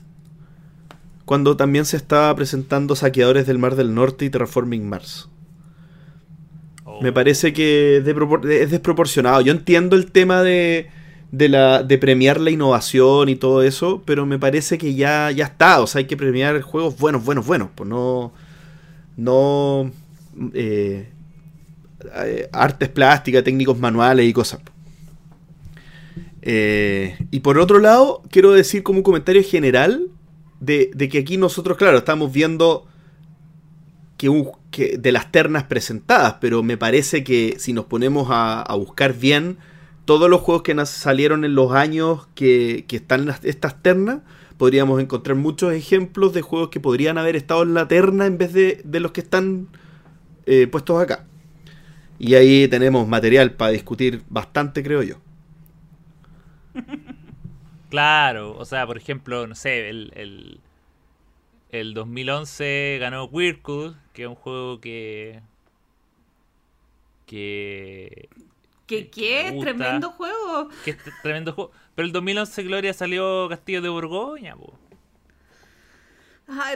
Cuando 1.25 1.57
también 1.57 1.85
se 1.85 1.97
estaba 1.97 2.35
presentando 2.35 2.95
Saqueadores 2.95 3.47
del 3.47 3.57
Mar 3.57 3.75
del 3.75 3.95
Norte 3.95 4.25
y 4.25 4.29
Terraforming 4.29 4.87
Mars. 4.87 5.29
Me 7.03 7.11
parece 7.11 7.53
que 7.53 7.97
es, 7.97 8.05
de 8.05 8.15
propor- 8.15 8.49
es 8.49 8.71
desproporcionado. 8.71 9.41
Yo 9.41 9.51
entiendo 9.51 9.95
el 9.95 10.11
tema 10.11 10.41
de, 10.41 10.89
de, 11.31 11.49
la, 11.49 11.83
de 11.83 11.97
premiar 11.97 12.39
la 12.39 12.49
innovación 12.49 13.29
y 13.29 13.35
todo 13.35 13.61
eso, 13.61 14.01
pero 14.05 14.25
me 14.25 14.39
parece 14.39 14.77
que 14.77 14.95
ya, 14.95 15.29
ya 15.31 15.45
está. 15.45 15.81
O 15.81 15.87
sea, 15.87 15.99
hay 15.99 16.05
que 16.05 16.17
premiar 16.17 16.61
juegos 16.61 16.97
buenos, 16.97 17.23
buenos, 17.25 17.45
buenos. 17.45 17.69
Pues 17.75 17.89
no. 17.89 18.33
No. 19.17 19.91
eh, 20.53 21.09
artes 22.51 22.89
plásticas, 22.89 23.43
técnicos 23.43 23.77
manuales 23.77 24.25
y 24.25 24.33
cosas. 24.33 24.61
Eh, 26.41 27.17
y 27.31 27.39
por 27.39 27.57
otro 27.57 27.79
lado, 27.79 28.21
quiero 28.29 28.51
decir 28.51 28.83
como 28.83 28.99
un 28.99 29.03
comentario 29.03 29.43
general 29.43 30.07
de, 30.59 30.91
de 30.93 31.09
que 31.09 31.19
aquí 31.19 31.37
nosotros, 31.37 31.77
claro, 31.77 31.97
estamos 31.97 32.31
viendo 32.33 32.85
que, 34.71 34.97
de 34.97 35.11
las 35.11 35.31
ternas 35.31 35.63
presentadas, 35.65 36.35
pero 36.41 36.63
me 36.63 36.77
parece 36.77 37.23
que 37.23 37.55
si 37.59 37.73
nos 37.73 37.85
ponemos 37.85 38.27
a, 38.31 38.65
buscar 38.75 39.13
bien 39.13 39.57
todos 40.05 40.29
los 40.29 40.41
juegos 40.41 40.63
que 40.63 40.85
salieron 40.85 41.45
en 41.45 41.55
los 41.55 41.71
años 41.73 42.27
que, 42.35 42.85
están 42.89 43.25
las- 43.25 43.43
estas 43.45 43.81
ternas, 43.81 44.19
podríamos 44.57 45.01
encontrar 45.01 45.35
muchos 45.37 45.73
ejemplos 45.73 46.33
de 46.33 46.41
juegos 46.41 46.69
que 46.69 46.79
podrían 46.79 47.17
haber 47.17 47.35
estado 47.35 47.63
en 47.63 47.73
la 47.73 47.87
terna 47.87 48.25
en 48.25 48.37
vez 48.37 48.53
de, 48.53 48.81
de 48.83 48.99
los 48.99 49.11
que 49.11 49.21
están 49.21 49.67
eh, 50.45 50.67
puestos 50.67 51.01
acá. 51.01 51.25
Y 52.19 52.35
ahí 52.35 52.67
tenemos 52.69 53.07
material 53.07 53.53
para 53.53 53.71
discutir 53.71 54.23
bastante, 54.29 54.83
creo 54.83 55.03
yo. 55.03 55.17
Claro, 57.89 58.57
o 58.57 58.65
sea, 58.65 58.87
por 58.87 58.97
ejemplo, 58.97 59.45
no 59.47 59.55
sé, 59.55 59.89
el, 59.89 60.62
el 61.73 61.93
2011 61.93 62.97
ganó 63.01 63.25
Whirlpool, 63.25 63.95
que 64.13 64.23
es 64.23 64.27
un 64.29 64.35
juego 64.35 64.79
que... 64.79 65.41
que... 67.25 68.29
¿Qué 68.85 69.09
qué? 69.09 69.57
Tremendo 69.59 70.11
juego. 70.11 70.69
que 70.83 70.91
es 70.91 70.97
tremendo 71.21 71.53
juego. 71.53 71.71
Pero 71.95 72.05
el 72.05 72.11
2011 72.11 72.63
Gloria 72.63 72.93
salió 72.93 73.47
Castillo 73.49 73.81
de 73.81 73.89
Borgoña, 73.89 74.55
po. 74.55 74.77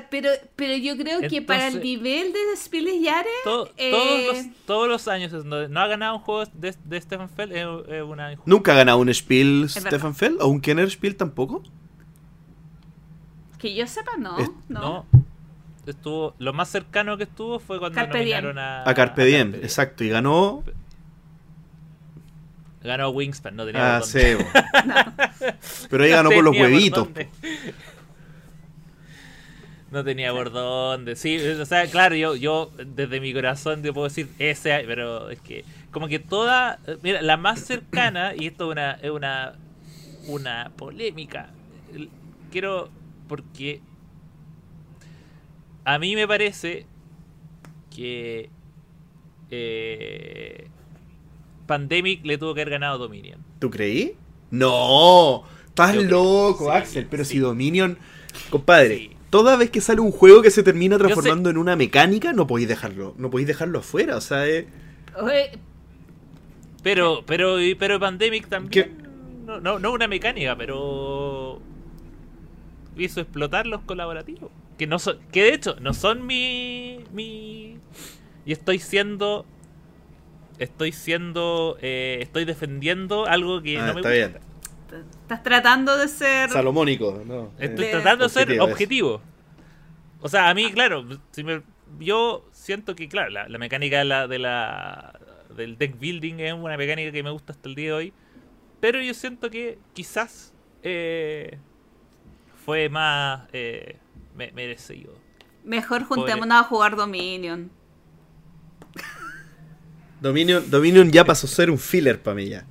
Pero, 0.10 0.30
pero 0.56 0.76
yo 0.78 0.96
creo 0.98 1.20
que 1.30 1.42
para 1.42 1.68
el 1.68 1.82
nivel 1.82 2.32
de 2.32 2.40
Spiles 2.56 3.02
Yare, 3.02 3.30
To- 3.44 3.70
Eh, 3.78 3.92
todos, 3.92 4.24
los, 4.26 4.46
todos 4.66 4.88
los 4.88 5.08
años 5.10 5.46
no, 5.46 5.68
no 5.68 5.80
ha 5.80 5.88
ganado 5.88 6.16
un 6.16 6.22
juego 6.22 6.50
de, 6.54 6.74
de 6.86 7.02
Stefan 7.02 7.30
una 8.02 8.32
injusticia. 8.32 8.44
¿Nunca 8.46 8.72
ha 8.72 8.76
ganado 8.78 8.98
un 9.00 9.14
Spiel. 9.14 9.68
Stefan 9.70 10.16
Feld? 10.16 10.42
¿O 10.42 10.48
un 10.48 10.62
Kenner 10.62 10.90
Spiel 10.90 11.16
tampoco? 11.18 11.62
Que 13.58 13.74
yo 13.76 13.86
sepa, 13.88 14.12
no. 14.18 14.38
Es- 14.40 14.50
no. 14.70 14.80
No. 14.80 15.06
Estuvo, 15.86 16.34
lo 16.40 16.52
más 16.52 16.68
cercano 16.70 17.16
que 17.18 17.24
estuvo 17.24 17.60
fue 17.60 17.80
cuando 17.80 17.96
Carpe 17.96 18.24
Diem. 18.26 18.58
a, 18.58 18.90
A 18.90 18.94
Carpe 18.94 19.24
Diem, 19.26 19.52
Diem. 19.54 19.64
exacto. 19.64 20.04
Y 20.04 20.10
ganó. 20.10 20.64
Ganó 22.84 23.10
Wingspan, 23.10 23.56
no 23.56 23.66
tenía 23.66 23.98
Ah, 23.98 24.02
sí. 24.02 24.20
Pero 25.90 26.04
ahí 26.04 26.10
ganó 26.10 26.30
por 26.30 26.44
los 26.44 26.56
por 26.56 26.62
huevitos. 26.66 27.08
No 29.90 30.04
tenía 30.04 30.34
por 30.34 30.52
dónde. 30.52 31.16
Sí, 31.16 31.38
o 31.40 31.66
sea, 31.66 31.90
claro, 31.90 32.14
yo, 32.14 32.36
yo 32.36 32.72
desde 32.78 33.22
mi 33.22 33.34
corazón 33.34 33.82
te 33.82 33.94
puedo 33.94 34.10
decir 34.10 34.28
ese, 34.38 34.84
pero 34.86 35.30
es 35.30 35.40
que 35.40 35.64
como 35.92 36.10
que 36.10 36.20
toda, 36.20 36.80
mira, 37.02 37.22
la 37.22 37.38
más 37.38 37.62
cercana 37.62 38.34
y 38.36 38.48
esto 38.48 38.66
es 38.66 38.72
una 38.74 38.92
es 39.02 39.12
una 39.12 39.54
una 40.28 40.72
polémica. 40.76 41.52
Quiero 42.52 42.90
porque 43.28 43.82
a 45.86 46.00
mí 46.00 46.16
me 46.16 46.28
parece 46.28 46.86
que 47.96 48.50
eh, 49.50 50.68
Pandemic 51.66 52.26
le 52.26 52.38
tuvo 52.38 52.54
que 52.54 52.62
haber 52.62 52.72
ganado 52.72 52.98
Dominion. 52.98 53.40
¿Tú 53.60 53.70
creí? 53.70 54.16
No. 54.52 55.44
Estás 55.68 55.94
Yo 55.94 56.02
creo, 56.02 56.10
loco, 56.12 56.66
sí, 56.72 56.78
Axel. 56.78 57.08
Pero 57.10 57.24
sí. 57.26 57.34
si 57.34 57.40
Dominion. 57.40 57.98
Compadre, 58.50 58.98
Sí. 58.98 59.12
toda 59.30 59.56
vez 59.56 59.70
que 59.70 59.82
sale 59.82 60.02
un 60.02 60.12
juego 60.12 60.42
que 60.42 60.52
se 60.52 60.64
termina 60.64 60.98
transformando 60.98 61.50
en 61.50 61.58
una 61.58 61.76
mecánica, 61.76 62.34
no 62.34 62.48
podéis 62.48 62.68
dejarlo. 62.70 63.14
No 63.18 63.30
podéis 63.30 63.48
dejarlo 63.48 63.80
afuera. 63.80 64.16
O 64.18 64.22
sea, 64.22 64.46
es- 64.48 64.66
Oye, 65.20 65.52
Pero, 66.84 67.24
pero, 67.26 67.56
pero 67.80 68.00
Pandemic 68.00 68.48
también. 68.48 69.04
No, 69.46 69.60
no, 69.60 69.80
no 69.80 69.92
una 69.92 70.08
mecánica, 70.08 70.56
pero. 70.56 71.60
Hizo 72.98 73.22
explotar 73.22 73.68
los 73.68 73.82
colaborativos. 73.82 74.52
Que 74.78 74.88
no 74.88 75.00
son. 75.00 75.20
Que 75.32 75.44
de 75.44 75.54
hecho, 75.54 75.76
no 75.80 75.94
son 75.94 76.26
mi. 76.26 77.00
mi. 77.14 77.78
Y 78.46 78.52
estoy 78.52 78.80
siendo. 78.80 79.46
Estoy 80.60 80.92
siendo. 80.92 81.78
eh, 81.82 82.20
estoy 82.22 82.46
defendiendo 82.46 83.26
algo 83.28 83.62
que 83.62 83.78
Ah, 83.78 83.88
no 83.88 83.94
me 83.94 84.00
está 84.02 84.10
gusta. 84.10 84.40
bien. 84.90 85.02
estás 85.24 85.44
tratando 85.44 85.98
de 85.98 86.08
ser. 86.08 86.50
Salomónico, 86.50 87.22
¿no? 87.26 87.52
Estoy 87.60 87.86
Eh, 87.86 87.92
tratando 87.92 88.26
de 88.26 88.30
ser 88.30 88.60
objetivo. 88.62 89.22
O 90.22 90.30
sea, 90.30 90.50
a 90.50 90.54
mí, 90.56 90.72
claro, 90.72 91.06
si 91.32 91.44
me- 91.44 91.62
yo 92.00 92.46
siento 92.52 92.96
que, 92.96 93.08
claro, 93.08 93.30
la, 93.30 93.48
la 93.48 93.58
mecánica 93.60 94.00
de 94.00 94.06
la, 94.06 94.28
de 94.28 94.40
la- 94.40 95.20
del 95.56 95.78
deck 95.78 96.00
building 96.00 96.40
es 96.40 96.54
una 96.54 96.76
mecánica 96.78 97.12
que 97.12 97.22
me 97.24 97.30
gusta 97.30 97.52
hasta 97.54 97.70
el 97.70 97.76
día 97.76 97.88
de 97.90 97.94
hoy. 97.94 98.14
Pero 98.80 99.00
yo 99.02 99.14
siento 99.14 99.50
que 99.52 99.78
quizás 99.94 100.54
eh, 100.84 101.58
fue 102.68 102.90
más 102.90 103.48
eh, 103.54 103.96
me- 104.36 104.52
merecido. 104.52 105.14
Mejor 105.64 106.04
juntémonos 106.04 106.60
a 106.60 106.64
jugar 106.64 106.98
Dominion. 106.98 107.72
Dominion, 110.20 110.70
Dominion 110.70 111.10
ya 111.10 111.24
pasó 111.24 111.48
a 111.48 111.50
ser 111.50 111.72
un 111.72 111.78
filler 111.80 112.22
para 112.22 112.36
mí 112.36 112.50
ya. 112.50 112.66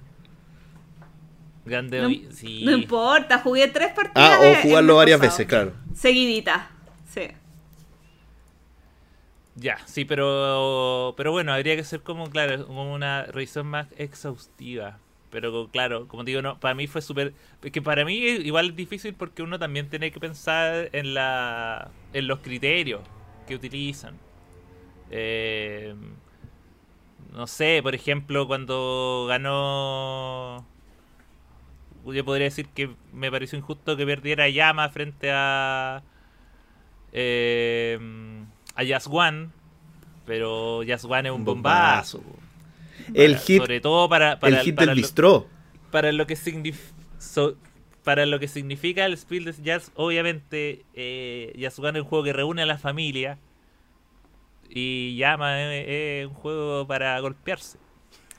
Grande 1.65 2.03
No, 2.03 2.31
sí. 2.35 2.63
no 2.63 2.73
importa, 2.73 3.39
jugué 3.39 3.69
tres 3.69 3.95
partidas. 3.95 4.39
Ah, 4.39 4.39
o 4.43 4.55
jugarlo 4.63 4.97
varias 4.97 5.19
pasado. 5.19 5.33
veces, 5.39 5.47
claro. 5.49 5.73
Seguidita. 5.95 6.71
Sí. 7.09 7.29
Ya, 9.55 9.79
sí, 9.87 10.05
pero 10.05 11.15
pero 11.17 11.33
bueno, 11.33 11.55
habría 11.55 11.75
que 11.75 11.85
ser 11.85 12.03
como, 12.03 12.29
claro, 12.29 12.67
como 12.67 12.93
una 12.93 13.23
revisión 13.23 13.67
más 13.67 13.87
exhaustiva. 13.97 14.99
Pero 15.31 15.69
claro, 15.69 16.07
como 16.09 16.25
digo, 16.25 16.41
no, 16.43 16.59
para 16.61 16.75
mí 16.75 16.87
fue 16.87 17.03
súper... 17.03 17.35
Que 17.73 17.83
para 17.83 18.05
mí 18.05 18.15
igual 18.15 18.71
es 18.71 18.77
difícil 18.77 19.15
porque 19.15 19.43
uno 19.43 19.59
también 19.59 19.89
tiene 19.89 20.11
que 20.11 20.21
pensar 20.21 20.89
en 20.93 21.15
la 21.15 21.91
en 22.13 22.29
los 22.29 22.39
criterios 22.41 23.01
que 23.47 23.55
utilizan. 23.55 24.15
Eh, 25.11 25.95
no 27.33 27.47
sé, 27.47 27.81
por 27.83 27.95
ejemplo, 27.95 28.47
cuando 28.47 29.27
ganó... 29.29 30.65
Yo 32.07 32.25
podría 32.25 32.45
decir 32.45 32.69
que 32.69 32.91
me 33.13 33.31
pareció 33.31 33.59
injusto 33.59 33.97
que 33.97 34.07
perdiera 34.07 34.49
Llama 34.49 34.89
frente 34.91 35.31
a... 35.33 36.03
Eh, 37.13 37.99
a 38.77 38.83
One, 39.11 39.49
pero 40.25 40.79
One 40.79 41.29
es 41.29 41.35
un 41.35 41.45
bombazo. 41.45 42.21
po. 42.21 42.46
El 43.15 43.33
Para- 43.33 43.45
hit, 43.45 43.59
sobre 43.59 43.81
todo 43.81 44.09
para, 44.09 44.39
para, 44.39 44.59
el 44.59 44.65
hit 44.65 44.75
para 44.75 44.87
del 44.87 44.97
lo, 44.97 45.03
bistró. 45.03 45.47
para 45.91 46.13
lo 46.13 46.27
que 46.27 46.35
signif- 46.35 46.93
so- 47.19 47.57
para 48.05 48.25
lo 48.27 48.39
que 48.39 48.49
significa 48.49 49.05
el 49.05 49.17
Spiel 49.17 49.45
des 49.45 49.63
Jazz, 49.63 49.91
obviamente 49.97 50.85
eh, 50.95 51.53
One 51.79 51.99
es 51.99 52.05
un 52.05 52.09
juego 52.09 52.25
que 52.25 52.33
reúne 52.33 52.63
a 52.63 52.67
la 52.67 52.79
familia 52.79 53.39
y 54.71 55.17
llama 55.17 55.73
es, 55.75 56.27
un 56.27 56.35
juego 56.35 56.87
para 56.87 57.19
golpearse. 57.21 57.79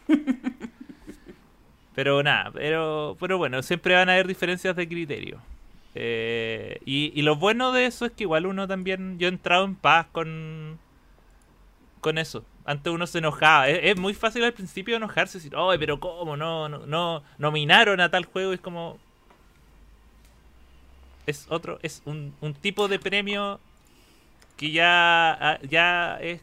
pero 1.96 2.22
nada, 2.24 2.52
pero, 2.52 3.18
pero 3.20 3.38
bueno, 3.38 3.62
siempre 3.64 3.96
van 3.96 4.10
a 4.10 4.14
haber 4.14 4.28
diferencias 4.28 4.76
de 4.76 4.88
criterio. 4.88 5.40
Eh, 5.96 6.80
y, 6.86 7.12
y 7.16 7.24
lo 7.24 7.36
bueno 7.38 7.72
de 7.72 7.88
eso 7.88 8.06
es 8.06 8.12
que 8.12 8.24
igual 8.26 8.46
uno 8.46 8.68
también, 8.68 9.18
yo 9.18 9.28
he 9.28 9.32
entrado 9.32 9.66
en 9.66 9.76
paz 9.76 10.06
con, 10.12 10.78
con 12.02 12.18
eso. 12.20 12.46
Antes 12.68 12.92
uno 12.92 13.08
se 13.08 13.20
enojaba. 13.20 13.70
Es, 13.70 13.80
es 13.82 13.98
muy 13.98 14.14
fácil 14.14 14.44
al 14.44 14.54
principio 14.54 14.98
enojarse 14.98 15.38
y 15.38 15.40
decir, 15.40 15.58
ay, 15.58 15.78
pero 15.80 16.00
¿cómo? 16.02 16.36
No, 16.36 16.68
no, 16.68 16.86
no 16.86 17.24
nominaron 17.38 18.02
a 18.02 18.12
tal 18.12 18.26
juego. 18.26 18.52
Es 18.54 18.60
como... 18.60 19.00
Es 21.26 21.48
otro, 21.50 21.80
es 21.82 22.02
un, 22.06 22.34
un 22.42 22.54
tipo 22.54 22.88
de 22.88 23.00
premio 23.00 23.60
que 24.58 24.72
ya, 24.72 25.32
ah, 25.32 25.60
ya 25.62 26.18
es, 26.22 26.42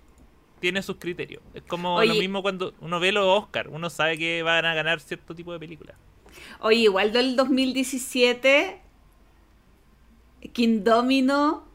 tiene 0.60 0.82
sus 0.82 0.96
criterios. 0.96 1.42
Es 1.52 1.62
como 1.62 2.02
lo 2.02 2.14
mismo 2.14 2.40
cuando 2.40 2.72
uno 2.80 3.00
ve 3.00 3.12
los 3.12 3.26
Oscar. 3.26 3.68
Uno 3.68 3.90
sabe 3.90 4.16
que 4.16 4.42
van 4.42 4.64
a 4.64 4.74
ganar 4.74 5.00
cierto 5.00 5.34
tipo 5.34 5.52
de 5.52 5.58
películas. 5.58 5.96
Oye, 6.60 6.80
igual 6.80 7.12
del 7.12 7.36
2017, 7.36 8.80
King 10.52 10.84
Domino, 10.84 11.66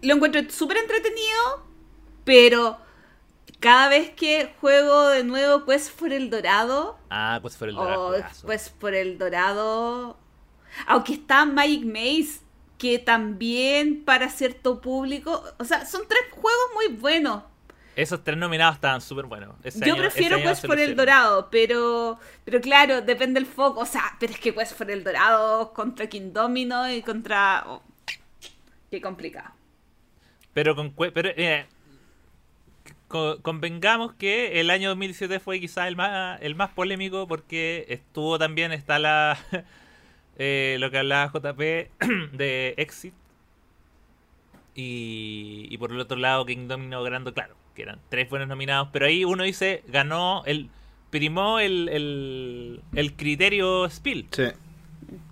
lo 0.00 0.14
encuentro 0.14 0.40
súper 0.48 0.78
entretenido, 0.78 1.66
pero 2.24 2.78
cada 3.64 3.88
vez 3.88 4.10
que 4.10 4.52
juego 4.60 5.08
de 5.08 5.24
nuevo 5.24 5.64
Quest 5.64 5.90
for 5.98 6.12
el 6.12 6.30
Dorado, 6.30 6.98
Ah, 7.10 7.38
pues 7.42 7.56
fue 7.56 7.68
el 7.68 7.76
o 7.78 7.82
Dorado. 7.82 8.14
Quest 8.46 8.74
por 8.76 8.94
el 8.94 9.18
Dorado, 9.18 10.16
aunque 10.86 11.14
está 11.14 11.44
Magic 11.46 11.84
Maze, 11.84 12.40
que 12.78 12.98
también 12.98 14.04
para 14.04 14.28
cierto 14.28 14.80
público, 14.80 15.42
o 15.58 15.64
sea, 15.64 15.86
son 15.86 16.02
tres 16.08 16.22
juegos 16.30 16.64
muy 16.74 16.88
buenos, 16.96 17.42
Esos 17.96 18.22
tres 18.24 18.36
nominados 18.36 18.74
estaban 18.74 19.00
súper 19.00 19.26
buenos. 19.26 19.54
Ese 19.62 19.78
Yo 19.86 19.94
año- 19.94 20.02
prefiero 20.02 20.36
Quest 20.38 20.66
for 20.66 20.78
el. 20.80 20.96
Dorado, 20.96 21.48
pero 21.50 22.18
pero 22.44 22.60
claro, 22.60 23.02
depende 23.02 23.38
del 23.40 23.48
foco. 23.48 23.80
O 23.80 23.86
sea, 23.86 24.16
pero 24.18 24.32
es 24.32 24.40
que 24.40 24.52
Quest 24.52 24.76
for 24.76 24.90
el 24.90 25.04
Dorado 25.04 25.72
contra 25.72 26.08
King 26.08 26.32
Domino 26.32 26.90
y 26.90 27.02
contra. 27.02 27.62
oh, 27.68 27.82
qué 28.90 29.00
complicado. 29.00 29.50
Pero 30.52 30.74
con 30.74 30.92
pero 30.92 31.30
eh, 31.36 31.66
co- 33.14 33.38
convengamos 33.42 34.12
que 34.14 34.60
el 34.60 34.70
año 34.70 34.88
2017 34.88 35.38
fue 35.38 35.60
quizás 35.60 35.86
el 35.86 35.94
más 35.94 36.40
el 36.42 36.56
más 36.56 36.70
polémico 36.70 37.28
porque 37.28 37.86
estuvo 37.88 38.38
también 38.40 38.72
está 38.72 38.98
la 38.98 39.38
eh, 40.38 40.76
lo 40.80 40.90
que 40.90 40.98
hablaba 40.98 41.30
JP 41.32 41.60
de 42.32 42.74
Exit 42.76 43.14
y, 44.74 45.68
y 45.70 45.78
por 45.78 45.92
el 45.92 46.00
otro 46.00 46.16
lado 46.16 46.44
King 46.44 46.66
Domino 46.66 47.02
ganando 47.02 47.32
claro 47.32 47.54
que 47.74 47.82
eran 47.82 48.00
tres 48.08 48.28
buenos 48.28 48.48
nominados 48.48 48.88
pero 48.92 49.06
ahí 49.06 49.24
uno 49.24 49.44
dice 49.44 49.82
ganó 49.86 50.42
el 50.46 50.68
primó 51.10 51.60
el, 51.60 51.88
el, 51.88 52.80
el 52.94 53.12
criterio 53.14 53.88
Spiel 53.88 54.26
Sí. 54.32 54.44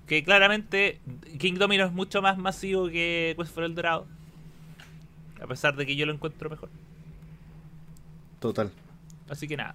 que 0.06 0.22
claramente 0.22 1.00
King 1.38 1.54
Domino 1.54 1.84
es 1.84 1.92
mucho 1.92 2.22
más 2.22 2.38
masivo 2.38 2.86
que 2.88 3.34
Quest 3.36 3.52
for 3.52 3.64
el 3.64 3.74
Dorado. 3.74 4.06
A 5.42 5.46
pesar 5.48 5.74
de 5.74 5.84
que 5.84 5.96
yo 5.96 6.06
lo 6.06 6.12
encuentro 6.12 6.48
mejor. 6.48 6.68
Total. 8.42 8.70
Así 9.28 9.48
que 9.48 9.56
nada. 9.56 9.74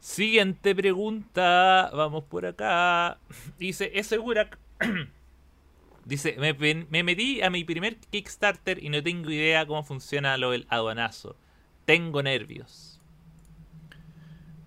Siguiente 0.00 0.74
pregunta. 0.74 1.90
Vamos 1.94 2.24
por 2.24 2.46
acá. 2.46 3.20
Dice, 3.58 3.90
¿es 3.94 4.06
segura? 4.06 4.50
Dice, 6.04 6.36
me, 6.38 6.54
me 6.90 7.02
metí 7.04 7.42
a 7.42 7.50
mi 7.50 7.64
primer 7.64 7.98
Kickstarter 7.98 8.82
y 8.82 8.88
no 8.90 9.02
tengo 9.02 9.30
idea 9.30 9.66
cómo 9.66 9.84
funciona 9.84 10.38
lo 10.38 10.52
del 10.52 10.66
aduanazo. 10.70 11.36
Tengo 11.84 12.22
nervios. 12.22 13.02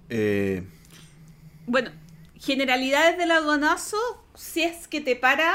Eh, 0.09 0.63
Bueno, 1.65 1.91
generalidades 2.39 3.17
del 3.17 3.31
aduanazo, 3.31 3.97
si 4.35 4.63
es 4.63 4.87
que 4.87 5.01
te 5.01 5.15
para, 5.15 5.53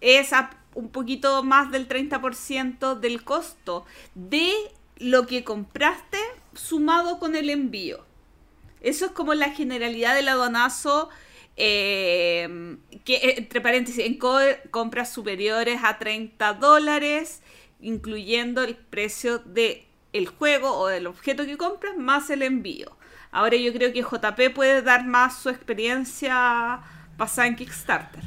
es 0.00 0.32
a 0.32 0.50
un 0.74 0.90
poquito 0.90 1.42
más 1.42 1.70
del 1.72 1.88
30% 1.88 2.94
del 3.00 3.24
costo 3.24 3.86
de 4.14 4.52
lo 4.98 5.26
que 5.26 5.44
compraste 5.44 6.18
sumado 6.58 7.18
con 7.18 7.36
el 7.36 7.50
envío. 7.50 8.04
Eso 8.80 9.06
es 9.06 9.12
como 9.12 9.34
la 9.34 9.50
generalidad 9.50 10.14
del 10.14 10.28
aduanazo, 10.28 11.08
eh, 11.56 12.76
que 13.04 13.14
eh, 13.16 13.34
entre 13.38 13.60
paréntesis, 13.60 14.04
en 14.06 14.18
co- 14.18 14.38
compras 14.70 15.12
superiores 15.12 15.80
a 15.84 15.98
30 15.98 16.54
dólares, 16.54 17.42
incluyendo 17.80 18.62
el 18.64 18.76
precio 18.76 19.38
del 19.40 19.84
el 20.14 20.26
juego 20.26 20.72
o 20.78 20.86
del 20.88 21.06
objeto 21.06 21.44
que 21.44 21.58
compras 21.58 21.96
más 21.98 22.30
el 22.30 22.42
envío. 22.42 22.96
Ahora 23.30 23.56
yo 23.56 23.72
creo 23.74 23.92
que 23.92 24.02
JP 24.02 24.54
puede 24.54 24.80
dar 24.82 25.04
más 25.06 25.38
su 25.42 25.50
experiencia 25.50 26.80
basada 27.18 27.48
en 27.48 27.56
Kickstarter. 27.56 28.24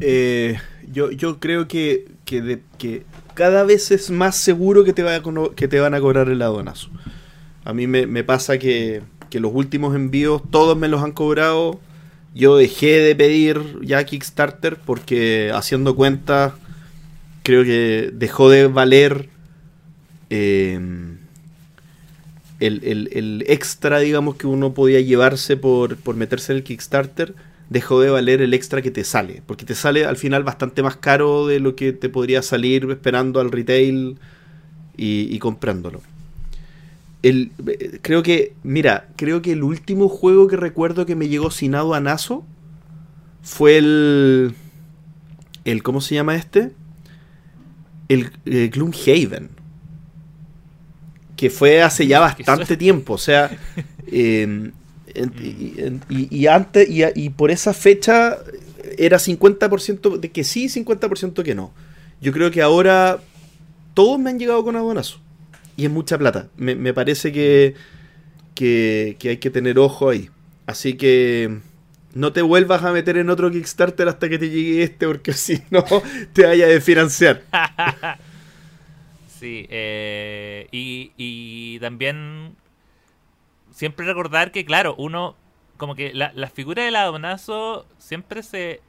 eh, 0.00 0.58
yo, 0.90 1.10
yo 1.10 1.38
creo 1.40 1.68
que, 1.68 2.06
que, 2.24 3.06
cada 3.34 3.64
vez 3.64 3.90
es 3.90 4.10
más 4.10 4.36
seguro 4.36 4.84
que 4.84 4.92
te, 4.92 5.02
va 5.02 5.16
a 5.16 5.22
que 5.56 5.68
te 5.68 5.80
van 5.80 5.94
a 5.94 6.00
cobrar 6.00 6.28
el 6.28 6.42
aduanazo. 6.42 6.90
A 7.64 7.72
mí 7.72 7.86
me, 7.86 8.06
pasa 8.24 8.58
que, 8.58 9.02
que 9.30 9.40
los 9.40 9.52
últimos 9.54 9.94
envíos 9.94 10.42
todos 10.50 10.76
me 10.76 10.88
los 10.88 11.02
han 11.02 11.12
cobrado. 11.12 11.80
Yo 12.34 12.56
dejé 12.56 12.98
de 13.00 13.14
pedir 13.16 13.60
ya 13.82 14.04
Kickstarter 14.04 14.76
porque 14.84 15.50
haciendo 15.54 15.94
cuentas 15.96 16.52
creo 17.42 17.64
que 17.64 18.10
dejó 18.12 18.50
de 18.50 18.66
valer 18.68 19.28
eh, 20.30 20.78
el, 22.60 22.80
el- 22.84 23.10
el 23.12 23.44
extra, 23.48 23.98
digamos, 23.98 24.36
que 24.36 24.46
uno 24.46 24.74
podía 24.74 25.00
llevarse 25.00 25.56
por, 25.56 25.96
por 25.96 26.16
meterse 26.16 26.52
en 26.52 26.58
el 26.58 26.64
Kickstarter, 26.64 27.34
dejó 27.70 28.00
de 28.00 28.10
valer 28.10 28.40
el 28.42 28.54
extra 28.54 28.82
que 28.82 28.90
te 28.90 29.04
sale. 29.04 29.42
Porque 29.46 29.64
te 29.64 29.74
sale 29.74 30.04
al 30.04 30.16
final 30.16 30.44
bastante 30.44 30.82
más 30.82 30.96
caro 30.96 31.46
de 31.46 31.60
lo 31.60 31.76
que 31.76 31.92
te 31.92 32.08
podría 32.08 32.42
salir 32.42 32.86
esperando 32.90 33.40
al 33.40 33.50
retail 33.50 34.18
y 34.96 35.38
comprándolo. 35.40 36.00
El, 37.24 37.52
creo 38.02 38.22
que, 38.22 38.52
mira, 38.62 39.08
creo 39.16 39.40
que 39.40 39.52
el 39.52 39.62
último 39.62 40.08
juego 40.10 40.46
que 40.46 40.56
recuerdo 40.56 41.06
que 41.06 41.16
me 41.16 41.28
llegó 41.28 41.50
sin 41.50 41.74
aduanazo 41.74 42.44
fue 43.42 43.78
el. 43.78 44.54
el 45.64 45.82
¿Cómo 45.82 46.00
se 46.02 46.14
llama 46.14 46.36
este? 46.36 46.72
El, 48.08 48.30
eh, 48.44 48.68
Gloomhaven. 48.72 49.48
Que 51.36 51.48
fue 51.50 51.82
hace 51.82 52.06
ya 52.06 52.20
bastante 52.20 52.76
tiempo. 52.76 53.14
O 53.14 53.18
sea, 53.18 53.50
eh, 54.06 54.42
en- 54.42 55.32
y, 55.40 55.74
en- 55.80 56.00
y- 56.10 56.28
y 56.36 56.46
antes, 56.46 56.88
y, 56.90 57.02
y 57.14 57.30
por 57.30 57.50
esa 57.50 57.72
fecha 57.72 58.36
era 58.98 59.18
50% 59.18 60.18
de 60.18 60.30
que 60.30 60.44
sí, 60.44 60.66
50% 60.68 61.42
que 61.42 61.54
no. 61.54 61.72
Yo 62.20 62.32
creo 62.32 62.50
que 62.50 62.60
ahora 62.62 63.18
todos 63.94 64.18
me 64.18 64.28
han 64.30 64.38
llegado 64.38 64.62
con 64.62 64.76
aduanazo. 64.76 65.20
Y 65.76 65.84
es 65.86 65.90
mucha 65.90 66.18
plata. 66.18 66.48
Me, 66.56 66.74
me 66.74 66.94
parece 66.94 67.32
que, 67.32 67.74
que, 68.54 69.16
hay 69.22 69.38
que 69.38 69.50
tener 69.50 69.78
ojo 69.78 70.10
ahí. 70.10 70.30
Así 70.66 70.96
que 70.96 71.60
no 72.14 72.32
te 72.32 72.42
vuelvas 72.42 72.84
a 72.84 72.92
meter 72.92 73.18
en 73.18 73.30
otro 73.30 73.50
Kickstarter 73.50 74.08
hasta 74.08 74.28
que 74.28 74.38
te 74.38 74.50
llegue 74.50 74.82
este, 74.84 75.06
porque 75.06 75.32
si 75.34 75.62
no 75.70 75.84
te 76.32 76.46
vaya 76.46 76.66
a 76.66 76.68
desfinanciar. 76.68 77.44
Sí, 79.26 79.66
eh, 79.70 80.68
y, 80.70 81.12
y 81.16 81.78
también 81.80 82.56
siempre 83.70 84.06
recordar 84.06 84.52
que, 84.52 84.64
claro, 84.64 84.94
uno, 84.98 85.36
como 85.76 85.94
que 85.94 86.12
la, 86.14 86.32
la 86.34 86.50
figura 86.50 86.84
del 86.84 86.96
aduanazo 86.96 87.86
siempre 87.98 88.42
se... 88.42 88.82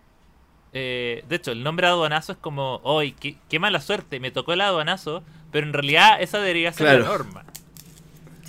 eh, 0.73 1.23
de 1.27 1.35
hecho, 1.37 1.51
el 1.51 1.63
nombre 1.63 1.87
aduanazo 1.87 2.33
es 2.33 2.37
como, 2.39 2.81
¡ay, 2.85 3.13
qué, 3.13 3.37
qué 3.49 3.59
mala 3.59 3.81
suerte! 3.81 4.19
Me 4.19 4.31
tocó 4.31 4.53
el 4.53 4.61
aduanazo, 4.61 5.23
pero 5.55 5.67
en 5.67 5.71
realidad 5.71 6.21
esa 6.21 6.39
debería 6.39 6.73
ser 6.73 6.87
Claro. 6.87 6.99
la 7.03 7.05
norma. 7.09 7.45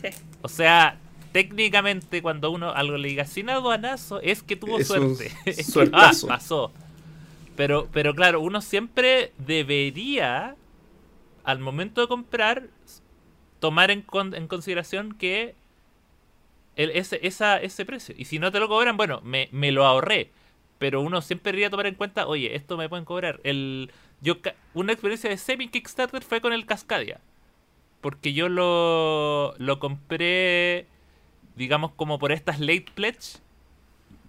Sí. 0.03 0.09
O 0.43 0.49
sea, 0.49 0.99
técnicamente 1.31 2.21
cuando 2.21 2.51
uno 2.51 2.71
algo 2.73 2.97
le 2.97 3.07
diga 3.07 3.27
sin 3.27 3.49
aduanazo 3.49 4.21
es 4.23 4.43
que 4.43 4.57
tuvo 4.57 4.81
Es 4.81 4.89
suerte. 4.89 5.31
Es 5.45 5.73
que, 5.73 5.89
ah, 5.93 6.11
pasó. 6.27 6.73
Pero, 7.55 7.89
pero 7.93 8.13
claro, 8.13 8.41
uno 8.41 8.61
siempre 8.61 9.31
debería, 9.39 10.57
al 11.45 11.61
momento 11.61 12.01
de 12.01 12.09
comprar, 12.09 12.65
tomar 13.61 13.93
en, 13.93 14.03
con- 14.03 14.35
en 14.35 14.49
consideración 14.49 15.15
que 15.15 15.55
el, 16.75 16.91
ese, 16.91 17.21
esa, 17.23 17.59
ese 17.61 17.85
precio. 17.87 18.17
Y 18.19 18.25
si 18.25 18.41
no 18.41 18.51
te 18.51 18.59
lo 18.59 18.67
cobran, 18.67 18.97
bueno, 18.97 19.21
me, 19.23 19.49
me 19.53 19.71
lo 19.71 19.87
ahorré. 19.87 20.31
Pero 20.79 21.01
uno 21.03 21.23
siempre 21.23 21.53
debería 21.53 21.71
tomar 21.71 21.87
en 21.87 21.95
cuenta, 21.95 22.27
oye, 22.27 22.57
esto 22.57 22.77
me 22.77 22.89
pueden 22.89 23.05
cobrar. 23.05 23.39
El, 23.45 23.93
yo 24.21 24.37
Una 24.75 24.93
experiencia 24.93 25.31
de 25.31 25.37
semi 25.37 25.69
Kickstarter 25.69 26.23
fue 26.23 26.41
con 26.41 26.53
el 26.53 26.67
Cascadia. 26.67 27.21
Porque 28.01 28.33
yo 28.33 28.49
lo, 28.49 29.55
lo 29.59 29.79
compré, 29.79 30.87
digamos, 31.57 31.93
como 31.93 32.19
por 32.19 32.33
estas 32.33 32.61
late 32.61 32.87
pledge. 32.95 33.39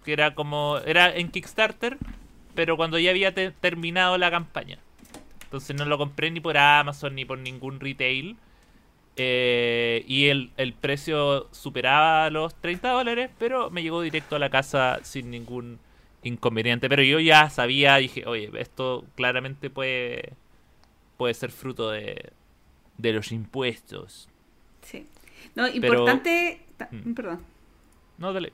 Que 0.04 0.14
era 0.14 0.34
como. 0.36 0.78
Era 0.86 1.14
en 1.16 1.30
Kickstarter, 1.30 1.98
pero 2.56 2.78
cuando 2.78 2.98
ya 2.98 3.12
había 3.12 3.34
te- 3.34 3.52
terminado 3.52 4.18
la 4.18 4.32
campaña. 4.32 4.80
Entonces 5.44 5.76
no 5.76 5.86
lo 5.86 5.98
compré 5.98 6.32
ni 6.32 6.40
por 6.40 6.58
Amazon 6.58 7.16
ni 7.16 7.26
por 7.26 7.38
ningún 7.40 7.80
retail. 7.80 8.38
Eh, 9.16 10.04
y 10.08 10.28
el, 10.28 10.52
el 10.58 10.74
precio 10.74 11.48
superaba 11.52 12.30
los 12.30 12.54
30 12.56 12.90
dólares, 12.92 13.32
pero 13.40 13.70
me 13.72 13.82
llegó 13.82 14.02
directo 14.02 14.36
a 14.36 14.40
la 14.40 14.50
casa 14.50 15.00
sin 15.04 15.32
ningún 15.32 15.80
inconveniente. 16.28 16.90
Pero 16.90 17.04
yo 17.04 17.20
ya 17.20 17.50
sabía, 17.50 17.96
dije, 17.98 18.26
oye, 18.26 18.52
esto 18.60 19.06
claramente 19.16 19.70
puede, 19.70 20.34
puede 21.18 21.34
ser 21.34 21.52
fruto 21.52 21.90
de, 21.92 22.32
de 22.98 23.14
los 23.14 23.32
impuestos. 23.32 24.30
Sí. 24.82 25.06
No, 25.56 25.68
importante. 25.68 26.62
ta- 26.78 26.90
Mm. 26.92 27.14
Perdón. 27.14 27.40
No, 28.18 28.34
dale. 28.34 28.54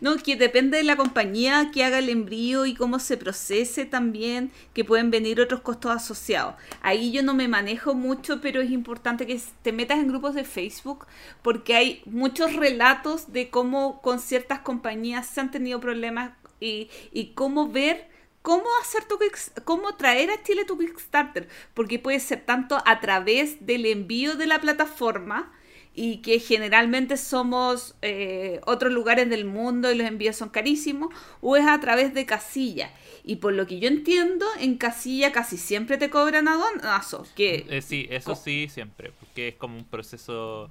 No, 0.00 0.16
que 0.16 0.36
depende 0.36 0.78
de 0.78 0.84
la 0.84 0.96
compañía 0.96 1.70
que 1.72 1.84
haga 1.84 1.98
el 1.98 2.08
envío 2.08 2.64
y 2.64 2.74
cómo 2.74 2.98
se 2.98 3.18
procese 3.18 3.84
también, 3.84 4.50
que 4.72 4.82
pueden 4.84 5.10
venir 5.10 5.40
otros 5.42 5.60
costos 5.60 5.90
asociados. 5.90 6.54
Ahí 6.80 7.12
yo 7.12 7.22
no 7.22 7.34
me 7.34 7.48
manejo 7.48 7.94
mucho, 7.94 8.40
pero 8.40 8.62
es 8.62 8.70
importante 8.70 9.26
que 9.26 9.38
te 9.62 9.72
metas 9.72 9.98
en 9.98 10.08
grupos 10.08 10.34
de 10.34 10.44
Facebook 10.44 11.06
porque 11.42 11.74
hay 11.74 12.02
muchos 12.06 12.54
relatos 12.54 13.32
de 13.32 13.50
cómo 13.50 14.00
con 14.00 14.20
ciertas 14.20 14.60
compañías 14.60 15.26
se 15.26 15.40
han 15.42 15.50
tenido 15.50 15.80
problemas 15.80 16.30
y, 16.64 16.90
y 17.12 17.34
cómo 17.34 17.68
ver 17.68 18.08
cómo 18.42 18.66
hacer 18.82 19.04
tu 19.04 19.18
cómo 19.64 19.96
traer 19.96 20.30
a 20.30 20.42
Chile 20.42 20.66
tu 20.66 20.76
Kickstarter, 20.76 21.48
porque 21.72 21.98
puede 21.98 22.20
ser 22.20 22.44
tanto 22.44 22.76
a 22.84 23.00
través 23.00 23.64
del 23.64 23.86
envío 23.86 24.36
de 24.36 24.46
la 24.46 24.60
plataforma 24.60 25.50
y 25.94 26.18
que 26.18 26.40
generalmente 26.40 27.16
somos 27.16 27.94
eh, 28.02 28.60
otros 28.66 28.92
lugares 28.92 29.30
del 29.30 29.44
mundo 29.44 29.90
y 29.90 29.94
los 29.94 30.06
envíos 30.06 30.36
son 30.36 30.48
carísimos, 30.50 31.14
o 31.40 31.56
es 31.56 31.64
a 31.66 31.78
través 31.80 32.12
de 32.12 32.26
casilla. 32.26 32.90
Y 33.22 33.36
por 33.36 33.54
lo 33.54 33.66
que 33.66 33.78
yo 33.78 33.88
entiendo, 33.88 34.44
en 34.60 34.76
casilla 34.76 35.32
casi 35.32 35.56
siempre 35.56 35.96
te 35.96 36.10
cobran 36.10 36.48
aduanazo. 36.48 37.26
Que, 37.34 37.64
Eh, 37.70 37.80
sí, 37.80 38.06
eso 38.10 38.34
sí, 38.34 38.68
siempre. 38.68 39.12
Porque 39.18 39.48
es 39.48 39.54
como 39.54 39.78
un 39.78 39.84
proceso 39.84 40.68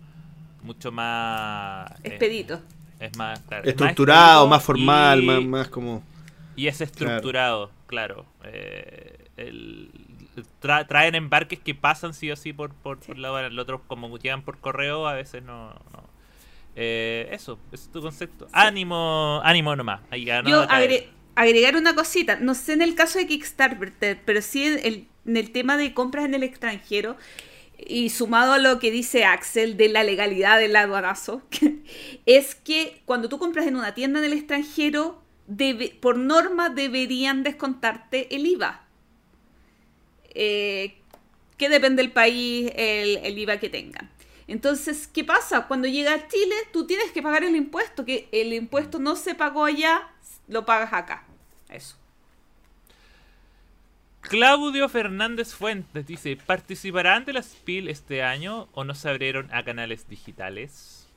mucho 0.61 0.91
más. 0.91 1.89
eh, 2.03 2.09
expedito. 2.09 2.61
Es 3.05 3.17
más. 3.17 3.39
claro, 3.41 3.63
es 3.63 3.69
Estructurado, 3.69 4.47
más 4.47 4.63
formal, 4.63 5.21
y- 5.23 5.25
más, 5.25 5.43
más 5.43 5.67
como. 5.69 6.03
Y 6.55 6.67
es 6.67 6.81
estructurado, 6.81 7.71
claro. 7.87 8.25
Eh, 8.43 9.17
el- 9.37 9.89
tra- 10.61 10.87
traen 10.87 11.15
embarques 11.15 11.59
que 11.59 11.73
pasan 11.75 12.13
sí 12.13 12.29
o 12.31 12.35
sí 12.35 12.53
por, 12.53 12.73
por, 12.73 12.99
por 12.99 13.17
la 13.17 13.29
aduana. 13.29 13.47
El 13.47 13.59
otro, 13.59 13.81
como 13.87 14.17
llegan 14.17 14.43
por 14.43 14.57
correo, 14.59 15.07
a 15.07 15.13
veces 15.13 15.43
no. 15.43 15.69
no. 15.69 16.03
Eh, 16.75 17.29
eso, 17.31 17.59
ese 17.71 17.85
es 17.85 17.91
tu 17.91 18.01
concepto. 18.01 18.47
Ánimo, 18.51 19.41
ánimo 19.43 19.75
nomás. 19.75 20.01
Ahí 20.09 20.25
ya 20.25 20.41
no 20.41 20.49
Yo 20.49 20.63
agre- 20.67 21.07
agregar 21.35 21.75
una 21.75 21.93
cosita, 21.95 22.37
no 22.39 22.55
sé 22.55 22.73
en 22.73 22.81
el 22.81 22.95
caso 22.95 23.19
de 23.19 23.27
Kickstarter, 23.27 23.93
pero 24.25 24.41
sí 24.41 24.65
en 24.65 24.79
el, 24.85 25.07
en 25.25 25.37
el 25.37 25.51
tema 25.51 25.77
de 25.77 25.93
compras 25.93 26.25
en 26.25 26.33
el 26.33 26.43
extranjero 26.43 27.15
y 27.87 28.09
sumado 28.09 28.53
a 28.53 28.59
lo 28.59 28.79
que 28.79 28.91
dice 28.91 29.25
Axel 29.25 29.77
de 29.77 29.89
la 29.89 30.03
legalidad 30.03 30.59
del 30.59 30.75
aduanazo, 30.75 31.41
es 32.25 32.55
que 32.55 33.01
cuando 33.05 33.29
tú 33.29 33.39
compras 33.39 33.67
en 33.67 33.75
una 33.75 33.93
tienda 33.93 34.19
en 34.19 34.25
el 34.25 34.33
extranjero, 34.33 35.21
por 36.01 36.17
norma 36.17 36.69
deberían 36.69 37.43
descontarte 37.43 38.33
el 38.35 38.45
IVA. 38.45 38.85
Eh, 40.35 40.97
que 41.57 41.69
depende 41.69 42.01
del 42.01 42.11
país 42.11 42.71
el, 42.75 43.17
el 43.17 43.37
IVA 43.37 43.59
que 43.59 43.69
tengan. 43.69 44.09
Entonces, 44.47 45.07
¿qué 45.07 45.23
pasa? 45.23 45.67
Cuando 45.67 45.87
llega 45.87 46.13
a 46.13 46.27
Chile, 46.27 46.55
tú 46.71 46.85
tienes 46.85 47.11
que 47.11 47.21
pagar 47.21 47.43
el 47.43 47.55
impuesto, 47.55 48.05
que 48.05 48.27
el 48.31 48.53
impuesto 48.53 48.99
no 48.99 49.15
se 49.15 49.35
pagó 49.35 49.65
allá, 49.65 50.09
lo 50.47 50.65
pagas 50.65 50.91
acá. 50.93 51.25
Eso. 51.69 51.95
Claudio 54.23 54.89
Fernández 54.89 55.53
Fuentes 55.53 56.05
dice: 56.07 56.37
¿Participarán 56.37 57.25
de 57.25 57.33
la 57.33 57.43
SPIL 57.43 57.89
este 57.89 58.23
año 58.23 58.69
o 58.73 58.83
no 58.83 58.95
se 58.95 59.09
abrieron 59.09 59.49
a 59.53 59.63
canales 59.63 60.07
digitales? 60.07 61.07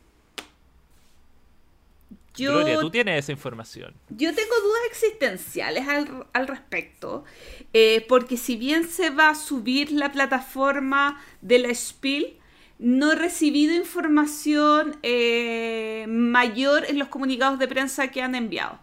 Yo, 2.34 2.52
Gloria, 2.52 2.80
tú 2.80 2.90
tienes 2.90 3.24
esa 3.24 3.32
información. 3.32 3.94
yo 4.10 4.34
tengo 4.34 4.54
dudas 4.62 4.82
existenciales 4.90 5.88
al, 5.88 6.26
al 6.34 6.46
respecto, 6.46 7.24
eh, 7.72 8.04
porque 8.10 8.36
si 8.36 8.56
bien 8.56 8.86
se 8.86 9.08
va 9.08 9.30
a 9.30 9.34
subir 9.34 9.90
la 9.90 10.12
plataforma 10.12 11.18
de 11.40 11.60
la 11.60 11.74
Spiel, 11.74 12.36
no 12.78 13.12
he 13.12 13.14
recibido 13.14 13.74
información 13.74 14.98
eh, 15.02 16.04
mayor 16.08 16.84
en 16.86 16.98
los 16.98 17.08
comunicados 17.08 17.58
de 17.58 17.68
prensa 17.68 18.08
que 18.08 18.20
han 18.20 18.34
enviado. 18.34 18.78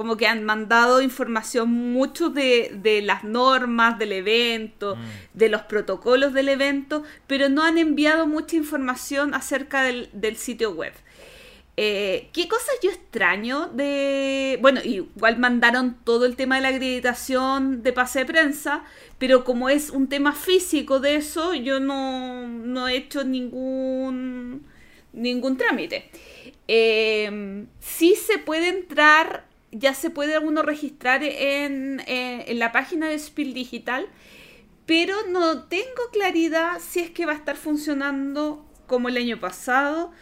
Como 0.00 0.16
que 0.16 0.26
han 0.26 0.44
mandado 0.44 1.02
información 1.02 1.68
mucho 1.68 2.30
de, 2.30 2.72
de 2.82 3.02
las 3.02 3.22
normas 3.22 3.98
del 3.98 4.12
evento, 4.12 4.96
de 5.34 5.50
los 5.50 5.60
protocolos 5.60 6.32
del 6.32 6.48
evento, 6.48 7.02
pero 7.26 7.50
no 7.50 7.62
han 7.62 7.76
enviado 7.76 8.26
mucha 8.26 8.56
información 8.56 9.34
acerca 9.34 9.82
del, 9.82 10.08
del 10.14 10.36
sitio 10.36 10.70
web. 10.70 10.94
Eh, 11.76 12.30
¿Qué 12.32 12.48
cosas 12.48 12.76
yo 12.82 12.88
extraño 12.90 13.66
de... 13.74 14.58
Bueno, 14.62 14.80
igual 14.82 15.38
mandaron 15.38 15.98
todo 16.02 16.24
el 16.24 16.34
tema 16.34 16.56
de 16.56 16.62
la 16.62 16.68
acreditación 16.68 17.82
de 17.82 17.92
pase 17.92 18.20
de 18.20 18.24
prensa, 18.24 18.84
pero 19.18 19.44
como 19.44 19.68
es 19.68 19.90
un 19.90 20.08
tema 20.08 20.32
físico 20.32 20.98
de 21.00 21.16
eso, 21.16 21.52
yo 21.52 21.78
no, 21.78 22.48
no 22.48 22.88
he 22.88 22.96
hecho 22.96 23.22
ningún, 23.22 24.66
ningún 25.12 25.58
trámite. 25.58 26.08
Eh, 26.68 27.66
sí 27.80 28.14
se 28.14 28.38
puede 28.38 28.68
entrar, 28.68 29.49
ya 29.72 29.94
se 29.94 30.10
puede 30.10 30.38
uno 30.38 30.62
registrar 30.62 31.22
en, 31.22 32.00
eh, 32.06 32.44
en 32.48 32.58
la 32.58 32.72
página 32.72 33.08
de 33.08 33.18
Spiel 33.18 33.54
Digital, 33.54 34.08
pero 34.86 35.14
no 35.28 35.64
tengo 35.64 36.02
claridad 36.12 36.80
si 36.80 37.00
es 37.00 37.10
que 37.10 37.26
va 37.26 37.32
a 37.32 37.36
estar 37.36 37.56
funcionando 37.56 38.66
como 38.86 39.08
el 39.08 39.16
año 39.16 39.38
pasado 39.38 40.12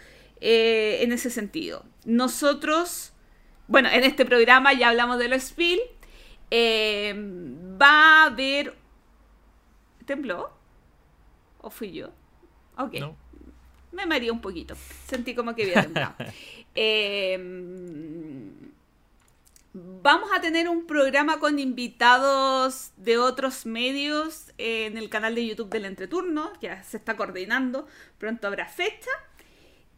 eh, 0.40 0.98
en 1.02 1.12
ese 1.12 1.30
sentido. 1.30 1.84
Nosotros, 2.04 3.12
bueno, 3.66 3.88
en 3.90 4.04
este 4.04 4.24
programa 4.26 4.72
ya 4.74 4.90
hablamos 4.90 5.18
de 5.18 5.28
los 5.28 5.42
Spiel. 5.42 5.80
eh, 6.50 7.14
va 7.80 8.22
a 8.22 8.26
haber. 8.26 8.74
¿Tembló? 10.06 10.50
¿O 11.60 11.70
fui 11.70 11.92
yo? 11.92 12.10
Ok. 12.76 12.94
¿no? 12.94 13.16
Me 13.92 14.06
mareé 14.06 14.30
un 14.30 14.40
poquito. 14.40 14.74
Sentí 15.06 15.34
como 15.34 15.54
que 15.54 15.62
había 15.64 15.82
temblado. 15.82 16.14
Eh, 16.80 17.36
vamos 20.08 20.30
a 20.34 20.40
tener 20.40 20.70
un 20.70 20.86
programa 20.86 21.38
con 21.38 21.58
invitados 21.58 22.92
de 22.96 23.18
otros 23.18 23.66
medios 23.66 24.54
eh, 24.56 24.86
en 24.86 24.96
el 24.96 25.10
canal 25.10 25.34
de 25.34 25.46
YouTube 25.46 25.68
del 25.68 25.84
Entreturno. 25.84 26.50
Ya 26.62 26.82
se 26.82 26.96
está 26.96 27.14
coordinando. 27.14 27.86
Pronto 28.16 28.46
habrá 28.46 28.66
fecha. 28.66 29.10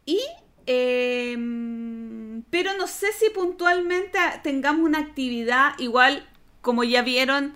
Y. 0.05 0.19
eh, 0.67 1.37
pero 2.49 2.73
no 2.77 2.87
sé 2.87 3.13
si 3.13 3.29
puntualmente 3.29 4.19
tengamos 4.43 4.85
una 4.85 4.99
actividad 4.99 5.79
igual, 5.79 6.27
como 6.61 6.83
ya 6.83 7.01
vieron, 7.03 7.53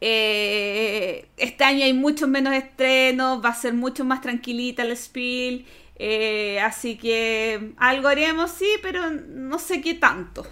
eh, 0.00 1.28
este 1.36 1.62
año 1.62 1.84
hay 1.84 1.92
muchos 1.92 2.28
menos 2.28 2.52
estrenos, 2.54 3.44
va 3.44 3.50
a 3.50 3.54
ser 3.54 3.74
mucho 3.74 4.04
más 4.04 4.20
tranquilita 4.22 4.82
el 4.82 4.96
Spiel, 4.96 5.66
eh, 5.96 6.58
así 6.60 6.96
que 6.98 7.74
algo 7.76 8.08
haremos, 8.08 8.50
sí, 8.50 8.68
pero 8.82 9.08
no 9.10 9.58
sé 9.60 9.80
qué 9.80 9.94
tanto. 9.94 10.46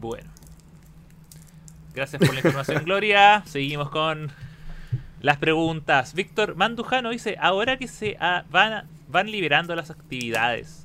Bueno. 0.00 0.28
Gracias 1.94 2.20
por 2.20 2.32
la 2.32 2.40
información, 2.40 2.84
Gloria. 2.84 3.42
Seguimos 3.46 3.90
con 3.90 4.30
las 5.20 5.36
preguntas. 5.38 6.14
Víctor 6.14 6.54
Mandujano 6.54 7.10
dice, 7.10 7.36
ahora 7.40 7.76
que 7.76 7.88
se 7.88 8.16
ah, 8.20 8.44
van, 8.50 8.72
a- 8.72 8.84
van 9.08 9.30
liberando 9.30 9.74
las 9.74 9.90
actividades, 9.90 10.84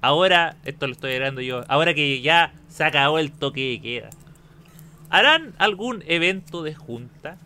ahora, 0.00 0.56
esto 0.64 0.86
lo 0.86 0.92
estoy 0.92 1.12
agregando 1.12 1.40
yo, 1.40 1.64
ahora 1.68 1.94
que 1.94 2.20
ya 2.20 2.52
se 2.68 2.84
acabó 2.84 3.18
el 3.18 3.32
toque 3.32 3.70
de 3.70 3.80
queda, 3.80 4.10
¿harán 5.10 5.54
algún 5.58 6.04
evento 6.06 6.62
de 6.62 6.74
junta? 6.74 7.36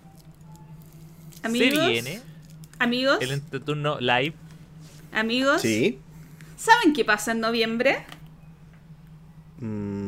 Amigos, 1.42 1.78
¿Se 1.78 1.88
viene 1.90 2.20
amigos, 2.78 3.18
el 3.22 3.30
entreturno 3.30 3.98
live? 4.00 4.34
amigos, 5.12 5.62
Sí. 5.62 5.98
¿saben 6.58 6.92
qué 6.92 7.04
pasa 7.06 7.32
en 7.32 7.40
noviembre? 7.40 8.04
Mm. 9.60 10.05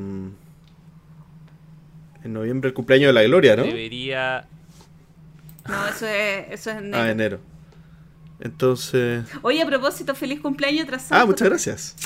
En 2.24 2.32
noviembre 2.32 2.68
el 2.68 2.74
cumpleaños 2.74 3.08
de 3.08 3.12
la 3.12 3.22
Gloria, 3.22 3.56
¿no? 3.56 3.62
Debería... 3.64 4.47
No, 5.68 5.86
eso 5.86 6.06
es, 6.06 6.47
eso 6.50 6.70
es 6.70 6.76
en 6.78 6.84
enero. 6.86 6.98
Ah, 7.02 7.10
enero. 7.10 7.40
Entonces. 8.40 9.24
Oye, 9.42 9.60
a 9.62 9.66
propósito, 9.66 10.14
feliz 10.14 10.40
cumpleaños 10.40 10.84
atrasado. 10.84 11.20
Ah, 11.20 11.26
muchas 11.26 11.48
gracias. 11.48 11.97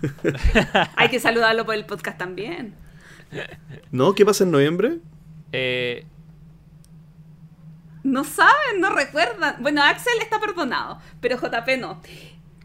Hay 0.96 1.08
que 1.08 1.20
saludarlo 1.20 1.64
por 1.66 1.74
el 1.74 1.84
podcast 1.84 2.18
también. 2.18 2.74
¿No? 3.90 4.14
¿Qué 4.14 4.24
pasa 4.24 4.44
en 4.44 4.50
noviembre? 4.50 4.98
eh, 5.52 6.04
No 8.02 8.24
saben, 8.24 8.80
no 8.80 8.90
recuerdan. 8.90 9.56
Bueno, 9.60 9.82
Axel 9.82 10.14
está 10.22 10.40
perdonado, 10.40 10.98
pero 11.20 11.36
JP 11.36 11.78
no. 11.78 12.00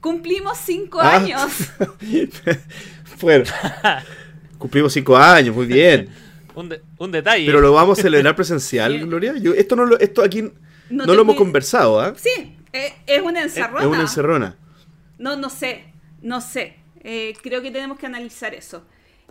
Cumplimos 0.01 0.57
cinco 0.57 0.99
Ah. 1.01 1.15
años. 1.17 1.51
bueno. 3.22 3.45
Cumplimos 4.57 4.93
cinco 4.93 5.15
años, 5.17 5.55
muy 5.55 5.65
bien. 5.65 6.09
un, 6.56 6.69
de- 6.69 6.82
un 6.98 7.11
detalle. 7.11 7.45
Pero 7.45 7.61
lo 7.61 7.73
vamos 7.73 7.99
a 7.99 8.01
celebrar 8.01 8.35
presencial. 8.35 8.98
Gloria. 9.07 9.35
Yo, 9.38 9.53
esto 9.53 9.75
no 9.75 9.85
lo, 9.85 9.99
esto 9.99 10.22
aquí 10.23 10.41
no, 10.90 11.06
No 11.06 11.14
lo 11.15 11.22
hemos 11.22 11.35
conversado, 11.35 11.99
¿ah? 11.99 12.14
Sí, 12.17 12.56
eh, 12.73 12.93
es 13.07 13.22
una 13.22 13.41
encerrona. 13.43 13.80
Es 13.82 13.85
una 13.88 14.01
encerrona. 14.01 14.57
No, 15.17 15.35
no 15.35 15.49
sé, 15.49 15.85
no 16.22 16.41
sé. 16.41 16.77
Eh, 17.03 17.33
creo 17.41 17.61
que 17.61 17.72
tenemos 17.72 17.98
que 17.99 18.06
analizar 18.06 18.53
eso. 18.53 18.85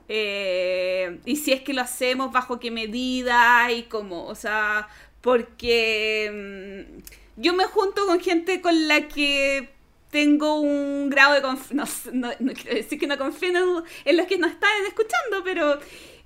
Eh, 0.09 1.21
y 1.25 1.37
si 1.37 1.53
es 1.53 1.61
que 1.63 1.73
lo 1.73 1.81
hacemos, 1.83 2.33
bajo 2.33 2.59
qué 2.61 2.71
medida 2.71 3.71
y 3.73 3.85
cómo. 3.85 4.27
O 4.27 4.35
sea, 4.35 4.89
porque 5.21 6.87
mm, 6.99 7.41
yo 7.41 7.55
me 7.55 7.65
junto 7.65 8.07
con 8.07 8.21
gente 8.21 8.61
con 8.61 8.89
la 8.89 9.09
que 9.09 9.71
tengo 10.11 10.61
un 10.61 11.09
grado 11.11 11.35
de 11.35 11.43
confianza. 11.43 11.75
No, 11.75 11.87
sé, 11.87 12.11
no- 12.13 12.31
no 12.41 12.53
quiero 12.53 12.75
decir 12.77 12.99
que 12.99 13.07
no 13.07 13.17
confío 13.17 13.49
en, 13.51 13.85
en 14.05 14.17
los 14.17 14.27
que 14.27 14.37
nos 14.39 14.51
están 14.51 14.71
escuchando, 14.87 15.43
pero 15.45 15.79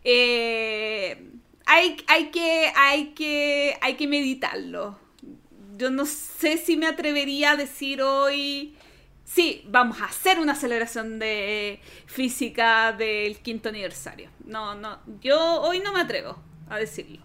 eh, 0.08 1.32
hay, 1.66 1.96
hay, 2.06 2.30
que, 2.30 2.72
hay, 2.76 3.06
que, 3.08 3.76
hay 3.80 3.94
que 3.94 4.06
meditarlo. 4.06 4.98
Yo 5.76 5.90
no 5.90 6.06
sé 6.06 6.56
si 6.58 6.76
me 6.76 6.86
atrevería 6.86 7.50
a 7.50 7.56
decir 7.56 8.00
hoy 8.00 8.76
sí, 9.26 9.64
vamos 9.68 10.00
a 10.00 10.06
hacer 10.06 10.38
una 10.38 10.54
celebración 10.54 11.18
de 11.18 11.80
física 12.06 12.92
del 12.92 13.38
quinto 13.38 13.68
aniversario. 13.68 14.30
No, 14.44 14.74
no, 14.74 15.00
yo 15.20 15.60
hoy 15.60 15.80
no 15.80 15.92
me 15.92 16.00
atrevo 16.00 16.38
a 16.68 16.78
decirlo. 16.78 17.18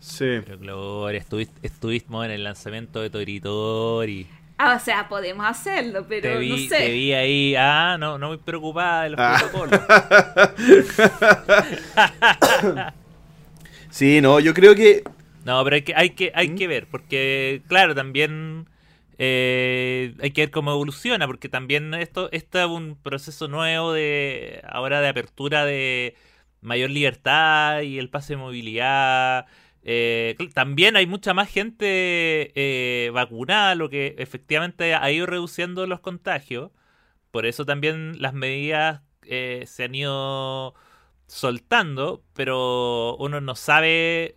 Sí. 0.00 0.40
Pero 0.44 0.58
Gloria, 0.58 1.20
estuviste, 1.20 1.54
estuvimos 1.66 2.24
en 2.24 2.30
el 2.30 2.44
lanzamiento 2.44 3.00
de 3.00 3.10
Toritori. 3.10 4.26
Ah, 4.58 4.76
o 4.76 4.80
sea, 4.84 5.08
podemos 5.08 5.46
hacerlo, 5.46 6.04
pero 6.08 6.22
Te 6.22 6.38
vi, 6.38 6.48
no 6.48 6.56
te 6.56 6.68
sé. 6.68 6.90
vi 6.90 7.12
ahí, 7.12 7.54
ah, 7.56 7.96
no, 7.98 8.18
no 8.18 8.28
muy 8.28 8.38
preocupada 8.38 9.04
de 9.04 9.10
los 9.10 9.20
Ah. 9.20 9.36
protocolos. 9.38 9.80
Sí, 13.90 14.20
no, 14.20 14.40
yo 14.40 14.54
creo 14.54 14.74
que. 14.74 15.02
No, 15.44 15.62
pero 15.64 15.76
hay 15.76 15.82
que, 15.82 15.94
hay 15.96 16.10
que, 16.10 16.32
hay 16.34 16.50
¿Mm? 16.50 16.56
que 16.56 16.66
ver, 16.66 16.86
porque 16.90 17.62
claro, 17.68 17.94
también 17.94 18.68
eh, 19.18 20.14
hay 20.20 20.30
que 20.32 20.42
ver 20.42 20.50
cómo 20.50 20.72
evoluciona, 20.72 21.26
porque 21.26 21.48
también 21.48 21.94
esto, 21.94 22.28
esto 22.32 22.58
es 22.58 22.66
un 22.66 22.96
proceso 23.02 23.48
nuevo 23.48 23.92
de 23.92 24.60
ahora 24.68 25.00
de 25.00 25.08
apertura 25.08 25.64
de 25.64 26.14
mayor 26.60 26.90
libertad 26.90 27.80
y 27.82 27.98
el 27.98 28.10
pase 28.10 28.34
de 28.34 28.38
movilidad. 28.38 29.46
Eh, 29.90 30.36
también 30.52 30.96
hay 30.96 31.06
mucha 31.06 31.32
más 31.32 31.48
gente 31.48 31.86
eh, 32.54 33.10
vacunada, 33.10 33.74
lo 33.74 33.88
que 33.88 34.16
efectivamente 34.18 34.94
ha 34.94 35.10
ido 35.10 35.24
reduciendo 35.24 35.86
los 35.86 36.00
contagios. 36.00 36.72
Por 37.30 37.46
eso 37.46 37.64
también 37.64 38.20
las 38.20 38.34
medidas 38.34 39.00
eh, 39.22 39.64
se 39.66 39.84
han 39.84 39.94
ido 39.94 40.74
soltando, 41.26 42.22
pero 42.34 43.16
uno 43.16 43.40
no 43.40 43.54
sabe, 43.54 44.36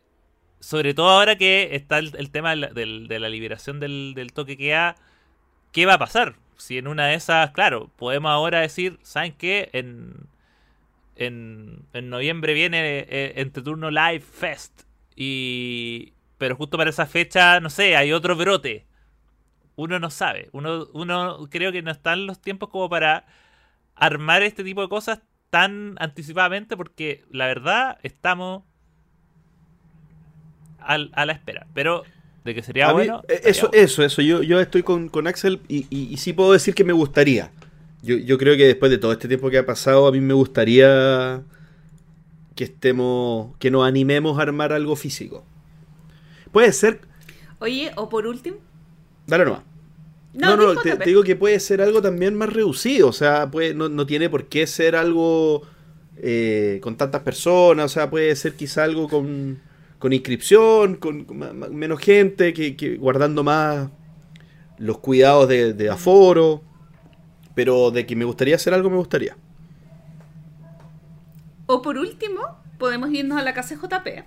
sobre 0.62 0.94
todo 0.94 1.10
ahora 1.10 1.38
que 1.38 1.76
está 1.76 2.00
el, 2.00 2.32
tema 2.32 2.56
de 2.56 3.20
la, 3.20 3.30
liberación 3.30 3.82
del, 3.82 4.32
toque 4.34 4.56
que 4.56 4.70
da, 4.70 4.96
¿qué 5.74 5.86
va 5.86 5.96
a 5.96 6.00
pasar? 6.00 6.36
Si 6.56 6.78
en 6.78 6.88
una 6.88 7.08
de 7.08 7.16
esas, 7.16 7.52
claro, 7.52 7.92
podemos 7.98 8.32
ahora 8.32 8.62
decir, 8.62 9.00
¿saben 9.04 9.34
qué? 9.34 9.70
En, 9.74 10.28
en, 11.18 11.86
en 11.92 12.10
noviembre 12.10 12.54
viene 12.54 13.00
eh, 13.00 13.34
Entre 13.36 13.62
Turno 13.64 13.92
Live 13.92 14.22
Fest, 14.22 14.84
y 15.16 16.14
pero 16.38 16.56
justo 16.56 16.78
para 16.78 16.90
esa 16.90 17.06
fecha, 17.06 17.60
no 17.60 17.70
sé, 17.70 17.96
hay 17.96 18.12
otro 18.14 18.36
brote. 18.36 18.86
Uno 19.76 20.00
no 20.00 20.10
sabe, 20.12 20.50
uno, 20.54 20.88
uno 20.94 21.48
creo 21.50 21.72
que 21.72 21.82
no 21.82 21.92
están 21.92 22.28
los 22.28 22.42
tiempos 22.42 22.70
como 22.70 22.90
para 22.90 23.26
armar 23.96 24.44
este 24.44 24.64
tipo 24.64 24.82
de 24.82 24.90
cosas 24.90 25.22
tan 25.50 25.96
anticipadamente 26.00 26.78
porque 26.78 27.26
la 27.32 27.48
verdad 27.48 28.00
estamos 28.04 28.64
al- 30.80 31.12
a 31.14 31.26
la 31.26 31.34
espera. 31.34 31.68
Pero 31.74 32.04
de 32.44 32.56
que 32.56 32.64
sería 32.64 32.90
a 32.90 32.94
bueno. 32.94 33.24
eh, 33.28 33.42
eso, 33.46 33.70
bueno. 33.70 33.84
eso, 33.86 34.04
eso. 34.04 34.22
Yo, 34.22 34.42
yo 34.44 34.60
estoy 34.60 34.84
con, 34.84 35.10
con 35.10 35.28
Axel 35.28 35.62
y, 35.68 35.86
y- 35.90 36.14
y 36.14 36.18
sí 36.18 36.34
puedo 36.34 36.54
decir 36.54 36.74
que 36.76 36.84
me 36.84 36.94
gustaría. 36.94 37.52
Yo, 38.04 38.16
yo 38.18 38.38
creo 38.38 38.58
que 38.58 38.66
después 38.66 38.90
de 38.92 38.98
todo 38.98 39.12
este 39.12 39.28
tiempo 39.28 39.50
que 39.50 39.60
ha 39.60 39.66
pasado, 39.66 40.08
a 40.08 40.12
mí 40.12 40.20
me 40.22 40.34
gustaría 40.34 41.42
que 42.62 42.66
estemos. 42.66 43.58
que 43.58 43.72
nos 43.72 43.88
animemos 43.88 44.38
a 44.38 44.44
armar 44.44 44.72
algo 44.72 44.96
físico. 44.96 45.44
Puede 46.52 46.72
ser. 46.74 47.02
Oye, 47.58 47.92
o 47.96 48.08
por 48.08 48.28
último. 48.28 48.58
Dale 49.26 49.46
nomás. 49.46 49.64
No, 50.34 50.56
No, 50.56 50.76
no, 50.76 50.80
te, 50.80 50.96
digo 50.98 51.24
que 51.24 51.36
puede 51.36 51.60
ser 51.60 51.82
algo 51.82 52.04
también 52.04 52.36
más 52.36 52.54
reducido, 52.54 53.08
o 53.08 53.14
sea, 53.14 53.50
puede, 53.50 53.74
no, 53.74 53.90
no 53.90 54.06
tiene 54.06 54.30
por 54.30 54.46
qué 54.46 54.68
ser 54.68 54.96
algo 54.96 55.64
eh, 56.18 56.80
con 56.84 56.98
tantas 56.98 57.22
personas, 57.24 57.86
o 57.86 57.90
sea, 57.90 58.12
puede 58.12 58.34
ser 58.36 58.54
quizá 58.54 58.84
algo 58.84 59.10
con, 59.10 59.60
con 59.98 60.14
inscripción, 60.14 60.98
con, 60.98 61.26
menos 61.72 62.00
gente, 62.00 62.54
que, 62.54 62.78
que 62.78 62.96
guardando 62.96 63.44
más 63.44 63.90
los 64.78 65.00
cuidados 65.00 65.50
de, 65.50 65.74
de 65.74 65.90
aforo, 65.90 66.62
pero 67.56 67.90
de 67.90 68.06
que 68.06 68.16
me 68.16 68.24
gustaría 68.24 68.56
hacer 68.56 68.74
algo, 68.76 68.92
me 68.92 68.98
gustaría. 68.98 69.36
O 71.74 71.82
por 71.82 71.98
último, 71.98 72.42
podemos 72.78 73.14
irnos 73.14 73.40
a 73.40 73.44
la 73.44 73.54
casa 73.54 73.76
de 73.76 73.82
JP, 73.82 74.26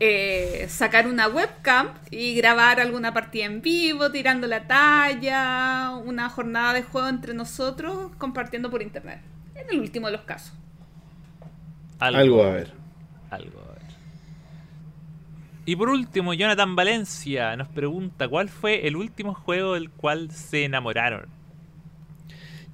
eh, 0.00 0.66
sacar 0.68 1.06
una 1.06 1.28
webcam 1.28 1.94
y 2.10 2.34
grabar 2.34 2.78
alguna 2.78 3.14
partida 3.14 3.46
en 3.46 3.62
vivo, 3.62 4.10
tirando 4.10 4.46
la 4.46 4.66
talla, 4.66 5.92
una 6.04 6.28
jornada 6.28 6.74
de 6.74 6.82
juego 6.82 7.08
entre 7.08 7.32
nosotros, 7.32 8.10
compartiendo 8.18 8.70
por 8.70 8.82
internet. 8.82 9.22
En 9.54 9.70
el 9.70 9.80
último 9.80 10.08
de 10.08 10.12
los 10.12 10.20
casos. 10.26 10.52
Algo, 12.00 12.42
a 12.42 12.50
ver. 12.50 12.74
Algo 13.30 13.58
a 13.58 13.72
ver. 13.72 13.82
Y 15.64 15.74
por 15.74 15.88
último, 15.88 16.34
Jonathan 16.34 16.76
Valencia 16.76 17.56
nos 17.56 17.68
pregunta: 17.68 18.28
¿Cuál 18.28 18.50
fue 18.50 18.86
el 18.86 18.96
último 18.96 19.32
juego 19.32 19.72
del 19.72 19.88
cual 19.88 20.30
se 20.32 20.66
enamoraron? 20.66 21.30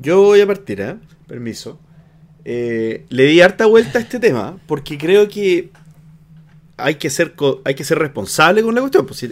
Yo 0.00 0.20
voy 0.20 0.40
a 0.40 0.48
partir, 0.48 0.80
¿eh? 0.80 0.96
Permiso. 1.28 1.78
Eh, 2.44 3.04
le 3.08 3.24
di 3.26 3.40
harta 3.40 3.66
vuelta 3.66 3.98
a 3.98 4.02
este 4.02 4.18
tema 4.18 4.58
porque 4.66 4.98
creo 4.98 5.28
que 5.28 5.70
hay 6.76 6.96
que 6.96 7.08
ser, 7.10 7.34
hay 7.64 7.74
que 7.74 7.84
ser 7.84 7.98
responsable 7.98 8.62
con 8.62 8.74
la 8.74 8.80
cuestión. 8.80 9.06
Pues, 9.06 9.24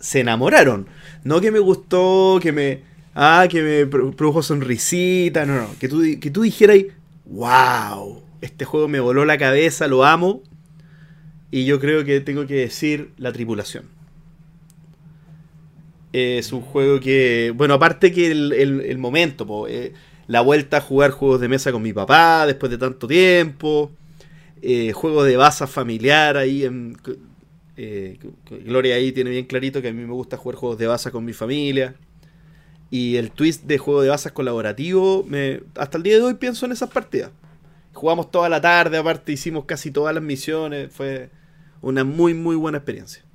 se 0.00 0.20
enamoraron. 0.20 0.86
No 1.24 1.40
que 1.40 1.50
me 1.50 1.58
gustó, 1.60 2.38
que 2.42 2.52
me. 2.52 2.80
Ah, 3.14 3.46
que 3.48 3.62
me 3.62 3.86
pro- 3.86 4.10
produjo 4.12 4.42
sonrisita. 4.42 5.46
No, 5.46 5.54
no. 5.62 5.68
Que 5.78 5.88
tú, 5.88 6.02
que 6.20 6.30
tú 6.30 6.42
dijeras, 6.42 6.78
wow, 7.26 8.22
este 8.40 8.64
juego 8.64 8.88
me 8.88 9.00
voló 9.00 9.24
la 9.24 9.38
cabeza, 9.38 9.86
lo 9.86 10.04
amo. 10.04 10.42
Y 11.50 11.64
yo 11.64 11.78
creo 11.80 12.04
que 12.04 12.20
tengo 12.20 12.46
que 12.46 12.54
decir 12.54 13.12
la 13.18 13.32
tripulación. 13.32 13.84
Es 16.12 16.52
un 16.52 16.62
juego 16.62 16.98
que, 17.00 17.52
bueno, 17.54 17.74
aparte 17.74 18.10
que 18.12 18.30
el, 18.30 18.52
el- 18.52 18.80
el 18.80 18.98
momento, 18.98 19.46
po, 19.46 19.68
eh, 19.68 19.92
la 20.26 20.40
vuelta 20.40 20.78
a 20.78 20.80
jugar 20.80 21.10
juegos 21.10 21.40
de 21.40 21.48
mesa 21.48 21.72
con 21.72 21.82
mi 21.82 21.92
papá 21.92 22.46
después 22.46 22.70
de 22.70 22.78
tanto 22.78 23.06
tiempo, 23.06 23.90
eh, 24.62 24.92
juego 24.92 25.24
de 25.24 25.36
baza 25.36 25.66
familiar 25.66 26.36
ahí, 26.36 26.64
en, 26.64 26.96
eh, 27.76 28.18
Gloria 28.64 28.96
ahí 28.96 29.12
tiene 29.12 29.30
bien 29.30 29.46
clarito 29.46 29.82
que 29.82 29.88
a 29.88 29.92
mí 29.92 30.02
me 30.04 30.12
gusta 30.12 30.36
jugar 30.36 30.56
juegos 30.56 30.78
de 30.78 30.86
baza 30.86 31.10
con 31.10 31.24
mi 31.24 31.32
familia. 31.32 31.94
Y 32.90 33.16
el 33.16 33.32
twist 33.32 33.64
de 33.64 33.78
juego 33.78 34.00
de 34.02 34.08
bazas 34.08 34.32
colaborativo, 34.32 35.24
me, 35.28 35.60
hasta 35.74 35.98
el 35.98 36.04
día 36.04 36.16
de 36.16 36.22
hoy 36.22 36.34
pienso 36.34 36.66
en 36.66 36.72
esas 36.72 36.88
partidas. 36.90 37.30
Jugamos 37.92 38.30
toda 38.30 38.48
la 38.48 38.60
tarde, 38.60 38.96
aparte 38.96 39.32
hicimos 39.32 39.64
casi 39.64 39.90
todas 39.90 40.14
las 40.14 40.22
misiones, 40.22 40.92
fue 40.92 41.30
una 41.82 42.04
muy 42.04 42.34
muy 42.34 42.54
buena 42.54 42.78
experiencia. 42.78 43.25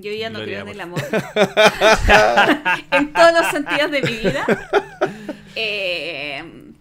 Yo 0.00 0.12
ya 0.12 0.30
no 0.30 0.38
Gloria, 0.38 0.62
creo 0.62 0.66
en 0.68 0.72
el 0.74 0.80
amor. 0.80 1.02
en 2.90 3.12
todos 3.12 3.32
los 3.32 3.46
sentidos 3.50 3.90
de 3.90 4.02
mi 4.02 4.16
vida. 4.16 4.46
Eh, 5.56 6.72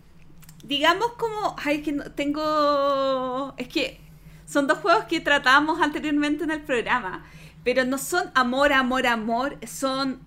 digamos 0.64 1.14
como. 1.14 1.56
Ay, 1.64 1.82
que 1.82 1.92
no- 1.92 2.12
tengo. 2.12 3.54
Es 3.58 3.68
que 3.68 4.00
son 4.46 4.68
dos 4.68 4.78
juegos 4.80 5.06
que 5.06 5.20
tratábamos 5.20 5.82
anteriormente 5.82 6.44
en 6.44 6.52
el 6.52 6.62
programa. 6.62 7.26
Pero 7.64 7.84
no 7.86 7.98
son 7.98 8.32
amor, 8.36 8.72
amor, 8.74 9.06
amor. 9.06 9.58
Son. 9.68 10.22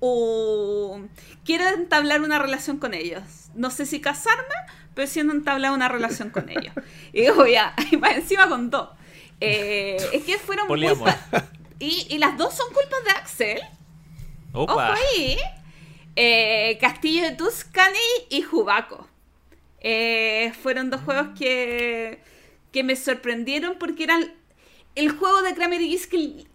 o 0.00 1.00
quiero 1.44 1.66
entablar 1.68 2.20
una 2.20 2.38
relación 2.38 2.78
con 2.78 2.94
ellos. 2.94 3.22
No 3.54 3.70
sé 3.70 3.86
si 3.86 4.00
casarme, 4.00 4.54
pero 4.94 5.08
sí 5.08 5.20
entablar 5.20 5.72
una 5.72 5.88
relación 5.88 6.30
con 6.30 6.48
ellos. 6.48 6.72
Y 7.12 7.22
digo, 7.22 7.46
ya, 7.46 7.74
y 7.90 7.96
más 7.96 8.12
encima 8.16 8.48
con 8.48 8.70
dos. 8.70 8.90
Eh, 9.40 9.96
es 10.12 10.24
que 10.24 10.38
fueron 10.38 10.66
fa- 10.96 11.46
y, 11.78 12.06
y 12.10 12.18
las 12.18 12.36
dos 12.36 12.54
son 12.54 12.66
culpas 12.72 13.04
de 13.04 13.10
Axel. 13.10 13.60
Ojo 14.52 14.78
ahí. 14.80 15.38
Eh, 16.16 16.78
Castillo 16.80 17.22
de 17.22 17.32
Tuscany 17.32 17.94
y 18.30 18.42
Jubaco. 18.42 19.08
Eh, 19.80 20.52
fueron 20.62 20.90
dos 20.90 21.00
juegos 21.02 21.28
que, 21.38 22.20
que 22.72 22.82
me 22.82 22.96
sorprendieron 22.96 23.78
porque 23.78 24.02
eran 24.04 24.34
el 24.96 25.10
juego 25.12 25.42
de 25.42 25.54
Kramer 25.54 25.80
y 25.80 25.96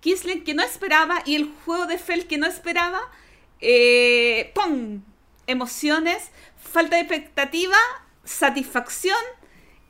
Kisling 0.01 0.43
que 0.43 0.53
no 0.53 0.63
esperaba 0.63 1.21
y 1.25 1.35
el 1.35 1.49
juego 1.63 1.85
de 1.85 1.97
Fell 1.97 2.27
que 2.27 2.37
no 2.37 2.45
esperaba. 2.47 2.99
Eh, 3.61 4.51
¡Pum! 4.53 5.01
Emociones, 5.47 6.31
falta 6.57 6.97
de 6.97 7.03
expectativa, 7.03 7.77
satisfacción. 8.25 9.17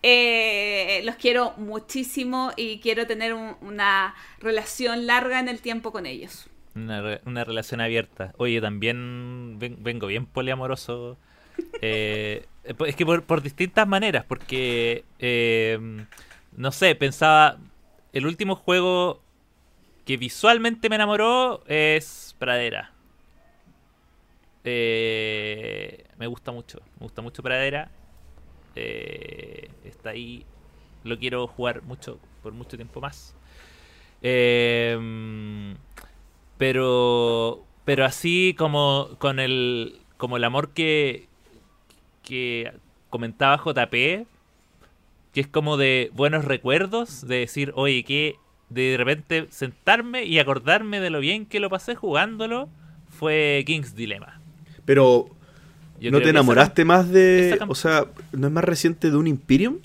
Eh, 0.04 1.02
los 1.06 1.16
quiero 1.16 1.54
muchísimo 1.58 2.52
y 2.58 2.80
quiero 2.80 3.08
tener 3.08 3.34
un- 3.34 3.56
una 3.62 4.14
relación 4.40 5.08
larga 5.08 5.40
en 5.40 5.48
el 5.48 5.62
tiempo 5.62 5.92
con 5.94 6.06
ellos. 6.06 6.48
Una, 6.76 7.02
re- 7.02 7.22
una 7.26 7.44
relación 7.44 7.80
abierta. 7.82 8.34
Oye, 8.38 8.60
también 8.60 9.58
ven- 9.60 9.78
vengo 9.82 10.08
bien 10.08 10.26
poliamoroso. 10.26 11.18
Eh, 11.82 12.46
es 12.88 12.96
que 12.96 13.06
por, 13.06 13.24
por 13.24 13.42
distintas 13.42 13.88
maneras, 13.88 14.24
porque, 14.26 15.04
eh, 15.20 15.78
no 16.56 16.72
sé, 16.72 16.96
pensaba, 16.96 17.58
el 18.14 18.26
último 18.26 18.56
juego 18.56 19.22
que 20.06 20.18
visualmente 20.18 20.90
me 20.90 20.96
enamoró 20.96 21.64
es 21.68 22.36
Pradera. 22.40 22.92
Eh, 24.64 26.06
me 26.18 26.28
gusta 26.28 26.52
mucho, 26.52 26.80
me 27.00 27.04
gusta 27.06 27.22
mucho 27.22 27.44
Pradera. 27.44 27.90
Eh, 28.76 29.70
está 29.86 30.12
ahí, 30.12 30.46
lo 31.04 31.18
quiero 31.20 31.48
jugar 31.48 31.84
mucho, 31.84 32.20
por 32.42 32.54
mucho 32.54 32.76
tiempo 32.78 33.02
más. 33.02 33.36
Eh, 34.22 35.76
pero 36.58 37.64
pero 37.86 38.06
así 38.06 38.56
como 38.58 39.10
con 39.20 39.40
el 39.40 40.00
como 40.18 40.38
el 40.38 40.44
amor 40.46 40.70
que 40.70 41.28
que 42.24 42.72
comentaba 43.10 43.58
JP 43.58 44.26
que 45.34 45.42
es 45.42 45.48
como 45.48 45.78
de 45.78 46.12
buenos 46.14 46.46
recuerdos, 46.46 47.28
de 47.28 47.40
decir, 47.40 47.74
oye, 47.76 48.04
que 48.04 48.36
de 48.70 48.96
repente 48.98 49.48
sentarme 49.50 50.24
y 50.26 50.40
acordarme 50.40 51.00
de 51.00 51.10
lo 51.10 51.20
bien 51.20 51.46
que 51.46 51.60
lo 51.60 51.70
pasé 51.70 51.96
jugándolo, 51.96 52.70
fue 53.10 53.64
King's 53.66 53.96
Dilemma. 53.96 54.40
Pero, 54.86 55.30
Yo 56.04 56.12
¿no 56.12 56.22
te 56.22 56.30
enamoraste 56.30 56.86
más 56.86 57.10
de. 57.10 57.60
O 57.68 57.76
sea, 57.76 58.06
¿no 58.34 58.48
es 58.48 58.54
más 58.54 58.64
reciente 58.64 59.10
de 59.10 59.18
un 59.18 59.28
Imperium? 59.28 59.80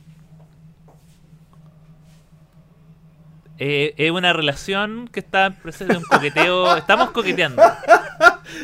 eh, 3.60 3.94
es 3.96 4.10
una 4.12 4.32
relación 4.32 5.08
que 5.12 5.18
está 5.20 5.46
en 5.46 5.54
proceso 5.54 5.92
de 5.92 5.98
un 5.98 6.04
coqueteo. 6.04 6.76
Estamos 6.76 7.10
coqueteando. 7.10 7.60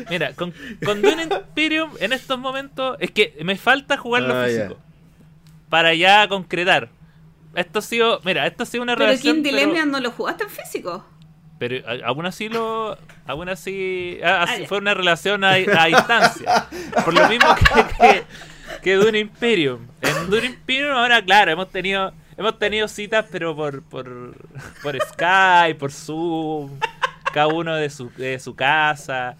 Mira, 0.08 0.32
con, 0.34 0.52
con 0.84 1.02
Dune 1.02 1.24
Imperium 1.24 1.90
en 2.00 2.12
estos 2.12 2.38
momentos 2.38 2.96
es 3.00 3.10
que 3.10 3.36
me 3.44 3.56
falta 3.56 3.96
jugarlo 3.96 4.34
Ah, 4.40 4.44
físico. 4.46 4.76
Para 5.68 5.94
ya 5.94 6.28
concretar. 6.28 6.90
Esto 7.56 7.78
ha 7.80 7.82
sido, 7.82 8.20
mira, 8.24 8.46
esto 8.46 8.62
ha 8.62 8.66
sido 8.66 8.82
una 8.82 8.94
Pero 8.94 9.06
relación. 9.06 9.36
King 9.36 9.42
pero- 9.44 9.56
Dilemma 9.58 9.84
no 9.86 10.00
lo 10.00 10.10
jugaste 10.12 10.44
en 10.44 10.50
físico. 10.50 11.04
Pero 11.66 11.82
aún 12.04 12.26
así 12.26 12.48
lo. 12.48 12.98
Aún 13.26 13.48
así. 13.48 14.18
ah, 14.22 14.42
así 14.42 14.62
Ah, 14.64 14.66
fue 14.68 14.78
una 14.78 14.92
relación 14.92 15.44
a, 15.44 15.52
a 15.52 15.86
distancia. 15.86 16.66
Por 17.04 17.14
lo 17.14 17.26
mismo 17.28 17.54
que, 17.54 17.84
que, 17.96 18.22
que 18.82 18.94
Dune 18.96 19.18
Imperium. 19.20 19.86
En 20.02 20.28
Dune 20.30 20.46
Imperium 20.46 20.92
ahora, 20.92 21.22
claro, 21.24 21.50
hemos 21.52 21.70
tenido. 21.70 22.12
Hemos 22.36 22.58
tenido 22.58 22.88
citas, 22.88 23.24
pero 23.30 23.54
por, 23.54 23.82
por, 23.84 24.34
por 24.82 24.98
Skype, 25.00 25.76
por 25.78 25.92
Zoom, 25.92 26.80
cada 27.32 27.46
uno 27.46 27.76
de 27.76 27.88
su, 27.88 28.10
de 28.16 28.38
su 28.40 28.56
casa. 28.56 29.36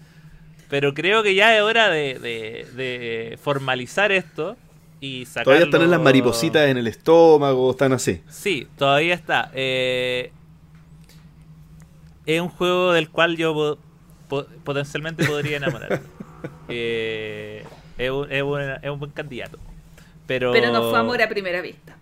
Pero 0.69 0.93
creo 0.93 1.21
que 1.21 1.35
ya 1.35 1.55
es 1.55 1.61
hora 1.61 1.89
de, 1.89 2.17
de, 2.19 2.65
de 2.73 3.37
formalizar 3.43 4.13
esto 4.13 4.55
y 5.01 5.25
sacarlo... 5.25 5.43
Todavía 5.51 5.65
están 5.65 5.81
en 5.81 5.91
las 5.91 5.99
maripositas 6.01 6.69
en 6.69 6.77
el 6.77 6.87
estómago, 6.87 7.69
están 7.71 7.91
así. 7.91 8.21
Sí, 8.29 8.65
todavía 8.77 9.13
está. 9.13 9.51
Eh, 9.53 10.31
es 12.25 12.41
un 12.41 12.49
juego 12.49 12.93
del 12.93 13.09
cual 13.09 13.37
yo 13.37 13.53
po- 13.53 13.77
po- 14.27 14.45
potencialmente 14.63 15.25
podría 15.25 15.57
enamorar. 15.57 16.01
Eh, 16.67 17.63
es, 17.97 18.09
un, 18.11 18.31
es 18.31 18.41
un- 18.43 18.59
es 18.81 18.89
un 18.89 18.99
buen 18.99 19.11
candidato. 19.11 19.57
Pero, 20.27 20.51
Pero 20.51 20.71
no 20.71 20.89
fue 20.89 20.99
amor 20.99 21.21
a 21.21 21.29
primera 21.29 21.61
vista. 21.61 21.95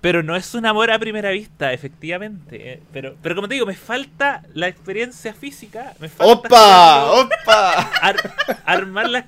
pero 0.00 0.22
no 0.22 0.34
es 0.34 0.54
un 0.54 0.66
amor 0.66 0.90
a 0.90 0.98
primera 0.98 1.30
vista, 1.30 1.72
efectivamente. 1.72 2.72
eh, 2.72 2.82
Pero, 2.92 3.14
pero 3.22 3.34
como 3.36 3.46
te 3.48 3.54
digo, 3.54 3.66
me 3.66 3.74
falta 3.76 4.42
la 4.54 4.66
experiencia 4.68 5.32
física. 5.34 5.94
Me 6.00 6.08
falta 6.08 6.32
¡Opa! 6.32 7.12
¡Opa! 7.12 7.72
ar- 8.02 8.34
armar 8.64 9.08
las 9.08 9.24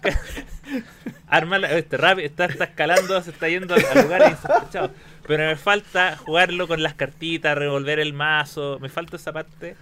armar 1.28 1.60
la- 1.60 1.72
este 1.72 1.97
rápido 1.97 2.26
está, 2.26 2.44
está 2.47 2.64
escalando 2.64 3.20
se 3.22 3.31
está 3.31 3.48
yendo 3.48 3.74
a, 3.74 3.78
a 3.78 4.02
lugares 4.02 4.31
insospechados 4.32 4.90
pero 5.26 5.47
me 5.47 5.56
falta 5.56 6.16
jugarlo 6.16 6.68
con 6.68 6.82
las 6.82 6.94
cartitas 6.94 7.56
revolver 7.56 7.98
el 8.00 8.12
mazo 8.12 8.78
me 8.81 8.89
falta 8.89 9.16
esa 9.16 9.32
parte 9.32 9.76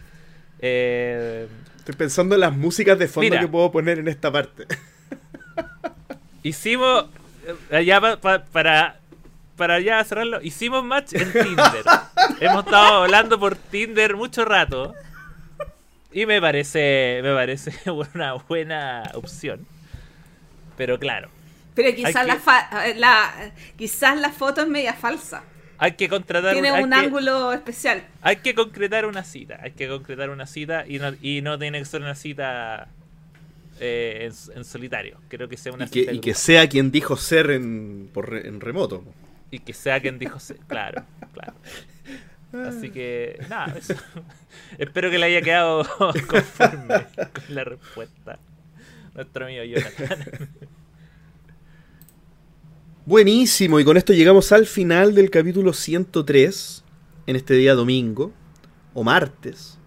Eh, 0.61 1.49
Estoy 1.79 1.95
pensando 1.95 2.35
en 2.35 2.43
las 2.43 2.55
músicas 2.55 2.99
de 2.99 3.09
fondo 3.09 3.25
Mira. 3.31 3.41
que 3.41 3.49
puedo 3.49 3.73
poner 3.73 3.99
en 3.99 4.09
esta 4.09 4.31
parte. 4.31 4.67
hicimos 6.43 7.07
eh, 7.47 7.77
allá 7.77 8.01
pa- 8.01 8.17
pa- 8.21 8.45
para 8.45 9.01
para 9.57 9.79
ya 9.81 10.03
cerrarlo 10.05 10.41
hicimos 10.43 10.83
match 10.85 11.13
en 11.15 11.31
Tinder 11.33 11.85
hemos 12.41 12.65
estado 12.65 13.03
hablando 13.05 13.39
por 13.39 13.57
Tinder 13.57 14.17
mucho 14.17 14.45
rato 14.47 14.95
y 16.13 16.25
me 16.25 16.41
parece 16.41 17.21
me 17.23 17.35
parece 17.35 17.73
una 17.91 18.35
buena 18.49 19.11
opción 19.15 19.67
pero 20.79 20.99
claro 20.99 21.29
Pero 21.75 21.95
quizás 21.95 22.27
la, 22.27 22.37
fa- 22.37 22.87
eh, 22.87 22.95
la- 22.97 23.53
quizás 23.77 24.19
la 24.19 24.31
foto 24.31 24.63
es 24.63 24.69
media 24.69 24.95
falsa. 24.95 25.43
Hay 25.83 25.93
que 25.93 26.09
contratar 26.09 26.53
Tiene 26.53 26.71
un 26.81 26.91
que- 26.91 26.97
ángulo 26.97 27.53
especial. 27.53 28.05
Hay 28.23 28.37
que 28.37 28.55
concretar 28.55 29.07
una 29.07 29.25
cita, 29.25 29.59
hay 29.63 29.73
que 29.73 29.89
concretar 29.89 30.31
una 30.31 30.47
cita 30.47 30.85
y 30.87 30.99
no, 30.99 31.13
y 31.23 31.41
no 31.41 31.59
tiene 31.59 31.79
que 31.79 31.85
ser 31.87 32.03
una 32.03 32.15
cita 32.15 32.87
eh, 33.81 34.31
en, 34.31 34.59
en 34.59 34.65
solitario. 34.65 35.19
Creo 35.29 35.49
que 35.49 35.57
sea 35.57 35.73
una 35.73 35.87
Y 35.87 35.89
que, 35.89 36.01
cita 36.01 36.13
y 36.13 36.21
que 36.21 36.35
sea 36.35 36.69
quien 36.69 36.91
dijo 36.91 37.17
ser 37.17 37.51
en, 37.51 38.11
por 38.13 38.29
re- 38.31 38.47
en 38.47 38.61
remoto. 38.61 39.03
y 39.51 39.59
que 39.61 39.73
sea 39.73 39.99
quien 40.01 40.19
dijo 40.19 40.39
ser. 40.39 40.59
Claro, 40.69 41.03
claro. 41.33 41.55
Así 42.69 42.91
que, 42.91 43.39
nada, 43.49 43.75
eso. 43.79 43.95
espero 44.77 45.11
que 45.11 45.19
le 45.19 45.27
haya 45.27 45.41
quedado 45.41 45.85
conforme 46.29 47.07
con 47.15 47.55
la 47.55 47.65
respuesta. 47.65 48.39
Nuestro 49.15 49.47
amigo 49.47 49.65
Jonathan. 49.65 50.49
Buenísimo, 53.15 53.81
y 53.81 53.85
con 53.85 53.97
esto 53.97 54.13
llegamos 54.13 54.53
al 54.53 54.67
final 54.67 55.17
del 55.17 55.31
capítulo 55.31 55.73
103, 55.73 56.85
en 57.27 57.35
este 57.35 57.55
día 57.55 57.75
domingo, 57.75 58.33
o 58.95 59.03
martes, 59.03 59.81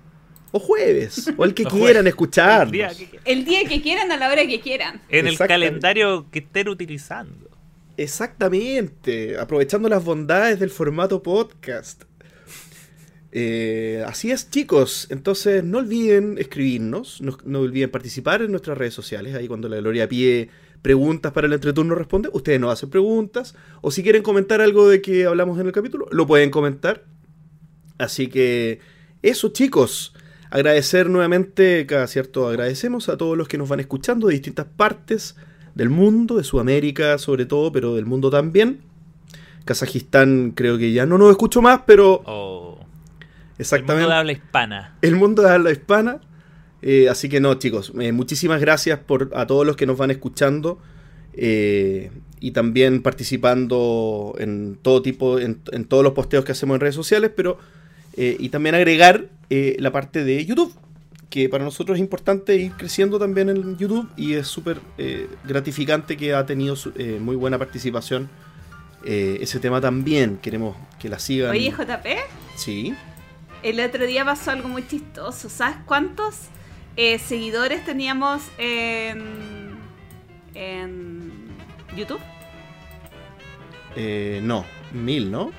o 0.52 0.60
jueves, 0.60 1.32
o 1.38 1.46
el 1.46 1.54
que 1.54 1.64
quieran 1.64 2.06
escucharnos. 2.06 2.66
El 2.66 2.72
día 2.74 2.90
que- 2.90 3.20
El 3.24 3.46
día 3.46 3.64
que 3.64 3.82
quieran, 3.82 4.12
a 4.12 4.18
la 4.18 4.30
hora 4.30 4.46
que 4.46 4.60
quieran. 4.60 4.96
en 5.08 5.26
el 5.26 5.32
Exactamente. 5.36 5.68
calendario 5.70 6.26
que 6.32 6.40
estén 6.40 6.68
utilizando. 6.68 7.50
Exactamente, 7.96 9.38
aprovechando 9.40 9.88
las 9.88 10.04
bondades 10.04 10.60
del 10.60 10.70
formato 10.70 11.24
podcast. 11.24 12.04
Eh, 13.32 14.04
así 14.06 14.32
es, 14.32 14.50
chicos. 14.50 15.08
Entonces, 15.12 15.64
no 15.64 15.78
olviden 15.78 16.38
escribirnos, 16.40 17.22
no, 17.22 17.38
no 17.46 17.62
olviden 17.62 17.90
participar 17.90 18.42
en 18.42 18.52
nuestras 18.52 18.78
redes 18.78 18.94
sociales. 18.94 19.34
Ahí 19.34 19.48
cuando 19.48 19.70
la 19.70 19.78
Gloria 19.78 20.10
pide 20.10 20.50
preguntas 20.84 21.32
para 21.32 21.48
el 21.48 21.54
entreturno 21.54 21.96
responde, 21.96 22.30
ustedes 22.34 22.60
nos 22.60 22.72
hacen 22.72 22.92
preguntas. 22.92 23.56
O 23.82 23.90
si 23.90 24.04
quieren 24.04 24.22
comentar 24.22 24.62
algo 24.62 24.88
de 24.88 25.02
que 25.02 25.26
hablamos 25.26 25.60
en 25.60 25.66
el 25.66 25.72
capítulo, 25.72 26.08
lo 26.12 26.28
pueden 26.28 26.52
comentar. 26.52 27.06
Así 27.98 28.28
que, 28.28 28.80
eso, 29.24 29.50
chicos. 29.50 30.14
Agradecer 30.52 31.10
nuevamente, 31.10 31.88
cada 31.88 32.06
cierto, 32.06 32.48
agradecemos 32.48 33.10
a 33.10 33.18
todos 33.18 33.36
los 33.36 33.48
que 33.48 33.58
nos 33.58 33.68
van 33.70 33.80
escuchando 33.80 34.28
de 34.28 34.34
distintas 34.34 34.68
partes 34.68 35.36
del 35.74 35.90
mundo, 35.90 36.38
de 36.38 36.44
Sudamérica 36.44 37.18
sobre 37.18 37.48
todo, 37.48 37.72
pero 37.72 37.96
del 37.96 38.06
mundo 38.06 38.30
también. 38.30 38.82
Kazajistán 39.66 40.52
creo 40.52 40.78
que 40.78 40.92
ya 40.92 41.06
no 41.08 41.18
nos 41.18 41.32
escucho 41.32 41.62
más, 41.62 41.82
pero 41.88 42.22
O 42.26 42.78
el 43.22 43.26
exactamente 43.58 44.02
mundo 44.04 44.14
de 44.14 44.20
habla 44.20 44.32
hispana. 44.34 44.96
el 45.02 45.16
mundo 45.16 45.42
de 45.42 45.50
habla 45.50 45.72
hispana. 45.72 46.20
Eh, 46.86 47.08
así 47.10 47.30
que 47.30 47.40
no, 47.40 47.54
chicos, 47.56 47.94
eh, 47.98 48.12
muchísimas 48.12 48.60
gracias 48.60 49.00
por 49.00 49.32
a 49.36 49.48
todos 49.48 49.66
los 49.66 49.78
que 49.78 49.86
nos 49.86 49.98
van 49.98 50.12
escuchando 50.12 50.80
eh, 51.34 52.12
y 52.42 52.52
también 52.52 53.02
participando 53.02 54.36
en 54.38 54.78
todo 54.82 55.02
tipo, 55.02 55.40
en, 55.40 55.62
en 55.72 55.86
todos 55.86 56.04
los 56.04 56.12
posteos 56.14 56.44
que 56.44 56.52
hacemos 56.52 56.76
en 56.76 56.82
redes 56.82 56.96
sociales, 56.96 57.32
pero 57.36 57.58
eh, 58.18 58.36
y 58.38 58.50
también 58.50 58.76
agregar 58.76 59.28
eh, 59.50 59.78
la 59.80 59.92
parte 59.94 60.26
de 60.26 60.46
YouTube, 60.46 60.74
que 61.30 61.48
para 61.48 61.64
nosotros 61.64 61.96
es 61.98 62.02
importante 62.02 62.56
ir 62.58 62.74
creciendo 62.74 63.18
también 63.18 63.50
en 63.50 63.78
YouTube 63.78 64.08
y 64.18 64.34
es 64.34 64.48
súper 64.48 64.80
gratificante 65.48 66.18
que 66.18 66.34
ha 66.34 66.46
tenido 66.46 66.76
su- 66.76 66.92
eh, 66.98 67.18
muy 67.20 67.36
buena 67.36 67.58
participación 67.58 68.30
ese 69.06 69.60
tema 69.60 69.82
también. 69.82 70.38
Queremos 70.38 70.78
que 71.00 71.10
la 71.10 71.20
sigan. 71.20 71.50
Oye, 71.52 71.72
JP, 71.72 72.08
Sí. 72.56 72.94
el 73.62 73.80
otro 73.82 74.06
día 74.06 74.24
pasó 74.24 74.52
algo 74.52 74.70
muy 74.70 74.88
chistoso. 74.88 75.50
¿Sabes 75.50 75.78
cuántos 75.86 76.36
eh, 76.96 77.20
seguidores 77.20 77.84
teníamos 77.86 78.44
en, 78.58 79.78
en 80.54 81.32
YouTube? 81.96 82.20
Eh, 83.96 84.40
no, 84.44 84.66
mil, 84.92 85.32
¿no? 85.32 85.52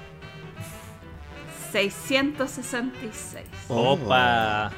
666. 1.72 3.44
Oh. 3.68 3.92
Opa. 3.94 4.70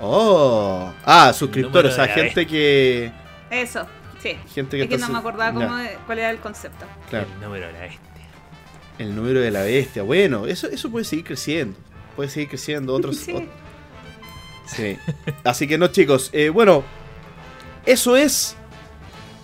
Oh. 0.00 0.92
Ah, 1.04 1.32
suscriptores, 1.32 1.92
o 1.92 1.96
sea, 1.96 2.08
gente 2.08 2.46
que. 2.46 3.12
Eso, 3.50 3.86
sí. 4.22 4.36
Gente 4.54 4.76
que 4.76 4.82
Es 4.84 4.88
que 4.90 4.98
no 4.98 5.08
me 5.08 5.18
acordaba 5.18 5.52
cómo- 5.52 5.78
cuál 6.06 6.18
era 6.18 6.30
el 6.30 6.38
concepto. 6.38 6.84
claro. 7.08 7.26
El 7.34 7.40
número 7.40 7.66
de 7.66 7.72
la 7.72 7.80
bestia. 7.80 8.00
El 8.98 9.16
número 9.16 9.40
de 9.40 9.50
la 9.50 9.62
bestia. 9.62 10.02
Bueno, 10.02 10.46
eso, 10.46 10.68
eso 10.68 10.90
puede 10.90 11.04
seguir 11.04 11.24
creciendo. 11.24 11.78
Puede 12.14 12.28
seguir 12.30 12.48
creciendo. 12.48 12.94
Otros. 12.94 13.16
Sí. 13.18 13.34
Sí. 14.66 14.98
Así 15.44 15.66
que 15.66 15.78
no, 15.78 15.88
chicos. 15.88 16.30
eh, 16.32 16.48
bueno, 16.50 16.82
eso 17.84 18.16
es. 18.16 18.56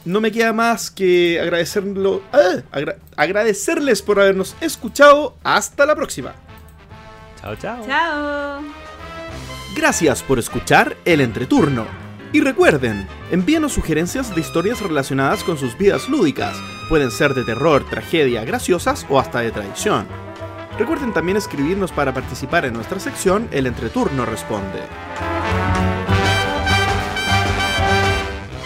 No 0.04 0.20
me 0.20 0.32
queda 0.32 0.52
más 0.52 0.90
que 0.90 1.38
agradecerlo. 1.40 2.22
ah, 2.32 2.62
agra- 2.72 2.96
agradecerles 3.16 4.02
por 4.02 4.18
habernos 4.20 4.56
escuchado. 4.60 5.36
Hasta 5.44 5.86
la 5.86 5.94
próxima. 5.94 6.34
Chao, 7.40 7.54
chao. 7.56 7.86
Chao. 7.86 8.62
Gracias 9.76 10.22
por 10.22 10.38
escuchar 10.38 10.96
el 11.04 11.20
entreturno. 11.20 11.86
Y 12.32 12.40
recuerden, 12.40 13.06
envíenos 13.30 13.72
sugerencias 13.74 14.34
de 14.34 14.40
historias 14.40 14.80
relacionadas 14.80 15.44
con 15.44 15.58
sus 15.58 15.76
vidas 15.76 16.08
lúdicas. 16.08 16.56
Pueden 16.88 17.10
ser 17.10 17.34
de 17.34 17.44
terror, 17.44 17.84
tragedia, 17.88 18.44
graciosas 18.44 19.06
o 19.08 19.20
hasta 19.20 19.40
de 19.40 19.50
traición. 19.52 20.06
Recuerden 20.78 21.12
también 21.12 21.36
escribirnos 21.36 21.92
para 21.92 22.14
participar 22.14 22.64
en 22.64 22.72
nuestra 22.72 22.98
sección 22.98 23.48
El 23.50 23.66
entreturno 23.66 24.24
responde. 24.24 24.80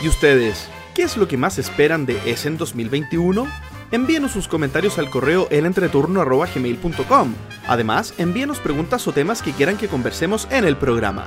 ¿Y 0.02 0.08
ustedes? 0.08 0.68
¿Qué 0.94 1.02
es 1.02 1.16
lo 1.16 1.26
que 1.26 1.36
más 1.36 1.58
esperan 1.58 2.06
de 2.06 2.18
Essen 2.30 2.56
2021? 2.56 3.46
Envíenos 3.90 4.32
sus 4.32 4.48
comentarios 4.48 4.98
al 4.98 5.10
correo 5.10 5.48
elentreturno.gmail.com. 5.50 7.34
Además, 7.66 8.14
envíenos 8.18 8.60
preguntas 8.60 9.06
o 9.06 9.12
temas 9.12 9.42
que 9.42 9.52
quieran 9.52 9.76
que 9.76 9.88
conversemos 9.88 10.48
en 10.50 10.64
el 10.64 10.76
programa. 10.76 11.26